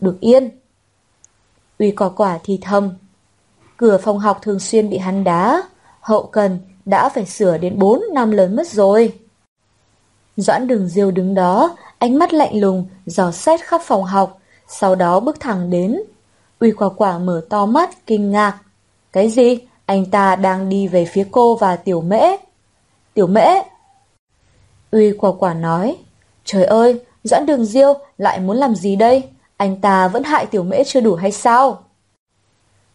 Được 0.00 0.20
yên. 0.20 0.50
Uy 1.78 1.90
quả 1.90 2.08
quả 2.08 2.38
thì 2.44 2.58
thầm. 2.62 2.90
Cửa 3.76 3.98
phòng 3.98 4.18
học 4.18 4.38
thường 4.42 4.60
xuyên 4.60 4.90
bị 4.90 4.98
hắn 4.98 5.24
đá. 5.24 5.62
Hậu 6.00 6.26
cần 6.26 6.58
đã 6.84 7.08
phải 7.08 7.26
sửa 7.26 7.58
đến 7.58 7.78
4 7.78 8.02
năm 8.14 8.30
lớn 8.30 8.56
mất 8.56 8.66
rồi. 8.68 9.18
Doãn 10.36 10.66
đường 10.66 10.88
diêu 10.88 11.10
đứng 11.10 11.34
đó, 11.34 11.76
ánh 11.98 12.18
mắt 12.18 12.32
lạnh 12.32 12.60
lùng, 12.60 12.86
dò 13.06 13.30
xét 13.30 13.60
khắp 13.60 13.80
phòng 13.84 14.04
học, 14.04 14.38
sau 14.68 14.94
đó 14.94 15.20
bước 15.20 15.40
thẳng 15.40 15.70
đến. 15.70 16.00
Uy 16.60 16.70
quả 16.72 16.88
quả 16.88 17.18
mở 17.18 17.46
to 17.50 17.66
mắt, 17.66 18.06
kinh 18.06 18.30
ngạc. 18.30 18.58
Cái 19.12 19.28
gì? 19.28 19.58
Anh 19.86 20.06
ta 20.10 20.36
đang 20.36 20.68
đi 20.68 20.88
về 20.88 21.04
phía 21.04 21.26
cô 21.30 21.56
và 21.56 21.76
tiểu 21.76 22.00
mễ. 22.00 22.36
Tiểu 23.14 23.26
mễ! 23.26 23.62
Uy 24.90 25.12
quả 25.18 25.32
quả 25.38 25.54
nói. 25.54 25.96
Trời 26.44 26.64
ơi, 26.64 27.00
Doãn 27.24 27.46
đường 27.46 27.64
diêu 27.64 27.94
lại 28.18 28.40
muốn 28.40 28.56
làm 28.56 28.74
gì 28.74 28.96
đây? 28.96 29.22
Anh 29.56 29.80
ta 29.80 30.08
vẫn 30.08 30.22
hại 30.22 30.46
tiểu 30.46 30.62
mễ 30.62 30.84
chưa 30.84 31.00
đủ 31.00 31.14
hay 31.14 31.32
sao? 31.32 31.84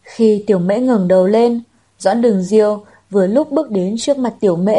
Khi 0.02 0.44
tiểu 0.46 0.58
mễ 0.58 0.80
ngẩng 0.80 1.08
đầu 1.08 1.26
lên, 1.26 1.62
Doãn 1.98 2.22
đường 2.22 2.42
diêu 2.42 2.84
vừa 3.10 3.26
lúc 3.26 3.50
bước 3.50 3.70
đến 3.70 3.94
trước 3.98 4.18
mặt 4.18 4.34
tiểu 4.40 4.56
mễ. 4.56 4.78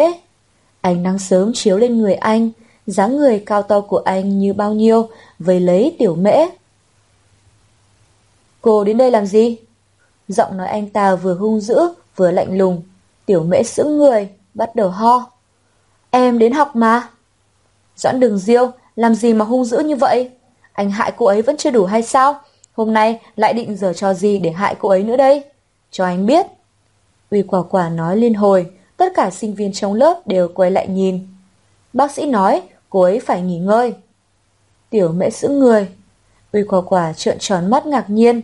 Ánh 0.81 1.03
nắng 1.03 1.19
sớm 1.19 1.51
chiếu 1.53 1.77
lên 1.77 1.97
người 1.97 2.13
anh, 2.13 2.49
dáng 2.87 3.17
người 3.17 3.43
cao 3.45 3.61
to 3.61 3.81
của 3.81 4.01
anh 4.05 4.39
như 4.39 4.53
bao 4.53 4.73
nhiêu, 4.73 5.09
vây 5.39 5.59
lấy 5.59 5.95
tiểu 5.99 6.15
mễ. 6.15 6.45
Cô 8.61 8.83
đến 8.83 8.97
đây 8.97 9.11
làm 9.11 9.25
gì? 9.25 9.57
Giọng 10.27 10.57
nói 10.57 10.67
anh 10.67 10.89
ta 10.89 11.15
vừa 11.15 11.33
hung 11.33 11.59
dữ, 11.59 11.79
vừa 12.15 12.31
lạnh 12.31 12.57
lùng. 12.57 12.81
Tiểu 13.25 13.43
mễ 13.43 13.63
sững 13.63 13.97
người, 13.97 14.29
bắt 14.53 14.75
đầu 14.75 14.89
ho. 14.89 15.31
Em 16.11 16.39
đến 16.39 16.51
học 16.51 16.75
mà. 16.75 17.09
Doãn 17.95 18.19
đường 18.19 18.37
diêu, 18.37 18.71
làm 18.95 19.15
gì 19.15 19.33
mà 19.33 19.45
hung 19.45 19.65
dữ 19.65 19.79
như 19.79 19.95
vậy? 19.95 20.29
Anh 20.73 20.91
hại 20.91 21.11
cô 21.17 21.25
ấy 21.25 21.41
vẫn 21.41 21.57
chưa 21.57 21.71
đủ 21.71 21.85
hay 21.85 22.01
sao? 22.01 22.41
Hôm 22.73 22.93
nay 22.93 23.19
lại 23.35 23.53
định 23.53 23.75
giờ 23.77 23.93
cho 23.93 24.13
gì 24.13 24.39
để 24.39 24.51
hại 24.51 24.75
cô 24.79 24.89
ấy 24.89 25.03
nữa 25.03 25.17
đây? 25.17 25.43
Cho 25.91 26.05
anh 26.05 26.25
biết. 26.25 26.45
Uy 27.31 27.41
quả 27.41 27.63
quả 27.63 27.89
nói 27.89 28.17
liên 28.17 28.33
hồi, 28.33 28.71
tất 28.97 29.13
cả 29.15 29.29
sinh 29.29 29.55
viên 29.55 29.73
trong 29.73 29.93
lớp 29.93 30.27
đều 30.27 30.47
quay 30.47 30.71
lại 30.71 30.87
nhìn. 30.87 31.27
Bác 31.93 32.11
sĩ 32.11 32.25
nói 32.25 32.61
cô 32.89 33.01
ấy 33.01 33.19
phải 33.19 33.41
nghỉ 33.41 33.57
ngơi. 33.57 33.93
Tiểu 34.89 35.11
mẹ 35.11 35.29
sững 35.29 35.59
người. 35.59 35.87
Uy 36.51 36.63
quả 36.63 36.81
quả 36.81 37.13
trợn 37.13 37.39
tròn 37.39 37.69
mắt 37.69 37.85
ngạc 37.85 38.09
nhiên. 38.09 38.41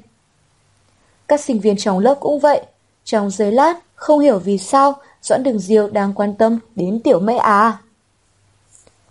Các 1.27 1.39
sinh 1.39 1.59
viên 1.59 1.77
trong 1.77 1.99
lớp 1.99 2.17
cũng 2.19 2.39
vậy. 2.39 2.65
Trong 3.03 3.29
giây 3.29 3.51
lát, 3.51 3.79
không 3.95 4.19
hiểu 4.19 4.39
vì 4.39 4.57
sao 4.57 4.95
Doãn 5.21 5.43
Đường 5.43 5.59
Diêu 5.59 5.89
đang 5.89 6.13
quan 6.13 6.35
tâm 6.35 6.59
đến 6.75 6.99
tiểu 7.03 7.19
mẹ 7.19 7.35
à. 7.35 7.77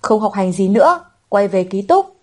Không 0.02 0.20
học 0.20 0.32
hành 0.32 0.52
gì 0.52 0.68
nữa, 0.68 1.00
quay 1.28 1.48
về 1.48 1.64
ký 1.64 1.82
túc. 1.82 2.15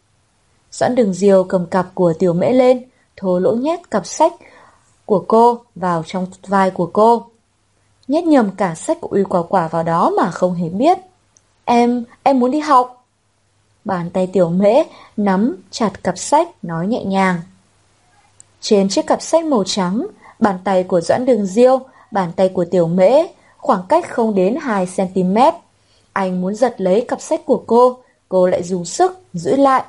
Doãn 0.74 0.96
Đường 0.96 1.14
Diêu 1.14 1.44
cầm 1.44 1.66
cặp 1.66 1.96
của 1.96 2.14
tiểu 2.20 2.34
mễ 2.34 2.54
lên, 2.54 2.84
thô 3.18 3.40
lỗ 3.40 3.52
nhét 3.56 3.92
cặp 3.92 4.06
sách 4.06 4.34
của 5.06 5.26
cô 5.28 5.60
vào 5.76 6.04
trong 6.08 6.28
vai 6.48 6.72
của 6.72 6.90
cô. 6.94 7.26
Nhét 8.08 8.24
nhầm 8.24 8.52
cả 8.58 8.76
sách 8.76 8.98
của 9.02 9.08
uy 9.08 9.24
quả 9.24 9.44
quả 9.44 9.68
vào 9.68 9.84
đó 9.84 10.12
mà 10.18 10.32
không 10.32 10.54
hề 10.54 10.70
biết. 10.70 10.98
Em, 11.66 12.04
em 12.24 12.40
muốn 12.40 12.52
đi 12.52 12.60
học. 12.60 13.06
Bàn 13.86 14.10
tay 14.10 14.28
tiểu 14.28 14.50
mễ 14.50 14.84
nắm 15.18 15.56
chặt 15.72 16.04
cặp 16.04 16.18
sách 16.18 16.48
nói 16.62 16.88
nhẹ 16.88 17.04
nhàng. 17.04 17.42
Trên 18.62 18.90
chiếc 18.90 19.08
cặp 19.08 19.22
sách 19.22 19.46
màu 19.46 19.64
trắng, 19.66 20.08
bàn 20.40 20.60
tay 20.64 20.84
của 20.84 21.02
Doãn 21.02 21.26
Đường 21.26 21.46
Diêu, 21.46 21.80
bàn 22.12 22.32
tay 22.36 22.50
của 22.50 22.66
tiểu 22.66 22.88
mễ, 22.88 23.28
khoảng 23.58 23.84
cách 23.90 24.10
không 24.10 24.36
đến 24.36 24.56
2cm. 24.56 25.52
Anh 26.14 26.42
muốn 26.42 26.56
giật 26.56 26.82
lấy 26.82 27.06
cặp 27.08 27.22
sách 27.22 27.46
của 27.46 27.64
cô, 27.68 27.98
cô 28.30 28.48
lại 28.48 28.64
dùng 28.64 28.86
sức, 28.86 29.20
giữ 29.34 29.56
lại. 29.56 29.84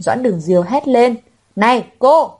Doãn 0.00 0.22
Đường 0.22 0.40
Diêu 0.40 0.62
hét 0.62 0.88
lên. 0.88 1.16
Này, 1.56 1.86
cô! 1.98 2.30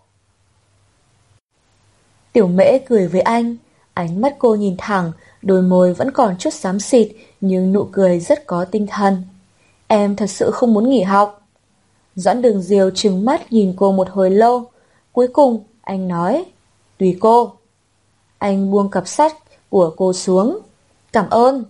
Tiểu 2.32 2.48
mễ 2.48 2.78
cười 2.78 3.08
với 3.08 3.20
anh, 3.20 3.56
ánh 3.94 4.20
mắt 4.20 4.36
cô 4.38 4.54
nhìn 4.54 4.74
thẳng, 4.78 5.12
đôi 5.42 5.62
môi 5.62 5.94
vẫn 5.94 6.10
còn 6.10 6.36
chút 6.38 6.54
xám 6.54 6.80
xịt, 6.80 7.08
nhưng 7.40 7.72
nụ 7.72 7.88
cười 7.92 8.20
rất 8.20 8.46
có 8.46 8.64
tinh 8.64 8.86
thần. 8.86 9.22
Em 9.86 10.16
thật 10.16 10.26
sự 10.26 10.50
không 10.50 10.74
muốn 10.74 10.90
nghỉ 10.90 11.02
học. 11.02 11.42
Doãn 12.14 12.42
đường 12.42 12.62
diều 12.62 12.90
trừng 12.90 13.24
mắt 13.24 13.52
nhìn 13.52 13.74
cô 13.76 13.92
một 13.92 14.10
hồi 14.10 14.30
lâu. 14.30 14.64
Cuối 15.12 15.28
cùng, 15.28 15.64
anh 15.82 16.08
nói, 16.08 16.44
tùy 16.98 17.16
cô. 17.20 17.52
Anh 18.38 18.70
buông 18.70 18.90
cặp 18.90 19.08
sách 19.08 19.36
của 19.68 19.94
cô 19.96 20.12
xuống. 20.12 20.58
Cảm 21.12 21.30
ơn. 21.30 21.64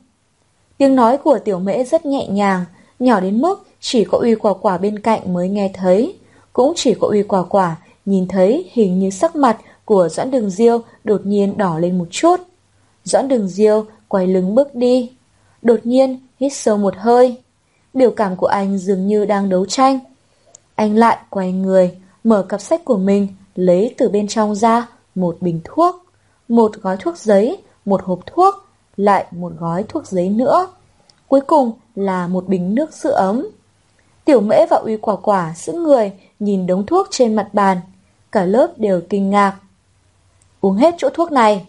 Tiếng 0.79 0.97
nói 0.97 1.19
của 1.19 1.39
tiểu 1.45 1.59
mễ 1.59 1.85
rất 1.85 2.07
nhẹ 2.07 2.29
nhàng, 2.29 2.65
nhỏ 2.99 3.21
đến 3.21 3.41
mức 3.41 3.70
chỉ 3.81 4.05
có 4.05 4.19
uy 4.19 4.35
quả 4.35 4.55
quả 4.55 4.79
bên 4.79 4.99
cạnh 4.99 5.35
mới 5.35 5.49
nghe 5.49 5.71
thấy. 5.75 6.17
Cũng 6.53 6.73
chỉ 6.77 6.95
có 6.95 7.09
uy 7.09 7.23
quả 7.23 7.43
quả 7.43 7.77
nhìn 8.07 8.29
thấy 8.29 8.71
hình 8.73 8.99
như 8.99 9.11
sắc 9.11 9.37
mặt 9.37 9.59
của 9.85 10.09
Doãn 10.09 10.31
Đường 10.31 10.51
Diêu 10.51 10.83
đột 11.05 11.21
nhiên 11.25 11.59
đỏ 11.59 11.79
lên 11.79 11.99
một 11.99 12.07
chút. 12.11 12.41
Doãn 13.05 13.29
Đường 13.29 13.49
Diêu 13.49 13.85
quay 14.09 14.27
lưng 14.27 14.55
bước 14.55 14.75
đi. 14.75 15.13
Đột 15.63 15.81
nhiên 15.85 16.19
hít 16.41 16.53
sâu 16.53 16.77
một 16.77 16.95
hơi. 16.97 17.39
Biểu 17.95 18.11
cảm 18.11 18.37
của 18.37 18.47
anh 18.47 18.79
dường 18.79 19.07
như 19.07 19.25
đang 19.25 19.49
đấu 19.49 19.67
tranh. 19.67 19.99
Anh 20.75 20.97
lại 20.97 21.19
quay 21.31 21.53
người, 21.53 21.99
mở 22.25 22.43
cặp 22.43 22.61
sách 22.61 22.85
của 22.85 22.97
mình, 22.97 23.29
lấy 23.55 23.95
từ 23.99 24.09
bên 24.09 24.29
trong 24.29 24.55
ra 24.55 24.89
một 25.15 25.37
bình 25.41 25.61
thuốc, 25.65 26.05
một 26.49 26.73
gói 26.83 26.97
thuốc 26.97 27.19
giấy, 27.19 27.63
một 27.85 28.03
hộp 28.05 28.21
thuốc, 28.27 28.55
lại 28.97 29.27
một 29.31 29.53
gói 29.59 29.85
thuốc 29.89 30.07
giấy 30.07 30.29
nữa. 30.29 30.67
Cuối 31.29 31.41
cùng 31.41 31.73
là 31.95 32.27
một 32.27 32.49
bình 32.49 32.75
nước 32.75 32.95
sữa 32.95 33.11
ấm. 33.11 33.47
Tiểu 34.31 34.41
mễ 34.41 34.67
và 34.67 34.77
uy 34.77 34.97
quả 34.97 35.17
quả 35.17 35.55
sững 35.57 35.83
người 35.83 36.13
nhìn 36.39 36.67
đống 36.67 36.87
thuốc 36.87 37.07
trên 37.11 37.37
mặt 37.37 37.49
bàn. 37.53 37.81
Cả 38.33 38.45
lớp 38.45 38.73
đều 38.77 39.01
kinh 39.09 39.31
ngạc. 39.31 39.57
Uống 40.61 40.77
hết 40.77 40.95
chỗ 40.99 41.09
thuốc 41.15 41.33
này. 41.33 41.67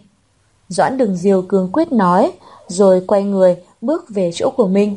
Doãn 0.68 0.98
đường 0.98 1.16
diều 1.16 1.42
cường 1.42 1.70
quyết 1.72 1.92
nói, 1.92 2.32
rồi 2.68 3.04
quay 3.06 3.22
người 3.22 3.56
bước 3.80 4.04
về 4.08 4.30
chỗ 4.34 4.50
của 4.56 4.66
mình. 4.66 4.96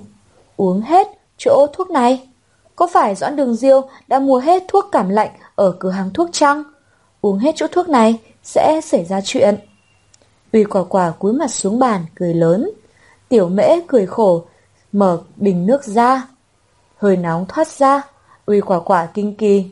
Uống 0.57 0.81
hết 0.81 1.07
chỗ 1.37 1.67
thuốc 1.73 1.89
này. 1.89 2.27
Có 2.75 2.87
phải 2.87 3.15
Doãn 3.15 3.35
Đường 3.35 3.55
Diêu 3.55 3.81
đã 4.07 4.19
mua 4.19 4.39
hết 4.39 4.63
thuốc 4.67 4.85
cảm 4.91 5.09
lạnh 5.09 5.31
ở 5.55 5.71
cửa 5.79 5.89
hàng 5.89 6.09
thuốc 6.13 6.29
chăng? 6.31 6.63
Uống 7.21 7.37
hết 7.37 7.55
chỗ 7.55 7.67
thuốc 7.71 7.89
này 7.89 8.19
sẽ 8.43 8.81
xảy 8.83 9.05
ra 9.05 9.21
chuyện. 9.23 9.55
Uy 10.53 10.63
quả 10.63 10.83
quả 10.83 11.11
cúi 11.11 11.33
mặt 11.33 11.51
xuống 11.51 11.79
bàn, 11.79 12.05
cười 12.15 12.33
lớn. 12.33 12.69
Tiểu 13.29 13.49
mễ 13.49 13.79
cười 13.87 14.05
khổ, 14.05 14.45
mở 14.91 15.21
bình 15.35 15.65
nước 15.65 15.83
ra. 15.83 16.27
Hơi 16.97 17.17
nóng 17.17 17.45
thoát 17.47 17.67
ra, 17.67 18.01
uy 18.45 18.61
quả 18.61 18.79
quả 18.79 19.05
kinh 19.13 19.35
kỳ. 19.35 19.65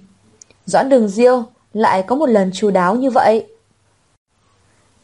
Doãn 0.65 0.89
đường 0.89 1.07
diêu 1.07 1.43
lại 1.73 2.03
có 2.07 2.15
một 2.15 2.29
lần 2.29 2.51
chu 2.53 2.71
đáo 2.71 2.95
như 2.95 3.09
vậy. 3.09 3.47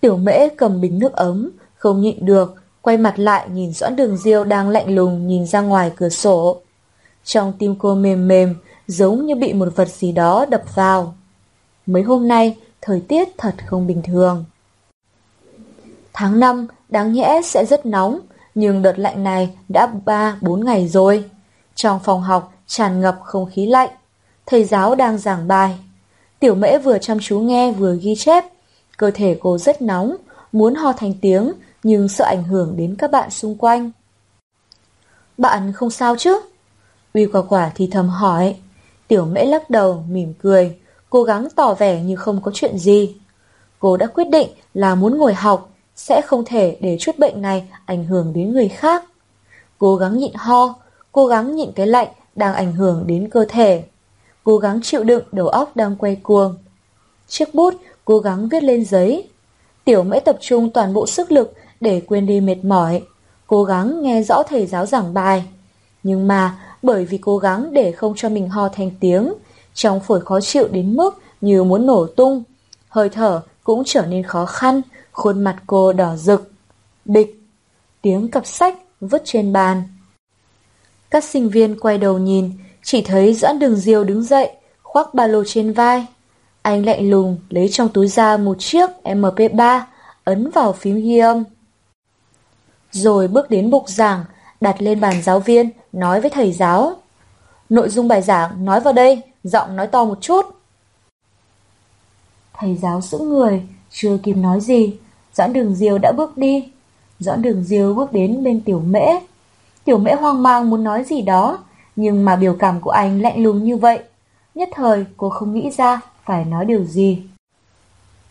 Tiểu 0.02 0.18
mễ 0.18 0.50
cầm 0.50 0.82
bình 0.82 1.00
nước 1.00 1.14
ấm, 1.14 1.52
không 1.76 2.02
nhịn 2.02 2.26
được, 2.26 2.56
quay 2.82 2.98
mặt 2.98 3.20
lại 3.20 3.50
nhìn 3.50 3.74
Doãn 3.74 3.96
đường 3.96 4.18
diêu 4.18 4.44
đang 4.44 4.70
lạnh 4.70 4.96
lùng 4.96 5.28
nhìn 5.28 5.46
ra 5.46 5.62
ngoài 5.62 5.92
cửa 5.96 6.10
sổ. 6.10 6.62
Trong 7.24 7.54
tim 7.60 7.76
cô 7.80 7.96
mềm 7.96 8.28
mềm, 8.28 8.56
giống 8.88 9.26
như 9.26 9.36
bị 9.36 9.54
một 9.54 9.68
vật 9.76 9.88
gì 9.88 10.12
đó 10.12 10.46
đập 10.50 10.64
vào. 10.76 11.16
Mấy 11.86 12.04
hôm 12.04 12.28
nay, 12.28 12.58
thời 12.82 13.02
tiết 13.08 13.28
thật 13.38 13.54
không 13.66 13.88
bình 13.88 14.02
thường. 14.02 14.46
Tháng 16.14 16.40
5 16.40 16.68
đáng 16.90 17.14
nhẽ 17.14 17.42
sẽ 17.44 17.66
rất 17.66 17.86
nóng, 17.86 18.20
nhưng 18.56 18.82
đợt 18.82 19.00
lạnh 19.00 19.24
này 19.24 19.58
đã 19.70 19.92
3-4 20.06 20.64
ngày 20.64 20.88
rồi. 20.88 21.30
Trong 21.80 22.00
phòng 22.00 22.22
học 22.22 22.54
tràn 22.68 23.02
ngập 23.02 23.20
không 23.24 23.50
khí 23.52 23.66
lạnh, 23.66 23.90
thầy 24.46 24.64
giáo 24.64 24.96
đang 24.96 25.18
giảng 25.18 25.48
bài. 25.48 25.80
Tiểu 26.40 26.56
mễ 26.56 26.78
vừa 26.78 26.98
chăm 26.98 27.18
chú 27.22 27.40
nghe 27.40 27.72
vừa 27.72 27.96
ghi 28.02 28.16
chép, 28.16 28.46
cơ 28.98 29.12
thể 29.14 29.38
cô 29.42 29.58
rất 29.58 29.82
nóng, 29.82 30.16
muốn 30.52 30.76
ho 30.76 30.94
thành 30.94 31.14
tiếng 31.22 31.54
nhưng 31.84 32.08
sợ 32.08 32.26
ảnh 32.26 32.44
hưởng 32.44 32.78
đến 32.78 32.96
các 32.96 33.12
bạn 33.12 33.30
xung 33.30 33.56
quanh. 33.56 33.92
Bạn 35.38 35.74
không 35.74 35.90
sao 35.90 36.16
chứ? 36.16 36.40
Uy 37.14 37.26
quả 37.26 37.42
quả 37.42 37.72
thì 37.76 37.88
thầm 37.92 38.10
hỏi. 38.10 38.56
Tiểu 39.08 39.26
mễ 39.26 39.46
lắc 39.46 39.70
đầu, 39.70 40.04
mỉm 40.10 40.34
cười, 40.42 40.78
cố 41.10 41.24
gắng 41.24 41.48
tỏ 41.56 41.74
vẻ 41.74 42.02
như 42.02 42.16
không 42.16 42.42
có 42.42 42.52
chuyện 42.54 42.78
gì. 42.78 43.16
Cô 43.80 43.98
đã 43.98 44.08
quyết 44.08 44.30
định 44.30 44.50
là 44.74 44.96
muốn 44.96 45.18
ngồi 45.18 45.34
học, 45.34 45.70
sẽ 45.96 46.22
không 46.22 46.46
thể 46.46 46.78
để 46.82 46.98
chút 47.00 47.20
bệnh 47.20 47.42
này 47.42 47.68
ảnh 47.86 48.06
hưởng 48.06 48.34
đến 48.34 48.54
người 48.54 48.70
khác. 48.70 49.04
Cố 49.78 49.96
gắng 49.96 50.18
nhịn 50.18 50.34
ho, 50.36 50.76
cố 51.12 51.26
gắng 51.26 51.56
nhịn 51.56 51.72
cái 51.72 51.88
lạnh 51.88 52.08
đang 52.36 52.54
ảnh 52.54 52.74
hưởng 52.74 53.08
đến 53.08 53.30
cơ 53.30 53.46
thể. 53.50 53.84
Cố 54.44 54.58
gắng 54.58 54.80
chịu 54.84 55.04
đựng 55.04 55.24
đầu 55.32 55.48
óc 55.48 55.76
đang 55.76 55.96
quay 55.96 56.16
cuồng. 56.16 56.58
Chiếc 57.28 57.56
bút 57.56 57.74
cố 58.06 58.20
gắng 58.20 58.50
viết 58.50 58.64
lên 58.64 58.86
giấy. 58.86 59.30
Tiểu 59.86 60.04
mễ 60.04 60.20
tập 60.20 60.38
trung 60.42 60.70
toàn 60.70 60.94
bộ 60.94 61.08
sức 61.08 61.32
lực 61.32 61.54
để 61.82 62.02
quên 62.08 62.26
đi 62.26 62.42
mệt 62.42 62.64
mỏi. 62.64 63.04
Cố 63.48 63.64
gắng 63.64 64.04
nghe 64.04 64.24
rõ 64.24 64.44
thầy 64.44 64.66
giáo 64.66 64.86
giảng 64.86 65.14
bài. 65.14 65.46
Nhưng 66.04 66.28
mà 66.28 66.58
bởi 66.82 67.06
vì 67.06 67.18
cố 67.18 67.38
gắng 67.38 67.74
để 67.74 67.92
không 67.92 68.14
cho 68.16 68.30
mình 68.30 68.50
ho 68.50 68.70
thành 68.70 68.92
tiếng, 69.00 69.34
trong 69.74 70.00
phổi 70.00 70.22
khó 70.22 70.40
chịu 70.42 70.68
đến 70.68 70.96
mức 70.96 71.22
như 71.42 71.64
muốn 71.64 71.86
nổ 71.86 72.08
tung. 72.08 72.44
Hơi 72.90 73.10
thở 73.10 73.42
cũng 73.64 73.84
trở 73.86 74.06
nên 74.06 74.24
khó 74.24 74.46
khăn, 74.46 74.82
khuôn 75.12 75.44
mặt 75.44 75.56
cô 75.68 75.94
đỏ 75.94 76.16
rực. 76.16 76.52
Bịch, 77.06 77.42
tiếng 78.02 78.28
cặp 78.28 78.46
sách 78.46 78.78
vứt 79.02 79.22
trên 79.26 79.54
bàn. 79.54 79.84
Các 81.10 81.24
sinh 81.24 81.50
viên 81.50 81.80
quay 81.80 81.98
đầu 81.98 82.18
nhìn, 82.18 82.52
chỉ 82.84 83.02
thấy 83.02 83.34
Doãn 83.34 83.60
Đường 83.60 83.76
Diêu 83.76 84.04
đứng 84.04 84.24
dậy, 84.24 84.52
khoác 84.84 85.14
ba 85.14 85.28
lô 85.28 85.44
trên 85.48 85.74
vai. 85.74 86.06
Anh 86.62 86.86
lạnh 86.86 87.10
lùng 87.10 87.38
lấy 87.50 87.70
trong 87.70 87.90
túi 87.90 88.08
ra 88.08 88.38
một 88.38 88.60
chiếc 88.60 88.90
MP3, 89.04 89.82
ấn 90.24 90.50
vào 90.50 90.74
phím 90.74 90.96
ghi 90.96 91.18
âm. 91.18 91.44
Rồi 92.92 93.28
bước 93.28 93.50
đến 93.50 93.70
bục 93.70 93.90
giảng, 93.90 94.26
đặt 94.62 94.82
lên 94.82 95.00
bàn 95.00 95.22
giáo 95.22 95.40
viên, 95.40 95.70
nói 95.92 96.22
với 96.22 96.30
thầy 96.30 96.52
giáo. 96.52 96.96
Nội 97.70 97.90
dung 97.90 98.08
bài 98.08 98.22
giảng 98.22 98.66
nói 98.66 98.80
vào 98.80 98.94
đây, 98.94 99.22
giọng 99.44 99.76
nói 99.76 99.88
to 99.88 100.06
một 100.06 100.22
chút. 100.22 100.46
Thầy 102.54 102.76
giáo 102.76 103.02
sững 103.02 103.30
người, 103.30 103.62
chưa 103.92 104.18
kịp 104.24 104.34
nói 104.34 104.60
gì, 104.62 104.98
Doãn 105.34 105.54
đường 105.54 105.76
diêu 105.76 105.98
đã 105.98 106.12
bước 106.18 106.38
đi. 106.38 106.72
Doãn 107.20 107.42
đường 107.42 107.64
diêu 107.64 107.94
bước 107.94 108.12
đến 108.12 108.44
bên 108.44 108.62
tiểu 108.62 108.80
mễ. 108.80 109.06
Tiểu 109.90 109.98
mễ 109.98 110.14
hoang 110.14 110.44
mang 110.44 110.70
muốn 110.70 110.84
nói 110.84 111.04
gì 111.04 111.22
đó, 111.22 111.58
nhưng 111.96 112.26
mà 112.26 112.36
biểu 112.36 112.56
cảm 112.60 112.82
của 112.82 112.90
anh 112.90 113.22
lạnh 113.22 113.44
lùng 113.44 113.64
như 113.64 113.78
vậy. 113.78 114.00
Nhất 114.56 114.70
thời 114.76 115.06
cô 115.18 115.30
không 115.30 115.54
nghĩ 115.54 115.72
ra 115.78 116.02
phải 116.26 116.46
nói 116.46 116.66
điều 116.66 116.84
gì. 116.84 117.22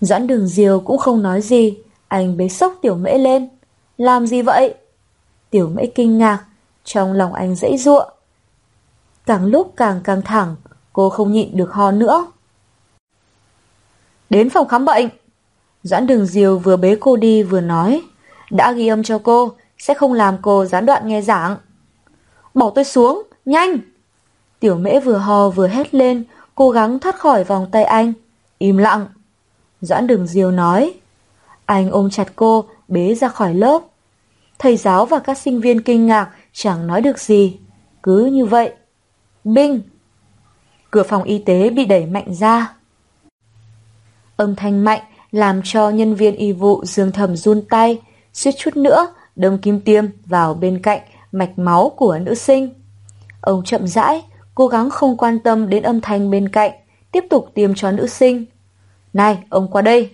Doãn 0.00 0.26
đường 0.26 0.46
diều 0.46 0.80
cũng 0.80 0.98
không 0.98 1.22
nói 1.22 1.40
gì, 1.40 1.78
anh 2.08 2.36
bế 2.36 2.48
sốc 2.48 2.74
tiểu 2.82 2.94
mễ 2.94 3.18
lên. 3.18 3.48
Làm 3.96 4.26
gì 4.26 4.42
vậy? 4.42 4.74
Tiểu 5.50 5.68
mễ 5.68 5.86
kinh 5.86 6.18
ngạc, 6.18 6.44
trong 6.84 7.12
lòng 7.12 7.34
anh 7.34 7.54
dãy 7.54 7.78
ruộng. 7.78 8.08
Càng 9.26 9.44
lúc 9.44 9.72
càng 9.76 10.00
căng 10.04 10.22
thẳng, 10.22 10.56
cô 10.92 11.10
không 11.10 11.32
nhịn 11.32 11.56
được 11.56 11.72
ho 11.72 11.90
nữa. 11.90 12.26
Đến 14.30 14.50
phòng 14.50 14.68
khám 14.68 14.84
bệnh. 14.84 15.08
Doãn 15.82 16.06
đường 16.06 16.26
diều 16.26 16.58
vừa 16.58 16.76
bế 16.76 16.96
cô 17.00 17.16
đi 17.16 17.42
vừa 17.42 17.60
nói. 17.60 18.02
Đã 18.50 18.72
ghi 18.72 18.88
âm 18.88 19.02
cho 19.02 19.18
cô, 19.18 19.52
sẽ 19.78 19.94
không 19.94 20.12
làm 20.12 20.36
cô 20.42 20.64
gián 20.64 20.86
đoạn 20.86 21.08
nghe 21.08 21.22
giảng. 21.22 21.56
Bỏ 22.54 22.70
tôi 22.74 22.84
xuống, 22.84 23.22
nhanh! 23.44 23.78
Tiểu 24.60 24.78
mễ 24.78 25.00
vừa 25.00 25.16
hò 25.16 25.48
vừa 25.48 25.68
hét 25.68 25.94
lên, 25.94 26.24
cố 26.54 26.70
gắng 26.70 26.98
thoát 26.98 27.18
khỏi 27.18 27.44
vòng 27.44 27.68
tay 27.72 27.84
anh. 27.84 28.12
Im 28.58 28.76
lặng. 28.76 29.06
Doãn 29.80 30.06
đường 30.06 30.26
diều 30.26 30.50
nói. 30.50 30.94
Anh 31.66 31.90
ôm 31.90 32.10
chặt 32.10 32.32
cô, 32.36 32.64
bế 32.88 33.14
ra 33.14 33.28
khỏi 33.28 33.54
lớp. 33.54 33.82
Thầy 34.58 34.76
giáo 34.76 35.06
và 35.06 35.18
các 35.18 35.38
sinh 35.38 35.60
viên 35.60 35.82
kinh 35.82 36.06
ngạc, 36.06 36.30
chẳng 36.52 36.86
nói 36.86 37.00
được 37.00 37.18
gì. 37.18 37.58
Cứ 38.02 38.24
như 38.24 38.46
vậy. 38.46 38.72
Binh! 39.44 39.80
Cửa 40.90 41.02
phòng 41.02 41.22
y 41.22 41.38
tế 41.38 41.70
bị 41.70 41.84
đẩy 41.84 42.06
mạnh 42.06 42.34
ra. 42.34 42.74
Âm 44.36 44.56
thanh 44.56 44.84
mạnh 44.84 45.00
làm 45.30 45.60
cho 45.64 45.90
nhân 45.90 46.14
viên 46.14 46.36
y 46.36 46.52
vụ 46.52 46.84
dương 46.84 47.12
thầm 47.12 47.36
run 47.36 47.62
tay, 47.70 48.00
suýt 48.32 48.52
chút 48.58 48.76
nữa 48.76 49.14
đâm 49.38 49.58
kim 49.58 49.80
tiêm 49.80 50.04
vào 50.26 50.54
bên 50.54 50.82
cạnh 50.82 51.00
mạch 51.32 51.58
máu 51.58 51.92
của 51.96 52.18
nữ 52.18 52.34
sinh. 52.34 52.74
Ông 53.40 53.64
chậm 53.64 53.86
rãi, 53.86 54.24
cố 54.54 54.66
gắng 54.66 54.90
không 54.90 55.16
quan 55.16 55.38
tâm 55.38 55.68
đến 55.68 55.82
âm 55.82 56.00
thanh 56.00 56.30
bên 56.30 56.48
cạnh, 56.48 56.72
tiếp 57.12 57.24
tục 57.30 57.50
tiêm 57.54 57.74
cho 57.74 57.90
nữ 57.90 58.06
sinh. 58.06 58.44
Này, 59.12 59.38
ông 59.48 59.68
qua 59.68 59.82
đây! 59.82 60.10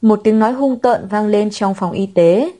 Một 0.00 0.20
tiếng 0.24 0.38
nói 0.38 0.52
hung 0.52 0.78
tợn 0.78 1.08
vang 1.08 1.26
lên 1.26 1.50
trong 1.50 1.74
phòng 1.74 1.92
y 1.92 2.06
tế. 2.06 2.52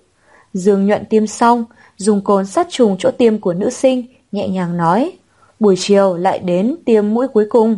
Dương 0.55 0.87
nhuận 0.87 1.05
tiêm 1.05 1.27
xong, 1.27 1.65
dùng 1.97 2.25
cồn 2.25 2.47
sát 2.47 2.67
trùng 2.71 2.97
chỗ 2.99 3.11
tiêm 3.11 3.39
của 3.39 3.55
nữ 3.55 3.71
sinh, 3.71 4.07
nhẹ 4.33 4.49
nhàng 4.49 4.77
nói. 4.77 5.13
Buổi 5.61 5.75
chiều 5.79 6.17
lại 6.17 6.39
đến 6.39 6.77
tiêm 6.85 7.15
mũi 7.15 7.29
cuối 7.29 7.47
cùng. 7.51 7.77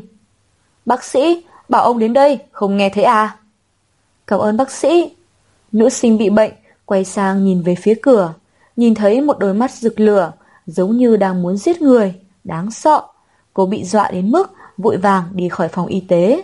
Bác 0.86 1.04
sĩ, 1.04 1.44
bảo 1.68 1.82
ông 1.82 1.98
đến 1.98 2.12
đây, 2.12 2.38
không 2.52 2.76
nghe 2.76 2.88
thấy 2.88 3.04
à? 3.04 3.36
Cảm 4.26 4.40
ơn 4.40 4.56
bác 4.56 4.70
sĩ. 4.70 5.16
Nữ 5.72 5.88
sinh 5.88 6.18
bị 6.18 6.30
bệnh, 6.30 6.52
quay 6.88 7.04
sang 7.04 7.44
nhìn 7.44 7.62
về 7.62 7.74
phía 7.74 7.94
cửa, 8.02 8.34
nhìn 8.76 8.94
thấy 8.94 9.20
một 9.20 9.38
đôi 9.38 9.54
mắt 9.54 9.70
rực 9.70 10.00
lửa, 10.00 10.32
giống 10.66 10.96
như 10.96 11.16
đang 11.16 11.42
muốn 11.42 11.56
giết 11.56 11.82
người, 11.82 12.14
đáng 12.44 12.70
sợ. 12.70 13.02
Cô 13.54 13.66
bị 13.66 13.84
dọa 13.84 14.10
đến 14.10 14.30
mức 14.30 14.52
vội 14.78 14.96
vàng 14.96 15.24
đi 15.32 15.48
khỏi 15.48 15.68
phòng 15.68 15.86
y 15.86 16.00
tế. 16.00 16.42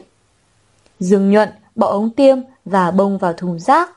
Dương 1.01 1.31
nhuận 1.31 1.49
bỏ 1.75 1.87
ống 1.87 2.11
tiêm 2.11 2.39
và 2.65 2.91
bông 2.91 3.19
vào 3.19 3.33
thùng 3.33 3.59
rác. 3.59 3.91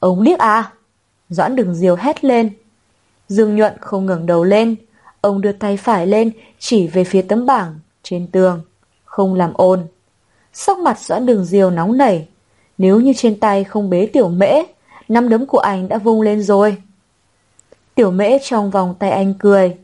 Ống 0.00 0.24
điếc 0.24 0.38
à? 0.38 0.72
Doãn 1.28 1.56
đừng 1.56 1.74
diều 1.74 1.96
hét 1.96 2.24
lên. 2.24 2.50
Dương 3.28 3.56
nhuận 3.56 3.72
không 3.80 4.06
ngẩng 4.06 4.26
đầu 4.26 4.44
lên. 4.44 4.76
Ông 5.20 5.40
đưa 5.40 5.52
tay 5.52 5.76
phải 5.76 6.06
lên 6.06 6.30
chỉ 6.58 6.86
về 6.86 7.04
phía 7.04 7.22
tấm 7.22 7.46
bảng 7.46 7.78
trên 8.02 8.26
tường. 8.26 8.60
Không 9.04 9.34
làm 9.34 9.52
ồn. 9.54 9.86
Sắc 10.52 10.78
mặt 10.78 10.98
doãn 11.00 11.26
đường 11.26 11.44
diều 11.44 11.70
nóng 11.70 11.96
nảy. 11.96 12.28
Nếu 12.78 13.00
như 13.00 13.12
trên 13.16 13.40
tay 13.40 13.64
không 13.64 13.90
bế 13.90 14.06
tiểu 14.06 14.28
mễ, 14.28 14.62
năm 15.08 15.28
đấm 15.28 15.46
của 15.46 15.58
anh 15.58 15.88
đã 15.88 15.98
vung 15.98 16.20
lên 16.20 16.42
rồi. 16.42 16.76
Tiểu 17.94 18.10
mễ 18.10 18.38
trong 18.42 18.70
vòng 18.70 18.94
tay 18.98 19.10
anh 19.10 19.34
cười. 19.38 19.76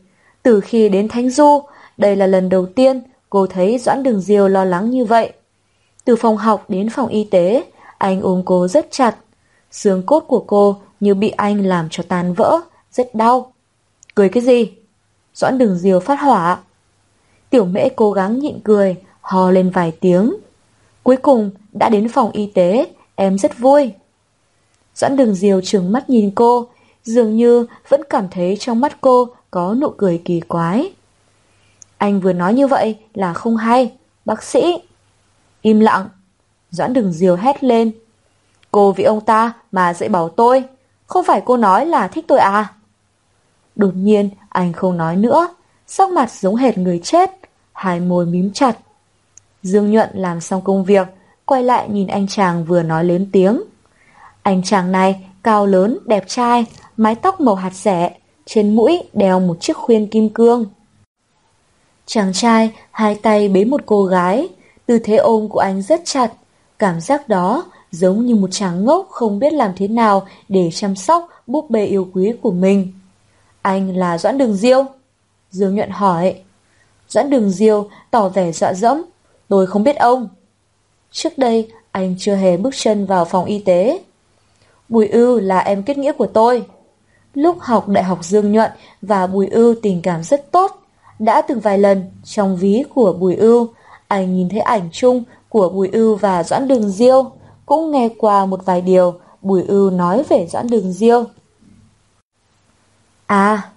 Từ 0.43 0.59
khi 0.61 0.89
đến 0.89 1.07
Thánh 1.07 1.29
Du, 1.29 1.61
đây 1.97 2.15
là 2.15 2.27
lần 2.27 2.49
đầu 2.49 2.65
tiên 2.65 3.01
cô 3.29 3.47
thấy 3.47 3.77
Doãn 3.77 4.03
Đường 4.03 4.21
Diêu 4.21 4.47
lo 4.47 4.65
lắng 4.65 4.89
như 4.89 5.05
vậy. 5.05 5.33
Từ 6.05 6.15
phòng 6.15 6.37
học 6.37 6.65
đến 6.67 6.89
phòng 6.89 7.07
y 7.07 7.23
tế, 7.23 7.63
anh 7.97 8.21
ôm 8.21 8.41
cô 8.45 8.67
rất 8.67 8.87
chặt. 8.91 9.15
Xương 9.71 10.03
cốt 10.05 10.19
của 10.19 10.43
cô 10.47 10.77
như 10.99 11.15
bị 11.15 11.29
anh 11.29 11.65
làm 11.65 11.87
cho 11.91 12.03
tan 12.07 12.33
vỡ, 12.33 12.59
rất 12.91 13.15
đau. 13.15 13.53
Cười 14.15 14.29
cái 14.29 14.43
gì? 14.43 14.71
Doãn 15.33 15.57
Đường 15.57 15.77
Diêu 15.77 15.99
phát 15.99 16.19
hỏa. 16.21 16.57
Tiểu 17.49 17.65
mễ 17.65 17.89
cố 17.89 18.11
gắng 18.11 18.39
nhịn 18.39 18.59
cười, 18.63 18.95
hò 19.21 19.51
lên 19.51 19.69
vài 19.69 19.91
tiếng. 19.99 20.35
Cuối 21.03 21.17
cùng 21.17 21.51
đã 21.71 21.89
đến 21.89 22.09
phòng 22.09 22.31
y 22.31 22.51
tế, 22.53 22.87
em 23.15 23.37
rất 23.37 23.59
vui. 23.59 23.91
Doãn 24.95 25.17
Đường 25.17 25.35
Diều 25.35 25.61
trừng 25.61 25.91
mắt 25.91 26.09
nhìn 26.09 26.31
cô, 26.35 26.67
dường 27.03 27.35
như 27.35 27.65
vẫn 27.89 28.01
cảm 28.09 28.27
thấy 28.31 28.57
trong 28.59 28.79
mắt 28.79 28.97
cô 29.01 29.27
có 29.51 29.75
nụ 29.81 29.89
cười 29.89 30.21
kỳ 30.25 30.39
quái. 30.39 30.93
Anh 31.97 32.19
vừa 32.19 32.33
nói 32.33 32.53
như 32.53 32.67
vậy 32.67 32.97
là 33.13 33.33
không 33.33 33.57
hay, 33.57 33.93
bác 34.25 34.43
sĩ. 34.43 34.77
Im 35.61 35.79
lặng. 35.79 36.09
Doãn 36.71 36.93
Đường 36.93 37.11
diều 37.11 37.35
hét 37.35 37.63
lên. 37.63 37.91
Cô 38.71 38.91
vì 38.91 39.03
ông 39.03 39.21
ta 39.21 39.53
mà 39.71 39.93
dạy 39.93 40.09
bảo 40.09 40.29
tôi, 40.29 40.63
không 41.07 41.25
phải 41.25 41.41
cô 41.45 41.57
nói 41.57 41.85
là 41.85 42.07
thích 42.07 42.25
tôi 42.27 42.39
à? 42.39 42.73
Đột 43.75 43.91
nhiên 43.95 44.29
anh 44.49 44.73
không 44.73 44.97
nói 44.97 45.15
nữa, 45.15 45.47
sắc 45.87 46.09
mặt 46.09 46.31
giống 46.31 46.55
hệt 46.55 46.77
người 46.77 46.99
chết, 47.03 47.31
hai 47.73 47.99
môi 47.99 48.25
mím 48.25 48.53
chặt. 48.53 48.77
Dương 49.63 49.91
Nhuận 49.91 50.09
làm 50.13 50.41
xong 50.41 50.61
công 50.61 50.83
việc, 50.83 51.07
quay 51.45 51.63
lại 51.63 51.89
nhìn 51.89 52.07
anh 52.07 52.27
chàng 52.27 52.65
vừa 52.65 52.83
nói 52.83 53.03
lớn 53.03 53.29
tiếng. 53.31 53.61
Anh 54.45 54.61
chàng 54.63 54.91
này 54.91 55.15
cao 55.43 55.65
lớn, 55.65 55.97
đẹp 56.05 56.23
trai, 56.27 56.65
mái 56.97 57.15
tóc 57.15 57.41
màu 57.41 57.55
hạt 57.55 57.73
rẻ, 57.73 58.15
trên 58.45 58.75
mũi 58.75 59.03
đeo 59.13 59.39
một 59.39 59.57
chiếc 59.59 59.77
khuyên 59.77 60.07
kim 60.07 60.29
cương. 60.29 60.65
Chàng 62.05 62.33
trai 62.33 62.71
hai 62.91 63.15
tay 63.15 63.49
bế 63.49 63.65
một 63.65 63.81
cô 63.85 64.03
gái, 64.03 64.47
tư 64.85 64.99
thế 64.99 65.15
ôm 65.15 65.49
của 65.49 65.59
anh 65.59 65.81
rất 65.81 66.01
chặt, 66.05 66.33
cảm 66.79 67.01
giác 67.01 67.29
đó 67.29 67.65
giống 67.91 68.25
như 68.25 68.35
một 68.35 68.47
chàng 68.51 68.85
ngốc 68.85 69.07
không 69.09 69.39
biết 69.39 69.53
làm 69.53 69.71
thế 69.75 69.87
nào 69.87 70.27
để 70.49 70.69
chăm 70.73 70.95
sóc 70.95 71.29
búp 71.47 71.69
bê 71.69 71.85
yêu 71.85 72.09
quý 72.13 72.33
của 72.41 72.51
mình. 72.51 72.93
Anh 73.61 73.97
là 73.97 74.17
Doãn 74.17 74.37
Đường 74.37 74.55
Diêu? 74.55 74.85
Dương 75.51 75.75
Nhuận 75.75 75.89
hỏi. 75.89 76.35
Doãn 77.07 77.29
Đường 77.29 77.49
Diêu 77.49 77.89
tỏ 78.11 78.29
vẻ 78.29 78.51
dọa 78.51 78.73
dẫm, 78.73 79.01
tôi 79.47 79.67
không 79.67 79.83
biết 79.83 79.95
ông. 79.95 80.29
Trước 81.11 81.37
đây, 81.37 81.71
anh 81.91 82.15
chưa 82.19 82.35
hề 82.35 82.57
bước 82.57 82.73
chân 82.77 83.05
vào 83.05 83.25
phòng 83.25 83.45
y 83.45 83.59
tế. 83.59 83.99
Bùi 84.89 85.07
ưu 85.07 85.39
là 85.39 85.59
em 85.59 85.83
kết 85.83 85.97
nghĩa 85.97 86.11
của 86.11 86.27
tôi. 86.27 86.65
Lúc 87.33 87.57
học 87.59 87.87
Đại 87.87 88.03
học 88.03 88.19
Dương 88.21 88.51
Nhuận 88.51 88.71
và 89.01 89.27
Bùi 89.27 89.47
ưu 89.47 89.75
tình 89.81 90.01
cảm 90.01 90.23
rất 90.23 90.51
tốt. 90.51 90.81
Đã 91.19 91.41
từng 91.41 91.59
vài 91.59 91.77
lần 91.77 92.11
trong 92.23 92.57
ví 92.57 92.83
của 92.93 93.13
Bùi 93.13 93.35
ưu, 93.35 93.67
anh 94.07 94.35
nhìn 94.35 94.49
thấy 94.49 94.59
ảnh 94.59 94.89
chung 94.91 95.23
của 95.49 95.69
Bùi 95.69 95.89
ưu 95.91 96.15
và 96.15 96.43
Doãn 96.43 96.67
Đường 96.67 96.91
Diêu, 96.91 97.31
cũng 97.65 97.91
nghe 97.91 98.09
qua 98.17 98.45
một 98.45 98.65
vài 98.65 98.81
điều 98.81 99.13
Bùi 99.41 99.63
ưu 99.63 99.89
nói 99.89 100.23
về 100.29 100.47
Doãn 100.51 100.67
Đường 100.67 100.93
Diêu. 100.93 101.23
À, 103.25 103.71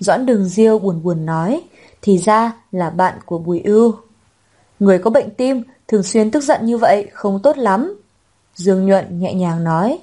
Doãn 0.00 0.26
Đường 0.26 0.44
Diêu 0.44 0.78
buồn 0.78 1.02
buồn 1.02 1.26
nói, 1.26 1.62
thì 2.02 2.18
ra 2.18 2.52
là 2.72 2.90
bạn 2.90 3.18
của 3.26 3.38
Bùi 3.38 3.60
ưu. 3.64 3.94
Người 4.78 4.98
có 4.98 5.10
bệnh 5.10 5.30
tim 5.30 5.62
thường 5.88 6.02
xuyên 6.02 6.30
tức 6.30 6.44
giận 6.44 6.66
như 6.66 6.78
vậy 6.78 7.08
không 7.12 7.40
tốt 7.42 7.58
lắm. 7.58 8.00
Dương 8.54 8.86
Nhuận 8.86 9.20
nhẹ 9.20 9.34
nhàng 9.34 9.64
nói, 9.64 9.98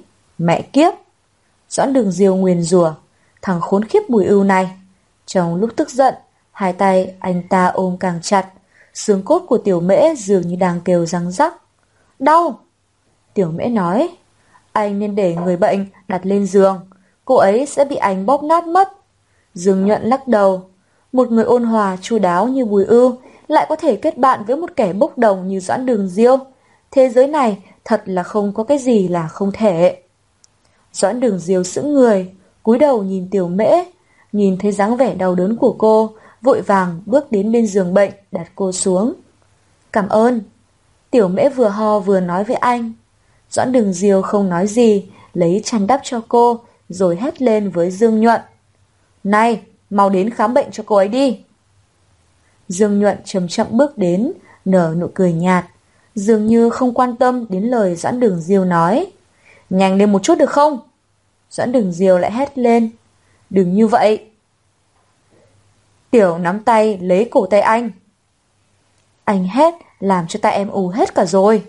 mẹ 0.46 0.62
kiếp. 0.62 0.94
Doãn 1.68 1.92
Đường 1.92 2.12
Diêu 2.12 2.36
nguyền 2.36 2.62
rủa 2.62 2.94
thằng 3.42 3.60
khốn 3.60 3.84
khiếp 3.84 4.00
Bùi 4.08 4.24
ưu 4.24 4.44
này. 4.44 4.70
Trong 5.26 5.54
lúc 5.54 5.70
tức 5.76 5.90
giận, 5.90 6.14
Hai 6.52 6.72
tay 6.72 7.14
anh 7.20 7.42
ta 7.48 7.66
ôm 7.66 7.96
càng 8.00 8.18
chặt, 8.22 8.46
xương 8.94 9.22
cốt 9.22 9.42
của 9.48 9.58
tiểu 9.58 9.80
mễ 9.80 10.14
dường 10.14 10.42
như 10.48 10.56
đang 10.56 10.80
kêu 10.80 11.06
răng 11.06 11.32
rắc. 11.32 11.54
Đau! 12.18 12.58
Tiểu 13.34 13.50
mễ 13.50 13.68
nói, 13.68 14.08
anh 14.72 14.98
nên 14.98 15.14
để 15.14 15.36
người 15.36 15.56
bệnh 15.56 15.86
đặt 16.08 16.26
lên 16.26 16.46
giường, 16.46 16.80
cô 17.24 17.36
ấy 17.36 17.66
sẽ 17.66 17.84
bị 17.84 17.96
anh 17.96 18.26
bóp 18.26 18.42
nát 18.42 18.66
mất. 18.66 18.88
Dương 19.54 19.86
nhuận 19.86 20.02
lắc 20.02 20.28
đầu, 20.28 20.62
một 21.12 21.30
người 21.30 21.44
ôn 21.44 21.64
hòa 21.64 21.96
chu 22.00 22.18
đáo 22.18 22.48
như 22.48 22.64
Bùi 22.64 22.84
Ưu 22.84 23.16
lại 23.48 23.66
có 23.68 23.76
thể 23.76 23.96
kết 23.96 24.18
bạn 24.18 24.44
với 24.46 24.56
một 24.56 24.70
kẻ 24.76 24.92
bốc 24.92 25.18
đồng 25.18 25.48
như 25.48 25.60
Doãn 25.60 25.86
Đường 25.86 26.08
Diêu. 26.08 26.36
Thế 26.90 27.08
giới 27.08 27.26
này 27.26 27.58
thật 27.84 28.02
là 28.06 28.22
không 28.22 28.52
có 28.54 28.64
cái 28.64 28.78
gì 28.78 29.08
là 29.08 29.28
không 29.28 29.52
thể. 29.52 30.02
Doãn 30.92 31.20
Đường 31.20 31.38
Diêu 31.38 31.64
sững 31.64 31.94
người, 31.94 32.32
cúi 32.62 32.78
đầu 32.78 33.02
nhìn 33.02 33.28
tiểu 33.30 33.48
mễ, 33.48 33.70
nhìn 34.32 34.58
thấy 34.58 34.72
dáng 34.72 34.96
vẻ 34.96 35.14
đau 35.14 35.34
đớn 35.34 35.56
của 35.56 35.74
cô, 35.78 36.14
vội 36.42 36.60
vàng 36.60 37.02
bước 37.06 37.32
đến 37.32 37.52
bên 37.52 37.66
giường 37.66 37.94
bệnh, 37.94 38.12
đặt 38.32 38.50
cô 38.54 38.72
xuống. 38.72 39.14
Cảm 39.92 40.08
ơn. 40.08 40.40
Tiểu 41.10 41.28
mễ 41.28 41.48
vừa 41.48 41.68
ho 41.68 41.98
vừa 41.98 42.20
nói 42.20 42.44
với 42.44 42.56
anh. 42.56 42.92
Doãn 43.50 43.72
đường 43.72 43.92
diêu 43.92 44.22
không 44.22 44.48
nói 44.48 44.66
gì, 44.66 45.10
lấy 45.34 45.60
chăn 45.64 45.86
đắp 45.86 46.00
cho 46.02 46.22
cô, 46.28 46.60
rồi 46.88 47.16
hét 47.16 47.42
lên 47.42 47.70
với 47.70 47.90
Dương 47.90 48.20
Nhuận. 48.20 48.40
Này, 49.24 49.62
mau 49.90 50.10
đến 50.10 50.30
khám 50.30 50.54
bệnh 50.54 50.70
cho 50.70 50.82
cô 50.86 50.96
ấy 50.96 51.08
đi. 51.08 51.40
Dương 52.68 53.00
Nhuận 53.00 53.18
chậm 53.24 53.48
chậm 53.48 53.66
bước 53.70 53.98
đến, 53.98 54.32
nở 54.64 54.94
nụ 54.98 55.06
cười 55.14 55.32
nhạt, 55.32 55.64
dường 56.14 56.46
như 56.46 56.70
không 56.70 56.94
quan 56.94 57.16
tâm 57.16 57.46
đến 57.48 57.62
lời 57.62 57.96
Doãn 57.96 58.20
Đường 58.20 58.40
Diêu 58.40 58.64
nói. 58.64 59.12
Nhanh 59.72 59.96
lên 59.96 60.12
một 60.12 60.22
chút 60.22 60.38
được 60.38 60.50
không? 60.50 60.78
Doãn 61.50 61.72
Đường 61.72 61.92
diều 61.92 62.18
lại 62.18 62.32
hét 62.32 62.58
lên. 62.58 62.90
Đừng 63.50 63.74
như 63.74 63.86
vậy, 63.86 64.26
Tiểu 66.10 66.38
nắm 66.38 66.60
tay 66.60 66.98
lấy 66.98 67.28
cổ 67.30 67.46
tay 67.46 67.60
anh. 67.60 67.90
Anh 69.24 69.44
hét 69.44 69.74
làm 70.00 70.26
cho 70.28 70.38
tay 70.42 70.52
em 70.52 70.68
ù 70.68 70.88
hết 70.88 71.14
cả 71.14 71.24
rồi. 71.24 71.64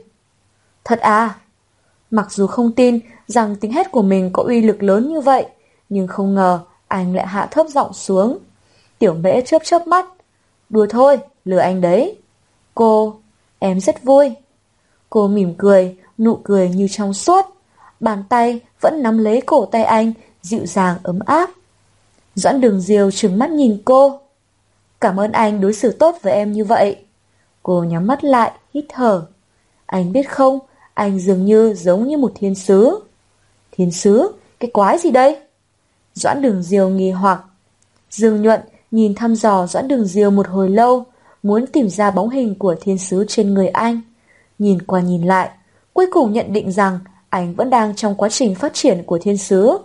Thật 0.83 0.99
à? 0.99 1.35
Mặc 2.11 2.31
dù 2.31 2.47
không 2.47 2.71
tin 2.71 2.99
rằng 3.27 3.55
tiếng 3.55 3.71
hét 3.71 3.91
của 3.91 4.01
mình 4.01 4.29
có 4.33 4.43
uy 4.43 4.61
lực 4.61 4.83
lớn 4.83 5.13
như 5.13 5.21
vậy, 5.21 5.45
nhưng 5.89 6.07
không 6.07 6.35
ngờ 6.35 6.59
anh 6.87 7.15
lại 7.15 7.27
hạ 7.27 7.47
thấp 7.51 7.67
giọng 7.67 7.93
xuống. 7.93 8.37
Tiểu 8.99 9.13
mễ 9.13 9.41
chớp 9.41 9.61
chớp 9.63 9.87
mắt. 9.87 10.05
Đùa 10.69 10.87
thôi, 10.89 11.19
lừa 11.45 11.59
anh 11.59 11.81
đấy. 11.81 12.17
Cô, 12.75 13.19
em 13.59 13.79
rất 13.79 14.03
vui. 14.03 14.35
Cô 15.09 15.27
mỉm 15.27 15.55
cười, 15.57 15.97
nụ 16.17 16.39
cười 16.43 16.69
như 16.69 16.87
trong 16.91 17.13
suốt. 17.13 17.45
Bàn 18.03 18.23
tay 18.29 18.59
vẫn 18.81 19.03
nắm 19.03 19.17
lấy 19.17 19.41
cổ 19.41 19.65
tay 19.65 19.83
anh, 19.83 20.13
dịu 20.41 20.65
dàng 20.65 20.97
ấm 21.03 21.19
áp. 21.25 21.49
Doãn 22.35 22.61
đường 22.61 22.81
diều 22.81 23.11
trừng 23.11 23.39
mắt 23.39 23.49
nhìn 23.49 23.81
cô. 23.85 24.19
Cảm 25.01 25.19
ơn 25.19 25.31
anh 25.31 25.61
đối 25.61 25.73
xử 25.73 25.91
tốt 25.91 26.15
với 26.21 26.33
em 26.33 26.51
như 26.51 26.65
vậy. 26.65 26.95
Cô 27.63 27.83
nhắm 27.83 28.07
mắt 28.07 28.23
lại, 28.23 28.51
hít 28.73 28.85
thở. 28.89 29.25
Anh 29.85 30.11
biết 30.11 30.29
không, 30.29 30.59
anh 30.93 31.19
dường 31.19 31.45
như 31.45 31.73
giống 31.73 32.07
như 32.07 32.17
một 32.17 32.31
thiên 32.35 32.55
sứ. 32.55 32.99
Thiên 33.71 33.91
sứ? 33.91 34.31
Cái 34.59 34.71
quái 34.71 34.97
gì 34.97 35.11
đây? 35.11 35.39
Doãn 36.13 36.41
đường 36.41 36.63
diều 36.63 36.89
nghi 36.89 37.11
hoặc. 37.11 37.43
Dương 38.09 38.41
nhuận 38.41 38.61
nhìn 38.91 39.15
thăm 39.15 39.35
dò 39.35 39.67
doãn 39.67 39.87
đường 39.87 40.05
diều 40.05 40.31
một 40.31 40.47
hồi 40.47 40.69
lâu, 40.69 41.05
muốn 41.43 41.67
tìm 41.67 41.89
ra 41.89 42.11
bóng 42.11 42.29
hình 42.29 42.55
của 42.55 42.75
thiên 42.81 42.97
sứ 42.97 43.25
trên 43.27 43.53
người 43.53 43.67
anh. 43.67 44.01
Nhìn 44.59 44.81
qua 44.81 45.01
nhìn 45.01 45.21
lại, 45.21 45.49
cuối 45.93 46.05
cùng 46.11 46.33
nhận 46.33 46.53
định 46.53 46.71
rằng 46.71 46.99
anh 47.33 47.55
vẫn 47.55 47.69
đang 47.69 47.95
trong 47.95 48.15
quá 48.15 48.29
trình 48.29 48.55
phát 48.55 48.73
triển 48.73 49.03
của 49.05 49.19
thiên 49.21 49.37
sứ. 49.37 49.77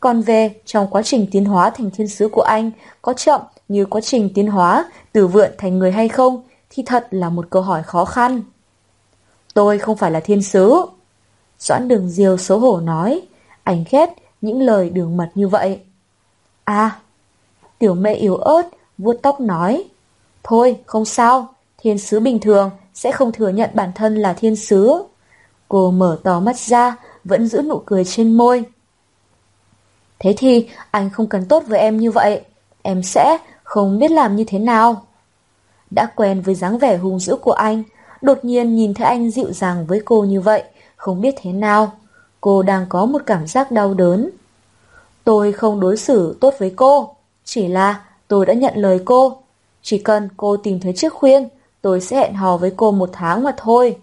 Còn 0.00 0.22
về 0.22 0.54
trong 0.64 0.86
quá 0.90 1.02
trình 1.02 1.26
tiến 1.32 1.44
hóa 1.44 1.70
thành 1.70 1.90
thiên 1.90 2.08
sứ 2.08 2.28
của 2.28 2.42
anh 2.42 2.70
có 3.02 3.12
chậm 3.12 3.40
như 3.68 3.84
quá 3.84 4.00
trình 4.00 4.30
tiến 4.34 4.46
hóa 4.46 4.90
từ 5.12 5.26
vượn 5.26 5.50
thành 5.58 5.78
người 5.78 5.92
hay 5.92 6.08
không 6.08 6.42
thì 6.70 6.82
thật 6.86 7.08
là 7.10 7.28
một 7.28 7.46
câu 7.50 7.62
hỏi 7.62 7.82
khó 7.82 8.04
khăn. 8.04 8.42
Tôi 9.54 9.78
không 9.78 9.96
phải 9.96 10.10
là 10.10 10.20
thiên 10.20 10.42
sứ. 10.42 10.74
Doãn 11.58 11.88
đường 11.88 12.08
diêu 12.10 12.36
xấu 12.36 12.58
hổ 12.58 12.80
nói, 12.80 13.22
anh 13.64 13.84
ghét 13.90 14.10
những 14.40 14.62
lời 14.62 14.90
đường 14.90 15.16
mật 15.16 15.28
như 15.34 15.48
vậy. 15.48 15.80
À, 16.64 17.00
tiểu 17.78 17.94
mẹ 17.94 18.14
yếu 18.14 18.36
ớt, 18.36 18.62
vuốt 18.98 19.16
tóc 19.22 19.40
nói, 19.40 19.84
thôi 20.42 20.76
không 20.86 21.04
sao, 21.04 21.54
thiên 21.78 21.98
sứ 21.98 22.20
bình 22.20 22.38
thường 22.40 22.70
sẽ 22.94 23.12
không 23.12 23.32
thừa 23.32 23.48
nhận 23.48 23.70
bản 23.74 23.92
thân 23.94 24.16
là 24.16 24.32
thiên 24.32 24.56
sứ. 24.56 25.02
Cô 25.74 25.90
mở 25.90 26.18
to 26.22 26.40
mắt 26.40 26.58
ra, 26.58 26.96
vẫn 27.24 27.46
giữ 27.46 27.62
nụ 27.62 27.82
cười 27.86 28.04
trên 28.04 28.32
môi. 28.32 28.64
Thế 30.18 30.34
thì 30.36 30.68
anh 30.90 31.10
không 31.10 31.26
cần 31.26 31.44
tốt 31.48 31.62
với 31.66 31.78
em 31.78 31.96
như 31.96 32.10
vậy, 32.10 32.40
em 32.82 33.02
sẽ 33.02 33.38
không 33.62 33.98
biết 33.98 34.10
làm 34.10 34.36
như 34.36 34.44
thế 34.46 34.58
nào. 34.58 35.06
đã 35.90 36.06
quen 36.16 36.40
với 36.40 36.54
dáng 36.54 36.78
vẻ 36.78 36.96
hung 36.96 37.18
dữ 37.20 37.36
của 37.36 37.52
anh, 37.52 37.82
đột 38.22 38.44
nhiên 38.44 38.76
nhìn 38.76 38.94
thấy 38.94 39.06
anh 39.06 39.30
dịu 39.30 39.52
dàng 39.52 39.86
với 39.86 40.02
cô 40.04 40.24
như 40.24 40.40
vậy, 40.40 40.64
không 40.96 41.20
biết 41.20 41.34
thế 41.42 41.52
nào. 41.52 41.92
Cô 42.40 42.62
đang 42.62 42.86
có 42.88 43.06
một 43.06 43.22
cảm 43.26 43.46
giác 43.46 43.70
đau 43.70 43.94
đớn. 43.94 44.30
Tôi 45.24 45.52
không 45.52 45.80
đối 45.80 45.96
xử 45.96 46.38
tốt 46.40 46.54
với 46.58 46.72
cô, 46.76 47.14
chỉ 47.44 47.68
là 47.68 48.00
tôi 48.28 48.46
đã 48.46 48.54
nhận 48.54 48.76
lời 48.76 49.00
cô. 49.04 49.42
Chỉ 49.82 49.98
cần 49.98 50.28
cô 50.36 50.56
tìm 50.56 50.80
thấy 50.80 50.92
chiếc 50.92 51.12
khuyên, 51.12 51.48
tôi 51.82 52.00
sẽ 52.00 52.16
hẹn 52.16 52.34
hò 52.34 52.56
với 52.56 52.72
cô 52.76 52.90
một 52.90 53.10
tháng 53.12 53.42
mà 53.44 53.54
thôi. 53.56 53.98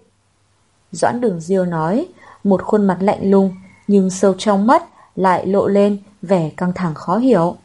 Doãn 0.92 1.22
đường 1.22 1.40
diêu 1.40 1.66
nói, 1.66 2.08
một 2.44 2.64
khuôn 2.64 2.88
mặt 2.88 2.98
lạnh 3.00 3.32
lùng, 3.32 3.56
nhưng 3.88 4.10
sâu 4.10 4.34
trong 4.38 4.68
mắt 4.68 4.84
lại 5.16 5.46
lộ 5.46 5.68
lên 5.68 5.98
vẻ 6.22 6.52
căng 6.58 6.74
thẳng 6.74 6.94
khó 6.94 7.18
hiểu. 7.18 7.56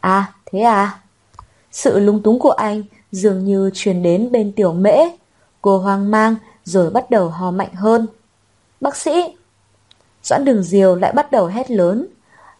À, 0.00 0.32
thế 0.46 0.60
à? 0.60 1.00
Sự 1.72 1.98
lung 1.98 2.22
túng 2.22 2.38
của 2.38 2.50
anh 2.50 2.82
dường 3.12 3.44
như 3.44 3.70
truyền 3.74 4.02
đến 4.02 4.32
bên 4.32 4.52
tiểu 4.52 4.72
mễ. 4.72 4.96
Cô 5.62 5.78
hoang 5.78 6.10
mang 6.10 6.36
rồi 6.64 6.90
bắt 6.90 7.10
đầu 7.10 7.28
ho 7.28 7.50
mạnh 7.50 7.74
hơn. 7.74 8.06
Bác 8.80 8.96
sĩ! 8.96 9.36
Doãn 10.22 10.44
đường 10.44 10.62
diều 10.62 10.96
lại 10.96 11.12
bắt 11.12 11.30
đầu 11.30 11.46
hét 11.46 11.70
lớn. 11.70 12.06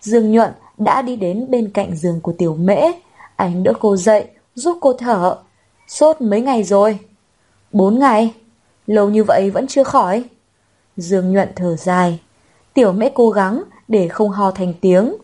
Dương 0.00 0.32
nhuận 0.32 0.50
đã 0.78 1.02
đi 1.02 1.16
đến 1.16 1.46
bên 1.50 1.70
cạnh 1.70 1.96
giường 1.96 2.20
của 2.20 2.32
tiểu 2.38 2.56
mễ. 2.56 2.80
Anh 3.36 3.62
đỡ 3.62 3.72
cô 3.80 3.96
dậy, 3.96 4.26
giúp 4.54 4.78
cô 4.80 4.92
thở. 4.92 5.36
Sốt 5.88 6.20
mấy 6.20 6.40
ngày 6.40 6.62
rồi? 6.62 6.98
Bốn 7.72 7.98
ngày. 7.98 8.34
Lâu 8.86 9.10
như 9.10 9.24
vậy 9.24 9.50
vẫn 9.50 9.66
chưa 9.66 9.84
khỏi. 9.84 10.24
Dương 10.96 11.32
nhuận 11.32 11.48
thở 11.56 11.76
dài. 11.76 12.20
Tiểu 12.74 12.92
mễ 12.92 13.08
cố 13.14 13.30
gắng 13.30 13.62
để 13.88 14.08
không 14.08 14.30
ho 14.30 14.50
thành 14.50 14.74
tiếng. 14.80 15.16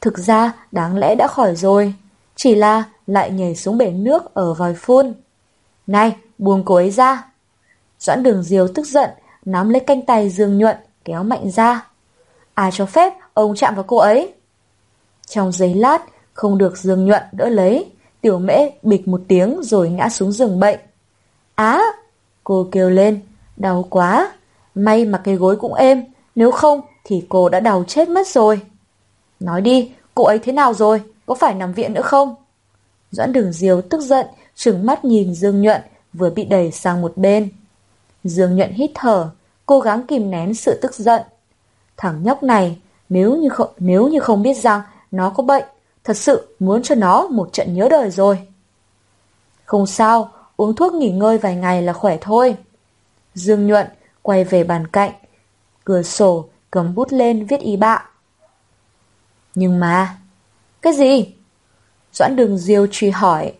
Thực 0.00 0.18
ra 0.18 0.52
đáng 0.72 0.96
lẽ 0.96 1.14
đã 1.14 1.26
khỏi 1.26 1.56
rồi. 1.56 1.94
Chỉ 2.36 2.54
là 2.54 2.84
lại 3.06 3.30
nhảy 3.30 3.56
xuống 3.56 3.78
bể 3.78 3.90
nước 3.90 4.34
ở 4.34 4.54
vòi 4.54 4.74
phun. 4.74 5.14
Này, 5.86 6.16
buông 6.38 6.62
cô 6.64 6.74
ấy 6.74 6.90
ra. 6.90 7.24
Doãn 7.98 8.22
đường 8.22 8.42
diều 8.42 8.68
tức 8.68 8.86
giận, 8.86 9.10
nắm 9.44 9.68
lấy 9.68 9.80
canh 9.80 10.06
tay 10.06 10.30
Dương 10.30 10.58
Nhuận, 10.58 10.76
kéo 11.04 11.22
mạnh 11.22 11.50
ra. 11.50 11.86
Ai 12.54 12.70
cho 12.72 12.86
phép 12.86 13.12
ông 13.34 13.54
chạm 13.54 13.74
vào 13.74 13.84
cô 13.84 13.96
ấy? 13.96 14.34
Trong 15.26 15.52
giây 15.52 15.74
lát, 15.74 16.04
không 16.32 16.58
được 16.58 16.78
Dương 16.78 17.04
Nhuận 17.04 17.22
đỡ 17.32 17.48
lấy, 17.48 17.92
tiểu 18.20 18.38
mễ 18.38 18.70
bịch 18.82 19.08
một 19.08 19.20
tiếng 19.28 19.62
rồi 19.62 19.90
ngã 19.90 20.08
xuống 20.08 20.32
giường 20.32 20.60
bệnh. 20.60 20.78
Á! 21.54 21.82
Cô 22.46 22.68
kêu 22.72 22.90
lên, 22.90 23.20
đau 23.56 23.86
quá. 23.90 24.32
May 24.74 25.04
mà 25.04 25.18
cái 25.24 25.34
gối 25.34 25.56
cũng 25.56 25.74
êm, 25.74 26.04
nếu 26.34 26.50
không 26.50 26.80
thì 27.04 27.26
cô 27.28 27.48
đã 27.48 27.60
đau 27.60 27.84
chết 27.88 28.08
mất 28.08 28.28
rồi. 28.28 28.60
Nói 29.40 29.60
đi, 29.60 29.92
cô 30.14 30.24
ấy 30.24 30.38
thế 30.38 30.52
nào 30.52 30.74
rồi? 30.74 31.02
Có 31.26 31.34
phải 31.34 31.54
nằm 31.54 31.72
viện 31.72 31.94
nữa 31.94 32.02
không? 32.02 32.34
Doãn 33.10 33.32
đường 33.32 33.52
diều 33.52 33.80
tức 33.80 34.00
giận, 34.00 34.26
trừng 34.54 34.86
mắt 34.86 35.04
nhìn 35.04 35.34
Dương 35.34 35.62
Nhuận 35.62 35.80
vừa 36.12 36.30
bị 36.30 36.44
đẩy 36.44 36.70
sang 36.70 37.00
một 37.02 37.12
bên. 37.16 37.48
Dương 38.24 38.56
Nhuận 38.56 38.72
hít 38.72 38.90
thở, 38.94 39.30
cố 39.66 39.80
gắng 39.80 40.06
kìm 40.06 40.30
nén 40.30 40.54
sự 40.54 40.78
tức 40.82 40.94
giận. 40.94 41.22
Thằng 41.96 42.22
nhóc 42.22 42.42
này, 42.42 42.78
nếu 43.08 43.36
như 43.36 43.48
không, 43.48 43.70
nếu 43.78 44.08
như 44.08 44.20
không 44.20 44.42
biết 44.42 44.56
rằng 44.56 44.80
nó 45.10 45.30
có 45.30 45.42
bệnh, 45.42 45.64
thật 46.04 46.16
sự 46.16 46.56
muốn 46.58 46.82
cho 46.82 46.94
nó 46.94 47.28
một 47.28 47.52
trận 47.52 47.74
nhớ 47.74 47.88
đời 47.90 48.10
rồi. 48.10 48.38
Không 49.64 49.86
sao, 49.86 50.30
uống 50.56 50.74
thuốc 50.74 50.94
nghỉ 50.94 51.10
ngơi 51.10 51.38
vài 51.38 51.56
ngày 51.56 51.82
là 51.82 51.92
khỏe 51.92 52.18
thôi. 52.20 52.56
Dương 53.34 53.66
Nhuận 53.66 53.86
quay 54.22 54.44
về 54.44 54.64
bàn 54.64 54.86
cạnh, 54.86 55.12
cửa 55.84 56.02
sổ 56.02 56.48
cầm 56.70 56.94
bút 56.94 57.12
lên 57.12 57.46
viết 57.46 57.60
y 57.60 57.76
bạ. 57.76 58.10
Nhưng 59.54 59.80
mà... 59.80 60.18
Cái 60.82 60.92
gì? 60.92 61.34
Doãn 62.12 62.36
đường 62.36 62.58
diêu 62.58 62.86
truy 62.90 63.10
hỏi. 63.10 63.52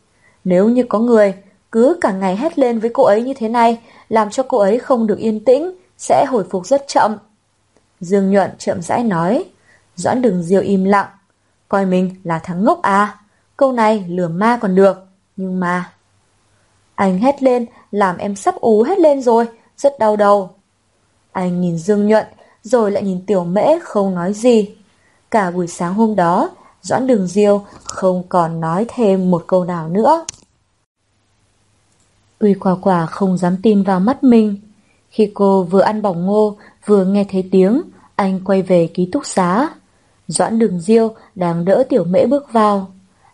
Nếu 0.44 0.68
như 0.68 0.82
có 0.88 0.98
người 0.98 1.34
cứ 1.72 1.98
cả 2.00 2.12
ngày 2.12 2.36
hét 2.36 2.58
lên 2.58 2.78
với 2.78 2.90
cô 2.94 3.04
ấy 3.04 3.22
như 3.22 3.34
thế 3.34 3.48
này, 3.48 3.80
làm 4.08 4.30
cho 4.30 4.42
cô 4.42 4.58
ấy 4.58 4.78
không 4.78 5.06
được 5.06 5.18
yên 5.18 5.44
tĩnh, 5.44 5.72
sẽ 5.98 6.24
hồi 6.28 6.44
phục 6.50 6.66
rất 6.66 6.84
chậm. 6.88 7.16
Dương 8.00 8.30
Nhuận 8.30 8.50
chậm 8.58 8.82
rãi 8.82 9.04
nói. 9.04 9.44
Doãn 9.96 10.22
đường 10.22 10.42
diêu 10.42 10.60
im 10.60 10.84
lặng. 10.84 11.06
Coi 11.68 11.86
mình 11.86 12.16
là 12.24 12.38
thằng 12.38 12.64
ngốc 12.64 12.82
à? 12.82 13.18
Câu 13.56 13.72
này 13.72 14.04
lừa 14.08 14.28
ma 14.28 14.58
còn 14.60 14.74
được. 14.74 15.06
Nhưng 15.36 15.60
mà... 15.60 15.92
Anh 16.96 17.18
hét 17.18 17.42
lên, 17.42 17.66
làm 17.90 18.16
em 18.16 18.36
sắp 18.36 18.54
ú 18.54 18.82
hết 18.82 18.98
lên 18.98 19.22
rồi, 19.22 19.46
rất 19.76 19.98
đau 19.98 20.16
đầu. 20.16 20.50
Anh 21.32 21.60
nhìn 21.60 21.78
Dương 21.78 22.08
Nhuận, 22.08 22.26
rồi 22.62 22.90
lại 22.90 23.02
nhìn 23.02 23.26
Tiểu 23.26 23.44
Mễ 23.44 23.78
không 23.82 24.14
nói 24.14 24.32
gì. 24.32 24.70
Cả 25.30 25.50
buổi 25.50 25.66
sáng 25.66 25.94
hôm 25.94 26.16
đó, 26.16 26.50
Doãn 26.82 27.06
Đường 27.06 27.26
Diêu 27.26 27.64
không 27.84 28.22
còn 28.28 28.60
nói 28.60 28.86
thêm 28.88 29.30
một 29.30 29.44
câu 29.46 29.64
nào 29.64 29.88
nữa. 29.88 30.24
Uy 32.38 32.54
quả 32.54 32.76
quả 32.82 33.06
không 33.06 33.38
dám 33.38 33.56
tin 33.62 33.82
vào 33.82 34.00
mắt 34.00 34.24
mình. 34.24 34.56
Khi 35.10 35.30
cô 35.34 35.62
vừa 35.62 35.80
ăn 35.80 36.02
bỏng 36.02 36.26
ngô, 36.26 36.56
vừa 36.86 37.04
nghe 37.04 37.24
thấy 37.30 37.48
tiếng, 37.50 37.82
anh 38.16 38.40
quay 38.44 38.62
về 38.62 38.90
ký 38.94 39.08
túc 39.12 39.26
xá. 39.26 39.68
Doãn 40.28 40.58
Đường 40.58 40.80
Diêu 40.80 41.14
đang 41.34 41.64
đỡ 41.64 41.84
Tiểu 41.88 42.04
Mễ 42.04 42.26
bước 42.26 42.52
vào. 42.52 42.88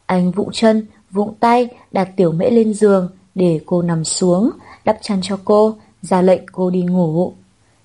Anh 0.06 0.30
vụng 0.30 0.52
chân, 0.52 0.86
vụng 1.10 1.34
tay 1.40 1.68
đặt 1.92 2.08
Tiểu 2.16 2.32
Mễ 2.32 2.50
lên 2.50 2.74
giường 2.74 3.08
để 3.34 3.60
cô 3.66 3.82
nằm 3.82 4.04
xuống, 4.04 4.50
đắp 4.84 4.98
chăn 5.02 5.20
cho 5.22 5.38
cô, 5.44 5.74
ra 6.02 6.22
lệnh 6.22 6.42
cô 6.52 6.70
đi 6.70 6.82
ngủ. 6.82 7.32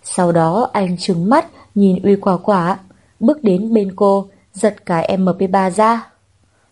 Sau 0.03 0.31
đó 0.31 0.69
anh 0.73 0.97
trừng 0.97 1.29
mắt 1.29 1.47
nhìn 1.75 2.03
Uy 2.03 2.15
quả 2.15 2.37
quả, 2.37 2.79
bước 3.19 3.43
đến 3.43 3.73
bên 3.73 3.95
cô, 3.95 4.27
giật 4.53 4.85
cái 4.85 5.17
MP3 5.17 5.69
ra. 5.69 6.11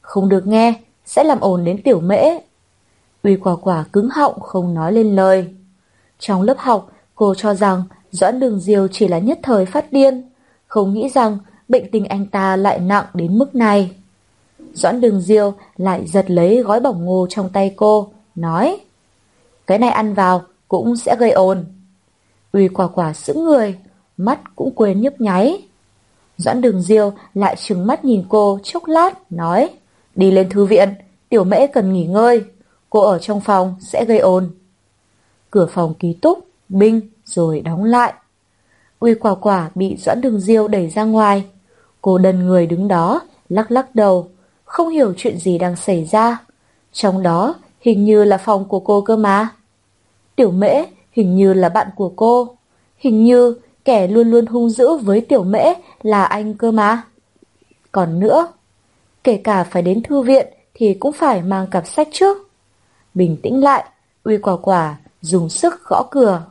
Không 0.01 0.29
được 0.29 0.47
nghe, 0.47 0.73
sẽ 1.05 1.23
làm 1.23 1.39
ồn 1.39 1.65
đến 1.65 1.81
tiểu 1.81 1.99
mễ. 1.99 2.23
Uy 3.23 3.35
quả 3.35 3.55
quả 3.55 3.85
cứng 3.93 4.09
họng 4.09 4.39
không 4.39 4.73
nói 4.73 4.93
lên 4.93 5.15
lời. 5.15 5.47
Trong 6.19 6.41
lớp 6.41 6.57
học, 6.57 6.91
cô 7.15 7.35
cho 7.35 7.53
rằng 7.53 7.83
Doãn 8.11 8.39
Đường 8.39 8.59
Diêu 8.59 8.87
chỉ 8.87 9.07
là 9.07 9.19
nhất 9.19 9.39
thời 9.43 9.65
phát 9.65 9.91
điên, 9.91 10.29
không 10.67 10.93
nghĩ 10.93 11.09
rằng 11.09 11.37
bệnh 11.67 11.91
tình 11.91 12.05
anh 12.05 12.25
ta 12.25 12.55
lại 12.55 12.79
nặng 12.79 13.05
đến 13.13 13.37
mức 13.37 13.55
này. 13.55 13.91
Doãn 14.73 15.01
Đường 15.01 15.21
Diêu 15.21 15.53
lại 15.77 16.07
giật 16.07 16.31
lấy 16.31 16.61
gói 16.61 16.79
bỏng 16.79 17.05
ngô 17.05 17.27
trong 17.29 17.49
tay 17.49 17.73
cô, 17.75 18.09
nói 18.35 18.79
Cái 19.67 19.79
này 19.79 19.89
ăn 19.89 20.13
vào 20.13 20.41
cũng 20.67 20.95
sẽ 20.95 21.15
gây 21.19 21.31
ồn. 21.31 21.65
Uy 22.51 22.67
quả 22.67 22.87
quả 22.87 23.13
sững 23.13 23.43
người, 23.45 23.77
mắt 24.17 24.39
cũng 24.55 24.75
quên 24.75 25.01
nhấp 25.01 25.21
nháy. 25.21 25.67
Doãn 26.37 26.61
đường 26.61 26.81
diêu 26.81 27.13
lại 27.33 27.55
trừng 27.55 27.87
mắt 27.87 28.05
nhìn 28.05 28.25
cô 28.29 28.59
chốc 28.63 28.85
lát, 28.87 29.31
nói 29.31 29.69
Đi 30.15 30.31
lên 30.31 30.49
thư 30.49 30.65
viện, 30.65 30.93
tiểu 31.29 31.43
mễ 31.43 31.67
cần 31.67 31.93
nghỉ 31.93 32.05
ngơi, 32.05 32.43
cô 32.89 33.01
ở 33.01 33.19
trong 33.19 33.41
phòng 33.41 33.75
sẽ 33.79 34.05
gây 34.05 34.19
ồn. 34.19 34.49
Cửa 35.51 35.65
phòng 35.65 35.93
ký 35.93 36.13
túc, 36.13 36.47
binh, 36.69 37.01
rồi 37.25 37.61
đóng 37.61 37.83
lại. 37.83 38.13
Uy 38.99 39.13
quả 39.13 39.35
quả 39.35 39.69
bị 39.75 39.97
Doãn 39.97 40.21
đường 40.21 40.39
diêu 40.39 40.67
đẩy 40.67 40.89
ra 40.89 41.03
ngoài. 41.03 41.45
Cô 42.01 42.17
đần 42.17 42.45
người 42.45 42.67
đứng 42.67 42.87
đó, 42.87 43.21
lắc 43.49 43.71
lắc 43.71 43.95
đầu, 43.95 44.29
không 44.65 44.89
hiểu 44.89 45.13
chuyện 45.17 45.37
gì 45.37 45.57
đang 45.57 45.75
xảy 45.75 46.05
ra. 46.05 46.37
Trong 46.91 47.23
đó, 47.23 47.55
hình 47.85 48.05
như 48.05 48.23
là 48.23 48.37
phòng 48.37 48.65
của 48.65 48.79
cô 48.79 49.01
cơ 49.01 49.15
mà. 49.15 49.49
Tiểu 50.35 50.51
mễ, 50.51 50.85
hình 51.11 51.35
như 51.35 51.53
là 51.53 51.69
bạn 51.69 51.87
của 51.95 52.11
cô. 52.15 52.55
Hình 52.97 53.23
như 53.23 53.55
kẻ 53.85 54.07
luôn 54.07 54.31
luôn 54.31 54.45
hung 54.45 54.69
dữ 54.69 54.97
với 54.97 55.21
tiểu 55.21 55.43
mễ 55.43 55.73
là 56.01 56.23
anh 56.23 56.53
cơ 56.53 56.71
mà. 56.71 57.01
Còn 57.91 58.19
nữa, 58.19 58.47
kể 59.23 59.41
cả 59.43 59.63
phải 59.63 59.81
đến 59.81 60.03
thư 60.03 60.21
viện 60.21 60.47
thì 60.73 60.93
cũng 60.93 61.11
phải 61.11 61.41
mang 61.41 61.67
cặp 61.67 61.87
sách 61.87 62.07
trước. 62.11 62.37
Bình 63.13 63.37
tĩnh 63.43 63.63
lại, 63.63 63.85
uy 64.23 64.37
quả 64.37 64.57
quả 64.57 64.95
dùng 65.21 65.49
sức 65.49 65.73
gõ 65.89 66.03
cửa. 66.11 66.43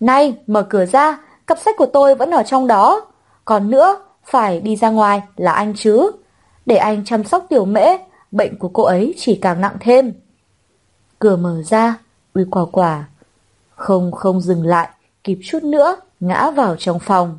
Này, 0.00 0.34
mở 0.46 0.62
cửa 0.62 0.86
ra, 0.86 1.18
cặp 1.46 1.58
sách 1.58 1.74
của 1.78 1.86
tôi 1.86 2.14
vẫn 2.14 2.30
ở 2.30 2.42
trong 2.42 2.66
đó. 2.66 3.06
Còn 3.44 3.70
nữa, 3.70 3.96
phải 4.24 4.60
đi 4.60 4.76
ra 4.76 4.90
ngoài 4.90 5.22
là 5.36 5.52
anh 5.52 5.74
chứ. 5.76 6.10
Để 6.66 6.76
anh 6.76 7.04
chăm 7.04 7.24
sóc 7.24 7.46
tiểu 7.48 7.64
mễ, 7.64 7.96
bệnh 8.30 8.58
của 8.58 8.68
cô 8.68 8.82
ấy 8.82 9.14
chỉ 9.18 9.38
càng 9.42 9.60
nặng 9.60 9.76
thêm. 9.80 10.12
Cửa 11.20 11.36
mở 11.36 11.62
ra, 11.62 11.98
uy 12.34 12.44
quả 12.50 12.64
quả. 12.72 13.08
Không 13.74 14.12
không 14.12 14.40
dừng 14.40 14.66
lại, 14.66 14.88
kịp 15.24 15.38
chút 15.44 15.62
nữa, 15.62 15.96
ngã 16.20 16.50
vào 16.50 16.76
trong 16.76 16.98
phòng. 16.98 17.38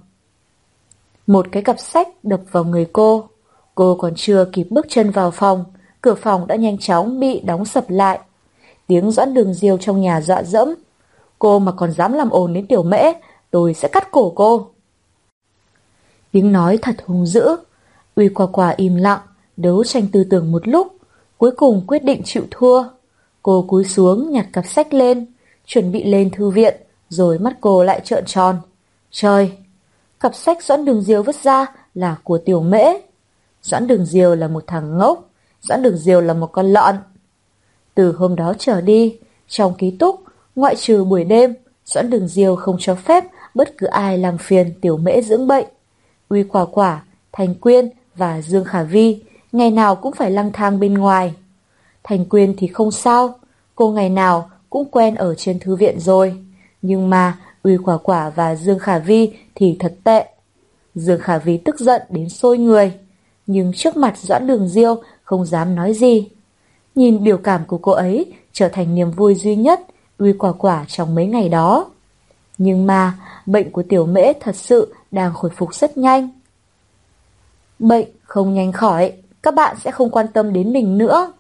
Một 1.27 1.45
cái 1.51 1.63
cặp 1.63 1.79
sách 1.79 2.07
đập 2.23 2.41
vào 2.51 2.63
người 2.63 2.87
cô. 2.93 3.27
Cô 3.75 3.95
còn 3.95 4.13
chưa 4.15 4.45
kịp 4.53 4.67
bước 4.69 4.85
chân 4.89 5.11
vào 5.11 5.31
phòng, 5.31 5.65
cửa 6.01 6.15
phòng 6.15 6.47
đã 6.47 6.55
nhanh 6.55 6.77
chóng 6.77 7.19
bị 7.19 7.39
đóng 7.39 7.65
sập 7.65 7.89
lại. 7.89 8.19
Tiếng 8.87 9.11
doãn 9.11 9.33
đường 9.33 9.53
diêu 9.53 9.77
trong 9.77 10.01
nhà 10.01 10.21
dọa 10.21 10.43
dẫm. 10.43 10.75
Cô 11.39 11.59
mà 11.59 11.71
còn 11.71 11.91
dám 11.91 12.13
làm 12.13 12.29
ồn 12.29 12.53
đến 12.53 12.67
tiểu 12.67 12.83
mễ, 12.83 13.13
tôi 13.51 13.73
sẽ 13.73 13.87
cắt 13.87 14.11
cổ 14.11 14.33
cô. 14.35 14.69
Tiếng 16.31 16.51
nói 16.51 16.77
thật 16.81 16.95
hung 17.05 17.25
dữ. 17.25 17.55
Uy 18.15 18.29
quả 18.29 18.47
quả 18.47 18.73
im 18.77 18.95
lặng, 18.95 19.19
đấu 19.57 19.83
tranh 19.83 20.07
tư 20.11 20.23
tưởng 20.29 20.51
một 20.51 20.67
lúc, 20.67 20.95
cuối 21.37 21.51
cùng 21.51 21.83
quyết 21.87 22.03
định 22.03 22.21
chịu 22.25 22.43
thua. 22.51 22.83
Cô 23.43 23.65
cúi 23.67 23.85
xuống 23.85 24.31
nhặt 24.31 24.45
cặp 24.53 24.65
sách 24.67 24.93
lên, 24.93 25.25
chuẩn 25.65 25.91
bị 25.91 26.03
lên 26.03 26.29
thư 26.29 26.49
viện, 26.49 26.75
rồi 27.09 27.39
mắt 27.39 27.57
cô 27.61 27.83
lại 27.83 28.01
trợn 28.03 28.25
tròn. 28.25 28.59
Trời, 29.11 29.51
cặp 30.19 30.35
sách 30.35 30.63
Doãn 30.63 30.85
Đường 30.85 31.01
Diêu 31.01 31.23
vứt 31.23 31.35
ra 31.35 31.65
là 31.93 32.17
của 32.23 32.37
tiểu 32.37 32.61
mễ. 32.61 32.83
Doãn 33.61 33.87
Đường 33.87 34.05
Diêu 34.05 34.35
là 34.35 34.47
một 34.47 34.63
thằng 34.67 34.97
ngốc, 34.97 35.29
Doãn 35.61 35.81
Đường 35.81 35.97
Diêu 35.97 36.21
là 36.21 36.33
một 36.33 36.51
con 36.51 36.73
lợn. 36.73 36.95
Từ 37.95 38.11
hôm 38.11 38.35
đó 38.35 38.53
trở 38.59 38.81
đi, 38.81 39.17
trong 39.47 39.73
ký 39.75 39.91
túc, 39.91 40.23
ngoại 40.55 40.75
trừ 40.75 41.03
buổi 41.03 41.23
đêm, 41.23 41.53
Doãn 41.85 42.09
Đường 42.09 42.27
Diêu 42.27 42.55
không 42.55 42.77
cho 42.79 42.95
phép 42.95 43.23
bất 43.55 43.77
cứ 43.77 43.87
ai 43.87 44.17
làm 44.17 44.37
phiền 44.37 44.73
tiểu 44.81 44.97
mễ 44.97 45.21
dưỡng 45.21 45.47
bệnh. 45.47 45.65
Uy 46.29 46.43
Quả 46.43 46.65
Quả, 46.65 47.03
Thành 47.31 47.55
Quyên 47.55 47.89
và 48.15 48.41
Dương 48.41 48.65
Khả 48.65 48.83
Vi 48.83 49.23
ngày 49.51 49.71
nào 49.71 49.95
cũng 49.95 50.13
phải 50.13 50.31
lang 50.31 50.51
thang 50.51 50.79
bên 50.79 50.93
ngoài. 50.93 51.33
Thành 52.03 52.25
Quyên 52.25 52.53
thì 52.57 52.67
không 52.67 52.91
sao, 52.91 53.39
cô 53.75 53.91
ngày 53.91 54.09
nào 54.09 54.49
cũng 54.69 54.91
quen 54.91 55.15
ở 55.15 55.35
trên 55.35 55.59
thư 55.59 55.75
viện 55.75 55.99
rồi. 55.99 56.37
Nhưng 56.81 57.09
mà 57.09 57.37
Uy 57.63 57.77
Quả 57.77 57.97
Quả 57.97 58.29
và 58.29 58.55
Dương 58.55 58.79
Khả 58.79 58.99
Vi 58.99 59.33
thì 59.55 59.75
thật 59.79 59.95
tệ. 60.03 60.25
Dương 60.95 61.21
Khả 61.21 61.37
Vi 61.37 61.57
tức 61.57 61.79
giận 61.79 62.01
đến 62.09 62.29
sôi 62.29 62.57
người, 62.57 62.93
nhưng 63.47 63.71
trước 63.75 63.97
mặt 63.97 64.17
Doãn 64.17 64.47
Đường 64.47 64.67
Diêu 64.67 64.95
không 65.23 65.45
dám 65.45 65.75
nói 65.75 65.93
gì. 65.93 66.29
Nhìn 66.95 67.23
biểu 67.23 67.37
cảm 67.37 67.65
của 67.65 67.77
cô 67.77 67.91
ấy 67.91 68.33
trở 68.53 68.69
thành 68.69 68.95
niềm 68.95 69.11
vui 69.11 69.35
duy 69.35 69.55
nhất 69.55 69.79
Uy 70.17 70.33
Quả 70.33 70.51
Quả 70.51 70.85
trong 70.87 71.15
mấy 71.15 71.25
ngày 71.25 71.49
đó. 71.49 71.89
Nhưng 72.57 72.87
mà 72.87 73.13
bệnh 73.45 73.71
của 73.71 73.83
tiểu 73.83 74.05
mễ 74.05 74.33
thật 74.39 74.55
sự 74.55 74.93
đang 75.11 75.31
hồi 75.35 75.51
phục 75.55 75.75
rất 75.75 75.97
nhanh. 75.97 76.29
Bệnh 77.79 78.07
không 78.23 78.53
nhanh 78.53 78.71
khỏi, 78.71 79.13
các 79.43 79.53
bạn 79.53 79.75
sẽ 79.83 79.91
không 79.91 80.09
quan 80.09 80.27
tâm 80.33 80.53
đến 80.53 80.73
mình 80.73 80.97
nữa. 80.97 81.31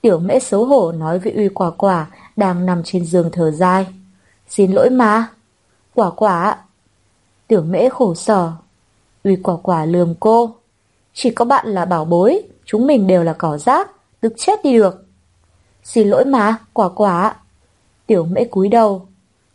Tiểu 0.00 0.18
mễ 0.18 0.38
xấu 0.38 0.64
hổ 0.64 0.92
nói 0.92 1.18
với 1.18 1.32
Uy 1.32 1.48
Quả 1.48 1.70
Quả 1.70 2.06
đang 2.36 2.66
nằm 2.66 2.82
trên 2.84 3.04
giường 3.04 3.30
thở 3.32 3.50
dài. 3.50 3.86
Xin 4.48 4.72
lỗi 4.72 4.90
mà. 4.90 5.28
Quả 5.94 6.10
quả. 6.10 6.58
Tiểu 7.46 7.62
mễ 7.62 7.88
khổ 7.88 8.14
sở. 8.14 8.52
Uy 9.24 9.36
Quả 9.36 9.56
Quả 9.62 9.84
lườm 9.84 10.14
cô. 10.20 10.54
Chỉ 11.14 11.30
có 11.30 11.44
bạn 11.44 11.66
là 11.66 11.84
bảo 11.84 12.04
bối, 12.04 12.42
chúng 12.64 12.86
mình 12.86 13.06
đều 13.06 13.24
là 13.24 13.32
cỏ 13.32 13.58
rác, 13.58 13.90
tức 14.20 14.32
chết 14.36 14.64
đi 14.64 14.72
được. 14.72 15.04
Xin 15.84 16.08
lỗi 16.08 16.24
mà, 16.24 16.56
quả 16.72 16.88
quả. 16.88 17.36
Tiểu 18.06 18.24
mễ 18.24 18.44
cúi 18.44 18.68
đầu. 18.68 19.06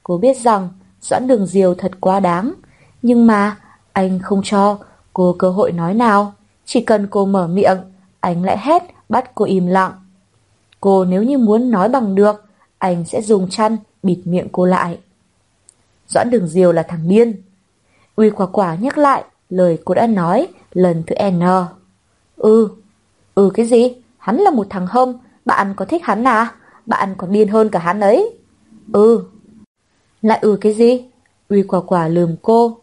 Cô 0.04 0.18
biết 0.18 0.38
rằng 0.38 0.70
Doãn 1.02 1.28
đường 1.28 1.46
diều 1.46 1.76
thật 1.76 1.92
quá 2.00 2.20
đáng. 2.20 2.54
Nhưng 3.02 3.28
mà 3.28 3.58
anh 3.94 4.20
không 4.20 4.42
cho 4.44 4.78
cô 5.14 5.36
cơ 5.40 5.50
hội 5.50 5.72
nói 5.72 5.94
nào. 5.94 6.34
Chỉ 6.66 6.82
cần 6.82 7.08
cô 7.08 7.26
mở 7.26 7.48
miệng, 7.48 7.78
anh 8.20 8.44
lại 8.44 8.58
hét 8.60 8.84
bắt 9.10 9.36
cô 9.36 9.46
im 9.46 9.68
lặng. 9.68 9.92
Cô 10.84 11.06
nếu 11.06 11.24
như 11.24 11.38
muốn 11.38 11.72
nói 11.72 11.90
bằng 11.90 12.16
được, 12.16 12.44
anh 12.78 13.06
sẽ 13.06 13.22
dùng 13.22 13.50
chăn 13.50 13.78
bịt 14.04 14.22
miệng 14.26 14.48
cô 14.52 14.66
lại. 14.66 14.98
Doãn 16.08 16.30
đường 16.30 16.48
diều 16.48 16.72
là 16.72 16.84
thằng 16.84 17.08
điên. 17.08 17.42
Uy 18.16 18.30
quả 18.30 18.46
quả 18.46 18.76
nhắc 18.76 18.98
lại 18.98 19.24
lời 19.50 19.78
cô 19.86 19.94
đã 19.94 20.08
nói 20.08 20.48
lần 20.72 21.04
thứ 21.08 21.16
N. 21.32 21.42
Ừ, 22.38 22.70
ừ 23.36 23.52
cái 23.54 23.66
gì? 23.66 23.96
Hắn 24.18 24.38
là 24.38 24.52
một 24.52 24.68
thằng 24.70 24.88
hông, 24.88 25.20
bạn 25.46 25.74
có 25.76 25.86
thích 25.86 26.04
hắn 26.04 26.28
à? 26.28 26.56
Bạn 26.86 27.16
còn 27.18 27.32
điên 27.32 27.48
hơn 27.48 27.70
cả 27.70 27.80
hắn 27.80 28.00
ấy. 28.00 28.38
Ừ. 28.94 29.24
Lại 30.22 30.40
ừ 30.42 30.58
cái 30.62 30.74
gì? 30.74 31.06
Uy 31.50 31.64
quả 31.64 31.82
quả 31.82 32.08
lườm 32.08 32.36
cô. 32.42 32.78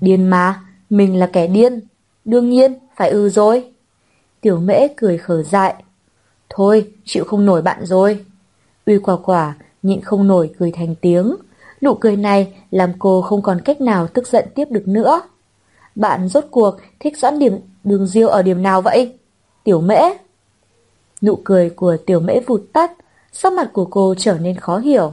Điên 0.00 0.26
mà, 0.26 0.60
mình 0.90 1.18
là 1.18 1.26
kẻ 1.32 1.46
điên. 1.46 1.80
Đương 2.24 2.50
nhiên, 2.50 2.74
phải 2.96 3.10
ừ 3.10 3.28
rồi. 3.28 3.72
Tiểu 4.40 4.60
mễ 4.60 4.88
cười 4.96 5.18
khở 5.18 5.42
dại. 5.42 5.74
Thôi, 6.56 6.92
chịu 7.04 7.24
không 7.24 7.46
nổi 7.46 7.62
bạn 7.62 7.86
rồi. 7.86 8.24
Uy 8.86 8.98
quả 8.98 9.16
quả, 9.16 9.54
nhịn 9.82 10.00
không 10.00 10.28
nổi 10.28 10.50
cười 10.58 10.72
thành 10.72 10.94
tiếng. 10.94 11.36
Nụ 11.82 11.94
cười 11.94 12.16
này 12.16 12.52
làm 12.70 12.92
cô 12.98 13.22
không 13.22 13.42
còn 13.42 13.60
cách 13.60 13.80
nào 13.80 14.06
tức 14.06 14.26
giận 14.26 14.44
tiếp 14.54 14.64
được 14.70 14.88
nữa. 14.88 15.20
Bạn 15.94 16.28
rốt 16.28 16.44
cuộc 16.50 16.76
thích 17.00 17.18
dẫn 17.18 17.38
điểm 17.38 17.58
đường 17.84 18.06
diêu 18.06 18.28
ở 18.28 18.42
điểm 18.42 18.62
nào 18.62 18.82
vậy? 18.82 19.12
Tiểu 19.64 19.80
mễ. 19.80 20.00
Nụ 21.22 21.38
cười 21.44 21.70
của 21.70 21.96
tiểu 22.06 22.20
mễ 22.20 22.40
vụt 22.46 22.60
tắt, 22.72 22.92
sắc 23.32 23.52
mặt 23.52 23.70
của 23.72 23.84
cô 23.84 24.14
trở 24.18 24.38
nên 24.38 24.56
khó 24.56 24.78
hiểu. 24.78 25.12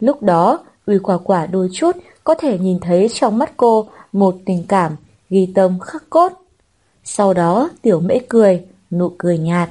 Lúc 0.00 0.22
đó, 0.22 0.58
uy 0.86 0.98
quả 0.98 1.18
quả 1.18 1.46
đôi 1.46 1.68
chút 1.72 1.96
có 2.24 2.34
thể 2.34 2.58
nhìn 2.58 2.80
thấy 2.80 3.08
trong 3.14 3.38
mắt 3.38 3.52
cô 3.56 3.86
một 4.12 4.36
tình 4.46 4.64
cảm 4.68 4.96
ghi 5.30 5.52
tâm 5.54 5.78
khắc 5.80 6.10
cốt. 6.10 6.32
Sau 7.04 7.34
đó 7.34 7.70
tiểu 7.82 8.00
mễ 8.00 8.18
cười, 8.28 8.64
nụ 8.90 9.12
cười 9.18 9.38
nhạt. 9.38 9.70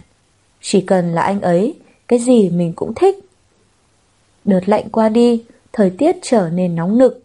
Chỉ 0.62 0.82
cần 0.82 1.14
là 1.14 1.22
anh 1.22 1.42
ấy, 1.42 1.76
cái 2.08 2.20
gì 2.20 2.50
mình 2.50 2.74
cũng 2.76 2.94
thích. 2.94 3.20
Đợt 4.46 4.70
lạnh 4.70 4.90
qua 4.92 5.10
đi, 5.10 5.44
thời 5.74 5.90
tiết 5.90 6.16
trở 6.22 6.50
nên 6.50 6.76
nóng 6.76 6.98
nực. 6.98 7.24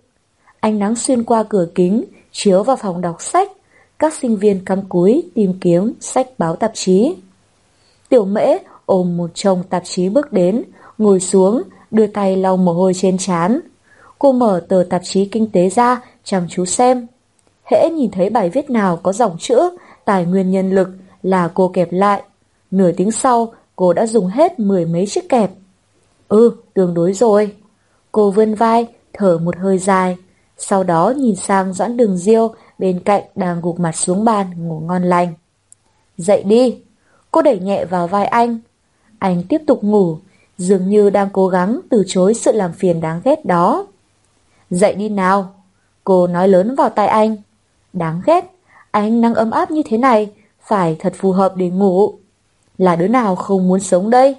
Ánh 0.61 0.79
nắng 0.79 0.97
xuyên 0.97 1.25
qua 1.25 1.43
cửa 1.43 1.69
kính, 1.75 2.05
chiếu 2.33 2.63
vào 2.63 2.77
phòng 2.77 3.01
đọc 3.01 3.23
sách. 3.23 3.53
Các 3.99 4.15
sinh 4.15 4.37
viên 4.37 4.65
cắm 4.65 4.83
cúi 4.83 5.23
tìm 5.35 5.55
kiếm 5.61 5.93
sách 6.01 6.29
báo 6.39 6.57
tạp 6.57 6.71
chí. 6.75 7.15
Tiểu 8.09 8.25
mễ 8.25 8.59
ôm 8.87 9.17
một 9.17 9.31
chồng 9.35 9.63
tạp 9.71 9.83
chí 9.85 10.09
bước 10.09 10.33
đến, 10.33 10.63
ngồi 10.99 11.21
xuống, 11.21 11.63
đưa 11.91 12.07
tay 12.07 12.37
lau 12.37 12.57
mồ 12.57 12.73
hôi 12.73 12.93
trên 12.95 13.19
trán. 13.19 13.61
Cô 14.19 14.33
mở 14.33 14.67
tờ 14.69 14.85
tạp 14.91 15.01
chí 15.05 15.25
kinh 15.25 15.51
tế 15.51 15.69
ra, 15.69 16.03
chăm 16.25 16.47
chú 16.49 16.65
xem. 16.65 17.07
Hễ 17.65 17.91
nhìn 17.91 18.11
thấy 18.11 18.31
bài 18.31 18.51
viết 18.51 18.71
nào 18.71 18.97
có 19.03 19.13
dòng 19.13 19.37
chữ 19.39 19.71
tài 20.05 20.25
nguyên 20.25 20.51
nhân 20.51 20.71
lực 20.71 20.89
là 21.23 21.49
cô 21.55 21.69
kẹp 21.69 21.93
lại. 21.93 22.23
Nửa 22.73 22.93
tiếng 22.93 23.11
sau, 23.11 23.53
cô 23.77 23.93
đã 23.93 24.07
dùng 24.07 24.27
hết 24.27 24.61
mười 24.61 24.87
mấy 24.87 25.07
chiếc 25.07 25.29
kẹp. 25.29 25.51
Ừ, 26.29 26.57
tương 26.75 26.95
đối 26.95 27.13
rồi. 27.13 27.57
Cô 28.13 28.31
vươn 28.31 28.55
vai, 28.55 28.87
thở 29.13 29.39
một 29.39 29.57
hơi 29.57 29.79
dài. 29.79 30.17
Sau 30.59 30.85
đó 30.85 31.11
nhìn 31.17 31.37
sang 31.37 31.73
Doãn 31.73 31.97
Đường 31.97 32.17
Diêu 32.17 32.55
bên 32.79 33.01
cạnh 33.01 33.23
đang 33.35 33.61
gục 33.61 33.81
mặt 33.81 33.97
xuống 33.97 34.25
bàn 34.25 34.69
ngủ 34.69 34.81
ngon 34.81 35.03
lành. 35.03 35.35
Dậy 36.17 36.43
đi. 36.43 36.79
Cô 37.31 37.43
đẩy 37.43 37.59
nhẹ 37.59 37.85
vào 37.85 38.07
vai 38.07 38.27
anh. 38.27 38.59
Anh 39.19 39.43
tiếp 39.49 39.63
tục 39.67 39.85
ngủ, 39.85 40.19
dường 40.59 40.89
như 40.89 41.11
đang 41.11 41.29
cố 41.33 41.49
gắng 41.49 41.81
từ 41.91 42.05
chối 42.07 42.35
sự 42.35 42.53
làm 42.53 42.73
phiền 42.73 43.01
đáng 43.01 43.21
ghét 43.25 43.45
đó. 43.45 43.87
Dậy 44.71 44.95
đi 44.95 45.09
nào. 45.09 45.55
Cô 46.05 46.27
nói 46.27 46.49
lớn 46.49 46.75
vào 46.75 46.89
tai 46.89 47.07
anh. 47.07 47.37
Đáng 47.93 48.21
ghét, 48.27 48.53
anh 48.91 49.21
năng 49.21 49.35
ấm 49.35 49.51
áp 49.51 49.71
như 49.71 49.83
thế 49.85 49.99
này, 49.99 50.31
phải 50.61 50.97
thật 50.99 51.13
phù 51.17 51.33
hợp 51.33 51.57
để 51.57 51.71
ngủ. 51.71 52.15
Là 52.79 52.97
đứa 52.97 53.09
nào 53.09 53.37
không 53.37 53.69
muốn 53.69 53.81
sống 53.81 54.11
đây? 54.11 54.37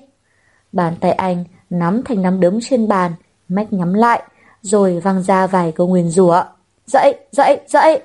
Bàn 0.72 0.96
tay 1.02 1.12
anh 1.12 1.44
nắm 1.70 2.02
thành 2.04 2.22
nắm 2.22 2.40
đấm 2.40 2.60
trên 2.62 2.88
bàn, 2.88 3.12
mách 3.50 3.74
nhắm 3.74 3.94
lại, 3.94 4.24
rồi 4.62 5.00
văng 5.00 5.24
ra 5.24 5.48
vài 5.48 5.72
câu 5.72 5.88
nguyền 5.88 6.10
rủa. 6.10 6.44
Dậy, 6.86 7.16
dậy, 7.32 7.60
dậy! 7.68 8.02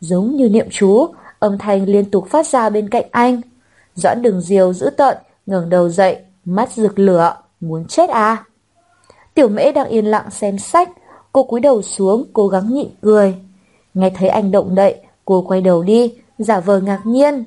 Giống 0.00 0.36
như 0.36 0.48
niệm 0.48 0.66
chú, 0.70 1.06
âm 1.38 1.58
thanh 1.58 1.84
liên 1.84 2.10
tục 2.10 2.26
phát 2.30 2.46
ra 2.46 2.70
bên 2.70 2.88
cạnh 2.90 3.04
anh. 3.10 3.40
Doãn 3.94 4.22
đường 4.22 4.40
diều 4.40 4.72
giữ 4.72 4.90
tợn, 4.90 5.16
ngẩng 5.46 5.68
đầu 5.68 5.88
dậy, 5.88 6.18
mắt 6.44 6.72
rực 6.72 6.98
lửa, 6.98 7.36
muốn 7.60 7.84
chết 7.84 8.10
à? 8.10 8.44
Tiểu 9.34 9.48
mễ 9.48 9.72
đang 9.72 9.88
yên 9.88 10.04
lặng 10.04 10.30
xem 10.30 10.58
sách, 10.58 10.90
cô 11.32 11.42
cúi 11.44 11.60
đầu 11.60 11.82
xuống, 11.82 12.24
cố 12.32 12.48
gắng 12.48 12.74
nhịn 12.74 12.88
cười. 13.02 13.34
Nghe 13.94 14.10
thấy 14.10 14.28
anh 14.28 14.50
động 14.50 14.74
đậy, 14.74 15.00
cô 15.24 15.44
quay 15.48 15.60
đầu 15.60 15.82
đi, 15.82 16.14
giả 16.38 16.60
vờ 16.60 16.80
ngạc 16.80 17.00
nhiên. 17.04 17.44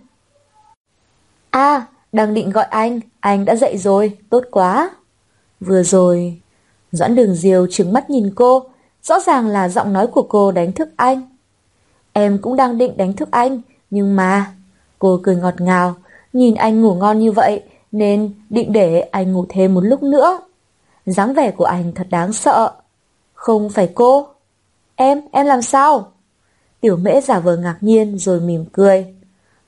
À, 1.50 1.86
đang 2.12 2.34
định 2.34 2.50
gọi 2.50 2.66
anh, 2.66 3.00
anh 3.20 3.46
đã 3.46 3.56
dậy 3.56 3.78
rồi, 3.78 4.18
tốt 4.30 4.44
quá. 4.52 4.92
Vừa 5.60 5.84
rồi, 5.84 6.42
Doãn 6.92 7.16
đường 7.16 7.36
diều 7.36 7.68
trừng 7.68 7.94
mắt 7.94 8.10
nhìn 8.10 8.32
cô, 8.36 8.64
rõ 9.04 9.20
ràng 9.20 9.48
là 9.48 9.70
giọng 9.70 9.94
nói 9.94 10.08
của 10.08 10.24
cô 10.30 10.52
đánh 10.52 10.72
thức 10.72 10.90
anh. 10.96 11.22
Em 12.14 12.38
cũng 12.38 12.56
đang 12.56 12.78
định 12.78 12.98
đánh 12.98 13.14
thức 13.14 13.32
anh, 13.32 13.62
nhưng 13.90 14.16
mà... 14.16 14.54
Cô 15.00 15.20
cười 15.24 15.36
ngọt 15.36 15.62
ngào, 15.62 15.96
nhìn 16.34 16.56
anh 16.56 16.82
ngủ 16.82 16.94
ngon 16.94 17.20
như 17.20 17.32
vậy, 17.32 17.64
nên 17.92 18.34
định 18.50 18.74
để 18.74 19.00
anh 19.00 19.34
ngủ 19.34 19.46
thêm 19.50 19.74
một 19.74 19.82
lúc 19.82 20.04
nữa. 20.04 20.40
dáng 21.06 21.34
vẻ 21.34 21.52
của 21.52 21.66
anh 21.66 21.92
thật 21.96 22.08
đáng 22.10 22.34
sợ. 22.34 22.72
Không 23.34 23.70
phải 23.70 23.92
cô. 23.96 24.28
Em, 24.96 25.22
em 25.32 25.46
làm 25.46 25.62
sao? 25.62 26.12
Tiểu 26.82 26.98
mễ 26.98 27.22
giả 27.22 27.40
vờ 27.40 27.58
ngạc 27.58 27.78
nhiên 27.82 28.18
rồi 28.18 28.40
mỉm 28.40 28.66
cười. 28.74 29.06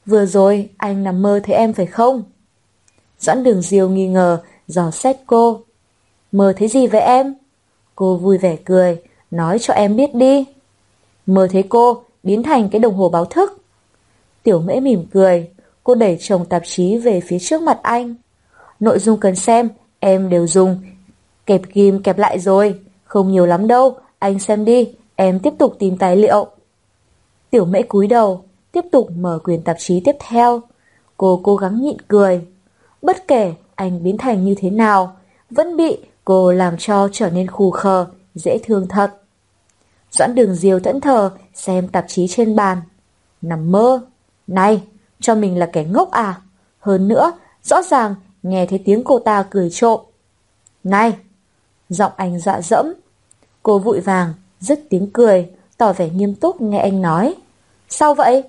Vừa 0.05 0.25
rồi 0.25 0.69
anh 0.77 1.03
nằm 1.03 1.21
mơ 1.21 1.39
thấy 1.43 1.55
em 1.55 1.73
phải 1.73 1.85
không? 1.85 2.23
Doãn 3.19 3.43
đường 3.43 3.61
diêu 3.61 3.89
nghi 3.89 4.07
ngờ, 4.07 4.41
dò 4.67 4.91
xét 4.91 5.17
cô. 5.25 5.61
Mơ 6.31 6.53
thấy 6.57 6.67
gì 6.67 6.88
với 6.88 7.01
em? 7.01 7.35
Cô 7.95 8.17
vui 8.17 8.38
vẻ 8.38 8.57
cười, 8.65 9.01
nói 9.31 9.59
cho 9.59 9.73
em 9.73 9.95
biết 9.95 10.15
đi. 10.15 10.45
Mơ 11.25 11.47
thấy 11.51 11.63
cô 11.69 12.03
biến 12.23 12.43
thành 12.43 12.69
cái 12.69 12.80
đồng 12.80 12.95
hồ 12.95 13.09
báo 13.09 13.25
thức. 13.25 13.63
Tiểu 14.43 14.59
mễ 14.59 14.80
mỉm 14.80 15.05
cười, 15.11 15.49
cô 15.83 15.95
đẩy 15.95 16.17
chồng 16.19 16.45
tạp 16.45 16.61
chí 16.65 16.97
về 16.97 17.21
phía 17.27 17.39
trước 17.39 17.61
mặt 17.61 17.80
anh. 17.83 18.15
Nội 18.80 18.99
dung 18.99 19.19
cần 19.19 19.35
xem, 19.35 19.69
em 19.99 20.30
đều 20.30 20.47
dùng. 20.47 20.81
Kẹp 21.45 21.61
ghim 21.73 22.03
kẹp 22.03 22.17
lại 22.17 22.39
rồi, 22.39 22.80
không 23.03 23.31
nhiều 23.31 23.45
lắm 23.45 23.67
đâu, 23.67 23.95
anh 24.19 24.39
xem 24.39 24.65
đi, 24.65 24.95
em 25.15 25.39
tiếp 25.39 25.53
tục 25.59 25.75
tìm 25.80 25.97
tài 25.97 26.15
liệu. 26.15 26.47
Tiểu 27.49 27.65
mễ 27.65 27.81
cúi 27.81 28.07
đầu, 28.07 28.43
tiếp 28.72 28.85
tục 28.91 29.09
mở 29.16 29.40
quyền 29.43 29.61
tạp 29.61 29.75
chí 29.80 30.00
tiếp 30.00 30.16
theo. 30.19 30.61
Cô 31.17 31.41
cố 31.43 31.56
gắng 31.56 31.82
nhịn 31.82 31.98
cười. 32.08 32.48
Bất 33.01 33.27
kể 33.27 33.53
anh 33.75 34.03
biến 34.03 34.17
thành 34.17 34.45
như 34.45 34.56
thế 34.58 34.69
nào, 34.69 35.16
vẫn 35.50 35.77
bị 35.77 35.98
cô 36.25 36.51
làm 36.51 36.77
cho 36.77 37.09
trở 37.11 37.30
nên 37.30 37.48
khù 37.48 37.72
khờ, 37.72 38.06
dễ 38.35 38.58
thương 38.64 38.88
thật. 38.88 39.11
Doãn 40.11 40.35
đường 40.35 40.56
diều 40.56 40.80
thẫn 40.80 41.01
thờ 41.01 41.32
xem 41.53 41.88
tạp 41.88 42.06
chí 42.08 42.27
trên 42.27 42.56
bàn. 42.56 42.77
Nằm 43.41 43.72
mơ. 43.72 44.01
Này, 44.48 44.83
cho 45.19 45.35
mình 45.35 45.58
là 45.58 45.66
kẻ 45.66 45.83
ngốc 45.83 46.11
à? 46.11 46.41
Hơn 46.80 47.08
nữa, 47.08 47.32
rõ 47.64 47.82
ràng 47.82 48.16
nghe 48.43 48.66
thấy 48.66 48.82
tiếng 48.85 49.03
cô 49.03 49.19
ta 49.19 49.43
cười 49.50 49.69
trộm. 49.69 50.01
Này! 50.83 51.17
Giọng 51.90 52.11
anh 52.16 52.40
dọa 52.40 52.61
dẫm. 52.61 52.93
Cô 53.64 53.80
vội 53.80 54.00
vàng, 54.00 54.33
dứt 54.59 54.80
tiếng 54.90 55.09
cười, 55.14 55.50
tỏ 55.77 55.93
vẻ 55.93 56.09
nghiêm 56.09 56.35
túc 56.35 56.61
nghe 56.61 56.80
anh 56.80 57.01
nói. 57.01 57.35
Sao 57.90 58.14
vậy? 58.14 58.43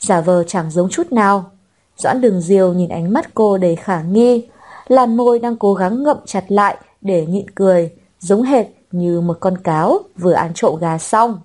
Giả 0.00 0.20
vờ 0.20 0.44
chẳng 0.44 0.70
giống 0.70 0.88
chút 0.90 1.12
nào. 1.12 1.50
Doãn 1.96 2.20
đường 2.20 2.40
diều 2.40 2.72
nhìn 2.72 2.88
ánh 2.88 3.12
mắt 3.12 3.34
cô 3.34 3.58
đầy 3.58 3.76
khả 3.76 4.02
nghi, 4.02 4.48
làn 4.88 5.16
môi 5.16 5.38
đang 5.38 5.56
cố 5.56 5.74
gắng 5.74 6.02
ngậm 6.02 6.16
chặt 6.26 6.44
lại 6.48 6.76
để 7.00 7.26
nhịn 7.26 7.50
cười, 7.50 7.92
giống 8.20 8.42
hệt 8.42 8.66
như 8.92 9.20
một 9.20 9.36
con 9.40 9.58
cáo 9.58 9.98
vừa 10.16 10.32
ăn 10.32 10.52
trộm 10.54 10.76
gà 10.80 10.98
xong. 10.98 11.40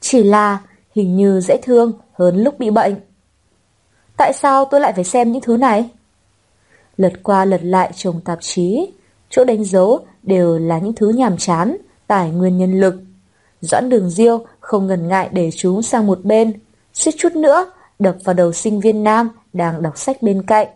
Chỉ 0.00 0.22
là 0.22 0.58
hình 0.94 1.16
như 1.16 1.40
dễ 1.40 1.60
thương 1.62 1.92
hơn 2.12 2.36
lúc 2.36 2.58
bị 2.58 2.70
bệnh. 2.70 2.94
Tại 4.16 4.32
sao 4.32 4.64
tôi 4.64 4.80
lại 4.80 4.92
phải 4.92 5.04
xem 5.04 5.32
những 5.32 5.42
thứ 5.42 5.56
này? 5.56 5.90
Lật 6.96 7.12
qua 7.22 7.44
lật 7.44 7.60
lại 7.62 7.92
chồng 7.96 8.20
tạp 8.24 8.38
chí, 8.40 8.92
chỗ 9.30 9.44
đánh 9.44 9.64
dấu 9.64 10.06
đều 10.22 10.58
là 10.58 10.78
những 10.78 10.94
thứ 10.94 11.08
nhàm 11.08 11.36
chán, 11.36 11.76
tải 12.06 12.30
nguyên 12.30 12.58
nhân 12.58 12.80
lực. 12.80 12.94
Doãn 13.60 13.88
đường 13.88 14.10
diêu 14.10 14.44
không 14.62 14.86
ngần 14.86 15.08
ngại 15.08 15.28
để 15.32 15.50
chúng 15.56 15.82
sang 15.82 16.06
một 16.06 16.24
bên, 16.24 16.52
suýt 16.94 17.14
chút 17.18 17.36
nữa 17.36 17.70
đập 17.98 18.16
vào 18.24 18.34
đầu 18.34 18.52
sinh 18.52 18.80
viên 18.80 19.04
nam 19.04 19.28
đang 19.52 19.82
đọc 19.82 19.98
sách 19.98 20.22
bên 20.22 20.42
cạnh. 20.42 20.66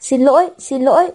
Xin 0.00 0.20
lỗi, 0.20 0.50
xin 0.58 0.82
lỗi. 0.82 1.10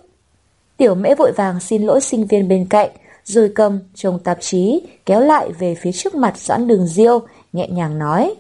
Tiểu 0.78 0.96
mễ 0.96 1.16
vội 1.16 1.32
vàng 1.32 1.60
xin 1.60 1.84
lỗi 1.84 2.02
sinh 2.02 2.28
viên 2.28 2.48
bên 2.48 2.66
cạnh, 2.70 2.90
rồi 3.24 3.52
cầm 3.56 3.80
chồng 3.96 4.20
tạp 4.20 4.38
chí 4.42 4.82
kéo 5.06 5.20
lại 5.20 5.52
về 5.52 5.76
phía 5.76 5.92
trước 5.92 6.16
mặt 6.16 6.38
Doãn 6.38 6.68
đường 6.68 6.88
diêu, 6.88 7.20
nhẹ 7.54 7.68
nhàng 7.68 8.00
nói. 8.00 8.36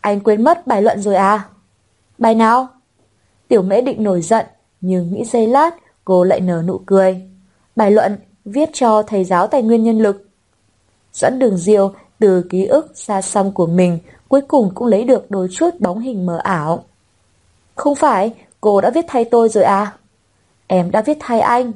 Anh 0.00 0.20
quên 0.20 0.44
mất 0.44 0.66
bài 0.66 0.82
luận 0.82 1.02
rồi 1.02 1.14
à? 1.14 1.48
Bài 2.18 2.34
nào? 2.34 2.68
Tiểu 3.48 3.62
mễ 3.62 3.80
định 3.80 4.02
nổi 4.02 4.22
giận, 4.22 4.46
nhưng 4.80 5.12
nghĩ 5.12 5.24
giây 5.24 5.46
lát, 5.46 5.70
cô 6.04 6.24
lại 6.24 6.40
nở 6.40 6.62
nụ 6.66 6.80
cười. 6.86 7.22
Bài 7.76 7.90
luận 7.90 8.18
viết 8.44 8.70
cho 8.72 9.02
thầy 9.02 9.24
giáo 9.24 9.46
tài 9.46 9.62
nguyên 9.62 9.82
nhân 9.84 9.98
lực. 9.98 10.28
Doãn 11.12 11.38
đường 11.38 11.56
diêu 11.56 11.92
từ 12.20 12.42
ký 12.42 12.64
ức 12.66 12.92
xa 12.94 13.22
xăm 13.22 13.52
của 13.52 13.66
mình 13.66 13.98
cuối 14.28 14.40
cùng 14.40 14.70
cũng 14.74 14.86
lấy 14.86 15.04
được 15.04 15.30
đôi 15.30 15.48
chút 15.52 15.80
bóng 15.80 16.00
hình 16.00 16.26
mờ 16.26 16.38
ảo. 16.38 16.84
Không 17.74 17.94
phải, 17.94 18.34
cô 18.60 18.80
đã 18.80 18.90
viết 18.90 19.04
thay 19.08 19.24
tôi 19.24 19.48
rồi 19.48 19.64
à? 19.64 19.92
Em 20.66 20.90
đã 20.90 21.02
viết 21.02 21.16
thay 21.20 21.40
anh. 21.40 21.72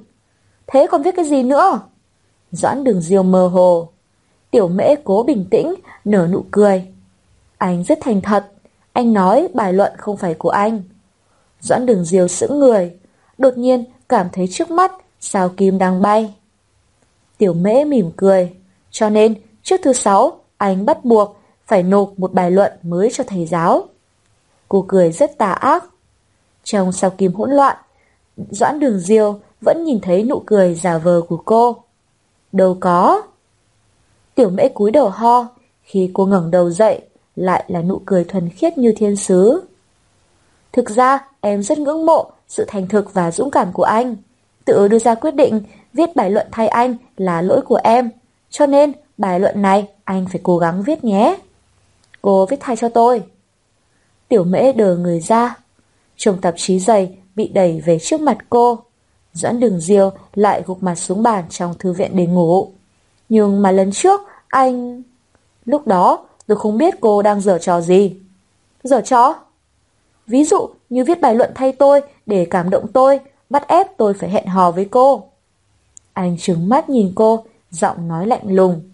Thế 0.67 0.87
còn 0.91 1.03
viết 1.03 1.17
cái 1.17 1.25
gì 1.25 1.43
nữa? 1.43 1.81
Doãn 2.53 2.85
đường 2.85 3.01
diêu 3.01 3.23
mơ 3.23 3.49
hồ. 3.49 3.89
Tiểu 4.51 4.69
mễ 4.69 4.95
cố 5.05 5.23
bình 5.23 5.47
tĩnh, 5.51 5.75
nở 6.05 6.29
nụ 6.33 6.45
cười. 6.51 6.87
Anh 7.59 7.85
rất 7.85 7.99
thành 8.03 8.21
thật. 8.21 8.47
Anh 8.93 9.13
nói 9.13 9.49
bài 9.55 9.73
luận 9.73 9.93
không 9.99 10.17
phải 10.17 10.35
của 10.35 10.51
anh. 10.51 10.83
Doãn 11.61 11.87
đường 11.87 12.05
diêu 12.05 12.29
sững 12.29 12.59
người. 12.59 12.93
Đột 13.39 13.59
nhiên 13.59 13.85
cảm 14.09 14.27
thấy 14.33 14.49
trước 14.51 14.71
mắt 14.71 14.93
sao 15.21 15.49
kim 15.49 15.79
đang 15.79 16.03
bay. 16.03 16.35
Tiểu 17.39 17.55
mễ 17.55 17.85
mỉm 17.85 18.11
cười. 18.17 18.53
Cho 18.91 19.09
nên, 19.09 19.35
trước 19.65 19.81
thứ 19.83 19.93
sáu, 19.93 20.41
anh 20.57 20.87
bắt 20.87 21.05
buộc 21.05 21.37
phải 21.67 21.83
nộp 21.83 22.13
một 22.17 22.33
bài 22.33 22.51
luận 22.51 22.73
mới 22.83 23.11
cho 23.13 23.25
thầy 23.27 23.47
giáo. 23.47 23.85
Cô 24.69 24.85
cười 24.89 25.13
rất 25.13 25.39
tà 25.39 25.53
ác. 25.53 25.85
Trong 26.65 26.93
sao 26.93 27.11
kim 27.11 27.33
hỗn 27.33 27.51
loạn, 27.51 27.77
Doãn 28.51 28.81
đường 28.81 28.99
diêu 28.99 29.41
vẫn 29.61 29.85
nhìn 29.85 30.01
thấy 30.01 30.23
nụ 30.23 30.43
cười 30.47 30.75
giả 30.75 30.99
vờ 30.99 31.23
của 31.29 31.43
cô. 31.45 31.77
Đâu 32.53 32.77
có. 32.81 33.23
Tiểu 34.35 34.51
mễ 34.51 34.69
cúi 34.69 34.91
đầu 34.91 35.09
ho, 35.09 35.49
khi 35.83 36.11
cô 36.15 36.27
ngẩng 36.27 36.51
đầu 36.51 36.71
dậy, 36.71 37.01
lại 37.37 37.65
là 37.69 37.83
nụ 37.83 38.01
cười 38.07 38.25
thuần 38.25 38.49
khiết 38.49 38.79
như 38.79 38.93
thiên 38.97 39.17
sứ. 39.17 39.65
Thực 40.73 40.91
ra, 40.91 41.29
em 41.41 41.63
rất 41.63 41.79
ngưỡng 41.79 42.07
mộ 42.07 42.31
sự 42.49 42.65
thành 42.69 42.89
thực 42.89 43.15
và 43.15 43.31
dũng 43.31 43.51
cảm 43.51 43.73
của 43.73 43.83
anh. 43.83 44.17
Tự 44.65 44.89
đưa 44.89 44.99
ra 44.99 45.15
quyết 45.15 45.35
định 45.35 45.61
viết 45.93 46.17
bài 46.17 46.31
luận 46.31 46.47
thay 46.53 46.69
anh 46.69 46.97
là 47.17 47.43
lỗi 47.43 47.61
của 47.61 47.81
em. 47.85 48.11
Cho 48.51 48.67
nên, 48.67 48.93
bài 49.19 49.41
luận 49.41 49.63
này 49.63 49.89
anh 50.05 50.27
phải 50.33 50.41
cố 50.43 50.59
gắng 50.59 50.83
viết 50.83 51.05
nhé. 51.05 51.37
Cô 52.23 52.47
viết 52.47 52.57
thay 52.61 52.77
cho 52.77 52.89
tôi. 52.89 53.23
Tiểu 54.29 54.45
mễ 54.45 54.73
đờ 54.73 54.97
người 54.97 55.21
ra. 55.21 55.57
Chồng 56.17 56.41
tạp 56.41 56.55
chí 56.57 56.79
dày 56.79 57.19
bị 57.35 57.49
đẩy 57.49 57.81
về 57.81 57.99
trước 57.99 58.21
mặt 58.21 58.39
cô. 58.51 58.79
Doãn 59.33 59.61
đường 59.61 59.81
diêu 59.81 60.11
lại 60.35 60.63
gục 60.67 60.83
mặt 60.83 60.95
xuống 60.95 61.23
bàn 61.23 61.45
trong 61.51 61.75
thư 61.79 61.93
viện 61.93 62.11
để 62.15 62.27
ngủ. 62.27 62.73
Nhưng 63.29 63.63
mà 63.63 63.71
lần 63.71 63.93
trước, 63.93 64.21
anh... 64.49 65.03
Lúc 65.65 65.87
đó, 65.87 66.27
tôi 66.47 66.57
không 66.59 66.79
biết 66.79 66.95
cô 67.01 67.23
đang 67.23 67.41
dở 67.41 67.59
trò 67.59 67.81
gì. 67.81 68.17
Dở 68.83 69.01
trò? 69.01 69.35
Ví 70.27 70.45
dụ 70.45 70.69
như 70.91 71.05
viết 71.05 71.21
bài 71.21 71.35
luận 71.35 71.53
thay 71.55 71.73
tôi 71.73 72.01
để 72.27 72.47
cảm 72.51 72.71
động 72.71 72.87
tôi, 72.93 73.21
bắt 73.51 73.69
ép 73.69 73.97
tôi 73.97 74.15
phải 74.15 74.31
hẹn 74.31 74.47
hò 74.47 74.71
với 74.71 74.85
cô. 74.85 75.25
Anh 76.13 76.37
trừng 76.41 76.69
mắt 76.69 76.89
nhìn 76.91 77.13
cô, 77.15 77.45
giọng 77.71 78.09
nói 78.09 78.27
lạnh 78.27 78.55
lùng. 78.55 78.94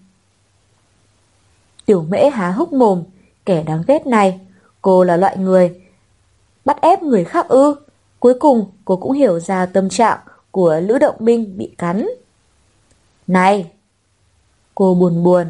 Tiểu 1.86 2.02
mễ 2.08 2.30
há 2.30 2.50
hốc 2.50 2.72
mồm, 2.72 3.02
kẻ 3.44 3.62
đáng 3.62 3.82
ghét 3.86 4.06
này, 4.06 4.40
cô 4.82 5.04
là 5.04 5.16
loại 5.16 5.36
người 5.36 5.80
bắt 6.64 6.80
ép 6.80 7.02
người 7.02 7.24
khác 7.24 7.48
ư. 7.48 7.74
Cuối 8.20 8.34
cùng 8.40 8.70
cô 8.84 8.96
cũng 8.96 9.12
hiểu 9.12 9.40
ra 9.40 9.66
tâm 9.66 9.88
trạng 9.88 10.18
của 10.50 10.80
Lữ 10.80 10.98
Động 10.98 11.16
Binh 11.18 11.58
bị 11.58 11.74
cắn. 11.78 12.08
Này! 13.26 13.70
Cô 14.74 14.94
buồn 14.94 15.22
buồn. 15.22 15.46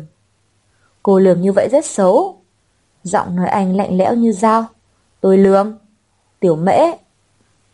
Cô 1.02 1.18
lường 1.18 1.40
như 1.40 1.52
vậy 1.52 1.68
rất 1.72 1.84
xấu. 1.84 2.36
Giọng 3.02 3.36
nói 3.36 3.48
anh 3.48 3.76
lạnh 3.76 3.98
lẽo 3.98 4.14
như 4.14 4.32
dao. 4.32 4.64
Tôi 5.20 5.38
lường. 5.38 5.78
Tiểu 6.40 6.56
mễ. 6.56 6.78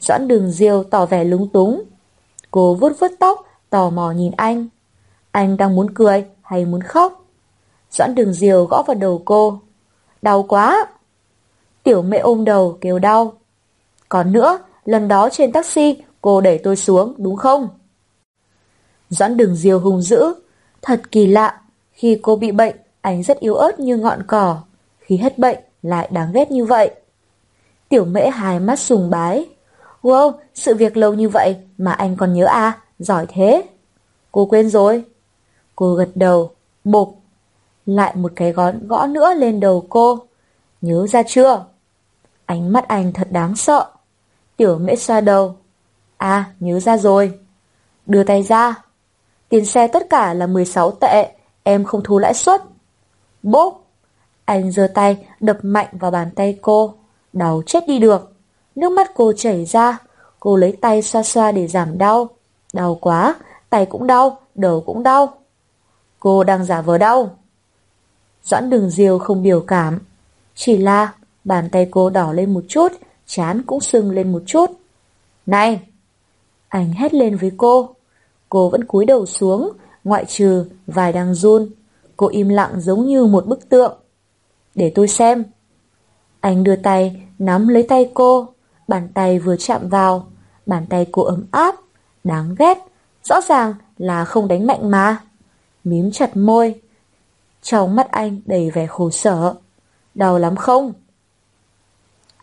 Doãn 0.01 0.29
đường 0.29 0.51
diêu 0.51 0.85
tỏ 0.85 1.07
vẻ 1.07 1.25
lúng 1.25 1.49
túng. 1.49 1.83
Cô 2.51 2.75
vuốt 2.75 2.93
vuốt 3.01 3.11
tóc, 3.19 3.47
tò 3.71 3.91
mò 3.91 4.11
nhìn 4.11 4.33
anh. 4.37 4.69
Anh 5.31 5.57
đang 5.57 5.77
muốn 5.77 5.95
cười 5.95 6.25
hay 6.43 6.65
muốn 6.65 6.83
khóc? 6.83 7.26
Doãn 7.97 8.15
đường 8.15 8.33
diều 8.33 8.65
gõ 8.65 8.83
vào 8.87 8.95
đầu 8.95 9.23
cô. 9.25 9.61
Đau 10.23 10.43
quá! 10.43 10.87
Tiểu 11.83 12.03
mẹ 12.03 12.19
ôm 12.19 12.45
đầu 12.45 12.79
kêu 12.81 12.99
đau. 12.99 13.33
Còn 14.09 14.33
nữa, 14.33 14.59
lần 14.85 15.09
đó 15.09 15.29
trên 15.33 15.53
taxi 15.53 15.97
cô 16.21 16.41
đẩy 16.41 16.59
tôi 16.59 16.77
xuống 16.77 17.15
đúng 17.17 17.37
không? 17.37 17.69
Doãn 19.09 19.37
đường 19.37 19.57
diều 19.57 19.81
hùng 19.81 20.03
dữ. 20.03 20.35
Thật 20.83 21.01
kỳ 21.13 21.27
lạ, 21.27 21.61
khi 21.93 22.19
cô 22.23 22.37
bị 22.37 22.53
bệnh, 22.53 22.77
anh 23.01 23.23
rất 23.23 23.41
yếu 23.41 23.55
ớt 23.55 23.81
như 23.81 23.97
ngọn 23.97 24.23
cỏ. 24.27 24.63
Khi 24.99 25.17
hết 25.17 25.39
bệnh, 25.39 25.59
lại 25.83 26.09
đáng 26.13 26.33
ghét 26.33 26.51
như 26.51 26.65
vậy. 26.65 26.91
Tiểu 27.89 28.05
mễ 28.05 28.31
hai 28.31 28.61
mắt 28.61 28.79
sùng 28.79 29.11
bái. 29.11 29.49
Wow, 30.03 30.33
sự 30.55 30.75
việc 30.75 30.97
lâu 30.97 31.15
như 31.15 31.29
vậy 31.29 31.57
mà 31.79 31.93
anh 31.93 32.17
còn 32.17 32.33
nhớ 32.33 32.45
à, 32.45 32.79
giỏi 32.99 33.27
thế. 33.29 33.63
Cô 34.33 34.47
quên 34.47 34.69
rồi. 34.71 35.05
Cô 35.77 35.95
gật 35.95 36.09
đầu, 36.15 36.51
bộp. 36.85 37.09
Lại 37.87 38.17
một 38.17 38.33
cái 38.37 38.53
gón 38.53 38.89
gõ 38.89 39.07
nữa 39.07 39.35
lên 39.35 39.61
đầu 39.61 39.87
cô. 39.89 40.19
Nhớ 40.81 41.07
ra 41.07 41.23
chưa? 41.23 41.65
Ánh 42.47 42.73
mắt 42.73 42.89
anh 42.89 43.13
thật 43.13 43.29
đáng 43.31 43.57
sợ. 43.57 43.91
Tiểu 44.57 44.79
mễ 44.79 44.97
xoa 44.97 45.21
đầu. 45.21 45.57
À, 46.17 46.45
nhớ 46.61 46.81
ra 46.81 46.97
rồi. 46.97 47.39
Đưa 48.07 48.25
tay 48.25 48.43
ra. 48.43 48.75
Tiền 49.49 49.65
xe 49.65 49.89
tất 49.89 50.07
cả 50.11 50.35
là 50.35 50.47
16 50.47 50.91
tệ, 50.91 51.33
em 51.63 51.85
không 51.85 52.03
thu 52.05 52.19
lãi 52.19 52.35
suất. 52.35 52.63
Bốp! 53.43 53.83
Anh 54.45 54.73
giơ 54.73 54.89
tay 54.95 55.27
đập 55.41 55.59
mạnh 55.63 55.89
vào 55.93 56.11
bàn 56.11 56.31
tay 56.37 56.59
cô. 56.63 56.95
Đau 57.33 57.63
chết 57.67 57.87
đi 57.87 57.99
được. 57.99 58.33
Nước 58.75 58.93
mắt 58.93 59.11
cô 59.15 59.33
chảy 59.33 59.65
ra. 59.65 59.99
Cô 60.41 60.57
lấy 60.57 60.77
tay 60.81 61.03
xoa 61.03 61.23
xoa 61.23 61.53
để 61.53 61.67
giảm 61.67 61.99
đau. 61.99 62.29
Đau 62.73 62.95
quá, 63.01 63.35
tay 63.71 63.87
cũng 63.87 64.07
đau, 64.07 64.39
đầu 64.55 64.81
cũng 64.87 65.03
đau. 65.03 65.35
Cô 66.21 66.45
đang 66.45 66.65
giả 66.65 66.81
vờ 66.81 66.99
đau. 66.99 67.31
Doãn 68.47 68.71
đường 68.71 68.91
diêu 68.91 69.19
không 69.19 69.43
biểu 69.43 69.61
cảm. 69.61 69.99
Chỉ 70.55 70.77
là 70.77 71.13
bàn 71.45 71.69
tay 71.73 71.89
cô 71.91 72.11
đỏ 72.11 72.33
lên 72.33 72.55
một 72.55 72.65
chút, 72.69 72.93
chán 73.27 73.63
cũng 73.67 73.81
sưng 73.81 74.11
lên 74.11 74.33
một 74.33 74.43
chút. 74.47 74.71
Này! 75.47 75.81
Anh 76.69 76.93
hét 76.93 77.15
lên 77.15 77.37
với 77.37 77.51
cô. 77.57 77.95
Cô 78.49 78.69
vẫn 78.69 78.85
cúi 78.85 79.07
đầu 79.07 79.27
xuống, 79.27 79.73
ngoại 80.05 80.25
trừ 80.25 80.65
vài 80.87 81.13
đang 81.13 81.35
run. 81.35 81.69
Cô 82.17 82.27
im 82.27 82.49
lặng 82.49 82.81
giống 82.81 83.07
như 83.07 83.25
một 83.25 83.47
bức 83.47 83.69
tượng. 83.69 83.99
Để 84.75 84.93
tôi 84.95 85.09
xem. 85.09 85.45
Anh 86.41 86.65
đưa 86.65 86.77
tay, 86.77 87.23
nắm 87.39 87.69
lấy 87.69 87.83
tay 87.83 88.11
cô. 88.15 88.49
Bàn 88.89 89.09
tay 89.15 89.39
vừa 89.39 89.57
chạm 89.57 89.89
vào. 89.89 90.27
Bàn 90.67 90.87
tay 90.89 91.07
cô 91.13 91.23
ấm 91.23 91.47
áp, 91.51 91.75
đáng 92.25 92.55
ghét. 92.59 92.79
Rõ 93.25 93.41
ràng 93.41 93.75
là 93.99 94.25
không 94.25 94.49
đánh 94.49 94.67
mạnh 94.67 94.91
mà. 94.91 95.21
Mím 95.85 96.11
chặt 96.11 96.37
môi. 96.37 96.81
Trong 97.67 97.97
mắt 97.97 98.11
anh 98.11 98.41
đầy 98.47 98.71
vẻ 98.71 98.87
khổ 98.87 99.11
sở. 99.11 99.55
Đau 100.15 100.39
lắm 100.39 100.57
không? 100.57 100.93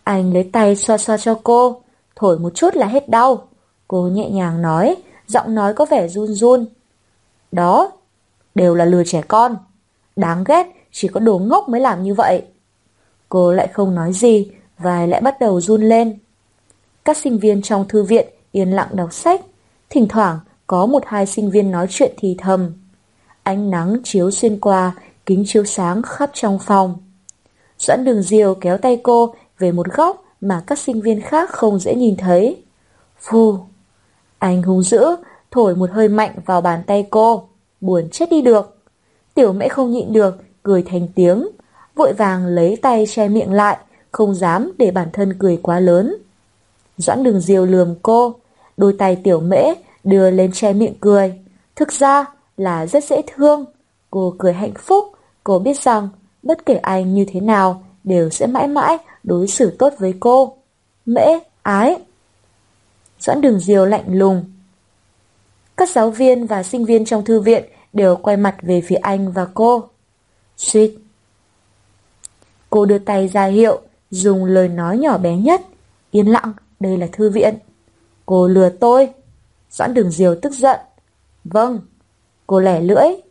Anh 0.04 0.34
lấy 0.34 0.50
tay 0.54 0.76
xoa 0.76 0.98
xoa 0.98 1.18
cho 1.18 1.40
cô. 1.44 1.82
Thổi 2.16 2.40
một 2.40 2.50
chút 2.56 2.76
là 2.76 2.88
hết 2.88 3.10
đau. 3.10 3.48
Cô 3.88 4.08
nhẹ 4.08 4.30
nhàng 4.30 4.62
nói, 4.62 4.96
giọng 5.28 5.56
nói 5.56 5.74
có 5.74 5.86
vẻ 5.86 6.08
run 6.08 6.34
run. 6.34 6.66
Đó, 7.52 7.92
đều 8.56 8.76
là 8.76 8.86
lừa 8.86 9.04
trẻ 9.04 9.22
con. 9.28 9.58
Đáng 10.16 10.44
ghét, 10.44 10.68
chỉ 10.92 11.08
có 11.08 11.20
đồ 11.20 11.40
ngốc 11.40 11.70
mới 11.70 11.82
làm 11.82 12.04
như 12.04 12.14
vậy. 12.14 12.44
Cô 13.30 13.54
lại 13.54 13.68
không 13.68 13.96
nói 13.96 14.14
gì, 14.14 14.52
vai 14.78 15.08
lại 15.08 15.22
bắt 15.22 15.40
đầu 15.40 15.62
run 15.62 15.82
lên. 15.82 16.18
Các 17.06 17.18
sinh 17.18 17.38
viên 17.38 17.62
trong 17.62 17.88
thư 17.88 18.04
viện 18.04 18.28
yên 18.52 18.72
lặng 18.72 18.90
đọc 18.92 19.14
sách, 19.14 19.42
thỉnh 19.90 20.08
thoảng 20.08 20.40
có 20.68 20.86
một 20.86 21.04
hai 21.06 21.26
sinh 21.26 21.52
viên 21.52 21.72
nói 21.72 21.88
chuyện 21.90 22.14
thì 22.18 22.36
thầm. 22.38 22.72
Ánh 23.44 23.70
nắng 23.70 23.98
chiếu 24.04 24.32
xuyên 24.32 24.60
qua, 24.60 24.96
kính 25.26 25.44
chiếu 25.48 25.66
sáng 25.66 26.02
khắp 26.02 26.32
trong 26.34 26.60
phòng. 26.60 26.98
Doãn 27.80 28.06
đường 28.06 28.22
diều 28.22 28.56
kéo 28.56 28.78
tay 28.78 29.00
cô 29.04 29.36
về 29.60 29.72
một 29.72 29.88
góc 29.94 30.24
mà 30.42 30.64
các 30.68 30.80
sinh 30.80 31.02
viên 31.02 31.22
khác 31.22 31.50
không 31.50 31.80
dễ 31.80 31.96
nhìn 31.96 32.16
thấy. 32.18 32.64
Phù! 33.20 33.58
Anh 34.40 34.64
hung 34.64 34.84
dữ, 34.84 35.06
thổi 35.52 35.76
một 35.76 35.90
hơi 35.92 36.08
mạnh 36.08 36.36
vào 36.46 36.62
bàn 36.62 36.84
tay 36.88 37.08
cô, 37.10 37.48
buồn 37.82 38.10
chết 38.12 38.30
đi 38.30 38.42
được. 38.42 38.78
Tiểu 39.34 39.54
mễ 39.54 39.68
không 39.68 39.92
nhịn 39.92 40.14
được, 40.14 40.38
cười 40.64 40.84
thành 40.84 41.08
tiếng, 41.16 41.48
vội 41.96 42.14
vàng 42.14 42.46
lấy 42.46 42.78
tay 42.82 43.06
che 43.10 43.28
miệng 43.28 43.52
lại, 43.52 43.78
không 44.12 44.36
dám 44.36 44.72
để 44.78 44.92
bản 44.92 45.08
thân 45.14 45.34
cười 45.40 45.60
quá 45.64 45.80
lớn. 45.80 46.16
Doãn 46.98 47.24
đường 47.24 47.40
diều 47.40 47.66
lườm 47.66 47.96
cô, 48.02 48.36
đôi 48.78 48.96
tay 48.98 49.16
tiểu 49.16 49.40
mễ 49.40 49.74
đưa 50.04 50.32
lên 50.32 50.52
che 50.52 50.74
miệng 50.74 50.94
cười. 51.00 51.34
Thực 51.76 51.92
ra 51.92 52.26
là 52.58 52.86
rất 52.86 53.04
dễ 53.04 53.22
thương. 53.28 53.66
Cô 54.14 54.36
cười 54.38 54.54
hạnh 54.54 54.74
phúc, 54.78 55.12
cô 55.44 55.60
biết 55.60 55.80
rằng 55.80 56.10
bất 56.44 56.66
kể 56.66 56.76
anh 56.76 57.14
như 57.14 57.26
thế 57.28 57.40
nào 57.40 57.84
đều 58.04 58.30
sẽ 58.30 58.48
mãi 58.48 58.68
mãi 58.68 58.98
đối 59.24 59.48
xử 59.48 59.76
tốt 59.80 59.94
với 60.00 60.14
cô. 60.20 60.58
Mễ, 61.06 61.40
ái. 61.62 61.98
Doãn 63.20 63.42
đường 63.42 63.60
diều 63.60 63.86
lạnh 63.86 64.04
lùng. 64.08 64.46
Các 65.78 65.90
giáo 65.90 66.10
viên 66.10 66.48
và 66.48 66.64
sinh 66.64 66.86
viên 66.86 67.06
trong 67.06 67.26
thư 67.26 67.40
viện 67.40 67.64
đều 67.94 68.16
quay 68.16 68.38
mặt 68.38 68.56
về 68.62 68.82
phía 68.82 68.96
anh 68.96 69.32
và 69.32 69.48
cô. 69.54 69.84
Suýt. 70.58 70.98
Cô 72.70 72.86
đưa 72.86 73.00
tay 73.00 73.28
ra 73.28 73.46
hiệu, 73.46 73.82
dùng 74.12 74.46
lời 74.46 74.68
nói 74.68 74.98
nhỏ 74.98 75.18
bé 75.18 75.36
nhất. 75.36 75.62
Yên 76.12 76.32
lặng, 76.32 76.54
đây 76.80 76.98
là 76.98 77.08
thư 77.12 77.30
viện. 77.30 77.56
Cô 78.26 78.48
lừa 78.48 78.70
tôi. 78.70 79.10
Doãn 79.72 79.94
đường 79.94 80.12
diều 80.12 80.36
tức 80.42 80.54
giận. 80.54 80.80
Vâng. 81.44 81.80
Cô 82.48 82.60
lẻ 82.60 82.82
lưỡi. 82.82 83.23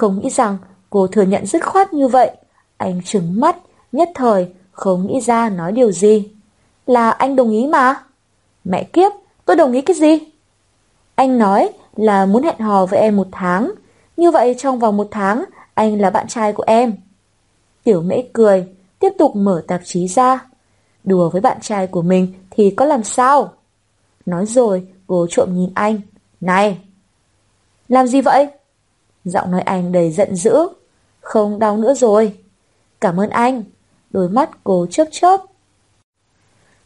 Không 0.00 0.20
nghĩ 0.20 0.30
rằng 0.30 0.58
cô 0.90 1.06
thừa 1.06 1.22
nhận 1.22 1.46
dứt 1.46 1.66
khoát 1.66 1.92
như 1.92 2.08
vậy. 2.08 2.30
Anh 2.76 3.00
trừng 3.04 3.40
mắt, 3.40 3.56
nhất 3.92 4.08
thời, 4.14 4.48
không 4.72 5.06
nghĩ 5.06 5.20
ra 5.20 5.48
nói 5.48 5.72
điều 5.72 5.92
gì. 5.92 6.28
Là 6.86 7.10
anh 7.10 7.36
đồng 7.36 7.50
ý 7.50 7.66
mà. 7.66 8.04
Mẹ 8.64 8.84
kiếp, 8.84 9.12
tôi 9.44 9.56
đồng 9.56 9.72
ý 9.72 9.80
cái 9.80 9.96
gì? 9.96 10.18
Anh 11.14 11.38
nói 11.38 11.68
là 11.96 12.26
muốn 12.26 12.42
hẹn 12.42 12.58
hò 12.58 12.86
với 12.86 13.00
em 13.00 13.16
một 13.16 13.26
tháng. 13.32 13.72
Như 14.16 14.30
vậy 14.30 14.54
trong 14.58 14.78
vòng 14.78 14.96
một 14.96 15.08
tháng, 15.10 15.44
anh 15.74 16.00
là 16.00 16.10
bạn 16.10 16.28
trai 16.28 16.52
của 16.52 16.64
em. 16.66 16.92
Tiểu 17.84 18.02
mễ 18.02 18.22
cười, 18.32 18.66
tiếp 18.98 19.12
tục 19.18 19.36
mở 19.36 19.62
tạp 19.68 19.80
chí 19.84 20.08
ra. 20.08 20.46
Đùa 21.04 21.30
với 21.30 21.40
bạn 21.40 21.58
trai 21.60 21.86
của 21.86 22.02
mình 22.02 22.34
thì 22.50 22.70
có 22.70 22.84
làm 22.84 23.04
sao? 23.04 23.52
Nói 24.26 24.46
rồi, 24.46 24.86
cô 25.06 25.26
trộm 25.30 25.48
nhìn 25.54 25.70
anh. 25.74 26.00
Này! 26.40 26.78
Làm 27.88 28.06
gì 28.06 28.20
vậy? 28.20 28.48
Giọng 29.24 29.50
nói 29.50 29.60
anh 29.60 29.92
đầy 29.92 30.10
giận 30.10 30.36
dữ. 30.36 30.54
Không 31.20 31.58
đau 31.58 31.76
nữa 31.76 31.94
rồi. 31.94 32.38
Cảm 33.00 33.20
ơn 33.20 33.30
anh. 33.30 33.64
Đôi 34.10 34.28
mắt 34.28 34.50
cô 34.64 34.86
chớp 34.90 35.08
chớp. 35.10 35.40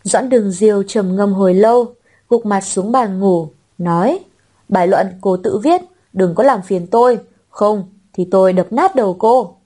Doãn 0.02 0.28
đường 0.28 0.50
diêu 0.50 0.82
trầm 0.82 1.16
ngâm 1.16 1.32
hồi 1.32 1.54
lâu, 1.54 1.94
gục 2.28 2.46
mặt 2.46 2.60
xuống 2.60 2.92
bàn 2.92 3.20
ngủ, 3.20 3.48
nói 3.78 4.20
Bài 4.68 4.86
luận 4.86 5.06
cô 5.20 5.36
tự 5.36 5.58
viết, 5.58 5.80
đừng 6.12 6.34
có 6.34 6.44
làm 6.44 6.62
phiền 6.62 6.86
tôi, 6.86 7.18
không 7.48 7.88
thì 8.12 8.28
tôi 8.30 8.52
đập 8.52 8.66
nát 8.70 8.94
đầu 8.94 9.16
cô. 9.18 9.56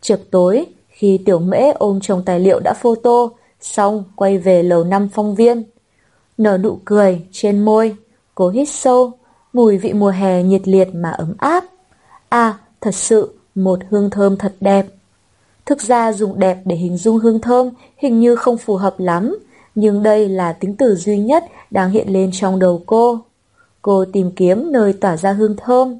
Trực 0.00 0.30
tối, 0.30 0.66
khi 0.88 1.18
tiểu 1.26 1.38
mễ 1.38 1.70
ôm 1.70 2.00
chồng 2.00 2.22
tài 2.26 2.40
liệu 2.40 2.60
đã 2.60 2.74
photo, 2.74 3.28
xong 3.60 4.04
quay 4.16 4.38
về 4.38 4.62
lầu 4.62 4.84
năm 4.84 5.08
phong 5.12 5.34
viên. 5.34 5.62
Nở 6.38 6.58
nụ 6.58 6.78
cười 6.84 7.26
trên 7.32 7.64
môi, 7.64 7.96
cô 8.34 8.48
hít 8.48 8.68
sâu, 8.68 9.12
mùi 9.52 9.78
vị 9.78 9.92
mùa 9.92 10.10
hè 10.10 10.42
nhiệt 10.42 10.68
liệt 10.68 10.88
mà 10.94 11.10
ấm 11.10 11.34
áp. 11.38 11.64
À, 12.28 12.58
thật 12.80 12.94
sự, 12.94 13.34
một 13.54 13.78
hương 13.90 14.10
thơm 14.10 14.36
thật 14.36 14.54
đẹp. 14.60 14.86
Thực 15.66 15.80
ra 15.80 16.12
dùng 16.12 16.38
đẹp 16.38 16.58
để 16.64 16.76
hình 16.76 16.96
dung 16.96 17.18
hương 17.18 17.40
thơm 17.40 17.70
hình 17.96 18.20
như 18.20 18.36
không 18.36 18.58
phù 18.58 18.76
hợp 18.76 18.94
lắm, 18.98 19.38
nhưng 19.74 20.02
đây 20.02 20.28
là 20.28 20.52
tính 20.52 20.76
từ 20.76 20.94
duy 20.94 21.18
nhất 21.18 21.44
đang 21.70 21.90
hiện 21.90 22.12
lên 22.12 22.30
trong 22.32 22.58
đầu 22.58 22.82
cô. 22.86 23.18
Cô 23.82 24.04
tìm 24.04 24.30
kiếm 24.30 24.72
nơi 24.72 24.92
tỏa 24.92 25.16
ra 25.16 25.32
hương 25.32 25.56
thơm. 25.56 25.98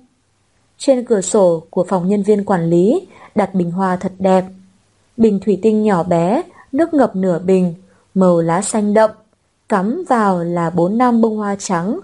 Trên 0.79 1.05
cửa 1.05 1.21
sổ 1.21 1.63
của 1.71 1.85
phòng 1.85 2.09
nhân 2.09 2.23
viên 2.23 2.45
quản 2.45 2.71
lý 2.71 3.07
đặt 3.35 3.55
bình 3.55 3.71
hoa 3.71 3.97
thật 3.97 4.13
đẹp. 4.19 4.45
Bình 5.17 5.41
thủy 5.45 5.59
tinh 5.63 5.83
nhỏ 5.83 6.03
bé, 6.03 6.43
nước 6.73 6.95
ngập 6.95 7.17
nửa 7.17 7.39
bình, 7.39 7.75
màu 8.15 8.41
lá 8.41 8.63
xanh 8.63 8.95
đậm, 8.95 9.11
cắm 9.69 10.05
vào 10.09 10.45
là 10.45 10.71
bốn 10.71 10.99
năm 10.99 11.21
bông 11.21 11.37
hoa 11.37 11.57
trắng, 11.59 12.01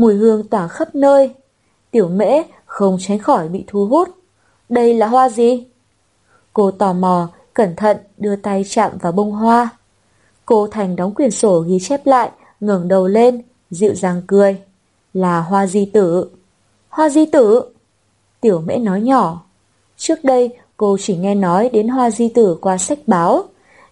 mùi 0.00 0.14
hương 0.14 0.48
tỏa 0.48 0.68
khắp 0.68 0.94
nơi. 0.94 1.34
Tiểu 1.90 2.08
mễ 2.08 2.42
không 2.66 2.96
tránh 3.00 3.18
khỏi 3.18 3.48
bị 3.48 3.64
thu 3.66 3.86
hút. 3.86 4.08
Đây 4.68 4.94
là 4.94 5.06
hoa 5.06 5.28
gì? 5.28 5.66
Cô 6.52 6.70
tò 6.70 6.92
mò, 6.92 7.28
cẩn 7.54 7.76
thận 7.76 7.96
đưa 8.18 8.36
tay 8.36 8.64
chạm 8.68 8.92
vào 9.00 9.12
bông 9.12 9.32
hoa. 9.32 9.68
Cô 10.46 10.66
Thành 10.66 10.96
đóng 10.96 11.14
quyển 11.14 11.30
sổ 11.30 11.60
ghi 11.60 11.78
chép 11.80 12.06
lại, 12.06 12.30
ngẩng 12.60 12.88
đầu 12.88 13.06
lên, 13.06 13.42
dịu 13.70 13.94
dàng 13.94 14.22
cười. 14.26 14.56
Là 15.14 15.40
hoa 15.40 15.66
di 15.66 15.84
tử. 15.84 16.30
Hoa 16.88 17.08
di 17.08 17.26
tử? 17.26 17.62
Tiểu 18.40 18.60
mễ 18.60 18.76
nói 18.76 19.00
nhỏ. 19.00 19.42
Trước 19.96 20.24
đây 20.24 20.50
cô 20.76 20.96
chỉ 21.00 21.16
nghe 21.16 21.34
nói 21.34 21.70
đến 21.72 21.88
hoa 21.88 22.10
di 22.10 22.28
tử 22.28 22.58
qua 22.60 22.78
sách 22.78 22.98
báo. 23.06 23.44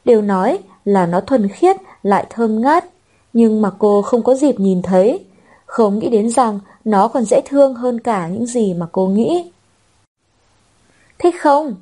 Đều 0.05 0.23
nói 0.23 0.59
là 0.85 1.07
nó 1.07 1.21
thuần 1.21 1.49
khiết 1.49 1.77
lại 2.03 2.27
thơm 2.31 2.61
ngát. 2.61 2.85
Nhưng 3.33 3.63
mà 3.63 3.71
cô 3.79 4.03
không 4.03 4.23
có 4.23 4.35
dịp 4.35 4.61
nhìn 4.61 4.83
thấy. 4.83 5.25
Không 5.69 5.99
nghĩ 5.99 6.09
đến 6.09 6.31
rằng 6.31 6.61
nó 6.85 7.09
còn 7.09 7.25
dễ 7.25 7.41
thương 7.47 7.75
hơn 7.75 8.01
cả 8.01 8.29
những 8.29 8.47
gì 8.47 8.75
mà 8.75 8.87
cô 8.93 9.07
nghĩ. 9.07 9.51
Thích 11.19 11.35
không? 11.41 11.75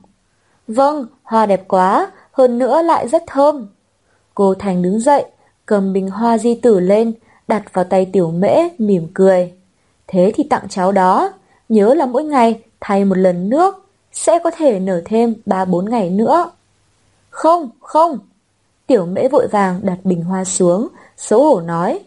Vâng, 0.68 1.06
hoa 1.22 1.46
đẹp 1.46 1.68
quá, 1.68 2.10
hơn 2.32 2.58
nữa 2.58 2.82
lại 2.82 3.08
rất 3.08 3.22
thơm. 3.26 3.66
Cô 4.34 4.54
Thành 4.54 4.82
đứng 4.82 5.00
dậy, 5.00 5.24
cầm 5.66 5.92
bình 5.92 6.10
hoa 6.10 6.38
di 6.38 6.54
tử 6.54 6.80
lên, 6.80 7.12
đặt 7.48 7.72
vào 7.72 7.84
tay 7.84 8.06
tiểu 8.12 8.30
mễ, 8.30 8.68
mỉm 8.78 9.08
cười. 9.14 9.52
Thế 10.06 10.32
thì 10.34 10.44
tặng 10.50 10.68
cháu 10.68 10.92
đó, 10.92 11.32
nhớ 11.68 11.94
là 11.94 12.06
mỗi 12.06 12.24
ngày 12.24 12.60
thay 12.80 13.04
một 13.04 13.18
lần 13.18 13.48
nước, 13.48 13.86
sẽ 14.12 14.38
có 14.44 14.50
thể 14.50 14.80
nở 14.80 15.02
thêm 15.04 15.34
3-4 15.46 15.90
ngày 15.90 16.10
nữa. 16.10 16.50
Không, 17.30 17.70
không. 17.80 18.18
Tiểu 18.86 19.06
mễ 19.06 19.28
vội 19.28 19.46
vàng 19.46 19.80
đặt 19.82 19.98
bình 20.04 20.22
hoa 20.22 20.44
xuống, 20.44 20.88
xấu 21.16 21.44
hổ 21.44 21.60
nói. 21.60 22.00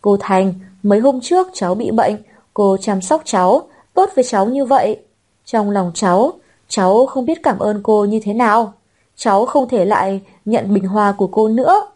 Cô 0.00 0.16
Thành, 0.20 0.54
mấy 0.82 1.00
hôm 1.00 1.20
trước 1.20 1.48
cháu 1.52 1.74
bị 1.74 1.90
bệnh, 1.90 2.16
cô 2.54 2.76
chăm 2.76 3.00
sóc 3.00 3.22
cháu, 3.24 3.68
tốt 3.94 4.10
với 4.14 4.24
cháu 4.24 4.46
như 4.46 4.64
vậy. 4.64 5.00
Trong 5.44 5.70
lòng 5.70 5.90
cháu, 5.94 6.32
cháu 6.68 7.06
không 7.06 7.26
biết 7.26 7.42
cảm 7.42 7.58
ơn 7.58 7.80
cô 7.82 8.04
như 8.04 8.20
thế 8.22 8.32
nào. 8.32 8.72
Cháu 9.16 9.46
không 9.46 9.68
thể 9.68 9.84
lại 9.84 10.20
nhận 10.44 10.74
bình 10.74 10.84
hoa 10.84 11.12
của 11.12 11.26
cô 11.26 11.48
nữa. 11.48 11.86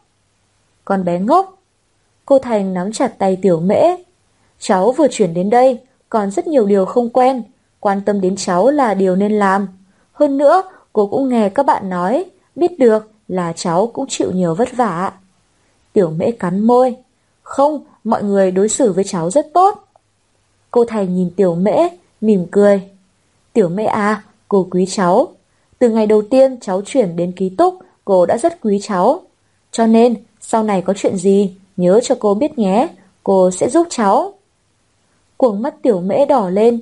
Con 0.84 1.04
bé 1.04 1.18
ngốc. 1.18 1.58
Cô 2.26 2.38
Thành 2.38 2.74
nắm 2.74 2.92
chặt 2.92 3.18
tay 3.18 3.38
tiểu 3.42 3.60
mễ. 3.60 3.96
Cháu 4.58 4.92
vừa 4.92 5.08
chuyển 5.10 5.34
đến 5.34 5.50
đây, 5.50 5.78
còn 6.10 6.30
rất 6.30 6.46
nhiều 6.46 6.66
điều 6.66 6.84
không 6.84 7.10
quen. 7.10 7.42
Quan 7.80 8.00
tâm 8.00 8.20
đến 8.20 8.36
cháu 8.36 8.70
là 8.70 8.94
điều 8.94 9.16
nên 9.16 9.32
làm. 9.32 9.68
Hơn 10.12 10.38
nữa, 10.38 10.62
cô 10.92 11.06
cũng 11.06 11.28
nghe 11.28 11.48
các 11.48 11.66
bạn 11.66 11.90
nói, 11.90 12.24
biết 12.56 12.78
được 12.78 13.10
là 13.28 13.52
cháu 13.52 13.86
cũng 13.86 14.06
chịu 14.08 14.30
nhiều 14.32 14.54
vất 14.54 14.68
vả. 14.76 15.12
Tiểu 15.92 16.10
mễ 16.10 16.30
cắn 16.30 16.60
môi. 16.60 16.96
Không, 17.42 17.84
mọi 18.06 18.22
người 18.22 18.50
đối 18.50 18.68
xử 18.68 18.92
với 18.92 19.04
cháu 19.04 19.30
rất 19.30 19.46
tốt. 19.54 19.88
Cô 20.70 20.84
Thành 20.84 21.14
nhìn 21.14 21.30
tiểu 21.36 21.54
mễ, 21.54 21.88
mỉm 22.20 22.46
cười. 22.50 22.82
Tiểu 23.52 23.68
mễ 23.68 23.84
à, 23.84 24.22
cô 24.48 24.68
quý 24.70 24.86
cháu. 24.86 25.28
Từ 25.78 25.88
ngày 25.90 26.06
đầu 26.06 26.22
tiên 26.22 26.60
cháu 26.60 26.82
chuyển 26.86 27.16
đến 27.16 27.32
ký 27.32 27.48
túc, 27.48 27.78
cô 28.04 28.26
đã 28.26 28.38
rất 28.38 28.60
quý 28.60 28.80
cháu. 28.82 29.20
Cho 29.72 29.86
nên, 29.86 30.14
sau 30.40 30.62
này 30.62 30.82
có 30.82 30.94
chuyện 30.96 31.16
gì, 31.16 31.54
nhớ 31.76 32.00
cho 32.02 32.14
cô 32.20 32.34
biết 32.34 32.58
nhé, 32.58 32.88
cô 33.24 33.50
sẽ 33.50 33.68
giúp 33.68 33.86
cháu. 33.90 34.34
Cuồng 35.36 35.62
mắt 35.62 35.74
tiểu 35.82 36.00
mễ 36.00 36.26
đỏ 36.26 36.48
lên, 36.48 36.80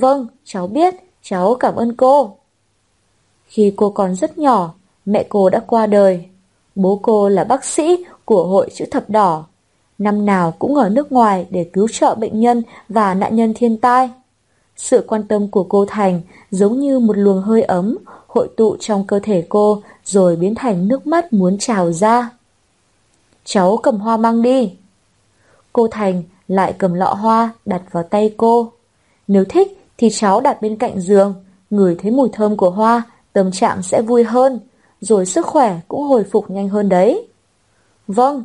Vâng, 0.00 0.26
cháu 0.44 0.66
biết, 0.66 0.94
cháu 1.22 1.54
cảm 1.54 1.74
ơn 1.74 1.96
cô. 1.96 2.36
Khi 3.46 3.72
cô 3.76 3.90
còn 3.90 4.14
rất 4.14 4.38
nhỏ, 4.38 4.74
mẹ 5.04 5.26
cô 5.28 5.50
đã 5.50 5.60
qua 5.66 5.86
đời. 5.86 6.24
Bố 6.74 7.00
cô 7.02 7.28
là 7.28 7.44
bác 7.44 7.64
sĩ 7.64 8.04
của 8.24 8.46
hội 8.46 8.70
chữ 8.74 8.84
thập 8.90 9.10
đỏ. 9.10 9.44
Năm 9.98 10.26
nào 10.26 10.54
cũng 10.58 10.74
ở 10.76 10.88
nước 10.88 11.12
ngoài 11.12 11.46
để 11.50 11.70
cứu 11.72 11.88
trợ 11.88 12.14
bệnh 12.14 12.40
nhân 12.40 12.62
và 12.88 13.14
nạn 13.14 13.36
nhân 13.36 13.54
thiên 13.56 13.76
tai. 13.76 14.10
Sự 14.76 15.04
quan 15.06 15.28
tâm 15.28 15.48
của 15.48 15.64
cô 15.64 15.84
Thành 15.88 16.20
giống 16.50 16.80
như 16.80 16.98
một 16.98 17.16
luồng 17.16 17.42
hơi 17.42 17.62
ấm 17.62 17.98
hội 18.26 18.48
tụ 18.56 18.76
trong 18.80 19.06
cơ 19.06 19.20
thể 19.22 19.46
cô 19.48 19.82
rồi 20.04 20.36
biến 20.36 20.54
thành 20.54 20.88
nước 20.88 21.06
mắt 21.06 21.32
muốn 21.32 21.58
trào 21.58 21.92
ra. 21.92 22.30
Cháu 23.44 23.76
cầm 23.76 23.98
hoa 23.98 24.16
mang 24.16 24.42
đi. 24.42 24.72
Cô 25.72 25.88
Thành 25.88 26.22
lại 26.48 26.74
cầm 26.78 26.94
lọ 26.94 27.14
hoa 27.14 27.50
đặt 27.64 27.82
vào 27.92 28.02
tay 28.02 28.34
cô. 28.36 28.72
Nếu 29.28 29.44
thích 29.44 29.84
thì 29.98 30.08
cháu 30.10 30.40
đặt 30.40 30.62
bên 30.62 30.76
cạnh 30.76 31.00
giường, 31.00 31.34
ngửi 31.70 31.96
thấy 32.02 32.10
mùi 32.10 32.28
thơm 32.32 32.56
của 32.56 32.70
hoa, 32.70 33.02
tâm 33.32 33.52
trạng 33.52 33.82
sẽ 33.82 34.02
vui 34.02 34.24
hơn, 34.24 34.60
rồi 35.00 35.26
sức 35.26 35.46
khỏe 35.46 35.80
cũng 35.88 36.02
hồi 36.02 36.24
phục 36.24 36.50
nhanh 36.50 36.68
hơn 36.68 36.88
đấy. 36.88 37.28
Vâng. 38.08 38.44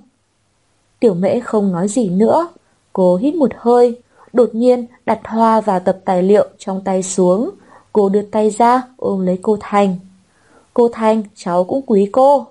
Tiểu 1.02 1.14
mễ 1.14 1.40
không 1.40 1.72
nói 1.72 1.88
gì 1.88 2.10
nữa. 2.10 2.48
Cô 2.94 3.16
hít 3.16 3.36
một 3.36 3.52
hơi, 3.58 4.02
đột 4.34 4.50
nhiên 4.54 4.86
đặt 5.06 5.20
hoa 5.24 5.62
vào 5.62 5.80
tập 5.80 5.98
tài 6.06 6.24
liệu 6.24 6.48
trong 6.58 6.82
tay 6.84 7.04
xuống. 7.04 7.50
Cô 7.94 8.10
đưa 8.10 8.22
tay 8.22 8.50
ra 8.50 8.82
ôm 8.98 9.26
lấy 9.26 9.40
cô 9.42 9.58
Thành. 9.60 9.96
Cô 10.74 10.90
Thành, 10.94 11.24
cháu 11.36 11.64
cũng 11.64 11.82
quý 11.86 12.10
cô. 12.12 12.48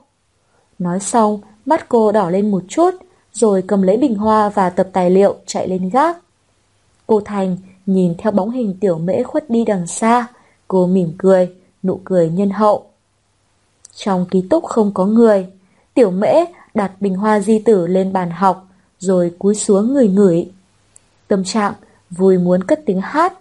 Nói 0.78 1.00
xong, 1.00 1.40
mắt 1.66 1.88
cô 1.88 2.12
đỏ 2.12 2.30
lên 2.30 2.50
một 2.50 2.62
chút, 2.68 2.90
rồi 3.32 3.62
cầm 3.66 3.82
lấy 3.82 3.96
bình 3.96 4.14
hoa 4.14 4.48
và 4.48 4.70
tập 4.70 4.88
tài 4.92 5.10
liệu 5.10 5.34
chạy 5.46 5.68
lên 5.68 5.90
gác. 5.92 6.18
Cô 7.06 7.20
Thành 7.20 7.56
nhìn 7.86 8.14
theo 8.18 8.32
bóng 8.32 8.50
hình 8.50 8.76
tiểu 8.80 8.98
mễ 8.98 9.22
khuất 9.22 9.50
đi 9.50 9.64
đằng 9.64 9.86
xa, 9.86 10.26
cô 10.68 10.86
mỉm 10.86 11.12
cười, 11.18 11.56
nụ 11.82 12.00
cười 12.04 12.30
nhân 12.30 12.50
hậu. 12.50 12.84
Trong 13.94 14.26
ký 14.30 14.42
túc 14.50 14.64
không 14.64 14.90
có 14.94 15.06
người, 15.06 15.46
tiểu 15.94 16.10
mễ 16.10 16.44
đặt 16.74 16.92
bình 17.00 17.14
hoa 17.14 17.40
di 17.40 17.58
tử 17.58 17.86
lên 17.86 18.12
bàn 18.12 18.30
học, 18.30 18.68
rồi 18.98 19.32
cúi 19.38 19.54
xuống 19.54 19.94
người 19.94 20.08
ngửi. 20.08 20.50
Tâm 21.28 21.44
trạng 21.44 21.72
vui 22.10 22.38
muốn 22.38 22.64
cất 22.64 22.80
tiếng 22.86 23.00
hát. 23.00 23.32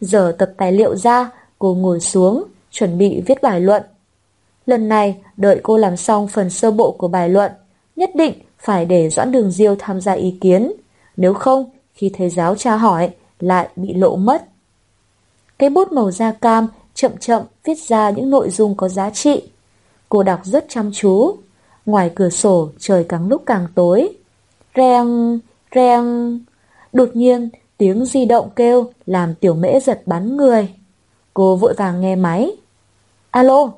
Giờ 0.00 0.36
tập 0.38 0.52
tài 0.56 0.72
liệu 0.72 0.96
ra, 0.96 1.30
cô 1.58 1.74
ngồi 1.74 2.00
xuống, 2.00 2.44
chuẩn 2.70 2.98
bị 2.98 3.22
viết 3.26 3.42
bài 3.42 3.60
luận. 3.60 3.82
Lần 4.66 4.88
này, 4.88 5.16
đợi 5.36 5.60
cô 5.62 5.76
làm 5.76 5.96
xong 5.96 6.28
phần 6.28 6.50
sơ 6.50 6.70
bộ 6.70 6.92
của 6.98 7.08
bài 7.08 7.28
luận, 7.28 7.52
nhất 7.96 8.10
định 8.14 8.34
phải 8.58 8.86
để 8.86 9.10
Doãn 9.10 9.32
Đường 9.32 9.50
Diêu 9.50 9.76
tham 9.78 10.00
gia 10.00 10.12
ý 10.12 10.38
kiến. 10.40 10.72
Nếu 11.16 11.34
không, 11.34 11.70
khi 11.94 12.10
thầy 12.14 12.30
giáo 12.30 12.54
tra 12.54 12.76
hỏi, 12.76 13.10
lại 13.40 13.68
bị 13.76 13.94
lộ 13.94 14.16
mất. 14.16 14.44
Cái 15.58 15.70
bút 15.70 15.92
màu 15.92 16.10
da 16.10 16.32
cam 16.32 16.66
chậm 16.94 17.12
chậm 17.20 17.42
viết 17.64 17.78
ra 17.78 18.10
những 18.10 18.30
nội 18.30 18.50
dung 18.50 18.76
có 18.76 18.88
giá 18.88 19.10
trị. 19.10 19.42
Cô 20.08 20.22
đọc 20.22 20.40
rất 20.44 20.66
chăm 20.68 20.90
chú. 20.94 21.36
Ngoài 21.86 22.12
cửa 22.14 22.28
sổ 22.28 22.70
trời 22.78 23.04
càng 23.08 23.28
lúc 23.28 23.42
càng 23.46 23.66
tối. 23.74 24.08
Reng, 24.74 25.38
reng. 25.74 26.40
Đột 26.92 27.08
nhiên 27.14 27.48
tiếng 27.76 28.04
di 28.04 28.24
động 28.24 28.50
kêu 28.56 28.90
làm 29.06 29.34
tiểu 29.34 29.54
mễ 29.54 29.80
giật 29.80 30.02
bắn 30.06 30.36
người. 30.36 30.74
Cô 31.34 31.56
vội 31.56 31.74
vàng 31.74 32.00
nghe 32.00 32.16
máy. 32.16 32.50
Alo, 33.30 33.70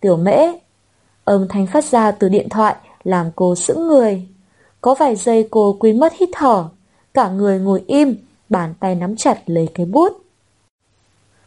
tiểu 0.00 0.16
mễ. 0.16 0.38
Âm 1.24 1.48
thanh 1.48 1.66
phát 1.66 1.84
ra 1.84 2.10
từ 2.10 2.28
điện 2.28 2.48
thoại 2.48 2.76
làm 3.04 3.30
cô 3.36 3.54
sững 3.54 3.86
người. 3.86 4.28
Có 4.80 4.94
vài 4.94 5.16
giây 5.16 5.48
cô 5.50 5.76
quên 5.80 6.00
mất 6.00 6.12
hít 6.12 6.28
thở. 6.32 6.68
Cả 7.14 7.28
người 7.28 7.58
ngồi 7.58 7.84
im, 7.86 8.16
bàn 8.48 8.74
tay 8.80 8.94
nắm 8.94 9.16
chặt 9.16 9.42
lấy 9.46 9.68
cái 9.74 9.86
bút. 9.86 10.12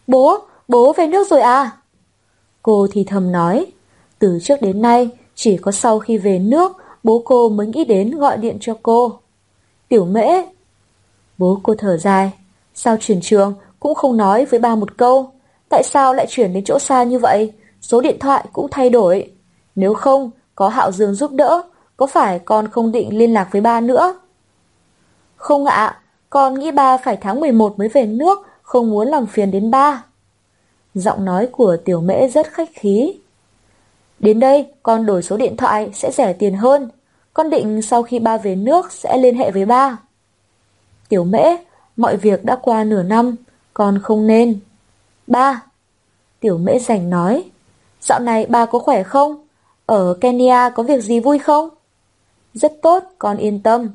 Bố, 0.07 0.37
bố 0.67 0.93
về 0.93 1.07
nước 1.07 1.27
rồi 1.29 1.41
à? 1.41 1.71
Cô 2.61 2.87
thì 2.91 3.03
thầm 3.03 3.31
nói. 3.31 3.65
Từ 4.19 4.39
trước 4.43 4.61
đến 4.61 4.81
nay, 4.81 5.09
chỉ 5.41 5.57
có 5.57 5.71
sau 5.71 5.99
khi 5.99 6.17
về 6.17 6.39
nước, 6.39 6.77
bố 7.03 7.21
cô 7.25 7.49
mới 7.49 7.67
nghĩ 7.67 7.85
đến 7.85 8.11
gọi 8.11 8.37
điện 8.37 8.57
cho 8.61 8.73
cô. 8.83 9.19
Tiểu 9.87 10.05
mễ. 10.05 10.27
Bố 11.37 11.59
cô 11.63 11.75
thở 11.77 11.97
dài. 11.97 12.31
Sao 12.73 12.97
chuyển 12.99 13.21
trường 13.21 13.53
cũng 13.79 13.95
không 13.95 14.17
nói 14.17 14.45
với 14.45 14.59
ba 14.59 14.75
một 14.75 14.97
câu. 14.97 15.31
Tại 15.69 15.83
sao 15.83 16.13
lại 16.13 16.25
chuyển 16.29 16.53
đến 16.53 16.63
chỗ 16.63 16.79
xa 16.79 17.03
như 17.03 17.19
vậy? 17.19 17.53
Số 17.81 18.01
điện 18.01 18.17
thoại 18.19 18.45
cũng 18.53 18.67
thay 18.71 18.89
đổi. 18.89 19.31
Nếu 19.75 19.93
không, 19.93 20.31
có 20.55 20.69
Hạo 20.69 20.91
Dương 20.91 21.13
giúp 21.13 21.31
đỡ, 21.31 21.61
có 21.97 22.07
phải 22.07 22.39
con 22.39 22.67
không 22.67 22.91
định 22.91 23.17
liên 23.17 23.33
lạc 23.33 23.49
với 23.51 23.61
ba 23.61 23.81
nữa? 23.81 24.19
Không 25.35 25.65
ạ, 25.65 26.01
con 26.29 26.59
nghĩ 26.59 26.71
ba 26.71 26.97
phải 26.97 27.17
tháng 27.21 27.39
11 27.39 27.79
mới 27.79 27.87
về 27.87 28.05
nước, 28.05 28.47
không 28.61 28.89
muốn 28.89 29.07
làm 29.07 29.25
phiền 29.25 29.51
đến 29.51 29.71
ba. 29.71 30.03
Giọng 30.93 31.25
nói 31.25 31.47
của 31.51 31.77
tiểu 31.85 32.01
mễ 32.01 32.27
rất 32.27 32.47
khách 32.47 32.69
khí. 32.73 33.13
Đến 34.19 34.39
đây, 34.39 34.67
con 34.83 35.05
đổi 35.05 35.23
số 35.23 35.37
điện 35.37 35.57
thoại 35.57 35.89
sẽ 35.93 36.11
rẻ 36.11 36.33
tiền 36.33 36.53
hơn. 36.53 36.89
Con 37.33 37.49
định 37.49 37.81
sau 37.81 38.03
khi 38.03 38.19
ba 38.19 38.37
về 38.37 38.55
nước 38.55 38.91
sẽ 38.91 39.17
liên 39.17 39.35
hệ 39.35 39.51
với 39.51 39.65
ba. 39.65 39.97
Tiểu 41.09 41.23
mễ, 41.23 41.45
mọi 41.97 42.17
việc 42.17 42.45
đã 42.45 42.57
qua 42.61 42.83
nửa 42.83 43.03
năm, 43.03 43.35
con 43.73 43.99
không 44.03 44.27
nên. 44.27 44.59
Ba. 45.27 45.63
Tiểu 46.39 46.57
mễ 46.57 46.79
rảnh 46.79 47.09
nói. 47.09 47.43
Dạo 48.01 48.19
này 48.19 48.45
ba 48.45 48.65
có 48.65 48.79
khỏe 48.79 49.03
không? 49.03 49.47
Ở 49.85 50.17
Kenya 50.21 50.69
có 50.69 50.83
việc 50.83 51.03
gì 51.03 51.19
vui 51.19 51.39
không? 51.39 51.69
Rất 52.53 52.73
tốt, 52.81 53.03
con 53.19 53.37
yên 53.37 53.63
tâm. 53.63 53.89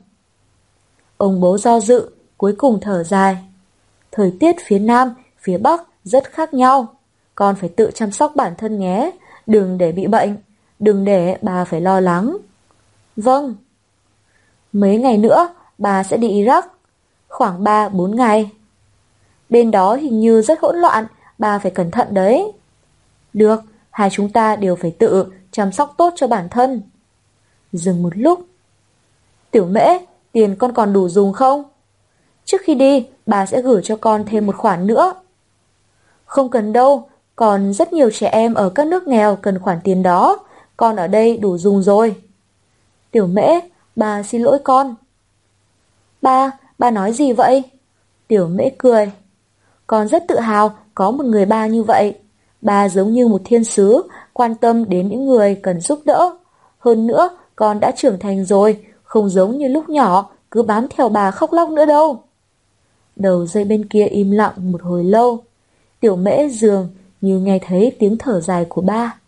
Ông 1.16 1.40
bố 1.40 1.58
do 1.58 1.80
dự, 1.80 2.10
cuối 2.36 2.54
cùng 2.58 2.78
thở 2.80 3.04
dài. 3.04 3.36
Thời 4.12 4.32
tiết 4.40 4.56
phía 4.66 4.78
Nam, 4.78 5.14
phía 5.38 5.58
Bắc 5.58 5.82
rất 6.04 6.24
khác 6.32 6.54
nhau. 6.54 6.86
Con 7.34 7.54
phải 7.60 7.68
tự 7.68 7.90
chăm 7.94 8.12
sóc 8.12 8.36
bản 8.36 8.54
thân 8.58 8.78
nhé, 8.78 9.10
đừng 9.47 9.78
để 9.78 9.92
bị 9.92 10.06
bệnh, 10.06 10.36
đừng 10.78 11.05
để 11.05 11.39
bà 11.42 11.64
phải 11.64 11.81
lo 11.81 12.00
lắng. 12.00 12.36
Vâng. 13.16 13.55
Mấy 14.73 14.98
ngày 14.98 15.18
nữa, 15.18 15.48
bà 15.78 16.02
sẽ 16.02 16.16
đi 16.16 16.44
Iraq. 16.44 16.62
Khoảng 17.28 17.64
3-4 17.64 18.14
ngày. 18.14 18.50
Bên 19.50 19.70
đó 19.70 19.94
hình 19.94 20.20
như 20.20 20.42
rất 20.42 20.60
hỗn 20.60 20.76
loạn, 20.76 21.06
bà 21.39 21.58
phải 21.58 21.70
cẩn 21.70 21.90
thận 21.90 22.14
đấy. 22.14 22.52
Được, 23.32 23.60
hai 23.90 24.10
chúng 24.10 24.31
ta 24.31 24.56
đều 24.56 24.76
phải 24.76 24.90
tự 24.98 25.32
chăm 25.50 25.73
sóc 25.73 25.94
tốt 25.97 26.12
cho 26.16 26.26
bản 26.26 26.48
thân. 26.48 26.82
Dừng 27.73 28.02
một 28.02 28.16
lúc. 28.16 28.47
Tiểu 29.50 29.66
mễ, 29.66 29.98
tiền 30.32 30.56
con 30.56 30.73
còn 30.73 30.92
đủ 30.92 31.08
dùng 31.08 31.32
không? 31.32 31.64
Trước 32.44 32.60
khi 32.64 32.74
đi, 32.74 33.06
bà 33.26 33.47
sẽ 33.47 33.62
gửi 33.62 33.81
cho 33.84 33.97
con 33.97 34.24
thêm 34.26 34.47
một 34.47 34.56
khoản 34.56 34.86
nữa. 34.86 35.14
Không 36.24 36.50
cần 36.50 36.73
đâu, 36.73 37.08
còn 37.36 37.72
rất 37.72 37.92
nhiều 37.92 38.10
trẻ 38.10 38.28
em 38.28 38.54
ở 38.54 38.68
các 38.68 38.86
nước 38.86 39.08
nghèo 39.08 39.36
cần 39.36 39.58
khoản 39.58 39.78
tiền 39.84 40.02
đó, 40.02 40.38
con 40.76 40.96
ở 40.96 41.06
đây 41.06 41.36
đủ 41.36 41.58
dùng 41.58 41.82
rồi. 41.82 42.16
Tiểu 43.10 43.26
mễ, 43.26 43.60
bà 43.96 44.22
xin 44.22 44.42
lỗi 44.42 44.58
con. 44.64 44.94
Ba, 46.22 46.50
ba 46.78 46.90
nói 46.90 47.12
gì 47.12 47.32
vậy? 47.32 47.62
Tiểu 48.28 48.48
mễ 48.48 48.70
cười. 48.78 49.12
Con 49.86 50.08
rất 50.08 50.24
tự 50.28 50.38
hào 50.38 50.74
có 50.94 51.10
một 51.10 51.24
người 51.24 51.46
ba 51.46 51.66
như 51.66 51.82
vậy. 51.82 52.18
Ba 52.60 52.88
giống 52.88 53.12
như 53.12 53.28
một 53.28 53.40
thiên 53.44 53.64
sứ, 53.64 54.02
quan 54.32 54.54
tâm 54.54 54.88
đến 54.88 55.08
những 55.08 55.26
người 55.26 55.54
cần 55.54 55.80
giúp 55.80 56.00
đỡ. 56.04 56.30
Hơn 56.78 57.06
nữa, 57.06 57.28
con 57.56 57.80
đã 57.80 57.90
trưởng 57.90 58.18
thành 58.18 58.44
rồi, 58.44 58.84
không 59.02 59.28
giống 59.28 59.58
như 59.58 59.68
lúc 59.68 59.88
nhỏ, 59.88 60.30
cứ 60.50 60.62
bám 60.62 60.86
theo 60.96 61.08
bà 61.08 61.30
khóc 61.30 61.52
lóc 61.52 61.70
nữa 61.70 61.84
đâu. 61.86 62.22
Đầu 63.16 63.46
dây 63.46 63.64
bên 63.64 63.88
kia 63.88 64.04
im 64.04 64.30
lặng 64.30 64.72
một 64.72 64.82
hồi 64.82 65.04
lâu. 65.04 65.38
Tiểu 66.00 66.16
mễ 66.16 66.48
dường 66.48 66.88
như 67.24 67.38
nghe 67.38 67.58
thấy 67.58 67.96
tiếng 67.98 68.18
thở 68.18 68.40
dài 68.40 68.66
của 68.68 68.80
ba. 68.80 69.18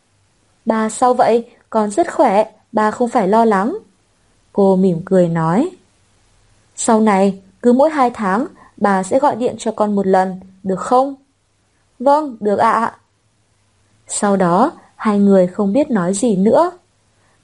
Ba 0.65 0.89
sao 0.89 1.15
vậy? 1.15 1.45
Con 1.71 1.91
rất 1.91 2.13
khỏe, 2.15 2.53
ba 2.73 2.91
không 2.91 3.09
phải 3.09 3.29
lo 3.29 3.45
lắng. 3.45 3.79
Cô 4.53 4.77
mỉm 4.77 5.01
cười 5.05 5.29
nói. 5.29 5.71
Sau 6.77 7.01
này, 7.01 7.43
cứ 7.63 7.73
mỗi 7.73 7.91
hai 7.91 8.11
tháng, 8.11 8.47
bà 8.77 9.03
sẽ 9.03 9.19
gọi 9.19 9.37
điện 9.37 9.55
cho 9.59 9.73
con 9.73 9.95
một 9.95 10.07
lần, 10.07 10.41
được 10.63 10.81
không? 10.81 11.15
Vâng, 11.99 12.37
được 12.41 12.57
ạ. 12.57 12.97
Sau 14.09 14.37
đó, 14.37 14.73
hai 14.97 15.19
người 15.19 15.47
không 15.47 15.73
biết 15.73 15.91
nói 15.91 16.15
gì 16.15 16.37
nữa. 16.37 16.71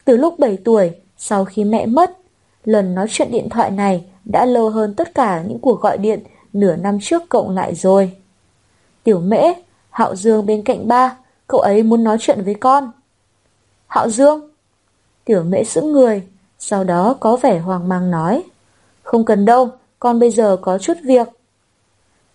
Từ 0.05 0.16
lúc 0.16 0.39
7 0.39 0.58
tuổi, 0.64 0.90
sau 1.18 1.44
khi 1.44 1.64
mẹ 1.64 1.86
mất, 1.86 2.18
lần 2.64 2.94
nói 2.94 3.06
chuyện 3.10 3.32
điện 3.32 3.48
thoại 3.48 3.70
này 3.70 4.05
đã 4.24 4.44
lâu 4.44 4.70
hơn 4.70 4.94
tất 4.94 5.14
cả 5.14 5.42
những 5.42 5.58
cuộc 5.58 5.81
gọi 5.81 5.98
điện 5.98 6.20
nửa 6.52 6.76
năm 6.76 6.98
trước 7.02 7.22
cộng 7.28 7.50
lại 7.50 7.74
rồi. 7.74 8.12
Tiểu 9.05 9.20
mễ, 9.20 9.55
Hạo 9.93 10.17
Dương 10.17 10.47
bên 10.47 10.62
cạnh 10.62 10.89
ba, 10.89 11.17
cậu 11.47 11.61
ấy 11.61 11.83
muốn 11.83 12.05
nói 12.05 12.17
chuyện 12.21 12.43
với 12.45 12.55
con. 12.55 12.91
Hạo 13.87 14.09
Dương? 14.09 14.51
Tiểu 15.25 15.43
mễ 15.43 15.65
sững 15.65 15.93
người, 15.93 16.23
sau 16.59 16.85
đó 16.85 17.17
có 17.21 17.37
vẻ 17.37 17.59
hoang 17.59 17.89
mang 17.89 18.11
nói. 18.11 18.43
Không 19.03 19.25
cần 19.25 19.45
đâu, 19.45 19.69
con 20.01 20.19
bây 20.19 20.31
giờ 20.31 20.57
có 20.62 20.79
chút 20.79 20.97
việc. 21.05 21.29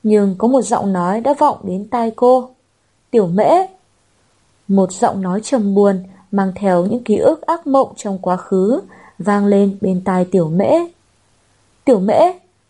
Nhưng 0.03 0.35
có 0.37 0.47
một 0.47 0.61
giọng 0.61 0.93
nói 0.93 1.21
đã 1.21 1.33
vọng 1.33 1.57
đến 1.63 1.87
tai 1.91 2.11
cô. 2.15 2.49
Tiểu 3.11 3.27
mễ. 3.27 3.51
Một 4.67 4.91
giọng 4.91 5.21
nói 5.21 5.41
trầm 5.43 5.75
buồn, 5.75 6.03
mang 6.31 6.51
theo 6.55 6.85
những 6.85 7.03
ký 7.03 7.17
ức 7.17 7.41
ác 7.41 7.67
mộng 7.67 7.93
trong 7.95 8.19
quá 8.21 8.37
khứ, 8.37 8.81
vang 9.19 9.45
lên 9.45 9.77
bên 9.81 10.01
tai 10.05 10.25
tiểu 10.25 10.49
mễ. 10.49 10.71
Tiểu 11.85 11.99
mễ, 11.99 12.21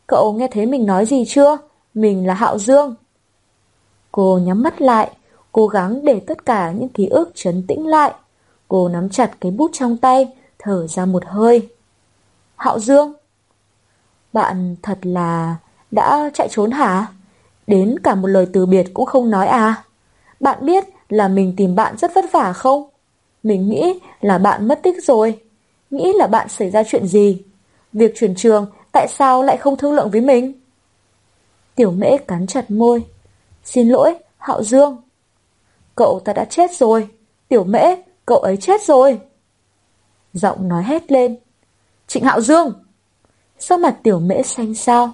cậu 0.08 0.34
nghe 0.34 0.48
thấy 0.52 0.66
mình 0.66 0.86
nói 0.86 1.06
gì 1.06 1.24
chưa? 1.28 1.58
Mình 1.94 2.28
là 2.28 2.34
Hạo 2.34 2.58
Dương. 2.58 2.96
Cô 4.18 4.40
nhắm 4.44 4.64
mắt 4.64 4.82
lại, 4.82 5.12
cố 5.52 5.68
gắng 5.68 6.06
để 6.06 6.20
tất 6.20 6.46
cả 6.46 6.72
những 6.72 6.90
ký 6.90 7.08
ức 7.08 7.32
trấn 7.36 7.68
tĩnh 7.68 7.88
lại. 7.88 8.14
Cô 8.68 8.90
nắm 8.90 9.10
chặt 9.10 9.32
cái 9.42 9.52
bút 9.52 9.72
trong 9.74 9.98
tay, 9.98 10.34
thở 10.60 10.88
ra 10.88 11.06
một 11.06 11.24
hơi. 11.26 11.70
Hạo 12.56 12.80
Dương, 12.80 13.14
bạn 14.34 14.76
thật 14.82 14.98
là 15.02 15.56
đã 15.92 16.30
chạy 16.34 16.48
trốn 16.52 16.72
hả? 16.72 17.08
Đến 17.68 17.96
cả 18.04 18.16
một 18.16 18.28
lời 18.28 18.48
từ 18.54 18.66
biệt 18.66 18.88
cũng 18.94 19.06
không 19.06 19.30
nói 19.30 19.48
à? 19.48 19.84
Bạn 20.40 20.66
biết 20.66 20.84
là 21.10 21.28
mình 21.28 21.54
tìm 21.58 21.76
bạn 21.76 21.98
rất 21.98 22.12
vất 22.16 22.26
vả 22.32 22.54
không? 22.54 22.90
Mình 23.44 23.70
nghĩ 23.70 24.00
là 24.22 24.38
bạn 24.38 24.68
mất 24.68 24.80
tích 24.84 25.04
rồi. 25.04 25.42
Nghĩ 25.92 26.14
là 26.16 26.28
bạn 26.28 26.50
xảy 26.50 26.70
ra 26.70 26.84
chuyện 26.84 27.08
gì? 27.08 27.42
Việc 27.94 28.14
chuyển 28.16 28.36
trường 28.36 28.66
tại 28.92 29.08
sao 29.08 29.44
lại 29.44 29.58
không 29.58 29.78
thương 29.78 29.94
lượng 29.94 30.12
với 30.12 30.22
mình? 30.22 30.54
Tiểu 31.76 31.92
mễ 31.92 32.18
cắn 32.18 32.48
chặt 32.48 32.72
môi. 32.72 33.04
Xin 33.68 33.90
lỗi, 33.90 34.16
Hạo 34.38 34.64
Dương. 34.64 34.98
Cậu 35.96 36.22
ta 36.26 36.34
đã 36.34 36.46
chết 36.46 36.72
rồi. 36.76 37.10
Tiểu 37.48 37.64
mễ, 37.64 37.96
cậu 38.26 38.38
ấy 38.38 38.58
chết 38.58 38.82
rồi. 38.82 39.20
Giọng 40.34 40.68
nói 40.68 40.84
hét 40.84 41.12
lên. 41.12 41.38
Trịnh 42.08 42.24
Hạo 42.24 42.42
Dương! 42.42 42.74
Sắc 43.60 43.80
mặt 43.80 43.98
tiểu 44.04 44.20
mễ 44.20 44.44
xanh 44.44 44.76
sao? 44.76 45.12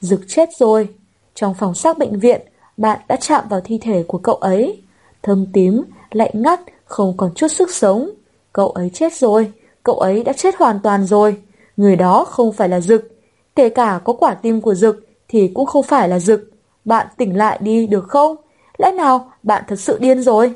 Dực 0.00 0.20
chết 0.28 0.48
rồi. 0.56 0.94
Trong 1.34 1.54
phòng 1.54 1.74
xác 1.74 1.98
bệnh 1.98 2.20
viện, 2.20 2.40
bạn 2.76 3.00
đã 3.08 3.16
chạm 3.16 3.48
vào 3.48 3.60
thi 3.64 3.78
thể 3.82 4.04
của 4.08 4.18
cậu 4.18 4.34
ấy. 4.34 4.82
thơm 5.22 5.46
tím, 5.52 5.82
lạnh 6.10 6.32
ngắt, 6.34 6.60
không 6.84 7.16
còn 7.16 7.34
chút 7.34 7.48
sức 7.48 7.70
sống. 7.74 8.10
Cậu 8.52 8.70
ấy 8.70 8.90
chết 8.94 9.14
rồi, 9.14 9.52
cậu 9.82 9.98
ấy 9.98 10.24
đã 10.24 10.32
chết 10.32 10.56
hoàn 10.56 10.80
toàn 10.80 11.06
rồi. 11.06 11.42
Người 11.76 11.96
đó 11.96 12.24
không 12.24 12.52
phải 12.52 12.68
là 12.68 12.80
Dực. 12.80 13.08
Kể 13.56 13.68
cả 13.68 14.00
có 14.04 14.12
quả 14.12 14.34
tim 14.34 14.60
của 14.60 14.74
Dực 14.74 15.06
thì 15.28 15.50
cũng 15.54 15.66
không 15.66 15.82
phải 15.82 16.08
là 16.08 16.18
Dực. 16.18 16.50
Bạn 16.88 17.06
tỉnh 17.16 17.36
lại 17.36 17.58
đi 17.62 17.86
được 17.86 18.08
không? 18.08 18.36
Lẽ 18.78 18.92
nào 18.92 19.32
bạn 19.42 19.64
thật 19.68 19.76
sự 19.76 19.98
điên 20.00 20.22
rồi? 20.22 20.54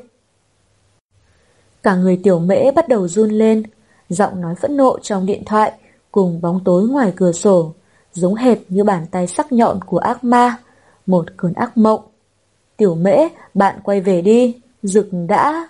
Cả 1.83 1.95
người 1.95 2.19
tiểu 2.23 2.39
mễ 2.39 2.71
bắt 2.71 2.87
đầu 2.87 3.07
run 3.07 3.29
lên, 3.29 3.63
giọng 4.09 4.41
nói 4.41 4.55
phẫn 4.55 4.77
nộ 4.77 4.99
trong 4.99 5.25
điện 5.25 5.43
thoại 5.45 5.73
cùng 6.11 6.41
bóng 6.41 6.59
tối 6.65 6.87
ngoài 6.87 7.13
cửa 7.15 7.31
sổ, 7.31 7.73
giống 8.13 8.35
hệt 8.35 8.57
như 8.69 8.83
bàn 8.83 9.05
tay 9.11 9.27
sắc 9.27 9.51
nhọn 9.51 9.79
của 9.81 9.97
ác 9.97 10.23
ma, 10.23 10.57
một 11.05 11.25
cơn 11.37 11.53
ác 11.53 11.77
mộng. 11.77 12.01
Tiểu 12.77 12.95
mễ, 12.95 13.27
bạn 13.53 13.79
quay 13.83 14.01
về 14.01 14.21
đi, 14.21 14.61
rực 14.83 15.07
đã... 15.27 15.69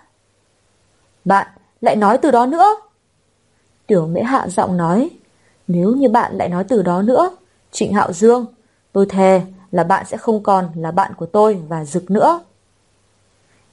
Bạn 1.26 1.48
lại 1.82 1.96
nói 1.96 2.18
từ 2.18 2.32
đó 2.32 2.46
nữa. 2.46 2.76
Tiểu 3.88 4.08
mễ 4.08 4.22
hạ 4.22 4.48
giọng 4.48 4.78
nói, 4.78 5.10
nếu 5.68 5.92
như 5.92 6.10
bạn 6.10 6.38
lại 6.38 6.50
nói 6.50 6.64
từ 6.64 6.82
đó 6.82 7.02
nữa, 7.02 7.36
Trịnh 7.72 7.94
Hạo 7.94 8.14
Dương, 8.14 8.46
tôi 8.94 9.06
thề 9.10 9.42
là 9.74 9.84
bạn 9.84 10.06
sẽ 10.06 10.18
không 10.18 10.44
còn 10.44 10.70
là 10.76 10.92
bạn 10.92 11.12
của 11.18 11.26
tôi 11.26 11.62
và 11.68 11.86
Dực 11.86 12.12
nữa. 12.12 12.40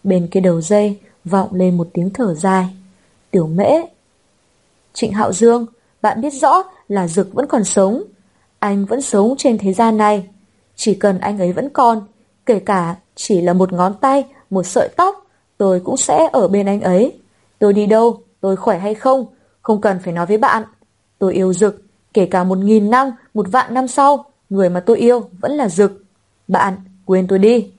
Bên 0.05 0.29
kia 0.31 0.41
đầu 0.41 0.61
dây 0.61 0.99
vọng 1.25 1.49
lên 1.53 1.77
một 1.77 1.89
tiếng 1.93 2.11
thở 2.11 2.35
dài. 2.35 2.69
Tiểu 3.31 3.47
mễ. 3.47 3.71
Trịnh 4.93 5.13
Hạo 5.13 5.33
Dương, 5.33 5.67
bạn 6.03 6.21
biết 6.21 6.31
rõ 6.31 6.63
là 6.89 7.09
Dực 7.09 7.33
vẫn 7.33 7.47
còn 7.47 7.65
sống. 7.65 8.03
Anh 8.59 8.85
vẫn 8.85 9.01
sống 9.01 9.35
trên 9.39 9.59
thế 9.59 9.73
gian 9.73 9.97
này. 9.97 10.29
Chỉ 10.77 10.95
cần 10.95 11.19
anh 11.19 11.39
ấy 11.39 11.53
vẫn 11.53 11.69
còn, 11.71 12.07
kể 12.47 12.59
cả 12.59 12.97
chỉ 13.15 13.41
là 13.41 13.53
một 13.53 13.73
ngón 13.73 13.95
tay, 14.01 14.25
một 14.51 14.63
sợi 14.63 14.89
tóc, 14.97 15.27
tôi 15.59 15.81
cũng 15.81 15.97
sẽ 15.97 16.29
ở 16.33 16.49
bên 16.49 16.67
anh 16.67 16.81
ấy. 16.81 17.19
Tôi 17.59 17.73
đi 17.73 17.87
đâu, 17.87 18.23
tôi 18.41 18.57
khỏe 18.57 18.79
hay 18.79 18.95
không, 18.95 19.27
không 19.63 19.81
cần 19.81 19.99
phải 20.05 20.13
nói 20.13 20.27
với 20.27 20.39
bạn. 20.39 20.63
Tôi 21.19 21.35
yêu 21.35 21.53
Dực, 21.53 21.83
kể 22.15 22.27
cả 22.27 22.45
một 22.45 22.59
nghìn 22.59 22.91
năm, 22.91 23.11
một 23.35 23.47
vạn 23.53 23.75
năm 23.75 23.89
sau, 23.89 24.30
người 24.51 24.69
mà 24.69 24.81
tôi 24.81 24.99
yêu 24.99 25.29
vẫn 25.41 25.53
là 25.53 25.69
Dực. 25.69 26.05
Bạn, 26.49 26.75
quên 27.07 27.27
tôi 27.27 27.39
đi. 27.39 27.71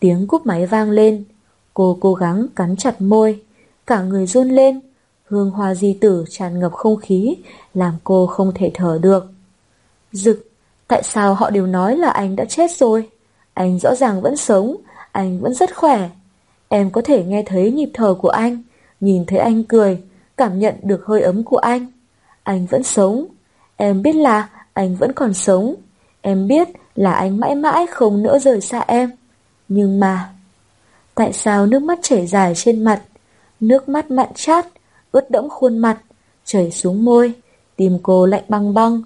Tiếng 0.00 0.26
cúp 0.26 0.46
máy 0.46 0.66
vang 0.66 0.90
lên, 0.90 1.24
cô 1.74 1.98
cố 2.00 2.14
gắng 2.14 2.46
cắn 2.56 2.76
chặt 2.76 3.00
môi, 3.00 3.42
cả 3.86 4.02
người 4.02 4.26
run 4.26 4.48
lên, 4.48 4.80
hương 5.24 5.50
hoa 5.50 5.74
di 5.74 5.98
tử 6.00 6.24
tràn 6.30 6.60
ngập 6.60 6.72
không 6.72 6.96
khí, 6.96 7.36
làm 7.74 7.94
cô 8.04 8.26
không 8.26 8.52
thể 8.54 8.70
thở 8.74 8.98
được. 9.02 9.26
Dực, 10.12 10.50
tại 10.88 11.02
sao 11.02 11.34
họ 11.34 11.50
đều 11.50 11.66
nói 11.66 11.96
là 11.96 12.10
anh 12.10 12.36
đã 12.36 12.44
chết 12.44 12.70
rồi? 12.70 13.08
Anh 13.54 13.78
rõ 13.78 13.94
ràng 13.94 14.20
vẫn 14.20 14.36
sống, 14.36 14.76
anh 15.12 15.40
vẫn 15.40 15.54
rất 15.54 15.76
khỏe. 15.76 16.10
Em 16.68 16.90
có 16.90 17.00
thể 17.04 17.24
nghe 17.24 17.42
thấy 17.46 17.70
nhịp 17.70 17.90
thở 17.94 18.14
của 18.14 18.28
anh, 18.28 18.62
nhìn 19.00 19.24
thấy 19.26 19.38
anh 19.38 19.64
cười, 19.64 20.02
cảm 20.36 20.58
nhận 20.58 20.74
được 20.82 21.04
hơi 21.06 21.22
ấm 21.22 21.44
của 21.44 21.56
anh. 21.56 21.86
Anh 22.42 22.66
vẫn 22.66 22.82
sống. 22.82 23.26
Em 23.76 24.02
biết 24.02 24.12
là 24.12 24.48
anh 24.78 24.96
vẫn 24.96 25.12
còn 25.12 25.34
sống. 25.34 25.74
Em 26.20 26.48
biết 26.48 26.68
là 26.94 27.12
anh 27.12 27.40
mãi 27.40 27.54
mãi 27.54 27.86
không 27.86 28.22
nỡ 28.22 28.38
rời 28.38 28.60
xa 28.60 28.84
em. 28.86 29.10
Nhưng 29.68 30.00
mà... 30.00 30.34
Tại 31.14 31.32
sao 31.32 31.66
nước 31.66 31.82
mắt 31.82 31.98
chảy 32.02 32.26
dài 32.26 32.52
trên 32.56 32.84
mặt? 32.84 33.02
Nước 33.60 33.88
mắt 33.88 34.10
mặn 34.10 34.28
chát, 34.34 34.66
ướt 35.12 35.30
đẫm 35.30 35.48
khuôn 35.48 35.78
mặt, 35.78 35.98
chảy 36.44 36.70
xuống 36.70 37.04
môi, 37.04 37.32
tim 37.76 37.98
cô 38.02 38.26
lạnh 38.26 38.44
băng 38.48 38.74
băng. 38.74 39.02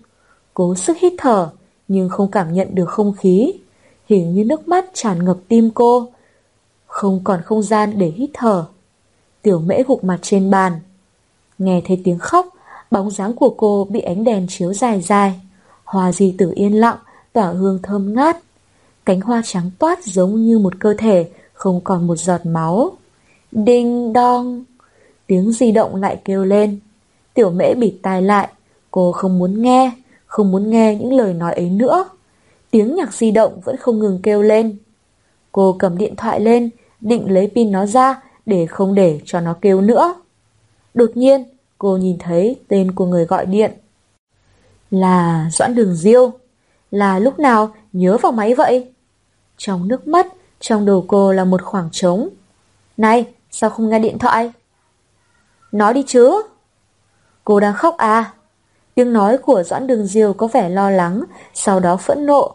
Cố 0.54 0.74
sức 0.74 0.96
hít 0.98 1.12
thở, 1.18 1.50
nhưng 1.88 2.08
không 2.08 2.30
cảm 2.30 2.52
nhận 2.52 2.74
được 2.74 2.88
không 2.88 3.12
khí. 3.18 3.52
Hình 4.08 4.34
như 4.34 4.44
nước 4.44 4.68
mắt 4.68 4.84
tràn 4.94 5.24
ngập 5.24 5.36
tim 5.48 5.70
cô. 5.74 6.08
Không 6.86 7.20
còn 7.24 7.42
không 7.44 7.62
gian 7.62 7.98
để 7.98 8.12
hít 8.16 8.30
thở. 8.34 8.64
Tiểu 9.42 9.58
mễ 9.58 9.82
gục 9.82 10.04
mặt 10.04 10.18
trên 10.22 10.50
bàn. 10.50 10.72
Nghe 11.58 11.82
thấy 11.86 12.00
tiếng 12.04 12.18
khóc, 12.18 12.46
bóng 12.90 13.10
dáng 13.10 13.34
của 13.34 13.54
cô 13.56 13.86
bị 13.90 14.00
ánh 14.00 14.24
đèn 14.24 14.46
chiếu 14.48 14.72
dài 14.72 15.00
dài. 15.00 15.40
Hoa 15.92 16.12
di 16.12 16.34
tử 16.38 16.52
yên 16.54 16.80
lặng, 16.80 16.96
tỏa 17.32 17.46
hương 17.46 17.78
thơm 17.82 18.14
ngát. 18.14 18.36
Cánh 19.04 19.20
hoa 19.20 19.42
trắng 19.44 19.70
toát 19.78 20.04
giống 20.04 20.42
như 20.44 20.58
một 20.58 20.72
cơ 20.80 20.94
thể, 20.98 21.28
không 21.52 21.80
còn 21.84 22.06
một 22.06 22.16
giọt 22.16 22.46
máu. 22.46 22.92
Đinh 23.52 24.12
đong! 24.12 24.64
Tiếng 25.26 25.52
di 25.52 25.72
động 25.72 25.96
lại 25.96 26.20
kêu 26.24 26.44
lên. 26.44 26.78
Tiểu 27.34 27.50
mễ 27.50 27.74
bịt 27.74 27.94
tai 28.02 28.22
lại, 28.22 28.48
cô 28.90 29.12
không 29.12 29.38
muốn 29.38 29.62
nghe, 29.62 29.92
không 30.26 30.52
muốn 30.52 30.70
nghe 30.70 30.96
những 30.96 31.12
lời 31.12 31.34
nói 31.34 31.52
ấy 31.52 31.70
nữa. 31.70 32.08
Tiếng 32.70 32.96
nhạc 32.96 33.14
di 33.14 33.30
động 33.30 33.60
vẫn 33.64 33.76
không 33.76 33.98
ngừng 33.98 34.20
kêu 34.22 34.42
lên. 34.42 34.76
Cô 35.52 35.76
cầm 35.78 35.98
điện 35.98 36.16
thoại 36.16 36.40
lên, 36.40 36.70
định 37.00 37.30
lấy 37.30 37.50
pin 37.54 37.72
nó 37.72 37.86
ra 37.86 38.22
để 38.46 38.66
không 38.66 38.94
để 38.94 39.20
cho 39.24 39.40
nó 39.40 39.56
kêu 39.60 39.80
nữa. 39.80 40.14
Đột 40.94 41.10
nhiên, 41.14 41.44
cô 41.78 41.96
nhìn 41.96 42.18
thấy 42.18 42.56
tên 42.68 42.92
của 42.92 43.06
người 43.06 43.24
gọi 43.24 43.46
điện. 43.46 43.72
Là 44.92 45.48
Doãn 45.52 45.74
Đường 45.74 45.94
Diêu. 45.94 46.32
Là 46.90 47.18
lúc 47.18 47.38
nào 47.38 47.74
nhớ 47.92 48.16
vào 48.22 48.32
máy 48.32 48.54
vậy? 48.54 48.92
Trong 49.56 49.88
nước 49.88 50.06
mắt, 50.06 50.26
trong 50.60 50.86
đầu 50.86 51.04
cô 51.08 51.32
là 51.32 51.44
một 51.44 51.62
khoảng 51.62 51.88
trống. 51.92 52.28
Này, 52.96 53.26
sao 53.50 53.70
không 53.70 53.88
nghe 53.88 53.98
điện 53.98 54.18
thoại? 54.18 54.52
Nói 55.72 55.94
đi 55.94 56.04
chứ. 56.06 56.42
Cô 57.44 57.60
đang 57.60 57.74
khóc 57.74 57.96
à? 57.96 58.32
Tiếng 58.94 59.12
nói 59.12 59.38
của 59.38 59.62
Doãn 59.62 59.86
Đường 59.86 60.06
Diêu 60.06 60.32
có 60.32 60.46
vẻ 60.46 60.68
lo 60.68 60.90
lắng, 60.90 61.24
sau 61.54 61.80
đó 61.80 61.96
phẫn 61.96 62.26
nộ. 62.26 62.54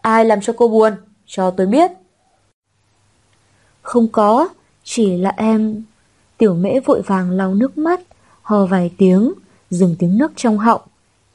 Ai 0.00 0.24
làm 0.24 0.40
cho 0.40 0.52
cô 0.56 0.68
buồn? 0.68 0.92
Cho 1.26 1.50
tôi 1.50 1.66
biết. 1.66 1.90
Không 3.82 4.08
có, 4.08 4.48
chỉ 4.84 5.16
là 5.16 5.32
em... 5.36 5.84
Tiểu 6.38 6.54
mễ 6.54 6.80
vội 6.80 7.02
vàng 7.02 7.30
lau 7.30 7.54
nước 7.54 7.78
mắt, 7.78 8.00
hò 8.42 8.66
vài 8.66 8.90
tiếng, 8.98 9.32
dừng 9.70 9.96
tiếng 9.98 10.18
nước 10.18 10.32
trong 10.36 10.58
họng. 10.58 10.80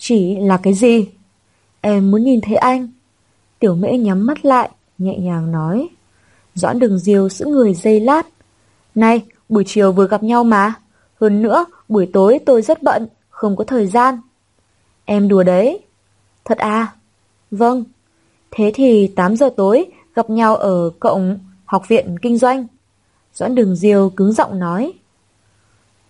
Chỉ 0.04 0.36
là 0.36 0.58
cái 0.58 0.74
gì? 0.74 1.10
Em 1.82 2.12
muốn 2.12 2.24
nhìn 2.24 2.42
thấy 2.42 2.56
anh. 2.56 2.88
Tiểu 3.60 3.76
mễ 3.76 3.98
nhắm 3.98 4.26
mắt 4.26 4.46
lại, 4.46 4.70
nhẹ 4.98 5.18
nhàng 5.18 5.52
nói. 5.52 5.90
Doãn 6.54 6.80
đường 6.80 7.00
diêu 7.00 7.30
giữ 7.30 7.46
người 7.46 7.74
dây 7.74 8.00
lát. 8.00 8.28
Này, 8.96 9.22
buổi 9.50 9.64
chiều 9.68 9.92
vừa 9.92 10.08
gặp 10.08 10.24
nhau 10.24 10.44
mà. 10.44 10.74
Hơn 11.22 11.42
nữa, 11.42 11.66
buổi 11.90 12.10
tối 12.14 12.40
tôi 12.46 12.62
rất 12.62 12.84
bận, 12.84 13.08
không 13.30 13.56
có 13.56 13.64
thời 13.64 13.88
gian. 13.88 14.20
Em 15.06 15.28
đùa 15.28 15.44
đấy. 15.44 15.80
Thật 16.46 16.58
à? 16.58 16.94
Vâng. 17.52 17.84
Thế 18.52 18.72
thì 18.74 19.08
8 19.08 19.36
giờ 19.36 19.50
tối 19.58 19.86
gặp 20.16 20.30
nhau 20.30 20.56
ở 20.56 20.90
cộng 21.00 21.40
học 21.66 21.88
viện 21.88 22.16
kinh 22.22 22.38
doanh. 22.38 22.68
Doãn 23.34 23.56
đường 23.56 23.76
diêu 23.76 24.10
cứng 24.10 24.34
giọng 24.34 24.60
nói. 24.60 24.94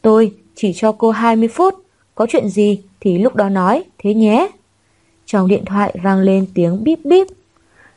Tôi 0.01 0.35
chỉ 0.55 0.73
cho 0.75 0.91
cô 0.91 1.11
20 1.11 1.47
phút, 1.47 1.73
có 2.15 2.25
chuyện 2.29 2.49
gì 2.49 2.81
thì 3.01 3.17
lúc 3.17 3.35
đó 3.35 3.49
nói, 3.49 3.83
thế 3.97 4.13
nhé. 4.13 4.49
Trong 5.25 5.47
điện 5.47 5.65
thoại 5.65 5.95
vang 6.03 6.19
lên 6.19 6.45
tiếng 6.53 6.83
bíp 6.83 6.99
bíp. 7.05 7.27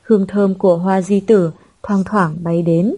Hương 0.03 0.27
thơm 0.27 0.55
của 0.55 0.77
hoa 0.77 1.01
di 1.01 1.21
tử 1.21 1.51
thoang 1.83 2.05
thoảng 2.05 2.37
bay 2.43 2.63
đến. 2.63 2.95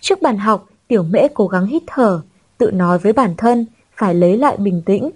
Trước 0.00 0.22
bàn 0.22 0.38
học, 0.38 0.68
tiểu 0.88 1.02
mễ 1.02 1.28
cố 1.34 1.46
gắng 1.46 1.66
hít 1.66 1.82
thở, 1.86 2.20
tự 2.58 2.70
nói 2.70 2.98
với 2.98 3.12
bản 3.12 3.34
thân 3.36 3.66
phải 3.96 4.14
lấy 4.14 4.38
lại 4.38 4.56
bình 4.56 4.82
tĩnh. 4.86 5.10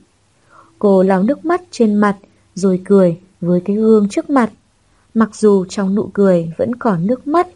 Cô 0.78 1.02
lau 1.02 1.22
nước 1.22 1.44
mắt 1.44 1.62
trên 1.70 1.94
mặt, 1.94 2.16
rồi 2.54 2.80
cười 2.84 3.18
với 3.40 3.62
cái 3.64 3.76
gương 3.76 4.08
trước 4.08 4.30
mặt. 4.30 4.50
Mặc 5.14 5.34
dù 5.34 5.64
trong 5.68 5.94
nụ 5.94 6.10
cười 6.12 6.52
vẫn 6.56 6.74
còn 6.74 7.06
nước 7.06 7.26
mắt. 7.26 7.46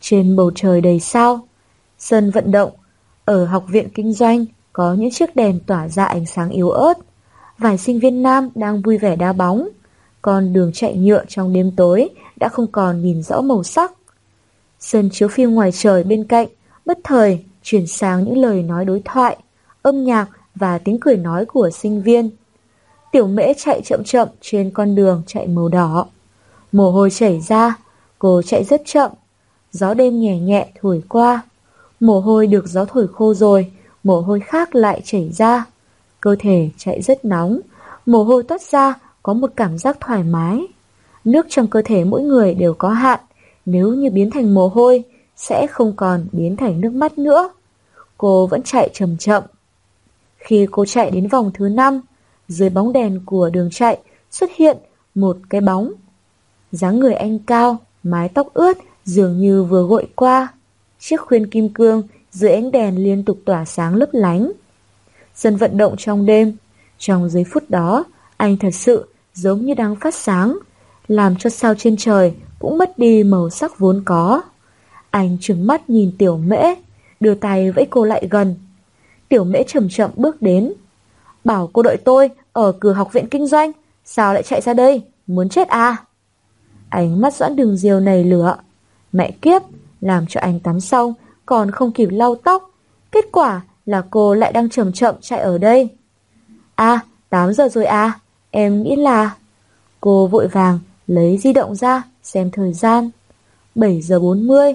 Trên 0.00 0.36
bầu 0.36 0.50
trời 0.54 0.80
đầy 0.80 1.00
sao, 1.00 1.46
sân 1.98 2.30
vận 2.30 2.50
động, 2.50 2.70
ở 3.24 3.44
học 3.46 3.64
viện 3.68 3.88
kinh 3.94 4.12
doanh 4.12 4.44
có 4.72 4.94
những 4.94 5.10
chiếc 5.10 5.36
đèn 5.36 5.60
tỏa 5.66 5.88
ra 5.88 6.04
ánh 6.04 6.26
sáng 6.26 6.50
yếu 6.50 6.70
ớt. 6.70 6.94
Vài 7.58 7.78
sinh 7.78 8.00
viên 8.00 8.22
nam 8.22 8.48
đang 8.54 8.82
vui 8.82 8.98
vẻ 8.98 9.16
đá 9.16 9.32
bóng. 9.32 9.68
Còn 10.22 10.52
đường 10.52 10.72
chạy 10.72 10.96
nhựa 10.96 11.24
trong 11.28 11.52
đêm 11.52 11.70
tối 11.76 12.08
đã 12.36 12.48
không 12.48 12.66
còn 12.66 13.02
nhìn 13.02 13.22
rõ 13.22 13.40
màu 13.40 13.62
sắc. 13.62 13.92
Sân 14.80 15.10
chiếu 15.12 15.28
phim 15.28 15.54
ngoài 15.54 15.72
trời 15.72 16.04
bên 16.04 16.24
cạnh, 16.24 16.48
bất 16.86 16.98
thời 17.04 17.44
chuyển 17.62 17.86
sang 17.86 18.24
những 18.24 18.38
lời 18.38 18.62
nói 18.62 18.84
đối 18.84 19.02
thoại, 19.04 19.36
âm 19.82 20.04
nhạc 20.04 20.28
và 20.54 20.78
tiếng 20.78 21.00
cười 21.00 21.16
nói 21.16 21.44
của 21.44 21.70
sinh 21.70 22.02
viên. 22.02 22.30
Tiểu 23.12 23.26
mễ 23.26 23.54
chạy 23.54 23.80
chậm 23.84 24.04
chậm 24.04 24.28
trên 24.40 24.70
con 24.70 24.94
đường 24.94 25.22
chạy 25.26 25.46
màu 25.46 25.68
đỏ. 25.68 26.06
Mồ 26.72 26.90
hôi 26.90 27.10
chảy 27.10 27.40
ra, 27.40 27.76
cô 28.18 28.42
chạy 28.42 28.64
rất 28.64 28.82
chậm. 28.84 29.10
Gió 29.72 29.94
đêm 29.94 30.20
nhẹ 30.20 30.38
nhẹ 30.38 30.68
thổi 30.80 31.02
qua. 31.08 31.42
Mồ 32.00 32.20
hôi 32.20 32.46
được 32.46 32.68
gió 32.68 32.84
thổi 32.84 33.06
khô 33.12 33.34
rồi, 33.34 33.72
mồ 34.04 34.20
hôi 34.20 34.40
khác 34.40 34.74
lại 34.74 35.00
chảy 35.04 35.30
ra. 35.32 35.64
Cơ 36.20 36.36
thể 36.38 36.70
chạy 36.76 37.02
rất 37.02 37.24
nóng, 37.24 37.60
mồ 38.06 38.24
hôi 38.24 38.42
toát 38.42 38.62
ra 38.62 38.94
có 39.22 39.34
một 39.34 39.52
cảm 39.56 39.78
giác 39.78 39.96
thoải 40.00 40.22
mái. 40.22 40.66
Nước 41.24 41.46
trong 41.48 41.66
cơ 41.66 41.82
thể 41.84 42.04
mỗi 42.04 42.22
người 42.22 42.54
đều 42.54 42.74
có 42.74 42.88
hạn, 42.88 43.20
nếu 43.66 43.94
như 43.94 44.10
biến 44.10 44.30
thành 44.30 44.54
mồ 44.54 44.68
hôi, 44.68 45.04
sẽ 45.36 45.66
không 45.66 45.92
còn 45.96 46.26
biến 46.32 46.56
thành 46.56 46.80
nước 46.80 46.92
mắt 46.92 47.18
nữa. 47.18 47.50
Cô 48.18 48.46
vẫn 48.46 48.62
chạy 48.62 48.90
chậm 48.92 49.16
chậm. 49.16 49.42
Khi 50.36 50.66
cô 50.70 50.84
chạy 50.84 51.10
đến 51.10 51.28
vòng 51.28 51.50
thứ 51.54 51.68
năm, 51.68 52.00
dưới 52.48 52.70
bóng 52.70 52.92
đèn 52.92 53.20
của 53.26 53.50
đường 53.50 53.70
chạy 53.72 53.98
xuất 54.30 54.50
hiện 54.56 54.76
một 55.14 55.36
cái 55.50 55.60
bóng. 55.60 55.92
dáng 56.72 57.00
người 57.00 57.14
anh 57.14 57.38
cao, 57.38 57.76
mái 58.02 58.28
tóc 58.28 58.54
ướt 58.54 58.78
dường 59.04 59.38
như 59.38 59.64
vừa 59.64 59.82
gội 59.82 60.08
qua. 60.14 60.48
Chiếc 60.98 61.20
khuyên 61.20 61.50
kim 61.50 61.68
cương 61.68 62.02
dưới 62.30 62.50
ánh 62.50 62.70
đèn 62.70 63.04
liên 63.04 63.24
tục 63.24 63.38
tỏa 63.44 63.64
sáng 63.64 63.94
lấp 63.94 64.08
lánh. 64.12 64.52
Sân 65.36 65.56
vận 65.56 65.76
động 65.76 65.94
trong 65.98 66.26
đêm, 66.26 66.56
trong 66.98 67.28
giây 67.28 67.44
phút 67.52 67.70
đó, 67.70 68.04
anh 68.36 68.56
thật 68.56 68.70
sự 68.72 69.06
giống 69.34 69.66
như 69.66 69.74
đang 69.74 69.96
phát 69.96 70.14
sáng, 70.14 70.58
làm 71.08 71.36
cho 71.36 71.50
sao 71.50 71.74
trên 71.74 71.96
trời 71.96 72.34
cũng 72.58 72.78
mất 72.78 72.98
đi 72.98 73.24
màu 73.24 73.50
sắc 73.50 73.78
vốn 73.78 74.02
có. 74.04 74.42
Anh 75.10 75.38
trừng 75.40 75.66
mắt 75.66 75.90
nhìn 75.90 76.12
tiểu 76.18 76.36
mễ, 76.36 76.74
đưa 77.20 77.34
tay 77.34 77.72
vẫy 77.72 77.86
cô 77.90 78.04
lại 78.04 78.28
gần. 78.30 78.54
Tiểu 79.28 79.44
mễ 79.44 79.62
chậm 79.66 79.88
chậm 79.88 80.10
bước 80.16 80.42
đến. 80.42 80.72
Bảo 81.44 81.70
cô 81.72 81.82
đợi 81.82 81.96
tôi 82.04 82.30
ở 82.52 82.72
cửa 82.72 82.92
học 82.92 83.12
viện 83.12 83.28
kinh 83.28 83.46
doanh, 83.46 83.72
sao 84.04 84.34
lại 84.34 84.42
chạy 84.42 84.60
ra 84.60 84.74
đây, 84.74 85.02
muốn 85.26 85.48
chết 85.48 85.68
à? 85.68 85.96
Ánh 86.88 87.20
mắt 87.20 87.34
doãn 87.34 87.56
đường 87.56 87.76
diều 87.76 88.00
này 88.00 88.24
lửa. 88.24 88.56
Mẹ 89.12 89.30
kiếp, 89.30 89.62
làm 90.00 90.26
cho 90.28 90.40
anh 90.40 90.60
tắm 90.60 90.80
xong, 90.80 91.14
còn 91.46 91.70
không 91.70 91.92
kịp 91.92 92.08
lau 92.12 92.34
tóc. 92.34 92.70
Kết 93.12 93.24
quả 93.32 93.62
là 93.86 94.02
cô 94.10 94.34
lại 94.34 94.52
đang 94.52 94.70
chậm 94.70 94.92
chậm 94.92 95.14
chạy 95.20 95.40
ở 95.40 95.58
đây. 95.58 95.88
À, 96.74 97.00
8 97.30 97.52
giờ 97.52 97.68
rồi 97.68 97.84
à, 97.84 98.20
em 98.50 98.82
nghĩ 98.82 98.96
là... 98.96 99.36
Cô 100.00 100.26
vội 100.26 100.48
vàng 100.48 100.78
lấy 101.06 101.38
di 101.38 101.52
động 101.52 101.74
ra 101.74 102.02
xem 102.22 102.50
thời 102.50 102.72
gian. 102.72 103.10
7 103.74 104.00
giờ 104.00 104.18
40. 104.18 104.74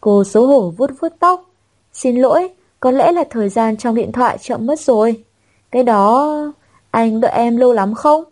Cô 0.00 0.24
xấu 0.24 0.46
hổ 0.46 0.70
vuốt 0.70 0.90
vuốt 1.00 1.12
tóc. 1.20 1.50
Xin 1.92 2.16
lỗi, 2.16 2.48
có 2.80 2.90
lẽ 2.90 3.12
là 3.12 3.24
thời 3.30 3.48
gian 3.48 3.76
trong 3.76 3.94
điện 3.94 4.12
thoại 4.12 4.38
chậm 4.40 4.66
mất 4.66 4.80
rồi. 4.80 5.24
Cái 5.70 5.82
đó... 5.82 6.52
Anh 6.90 7.20
đợi 7.20 7.32
em 7.32 7.56
lâu 7.56 7.72
lắm 7.72 7.94
không? 7.94 8.24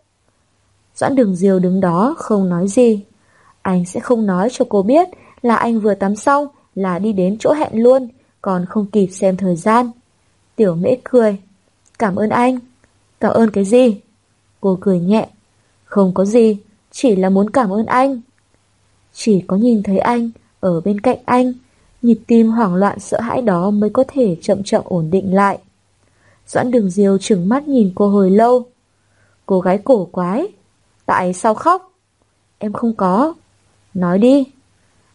Doãn 0.94 1.14
đường 1.14 1.36
diều 1.36 1.58
đứng 1.58 1.80
đó 1.80 2.14
không 2.18 2.48
nói 2.48 2.68
gì. 2.68 3.04
Anh 3.62 3.84
sẽ 3.84 4.00
không 4.00 4.26
nói 4.26 4.48
cho 4.52 4.64
cô 4.68 4.82
biết 4.82 5.08
là 5.42 5.56
anh 5.56 5.80
vừa 5.80 5.94
tắm 5.94 6.16
xong 6.16 6.46
là 6.74 6.98
đi 6.98 7.12
đến 7.12 7.36
chỗ 7.40 7.52
hẹn 7.52 7.82
luôn, 7.82 8.08
còn 8.42 8.66
không 8.66 8.86
kịp 8.86 9.06
xem 9.06 9.36
thời 9.36 9.56
gian. 9.56 9.90
Tiểu 10.56 10.74
mễ 10.74 10.96
cười. 11.04 11.38
Cảm 11.98 12.16
ơn 12.16 12.30
anh. 12.30 12.58
Cảm 13.20 13.32
ơn 13.32 13.50
cái 13.50 13.64
gì? 13.64 14.00
Cô 14.60 14.78
cười 14.80 15.00
nhẹ. 15.00 15.28
Không 15.84 16.14
có 16.14 16.24
gì, 16.24 16.56
chỉ 16.90 17.16
là 17.16 17.30
muốn 17.30 17.50
cảm 17.50 17.70
ơn 17.70 17.86
anh. 17.86 18.20
Chỉ 19.12 19.40
có 19.46 19.56
nhìn 19.56 19.82
thấy 19.82 19.98
anh, 19.98 20.30
ở 20.60 20.80
bên 20.80 21.00
cạnh 21.00 21.18
anh, 21.24 21.52
nhịp 22.02 22.18
tim 22.26 22.50
hoảng 22.50 22.74
loạn 22.74 23.00
sợ 23.00 23.20
hãi 23.20 23.42
đó 23.42 23.70
mới 23.70 23.90
có 23.90 24.04
thể 24.08 24.36
chậm 24.42 24.62
chậm 24.62 24.82
ổn 24.84 25.10
định 25.10 25.34
lại. 25.34 25.58
Doãn 26.46 26.70
đường 26.70 26.90
diêu 26.90 27.18
trừng 27.18 27.48
mắt 27.48 27.68
nhìn 27.68 27.92
cô 27.94 28.08
hồi 28.08 28.30
lâu. 28.30 28.64
Cô 29.46 29.60
gái 29.60 29.78
cổ 29.84 30.04
quái. 30.12 30.48
Tại 31.06 31.32
sao 31.32 31.54
khóc? 31.54 31.92
Em 32.58 32.72
không 32.72 32.94
có. 32.94 33.34
Nói 33.94 34.18
đi. 34.18 34.44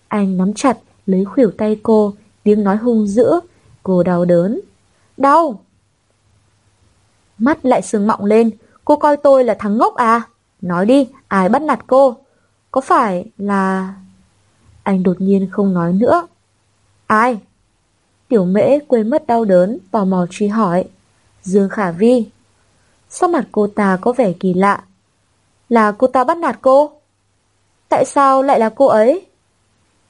Anh 0.08 0.38
nắm 0.38 0.54
chặt, 0.54 0.78
lấy 1.06 1.26
khuỷu 1.26 1.52
tay 1.58 1.80
cô, 1.84 2.14
tiếng 2.46 2.64
nói 2.64 2.78
hung 2.78 3.08
dữ. 3.08 3.40
Cô 3.84 4.04
đau 4.04 4.26
đớn. 4.26 4.62
Đau! 5.18 5.60
Mắt 7.38 7.66
lại 7.66 7.82
sưng 7.82 8.08
mọng 8.08 8.26
lên. 8.26 8.52
Cô 8.86 8.96
coi 8.96 9.18
tôi 9.18 9.44
là 9.44 9.56
thằng 9.60 9.78
ngốc 9.78 9.96
à? 9.96 10.22
Nói 10.62 10.86
đi, 10.86 11.10
ai 11.28 11.50
bắt 11.50 11.62
nạt 11.62 11.80
cô? 11.88 12.16
Có 12.72 12.82
phải 12.82 13.26
là... 13.38 13.94
Anh 14.84 15.04
đột 15.04 15.22
nhiên 15.22 15.48
không 15.52 15.74
nói 15.74 15.94
nữa. 15.94 16.28
Ai? 17.08 17.40
Tiểu 18.28 18.46
mễ 18.46 18.80
quên 18.80 19.10
mất 19.10 19.28
đau 19.28 19.46
đớn, 19.46 19.78
tò 19.92 20.06
mò 20.06 20.26
truy 20.30 20.48
hỏi. 20.48 20.86
Dương 21.42 21.70
Khả 21.70 21.92
Vi. 21.92 22.30
Sao 23.10 23.30
mặt 23.30 23.48
cô 23.52 23.68
ta 23.68 23.98
có 24.02 24.14
vẻ 24.14 24.34
kỳ 24.34 24.54
lạ? 24.54 24.84
Là 25.70 25.92
cô 25.92 26.08
ta 26.08 26.24
bắt 26.24 26.38
nạt 26.38 26.58
cô? 26.62 26.92
Tại 27.90 28.06
sao 28.06 28.44
lại 28.44 28.60
là 28.60 28.70
cô 28.70 28.86
ấy? 28.86 29.26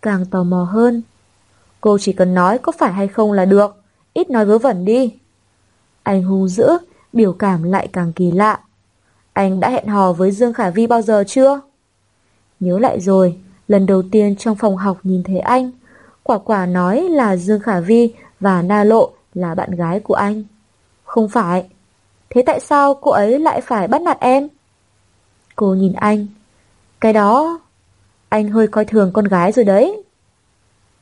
Càng 0.01 0.25
tò 0.25 0.43
mò 0.43 0.63
hơn. 0.63 1.01
Cô 1.85 1.97
chỉ 1.97 2.13
cần 2.13 2.33
nói 2.33 2.57
có 2.57 2.71
phải 2.71 2.93
hay 2.93 3.07
không 3.07 3.31
là 3.31 3.45
được, 3.45 3.75
ít 4.13 4.29
nói 4.29 4.45
vớ 4.45 4.57
vẩn 4.57 4.85
đi. 4.85 5.13
Anh 6.03 6.23
hung 6.23 6.47
dữ, 6.47 6.67
biểu 7.13 7.33
cảm 7.33 7.63
lại 7.63 7.87
càng 7.93 8.13
kỳ 8.13 8.31
lạ. 8.31 8.59
Anh 9.33 9.59
đã 9.59 9.69
hẹn 9.69 9.87
hò 9.87 10.13
với 10.13 10.31
Dương 10.31 10.53
Khả 10.53 10.69
Vi 10.69 10.87
bao 10.87 11.01
giờ 11.01 11.23
chưa? 11.27 11.61
Nhớ 12.59 12.79
lại 12.79 12.99
rồi, 12.99 13.37
lần 13.67 13.85
đầu 13.85 14.03
tiên 14.11 14.35
trong 14.35 14.55
phòng 14.55 14.77
học 14.77 14.97
nhìn 15.03 15.23
thấy 15.23 15.39
anh, 15.39 15.71
quả 16.23 16.37
quả 16.37 16.65
nói 16.65 17.01
là 17.01 17.35
Dương 17.35 17.59
Khả 17.59 17.79
Vi 17.79 18.13
và 18.39 18.61
Na 18.61 18.83
Lộ 18.83 19.11
là 19.33 19.55
bạn 19.55 19.71
gái 19.71 19.99
của 19.99 20.15
anh. 20.15 20.43
Không 21.03 21.29
phải. 21.29 21.65
Thế 22.29 22.43
tại 22.45 22.59
sao 22.59 22.93
cô 22.93 23.11
ấy 23.11 23.39
lại 23.39 23.61
phải 23.61 23.87
bắt 23.87 24.01
nạt 24.01 24.17
em? 24.19 24.47
Cô 25.55 25.75
nhìn 25.75 25.93
anh. 25.93 26.27
Cái 27.01 27.13
đó... 27.13 27.59
Anh 28.29 28.49
hơi 28.49 28.67
coi 28.67 28.85
thường 28.85 29.11
con 29.13 29.25
gái 29.25 29.51
rồi 29.51 29.65
đấy. 29.65 30.04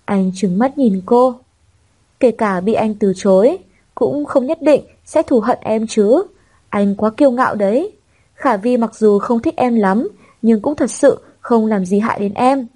Anh 0.05 0.31
trừng 0.35 0.59
mắt 0.59 0.77
nhìn 0.77 1.01
cô. 1.05 1.35
Kể 2.19 2.31
cả 2.31 2.59
bị 2.59 2.73
anh 2.73 2.95
từ 2.95 3.13
chối, 3.15 3.57
cũng 3.95 4.25
không 4.25 4.45
nhất 4.45 4.61
định 4.61 4.85
sẽ 5.05 5.23
thù 5.23 5.39
hận 5.39 5.57
em 5.61 5.87
chứ. 5.87 6.23
Anh 6.69 6.95
quá 6.95 7.09
kiêu 7.17 7.31
ngạo 7.31 7.55
đấy. 7.55 7.91
Khả 8.33 8.57
Vi 8.57 8.77
mặc 8.77 8.95
dù 8.95 9.19
không 9.19 9.41
thích 9.41 9.55
em 9.57 9.75
lắm, 9.75 10.07
nhưng 10.41 10.61
cũng 10.61 10.75
thật 10.75 10.91
sự 10.91 11.19
không 11.39 11.65
làm 11.65 11.85
gì 11.85 11.99
hại 11.99 12.19
đến 12.19 12.33
em. 12.33 12.67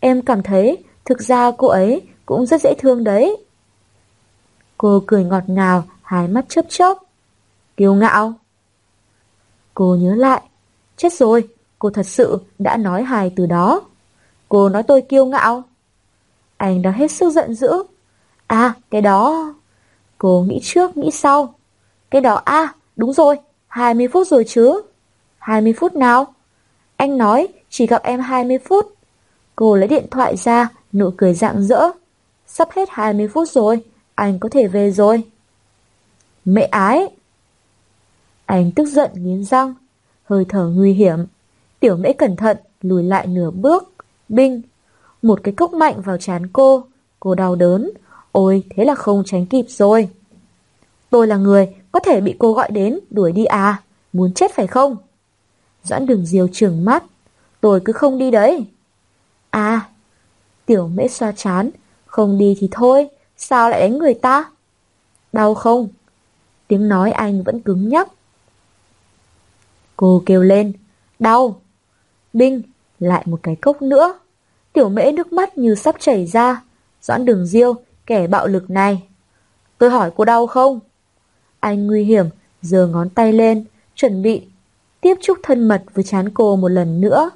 Em 0.00 0.22
cảm 0.22 0.42
thấy 0.42 0.84
thực 1.04 1.22
ra 1.22 1.50
cô 1.58 1.68
ấy 1.68 2.02
cũng 2.26 2.46
rất 2.46 2.60
dễ 2.60 2.74
thương 2.78 3.04
đấy. 3.04 3.36
Cô 4.78 5.02
cười 5.06 5.24
ngọt 5.24 5.42
ngào, 5.46 5.84
hai 6.02 6.28
mắt 6.28 6.44
chớp 6.48 6.64
chớp. 6.68 6.98
Kiêu 7.76 7.94
ngạo. 7.94 8.34
Cô 9.74 9.96
nhớ 10.00 10.14
lại. 10.14 10.42
Chết 10.96 11.12
rồi, 11.12 11.48
cô 11.78 11.90
thật 11.90 12.06
sự 12.06 12.38
đã 12.58 12.76
nói 12.76 13.02
hài 13.02 13.32
từ 13.36 13.46
đó. 13.46 13.80
Cô 14.48 14.68
nói 14.68 14.82
tôi 14.82 15.02
kiêu 15.02 15.26
ngạo. 15.26 15.62
Anh 16.62 16.82
đang 16.82 16.92
hết 16.92 17.10
sức 17.10 17.30
giận 17.30 17.54
dữ. 17.54 17.82
À, 18.46 18.74
cái 18.90 19.00
đó... 19.00 19.54
Cô 20.18 20.44
nghĩ 20.48 20.60
trước, 20.62 20.96
nghĩ 20.96 21.10
sau. 21.10 21.54
Cái 22.10 22.20
đó, 22.20 22.34
à, 22.44 22.74
đúng 22.96 23.12
rồi, 23.12 23.36
20 23.66 24.08
phút 24.08 24.26
rồi 24.26 24.44
chứ. 24.48 24.82
20 25.38 25.72
phút 25.72 25.94
nào? 25.94 26.34
Anh 26.96 27.18
nói 27.18 27.48
chỉ 27.70 27.86
gặp 27.86 28.02
em 28.02 28.20
20 28.20 28.58
phút. 28.58 28.94
Cô 29.56 29.76
lấy 29.76 29.88
điện 29.88 30.06
thoại 30.10 30.36
ra, 30.36 30.68
nụ 30.92 31.10
cười 31.16 31.34
rạng 31.34 31.62
rỡ. 31.62 31.90
Sắp 32.46 32.68
hết 32.72 32.88
20 32.90 33.28
phút 33.28 33.48
rồi, 33.48 33.84
anh 34.14 34.38
có 34.38 34.48
thể 34.48 34.66
về 34.66 34.90
rồi. 34.90 35.22
Mẹ 36.44 36.62
ái! 36.62 37.08
Anh 38.46 38.70
tức 38.76 38.86
giận 38.86 39.10
nghiến 39.14 39.44
răng, 39.44 39.74
hơi 40.24 40.44
thở 40.48 40.66
nguy 40.66 40.92
hiểm. 40.92 41.18
Tiểu 41.80 41.96
mễ 41.96 42.12
cẩn 42.12 42.36
thận, 42.36 42.56
lùi 42.82 43.02
lại 43.02 43.26
nửa 43.26 43.50
bước. 43.50 43.94
Binh! 44.28 44.62
Một 45.22 45.40
cái 45.42 45.54
cốc 45.54 45.72
mạnh 45.72 46.00
vào 46.00 46.18
chán 46.18 46.46
cô. 46.52 46.84
Cô 47.20 47.34
đau 47.34 47.54
đớn. 47.54 47.90
Ôi, 48.32 48.62
thế 48.70 48.84
là 48.84 48.94
không 48.94 49.22
tránh 49.26 49.46
kịp 49.46 49.64
rồi. 49.68 50.08
Tôi 51.10 51.26
là 51.26 51.36
người 51.36 51.74
có 51.92 52.00
thể 52.00 52.20
bị 52.20 52.36
cô 52.38 52.52
gọi 52.52 52.70
đến 52.70 52.98
đuổi 53.10 53.32
đi 53.32 53.44
à? 53.44 53.82
Muốn 54.12 54.34
chết 54.34 54.54
phải 54.54 54.66
không? 54.66 54.96
Doãn 55.82 56.06
đường 56.06 56.26
diều 56.26 56.48
trừng 56.48 56.84
mắt. 56.84 57.04
Tôi 57.60 57.80
cứ 57.84 57.92
không 57.92 58.18
đi 58.18 58.30
đấy. 58.30 58.66
À, 59.50 59.88
tiểu 60.66 60.88
mễ 60.88 61.08
xoa 61.08 61.32
chán. 61.32 61.70
Không 62.06 62.38
đi 62.38 62.56
thì 62.60 62.68
thôi, 62.70 63.08
sao 63.36 63.70
lại 63.70 63.80
đánh 63.80 63.98
người 63.98 64.14
ta? 64.14 64.50
Đau 65.32 65.54
không? 65.54 65.88
Tiếng 66.68 66.88
nói 66.88 67.12
anh 67.12 67.42
vẫn 67.42 67.60
cứng 67.60 67.88
nhắc. 67.88 68.08
Cô 69.96 70.22
kêu 70.26 70.42
lên. 70.42 70.72
Đau. 71.18 71.60
Binh, 72.32 72.62
lại 72.98 73.22
một 73.26 73.40
cái 73.42 73.56
cốc 73.56 73.82
nữa. 73.82 74.18
Tiểu 74.72 74.88
mễ 74.88 75.12
nước 75.12 75.32
mắt 75.32 75.58
như 75.58 75.74
sắp 75.74 75.94
chảy 75.98 76.26
ra. 76.26 76.62
Doãn 77.02 77.24
đường 77.24 77.46
diêu, 77.46 77.74
kẻ 78.06 78.26
bạo 78.26 78.46
lực 78.46 78.70
này. 78.70 79.02
Tôi 79.78 79.90
hỏi 79.90 80.10
cô 80.16 80.24
đau 80.24 80.46
không? 80.46 80.80
Anh 81.60 81.86
nguy 81.86 82.04
hiểm, 82.04 82.26
giơ 82.62 82.86
ngón 82.86 83.08
tay 83.10 83.32
lên, 83.32 83.64
chuẩn 83.94 84.22
bị 84.22 84.42
tiếp 85.00 85.14
xúc 85.22 85.38
thân 85.42 85.68
mật 85.68 85.82
với 85.94 86.04
chán 86.04 86.28
cô 86.34 86.56
một 86.56 86.68
lần 86.68 87.00
nữa. 87.00 87.30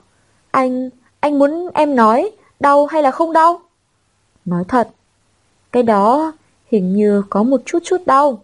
Anh, 0.50 0.90
anh 1.20 1.38
muốn 1.38 1.68
em 1.74 1.96
nói, 1.96 2.30
đau 2.60 2.86
hay 2.86 3.02
là 3.02 3.10
không 3.10 3.32
đau? 3.32 3.60
Nói 4.44 4.64
thật, 4.68 4.88
cái 5.72 5.82
đó 5.82 6.32
hình 6.70 6.94
như 6.94 7.22
có 7.30 7.42
một 7.42 7.60
chút 7.64 7.78
chút 7.84 8.00
đau. 8.06 8.42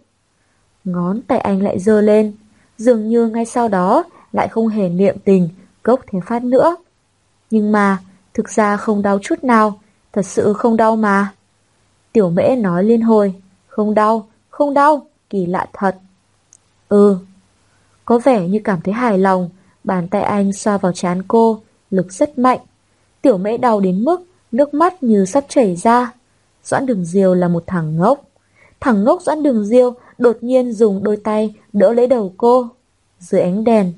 Ngón 0.83 1.21
tay 1.21 1.39
anh 1.39 1.61
lại 1.63 1.79
dơ 1.79 2.01
lên, 2.01 2.33
dường 2.77 3.09
như 3.09 3.27
ngay 3.27 3.45
sau 3.45 3.67
đó 3.67 4.03
lại 4.31 4.47
không 4.47 4.67
hề 4.67 4.89
niệm 4.89 5.17
tình, 5.25 5.49
gốc 5.83 5.99
thế 6.07 6.19
phát 6.25 6.43
nữa. 6.43 6.75
Nhưng 7.49 7.71
mà, 7.71 7.97
thực 8.33 8.49
ra 8.49 8.77
không 8.77 9.01
đau 9.01 9.19
chút 9.21 9.43
nào, 9.43 9.79
thật 10.13 10.25
sự 10.25 10.53
không 10.53 10.77
đau 10.77 10.95
mà. 10.95 11.33
Tiểu 12.13 12.29
mễ 12.29 12.55
nói 12.55 12.83
liên 12.83 13.01
hồi, 13.01 13.35
không 13.67 13.93
đau, 13.93 14.27
không 14.49 14.73
đau, 14.73 15.05
kỳ 15.29 15.45
lạ 15.45 15.67
thật. 15.73 15.95
Ừ, 16.89 17.17
có 18.05 18.19
vẻ 18.19 18.47
như 18.47 18.59
cảm 18.63 18.81
thấy 18.81 18.93
hài 18.93 19.17
lòng, 19.17 19.49
bàn 19.83 20.07
tay 20.07 20.21
anh 20.21 20.53
xoa 20.53 20.77
vào 20.77 20.91
trán 20.91 21.23
cô, 21.27 21.61
lực 21.91 22.13
rất 22.13 22.37
mạnh. 22.37 22.59
Tiểu 23.21 23.37
mễ 23.37 23.57
đau 23.57 23.79
đến 23.79 24.03
mức 24.03 24.21
nước 24.51 24.73
mắt 24.73 25.03
như 25.03 25.25
sắp 25.25 25.45
chảy 25.49 25.75
ra. 25.75 26.11
Doãn 26.63 26.85
đường 26.85 27.05
diêu 27.05 27.33
là 27.33 27.47
một 27.47 27.63
thằng 27.67 27.97
ngốc. 27.97 28.21
Thằng 28.79 29.03
ngốc 29.03 29.21
Doãn 29.21 29.43
đường 29.43 29.65
diêu 29.65 29.93
đột 30.17 30.37
nhiên 30.41 30.73
dùng 30.73 31.03
đôi 31.03 31.17
tay 31.17 31.53
đỡ 31.73 31.93
lấy 31.93 32.07
đầu 32.07 32.33
cô. 32.37 32.67
Dưới 33.19 33.41
ánh 33.41 33.63
đèn, 33.63 33.93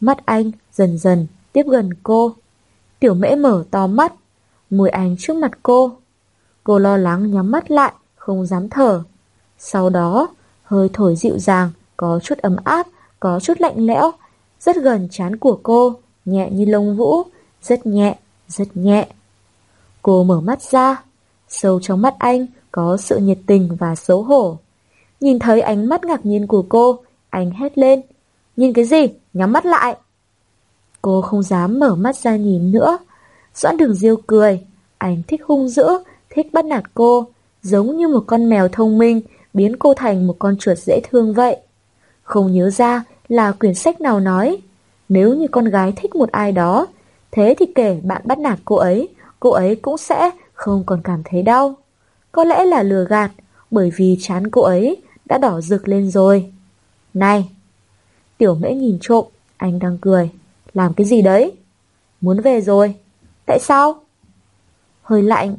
mắt 0.00 0.26
anh 0.26 0.50
dần 0.72 0.98
dần 0.98 1.26
tiếp 1.52 1.62
gần 1.70 1.90
cô. 2.02 2.34
Tiểu 3.02 3.14
mễ 3.14 3.36
mở 3.36 3.64
to 3.70 3.86
mắt, 3.86 4.12
môi 4.70 4.90
anh 4.90 5.16
trước 5.18 5.36
mặt 5.36 5.50
cô. 5.62 5.92
Cô 6.64 6.78
lo 6.78 6.96
lắng 6.96 7.30
nhắm 7.30 7.50
mắt 7.50 7.70
lại, 7.70 7.92
không 8.16 8.46
dám 8.46 8.68
thở. 8.68 9.02
Sau 9.58 9.90
đó, 9.90 10.28
hơi 10.62 10.88
thổi 10.92 11.16
dịu 11.16 11.38
dàng, 11.38 11.70
có 11.96 12.20
chút 12.22 12.38
ấm 12.38 12.56
áp, 12.64 12.86
có 13.20 13.40
chút 13.40 13.60
lạnh 13.60 13.86
lẽo, 13.86 14.12
rất 14.60 14.76
gần 14.76 15.08
chán 15.10 15.36
của 15.36 15.58
cô, 15.62 15.94
nhẹ 16.24 16.50
như 16.50 16.64
lông 16.64 16.96
vũ, 16.96 17.22
rất 17.62 17.86
nhẹ, 17.86 18.18
rất 18.48 18.76
nhẹ. 18.76 19.08
Cô 20.02 20.24
mở 20.24 20.40
mắt 20.40 20.62
ra, 20.62 21.02
sâu 21.48 21.80
trong 21.80 22.02
mắt 22.02 22.14
anh 22.18 22.46
có 22.72 22.96
sự 22.96 23.18
nhiệt 23.18 23.38
tình 23.46 23.76
và 23.76 23.94
xấu 23.94 24.22
hổ. 24.22 24.58
Nhìn 25.20 25.38
thấy 25.38 25.60
ánh 25.60 25.88
mắt 25.88 26.04
ngạc 26.04 26.26
nhiên 26.26 26.46
của 26.46 26.64
cô, 26.68 26.98
anh 27.30 27.50
hét 27.50 27.78
lên. 27.78 28.00
Nhìn 28.56 28.72
cái 28.72 28.84
gì? 28.84 29.06
Nhắm 29.32 29.52
mắt 29.52 29.66
lại. 29.66 29.96
Cô 31.02 31.20
không 31.20 31.42
dám 31.42 31.78
mở 31.78 31.94
mắt 31.94 32.16
ra 32.16 32.36
nhìn 32.36 32.72
nữa. 32.72 32.98
Doãn 33.54 33.76
đường 33.76 33.94
diêu 33.94 34.16
cười. 34.26 34.60
Anh 34.98 35.22
thích 35.28 35.42
hung 35.44 35.68
dữ, 35.68 35.84
thích 36.30 36.52
bắt 36.52 36.64
nạt 36.64 36.84
cô, 36.94 37.26
giống 37.62 37.96
như 37.96 38.08
một 38.08 38.24
con 38.26 38.48
mèo 38.48 38.68
thông 38.68 38.98
minh, 38.98 39.20
biến 39.54 39.76
cô 39.76 39.94
thành 39.94 40.26
một 40.26 40.36
con 40.38 40.56
chuột 40.56 40.78
dễ 40.78 41.00
thương 41.10 41.34
vậy. 41.34 41.56
Không 42.22 42.52
nhớ 42.52 42.70
ra 42.70 43.04
là 43.28 43.52
quyển 43.52 43.74
sách 43.74 44.00
nào 44.00 44.20
nói, 44.20 44.58
nếu 45.08 45.34
như 45.34 45.48
con 45.48 45.64
gái 45.64 45.92
thích 45.96 46.14
một 46.14 46.32
ai 46.32 46.52
đó, 46.52 46.86
thế 47.30 47.54
thì 47.58 47.66
kể 47.74 48.00
bạn 48.02 48.22
bắt 48.24 48.38
nạt 48.38 48.58
cô 48.64 48.76
ấy, 48.76 49.08
cô 49.40 49.50
ấy 49.50 49.76
cũng 49.76 49.96
sẽ 49.98 50.30
không 50.52 50.82
còn 50.86 51.00
cảm 51.04 51.22
thấy 51.24 51.42
đau. 51.42 51.74
Có 52.32 52.44
lẽ 52.44 52.64
là 52.64 52.82
lừa 52.82 53.04
gạt, 53.04 53.30
bởi 53.70 53.92
vì 53.96 54.16
chán 54.20 54.50
cô 54.50 54.62
ấy 54.62 54.96
đã 55.24 55.38
đỏ 55.38 55.60
rực 55.60 55.88
lên 55.88 56.10
rồi. 56.10 56.52
Này! 57.14 57.48
Tiểu 58.38 58.54
mễ 58.54 58.74
nhìn 58.74 58.98
trộm, 59.00 59.24
anh 59.56 59.78
đang 59.78 59.98
cười. 59.98 60.30
Làm 60.74 60.94
cái 60.94 61.06
gì 61.06 61.22
đấy? 61.22 61.52
Muốn 62.20 62.40
về 62.40 62.60
rồi. 62.60 62.94
Tại 63.46 63.58
sao? 63.58 64.00
Hơi 65.02 65.22
lạnh. 65.22 65.56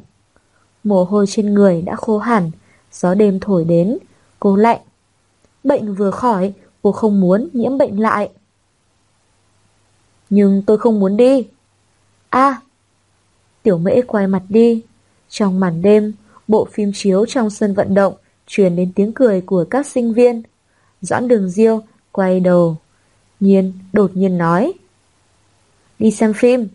Mồ 0.84 1.04
hôi 1.04 1.26
trên 1.28 1.54
người 1.54 1.82
đã 1.82 1.96
khô 1.96 2.18
hẳn, 2.18 2.50
gió 2.92 3.14
đêm 3.14 3.40
thổi 3.40 3.64
đến, 3.64 3.98
cô 4.40 4.56
lạnh. 4.56 4.80
Bệnh 5.64 5.94
vừa 5.94 6.10
khỏi, 6.10 6.52
cô 6.82 6.92
không 6.92 7.20
muốn 7.20 7.48
nhiễm 7.52 7.78
bệnh 7.78 8.00
lại. 8.00 8.30
Nhưng 10.30 10.62
tôi 10.66 10.78
không 10.78 11.00
muốn 11.00 11.16
đi. 11.16 11.48
a 12.28 12.60
Tiểu 13.62 13.78
mễ 13.78 14.02
quay 14.02 14.26
mặt 14.26 14.42
đi. 14.48 14.82
Trong 15.28 15.60
màn 15.60 15.82
đêm, 15.82 16.12
bộ 16.48 16.68
phim 16.72 16.92
chiếu 16.94 17.26
trong 17.26 17.50
sân 17.50 17.74
vận 17.74 17.94
động 17.94 18.14
truyền 18.46 18.76
đến 18.76 18.92
tiếng 18.94 19.12
cười 19.12 19.40
của 19.40 19.64
các 19.70 19.86
sinh 19.86 20.12
viên. 20.12 20.42
Doãn 21.00 21.28
đường 21.28 21.48
diêu 21.48 21.82
quay 22.12 22.40
đầu. 22.40 22.76
Nhiên 23.40 23.72
đột 23.92 24.10
nhiên 24.14 24.38
nói. 24.38 24.72
Đi 25.98 26.10
xem 26.10 26.32
phim. 26.32 26.68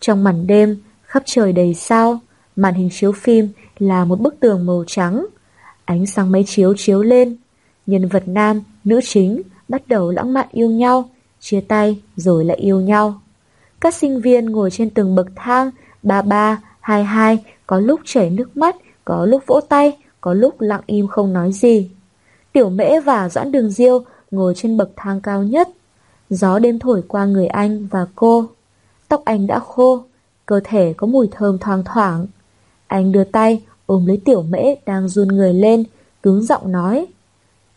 Trong 0.00 0.24
màn 0.24 0.46
đêm, 0.46 0.76
khắp 1.02 1.22
trời 1.26 1.52
đầy 1.52 1.74
sao, 1.74 2.20
màn 2.56 2.74
hình 2.74 2.88
chiếu 2.92 3.12
phim 3.12 3.48
là 3.78 4.04
một 4.04 4.20
bức 4.20 4.40
tường 4.40 4.66
màu 4.66 4.84
trắng. 4.86 5.26
Ánh 5.84 6.06
sáng 6.06 6.32
máy 6.32 6.44
chiếu 6.46 6.74
chiếu 6.76 7.02
lên. 7.02 7.36
Nhân 7.86 8.08
vật 8.08 8.22
nam, 8.26 8.60
nữ 8.84 9.00
chính 9.04 9.42
bắt 9.68 9.88
đầu 9.88 10.10
lãng 10.10 10.32
mạn 10.32 10.46
yêu 10.52 10.70
nhau, 10.70 11.10
chia 11.40 11.60
tay 11.60 12.00
rồi 12.16 12.44
lại 12.44 12.56
yêu 12.56 12.80
nhau. 12.80 13.20
Các 13.80 13.94
sinh 13.94 14.20
viên 14.20 14.46
ngồi 14.46 14.70
trên 14.70 14.90
từng 14.90 15.14
bậc 15.14 15.26
thang, 15.36 15.70
ba 16.02 16.22
ba, 16.22 16.62
hai 16.80 17.04
hai, 17.04 17.38
có 17.66 17.78
lúc 17.78 18.00
chảy 18.04 18.30
nước 18.30 18.56
mắt, 18.56 18.76
có 19.04 19.26
lúc 19.26 19.42
vỗ 19.46 19.60
tay, 19.68 19.98
có 20.20 20.34
lúc 20.34 20.60
lặng 20.60 20.80
im 20.86 21.06
không 21.06 21.32
nói 21.32 21.52
gì. 21.52 21.90
Tiểu 22.52 22.70
mễ 22.70 23.00
và 23.00 23.28
Doãn 23.28 23.52
Đường 23.52 23.70
Diêu 23.70 24.04
ngồi 24.30 24.54
trên 24.56 24.76
bậc 24.76 24.90
thang 24.96 25.20
cao 25.20 25.42
nhất. 25.42 25.68
Gió 26.34 26.58
đêm 26.58 26.78
thổi 26.78 27.02
qua 27.08 27.24
người 27.24 27.46
anh 27.46 27.86
và 27.86 28.06
cô. 28.14 28.46
Tóc 29.08 29.22
anh 29.24 29.46
đã 29.46 29.58
khô, 29.58 30.04
cơ 30.46 30.60
thể 30.64 30.94
có 30.96 31.06
mùi 31.06 31.28
thơm 31.30 31.58
thoang 31.58 31.84
thoảng. 31.84 32.26
Anh 32.86 33.12
đưa 33.12 33.24
tay 33.24 33.62
ôm 33.86 34.06
lấy 34.06 34.20
tiểu 34.24 34.42
mễ 34.42 34.74
đang 34.86 35.08
run 35.08 35.28
người 35.28 35.54
lên, 35.54 35.84
cứng 36.22 36.42
giọng 36.42 36.72
nói. 36.72 37.06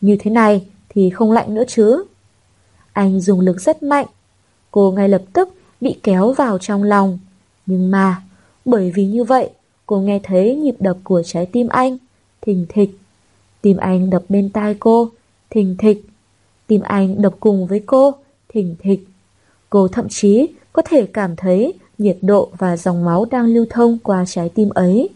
Như 0.00 0.16
thế 0.20 0.30
này 0.30 0.66
thì 0.88 1.10
không 1.10 1.32
lạnh 1.32 1.54
nữa 1.54 1.62
chứ. 1.68 2.04
Anh 2.92 3.20
dùng 3.20 3.40
lực 3.40 3.60
rất 3.60 3.82
mạnh. 3.82 4.06
Cô 4.70 4.92
ngay 4.92 5.08
lập 5.08 5.22
tức 5.32 5.48
bị 5.80 6.00
kéo 6.02 6.32
vào 6.32 6.58
trong 6.58 6.82
lòng. 6.82 7.18
Nhưng 7.66 7.90
mà, 7.90 8.22
bởi 8.64 8.90
vì 8.90 9.06
như 9.06 9.24
vậy, 9.24 9.50
cô 9.86 10.00
nghe 10.00 10.20
thấy 10.22 10.56
nhịp 10.56 10.76
đập 10.78 10.96
của 11.04 11.22
trái 11.22 11.46
tim 11.46 11.68
anh. 11.68 11.98
Thình 12.40 12.66
thịch. 12.68 12.98
Tim 13.62 13.76
anh 13.76 14.10
đập 14.10 14.22
bên 14.28 14.50
tai 14.50 14.76
cô. 14.80 15.10
Thình 15.50 15.76
thịch. 15.78 16.06
Tim 16.66 16.80
anh 16.80 17.22
đập 17.22 17.34
cùng 17.40 17.66
với 17.66 17.82
cô. 17.86 18.14
Thình 18.56 18.76
thịch. 18.78 19.06
Cô 19.70 19.88
thậm 19.88 20.08
chí 20.08 20.48
có 20.72 20.82
thể 20.82 21.06
cảm 21.06 21.36
thấy 21.36 21.74
nhiệt 21.98 22.16
độ 22.22 22.50
và 22.58 22.76
dòng 22.76 23.04
máu 23.04 23.24
đang 23.30 23.46
lưu 23.46 23.66
thông 23.70 23.98
qua 23.98 24.24
trái 24.26 24.48
tim 24.48 24.68
ấy. 24.68 25.08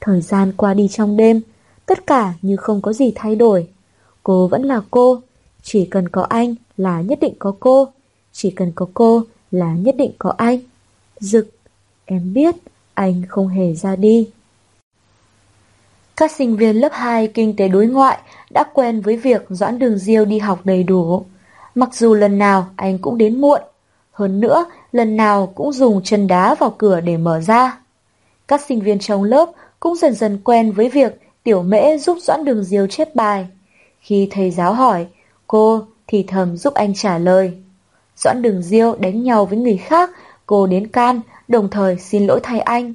Thời 0.00 0.20
gian 0.20 0.52
qua 0.56 0.74
đi 0.74 0.88
trong 0.88 1.16
đêm, 1.16 1.40
tất 1.86 2.06
cả 2.06 2.34
như 2.42 2.56
không 2.56 2.82
có 2.82 2.92
gì 2.92 3.12
thay 3.14 3.36
đổi. 3.36 3.68
Cô 4.22 4.48
vẫn 4.48 4.62
là 4.62 4.80
cô, 4.90 5.20
chỉ 5.62 5.86
cần 5.86 6.08
có 6.08 6.22
anh 6.22 6.54
là 6.76 7.00
nhất 7.00 7.18
định 7.20 7.34
có 7.38 7.54
cô, 7.60 7.88
chỉ 8.32 8.50
cần 8.50 8.72
có 8.74 8.86
cô 8.94 9.22
là 9.50 9.74
nhất 9.74 9.96
định 9.96 10.10
có 10.18 10.34
anh. 10.36 10.58
Dực, 11.20 11.48
em 12.04 12.32
biết 12.34 12.54
anh 12.94 13.22
không 13.28 13.48
hề 13.48 13.74
ra 13.74 13.96
đi. 13.96 14.28
Các 16.16 16.32
sinh 16.32 16.56
viên 16.56 16.76
lớp 16.76 16.92
2 16.92 17.28
kinh 17.28 17.56
tế 17.56 17.68
đối 17.68 17.86
ngoại 17.86 18.18
đã 18.50 18.64
quen 18.74 19.00
với 19.00 19.16
việc 19.16 19.44
Doãn 19.48 19.78
Đường 19.78 19.98
Diêu 19.98 20.24
đi 20.24 20.38
học 20.38 20.60
đầy 20.64 20.82
đủ. 20.82 21.24
Mặc 21.74 21.94
dù 21.94 22.14
lần 22.14 22.38
nào 22.38 22.66
anh 22.76 22.98
cũng 22.98 23.18
đến 23.18 23.40
muộn, 23.40 23.60
hơn 24.12 24.40
nữa 24.40 24.64
lần 24.92 25.16
nào 25.16 25.46
cũng 25.46 25.72
dùng 25.72 26.00
chân 26.04 26.26
đá 26.26 26.54
vào 26.54 26.74
cửa 26.78 27.00
để 27.00 27.16
mở 27.16 27.40
ra. 27.40 27.78
Các 28.48 28.60
sinh 28.60 28.80
viên 28.80 28.98
trong 28.98 29.24
lớp 29.24 29.50
cũng 29.80 29.96
dần 29.96 30.14
dần 30.14 30.40
quen 30.44 30.72
với 30.72 30.88
việc 30.88 31.20
tiểu 31.42 31.62
mễ 31.62 31.98
giúp 31.98 32.18
Doãn 32.20 32.44
Đường 32.44 32.64
Diêu 32.64 32.86
chép 32.86 33.14
bài. 33.14 33.46
Khi 34.00 34.28
thầy 34.30 34.50
giáo 34.50 34.72
hỏi, 34.72 35.06
cô 35.46 35.82
thì 36.06 36.24
thầm 36.28 36.56
giúp 36.56 36.74
anh 36.74 36.94
trả 36.94 37.18
lời. 37.18 37.52
Doãn 38.16 38.42
Đường 38.42 38.62
Diêu 38.62 38.96
đánh 38.96 39.22
nhau 39.22 39.46
với 39.46 39.58
người 39.58 39.76
khác, 39.76 40.10
cô 40.46 40.66
đến 40.66 40.88
can, 40.88 41.20
đồng 41.48 41.70
thời 41.70 41.96
xin 41.96 42.26
lỗi 42.26 42.40
thay 42.42 42.60
anh. 42.60 42.92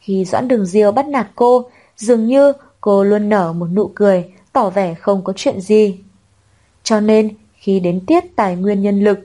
Khi 0.00 0.24
Doãn 0.24 0.48
Đường 0.48 0.66
Diêu 0.66 0.92
bắt 0.92 1.08
nạt 1.08 1.26
cô, 1.34 1.70
dường 1.96 2.26
như 2.26 2.52
cô 2.80 3.04
luôn 3.04 3.28
nở 3.28 3.52
một 3.52 3.66
nụ 3.66 3.90
cười, 3.94 4.32
tỏ 4.52 4.70
vẻ 4.70 4.94
không 4.94 5.24
có 5.24 5.32
chuyện 5.36 5.60
gì. 5.60 5.98
Cho 6.82 7.00
nên, 7.00 7.28
khi 7.66 7.80
đến 7.80 8.00
tiết 8.06 8.36
tài 8.36 8.56
nguyên 8.56 8.82
nhân 8.82 9.04
lực, 9.04 9.18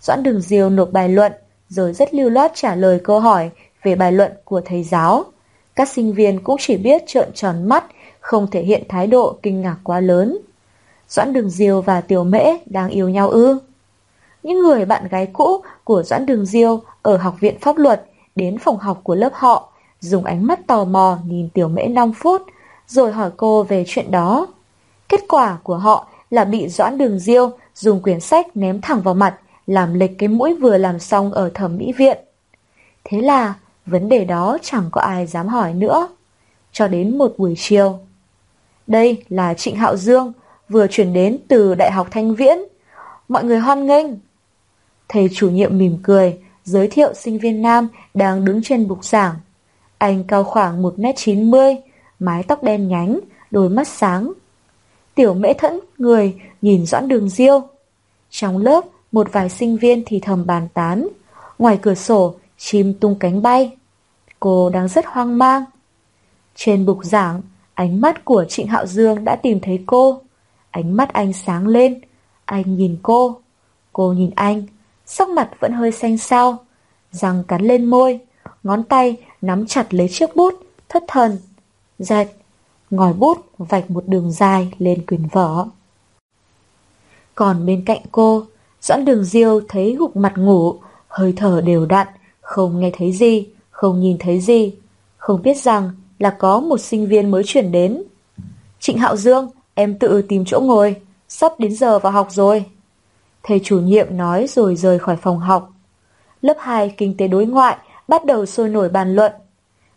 Doãn 0.00 0.22
Đường 0.22 0.40
Diêu 0.40 0.70
nộp 0.70 0.92
bài 0.92 1.08
luận, 1.08 1.32
rồi 1.68 1.92
rất 1.92 2.14
lưu 2.14 2.30
loát 2.30 2.52
trả 2.54 2.74
lời 2.74 3.00
câu 3.04 3.20
hỏi 3.20 3.50
về 3.82 3.94
bài 3.94 4.12
luận 4.12 4.32
của 4.44 4.60
thầy 4.64 4.82
giáo. 4.82 5.24
Các 5.74 5.88
sinh 5.88 6.12
viên 6.12 6.38
cũng 6.38 6.56
chỉ 6.60 6.76
biết 6.76 7.02
trợn 7.06 7.32
tròn 7.34 7.68
mắt, 7.68 7.84
không 8.20 8.46
thể 8.50 8.62
hiện 8.62 8.82
thái 8.88 9.06
độ 9.06 9.36
kinh 9.42 9.60
ngạc 9.60 9.76
quá 9.84 10.00
lớn. 10.00 10.38
Doãn 11.08 11.32
Đường 11.32 11.50
Diêu 11.50 11.80
và 11.80 12.00
Tiểu 12.00 12.24
Mễ 12.24 12.44
đang 12.66 12.88
yêu 12.90 13.08
nhau 13.08 13.28
ư. 13.28 13.58
Những 14.42 14.62
người 14.62 14.84
bạn 14.84 15.08
gái 15.08 15.26
cũ 15.32 15.62
của 15.84 16.02
Doãn 16.02 16.26
Đường 16.26 16.46
Diêu 16.46 16.80
ở 17.02 17.16
học 17.16 17.34
viện 17.40 17.58
pháp 17.60 17.78
luật 17.78 18.04
đến 18.36 18.58
phòng 18.58 18.78
học 18.78 19.00
của 19.04 19.14
lớp 19.14 19.32
họ, 19.34 19.72
dùng 20.00 20.24
ánh 20.24 20.46
mắt 20.46 20.66
tò 20.66 20.84
mò 20.84 21.18
nhìn 21.26 21.48
Tiểu 21.48 21.68
Mễ 21.68 21.86
5 21.86 22.12
phút, 22.12 22.42
rồi 22.88 23.12
hỏi 23.12 23.30
cô 23.36 23.62
về 23.62 23.84
chuyện 23.86 24.10
đó. 24.10 24.46
Kết 25.08 25.20
quả 25.28 25.58
của 25.62 25.76
họ 25.76 26.06
là 26.30 26.44
bị 26.44 26.68
Doãn 26.68 26.98
Đường 26.98 27.18
Diêu 27.18 27.52
dùng 27.74 28.02
quyển 28.02 28.20
sách 28.20 28.56
ném 28.56 28.80
thẳng 28.80 29.02
vào 29.02 29.14
mặt, 29.14 29.38
làm 29.66 29.94
lệch 29.94 30.18
cái 30.18 30.28
mũi 30.28 30.54
vừa 30.54 30.76
làm 30.76 30.98
xong 30.98 31.32
ở 31.32 31.50
thẩm 31.54 31.76
mỹ 31.76 31.92
viện. 31.92 32.18
Thế 33.04 33.20
là 33.20 33.54
vấn 33.86 34.08
đề 34.08 34.24
đó 34.24 34.58
chẳng 34.62 34.88
có 34.92 35.00
ai 35.00 35.26
dám 35.26 35.48
hỏi 35.48 35.74
nữa. 35.74 36.08
Cho 36.72 36.88
đến 36.88 37.18
một 37.18 37.34
buổi 37.38 37.54
chiều. 37.58 37.98
Đây 38.86 39.24
là 39.28 39.54
Trịnh 39.54 39.76
Hạo 39.76 39.96
Dương, 39.96 40.32
vừa 40.68 40.86
chuyển 40.86 41.12
đến 41.12 41.38
từ 41.48 41.74
Đại 41.74 41.90
học 41.92 42.08
Thanh 42.10 42.34
Viễn. 42.34 42.58
Mọi 43.28 43.44
người 43.44 43.58
hoan 43.58 43.86
nghênh. 43.86 44.06
Thầy 45.08 45.28
chủ 45.34 45.50
nhiệm 45.50 45.78
mỉm 45.78 45.98
cười, 46.02 46.38
giới 46.64 46.88
thiệu 46.88 47.14
sinh 47.14 47.38
viên 47.38 47.62
nam 47.62 47.88
đang 48.14 48.44
đứng 48.44 48.62
trên 48.62 48.88
bục 48.88 49.04
giảng. 49.04 49.34
Anh 49.98 50.24
cao 50.24 50.44
khoảng 50.44 50.82
1m90, 50.82 51.76
mái 52.18 52.42
tóc 52.42 52.62
đen 52.62 52.88
nhánh, 52.88 53.20
đôi 53.50 53.68
mắt 53.68 53.88
sáng. 53.88 54.32
Tiểu 55.14 55.34
mễ 55.34 55.52
thẫn 55.54 55.80
người 55.98 56.40
nhìn 56.62 56.86
doãn 56.86 57.08
đường 57.08 57.28
diêu. 57.28 57.62
Trong 58.30 58.58
lớp, 58.58 58.84
một 59.12 59.32
vài 59.32 59.48
sinh 59.48 59.76
viên 59.76 60.02
thì 60.06 60.20
thầm 60.20 60.46
bàn 60.46 60.68
tán. 60.74 61.08
Ngoài 61.58 61.78
cửa 61.82 61.94
sổ, 61.94 62.34
chim 62.58 62.94
tung 62.94 63.18
cánh 63.20 63.42
bay. 63.42 63.76
Cô 64.40 64.70
đang 64.70 64.88
rất 64.88 65.06
hoang 65.06 65.38
mang. 65.38 65.64
Trên 66.54 66.86
bục 66.86 66.98
giảng, 67.04 67.42
ánh 67.74 68.00
mắt 68.00 68.24
của 68.24 68.44
Trịnh 68.48 68.66
Hạo 68.66 68.86
Dương 68.86 69.24
đã 69.24 69.36
tìm 69.36 69.60
thấy 69.60 69.82
cô. 69.86 70.20
Ánh 70.70 70.96
mắt 70.96 71.12
anh 71.12 71.32
sáng 71.32 71.66
lên. 71.66 72.00
Anh 72.44 72.76
nhìn 72.76 72.96
cô. 73.02 73.40
Cô 73.92 74.12
nhìn 74.12 74.30
anh. 74.34 74.62
Sắc 75.06 75.28
mặt 75.28 75.50
vẫn 75.60 75.72
hơi 75.72 75.92
xanh 75.92 76.18
xao. 76.18 76.58
Răng 77.10 77.44
cắn 77.48 77.62
lên 77.62 77.84
môi. 77.84 78.20
Ngón 78.62 78.82
tay 78.82 79.16
nắm 79.40 79.66
chặt 79.66 79.94
lấy 79.94 80.08
chiếc 80.08 80.36
bút. 80.36 80.54
Thất 80.88 81.04
thần. 81.08 81.38
Dẹt 81.98 82.28
ngòi 82.92 83.12
bút 83.12 83.38
vạch 83.58 83.90
một 83.90 84.04
đường 84.06 84.32
dài 84.32 84.72
lên 84.78 85.06
quyển 85.06 85.26
vở. 85.26 85.66
Còn 87.34 87.66
bên 87.66 87.84
cạnh 87.84 88.00
cô, 88.12 88.44
Doãn 88.80 89.04
đường 89.04 89.24
diêu 89.24 89.60
thấy 89.68 89.96
gục 89.98 90.16
mặt 90.16 90.32
ngủ, 90.36 90.74
hơi 91.08 91.32
thở 91.36 91.60
đều 91.64 91.86
đặn, 91.86 92.06
không 92.40 92.80
nghe 92.80 92.90
thấy 92.98 93.12
gì, 93.12 93.46
không 93.70 94.00
nhìn 94.00 94.16
thấy 94.18 94.40
gì, 94.40 94.74
không 95.16 95.42
biết 95.42 95.56
rằng 95.56 95.90
là 96.18 96.30
có 96.30 96.60
một 96.60 96.80
sinh 96.80 97.06
viên 97.06 97.30
mới 97.30 97.42
chuyển 97.46 97.72
đến. 97.72 98.02
Trịnh 98.80 98.98
Hạo 98.98 99.16
Dương, 99.16 99.50
em 99.74 99.98
tự 99.98 100.22
tìm 100.22 100.44
chỗ 100.44 100.60
ngồi, 100.60 100.96
sắp 101.28 101.52
đến 101.58 101.74
giờ 101.74 101.98
vào 101.98 102.12
học 102.12 102.28
rồi. 102.30 102.64
Thầy 103.42 103.60
chủ 103.64 103.80
nhiệm 103.80 104.16
nói 104.16 104.46
rồi 104.48 104.76
rời 104.76 104.98
khỏi 104.98 105.16
phòng 105.16 105.38
học. 105.38 105.72
Lớp 106.42 106.56
2 106.60 106.94
kinh 106.96 107.16
tế 107.16 107.28
đối 107.28 107.46
ngoại 107.46 107.76
bắt 108.08 108.24
đầu 108.24 108.46
sôi 108.46 108.68
nổi 108.68 108.88
bàn 108.88 109.14
luận. 109.14 109.32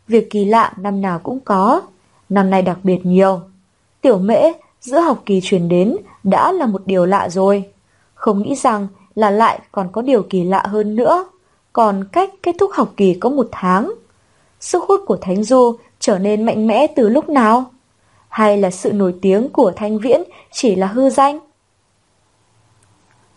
Việc 0.07 0.29
kỳ 0.29 0.45
lạ 0.45 0.73
năm 0.77 1.01
nào 1.01 1.19
cũng 1.23 1.39
có, 1.39 1.81
năm 2.29 2.49
nay 2.49 2.61
đặc 2.61 2.77
biệt 2.83 3.05
nhiều. 3.05 3.39
Tiểu 4.01 4.19
mễ 4.19 4.51
giữa 4.81 4.99
học 4.99 5.23
kỳ 5.25 5.39
chuyển 5.43 5.69
đến 5.69 5.97
đã 6.23 6.51
là 6.51 6.65
một 6.65 6.81
điều 6.85 7.05
lạ 7.05 7.29
rồi. 7.29 7.63
Không 8.13 8.41
nghĩ 8.41 8.55
rằng 8.55 8.87
là 9.15 9.29
lại 9.29 9.59
còn 9.71 9.89
có 9.91 10.01
điều 10.01 10.23
kỳ 10.23 10.43
lạ 10.43 10.63
hơn 10.67 10.95
nữa. 10.95 11.25
Còn 11.73 12.05
cách 12.11 12.29
kết 12.43 12.55
thúc 12.59 12.71
học 12.73 12.93
kỳ 12.97 13.13
có 13.13 13.29
một 13.29 13.47
tháng. 13.51 13.93
Sức 14.59 14.83
hút 14.83 15.01
của 15.05 15.17
Thánh 15.17 15.43
Du 15.43 15.75
trở 15.99 16.19
nên 16.19 16.43
mạnh 16.43 16.67
mẽ 16.67 16.87
từ 16.95 17.09
lúc 17.09 17.29
nào? 17.29 17.65
Hay 18.29 18.57
là 18.57 18.71
sự 18.71 18.91
nổi 18.91 19.15
tiếng 19.21 19.49
của 19.49 19.71
Thanh 19.75 19.99
Viễn 19.99 20.21
chỉ 20.51 20.75
là 20.75 20.87
hư 20.87 21.09
danh? 21.09 21.39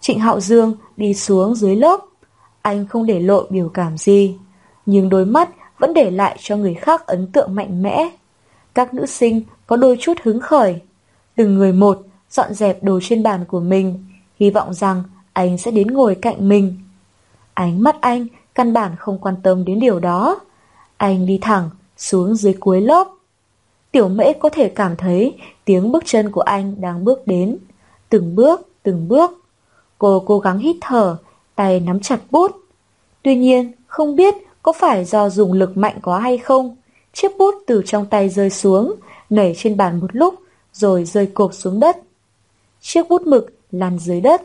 Trịnh 0.01 0.19
Hạo 0.19 0.41
Dương 0.41 0.75
đi 0.97 1.15
xuống 1.15 1.55
dưới 1.55 1.77
lớp. 1.77 2.01
Anh 2.63 2.87
không 2.87 3.07
để 3.07 3.21
lộ 3.21 3.43
biểu 3.51 3.69
cảm 3.69 3.99
gì, 3.99 4.37
nhưng 4.87 5.09
đôi 5.09 5.25
mắt 5.25 5.49
vẫn 5.79 5.95
để 5.95 6.11
lại 6.11 6.37
cho 6.41 6.57
người 6.57 6.75
khác 6.75 7.07
ấn 7.07 7.33
tượng 7.33 7.55
mạnh 7.55 7.83
mẽ. 7.83 8.11
Các 8.75 8.95
nữ 8.95 9.07
sinh 9.07 9.43
có 9.67 9.77
đôi 9.77 9.97
chút 10.01 10.15
hứng 10.23 10.41
khởi. 10.41 10.81
Từng 11.37 11.55
người 11.55 11.73
một 11.73 12.03
dọn 12.31 12.55
dẹp 12.55 12.85
đồ 12.85 13.01
trên 13.03 13.23
bàn 13.23 13.45
của 13.45 13.61
mình, 13.61 14.05
hy 14.41 14.51
vọng 14.51 14.75
rằng 14.75 15.03
anh 15.33 15.59
sẽ 15.59 15.71
đến 15.71 15.87
ngồi 15.87 16.15
cạnh 16.15 16.49
mình. 16.49 16.77
Ánh 17.55 17.83
mắt 17.83 17.97
anh 18.01 18.27
căn 18.55 18.73
bản 18.73 18.97
không 18.99 19.19
quan 19.19 19.35
tâm 19.43 19.65
đến 19.65 19.81
điều 19.81 20.01
đó. 20.01 20.41
Anh 20.97 21.27
đi 21.27 21.39
thẳng 21.43 21.71
xuống 21.97 22.35
dưới 22.35 22.55
cuối 22.61 22.81
lớp. 22.81 23.09
Tiểu 23.93 24.09
mễ 24.09 24.33
có 24.33 24.49
thể 24.49 24.69
cảm 24.69 24.97
thấy 24.97 25.37
tiếng 25.65 25.93
bước 25.93 26.03
chân 26.07 26.31
của 26.31 26.41
anh 26.41 26.81
đang 26.81 27.05
bước 27.05 27.27
đến. 27.27 27.59
Từng 28.09 28.37
bước, 28.37 28.69
từng 28.83 29.09
bước. 29.09 29.31
Cô 29.99 30.23
cố 30.27 30.39
gắng 30.39 30.59
hít 30.59 30.77
thở, 30.81 31.17
tay 31.55 31.81
nắm 31.81 32.01
chặt 32.01 32.21
bút. 32.31 32.57
Tuy 33.23 33.37
nhiên, 33.37 33.73
không 33.87 34.17
biết 34.17 34.35
có 34.63 34.73
phải 34.73 35.05
do 35.05 35.31
dùng 35.31 35.53
lực 35.53 35.77
mạnh 35.77 35.99
quá 36.03 36.21
hay 36.21 36.39
không. 36.39 36.77
Chiếc 37.21 37.39
bút 37.39 37.55
từ 37.67 37.83
trong 37.87 38.07
tay 38.07 38.29
rơi 38.29 38.51
xuống, 38.51 38.95
nảy 39.31 39.55
trên 39.57 39.77
bàn 39.77 40.01
một 40.01 40.07
lúc, 40.13 40.35
rồi 40.73 41.05
rơi 41.05 41.27
cộp 41.27 41.55
xuống 41.55 41.81
đất. 41.81 41.97
Chiếc 42.81 43.09
bút 43.09 43.23
mực 43.23 43.55
lăn 43.71 43.99
dưới 43.99 44.21
đất. 44.21 44.43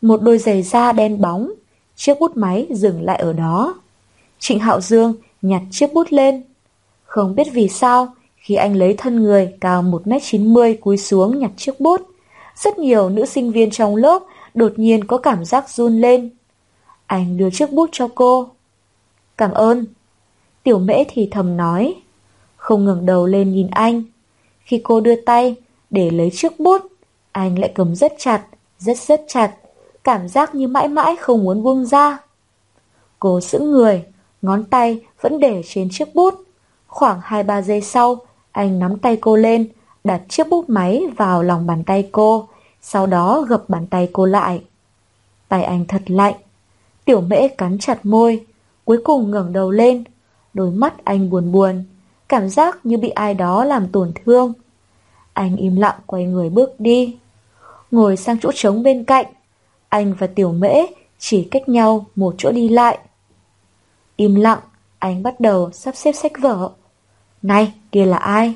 Một 0.00 0.22
đôi 0.22 0.38
giày 0.38 0.62
da 0.62 0.92
đen 0.92 1.20
bóng, 1.20 1.52
chiếc 1.96 2.20
bút 2.20 2.36
máy 2.36 2.66
dừng 2.70 3.02
lại 3.02 3.18
ở 3.18 3.32
đó. 3.32 3.80
Trịnh 4.38 4.58
Hạo 4.58 4.80
Dương 4.80 5.14
nhặt 5.42 5.62
chiếc 5.70 5.92
bút 5.94 6.06
lên. 6.10 6.42
Không 7.04 7.34
biết 7.34 7.46
vì 7.52 7.68
sao, 7.68 8.14
khi 8.36 8.54
anh 8.54 8.76
lấy 8.76 8.94
thân 8.98 9.22
người 9.22 9.54
cao 9.60 9.82
1m90 9.82 10.76
cúi 10.80 10.96
xuống 10.96 11.38
nhặt 11.38 11.50
chiếc 11.56 11.80
bút, 11.80 12.00
rất 12.56 12.78
nhiều 12.78 13.08
nữ 13.08 13.26
sinh 13.26 13.52
viên 13.52 13.70
trong 13.70 13.96
lớp 13.96 14.22
đột 14.54 14.72
nhiên 14.76 15.04
có 15.04 15.18
cảm 15.18 15.44
giác 15.44 15.70
run 15.70 16.00
lên. 16.00 16.30
Anh 17.06 17.36
đưa 17.36 17.50
chiếc 17.50 17.72
bút 17.72 17.88
cho 17.92 18.08
cô. 18.14 18.48
Cảm 19.36 19.50
ơn. 19.50 19.86
Tiểu 20.62 20.78
mễ 20.78 21.04
thì 21.08 21.28
thầm 21.30 21.56
nói. 21.56 21.94
Không 22.56 22.84
ngừng 22.84 23.06
đầu 23.06 23.26
lên 23.26 23.52
nhìn 23.52 23.68
anh. 23.70 24.02
Khi 24.60 24.80
cô 24.84 25.00
đưa 25.00 25.16
tay 25.16 25.56
để 25.90 26.10
lấy 26.10 26.30
chiếc 26.30 26.60
bút, 26.60 26.82
anh 27.32 27.58
lại 27.58 27.72
cầm 27.74 27.94
rất 27.94 28.12
chặt, 28.18 28.42
rất 28.78 28.98
rất 28.98 29.20
chặt. 29.28 29.54
Cảm 30.04 30.28
giác 30.28 30.54
như 30.54 30.68
mãi 30.68 30.88
mãi 30.88 31.16
không 31.16 31.44
muốn 31.44 31.62
buông 31.62 31.84
ra. 31.84 32.18
Cô 33.18 33.40
giữ 33.40 33.58
người, 33.58 34.04
ngón 34.42 34.64
tay 34.64 35.00
vẫn 35.20 35.40
để 35.40 35.62
trên 35.68 35.88
chiếc 35.92 36.14
bút. 36.14 36.34
Khoảng 36.86 37.20
2-3 37.20 37.62
giây 37.62 37.80
sau, 37.80 38.16
anh 38.52 38.78
nắm 38.78 38.98
tay 38.98 39.16
cô 39.16 39.36
lên, 39.36 39.68
đặt 40.04 40.22
chiếc 40.28 40.48
bút 40.48 40.68
máy 40.68 41.02
vào 41.16 41.42
lòng 41.42 41.66
bàn 41.66 41.84
tay 41.84 42.08
cô, 42.12 42.48
sau 42.80 43.06
đó 43.06 43.44
gập 43.48 43.68
bàn 43.68 43.86
tay 43.86 44.08
cô 44.12 44.26
lại. 44.26 44.62
Tay 45.48 45.62
anh 45.62 45.84
thật 45.88 46.02
lạnh. 46.06 46.34
Tiểu 47.04 47.20
mễ 47.20 47.48
cắn 47.48 47.78
chặt 47.78 48.06
môi, 48.06 48.46
cuối 48.84 49.00
cùng 49.04 49.30
ngẩng 49.30 49.52
đầu 49.52 49.70
lên. 49.70 50.04
Đôi 50.54 50.70
mắt 50.70 51.04
anh 51.04 51.30
buồn 51.30 51.52
buồn, 51.52 51.84
cảm 52.28 52.48
giác 52.48 52.86
như 52.86 52.96
bị 52.96 53.08
ai 53.08 53.34
đó 53.34 53.64
làm 53.64 53.88
tổn 53.88 54.12
thương. 54.24 54.52
Anh 55.32 55.56
im 55.56 55.76
lặng 55.76 55.98
quay 56.06 56.24
người 56.24 56.50
bước 56.50 56.80
đi. 56.80 57.18
Ngồi 57.90 58.16
sang 58.16 58.36
chỗ 58.40 58.50
trống 58.54 58.82
bên 58.82 59.04
cạnh, 59.04 59.26
anh 59.88 60.14
và 60.18 60.26
tiểu 60.26 60.52
mễ 60.52 60.86
chỉ 61.18 61.48
cách 61.50 61.68
nhau 61.68 62.06
một 62.16 62.34
chỗ 62.38 62.52
đi 62.52 62.68
lại. 62.68 62.98
Im 64.16 64.34
lặng, 64.34 64.58
anh 64.98 65.22
bắt 65.22 65.40
đầu 65.40 65.70
sắp 65.72 65.96
xếp 65.96 66.12
sách 66.12 66.32
vở. 66.40 66.70
Này, 67.42 67.74
kia 67.92 68.04
là 68.04 68.16
ai? 68.16 68.54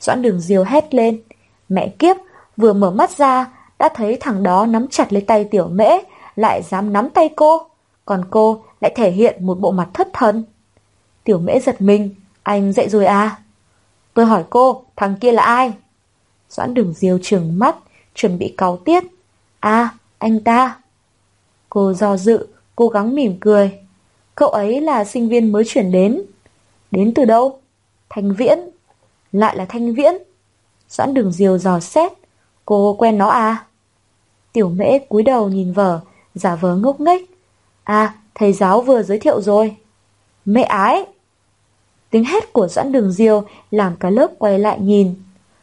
Doãn 0.00 0.22
đường 0.22 0.40
diều 0.40 0.64
hét 0.64 0.94
lên. 0.94 1.22
Mẹ 1.68 1.88
kiếp, 1.88 2.16
vừa 2.56 2.72
mở 2.72 2.90
mắt 2.90 3.10
ra, 3.10 3.46
đã 3.78 3.88
thấy 3.94 4.16
thằng 4.20 4.42
đó 4.42 4.66
nắm 4.66 4.88
chặt 4.88 5.12
lấy 5.12 5.22
tay 5.22 5.44
tiểu 5.44 5.68
mễ, 5.68 5.90
lại 6.36 6.62
dám 6.62 6.92
nắm 6.92 7.10
tay 7.10 7.28
cô. 7.36 7.62
Còn 8.04 8.24
cô 8.30 8.62
lại 8.80 8.92
thể 8.96 9.10
hiện 9.10 9.46
một 9.46 9.60
bộ 9.60 9.70
mặt 9.70 9.88
thất 9.94 10.08
thần. 10.12 10.44
Tiểu 11.24 11.38
mễ 11.38 11.60
giật 11.60 11.80
mình, 11.80 12.14
anh 12.42 12.72
dậy 12.72 12.88
rồi 12.88 13.04
à? 13.04 13.38
Tôi 14.14 14.26
hỏi 14.26 14.44
cô, 14.50 14.84
thằng 14.96 15.14
kia 15.20 15.32
là 15.32 15.42
ai? 15.42 15.72
Doãn 16.50 16.74
đường 16.74 16.92
diều 16.92 17.18
trừng 17.22 17.58
mắt, 17.58 17.76
chuẩn 18.14 18.38
bị 18.38 18.54
cáu 18.56 18.76
tiết. 18.76 19.04
À, 19.60 19.90
anh 20.18 20.40
ta. 20.40 20.78
Cô 21.70 21.92
do 21.92 22.16
dự, 22.16 22.46
cố 22.76 22.88
gắng 22.88 23.14
mỉm 23.14 23.36
cười. 23.40 23.78
Cậu 24.34 24.48
ấy 24.48 24.80
là 24.80 25.04
sinh 25.04 25.28
viên 25.28 25.52
mới 25.52 25.62
chuyển 25.66 25.92
đến. 25.92 26.22
Đến 26.90 27.12
từ 27.14 27.24
đâu? 27.24 27.58
Thanh 28.08 28.34
Viễn. 28.34 28.58
Lại 29.32 29.56
là 29.56 29.64
Thanh 29.64 29.94
Viễn. 29.94 30.14
Doãn 30.88 31.14
đường 31.14 31.32
diều 31.32 31.58
dò 31.58 31.80
xét. 31.80 32.12
Cô 32.64 32.96
quen 32.98 33.18
nó 33.18 33.28
à? 33.28 33.66
Tiểu 34.52 34.68
mễ 34.68 34.98
cúi 34.98 35.22
đầu 35.22 35.48
nhìn 35.48 35.72
vở, 35.72 36.00
giả 36.34 36.54
vờ 36.54 36.76
ngốc 36.76 37.00
nghếch. 37.00 37.22
À, 37.84 38.14
thầy 38.34 38.52
giáo 38.52 38.80
vừa 38.80 39.02
giới 39.02 39.18
thiệu 39.18 39.40
rồi. 39.40 39.76
Mẹ 40.44 40.62
ái! 40.62 41.06
Tiếng 42.10 42.24
hét 42.24 42.52
của 42.52 42.68
Doãn 42.68 42.92
Đường 42.92 43.12
Diêu 43.12 43.42
làm 43.70 43.96
cả 43.96 44.10
lớp 44.10 44.30
quay 44.38 44.58
lại 44.58 44.80
nhìn. 44.80 45.14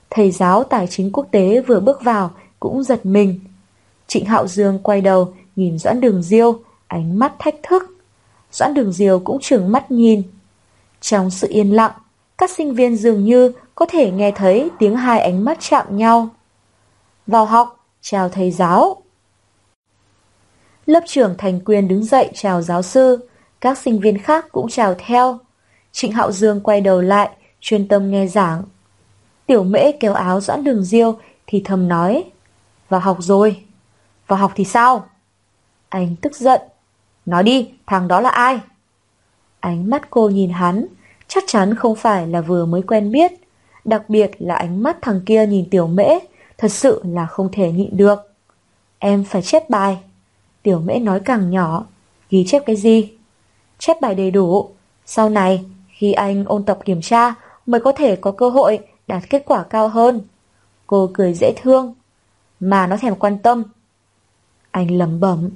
Thầy 0.09 0.31
giáo 0.31 0.63
tài 0.63 0.87
chính 0.87 1.11
quốc 1.11 1.27
tế 1.31 1.61
vừa 1.61 1.79
bước 1.79 2.01
vào 2.01 2.31
cũng 2.59 2.83
giật 2.83 3.05
mình. 3.05 3.39
Trịnh 4.07 4.25
Hạo 4.25 4.47
Dương 4.47 4.79
quay 4.83 5.01
đầu 5.01 5.33
nhìn 5.55 5.77
Doãn 5.77 6.01
Đường 6.01 6.23
Diêu, 6.23 6.59
ánh 6.87 7.19
mắt 7.19 7.33
thách 7.39 7.55
thức. 7.63 7.83
Doãn 8.51 8.73
Đường 8.73 8.91
Diêu 8.91 9.19
cũng 9.19 9.41
trừng 9.41 9.71
mắt 9.71 9.91
nhìn. 9.91 10.23
Trong 11.01 11.29
sự 11.29 11.47
yên 11.49 11.75
lặng, 11.75 11.91
các 12.37 12.51
sinh 12.51 12.73
viên 12.73 12.95
dường 12.95 13.25
như 13.25 13.51
có 13.75 13.85
thể 13.85 14.11
nghe 14.11 14.31
thấy 14.31 14.69
tiếng 14.79 14.95
hai 14.95 15.19
ánh 15.19 15.45
mắt 15.45 15.57
chạm 15.61 15.97
nhau. 15.97 16.29
Vào 17.27 17.45
học, 17.45 17.85
chào 18.01 18.29
thầy 18.29 18.51
giáo. 18.51 19.01
Lớp 20.85 21.01
trưởng 21.07 21.35
Thành 21.37 21.59
Quyền 21.65 21.87
đứng 21.87 22.03
dậy 22.03 22.29
chào 22.33 22.61
giáo 22.61 22.81
sư, 22.81 23.27
các 23.61 23.77
sinh 23.77 23.99
viên 23.99 24.17
khác 24.17 24.45
cũng 24.51 24.69
chào 24.69 24.95
theo. 24.97 25.39
Trịnh 25.91 26.11
Hạo 26.11 26.31
Dương 26.31 26.61
quay 26.61 26.81
đầu 26.81 27.01
lại, 27.01 27.29
chuyên 27.59 27.87
tâm 27.87 28.11
nghe 28.11 28.27
giảng. 28.27 28.63
Tiểu 29.45 29.63
mễ 29.63 29.91
kéo 29.91 30.13
áo 30.13 30.41
doãn 30.41 30.63
đường 30.63 30.83
diêu 30.83 31.17
thì 31.47 31.61
thầm 31.65 31.87
nói. 31.87 32.23
Vào 32.89 32.99
học 32.99 33.17
rồi. 33.19 33.63
Vào 34.27 34.39
học 34.39 34.51
thì 34.55 34.63
sao? 34.63 35.05
Anh 35.89 36.15
tức 36.21 36.35
giận. 36.35 36.61
Nói 37.25 37.43
đi, 37.43 37.69
thằng 37.85 38.07
đó 38.07 38.21
là 38.21 38.29
ai? 38.29 38.59
Ánh 39.59 39.89
mắt 39.89 40.09
cô 40.09 40.29
nhìn 40.29 40.49
hắn, 40.49 40.85
chắc 41.27 41.43
chắn 41.47 41.75
không 41.75 41.95
phải 41.95 42.27
là 42.27 42.41
vừa 42.41 42.65
mới 42.65 42.81
quen 42.81 43.11
biết. 43.11 43.31
Đặc 43.85 44.09
biệt 44.09 44.31
là 44.39 44.55
ánh 44.55 44.83
mắt 44.83 44.97
thằng 45.01 45.21
kia 45.25 45.45
nhìn 45.45 45.69
tiểu 45.69 45.87
mễ, 45.87 46.19
thật 46.57 46.71
sự 46.71 47.01
là 47.05 47.25
không 47.25 47.49
thể 47.51 47.71
nhịn 47.71 47.97
được. 47.97 48.19
Em 48.99 49.23
phải 49.23 49.41
chép 49.41 49.69
bài. 49.69 49.97
Tiểu 50.63 50.79
mễ 50.79 50.99
nói 50.99 51.19
càng 51.25 51.49
nhỏ, 51.49 51.85
ghi 52.29 52.45
chép 52.47 52.63
cái 52.65 52.75
gì? 52.75 53.16
Chép 53.79 54.01
bài 54.01 54.15
đầy 54.15 54.31
đủ. 54.31 54.69
Sau 55.05 55.29
này, 55.29 55.65
khi 55.87 56.13
anh 56.13 56.45
ôn 56.45 56.63
tập 56.63 56.79
kiểm 56.85 57.01
tra, 57.01 57.33
mới 57.65 57.81
có 57.81 57.91
thể 57.91 58.15
có 58.15 58.31
cơ 58.31 58.49
hội 58.49 58.79
đạt 59.07 59.23
kết 59.29 59.43
quả 59.45 59.63
cao 59.63 59.87
hơn. 59.87 60.21
Cô 60.87 61.09
cười 61.13 61.33
dễ 61.33 61.53
thương, 61.61 61.93
mà 62.59 62.87
nó 62.87 62.97
thèm 62.97 63.15
quan 63.15 63.37
tâm. 63.37 63.63
Anh 64.71 64.91
lầm 64.91 65.19
bẩm, 65.19 65.49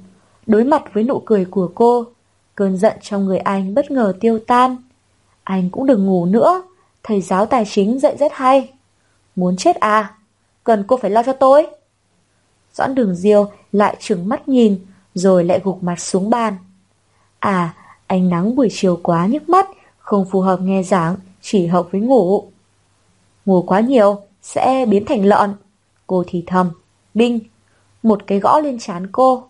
đối 0.46 0.64
mặt 0.64 0.82
với 0.92 1.04
nụ 1.04 1.22
cười 1.26 1.44
của 1.44 1.70
cô, 1.74 2.04
cơn 2.54 2.76
giận 2.76 2.96
trong 3.02 3.24
người 3.26 3.38
anh 3.38 3.74
bất 3.74 3.90
ngờ 3.90 4.12
tiêu 4.20 4.38
tan. 4.46 4.76
Anh 5.44 5.70
cũng 5.70 5.86
đừng 5.86 6.06
ngủ 6.06 6.26
nữa, 6.26 6.62
thầy 7.02 7.20
giáo 7.20 7.46
tài 7.46 7.64
chính 7.64 8.00
dạy 8.00 8.16
rất 8.16 8.32
hay. 8.34 8.72
Muốn 9.36 9.56
chết 9.56 9.76
à? 9.76 10.14
Cần 10.64 10.84
cô 10.86 10.96
phải 10.96 11.10
lo 11.10 11.22
cho 11.22 11.32
tôi. 11.32 11.66
Doãn 12.74 12.94
đường 12.94 13.14
diêu 13.14 13.50
lại 13.72 13.96
trừng 14.00 14.28
mắt 14.28 14.48
nhìn, 14.48 14.86
rồi 15.14 15.44
lại 15.44 15.60
gục 15.64 15.82
mặt 15.82 16.00
xuống 16.00 16.30
bàn. 16.30 16.56
À, 17.38 17.74
ánh 18.12 18.28
nắng 18.28 18.56
buổi 18.56 18.68
chiều 18.70 19.00
quá 19.02 19.26
nhức 19.26 19.48
mắt, 19.48 19.68
không 19.98 20.24
phù 20.30 20.40
hợp 20.40 20.60
nghe 20.60 20.82
giảng, 20.82 21.16
chỉ 21.40 21.66
hợp 21.66 21.88
với 21.92 22.00
ngủ. 22.00 22.44
ngủ 23.44 23.62
quá 23.62 23.80
nhiều 23.80 24.16
sẽ 24.42 24.86
biến 24.88 25.04
thành 25.06 25.24
lợn. 25.24 25.54
Cô 26.06 26.24
thì 26.26 26.44
thầm, 26.46 26.70
binh, 27.14 27.40
một 28.02 28.26
cái 28.26 28.40
gõ 28.40 28.60
lên 28.60 28.78
trán 28.78 29.06
cô. 29.12 29.44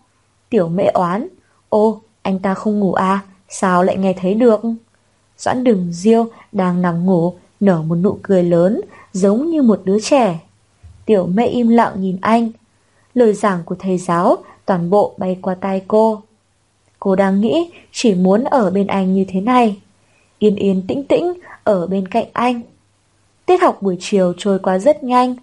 Tiểu 0.49 0.67
mẹ 0.67 0.91
oán, 0.93 1.27
ô, 1.69 2.01
anh 2.21 2.39
ta 2.39 2.53
không 2.53 2.79
ngủ 2.79 2.93
à, 2.93 3.19
sao 3.49 3.83
lại 3.83 3.97
nghe 3.97 4.13
thấy 4.13 4.33
được? 4.33 4.61
Doãn 5.37 5.63
đừng 5.63 5.93
diêu 5.93 6.27
đang 6.51 6.81
nằm 6.81 7.05
ngủ, 7.05 7.33
nở 7.59 7.81
một 7.81 7.95
nụ 7.95 8.17
cười 8.21 8.43
lớn, 8.43 8.81
giống 9.13 9.49
như 9.49 9.61
một 9.61 9.81
đứa 9.83 9.97
trẻ. 9.99 10.39
Tiểu 11.05 11.25
mẹ 11.25 11.47
im 11.47 11.67
lặng 11.67 11.93
nhìn 11.97 12.17
anh. 12.21 12.51
Lời 13.13 13.33
giảng 13.33 13.63
của 13.63 13.75
thầy 13.79 13.97
giáo 13.97 14.37
toàn 14.65 14.89
bộ 14.89 15.13
bay 15.17 15.37
qua 15.41 15.55
tai 15.55 15.83
cô. 15.87 16.21
Cô 17.03 17.15
đang 17.15 17.41
nghĩ 17.41 17.71
chỉ 17.91 18.15
muốn 18.15 18.43
ở 18.43 18.71
bên 18.71 18.87
anh 18.87 19.13
như 19.13 19.25
thế 19.27 19.41
này. 19.41 19.79
Yên 20.39 20.55
yên 20.55 20.83
tĩnh 20.87 21.03
tĩnh 21.03 21.33
ở 21.63 21.87
bên 21.87 22.07
cạnh 22.07 22.25
anh. 22.33 22.61
Tiết 23.45 23.61
học 23.61 23.81
buổi 23.81 23.97
chiều 23.99 24.33
trôi 24.37 24.59
qua 24.59 24.79
rất 24.79 25.03
nhanh. 25.03 25.35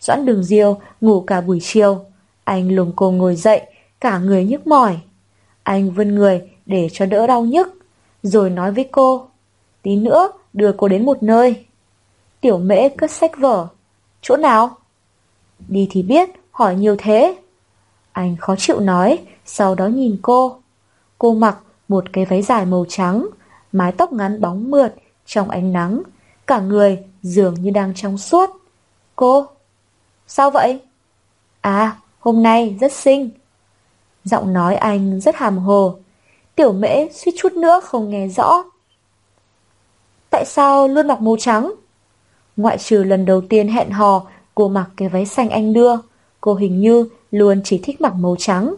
Doãn 0.00 0.26
đường 0.26 0.44
diêu 0.44 0.80
ngủ 1.00 1.20
cả 1.20 1.40
buổi 1.40 1.58
chiều. 1.62 2.04
Anh 2.44 2.72
lùng 2.74 2.92
cô 2.96 3.10
ngồi 3.10 3.36
dậy, 3.36 3.62
cả 4.00 4.18
người 4.18 4.44
nhức 4.44 4.66
mỏi. 4.66 4.98
Anh 5.62 5.90
vươn 5.90 6.14
người 6.14 6.42
để 6.66 6.88
cho 6.92 7.06
đỡ 7.06 7.26
đau 7.26 7.42
nhức, 7.42 7.78
rồi 8.22 8.50
nói 8.50 8.72
với 8.72 8.88
cô. 8.92 9.26
Tí 9.82 9.96
nữa 9.96 10.28
đưa 10.52 10.72
cô 10.72 10.88
đến 10.88 11.04
một 11.04 11.22
nơi. 11.22 11.64
Tiểu 12.40 12.58
mễ 12.58 12.88
cất 12.88 13.10
sách 13.10 13.38
vở. 13.38 13.66
Chỗ 14.22 14.36
nào? 14.36 14.76
Đi 15.68 15.88
thì 15.90 16.02
biết, 16.02 16.30
hỏi 16.50 16.76
nhiều 16.76 16.96
thế. 16.98 17.36
Anh 18.12 18.36
khó 18.36 18.54
chịu 18.58 18.80
nói, 18.80 19.18
sau 19.44 19.74
đó 19.74 19.86
nhìn 19.86 20.16
cô. 20.22 20.60
Cô 21.24 21.34
mặc 21.34 21.58
một 21.88 22.04
cái 22.12 22.24
váy 22.24 22.42
dài 22.42 22.66
màu 22.66 22.84
trắng, 22.88 23.26
mái 23.72 23.92
tóc 23.92 24.12
ngắn 24.12 24.40
bóng 24.40 24.70
mượt 24.70 24.94
trong 25.26 25.50
ánh 25.50 25.72
nắng, 25.72 26.02
cả 26.46 26.60
người 26.60 26.98
dường 27.22 27.54
như 27.54 27.70
đang 27.70 27.92
trong 27.94 28.18
suốt. 28.18 28.50
Cô? 29.16 29.46
Sao 30.26 30.50
vậy? 30.50 30.80
À, 31.60 31.96
hôm 32.18 32.42
nay 32.42 32.76
rất 32.80 32.92
xinh. 32.92 33.30
Giọng 34.24 34.52
nói 34.52 34.76
anh 34.76 35.20
rất 35.20 35.36
hàm 35.36 35.58
hồ. 35.58 35.98
Tiểu 36.54 36.72
mễ 36.72 37.08
suýt 37.12 37.32
chút 37.36 37.52
nữa 37.52 37.80
không 37.84 38.10
nghe 38.10 38.28
rõ. 38.28 38.64
Tại 40.30 40.44
sao 40.44 40.88
luôn 40.88 41.08
mặc 41.08 41.20
màu 41.20 41.36
trắng? 41.38 41.72
Ngoại 42.56 42.78
trừ 42.78 43.04
lần 43.04 43.26
đầu 43.26 43.40
tiên 43.40 43.68
hẹn 43.68 43.90
hò, 43.90 44.26
cô 44.54 44.68
mặc 44.68 44.90
cái 44.96 45.08
váy 45.08 45.26
xanh 45.26 45.50
anh 45.50 45.72
đưa. 45.72 45.94
Cô 46.40 46.54
hình 46.54 46.80
như 46.80 47.08
luôn 47.30 47.60
chỉ 47.64 47.80
thích 47.84 48.00
mặc 48.00 48.14
màu 48.14 48.36
trắng. 48.38 48.74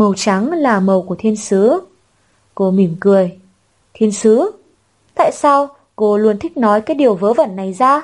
Màu 0.00 0.14
trắng 0.16 0.52
là 0.52 0.80
màu 0.80 1.02
của 1.02 1.14
thiên 1.18 1.36
sứ. 1.36 1.80
Cô 2.54 2.70
mỉm 2.70 2.96
cười. 3.00 3.38
Thiên 3.94 4.12
sứ? 4.12 4.50
Tại 5.14 5.32
sao 5.32 5.68
cô 5.96 6.18
luôn 6.18 6.38
thích 6.38 6.56
nói 6.56 6.80
cái 6.80 6.94
điều 6.94 7.14
vớ 7.14 7.32
vẩn 7.32 7.56
này 7.56 7.72
ra? 7.72 8.02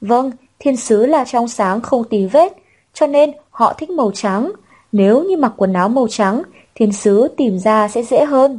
Vâng, 0.00 0.30
thiên 0.58 0.76
sứ 0.76 1.06
là 1.06 1.24
trong 1.24 1.48
sáng 1.48 1.80
không 1.80 2.04
tì 2.04 2.26
vết, 2.26 2.52
cho 2.94 3.06
nên 3.06 3.32
họ 3.50 3.72
thích 3.72 3.90
màu 3.90 4.10
trắng. 4.14 4.52
Nếu 4.92 5.24
như 5.24 5.36
mặc 5.36 5.52
quần 5.56 5.72
áo 5.72 5.88
màu 5.88 6.06
trắng, 6.10 6.42
thiên 6.74 6.92
sứ 6.92 7.28
tìm 7.36 7.58
ra 7.58 7.88
sẽ 7.88 8.02
dễ 8.02 8.24
hơn. 8.24 8.58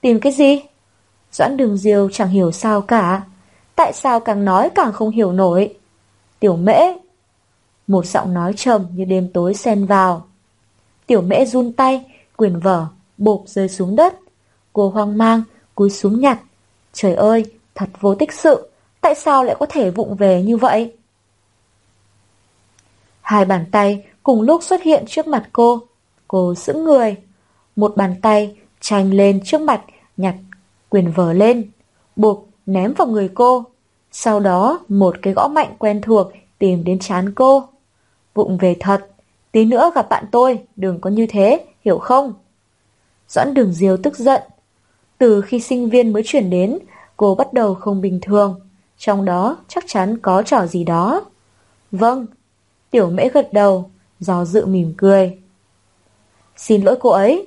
Tìm 0.00 0.20
cái 0.20 0.32
gì? 0.32 0.62
Doãn 1.32 1.56
đường 1.56 1.76
diêu 1.76 2.08
chẳng 2.12 2.28
hiểu 2.28 2.52
sao 2.52 2.80
cả. 2.80 3.22
Tại 3.76 3.92
sao 3.92 4.20
càng 4.20 4.44
nói 4.44 4.70
càng 4.74 4.92
không 4.92 5.10
hiểu 5.10 5.32
nổi? 5.32 5.74
Tiểu 6.40 6.56
mễ. 6.56 6.82
Một 7.86 8.06
giọng 8.06 8.34
nói 8.34 8.52
trầm 8.56 8.86
như 8.94 9.04
đêm 9.04 9.28
tối 9.34 9.54
xen 9.54 9.86
vào. 9.86 10.26
Tiểu 11.06 11.22
mễ 11.22 11.44
run 11.44 11.72
tay, 11.72 12.04
quyền 12.36 12.60
vở, 12.60 12.86
bộp 13.18 13.42
rơi 13.46 13.68
xuống 13.68 13.96
đất. 13.96 14.14
Cô 14.72 14.88
hoang 14.88 15.18
mang, 15.18 15.42
cúi 15.74 15.90
xuống 15.90 16.20
nhặt. 16.20 16.38
Trời 16.92 17.14
ơi, 17.14 17.44
thật 17.74 17.88
vô 18.00 18.14
tích 18.14 18.32
sự. 18.32 18.68
Tại 19.00 19.14
sao 19.14 19.44
lại 19.44 19.56
có 19.58 19.66
thể 19.66 19.90
vụng 19.90 20.16
về 20.16 20.42
như 20.42 20.56
vậy? 20.56 20.92
Hai 23.20 23.44
bàn 23.44 23.64
tay 23.72 24.04
cùng 24.22 24.42
lúc 24.42 24.62
xuất 24.62 24.82
hiện 24.82 25.04
trước 25.06 25.26
mặt 25.26 25.48
cô. 25.52 25.80
Cô 26.28 26.54
sững 26.54 26.84
người. 26.84 27.16
Một 27.76 27.96
bàn 27.96 28.14
tay 28.22 28.56
tranh 28.80 29.12
lên 29.12 29.40
trước 29.44 29.60
mặt, 29.60 29.84
nhặt 30.16 30.34
quyền 30.88 31.12
vở 31.12 31.32
lên, 31.32 31.70
buộc 32.16 32.48
ném 32.66 32.92
vào 32.92 33.06
người 33.06 33.30
cô. 33.34 33.64
Sau 34.12 34.40
đó 34.40 34.80
một 34.88 35.16
cái 35.22 35.32
gõ 35.32 35.48
mạnh 35.48 35.74
quen 35.78 36.00
thuộc 36.02 36.32
tìm 36.58 36.84
đến 36.84 36.98
chán 36.98 37.32
cô. 37.34 37.68
Vụng 38.34 38.58
về 38.58 38.76
thật, 38.80 39.11
tí 39.52 39.64
nữa 39.64 39.90
gặp 39.94 40.08
bạn 40.08 40.24
tôi, 40.32 40.58
đừng 40.76 41.00
có 41.00 41.10
như 41.10 41.26
thế, 41.26 41.66
hiểu 41.84 41.98
không? 41.98 42.34
Doãn 43.28 43.54
đường 43.54 43.72
diêu 43.72 43.96
tức 43.96 44.16
giận. 44.16 44.42
Từ 45.18 45.40
khi 45.40 45.60
sinh 45.60 45.90
viên 45.90 46.12
mới 46.12 46.22
chuyển 46.26 46.50
đến, 46.50 46.78
cô 47.16 47.34
bắt 47.34 47.52
đầu 47.52 47.74
không 47.74 48.00
bình 48.00 48.18
thường. 48.22 48.60
Trong 48.98 49.24
đó 49.24 49.56
chắc 49.68 49.84
chắn 49.86 50.18
có 50.18 50.42
trò 50.42 50.66
gì 50.66 50.84
đó. 50.84 51.24
Vâng, 51.90 52.26
tiểu 52.90 53.10
mễ 53.10 53.28
gật 53.28 53.52
đầu, 53.52 53.90
do 54.20 54.44
dự 54.44 54.66
mỉm 54.66 54.94
cười. 54.96 55.38
Xin 56.56 56.82
lỗi 56.82 56.96
cô 57.00 57.10
ấy. 57.10 57.46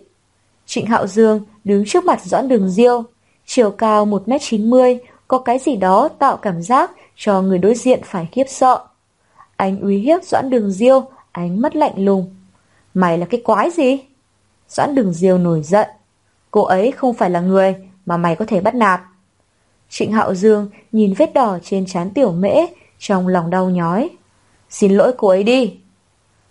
Trịnh 0.65 0.85
Hạo 0.85 1.07
Dương 1.07 1.41
đứng 1.63 1.83
trước 1.87 2.05
mặt 2.05 2.21
Doãn 2.23 2.47
Đường 2.47 2.69
Diêu, 2.69 3.03
chiều 3.45 3.71
cao 3.71 4.05
1m90, 4.05 4.97
có 5.27 5.39
cái 5.39 5.59
gì 5.59 5.75
đó 5.75 6.07
tạo 6.07 6.37
cảm 6.37 6.61
giác 6.61 6.91
cho 7.15 7.41
người 7.41 7.57
đối 7.57 7.75
diện 7.75 7.99
phải 8.03 8.27
khiếp 8.31 8.45
sợ. 8.47 8.85
Anh 9.55 9.81
uy 9.81 9.97
hiếp 9.97 10.23
Doãn 10.23 10.49
Đường 10.49 10.71
Diêu, 10.71 11.03
ánh 11.35 11.61
mắt 11.61 11.75
lạnh 11.75 12.05
lùng. 12.05 12.35
Mày 12.93 13.17
là 13.17 13.25
cái 13.25 13.41
quái 13.45 13.71
gì? 13.71 13.99
Doãn 14.69 14.95
Đường 14.95 15.13
Diêu 15.13 15.37
nổi 15.37 15.61
giận. 15.63 15.87
Cô 16.51 16.63
ấy 16.63 16.91
không 16.91 17.13
phải 17.13 17.29
là 17.29 17.39
người 17.39 17.75
mà 18.05 18.17
mày 18.17 18.35
có 18.35 18.45
thể 18.47 18.61
bắt 18.61 18.75
nạt. 18.75 19.01
Trịnh 19.89 20.11
Hạo 20.11 20.35
Dương 20.35 20.69
nhìn 20.91 21.13
vết 21.17 21.33
đỏ 21.33 21.57
trên 21.63 21.85
trán 21.85 22.09
tiểu 22.09 22.31
mễ, 22.31 22.65
trong 22.99 23.27
lòng 23.27 23.49
đau 23.49 23.69
nhói. 23.69 24.09
Xin 24.69 24.91
lỗi 24.91 25.13
cô 25.17 25.27
ấy 25.27 25.43
đi. 25.43 25.77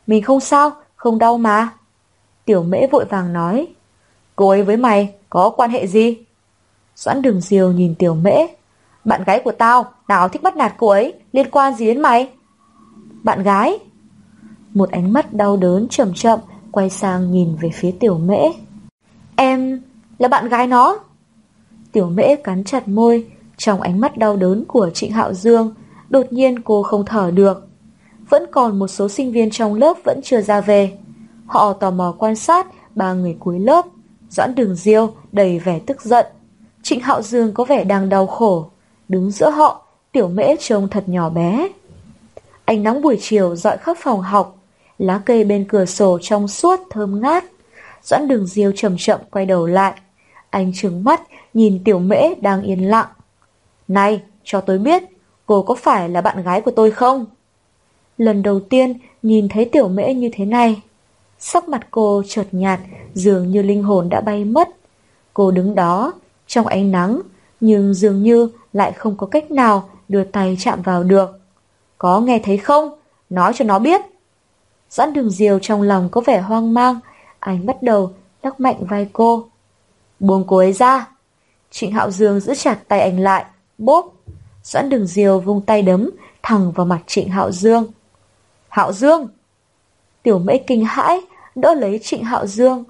Mình 0.07 0.23
không 0.23 0.41
sao, 0.41 0.71
không 0.97 1.19
đau 1.19 1.39
mà. 1.39 1.69
Tiểu 2.45 2.63
mễ 2.63 2.87
vội 2.87 3.05
vàng 3.05 3.33
nói. 3.33 3.67
Cô 4.37 4.49
ấy 4.49 4.63
với 4.63 4.77
mày 4.77 5.15
có 5.31 5.51
quan 5.51 5.71
hệ 5.71 5.87
gì? 5.87 6.17
Doãn 6.97 7.23
đường 7.23 7.41
diều 7.41 7.73
nhìn 7.73 7.95
tiểu 7.95 8.15
mễ. 8.15 8.47
Bạn 9.05 9.25
gái 9.25 9.41
của 9.45 9.53
tao, 9.53 9.93
nào 10.09 10.29
thích 10.29 10.43
bắt 10.43 10.57
nạt 10.57 10.75
cô 10.79 10.89
ấy, 10.89 11.15
liên 11.33 11.51
quan 11.51 11.75
gì 11.75 11.87
đến 11.87 12.01
mày? 12.01 12.31
Bạn 13.23 13.43
gái? 13.43 13.79
Một 14.75 14.91
ánh 14.91 15.13
mắt 15.13 15.35
đau 15.35 15.57
đớn 15.57 15.89
chậm 15.89 16.15
chậm 16.15 16.39
quay 16.71 16.91
sang 16.91 17.31
nhìn 17.33 17.57
về 17.61 17.71
phía 17.75 17.91
tiểu 18.01 18.19
mễ. 18.19 18.41
Em 19.37 19.83
là 20.19 20.29
bạn 20.29 20.49
gái 20.49 20.67
nó. 20.67 20.99
Tiểu 21.93 22.09
mễ 22.09 22.37
cắn 22.37 22.65
chặt 22.65 22.89
môi, 22.89 23.27
trong 23.57 23.81
ánh 23.81 24.01
mắt 24.01 24.19
đau 24.19 24.37
đớn 24.37 24.65
của 24.69 24.91
Trịnh 24.95 25.13
Hạo 25.13 25.35
Dương, 25.35 25.75
đột 26.11 26.27
nhiên 26.31 26.63
cô 26.63 26.83
không 26.83 27.05
thở 27.05 27.31
được. 27.31 27.69
Vẫn 28.29 28.47
còn 28.51 28.79
một 28.79 28.89
số 28.89 29.09
sinh 29.09 29.33
viên 29.33 29.51
trong 29.51 29.75
lớp 29.75 29.97
vẫn 30.05 30.21
chưa 30.23 30.41
ra 30.41 30.61
về. 30.61 30.99
Họ 31.47 31.73
tò 31.73 31.91
mò 31.91 32.15
quan 32.19 32.37
sát 32.37 32.67
ba 32.95 33.13
người 33.13 33.37
cuối 33.41 33.59
lớp. 33.59 33.87
Doãn 34.31 34.55
đường 34.55 34.75
diêu 34.75 35.13
đầy 35.33 35.59
vẻ 35.59 35.79
tức 35.87 36.03
giận. 36.03 36.27
Trịnh 36.83 37.01
Hạo 37.01 37.23
Dương 37.23 37.53
có 37.55 37.65
vẻ 37.65 37.85
đang 37.85 38.09
đau 38.09 38.27
khổ. 38.27 38.71
Đứng 39.09 39.31
giữa 39.31 39.51
họ, 39.51 39.87
tiểu 40.13 40.29
mễ 40.29 40.57
trông 40.57 40.89
thật 40.89 41.09
nhỏ 41.09 41.31
bé. 41.31 41.69
Ánh 42.65 42.83
nắng 42.83 43.03
buổi 43.03 43.19
chiều 43.21 43.57
dọi 43.57 43.77
khắp 43.77 43.97
phòng 44.01 44.21
học. 44.21 44.57
Lá 44.99 45.21
cây 45.27 45.45
bên 45.45 45.65
cửa 45.69 45.85
sổ 45.85 46.19
trong 46.23 46.49
suốt 46.49 46.81
thơm 46.91 47.21
ngát. 47.21 47.45
Doãn 48.03 48.29
đường 48.29 48.47
diêu 48.47 48.73
chậm 48.77 48.97
chậm 48.99 49.21
quay 49.31 49.47
đầu 49.47 49.67
lại. 49.67 49.95
Anh 50.51 50.73
trừng 50.75 51.05
mắt 51.05 51.23
nhìn 51.55 51.85
tiểu 51.85 51.99
mễ 51.99 52.35
đang 52.41 52.63
yên 52.63 52.89
lặng. 52.89 53.07
Này, 53.89 54.23
cho 54.45 54.61
tôi 54.61 54.79
biết, 54.79 55.03
cô 55.47 55.63
có 55.63 55.75
phải 55.75 56.09
là 56.09 56.21
bạn 56.21 56.43
gái 56.43 56.61
của 56.61 56.71
tôi 56.71 56.91
không? 56.91 57.27
Lần 58.19 58.43
đầu 58.43 58.61
tiên 58.61 58.99
nhìn 59.23 59.49
thấy 59.49 59.65
tiểu 59.65 59.89
mễ 59.89 60.15
như 60.15 60.31
thế 60.33 60.45
này. 60.45 60.83
Sắc 61.39 61.69
mặt 61.69 61.87
cô 61.91 62.23
chợt 62.29 62.47
nhạt, 62.53 62.81
dường 63.15 63.51
như 63.51 63.63
linh 63.63 63.83
hồn 63.83 64.09
đã 64.09 64.21
bay 64.21 64.45
mất. 64.45 64.69
Cô 65.35 65.51
đứng 65.51 65.75
đó, 65.75 66.13
trong 66.47 66.67
ánh 66.67 66.91
nắng, 66.91 67.21
nhưng 67.61 67.95
dường 67.95 68.23
như 68.23 68.49
lại 68.73 68.93
không 68.93 69.17
có 69.17 69.27
cách 69.27 69.51
nào 69.51 69.89
đưa 70.09 70.25
tay 70.25 70.57
chạm 70.61 70.83
vào 70.83 71.03
được. 71.05 71.41
Có 71.99 72.21
nghe 72.21 72.41
thấy 72.45 72.59
không? 72.59 72.91
Nói 73.31 73.53
cho 73.55 73.65
nó 73.65 73.79
biết. 73.79 74.01
Doãn 74.95 75.13
đường 75.13 75.31
diều 75.31 75.59
trong 75.59 75.83
lòng 75.83 76.09
có 76.09 76.21
vẻ 76.21 76.41
hoang 76.41 76.75
mang, 76.75 77.01
anh 77.39 77.67
bắt 77.67 77.83
đầu 77.83 78.13
lắc 78.43 78.61
mạnh 78.61 78.87
vai 78.87 79.09
cô. 79.13 79.47
Buông 80.21 80.45
cô 80.47 80.57
ấy 80.57 80.73
ra. 80.73 81.09
Trịnh 81.71 81.93
Hạo 81.93 82.11
Dương 82.11 82.41
giữ 82.41 82.55
chặt 82.55 82.79
tay 82.89 83.01
anh 83.01 83.21
lại, 83.21 83.45
bốp. 83.79 84.15
Doãn 84.63 84.89
đường 84.89 85.07
diều 85.07 85.41
vung 85.41 85.61
tay 85.61 85.83
đấm 85.83 86.11
thẳng 86.43 86.73
vào 86.73 86.87
mặt 86.87 87.01
Trịnh 87.07 87.29
Hạo 87.29 87.53
Dương. 87.53 87.87
Hạo 88.69 88.93
Dương! 88.93 89.29
Tiểu 90.23 90.39
mễ 90.39 90.59
kinh 90.59 90.85
hãi, 90.85 91.21
đỡ 91.55 91.75
lấy 91.75 92.01
Trịnh 92.03 92.25
Hạo 92.25 92.47
Dương. 92.47 92.85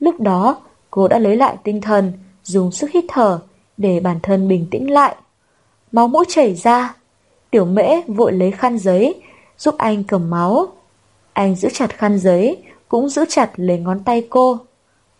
Lúc 0.00 0.20
đó, 0.20 0.56
cô 0.90 1.08
đã 1.08 1.18
lấy 1.18 1.36
lại 1.36 1.56
tinh 1.64 1.80
thần, 1.80 2.12
dùng 2.42 2.72
sức 2.72 2.90
hít 2.90 3.04
thở 3.08 3.40
để 3.76 4.00
bản 4.00 4.20
thân 4.22 4.48
bình 4.48 4.66
tĩnh 4.70 4.90
lại. 4.90 5.16
Máu 5.92 6.08
mũi 6.08 6.24
chảy 6.28 6.54
ra, 6.54 6.94
tiểu 7.50 7.64
mễ 7.64 8.00
vội 8.06 8.32
lấy 8.32 8.50
khăn 8.50 8.78
giấy, 8.78 9.22
giúp 9.58 9.74
anh 9.78 10.04
cầm 10.04 10.30
máu. 10.30 10.68
Anh 11.36 11.54
giữ 11.54 11.68
chặt 11.72 11.98
khăn 11.98 12.18
giấy, 12.18 12.62
cũng 12.88 13.08
giữ 13.08 13.24
chặt 13.28 13.50
lấy 13.56 13.78
ngón 13.78 14.04
tay 14.04 14.26
cô. 14.30 14.58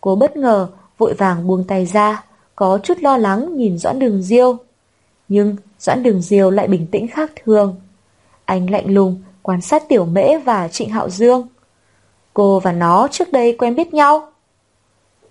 Cô 0.01 0.15
bất 0.15 0.37
ngờ, 0.37 0.67
vội 0.97 1.13
vàng 1.13 1.47
buông 1.47 1.63
tay 1.63 1.85
ra, 1.85 2.23
có 2.55 2.79
chút 2.83 2.97
lo 3.01 3.17
lắng 3.17 3.57
nhìn 3.57 3.77
Doãn 3.77 3.99
Đường 3.99 4.21
Diêu. 4.21 4.57
Nhưng 5.27 5.55
Doãn 5.79 6.03
Đường 6.03 6.21
Diêu 6.21 6.51
lại 6.51 6.67
bình 6.67 6.87
tĩnh 6.91 7.07
khác 7.07 7.31
thường. 7.43 7.75
Anh 8.45 8.69
lạnh 8.69 8.93
lùng 8.93 9.21
quan 9.41 9.61
sát 9.61 9.83
Tiểu 9.89 10.05
Mễ 10.05 10.37
và 10.37 10.67
Trịnh 10.67 10.89
Hạo 10.89 11.09
Dương. 11.09 11.47
Cô 12.33 12.59
và 12.59 12.71
nó 12.71 13.07
trước 13.11 13.31
đây 13.31 13.55
quen 13.59 13.75
biết 13.75 13.93
nhau. 13.93 14.31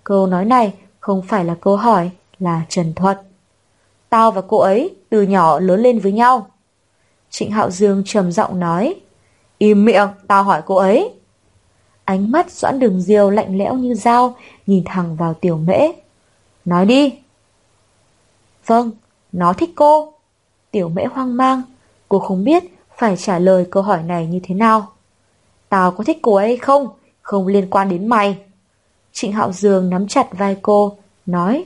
Câu 0.03 0.27
nói 0.27 0.45
này 0.45 0.73
không 0.99 1.21
phải 1.21 1.45
là 1.45 1.55
câu 1.61 1.75
hỏi, 1.75 2.09
là 2.39 2.61
trần 2.69 2.93
thuật. 2.93 3.21
Tao 4.09 4.31
và 4.31 4.41
cô 4.47 4.57
ấy 4.57 4.95
từ 5.09 5.21
nhỏ 5.21 5.59
lớn 5.59 5.79
lên 5.79 5.99
với 5.99 6.11
nhau. 6.11 6.47
Trịnh 7.29 7.51
Hạo 7.51 7.71
Dương 7.71 8.03
trầm 8.05 8.31
giọng 8.31 8.59
nói. 8.59 8.95
Im 9.57 9.85
miệng, 9.85 10.07
tao 10.27 10.43
hỏi 10.43 10.61
cô 10.65 10.75
ấy. 10.75 11.13
Ánh 12.05 12.31
mắt 12.31 12.51
Doãn 12.51 12.79
Đường 12.79 13.01
Diêu 13.01 13.29
lạnh 13.29 13.57
lẽo 13.57 13.73
như 13.73 13.93
dao, 13.93 14.35
nhìn 14.67 14.83
thẳng 14.85 15.15
vào 15.15 15.33
Tiểu 15.33 15.57
Mễ. 15.57 15.91
Nói 16.65 16.85
đi. 16.85 17.19
Vâng, 18.65 18.91
nó 19.31 19.53
thích 19.53 19.69
cô. 19.75 20.13
Tiểu 20.71 20.89
Mễ 20.89 21.05
hoang 21.05 21.37
mang, 21.37 21.61
cô 22.09 22.19
không 22.19 22.43
biết 22.43 22.63
phải 22.97 23.17
trả 23.17 23.39
lời 23.39 23.67
câu 23.71 23.83
hỏi 23.83 24.03
này 24.03 24.27
như 24.27 24.39
thế 24.43 24.55
nào. 24.55 24.87
Tao 25.69 25.91
có 25.91 26.03
thích 26.03 26.19
cô 26.21 26.35
ấy 26.35 26.57
không? 26.57 26.87
Không 27.21 27.47
liên 27.47 27.69
quan 27.69 27.89
đến 27.89 28.07
mày. 28.07 28.37
Trịnh 29.11 29.31
Hạo 29.31 29.51
Dương 29.51 29.89
nắm 29.89 30.07
chặt 30.07 30.27
vai 30.31 30.57
cô, 30.61 30.97
nói 31.25 31.65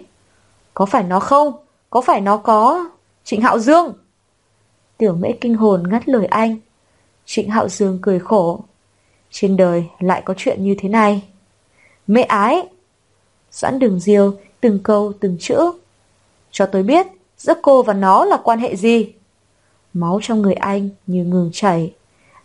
Có 0.73 0.85
phải 0.85 1.03
nó 1.03 1.19
không? 1.19 1.53
Có 1.89 2.01
phải 2.01 2.21
nó 2.21 2.37
có... 2.37 2.89
Trịnh 3.23 3.41
Hạo 3.41 3.59
Dương! 3.59 3.93
Tiểu 4.97 5.13
mễ 5.13 5.31
kinh 5.41 5.55
hồn 5.55 5.83
ngắt 5.89 6.09
lời 6.09 6.25
anh. 6.25 6.57
Trịnh 7.25 7.49
Hạo 7.49 7.69
Dương 7.69 7.99
cười 8.01 8.19
khổ. 8.19 8.63
Trên 9.31 9.57
đời 9.57 9.85
lại 9.99 10.21
có 10.25 10.33
chuyện 10.37 10.63
như 10.63 10.75
thế 10.79 10.89
này. 10.89 11.23
Mẹ 12.07 12.21
ái! 12.21 12.67
Doãn 13.51 13.79
đường 13.79 13.99
diêu, 13.99 14.33
từng 14.61 14.79
câu, 14.83 15.13
từng 15.19 15.37
chữ. 15.39 15.71
Cho 16.51 16.65
tôi 16.65 16.83
biết, 16.83 17.07
giữa 17.37 17.53
cô 17.61 17.83
và 17.83 17.93
nó 17.93 18.25
là 18.25 18.37
quan 18.43 18.59
hệ 18.59 18.75
gì? 18.75 19.13
Máu 19.93 20.19
trong 20.21 20.41
người 20.41 20.53
anh 20.53 20.89
như 21.07 21.23
ngừng 21.23 21.49
chảy. 21.53 21.93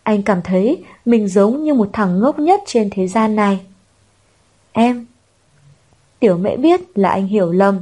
Anh 0.02 0.22
cảm 0.22 0.42
thấy 0.42 0.84
mình 1.04 1.28
giống 1.28 1.64
như 1.64 1.74
một 1.74 1.90
thằng 1.92 2.20
ngốc 2.20 2.38
nhất 2.38 2.60
trên 2.66 2.90
thế 2.92 3.06
gian 3.08 3.36
này. 3.36 3.60
Em. 4.72 5.06
Tiểu 6.20 6.36
mễ 6.36 6.56
biết 6.56 6.80
là 6.94 7.10
anh 7.10 7.26
hiểu 7.26 7.52
lầm, 7.52 7.80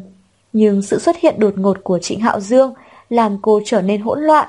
nhưng 0.52 0.82
sự 0.82 0.98
xuất 0.98 1.16
hiện 1.16 1.34
đột 1.38 1.58
ngột 1.58 1.76
của 1.84 1.98
Trịnh 1.98 2.20
Hạo 2.20 2.40
Dương 2.40 2.74
làm 3.10 3.38
cô 3.42 3.60
trở 3.64 3.82
nên 3.82 4.00
hỗn 4.00 4.20
loạn. 4.20 4.48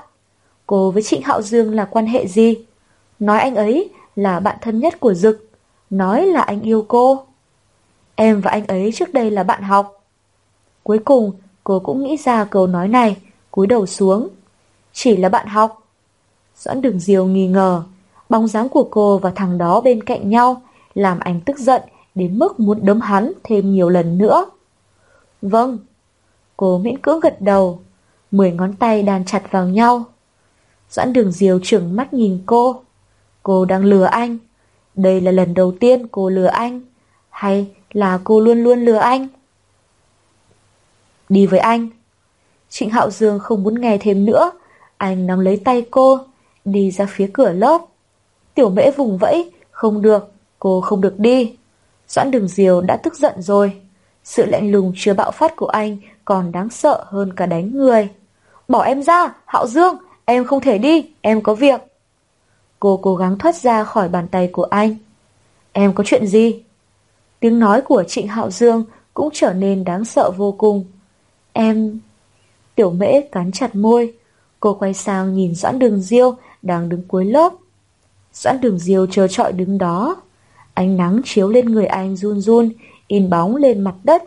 Cô 0.68 0.92
với 0.92 1.04
Trịnh 1.04 1.22
Hạo 1.22 1.42
Dương 1.42 1.76
là 1.76 1.86
quan 1.86 2.08
hệ 2.08 2.28
gì? 2.28 2.56
Nói 3.20 3.40
anh 3.40 3.56
ấy 3.56 3.90
là 4.16 4.40
bạn 4.40 4.58
thân 4.62 4.80
nhất 4.80 5.00
của 5.00 5.14
Dực, 5.14 5.50
nói 5.90 6.26
là 6.26 6.42
anh 6.42 6.62
yêu 6.62 6.86
cô. 6.88 7.26
Em 8.16 8.42
và 8.42 8.52
anh 8.52 8.68
ấy 8.68 8.92
trước 8.92 9.14
đây 9.14 9.32
là 9.32 9.44
bạn 9.44 9.64
học. 9.64 10.04
Cuối 10.84 11.00
cùng, 11.00 11.32
cô 11.64 11.80
cũng 11.80 12.04
nghĩ 12.04 12.18
ra 12.18 12.44
câu 12.44 12.68
nói 12.68 12.88
này, 12.88 13.18
cúi 13.52 13.68
đầu 13.68 13.86
xuống. 13.86 14.28
Chỉ 14.94 15.18
là 15.18 15.30
bạn 15.30 15.48
học. 15.48 15.84
Doãn 16.58 16.82
đường 16.82 17.00
diều 17.00 17.26
nghi 17.26 17.48
ngờ, 17.48 17.84
bóng 18.30 18.48
dáng 18.48 18.70
của 18.70 18.88
cô 18.92 19.18
và 19.18 19.32
thằng 19.36 19.58
đó 19.58 19.82
bên 19.82 20.04
cạnh 20.04 20.30
nhau, 20.30 20.62
làm 20.94 21.20
anh 21.20 21.42
tức 21.42 21.58
giận 21.58 21.82
đến 22.16 22.40
mức 22.40 22.60
muốn 22.60 22.86
đấm 22.86 23.02
hắn 23.02 23.32
thêm 23.44 23.74
nhiều 23.74 23.90
lần 23.90 24.18
nữa. 24.18 24.46
Vâng. 25.42 25.78
Cô 26.58 26.78
miễn 26.78 26.98
cưỡng 26.98 27.20
gật 27.20 27.42
đầu, 27.42 27.80
mười 28.32 28.52
ngón 28.52 28.74
tay 28.74 29.04
đàn 29.04 29.26
chặt 29.26 29.52
vào 29.52 29.68
nhau. 29.68 30.04
Doãn 30.90 31.14
đường 31.14 31.32
diều 31.32 31.60
trừng 31.64 31.96
mắt 31.96 32.14
nhìn 32.14 32.40
cô. 32.46 32.82
Cô 33.44 33.66
đang 33.66 33.86
lừa 33.86 34.04
anh. 34.04 34.38
Đây 34.96 35.22
là 35.22 35.32
lần 35.32 35.54
đầu 35.54 35.74
tiên 35.80 36.08
cô 36.08 36.30
lừa 36.30 36.46
anh. 36.46 36.82
Hay 37.30 37.68
là 37.92 38.20
cô 38.24 38.40
luôn 38.40 38.64
luôn 38.64 38.86
lừa 38.86 38.98
anh? 38.98 39.28
Đi 41.30 41.48
với 41.48 41.60
anh. 41.60 41.90
Trịnh 42.70 42.90
Hạo 42.90 43.10
Dương 43.10 43.40
không 43.40 43.64
muốn 43.64 43.82
nghe 43.82 43.98
thêm 43.98 44.26
nữa. 44.26 44.52
Anh 44.98 45.28
nắm 45.28 45.40
lấy 45.40 45.62
tay 45.66 45.86
cô, 45.92 46.20
đi 46.66 46.92
ra 46.92 47.06
phía 47.10 47.30
cửa 47.34 47.52
lớp. 47.52 47.82
Tiểu 48.54 48.70
mễ 48.70 48.92
vùng 48.92 49.18
vẫy, 49.18 49.52
không 49.72 50.02
được, 50.02 50.32
cô 50.60 50.82
không 50.82 51.02
được 51.02 51.20
đi. 51.20 51.56
Doãn 52.08 52.32
đường 52.32 52.48
diều 52.48 52.82
đã 52.82 52.98
tức 52.98 53.16
giận 53.16 53.42
rồi. 53.42 53.82
Sự 54.24 54.46
lạnh 54.46 54.72
lùng 54.72 54.94
chưa 54.96 55.14
bạo 55.14 55.32
phát 55.32 55.56
của 55.56 55.68
anh 55.68 55.98
còn 56.26 56.52
đáng 56.52 56.70
sợ 56.70 57.06
hơn 57.08 57.34
cả 57.36 57.46
đánh 57.46 57.78
người. 57.78 58.10
Bỏ 58.68 58.82
em 58.84 59.04
ra, 59.04 59.34
Hạo 59.46 59.68
Dương, 59.68 59.96
em 60.26 60.46
không 60.46 60.62
thể 60.62 60.78
đi, 60.78 61.06
em 61.22 61.42
có 61.42 61.56
việc. 61.56 61.82
Cô 62.80 63.00
cố 63.02 63.16
gắng 63.16 63.38
thoát 63.38 63.56
ra 63.56 63.84
khỏi 63.84 64.10
bàn 64.10 64.28
tay 64.28 64.50
của 64.54 64.64
anh. 64.64 64.96
Em 65.72 65.94
có 65.94 66.04
chuyện 66.04 66.28
gì? 66.28 66.64
Tiếng 67.40 67.60
nói 67.60 67.82
của 67.82 68.04
Trịnh 68.08 68.28
Hạo 68.28 68.52
Dương 68.52 68.86
cũng 69.14 69.30
trở 69.34 69.54
nên 69.54 69.84
đáng 69.84 70.06
sợ 70.06 70.32
vô 70.38 70.52
cùng. 70.52 70.86
Em... 71.54 72.00
Tiểu 72.76 72.92
mễ 72.92 73.22
cắn 73.22 73.52
chặt 73.52 73.76
môi. 73.76 74.14
Cô 74.60 74.74
quay 74.74 74.94
sang 74.94 75.34
nhìn 75.34 75.56
Doãn 75.56 75.80
Đường 75.80 76.02
Diêu 76.02 76.36
đang 76.62 76.90
đứng 76.90 77.08
cuối 77.08 77.26
lớp. 77.26 77.54
Doãn 78.34 78.62
Đường 78.62 78.80
Diêu 78.80 79.08
chờ 79.08 79.28
trọi 79.28 79.52
đứng 79.52 79.78
đó. 79.78 80.16
Ánh 80.74 80.98
nắng 80.98 81.22
chiếu 81.26 81.50
lên 81.50 81.66
người 81.66 81.86
anh 81.86 82.16
run 82.16 82.42
run, 82.42 82.70
in 83.08 83.30
bóng 83.30 83.56
lên 83.56 83.82
mặt 83.82 83.96
đất. 84.04 84.24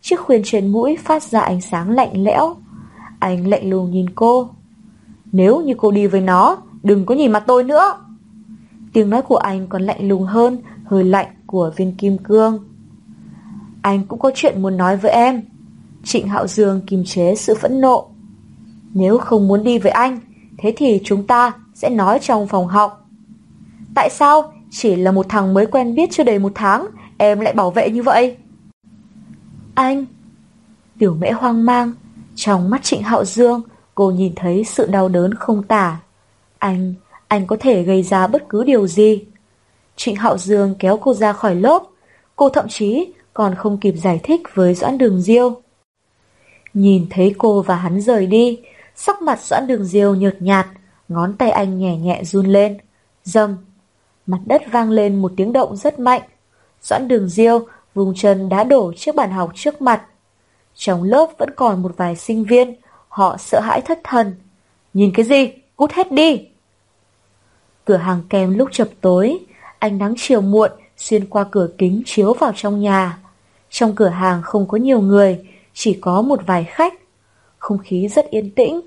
Chiếc 0.00 0.20
khuyên 0.20 0.42
trên 0.44 0.72
mũi 0.72 0.96
phát 1.04 1.22
ra 1.22 1.40
ánh 1.40 1.60
sáng 1.60 1.90
lạnh 1.90 2.24
lẽo. 2.24 2.56
Anh 3.18 3.46
lạnh 3.46 3.70
lùng 3.70 3.90
nhìn 3.90 4.10
cô. 4.14 4.48
Nếu 5.32 5.60
như 5.60 5.74
cô 5.76 5.90
đi 5.90 6.06
với 6.06 6.20
nó, 6.20 6.56
đừng 6.82 7.06
có 7.06 7.14
nhìn 7.14 7.32
mặt 7.32 7.44
tôi 7.46 7.64
nữa. 7.64 7.94
Tiếng 8.92 9.10
nói 9.10 9.22
của 9.22 9.36
anh 9.36 9.66
còn 9.66 9.82
lạnh 9.82 10.08
lùng 10.08 10.24
hơn 10.24 10.58
hơi 10.84 11.04
lạnh 11.04 11.26
của 11.46 11.72
viên 11.76 11.94
kim 11.94 12.18
cương. 12.18 12.58
Anh 13.82 14.04
cũng 14.04 14.18
có 14.18 14.30
chuyện 14.34 14.62
muốn 14.62 14.76
nói 14.76 14.96
với 14.96 15.10
em. 15.12 15.42
Trịnh 16.04 16.28
Hạo 16.28 16.46
Dương 16.46 16.80
kiềm 16.86 17.04
chế 17.04 17.34
sự 17.34 17.54
phẫn 17.54 17.80
nộ. 17.80 18.08
Nếu 18.94 19.18
không 19.18 19.48
muốn 19.48 19.64
đi 19.64 19.78
với 19.78 19.92
anh, 19.92 20.20
thế 20.58 20.74
thì 20.76 21.00
chúng 21.04 21.26
ta 21.26 21.52
sẽ 21.74 21.90
nói 21.90 22.18
trong 22.18 22.48
phòng 22.48 22.68
học. 22.68 23.08
Tại 23.94 24.10
sao 24.10 24.52
chỉ 24.70 24.96
là 24.96 25.12
một 25.12 25.26
thằng 25.28 25.54
mới 25.54 25.66
quen 25.66 25.94
biết 25.94 26.10
chưa 26.12 26.24
đầy 26.24 26.38
một 26.38 26.52
tháng, 26.54 26.86
em 27.18 27.40
lại 27.40 27.52
bảo 27.52 27.70
vệ 27.70 27.90
như 27.90 28.02
vậy? 28.02 28.36
Anh! 29.74 30.04
Tiểu 30.98 31.16
mễ 31.20 31.30
hoang 31.30 31.66
mang, 31.66 31.92
trong 32.34 32.70
mắt 32.70 32.82
Trịnh 32.82 33.02
Hạo 33.02 33.24
Dương, 33.24 33.62
cô 33.94 34.10
nhìn 34.10 34.32
thấy 34.36 34.64
sự 34.64 34.86
đau 34.86 35.08
đớn 35.08 35.34
không 35.34 35.62
tả. 35.62 36.00
Anh, 36.58 36.94
anh 37.28 37.46
có 37.46 37.56
thể 37.60 37.82
gây 37.82 38.02
ra 38.02 38.26
bất 38.26 38.48
cứ 38.48 38.64
điều 38.64 38.86
gì. 38.86 39.24
Trịnh 39.96 40.16
Hạo 40.16 40.38
Dương 40.38 40.74
kéo 40.78 40.96
cô 40.96 41.14
ra 41.14 41.32
khỏi 41.32 41.54
lớp, 41.54 41.82
cô 42.36 42.48
thậm 42.48 42.68
chí 42.68 43.12
còn 43.34 43.54
không 43.54 43.78
kịp 43.78 43.94
giải 43.96 44.20
thích 44.22 44.40
với 44.54 44.74
Doãn 44.74 44.98
Đường 44.98 45.20
Diêu. 45.20 45.60
Nhìn 46.74 47.06
thấy 47.10 47.34
cô 47.38 47.62
và 47.62 47.76
hắn 47.76 48.00
rời 48.00 48.26
đi, 48.26 48.60
sắc 48.96 49.22
mặt 49.22 49.40
Doãn 49.40 49.66
Đường 49.66 49.84
Diêu 49.84 50.14
nhợt 50.14 50.42
nhạt, 50.42 50.66
ngón 51.08 51.36
tay 51.36 51.50
anh 51.50 51.78
nhẹ 51.78 51.96
nhẹ 51.96 52.24
run 52.24 52.46
lên. 52.46 52.78
Dầm, 53.24 53.56
Mặt 54.26 54.38
đất 54.46 54.62
vang 54.72 54.90
lên 54.90 55.22
một 55.22 55.32
tiếng 55.36 55.52
động 55.52 55.76
rất 55.76 55.98
mạnh. 55.98 56.22
Doãn 56.82 57.08
đường 57.08 57.28
diêu 57.28 57.66
vùng 57.94 58.14
chân 58.14 58.48
đá 58.48 58.64
đổ 58.64 58.92
chiếc 58.92 59.14
bàn 59.14 59.30
học 59.30 59.52
trước 59.54 59.82
mặt. 59.82 60.02
Trong 60.74 61.02
lớp 61.02 61.30
vẫn 61.38 61.50
còn 61.56 61.82
một 61.82 61.92
vài 61.96 62.16
sinh 62.16 62.44
viên, 62.44 62.74
họ 63.12 63.36
sợ 63.38 63.60
hãi 63.60 63.80
thất 63.80 64.00
thần. 64.04 64.34
Nhìn 64.94 65.12
cái 65.14 65.24
gì? 65.24 65.52
Cút 65.76 65.92
hết 65.92 66.12
đi! 66.12 66.48
Cửa 67.84 67.96
hàng 67.96 68.20
kem 68.28 68.58
lúc 68.58 68.68
chập 68.72 68.88
tối, 69.00 69.38
ánh 69.78 69.98
nắng 69.98 70.14
chiều 70.16 70.40
muộn 70.40 70.70
xuyên 70.96 71.26
qua 71.26 71.44
cửa 71.50 71.68
kính 71.78 72.02
chiếu 72.06 72.32
vào 72.32 72.52
trong 72.56 72.80
nhà. 72.80 73.18
Trong 73.70 73.94
cửa 73.94 74.08
hàng 74.08 74.42
không 74.42 74.68
có 74.68 74.78
nhiều 74.78 75.00
người, 75.00 75.46
chỉ 75.74 75.98
có 76.00 76.22
một 76.22 76.40
vài 76.46 76.64
khách. 76.64 76.94
Không 77.58 77.78
khí 77.78 78.08
rất 78.08 78.30
yên 78.30 78.50
tĩnh. 78.50 78.80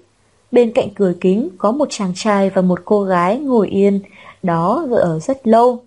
Bên 0.51 0.71
cạnh 0.71 0.89
cửa 0.95 1.13
kính 1.21 1.49
có 1.57 1.71
một 1.71 1.87
chàng 1.91 2.11
trai 2.15 2.49
và 2.49 2.61
một 2.61 2.81
cô 2.85 3.03
gái 3.03 3.39
ngồi 3.39 3.67
yên, 3.67 3.99
đó 4.43 4.85
vừa 4.89 4.99
ở 4.99 5.19
rất 5.19 5.47
lâu. 5.47 5.83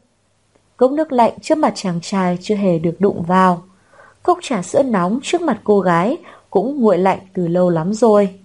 Cốc 0.76 0.92
nước 0.92 1.12
lạnh 1.12 1.32
trước 1.42 1.58
mặt 1.58 1.72
chàng 1.76 2.00
trai 2.02 2.38
chưa 2.40 2.54
hề 2.54 2.78
được 2.78 2.96
đụng 2.98 3.22
vào. 3.22 3.62
Cốc 4.22 4.38
trà 4.42 4.62
sữa 4.62 4.82
nóng 4.82 5.20
trước 5.22 5.40
mặt 5.40 5.60
cô 5.64 5.80
gái 5.80 6.16
cũng 6.50 6.80
nguội 6.80 6.98
lạnh 6.98 7.18
từ 7.34 7.48
lâu 7.48 7.70
lắm 7.70 7.94
rồi. 7.94 8.38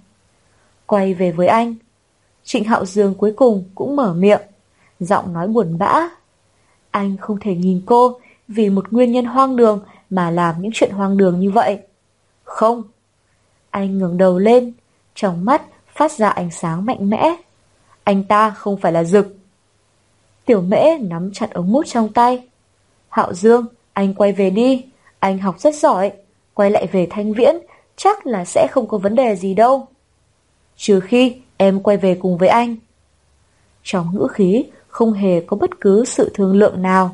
Quay 0.85 1.13
về 1.13 1.31
với 1.31 1.47
anh. 1.47 1.75
Trịnh 2.43 2.63
Hạo 2.63 2.85
Dương 2.85 3.15
cuối 3.15 3.33
cùng 3.35 3.63
cũng 3.75 3.95
mở 3.95 4.13
miệng, 4.13 4.41
giọng 4.99 5.33
nói 5.33 5.47
buồn 5.47 5.77
bã. 5.77 6.09
Anh 6.91 7.17
không 7.17 7.39
thể 7.39 7.55
nhìn 7.55 7.81
cô 7.85 8.19
vì 8.47 8.69
một 8.69 8.93
nguyên 8.93 9.11
nhân 9.11 9.25
hoang 9.25 9.55
đường 9.55 9.83
mà 10.09 10.31
làm 10.31 10.61
những 10.61 10.71
chuyện 10.73 10.91
hoang 10.91 11.17
đường 11.17 11.39
như 11.39 11.51
vậy. 11.51 11.79
Không. 12.43 12.83
Anh 13.69 13.97
ngẩng 13.97 14.17
đầu 14.17 14.39
lên, 14.39 14.73
trong 15.15 15.45
mắt 15.45 15.61
phát 15.93 16.11
ra 16.11 16.29
ánh 16.29 16.51
sáng 16.51 16.85
mạnh 16.85 17.09
mẽ. 17.09 17.35
Anh 18.03 18.23
ta 18.23 18.49
không 18.49 18.77
phải 18.77 18.91
là 18.91 19.03
Dực. 19.03 19.35
Tiểu 20.45 20.61
mễ 20.61 20.97
nắm 21.01 21.31
chặt 21.33 21.51
ống 21.53 21.71
mút 21.71 21.83
trong 21.87 22.13
tay. 22.13 22.47
Hạo 23.09 23.33
Dương, 23.33 23.65
anh 23.93 24.13
quay 24.13 24.31
về 24.31 24.49
đi. 24.49 24.85
Anh 25.19 25.37
học 25.37 25.59
rất 25.59 25.75
giỏi. 25.75 26.11
Quay 26.53 26.71
lại 26.71 26.87
về 26.91 27.07
thanh 27.09 27.33
viễn, 27.33 27.55
chắc 27.95 28.27
là 28.27 28.45
sẽ 28.45 28.67
không 28.71 28.87
có 28.87 28.97
vấn 28.97 29.15
đề 29.15 29.35
gì 29.35 29.53
đâu. 29.53 29.87
Trừ 30.77 30.99
khi 30.99 31.35
em 31.57 31.79
quay 31.79 31.97
về 31.97 32.17
cùng 32.21 32.37
với 32.37 32.49
anh. 32.49 32.75
Trong 33.83 34.07
ngữ 34.13 34.27
khí 34.33 34.65
không 34.87 35.13
hề 35.13 35.41
có 35.41 35.57
bất 35.57 35.81
cứ 35.81 36.05
sự 36.05 36.31
thương 36.33 36.55
lượng 36.55 36.81
nào. 36.81 37.11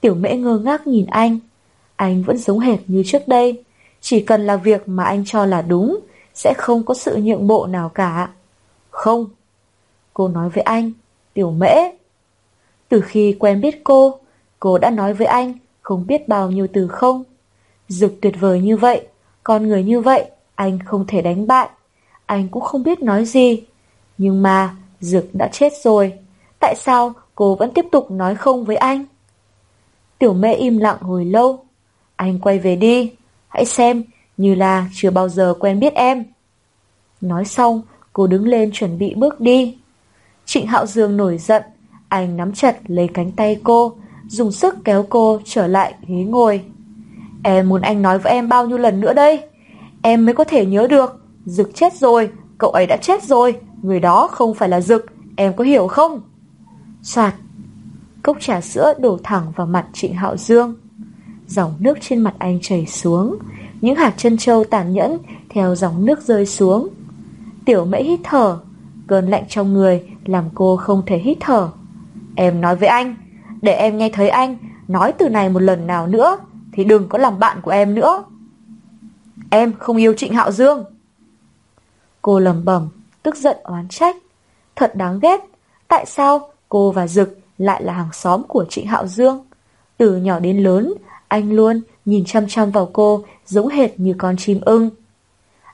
Tiểu 0.00 0.14
mễ 0.14 0.36
ngơ 0.36 0.58
ngác 0.58 0.86
nhìn 0.86 1.06
anh. 1.06 1.38
Anh 1.96 2.22
vẫn 2.22 2.36
giống 2.36 2.58
hệt 2.58 2.78
như 2.86 3.02
trước 3.06 3.28
đây. 3.28 3.64
Chỉ 4.00 4.20
cần 4.20 4.46
là 4.46 4.56
việc 4.56 4.88
mà 4.88 5.04
anh 5.04 5.24
cho 5.26 5.46
là 5.46 5.62
đúng, 5.62 6.00
sẽ 6.34 6.54
không 6.56 6.84
có 6.84 6.94
sự 6.94 7.16
nhượng 7.16 7.46
bộ 7.46 7.66
nào 7.66 7.88
cả. 7.88 8.30
Không. 8.90 9.26
Cô 10.14 10.28
nói 10.28 10.48
với 10.48 10.62
anh, 10.62 10.92
tiểu 11.34 11.50
mễ. 11.50 11.74
Từ 12.88 13.00
khi 13.00 13.36
quen 13.38 13.60
biết 13.60 13.84
cô, 13.84 14.18
cô 14.60 14.78
đã 14.78 14.90
nói 14.90 15.14
với 15.14 15.26
anh 15.26 15.54
không 15.82 16.06
biết 16.06 16.28
bao 16.28 16.50
nhiêu 16.50 16.66
từ 16.72 16.88
không. 16.88 17.24
Dực 17.88 18.20
tuyệt 18.20 18.34
vời 18.40 18.60
như 18.60 18.76
vậy, 18.76 19.06
con 19.44 19.68
người 19.68 19.82
như 19.82 20.00
vậy, 20.00 20.30
anh 20.54 20.78
không 20.84 21.06
thể 21.06 21.22
đánh 21.22 21.46
bại. 21.46 21.68
Anh 22.26 22.48
cũng 22.48 22.62
không 22.62 22.82
biết 22.82 23.02
nói 23.02 23.24
gì. 23.24 23.62
Nhưng 24.18 24.42
mà, 24.42 24.76
dược 25.00 25.34
đã 25.34 25.48
chết 25.52 25.72
rồi. 25.82 26.12
Tại 26.60 26.74
sao 26.78 27.12
cô 27.34 27.54
vẫn 27.54 27.70
tiếp 27.74 27.84
tục 27.92 28.10
nói 28.10 28.34
không 28.34 28.64
với 28.64 28.76
anh? 28.76 29.04
Tiểu 30.18 30.34
mẹ 30.34 30.54
im 30.54 30.78
lặng 30.78 30.98
hồi 31.00 31.24
lâu. 31.24 31.64
Anh 32.16 32.38
quay 32.38 32.58
về 32.58 32.76
đi. 32.76 33.12
Hãy 33.48 33.64
xem, 33.64 34.04
như 34.36 34.54
là 34.54 34.88
chưa 34.94 35.10
bao 35.10 35.28
giờ 35.28 35.54
quen 35.60 35.80
biết 35.80 35.94
em. 35.94 36.24
Nói 37.20 37.44
xong, 37.44 37.82
cô 38.12 38.26
đứng 38.26 38.48
lên 38.48 38.70
chuẩn 38.72 38.98
bị 38.98 39.14
bước 39.14 39.40
đi. 39.40 39.78
Trịnh 40.44 40.66
Hạo 40.66 40.86
Dương 40.86 41.16
nổi 41.16 41.38
giận, 41.38 41.62
anh 42.08 42.36
nắm 42.36 42.52
chặt 42.52 42.76
lấy 42.86 43.08
cánh 43.14 43.32
tay 43.32 43.60
cô, 43.64 43.92
dùng 44.28 44.52
sức 44.52 44.74
kéo 44.84 45.06
cô 45.08 45.40
trở 45.44 45.66
lại 45.66 45.94
ghế 46.06 46.14
ngồi. 46.14 46.64
Em 47.42 47.68
muốn 47.68 47.82
anh 47.82 48.02
nói 48.02 48.18
với 48.18 48.32
em 48.32 48.48
bao 48.48 48.66
nhiêu 48.66 48.78
lần 48.78 49.00
nữa 49.00 49.12
đây? 49.12 49.42
Em 50.02 50.26
mới 50.26 50.34
có 50.34 50.44
thể 50.44 50.66
nhớ 50.66 50.86
được. 50.86 51.20
Dực 51.44 51.74
chết 51.74 51.94
rồi, 51.94 52.30
cậu 52.58 52.70
ấy 52.70 52.86
đã 52.86 52.96
chết 52.96 53.22
rồi. 53.22 53.56
Người 53.82 54.00
đó 54.00 54.28
không 54.32 54.54
phải 54.54 54.68
là 54.68 54.80
Dực, 54.80 55.06
em 55.36 55.52
có 55.56 55.64
hiểu 55.64 55.88
không? 55.88 56.20
Soạt, 57.02 57.34
cốc 58.22 58.36
trà 58.40 58.60
sữa 58.60 58.94
đổ 59.00 59.18
thẳng 59.22 59.52
vào 59.56 59.66
mặt 59.66 59.86
Trịnh 59.92 60.14
Hạo 60.14 60.36
Dương. 60.36 60.74
Dòng 61.46 61.74
nước 61.78 61.98
trên 62.00 62.20
mặt 62.20 62.34
anh 62.38 62.58
chảy 62.62 62.86
xuống, 62.86 63.38
những 63.80 63.96
hạt 63.96 64.14
chân 64.16 64.36
trâu 64.36 64.64
tàn 64.64 64.92
nhẫn 64.92 65.18
theo 65.50 65.74
dòng 65.74 66.06
nước 66.06 66.22
rơi 66.22 66.46
xuống. 66.46 66.88
Tiểu 67.64 67.84
mễ 67.84 68.02
hít 68.02 68.20
thở, 68.24 68.58
cơn 69.06 69.28
lạnh 69.28 69.44
trong 69.48 69.72
người 69.72 70.02
làm 70.24 70.44
cô 70.54 70.76
không 70.76 71.02
thể 71.06 71.18
hít 71.18 71.38
thở. 71.40 71.68
Em 72.36 72.60
nói 72.60 72.76
với 72.76 72.88
anh, 72.88 73.16
để 73.62 73.72
em 73.72 73.98
nghe 73.98 74.08
thấy 74.08 74.28
anh 74.28 74.56
nói 74.88 75.12
từ 75.12 75.28
này 75.28 75.48
một 75.48 75.62
lần 75.62 75.86
nào 75.86 76.06
nữa, 76.06 76.38
thì 76.72 76.84
đừng 76.84 77.08
có 77.08 77.18
làm 77.18 77.38
bạn 77.38 77.60
của 77.62 77.70
em 77.70 77.94
nữa. 77.94 78.24
Em 79.50 79.72
không 79.78 79.96
yêu 79.96 80.14
Trịnh 80.16 80.34
Hạo 80.34 80.52
Dương. 80.52 80.84
Cô 82.22 82.38
lầm 82.38 82.64
bẩm, 82.64 82.88
tức 83.22 83.36
giận 83.36 83.56
oán 83.62 83.88
trách. 83.88 84.16
Thật 84.76 84.96
đáng 84.96 85.18
ghét, 85.22 85.40
tại 85.88 86.06
sao 86.06 86.50
cô 86.68 86.92
và 86.92 87.06
Dực 87.06 87.38
lại 87.58 87.82
là 87.82 87.92
hàng 87.92 88.12
xóm 88.12 88.42
của 88.48 88.64
Trịnh 88.68 88.86
Hạo 88.86 89.06
Dương? 89.06 89.44
Từ 89.96 90.16
nhỏ 90.16 90.40
đến 90.40 90.58
lớn, 90.58 90.94
anh 91.28 91.52
luôn 91.52 91.80
nhìn 92.04 92.24
chăm 92.24 92.48
chăm 92.48 92.70
vào 92.70 92.90
cô 92.92 93.24
giống 93.46 93.68
hệt 93.68 94.00
như 94.00 94.14
con 94.18 94.36
chim 94.36 94.60
ưng. 94.60 94.90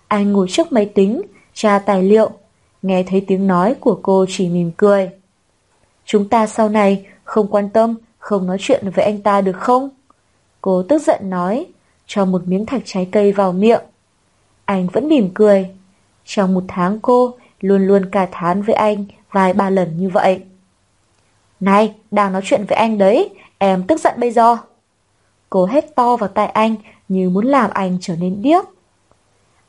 Anh 0.08 0.32
ngồi 0.32 0.46
trước 0.50 0.72
máy 0.72 0.86
tính, 0.94 1.22
tra 1.54 1.78
tài 1.78 2.02
liệu, 2.02 2.30
nghe 2.82 3.02
thấy 3.02 3.24
tiếng 3.26 3.46
nói 3.46 3.74
của 3.80 4.00
cô 4.02 4.26
chỉ 4.28 4.48
mỉm 4.48 4.70
cười. 4.76 5.10
Chúng 6.04 6.28
ta 6.28 6.46
sau 6.46 6.68
này 6.68 7.06
không 7.24 7.48
quan 7.50 7.68
tâm, 7.68 7.94
không 8.18 8.46
nói 8.46 8.56
chuyện 8.60 8.90
với 8.94 9.04
anh 9.04 9.22
ta 9.22 9.40
được 9.40 9.56
không? 9.56 9.88
Cô 10.60 10.82
tức 10.82 11.02
giận 11.02 11.30
nói, 11.30 11.66
cho 12.06 12.24
một 12.24 12.42
miếng 12.48 12.66
thạch 12.66 12.82
trái 12.84 13.08
cây 13.12 13.32
vào 13.32 13.52
miệng. 13.52 13.82
Anh 14.64 14.86
vẫn 14.86 15.08
mỉm 15.08 15.30
cười. 15.34 15.70
Trong 16.24 16.54
một 16.54 16.64
tháng 16.68 16.98
cô 17.00 17.34
luôn 17.60 17.86
luôn 17.86 18.10
cà 18.10 18.28
thán 18.32 18.62
với 18.62 18.74
anh 18.74 19.04
vài 19.32 19.52
ba 19.52 19.70
lần 19.70 19.98
như 19.98 20.08
vậy. 20.08 20.44
Này, 21.60 21.94
đang 22.10 22.32
nói 22.32 22.42
chuyện 22.44 22.64
với 22.68 22.78
anh 22.78 22.98
đấy, 22.98 23.30
em 23.58 23.86
tức 23.86 24.00
giận 24.00 24.14
bây 24.16 24.30
giờ. 24.30 24.56
Cô 25.50 25.64
hét 25.64 25.94
to 25.94 26.16
vào 26.16 26.28
tai 26.28 26.46
anh 26.46 26.74
như 27.08 27.30
muốn 27.30 27.46
làm 27.46 27.70
anh 27.70 27.98
trở 28.00 28.16
nên 28.16 28.42
điếc. 28.42 28.64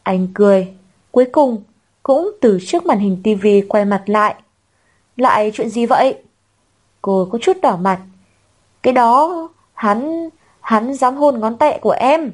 Anh 0.03 0.27
cười, 0.33 0.73
cuối 1.11 1.25
cùng 1.31 1.63
cũng 2.03 2.31
từ 2.41 2.59
trước 2.67 2.85
màn 2.85 2.99
hình 2.99 3.21
tivi 3.23 3.61
quay 3.61 3.85
mặt 3.85 4.03
lại. 4.05 4.35
Lại 5.17 5.51
chuyện 5.53 5.69
gì 5.69 5.85
vậy? 5.85 6.15
Cô 7.01 7.27
có 7.31 7.37
chút 7.41 7.57
đỏ 7.61 7.77
mặt. 7.77 7.99
Cái 8.83 8.93
đó, 8.93 9.49
hắn, 9.73 10.29
hắn 10.61 10.93
dám 10.93 11.15
hôn 11.15 11.39
ngón 11.39 11.57
tay 11.57 11.79
của 11.81 11.95
em. 11.99 12.31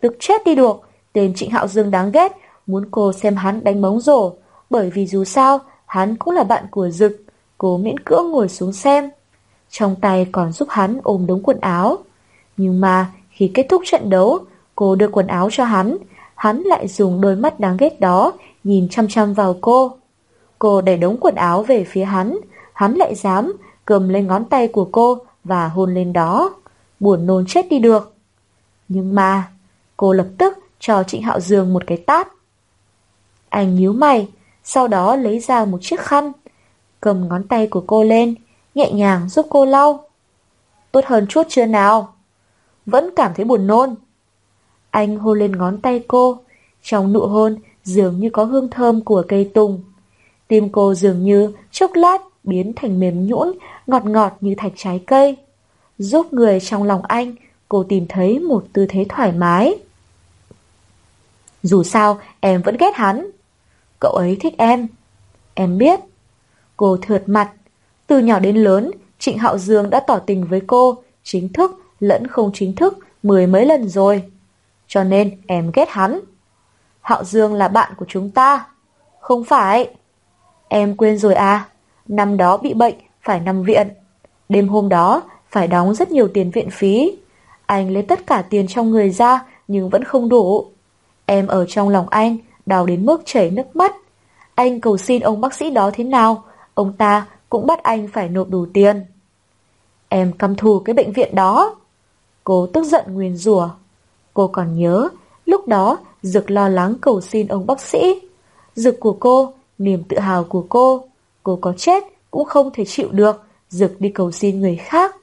Tức 0.00 0.16
chết 0.20 0.44
đi 0.44 0.54
được, 0.54 0.80
tên 1.12 1.32
Trịnh 1.34 1.50
Hạo 1.50 1.68
Dương 1.68 1.90
đáng 1.90 2.12
ghét, 2.12 2.32
muốn 2.66 2.88
cô 2.90 3.12
xem 3.12 3.36
hắn 3.36 3.64
đánh 3.64 3.82
bóng 3.82 4.00
rổ, 4.00 4.32
bởi 4.70 4.90
vì 4.90 5.06
dù 5.06 5.24
sao, 5.24 5.58
hắn 5.86 6.16
cũng 6.16 6.34
là 6.34 6.44
bạn 6.44 6.64
của 6.70 6.90
Dực, 6.90 7.22
cô 7.58 7.76
miễn 7.78 7.98
cưỡng 7.98 8.30
ngồi 8.30 8.48
xuống 8.48 8.72
xem. 8.72 9.10
Trong 9.70 9.96
tay 10.00 10.26
còn 10.32 10.52
giúp 10.52 10.68
hắn 10.70 11.00
ôm 11.02 11.26
đống 11.26 11.42
quần 11.42 11.60
áo. 11.60 11.98
Nhưng 12.56 12.80
mà, 12.80 13.12
khi 13.30 13.50
kết 13.54 13.66
thúc 13.68 13.82
trận 13.84 14.10
đấu, 14.10 14.38
cô 14.74 14.94
đưa 14.94 15.08
quần 15.08 15.26
áo 15.26 15.48
cho 15.52 15.64
hắn, 15.64 15.96
hắn 16.34 16.62
lại 16.62 16.88
dùng 16.88 17.20
đôi 17.20 17.36
mắt 17.36 17.60
đáng 17.60 17.76
ghét 17.76 18.00
đó 18.00 18.32
nhìn 18.64 18.88
chăm 18.88 19.08
chăm 19.08 19.34
vào 19.34 19.56
cô. 19.60 19.92
Cô 20.58 20.80
đẩy 20.80 20.96
đống 20.96 21.16
quần 21.20 21.34
áo 21.34 21.62
về 21.62 21.84
phía 21.84 22.04
hắn, 22.04 22.38
hắn 22.72 22.94
lại 22.94 23.14
dám 23.14 23.52
cầm 23.84 24.08
lên 24.08 24.26
ngón 24.26 24.44
tay 24.44 24.68
của 24.68 24.88
cô 24.92 25.18
và 25.44 25.68
hôn 25.68 25.94
lên 25.94 26.12
đó. 26.12 26.54
Buồn 27.04 27.26
nôn 27.26 27.44
chết 27.48 27.68
đi 27.70 27.78
được. 27.78 28.14
Nhưng 28.88 29.14
mà, 29.14 29.48
cô 29.96 30.12
lập 30.12 30.26
tức 30.38 30.58
cho 30.80 31.02
Trịnh 31.02 31.22
Hạo 31.22 31.40
Dương 31.40 31.72
một 31.72 31.82
cái 31.86 31.98
tát. 31.98 32.28
Anh 33.48 33.74
nhíu 33.74 33.92
mày, 33.92 34.28
sau 34.62 34.88
đó 34.88 35.16
lấy 35.16 35.38
ra 35.38 35.64
một 35.64 35.78
chiếc 35.80 36.00
khăn, 36.00 36.32
cầm 37.00 37.28
ngón 37.28 37.48
tay 37.48 37.66
của 37.66 37.84
cô 37.86 38.04
lên, 38.04 38.34
nhẹ 38.74 38.92
nhàng 38.92 39.28
giúp 39.28 39.46
cô 39.50 39.64
lau. 39.64 40.08
Tốt 40.92 41.04
hơn 41.06 41.26
chút 41.26 41.42
chưa 41.48 41.66
nào? 41.66 42.14
Vẫn 42.86 43.10
cảm 43.16 43.32
thấy 43.34 43.44
buồn 43.44 43.66
nôn. 43.66 43.94
Anh 44.90 45.16
hôn 45.16 45.38
lên 45.38 45.52
ngón 45.52 45.80
tay 45.80 46.04
cô, 46.08 46.38
trong 46.82 47.12
nụ 47.12 47.20
hôn 47.20 47.56
dường 47.82 48.20
như 48.20 48.30
có 48.30 48.44
hương 48.44 48.70
thơm 48.70 49.00
của 49.00 49.24
cây 49.28 49.50
tùng. 49.54 49.82
Tim 50.48 50.68
cô 50.72 50.94
dường 50.94 51.24
như 51.24 51.52
chốc 51.70 51.90
lát 51.94 52.18
biến 52.44 52.72
thành 52.76 53.00
mềm 53.00 53.26
nhũn, 53.26 53.52
ngọt 53.86 54.04
ngọt 54.04 54.36
như 54.40 54.54
thạch 54.54 54.72
trái 54.76 55.02
cây. 55.06 55.36
Giúp 55.98 56.32
người 56.32 56.60
trong 56.60 56.82
lòng 56.82 57.02
anh, 57.02 57.34
cô 57.68 57.84
tìm 57.88 58.06
thấy 58.08 58.38
một 58.38 58.64
tư 58.72 58.86
thế 58.88 59.06
thoải 59.08 59.32
mái. 59.32 59.74
Dù 61.62 61.82
sao, 61.82 62.20
em 62.40 62.62
vẫn 62.62 62.76
ghét 62.76 62.94
hắn. 62.94 63.30
Cậu 64.00 64.12
ấy 64.12 64.36
thích 64.40 64.54
em. 64.58 64.88
Em 65.54 65.78
biết. 65.78 66.00
Cô 66.76 66.96
thượt 66.96 67.22
mặt. 67.26 67.52
Từ 68.06 68.18
nhỏ 68.18 68.38
đến 68.38 68.56
lớn, 68.56 68.90
Trịnh 69.18 69.38
Hạo 69.38 69.58
Dương 69.58 69.90
đã 69.90 70.00
tỏ 70.00 70.18
tình 70.18 70.46
với 70.46 70.60
cô, 70.66 71.02
chính 71.22 71.52
thức 71.52 71.82
lẫn 72.00 72.26
không 72.26 72.50
chính 72.54 72.74
thức, 72.74 72.98
mười 73.22 73.46
mấy 73.46 73.66
lần 73.66 73.88
rồi. 73.88 74.22
Cho 74.88 75.04
nên 75.04 75.40
em 75.46 75.70
ghét 75.74 75.88
hắn. 75.90 76.20
Hạo 77.00 77.24
Dương 77.24 77.54
là 77.54 77.68
bạn 77.68 77.92
của 77.96 78.06
chúng 78.08 78.30
ta. 78.30 78.66
Không 79.20 79.44
phải. 79.44 79.94
Em 80.68 80.96
quên 80.96 81.18
rồi 81.18 81.34
à? 81.34 81.68
Năm 82.08 82.36
đó 82.36 82.56
bị 82.56 82.74
bệnh, 82.74 82.94
phải 83.22 83.40
nằm 83.40 83.62
viện. 83.62 83.88
Đêm 84.48 84.68
hôm 84.68 84.88
đó, 84.88 85.22
phải 85.54 85.68
đóng 85.68 85.94
rất 85.94 86.10
nhiều 86.10 86.28
tiền 86.28 86.50
viện 86.50 86.70
phí. 86.70 87.16
Anh 87.66 87.90
lấy 87.90 88.02
tất 88.02 88.26
cả 88.26 88.42
tiền 88.50 88.66
trong 88.68 88.90
người 88.90 89.10
ra, 89.10 89.46
nhưng 89.68 89.88
vẫn 89.88 90.04
không 90.04 90.28
đủ. 90.28 90.66
Em 91.26 91.46
ở 91.46 91.66
trong 91.68 91.88
lòng 91.88 92.08
anh, 92.08 92.36
đau 92.66 92.86
đến 92.86 93.06
mức 93.06 93.22
chảy 93.24 93.50
nước 93.50 93.76
mắt. 93.76 93.94
Anh 94.54 94.80
cầu 94.80 94.96
xin 94.96 95.22
ông 95.22 95.40
bác 95.40 95.54
sĩ 95.54 95.70
đó 95.70 95.90
thế 95.94 96.04
nào, 96.04 96.44
ông 96.74 96.92
ta 96.92 97.26
cũng 97.48 97.66
bắt 97.66 97.82
anh 97.82 98.08
phải 98.08 98.28
nộp 98.28 98.50
đủ 98.50 98.66
tiền. 98.74 99.04
Em 100.08 100.32
căm 100.32 100.54
thù 100.54 100.78
cái 100.78 100.94
bệnh 100.94 101.12
viện 101.12 101.34
đó. 101.34 101.76
Cô 102.44 102.66
tức 102.66 102.84
giận 102.84 103.04
nguyền 103.08 103.36
rủa. 103.36 103.68
Cô 104.34 104.48
còn 104.48 104.78
nhớ, 104.78 105.08
lúc 105.46 105.68
đó 105.68 105.98
Dực 106.22 106.50
lo 106.50 106.68
lắng 106.68 106.94
cầu 107.00 107.20
xin 107.20 107.48
ông 107.48 107.66
bác 107.66 107.80
sĩ. 107.80 108.20
Dực 108.74 109.00
của 109.00 109.16
cô, 109.20 109.52
niềm 109.78 110.02
tự 110.08 110.18
hào 110.18 110.44
của 110.44 110.64
cô. 110.68 111.04
Cô 111.42 111.58
có 111.60 111.72
chết 111.76 112.04
cũng 112.30 112.44
không 112.44 112.70
thể 112.74 112.84
chịu 112.84 113.08
được, 113.12 113.42
Dực 113.68 114.00
đi 114.00 114.08
cầu 114.08 114.30
xin 114.30 114.60
người 114.60 114.76
khác. 114.76 115.16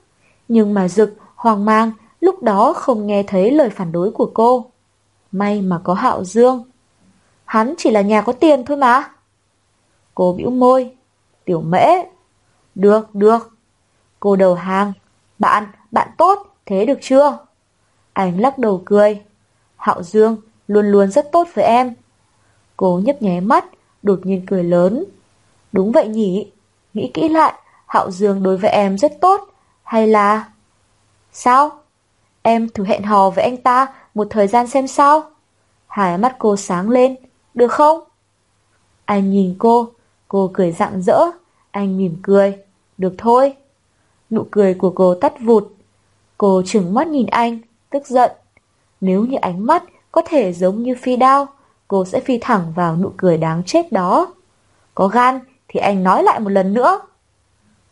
Nhưng 0.51 0.73
mà 0.73 0.87
Dực, 0.87 1.15
hoang 1.35 1.65
mang, 1.65 1.91
lúc 2.19 2.43
đó 2.43 2.73
không 2.73 3.07
nghe 3.07 3.23
thấy 3.23 3.51
lời 3.51 3.69
phản 3.69 3.91
đối 3.91 4.11
của 4.11 4.31
cô. 4.33 4.65
May 5.31 5.61
mà 5.61 5.79
có 5.83 5.93
Hạo 5.93 6.23
Dương. 6.23 6.63
Hắn 7.45 7.73
chỉ 7.77 7.91
là 7.91 8.01
nhà 8.01 8.21
có 8.21 8.33
tiền 8.33 8.65
thôi 8.65 8.77
mà. 8.77 9.11
Cô 10.15 10.33
bĩu 10.33 10.49
môi. 10.49 10.95
Tiểu 11.45 11.61
mễ. 11.61 11.87
Được, 12.75 13.15
được. 13.15 13.49
Cô 14.19 14.35
đầu 14.35 14.53
hàng. 14.55 14.93
Bạn, 15.39 15.63
bạn 15.91 16.09
tốt, 16.17 16.55
thế 16.65 16.85
được 16.85 16.97
chưa? 17.01 17.37
Anh 18.13 18.39
lắc 18.39 18.57
đầu 18.57 18.81
cười. 18.85 19.21
Hạo 19.75 20.03
Dương 20.03 20.37
luôn 20.67 20.85
luôn 20.85 21.11
rất 21.11 21.31
tốt 21.31 21.47
với 21.53 21.65
em. 21.65 21.93
Cô 22.77 23.01
nhấp 23.05 23.21
nháy 23.21 23.41
mắt, 23.41 23.65
đột 24.03 24.19
nhiên 24.23 24.45
cười 24.47 24.63
lớn. 24.63 25.03
Đúng 25.71 25.91
vậy 25.91 26.07
nhỉ? 26.07 26.51
Nghĩ 26.93 27.11
kỹ 27.13 27.29
lại, 27.29 27.53
Hạo 27.87 28.11
Dương 28.11 28.43
đối 28.43 28.57
với 28.57 28.71
em 28.71 28.97
rất 28.97 29.21
tốt. 29.21 29.50
Hay 29.91 30.07
là... 30.07 30.49
Sao? 31.31 31.71
Em 32.41 32.69
thử 32.69 32.85
hẹn 32.85 33.03
hò 33.03 33.29
với 33.29 33.43
anh 33.43 33.57
ta 33.57 33.87
một 34.13 34.27
thời 34.29 34.47
gian 34.47 34.67
xem 34.67 34.87
sao? 34.87 35.23
Hai 35.87 36.17
mắt 36.17 36.35
cô 36.39 36.55
sáng 36.55 36.89
lên. 36.89 37.15
Được 37.53 37.71
không? 37.71 37.99
Anh 39.05 39.31
nhìn 39.31 39.55
cô, 39.59 39.89
cô 40.27 40.51
cười 40.53 40.71
rạng 40.71 41.01
rỡ. 41.01 41.19
Anh 41.71 41.97
mỉm 41.97 42.17
cười. 42.21 42.57
Được 42.97 43.13
thôi. 43.17 43.53
Nụ 44.29 44.45
cười 44.51 44.73
của 44.73 44.91
cô 44.95 45.15
tắt 45.15 45.33
vụt. 45.41 45.67
Cô 46.37 46.61
trừng 46.65 46.93
mắt 46.93 47.07
nhìn 47.07 47.25
anh, 47.25 47.59
tức 47.89 48.07
giận. 48.07 48.31
Nếu 49.01 49.25
như 49.25 49.37
ánh 49.37 49.65
mắt 49.65 49.83
có 50.11 50.21
thể 50.25 50.53
giống 50.53 50.83
như 50.83 50.95
phi 51.01 51.15
đao, 51.15 51.47
cô 51.87 52.05
sẽ 52.05 52.19
phi 52.19 52.37
thẳng 52.41 52.73
vào 52.75 52.95
nụ 52.95 53.11
cười 53.17 53.37
đáng 53.37 53.63
chết 53.65 53.91
đó. 53.91 54.33
Có 54.95 55.07
gan 55.07 55.39
thì 55.67 55.79
anh 55.79 56.03
nói 56.03 56.23
lại 56.23 56.39
một 56.39 56.49
lần 56.49 56.73
nữa. 56.73 57.01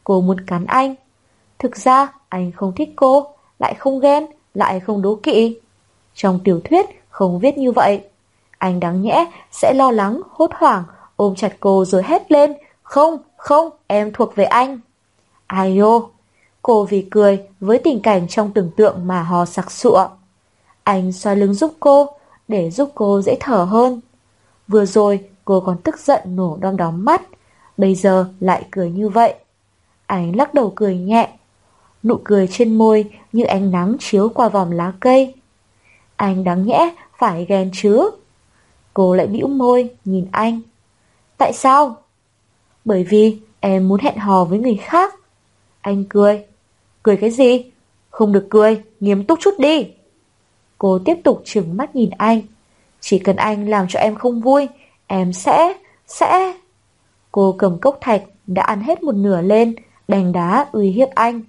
Cô 0.03 0.21
muốn 0.21 0.41
cắn 0.41 0.65
anh. 0.65 0.95
Thực 1.59 1.77
ra 1.77 2.13
anh 2.29 2.51
không 2.51 2.73
thích 2.75 2.89
cô, 2.95 3.27
lại 3.59 3.73
không 3.73 3.99
ghen, 3.99 4.25
lại 4.53 4.79
không 4.79 5.01
đố 5.01 5.19
kỵ. 5.23 5.59
Trong 6.15 6.39
tiểu 6.43 6.61
thuyết 6.63 6.85
không 7.09 7.39
viết 7.39 7.57
như 7.57 7.71
vậy. 7.71 8.01
Anh 8.57 8.79
đáng 8.79 9.01
nhẽ 9.01 9.31
sẽ 9.51 9.73
lo 9.73 9.91
lắng, 9.91 10.21
hốt 10.29 10.51
hoảng, 10.53 10.83
ôm 11.15 11.35
chặt 11.35 11.55
cô 11.59 11.85
rồi 11.85 12.03
hét 12.05 12.31
lên. 12.31 12.53
Không, 12.83 13.17
không, 13.37 13.69
em 13.87 14.11
thuộc 14.13 14.35
về 14.35 14.43
anh. 14.43 14.79
Ai 15.47 15.77
ô, 15.77 16.09
cô 16.61 16.85
vì 16.85 17.07
cười 17.11 17.39
với 17.59 17.77
tình 17.77 18.01
cảnh 18.01 18.27
trong 18.27 18.53
tưởng 18.53 18.71
tượng 18.77 19.07
mà 19.07 19.23
hò 19.23 19.45
sặc 19.45 19.71
sụa. 19.71 20.07
Anh 20.83 21.11
xoa 21.11 21.33
lưng 21.33 21.53
giúp 21.53 21.73
cô, 21.79 22.07
để 22.47 22.71
giúp 22.71 22.91
cô 22.95 23.21
dễ 23.21 23.37
thở 23.39 23.63
hơn. 23.63 24.01
Vừa 24.67 24.85
rồi 24.85 25.29
cô 25.45 25.59
còn 25.59 25.77
tức 25.77 25.99
giận 25.99 26.21
nổ 26.25 26.57
đom 26.61 26.77
đóm 26.77 27.05
mắt, 27.05 27.21
bây 27.77 27.95
giờ 27.95 28.25
lại 28.39 28.65
cười 28.71 28.91
như 28.91 29.09
vậy. 29.09 29.33
Anh 30.05 30.35
lắc 30.35 30.53
đầu 30.53 30.73
cười 30.75 30.97
nhẹ, 30.97 31.38
nụ 32.03 32.19
cười 32.23 32.47
trên 32.47 32.77
môi 32.77 33.05
như 33.31 33.43
ánh 33.43 33.71
nắng 33.71 33.95
chiếu 33.99 34.29
qua 34.29 34.49
vòng 34.49 34.71
lá 34.71 34.93
cây. 34.99 35.33
Anh 36.15 36.43
đáng 36.43 36.65
nhẽ 36.65 36.95
phải 37.17 37.45
ghen 37.45 37.69
chứ. 37.73 38.09
Cô 38.93 39.15
lại 39.15 39.27
bĩu 39.27 39.47
môi 39.47 39.89
nhìn 40.05 40.27
anh. 40.31 40.61
Tại 41.37 41.53
sao? 41.53 41.97
Bởi 42.85 43.03
vì 43.03 43.39
em 43.59 43.87
muốn 43.87 43.99
hẹn 43.99 44.17
hò 44.17 44.43
với 44.43 44.59
người 44.59 44.79
khác. 44.81 45.13
Anh 45.81 46.03
cười. 46.09 46.45
Cười 47.03 47.17
cái 47.17 47.29
gì? 47.31 47.71
Không 48.09 48.31
được 48.31 48.47
cười, 48.49 48.83
nghiêm 48.99 49.23
túc 49.23 49.39
chút 49.41 49.53
đi. 49.59 49.87
Cô 50.77 50.99
tiếp 51.05 51.15
tục 51.23 51.41
trừng 51.45 51.77
mắt 51.77 51.95
nhìn 51.95 52.09
anh. 52.17 52.41
Chỉ 52.99 53.19
cần 53.19 53.35
anh 53.35 53.69
làm 53.69 53.85
cho 53.89 53.99
em 53.99 54.15
không 54.15 54.41
vui, 54.41 54.67
em 55.07 55.33
sẽ, 55.33 55.73
sẽ... 56.07 56.53
Cô 57.31 57.55
cầm 57.57 57.79
cốc 57.79 57.97
thạch 58.01 58.23
đã 58.47 58.63
ăn 58.63 58.81
hết 58.81 59.03
một 59.03 59.15
nửa 59.15 59.41
lên, 59.41 59.75
đành 60.07 60.31
đá 60.31 60.65
uy 60.71 60.89
hiếp 60.89 61.09
anh. 61.09 61.41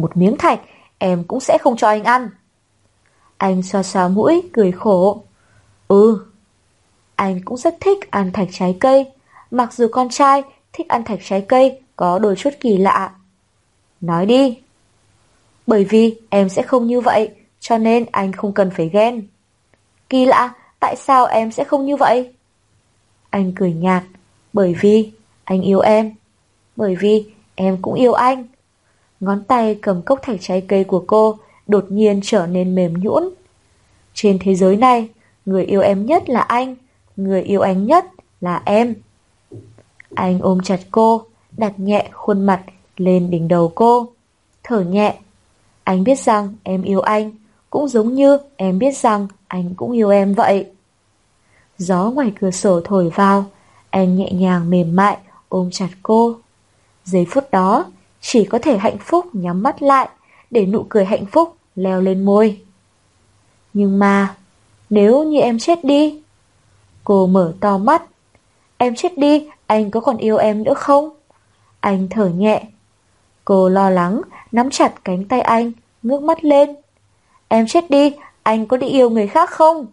Một 0.00 0.16
miếng 0.16 0.36
thạch, 0.36 0.60
em 0.98 1.24
cũng 1.24 1.40
sẽ 1.40 1.58
không 1.58 1.76
cho 1.76 1.88
anh 1.88 2.04
ăn. 2.04 2.30
Anh 3.36 3.62
xoa 3.62 3.82
xoa 3.82 4.08
mũi, 4.08 4.42
cười 4.52 4.72
khổ. 4.72 5.22
Ừ, 5.88 6.26
anh 7.16 7.40
cũng 7.44 7.56
rất 7.56 7.76
thích 7.80 8.10
ăn 8.10 8.32
thạch 8.32 8.48
trái 8.52 8.76
cây. 8.80 9.06
Mặc 9.50 9.72
dù 9.72 9.88
con 9.92 10.08
trai 10.08 10.42
thích 10.72 10.88
ăn 10.88 11.04
thạch 11.04 11.18
trái 11.24 11.44
cây 11.48 11.80
có 11.96 12.18
đôi 12.18 12.36
chút 12.36 12.50
kỳ 12.60 12.76
lạ. 12.76 13.10
Nói 14.00 14.26
đi. 14.26 14.58
Bởi 15.66 15.84
vì 15.84 16.20
em 16.30 16.48
sẽ 16.48 16.62
không 16.62 16.86
như 16.86 17.00
vậy, 17.00 17.30
cho 17.60 17.78
nên 17.78 18.06
anh 18.12 18.32
không 18.32 18.52
cần 18.52 18.70
phải 18.70 18.88
ghen. 18.88 19.26
Kỳ 20.08 20.24
lạ, 20.24 20.54
tại 20.80 20.96
sao 20.96 21.26
em 21.26 21.52
sẽ 21.52 21.64
không 21.64 21.86
như 21.86 21.96
vậy? 21.96 22.32
Anh 23.30 23.52
cười 23.56 23.72
nhạt, 23.72 24.02
bởi 24.52 24.74
vì 24.80 25.12
anh 25.44 25.62
yêu 25.62 25.80
em. 25.80 26.14
Bởi 26.76 26.96
vì 26.96 27.26
em 27.54 27.82
cũng 27.82 27.94
yêu 27.94 28.12
anh. 28.12 28.44
Ngón 29.20 29.44
tay 29.44 29.78
cầm 29.82 30.02
cốc 30.02 30.18
thạch 30.22 30.38
trái 30.40 30.60
cây 30.60 30.84
của 30.84 31.04
cô 31.06 31.38
đột 31.66 31.84
nhiên 31.88 32.20
trở 32.22 32.46
nên 32.46 32.74
mềm 32.74 32.94
nhũn. 32.94 33.30
Trên 34.14 34.38
thế 34.40 34.54
giới 34.54 34.76
này, 34.76 35.08
người 35.46 35.64
yêu 35.64 35.80
em 35.80 36.06
nhất 36.06 36.28
là 36.28 36.40
anh, 36.40 36.76
người 37.16 37.42
yêu 37.42 37.60
anh 37.60 37.86
nhất 37.86 38.04
là 38.40 38.62
em. 38.64 38.94
Anh 40.14 40.38
ôm 40.40 40.60
chặt 40.64 40.80
cô, 40.90 41.22
đặt 41.56 41.78
nhẹ 41.78 42.08
khuôn 42.12 42.46
mặt 42.46 42.62
lên 42.96 43.30
đỉnh 43.30 43.48
đầu 43.48 43.72
cô, 43.74 44.08
thở 44.62 44.80
nhẹ. 44.80 45.18
Anh 45.84 46.04
biết 46.04 46.18
rằng 46.18 46.54
em 46.62 46.82
yêu 46.82 47.00
anh, 47.00 47.32
cũng 47.70 47.88
giống 47.88 48.14
như 48.14 48.38
em 48.56 48.78
biết 48.78 48.96
rằng 48.96 49.28
anh 49.48 49.74
cũng 49.74 49.92
yêu 49.92 50.10
em 50.10 50.34
vậy. 50.34 50.66
Gió 51.78 52.10
ngoài 52.10 52.32
cửa 52.40 52.50
sổ 52.50 52.80
thổi 52.84 53.10
vào, 53.14 53.44
anh 53.90 54.16
nhẹ 54.16 54.32
nhàng 54.32 54.70
mềm 54.70 54.96
mại 54.96 55.16
ôm 55.48 55.70
chặt 55.72 55.88
cô. 56.02 56.36
Giây 57.04 57.26
phút 57.30 57.50
đó, 57.50 57.84
chỉ 58.20 58.44
có 58.44 58.58
thể 58.58 58.78
hạnh 58.78 58.98
phúc 58.98 59.26
nhắm 59.32 59.62
mắt 59.62 59.82
lại 59.82 60.08
để 60.50 60.66
nụ 60.66 60.86
cười 60.88 61.04
hạnh 61.04 61.26
phúc 61.26 61.56
leo 61.76 62.00
lên 62.00 62.24
môi. 62.24 62.60
Nhưng 63.72 63.98
mà, 63.98 64.34
nếu 64.90 65.24
như 65.24 65.40
em 65.40 65.58
chết 65.58 65.84
đi? 65.84 66.22
Cô 67.04 67.26
mở 67.26 67.52
to 67.60 67.78
mắt. 67.78 68.02
Em 68.78 68.94
chết 68.94 69.18
đi, 69.18 69.48
anh 69.66 69.90
có 69.90 70.00
còn 70.00 70.16
yêu 70.16 70.36
em 70.36 70.64
nữa 70.64 70.74
không? 70.74 71.10
Anh 71.80 72.08
thở 72.10 72.28
nhẹ. 72.28 72.62
Cô 73.44 73.68
lo 73.68 73.90
lắng, 73.90 74.20
nắm 74.52 74.70
chặt 74.70 75.04
cánh 75.04 75.24
tay 75.24 75.40
anh, 75.40 75.72
ngước 76.02 76.22
mắt 76.22 76.44
lên. 76.44 76.74
Em 77.48 77.66
chết 77.66 77.90
đi, 77.90 78.16
anh 78.42 78.66
có 78.66 78.76
đi 78.76 78.86
yêu 78.86 79.10
người 79.10 79.26
khác 79.26 79.50
không? 79.50 79.86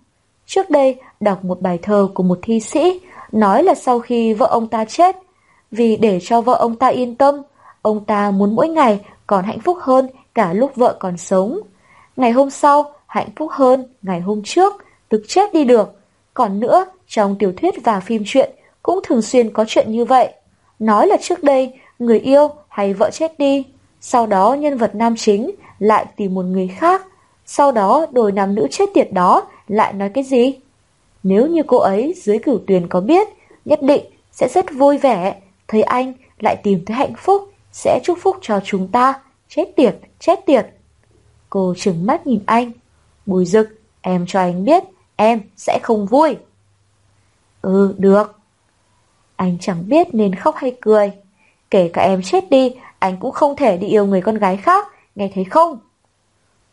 Trước 0.46 0.70
đây, 0.70 1.00
đọc 1.20 1.46
một 1.46 1.62
bài 1.62 1.80
thơ 1.82 2.08
của 2.14 2.24
một 2.24 2.40
thi 2.42 2.60
sĩ, 2.60 3.02
nói 3.32 3.64
là 3.64 3.76
sau 3.76 4.00
khi 4.00 4.34
vợ 4.34 4.46
ông 4.46 4.68
ta 4.68 4.86
chết, 4.86 5.16
vì 5.72 5.98
để 5.98 6.20
cho 6.24 6.42
vợ 6.42 6.54
ông 6.54 6.76
ta 6.76 6.88
yên 6.88 7.16
tâm, 7.16 7.42
ông 7.86 8.06
ta 8.06 8.32
muốn 8.32 8.56
mỗi 8.56 8.68
ngày 8.68 9.00
còn 9.28 9.46
hạnh 9.46 9.60
phúc 9.60 9.78
hơn 9.82 10.08
cả 10.36 10.54
lúc 10.54 10.76
vợ 10.76 10.98
còn 11.00 11.18
sống. 11.18 11.60
Ngày 12.18 12.32
hôm 12.32 12.50
sau, 12.50 12.94
hạnh 13.08 13.30
phúc 13.36 13.52
hơn 13.52 13.86
ngày 14.02 14.22
hôm 14.22 14.42
trước, 14.44 14.74
tức 15.10 15.24
chết 15.28 15.54
đi 15.54 15.64
được. 15.64 16.00
Còn 16.34 16.60
nữa, 16.60 16.86
trong 17.08 17.36
tiểu 17.40 17.54
thuyết 17.58 17.74
và 17.84 18.00
phim 18.00 18.24
truyện 18.26 18.52
cũng 18.84 19.00
thường 19.04 19.22
xuyên 19.22 19.54
có 19.54 19.66
chuyện 19.68 19.92
như 19.92 20.06
vậy. 20.06 20.34
Nói 20.80 21.08
là 21.08 21.18
trước 21.22 21.44
đây, 21.44 21.74
người 22.00 22.20
yêu 22.20 22.50
hay 22.68 22.94
vợ 22.94 23.10
chết 23.14 23.40
đi, 23.40 23.64
sau 24.02 24.28
đó 24.28 24.54
nhân 24.54 24.78
vật 24.78 24.96
nam 24.96 25.16
chính 25.18 25.52
lại 25.80 26.06
tìm 26.16 26.34
một 26.34 26.46
người 26.46 26.68
khác, 26.68 27.06
sau 27.46 27.72
đó 27.72 28.06
đôi 28.12 28.32
nam 28.32 28.56
nữ 28.56 28.68
chết 28.72 28.90
tiệt 28.94 29.14
đó 29.14 29.48
lại 29.68 29.94
nói 29.94 30.10
cái 30.10 30.24
gì? 30.24 30.60
Nếu 31.24 31.48
như 31.48 31.64
cô 31.68 31.78
ấy 31.78 32.14
dưới 32.18 32.40
cửu 32.40 32.60
tuyền 32.68 32.88
có 32.88 33.02
biết, 33.02 33.28
nhất 33.66 33.82
định 33.82 34.06
sẽ 34.32 34.48
rất 34.48 34.66
vui 34.74 34.98
vẻ, 34.98 35.36
thấy 35.68 35.82
anh 35.82 36.14
lại 36.40 36.56
tìm 36.64 36.86
thấy 36.86 36.98
hạnh 36.98 37.14
phúc, 37.18 37.52
sẽ 37.76 38.00
chúc 38.04 38.18
phúc 38.22 38.38
cho 38.42 38.60
chúng 38.64 38.88
ta. 38.88 39.14
Chết 39.50 39.66
tiệt, 39.76 39.98
chết 40.20 40.40
tiệt. 40.46 40.68
Cô 41.50 41.74
trừng 41.78 42.06
mắt 42.06 42.28
nhìn 42.28 42.44
anh. 42.46 42.72
Bùi 43.26 43.46
rực, 43.46 43.70
em 44.02 44.26
cho 44.28 44.40
anh 44.40 44.66
biết, 44.66 44.84
em 45.16 45.42
sẽ 45.58 45.80
không 45.84 46.06
vui. 46.06 46.38
Ừ, 47.62 47.96
được. 47.98 48.40
Anh 49.36 49.58
chẳng 49.62 49.90
biết 49.90 50.08
nên 50.14 50.36
khóc 50.36 50.56
hay 50.56 50.78
cười. 50.82 51.12
Kể 51.72 51.90
cả 51.94 52.02
em 52.02 52.22
chết 52.22 52.50
đi, 52.50 52.76
anh 53.00 53.18
cũng 53.20 53.32
không 53.32 53.56
thể 53.56 53.78
đi 53.78 53.88
yêu 53.88 54.06
người 54.06 54.22
con 54.22 54.38
gái 54.38 54.58
khác, 54.58 54.88
nghe 55.16 55.32
thấy 55.36 55.44
không? 55.44 55.80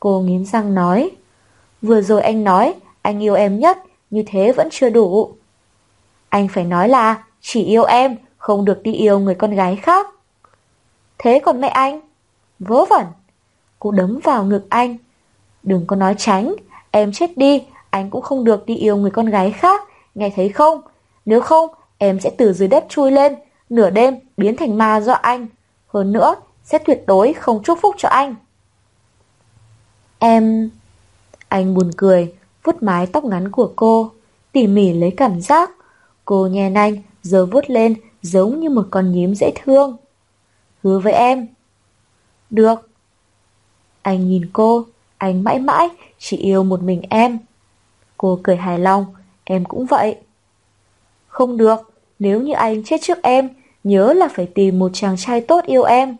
Cô 0.01 0.21
nghiến 0.21 0.45
răng 0.45 0.75
nói. 0.75 1.11
Vừa 1.83 2.01
rồi 2.01 2.23
anh 2.23 2.45
nói, 2.45 2.75
anh 3.03 3.23
yêu 3.23 3.35
em 3.35 3.59
nhất, 3.59 3.79
như 4.11 4.23
thế 4.27 4.53
vẫn 4.53 4.69
chưa 4.71 4.91
đủ. 4.91 5.35
Anh 6.29 6.49
phải 6.49 6.65
nói 6.65 6.89
là 6.89 7.25
chỉ 7.41 7.65
yêu 7.65 7.85
em, 7.85 8.17
không 8.39 8.65
được 8.65 8.83
đi 8.83 8.93
yêu 8.93 9.19
người 9.19 9.35
con 9.35 9.55
gái 9.55 9.77
khác. 9.77 10.12
Thế 11.19 11.41
còn 11.45 11.61
mẹ 11.61 11.69
anh? 11.69 12.01
Vớ 12.59 12.85
vẩn. 12.85 13.07
Cô 13.79 13.91
đấm 13.91 14.21
vào 14.25 14.45
ngực 14.45 14.67
anh. 14.69 14.97
Đừng 15.63 15.87
có 15.87 15.97
nói 15.97 16.15
tránh, 16.19 16.55
em 16.91 17.13
chết 17.13 17.37
đi, 17.37 17.65
anh 17.91 18.11
cũng 18.11 18.23
không 18.23 18.45
được 18.45 18.67
đi 18.67 18.77
yêu 18.77 18.97
người 18.97 19.11
con 19.11 19.27
gái 19.27 19.53
khác, 19.53 19.83
nghe 20.15 20.33
thấy 20.37 20.49
không? 20.49 20.81
Nếu 21.25 21.41
không, 21.41 21.71
em 21.99 22.21
sẽ 22.21 22.31
từ 22.39 22.53
dưới 22.53 22.69
đất 22.69 22.87
chui 22.89 23.11
lên, 23.11 23.35
nửa 23.71 23.91
đêm 23.91 24.19
biến 24.37 24.57
thành 24.57 24.79
ma 24.79 25.01
do 25.01 25.13
anh. 25.13 25.47
Hơn 25.87 26.13
nữa, 26.13 26.35
sẽ 26.65 26.79
tuyệt 26.79 27.03
đối 27.07 27.33
không 27.33 27.63
chúc 27.63 27.79
phúc 27.83 27.95
cho 27.99 28.09
anh. 28.09 28.35
Em... 30.19 30.71
Anh 31.49 31.75
buồn 31.75 31.91
cười, 31.97 32.35
vuốt 32.65 32.83
mái 32.83 33.07
tóc 33.07 33.25
ngắn 33.25 33.51
của 33.51 33.73
cô, 33.77 34.11
tỉ 34.53 34.67
mỉ 34.67 34.93
lấy 34.93 35.11
cảm 35.17 35.41
giác. 35.41 35.71
Cô 36.25 36.47
nhè 36.47 36.71
nanh, 36.71 36.97
giờ 37.23 37.47
vuốt 37.47 37.71
lên 37.71 37.95
giống 38.23 38.61
như 38.61 38.71
một 38.71 38.87
con 38.91 39.13
nhím 39.13 39.35
dễ 39.35 39.53
thương. 39.65 39.97
Hứa 40.83 40.99
với 40.99 41.13
em. 41.13 41.47
Được. 42.51 42.89
Anh 44.03 44.29
nhìn 44.29 44.51
cô, 44.53 44.87
anh 45.19 45.45
mãi 45.45 45.59
mãi 45.59 45.89
chỉ 46.19 46.37
yêu 46.37 46.65
một 46.65 46.83
mình 46.83 47.03
em. 47.11 47.39
Cô 48.17 48.41
cười 48.43 48.57
hài 48.57 48.79
lòng, 48.79 49.07
em 49.45 49.65
cũng 49.65 49.87
vậy. 49.87 50.17
Không 51.27 51.57
được, 51.57 51.93
nếu 52.19 52.41
như 52.41 52.53
anh 52.53 52.85
chết 52.85 52.97
trước 53.03 53.19
em, 53.23 53.49
nhớ 53.85 54.13
là 54.13 54.29
phải 54.29 54.47
tìm 54.47 54.79
một 54.79 54.91
chàng 54.95 55.17
trai 55.19 55.41
tốt 55.41 55.65
yêu 55.65 55.83
em. 55.83 56.17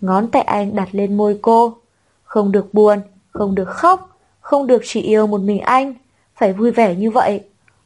Ngón 0.00 0.28
tay 0.28 0.42
anh 0.42 0.76
đặt 0.76 0.88
lên 0.92 1.16
môi 1.16 1.38
cô. 1.42 1.76
Không 2.24 2.52
được 2.52 2.74
buồn, 2.74 3.00
không 3.30 3.54
được 3.54 3.68
khóc, 3.68 4.18
không 4.40 4.66
được 4.66 4.82
chỉ 4.84 5.00
yêu 5.00 5.26
một 5.26 5.40
mình 5.40 5.60
anh. 5.60 5.94
Phải 6.36 6.52
vui 6.52 6.70
vẻ 6.70 6.94
như 6.94 7.10
vậy, 7.10 7.40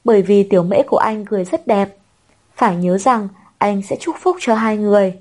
bởi 0.04 0.22
vì 0.22 0.42
tiểu 0.42 0.62
mễ 0.62 0.82
của 0.82 0.96
anh 0.96 1.24
cười 1.24 1.44
rất 1.44 1.66
đẹp. 1.66 1.96
Phải 2.54 2.76
nhớ 2.76 2.98
rằng 2.98 3.28
anh 3.58 3.82
sẽ 3.82 3.96
chúc 4.00 4.16
phúc 4.20 4.36
cho 4.40 4.54
hai 4.54 4.76
người. 4.76 5.14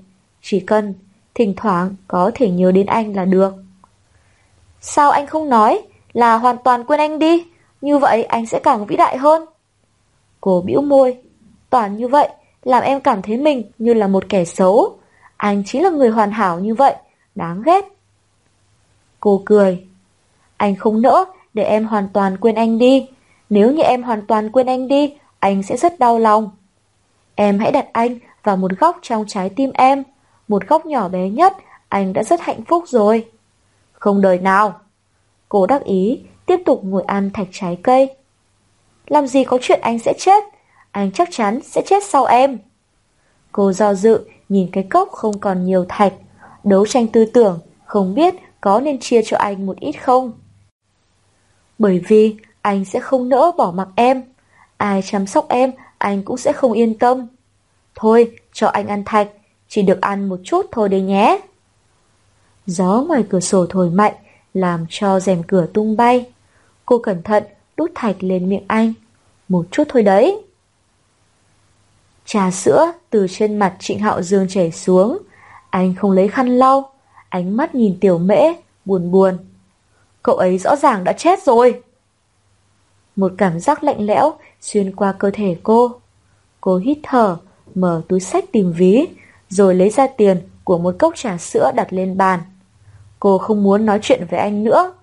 Chỉ 0.47 0.59
cần 0.59 0.93
thỉnh 1.33 1.53
thoảng 1.57 1.95
có 2.07 2.31
thể 2.35 2.49
nhớ 2.49 2.71
đến 2.71 2.85
anh 2.85 3.15
là 3.15 3.25
được. 3.25 3.53
Sao 4.81 5.11
anh 5.11 5.27
không 5.27 5.49
nói 5.49 5.81
là 6.13 6.37
hoàn 6.37 6.57
toàn 6.63 6.83
quên 6.83 6.99
anh 6.99 7.19
đi, 7.19 7.45
như 7.81 7.97
vậy 7.97 8.23
anh 8.23 8.45
sẽ 8.45 8.59
càng 8.59 8.85
vĩ 8.85 8.95
đại 8.95 9.17
hơn. 9.17 9.45
Cô 10.41 10.61
bĩu 10.65 10.81
môi, 10.81 11.17
toàn 11.69 11.97
như 11.97 12.07
vậy 12.07 12.29
làm 12.63 12.83
em 12.83 13.01
cảm 13.01 13.21
thấy 13.21 13.37
mình 13.37 13.71
như 13.77 13.93
là 13.93 14.07
một 14.07 14.29
kẻ 14.29 14.45
xấu. 14.45 14.97
Anh 15.37 15.63
chính 15.65 15.83
là 15.83 15.89
người 15.89 16.09
hoàn 16.09 16.31
hảo 16.31 16.59
như 16.59 16.75
vậy, 16.75 16.95
đáng 17.35 17.61
ghét. 17.65 17.85
Cô 19.19 19.41
cười. 19.45 19.87
Anh 20.57 20.75
không 20.75 21.01
nỡ 21.01 21.25
để 21.53 21.63
em 21.63 21.85
hoàn 21.85 22.09
toàn 22.13 22.37
quên 22.37 22.55
anh 22.55 22.77
đi. 22.77 23.07
Nếu 23.49 23.71
như 23.71 23.83
em 23.83 24.03
hoàn 24.03 24.27
toàn 24.27 24.51
quên 24.51 24.67
anh 24.67 24.87
đi, 24.87 25.17
anh 25.39 25.63
sẽ 25.63 25.77
rất 25.77 25.99
đau 25.99 26.19
lòng. 26.19 26.51
Em 27.35 27.59
hãy 27.59 27.71
đặt 27.71 27.85
anh 27.93 28.19
vào 28.43 28.57
một 28.57 28.71
góc 28.79 28.99
trong 29.01 29.25
trái 29.27 29.49
tim 29.49 29.71
em. 29.73 30.03
Một 30.47 30.67
góc 30.67 30.85
nhỏ 30.85 31.09
bé 31.09 31.29
nhất, 31.29 31.53
anh 31.89 32.13
đã 32.13 32.23
rất 32.23 32.41
hạnh 32.41 32.61
phúc 32.67 32.83
rồi. 32.87 33.25
Không 33.93 34.21
đời 34.21 34.39
nào. 34.39 34.79
Cô 35.49 35.65
đắc 35.65 35.83
ý, 35.83 36.23
tiếp 36.45 36.59
tục 36.65 36.81
ngồi 36.83 37.03
ăn 37.03 37.29
thạch 37.33 37.47
trái 37.51 37.77
cây. 37.83 38.15
Làm 39.07 39.27
gì 39.27 39.43
có 39.43 39.57
chuyện 39.61 39.79
anh 39.81 39.99
sẽ 39.99 40.13
chết, 40.19 40.43
anh 40.91 41.11
chắc 41.11 41.27
chắn 41.31 41.59
sẽ 41.63 41.81
chết 41.85 42.03
sau 42.03 42.25
em. 42.25 42.57
Cô 43.51 43.73
do 43.73 43.93
dự, 43.93 44.19
nhìn 44.49 44.69
cái 44.71 44.83
cốc 44.83 45.09
không 45.11 45.39
còn 45.39 45.65
nhiều 45.65 45.85
thạch, 45.89 46.13
đấu 46.63 46.85
tranh 46.85 47.07
tư 47.07 47.25
tưởng, 47.25 47.59
không 47.85 48.15
biết 48.15 48.35
có 48.61 48.79
nên 48.79 48.99
chia 48.99 49.21
cho 49.21 49.37
anh 49.37 49.65
một 49.65 49.79
ít 49.79 49.91
không. 49.91 50.31
Bởi 51.79 52.01
vì 52.07 52.35
anh 52.61 52.85
sẽ 52.85 52.99
không 52.99 53.29
nỡ 53.29 53.51
bỏ 53.57 53.71
mặc 53.71 53.87
em, 53.95 54.23
ai 54.77 55.01
chăm 55.01 55.27
sóc 55.27 55.45
em 55.49 55.71
anh 55.97 56.23
cũng 56.23 56.37
sẽ 56.37 56.53
không 56.53 56.73
yên 56.73 56.97
tâm. 56.97 57.27
Thôi, 57.95 58.31
cho 58.53 58.67
anh 58.67 58.87
ăn 58.87 59.03
thạch, 59.05 59.27
chỉ 59.69 59.81
được 59.81 60.01
ăn 60.01 60.29
một 60.29 60.39
chút 60.43 60.65
thôi 60.71 60.89
đấy 60.89 61.01
nhé. 61.01 61.41
Gió 62.65 63.03
ngoài 63.07 63.23
cửa 63.29 63.39
sổ 63.39 63.65
thổi 63.69 63.89
mạnh, 63.89 64.13
làm 64.53 64.85
cho 64.89 65.19
rèm 65.19 65.43
cửa 65.43 65.65
tung 65.73 65.97
bay. 65.97 66.25
Cô 66.85 66.97
cẩn 66.97 67.23
thận 67.23 67.43
đút 67.77 67.91
thạch 67.95 68.15
lên 68.19 68.49
miệng 68.49 68.65
anh. 68.67 68.93
Một 69.49 69.65
chút 69.71 69.83
thôi 69.89 70.03
đấy. 70.03 70.41
Trà 72.25 72.51
sữa 72.51 72.91
từ 73.09 73.27
trên 73.29 73.59
mặt 73.59 73.75
Trịnh 73.79 73.99
Hạo 73.99 74.21
Dương 74.21 74.47
chảy 74.49 74.71
xuống. 74.71 75.17
Anh 75.69 75.95
không 75.95 76.11
lấy 76.11 76.27
khăn 76.27 76.47
lau. 76.47 76.91
Ánh 77.29 77.57
mắt 77.57 77.75
nhìn 77.75 77.97
tiểu 77.99 78.17
mễ, 78.17 78.53
buồn 78.85 79.11
buồn. 79.11 79.37
Cậu 80.23 80.35
ấy 80.35 80.57
rõ 80.57 80.75
ràng 80.75 81.03
đã 81.03 81.13
chết 81.13 81.43
rồi. 81.43 81.81
Một 83.15 83.31
cảm 83.37 83.59
giác 83.59 83.83
lạnh 83.83 84.05
lẽo 84.05 84.33
xuyên 84.61 84.95
qua 84.95 85.13
cơ 85.19 85.29
thể 85.33 85.57
cô. 85.63 85.91
Cô 86.61 86.77
hít 86.77 86.97
thở, 87.03 87.37
mở 87.75 88.01
túi 88.07 88.19
sách 88.19 88.45
tìm 88.51 88.71
ví, 88.71 89.07
rồi 89.55 89.75
lấy 89.75 89.89
ra 89.89 90.07
tiền 90.07 90.41
của 90.63 90.77
một 90.77 90.95
cốc 90.99 91.15
trà 91.15 91.37
sữa 91.37 91.71
đặt 91.75 91.93
lên 91.93 92.17
bàn. 92.17 92.39
Cô 93.19 93.37
không 93.37 93.63
muốn 93.63 93.85
nói 93.85 93.99
chuyện 94.01 94.25
với 94.29 94.39
anh 94.39 94.63
nữa. 94.63 94.93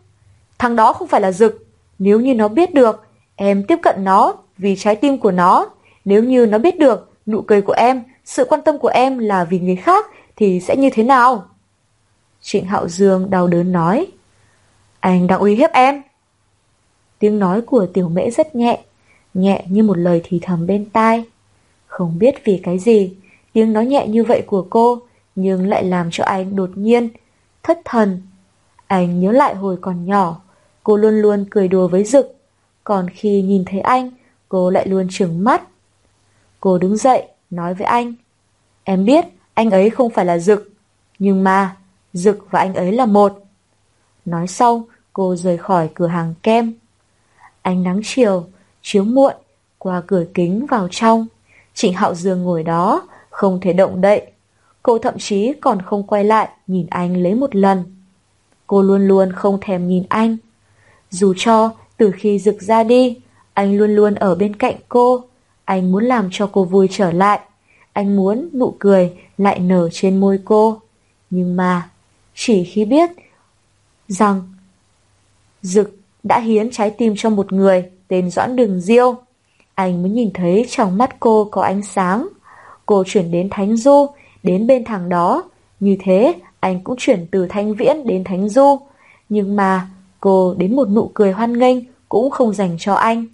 Thằng 0.58 0.76
đó 0.76 0.92
không 0.92 1.08
phải 1.08 1.20
là 1.20 1.32
Dực. 1.32 1.66
Nếu 1.98 2.20
như 2.20 2.34
nó 2.34 2.48
biết 2.48 2.74
được, 2.74 3.06
em 3.36 3.64
tiếp 3.68 3.78
cận 3.82 4.04
nó 4.04 4.34
vì 4.58 4.76
trái 4.76 4.96
tim 4.96 5.18
của 5.18 5.30
nó. 5.30 5.70
Nếu 6.04 6.24
như 6.24 6.46
nó 6.46 6.58
biết 6.58 6.78
được 6.78 7.10
nụ 7.26 7.42
cười 7.42 7.62
của 7.62 7.72
em, 7.72 8.02
sự 8.24 8.44
quan 8.44 8.62
tâm 8.62 8.78
của 8.78 8.88
em 8.88 9.18
là 9.18 9.44
vì 9.44 9.58
người 9.58 9.76
khác 9.76 10.06
thì 10.36 10.60
sẽ 10.60 10.76
như 10.76 10.90
thế 10.92 11.02
nào? 11.02 11.44
Trịnh 12.40 12.64
Hạo 12.64 12.88
Dương 12.88 13.30
đau 13.30 13.46
đớn 13.46 13.72
nói. 13.72 14.06
Anh 15.00 15.26
đang 15.26 15.40
uy 15.40 15.54
hiếp 15.54 15.70
em. 15.72 16.02
Tiếng 17.18 17.38
nói 17.38 17.60
của 17.60 17.86
tiểu 17.86 18.08
mễ 18.08 18.30
rất 18.30 18.54
nhẹ, 18.54 18.80
nhẹ 19.34 19.64
như 19.68 19.82
một 19.82 19.98
lời 19.98 20.20
thì 20.24 20.38
thầm 20.42 20.66
bên 20.66 20.90
tai. 20.90 21.24
Không 21.86 22.18
biết 22.18 22.34
vì 22.44 22.60
cái 22.62 22.78
gì, 22.78 23.14
tiếng 23.52 23.72
nói 23.72 23.86
nhẹ 23.86 24.06
như 24.08 24.24
vậy 24.24 24.42
của 24.46 24.66
cô, 24.70 24.98
nhưng 25.34 25.68
lại 25.68 25.84
làm 25.84 26.08
cho 26.12 26.24
anh 26.24 26.56
đột 26.56 26.70
nhiên, 26.74 27.08
thất 27.62 27.78
thần. 27.84 28.22
Anh 28.86 29.20
nhớ 29.20 29.32
lại 29.32 29.54
hồi 29.54 29.76
còn 29.80 30.06
nhỏ, 30.06 30.40
cô 30.82 30.96
luôn 30.96 31.14
luôn 31.14 31.44
cười 31.50 31.68
đùa 31.68 31.88
với 31.88 32.04
Dực, 32.04 32.36
còn 32.84 33.10
khi 33.10 33.42
nhìn 33.42 33.64
thấy 33.64 33.80
anh, 33.80 34.10
cô 34.48 34.70
lại 34.70 34.88
luôn 34.88 35.06
trừng 35.10 35.44
mắt. 35.44 35.62
Cô 36.60 36.78
đứng 36.78 36.96
dậy, 36.96 37.28
nói 37.50 37.74
với 37.74 37.86
anh, 37.86 38.14
em 38.84 39.04
biết 39.04 39.24
anh 39.54 39.70
ấy 39.70 39.90
không 39.90 40.10
phải 40.10 40.24
là 40.24 40.38
Dực, 40.38 40.70
nhưng 41.18 41.44
mà 41.44 41.76
Dực 42.12 42.46
và 42.50 42.58
anh 42.58 42.74
ấy 42.74 42.92
là 42.92 43.06
một. 43.06 43.42
Nói 44.24 44.46
xong, 44.46 44.82
cô 45.12 45.36
rời 45.36 45.58
khỏi 45.58 45.88
cửa 45.94 46.06
hàng 46.06 46.34
kem. 46.42 46.74
Ánh 47.62 47.82
nắng 47.82 48.00
chiều, 48.04 48.44
chiếu 48.82 49.04
muộn, 49.04 49.34
qua 49.78 50.02
cửa 50.06 50.24
kính 50.34 50.66
vào 50.66 50.88
trong. 50.90 51.26
Trịnh 51.74 51.92
Hạo 51.92 52.14
Dương 52.14 52.42
ngồi 52.42 52.62
đó, 52.62 53.08
không 53.32 53.60
thể 53.60 53.72
động 53.72 54.00
đậy. 54.00 54.22
Cô 54.82 54.98
thậm 54.98 55.14
chí 55.18 55.52
còn 55.60 55.82
không 55.82 56.02
quay 56.06 56.24
lại 56.24 56.48
nhìn 56.66 56.86
anh 56.90 57.16
lấy 57.22 57.34
một 57.34 57.54
lần. 57.54 57.84
Cô 58.66 58.82
luôn 58.82 59.08
luôn 59.08 59.32
không 59.32 59.58
thèm 59.60 59.88
nhìn 59.88 60.04
anh. 60.08 60.36
Dù 61.10 61.34
cho 61.36 61.70
từ 61.96 62.10
khi 62.16 62.38
rực 62.38 62.62
ra 62.62 62.82
đi, 62.82 63.20
anh 63.54 63.76
luôn 63.76 63.90
luôn 63.90 64.14
ở 64.14 64.34
bên 64.34 64.56
cạnh 64.56 64.76
cô. 64.88 65.24
Anh 65.64 65.92
muốn 65.92 66.04
làm 66.04 66.28
cho 66.32 66.48
cô 66.52 66.64
vui 66.64 66.88
trở 66.90 67.12
lại. 67.12 67.40
Anh 67.92 68.16
muốn 68.16 68.48
nụ 68.52 68.74
cười 68.78 69.12
lại 69.38 69.58
nở 69.58 69.88
trên 69.92 70.20
môi 70.20 70.38
cô. 70.44 70.80
Nhưng 71.30 71.56
mà, 71.56 71.90
chỉ 72.34 72.64
khi 72.64 72.84
biết 72.84 73.10
rằng 74.08 74.42
Dực 75.62 75.96
đã 76.22 76.40
hiến 76.40 76.70
trái 76.70 76.90
tim 76.90 77.14
cho 77.16 77.30
một 77.30 77.52
người 77.52 77.90
tên 78.08 78.30
Doãn 78.30 78.56
Đường 78.56 78.80
Diêu. 78.80 79.14
Anh 79.74 80.02
mới 80.02 80.10
nhìn 80.10 80.30
thấy 80.34 80.66
trong 80.70 80.98
mắt 80.98 81.16
cô 81.20 81.48
có 81.50 81.62
ánh 81.62 81.82
sáng. 81.82 82.28
Cô 82.86 83.04
chuyển 83.06 83.30
đến 83.30 83.48
Thánh 83.50 83.76
Du, 83.76 84.06
đến 84.42 84.66
bên 84.66 84.84
thằng 84.84 85.08
đó. 85.08 85.44
Như 85.80 85.96
thế, 86.00 86.34
anh 86.60 86.80
cũng 86.84 86.96
chuyển 86.98 87.26
từ 87.30 87.46
Thanh 87.46 87.74
Viễn 87.74 88.06
đến 88.06 88.24
Thánh 88.24 88.48
Du. 88.48 88.80
Nhưng 89.28 89.56
mà, 89.56 89.88
cô 90.20 90.54
đến 90.58 90.76
một 90.76 90.88
nụ 90.90 91.10
cười 91.14 91.32
hoan 91.32 91.58
nghênh 91.58 91.78
cũng 92.08 92.30
không 92.30 92.54
dành 92.54 92.76
cho 92.78 92.94
anh. 92.94 93.26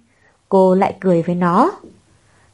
Cô 0.49 0.75
lại 0.75 0.95
cười 0.99 1.21
với 1.21 1.35
nó. 1.35 1.71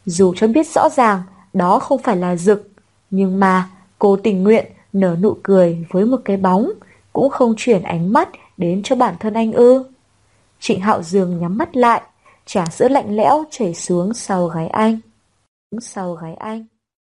Dù 0.06 0.34
cho 0.36 0.48
biết 0.48 0.68
rõ 0.68 0.90
ràng 0.90 1.22
đó 1.54 1.80
không 1.80 2.02
phải 2.02 2.18
là 2.18 2.36
dực, 2.36 2.70
nhưng 3.12 3.40
mà 3.40 3.70
cô 4.00 4.16
tình 4.16 4.44
nguyện 4.44 4.66
nở 4.94 5.16
nụ 5.22 5.38
cười 5.44 5.86
với 5.90 6.06
một 6.06 6.18
cái 6.26 6.38
bóng, 6.38 6.72
cũng 7.14 7.30
không 7.30 7.54
chuyển 7.58 7.84
ánh 7.84 8.14
mắt 8.14 8.30
đến 8.58 8.82
cho 8.84 8.96
bản 8.96 9.16
thân 9.20 9.34
anh 9.34 9.54
ư. 9.54 9.84
Trịnh 10.60 10.82
Hạo 10.82 11.04
Dương 11.04 11.40
nhắm 11.40 11.58
mắt 11.58 11.78
lại, 11.78 12.02
trà 12.46 12.66
sữa 12.66 12.88
lạnh 12.88 13.16
lẽo 13.16 13.44
chảy 13.52 13.74
xuống 13.74 14.14
sau 14.14 14.48
gái 14.48 14.68
anh. 14.68 15.00
Sau 15.82 16.14
gái 16.14 16.34
anh. 16.34 16.66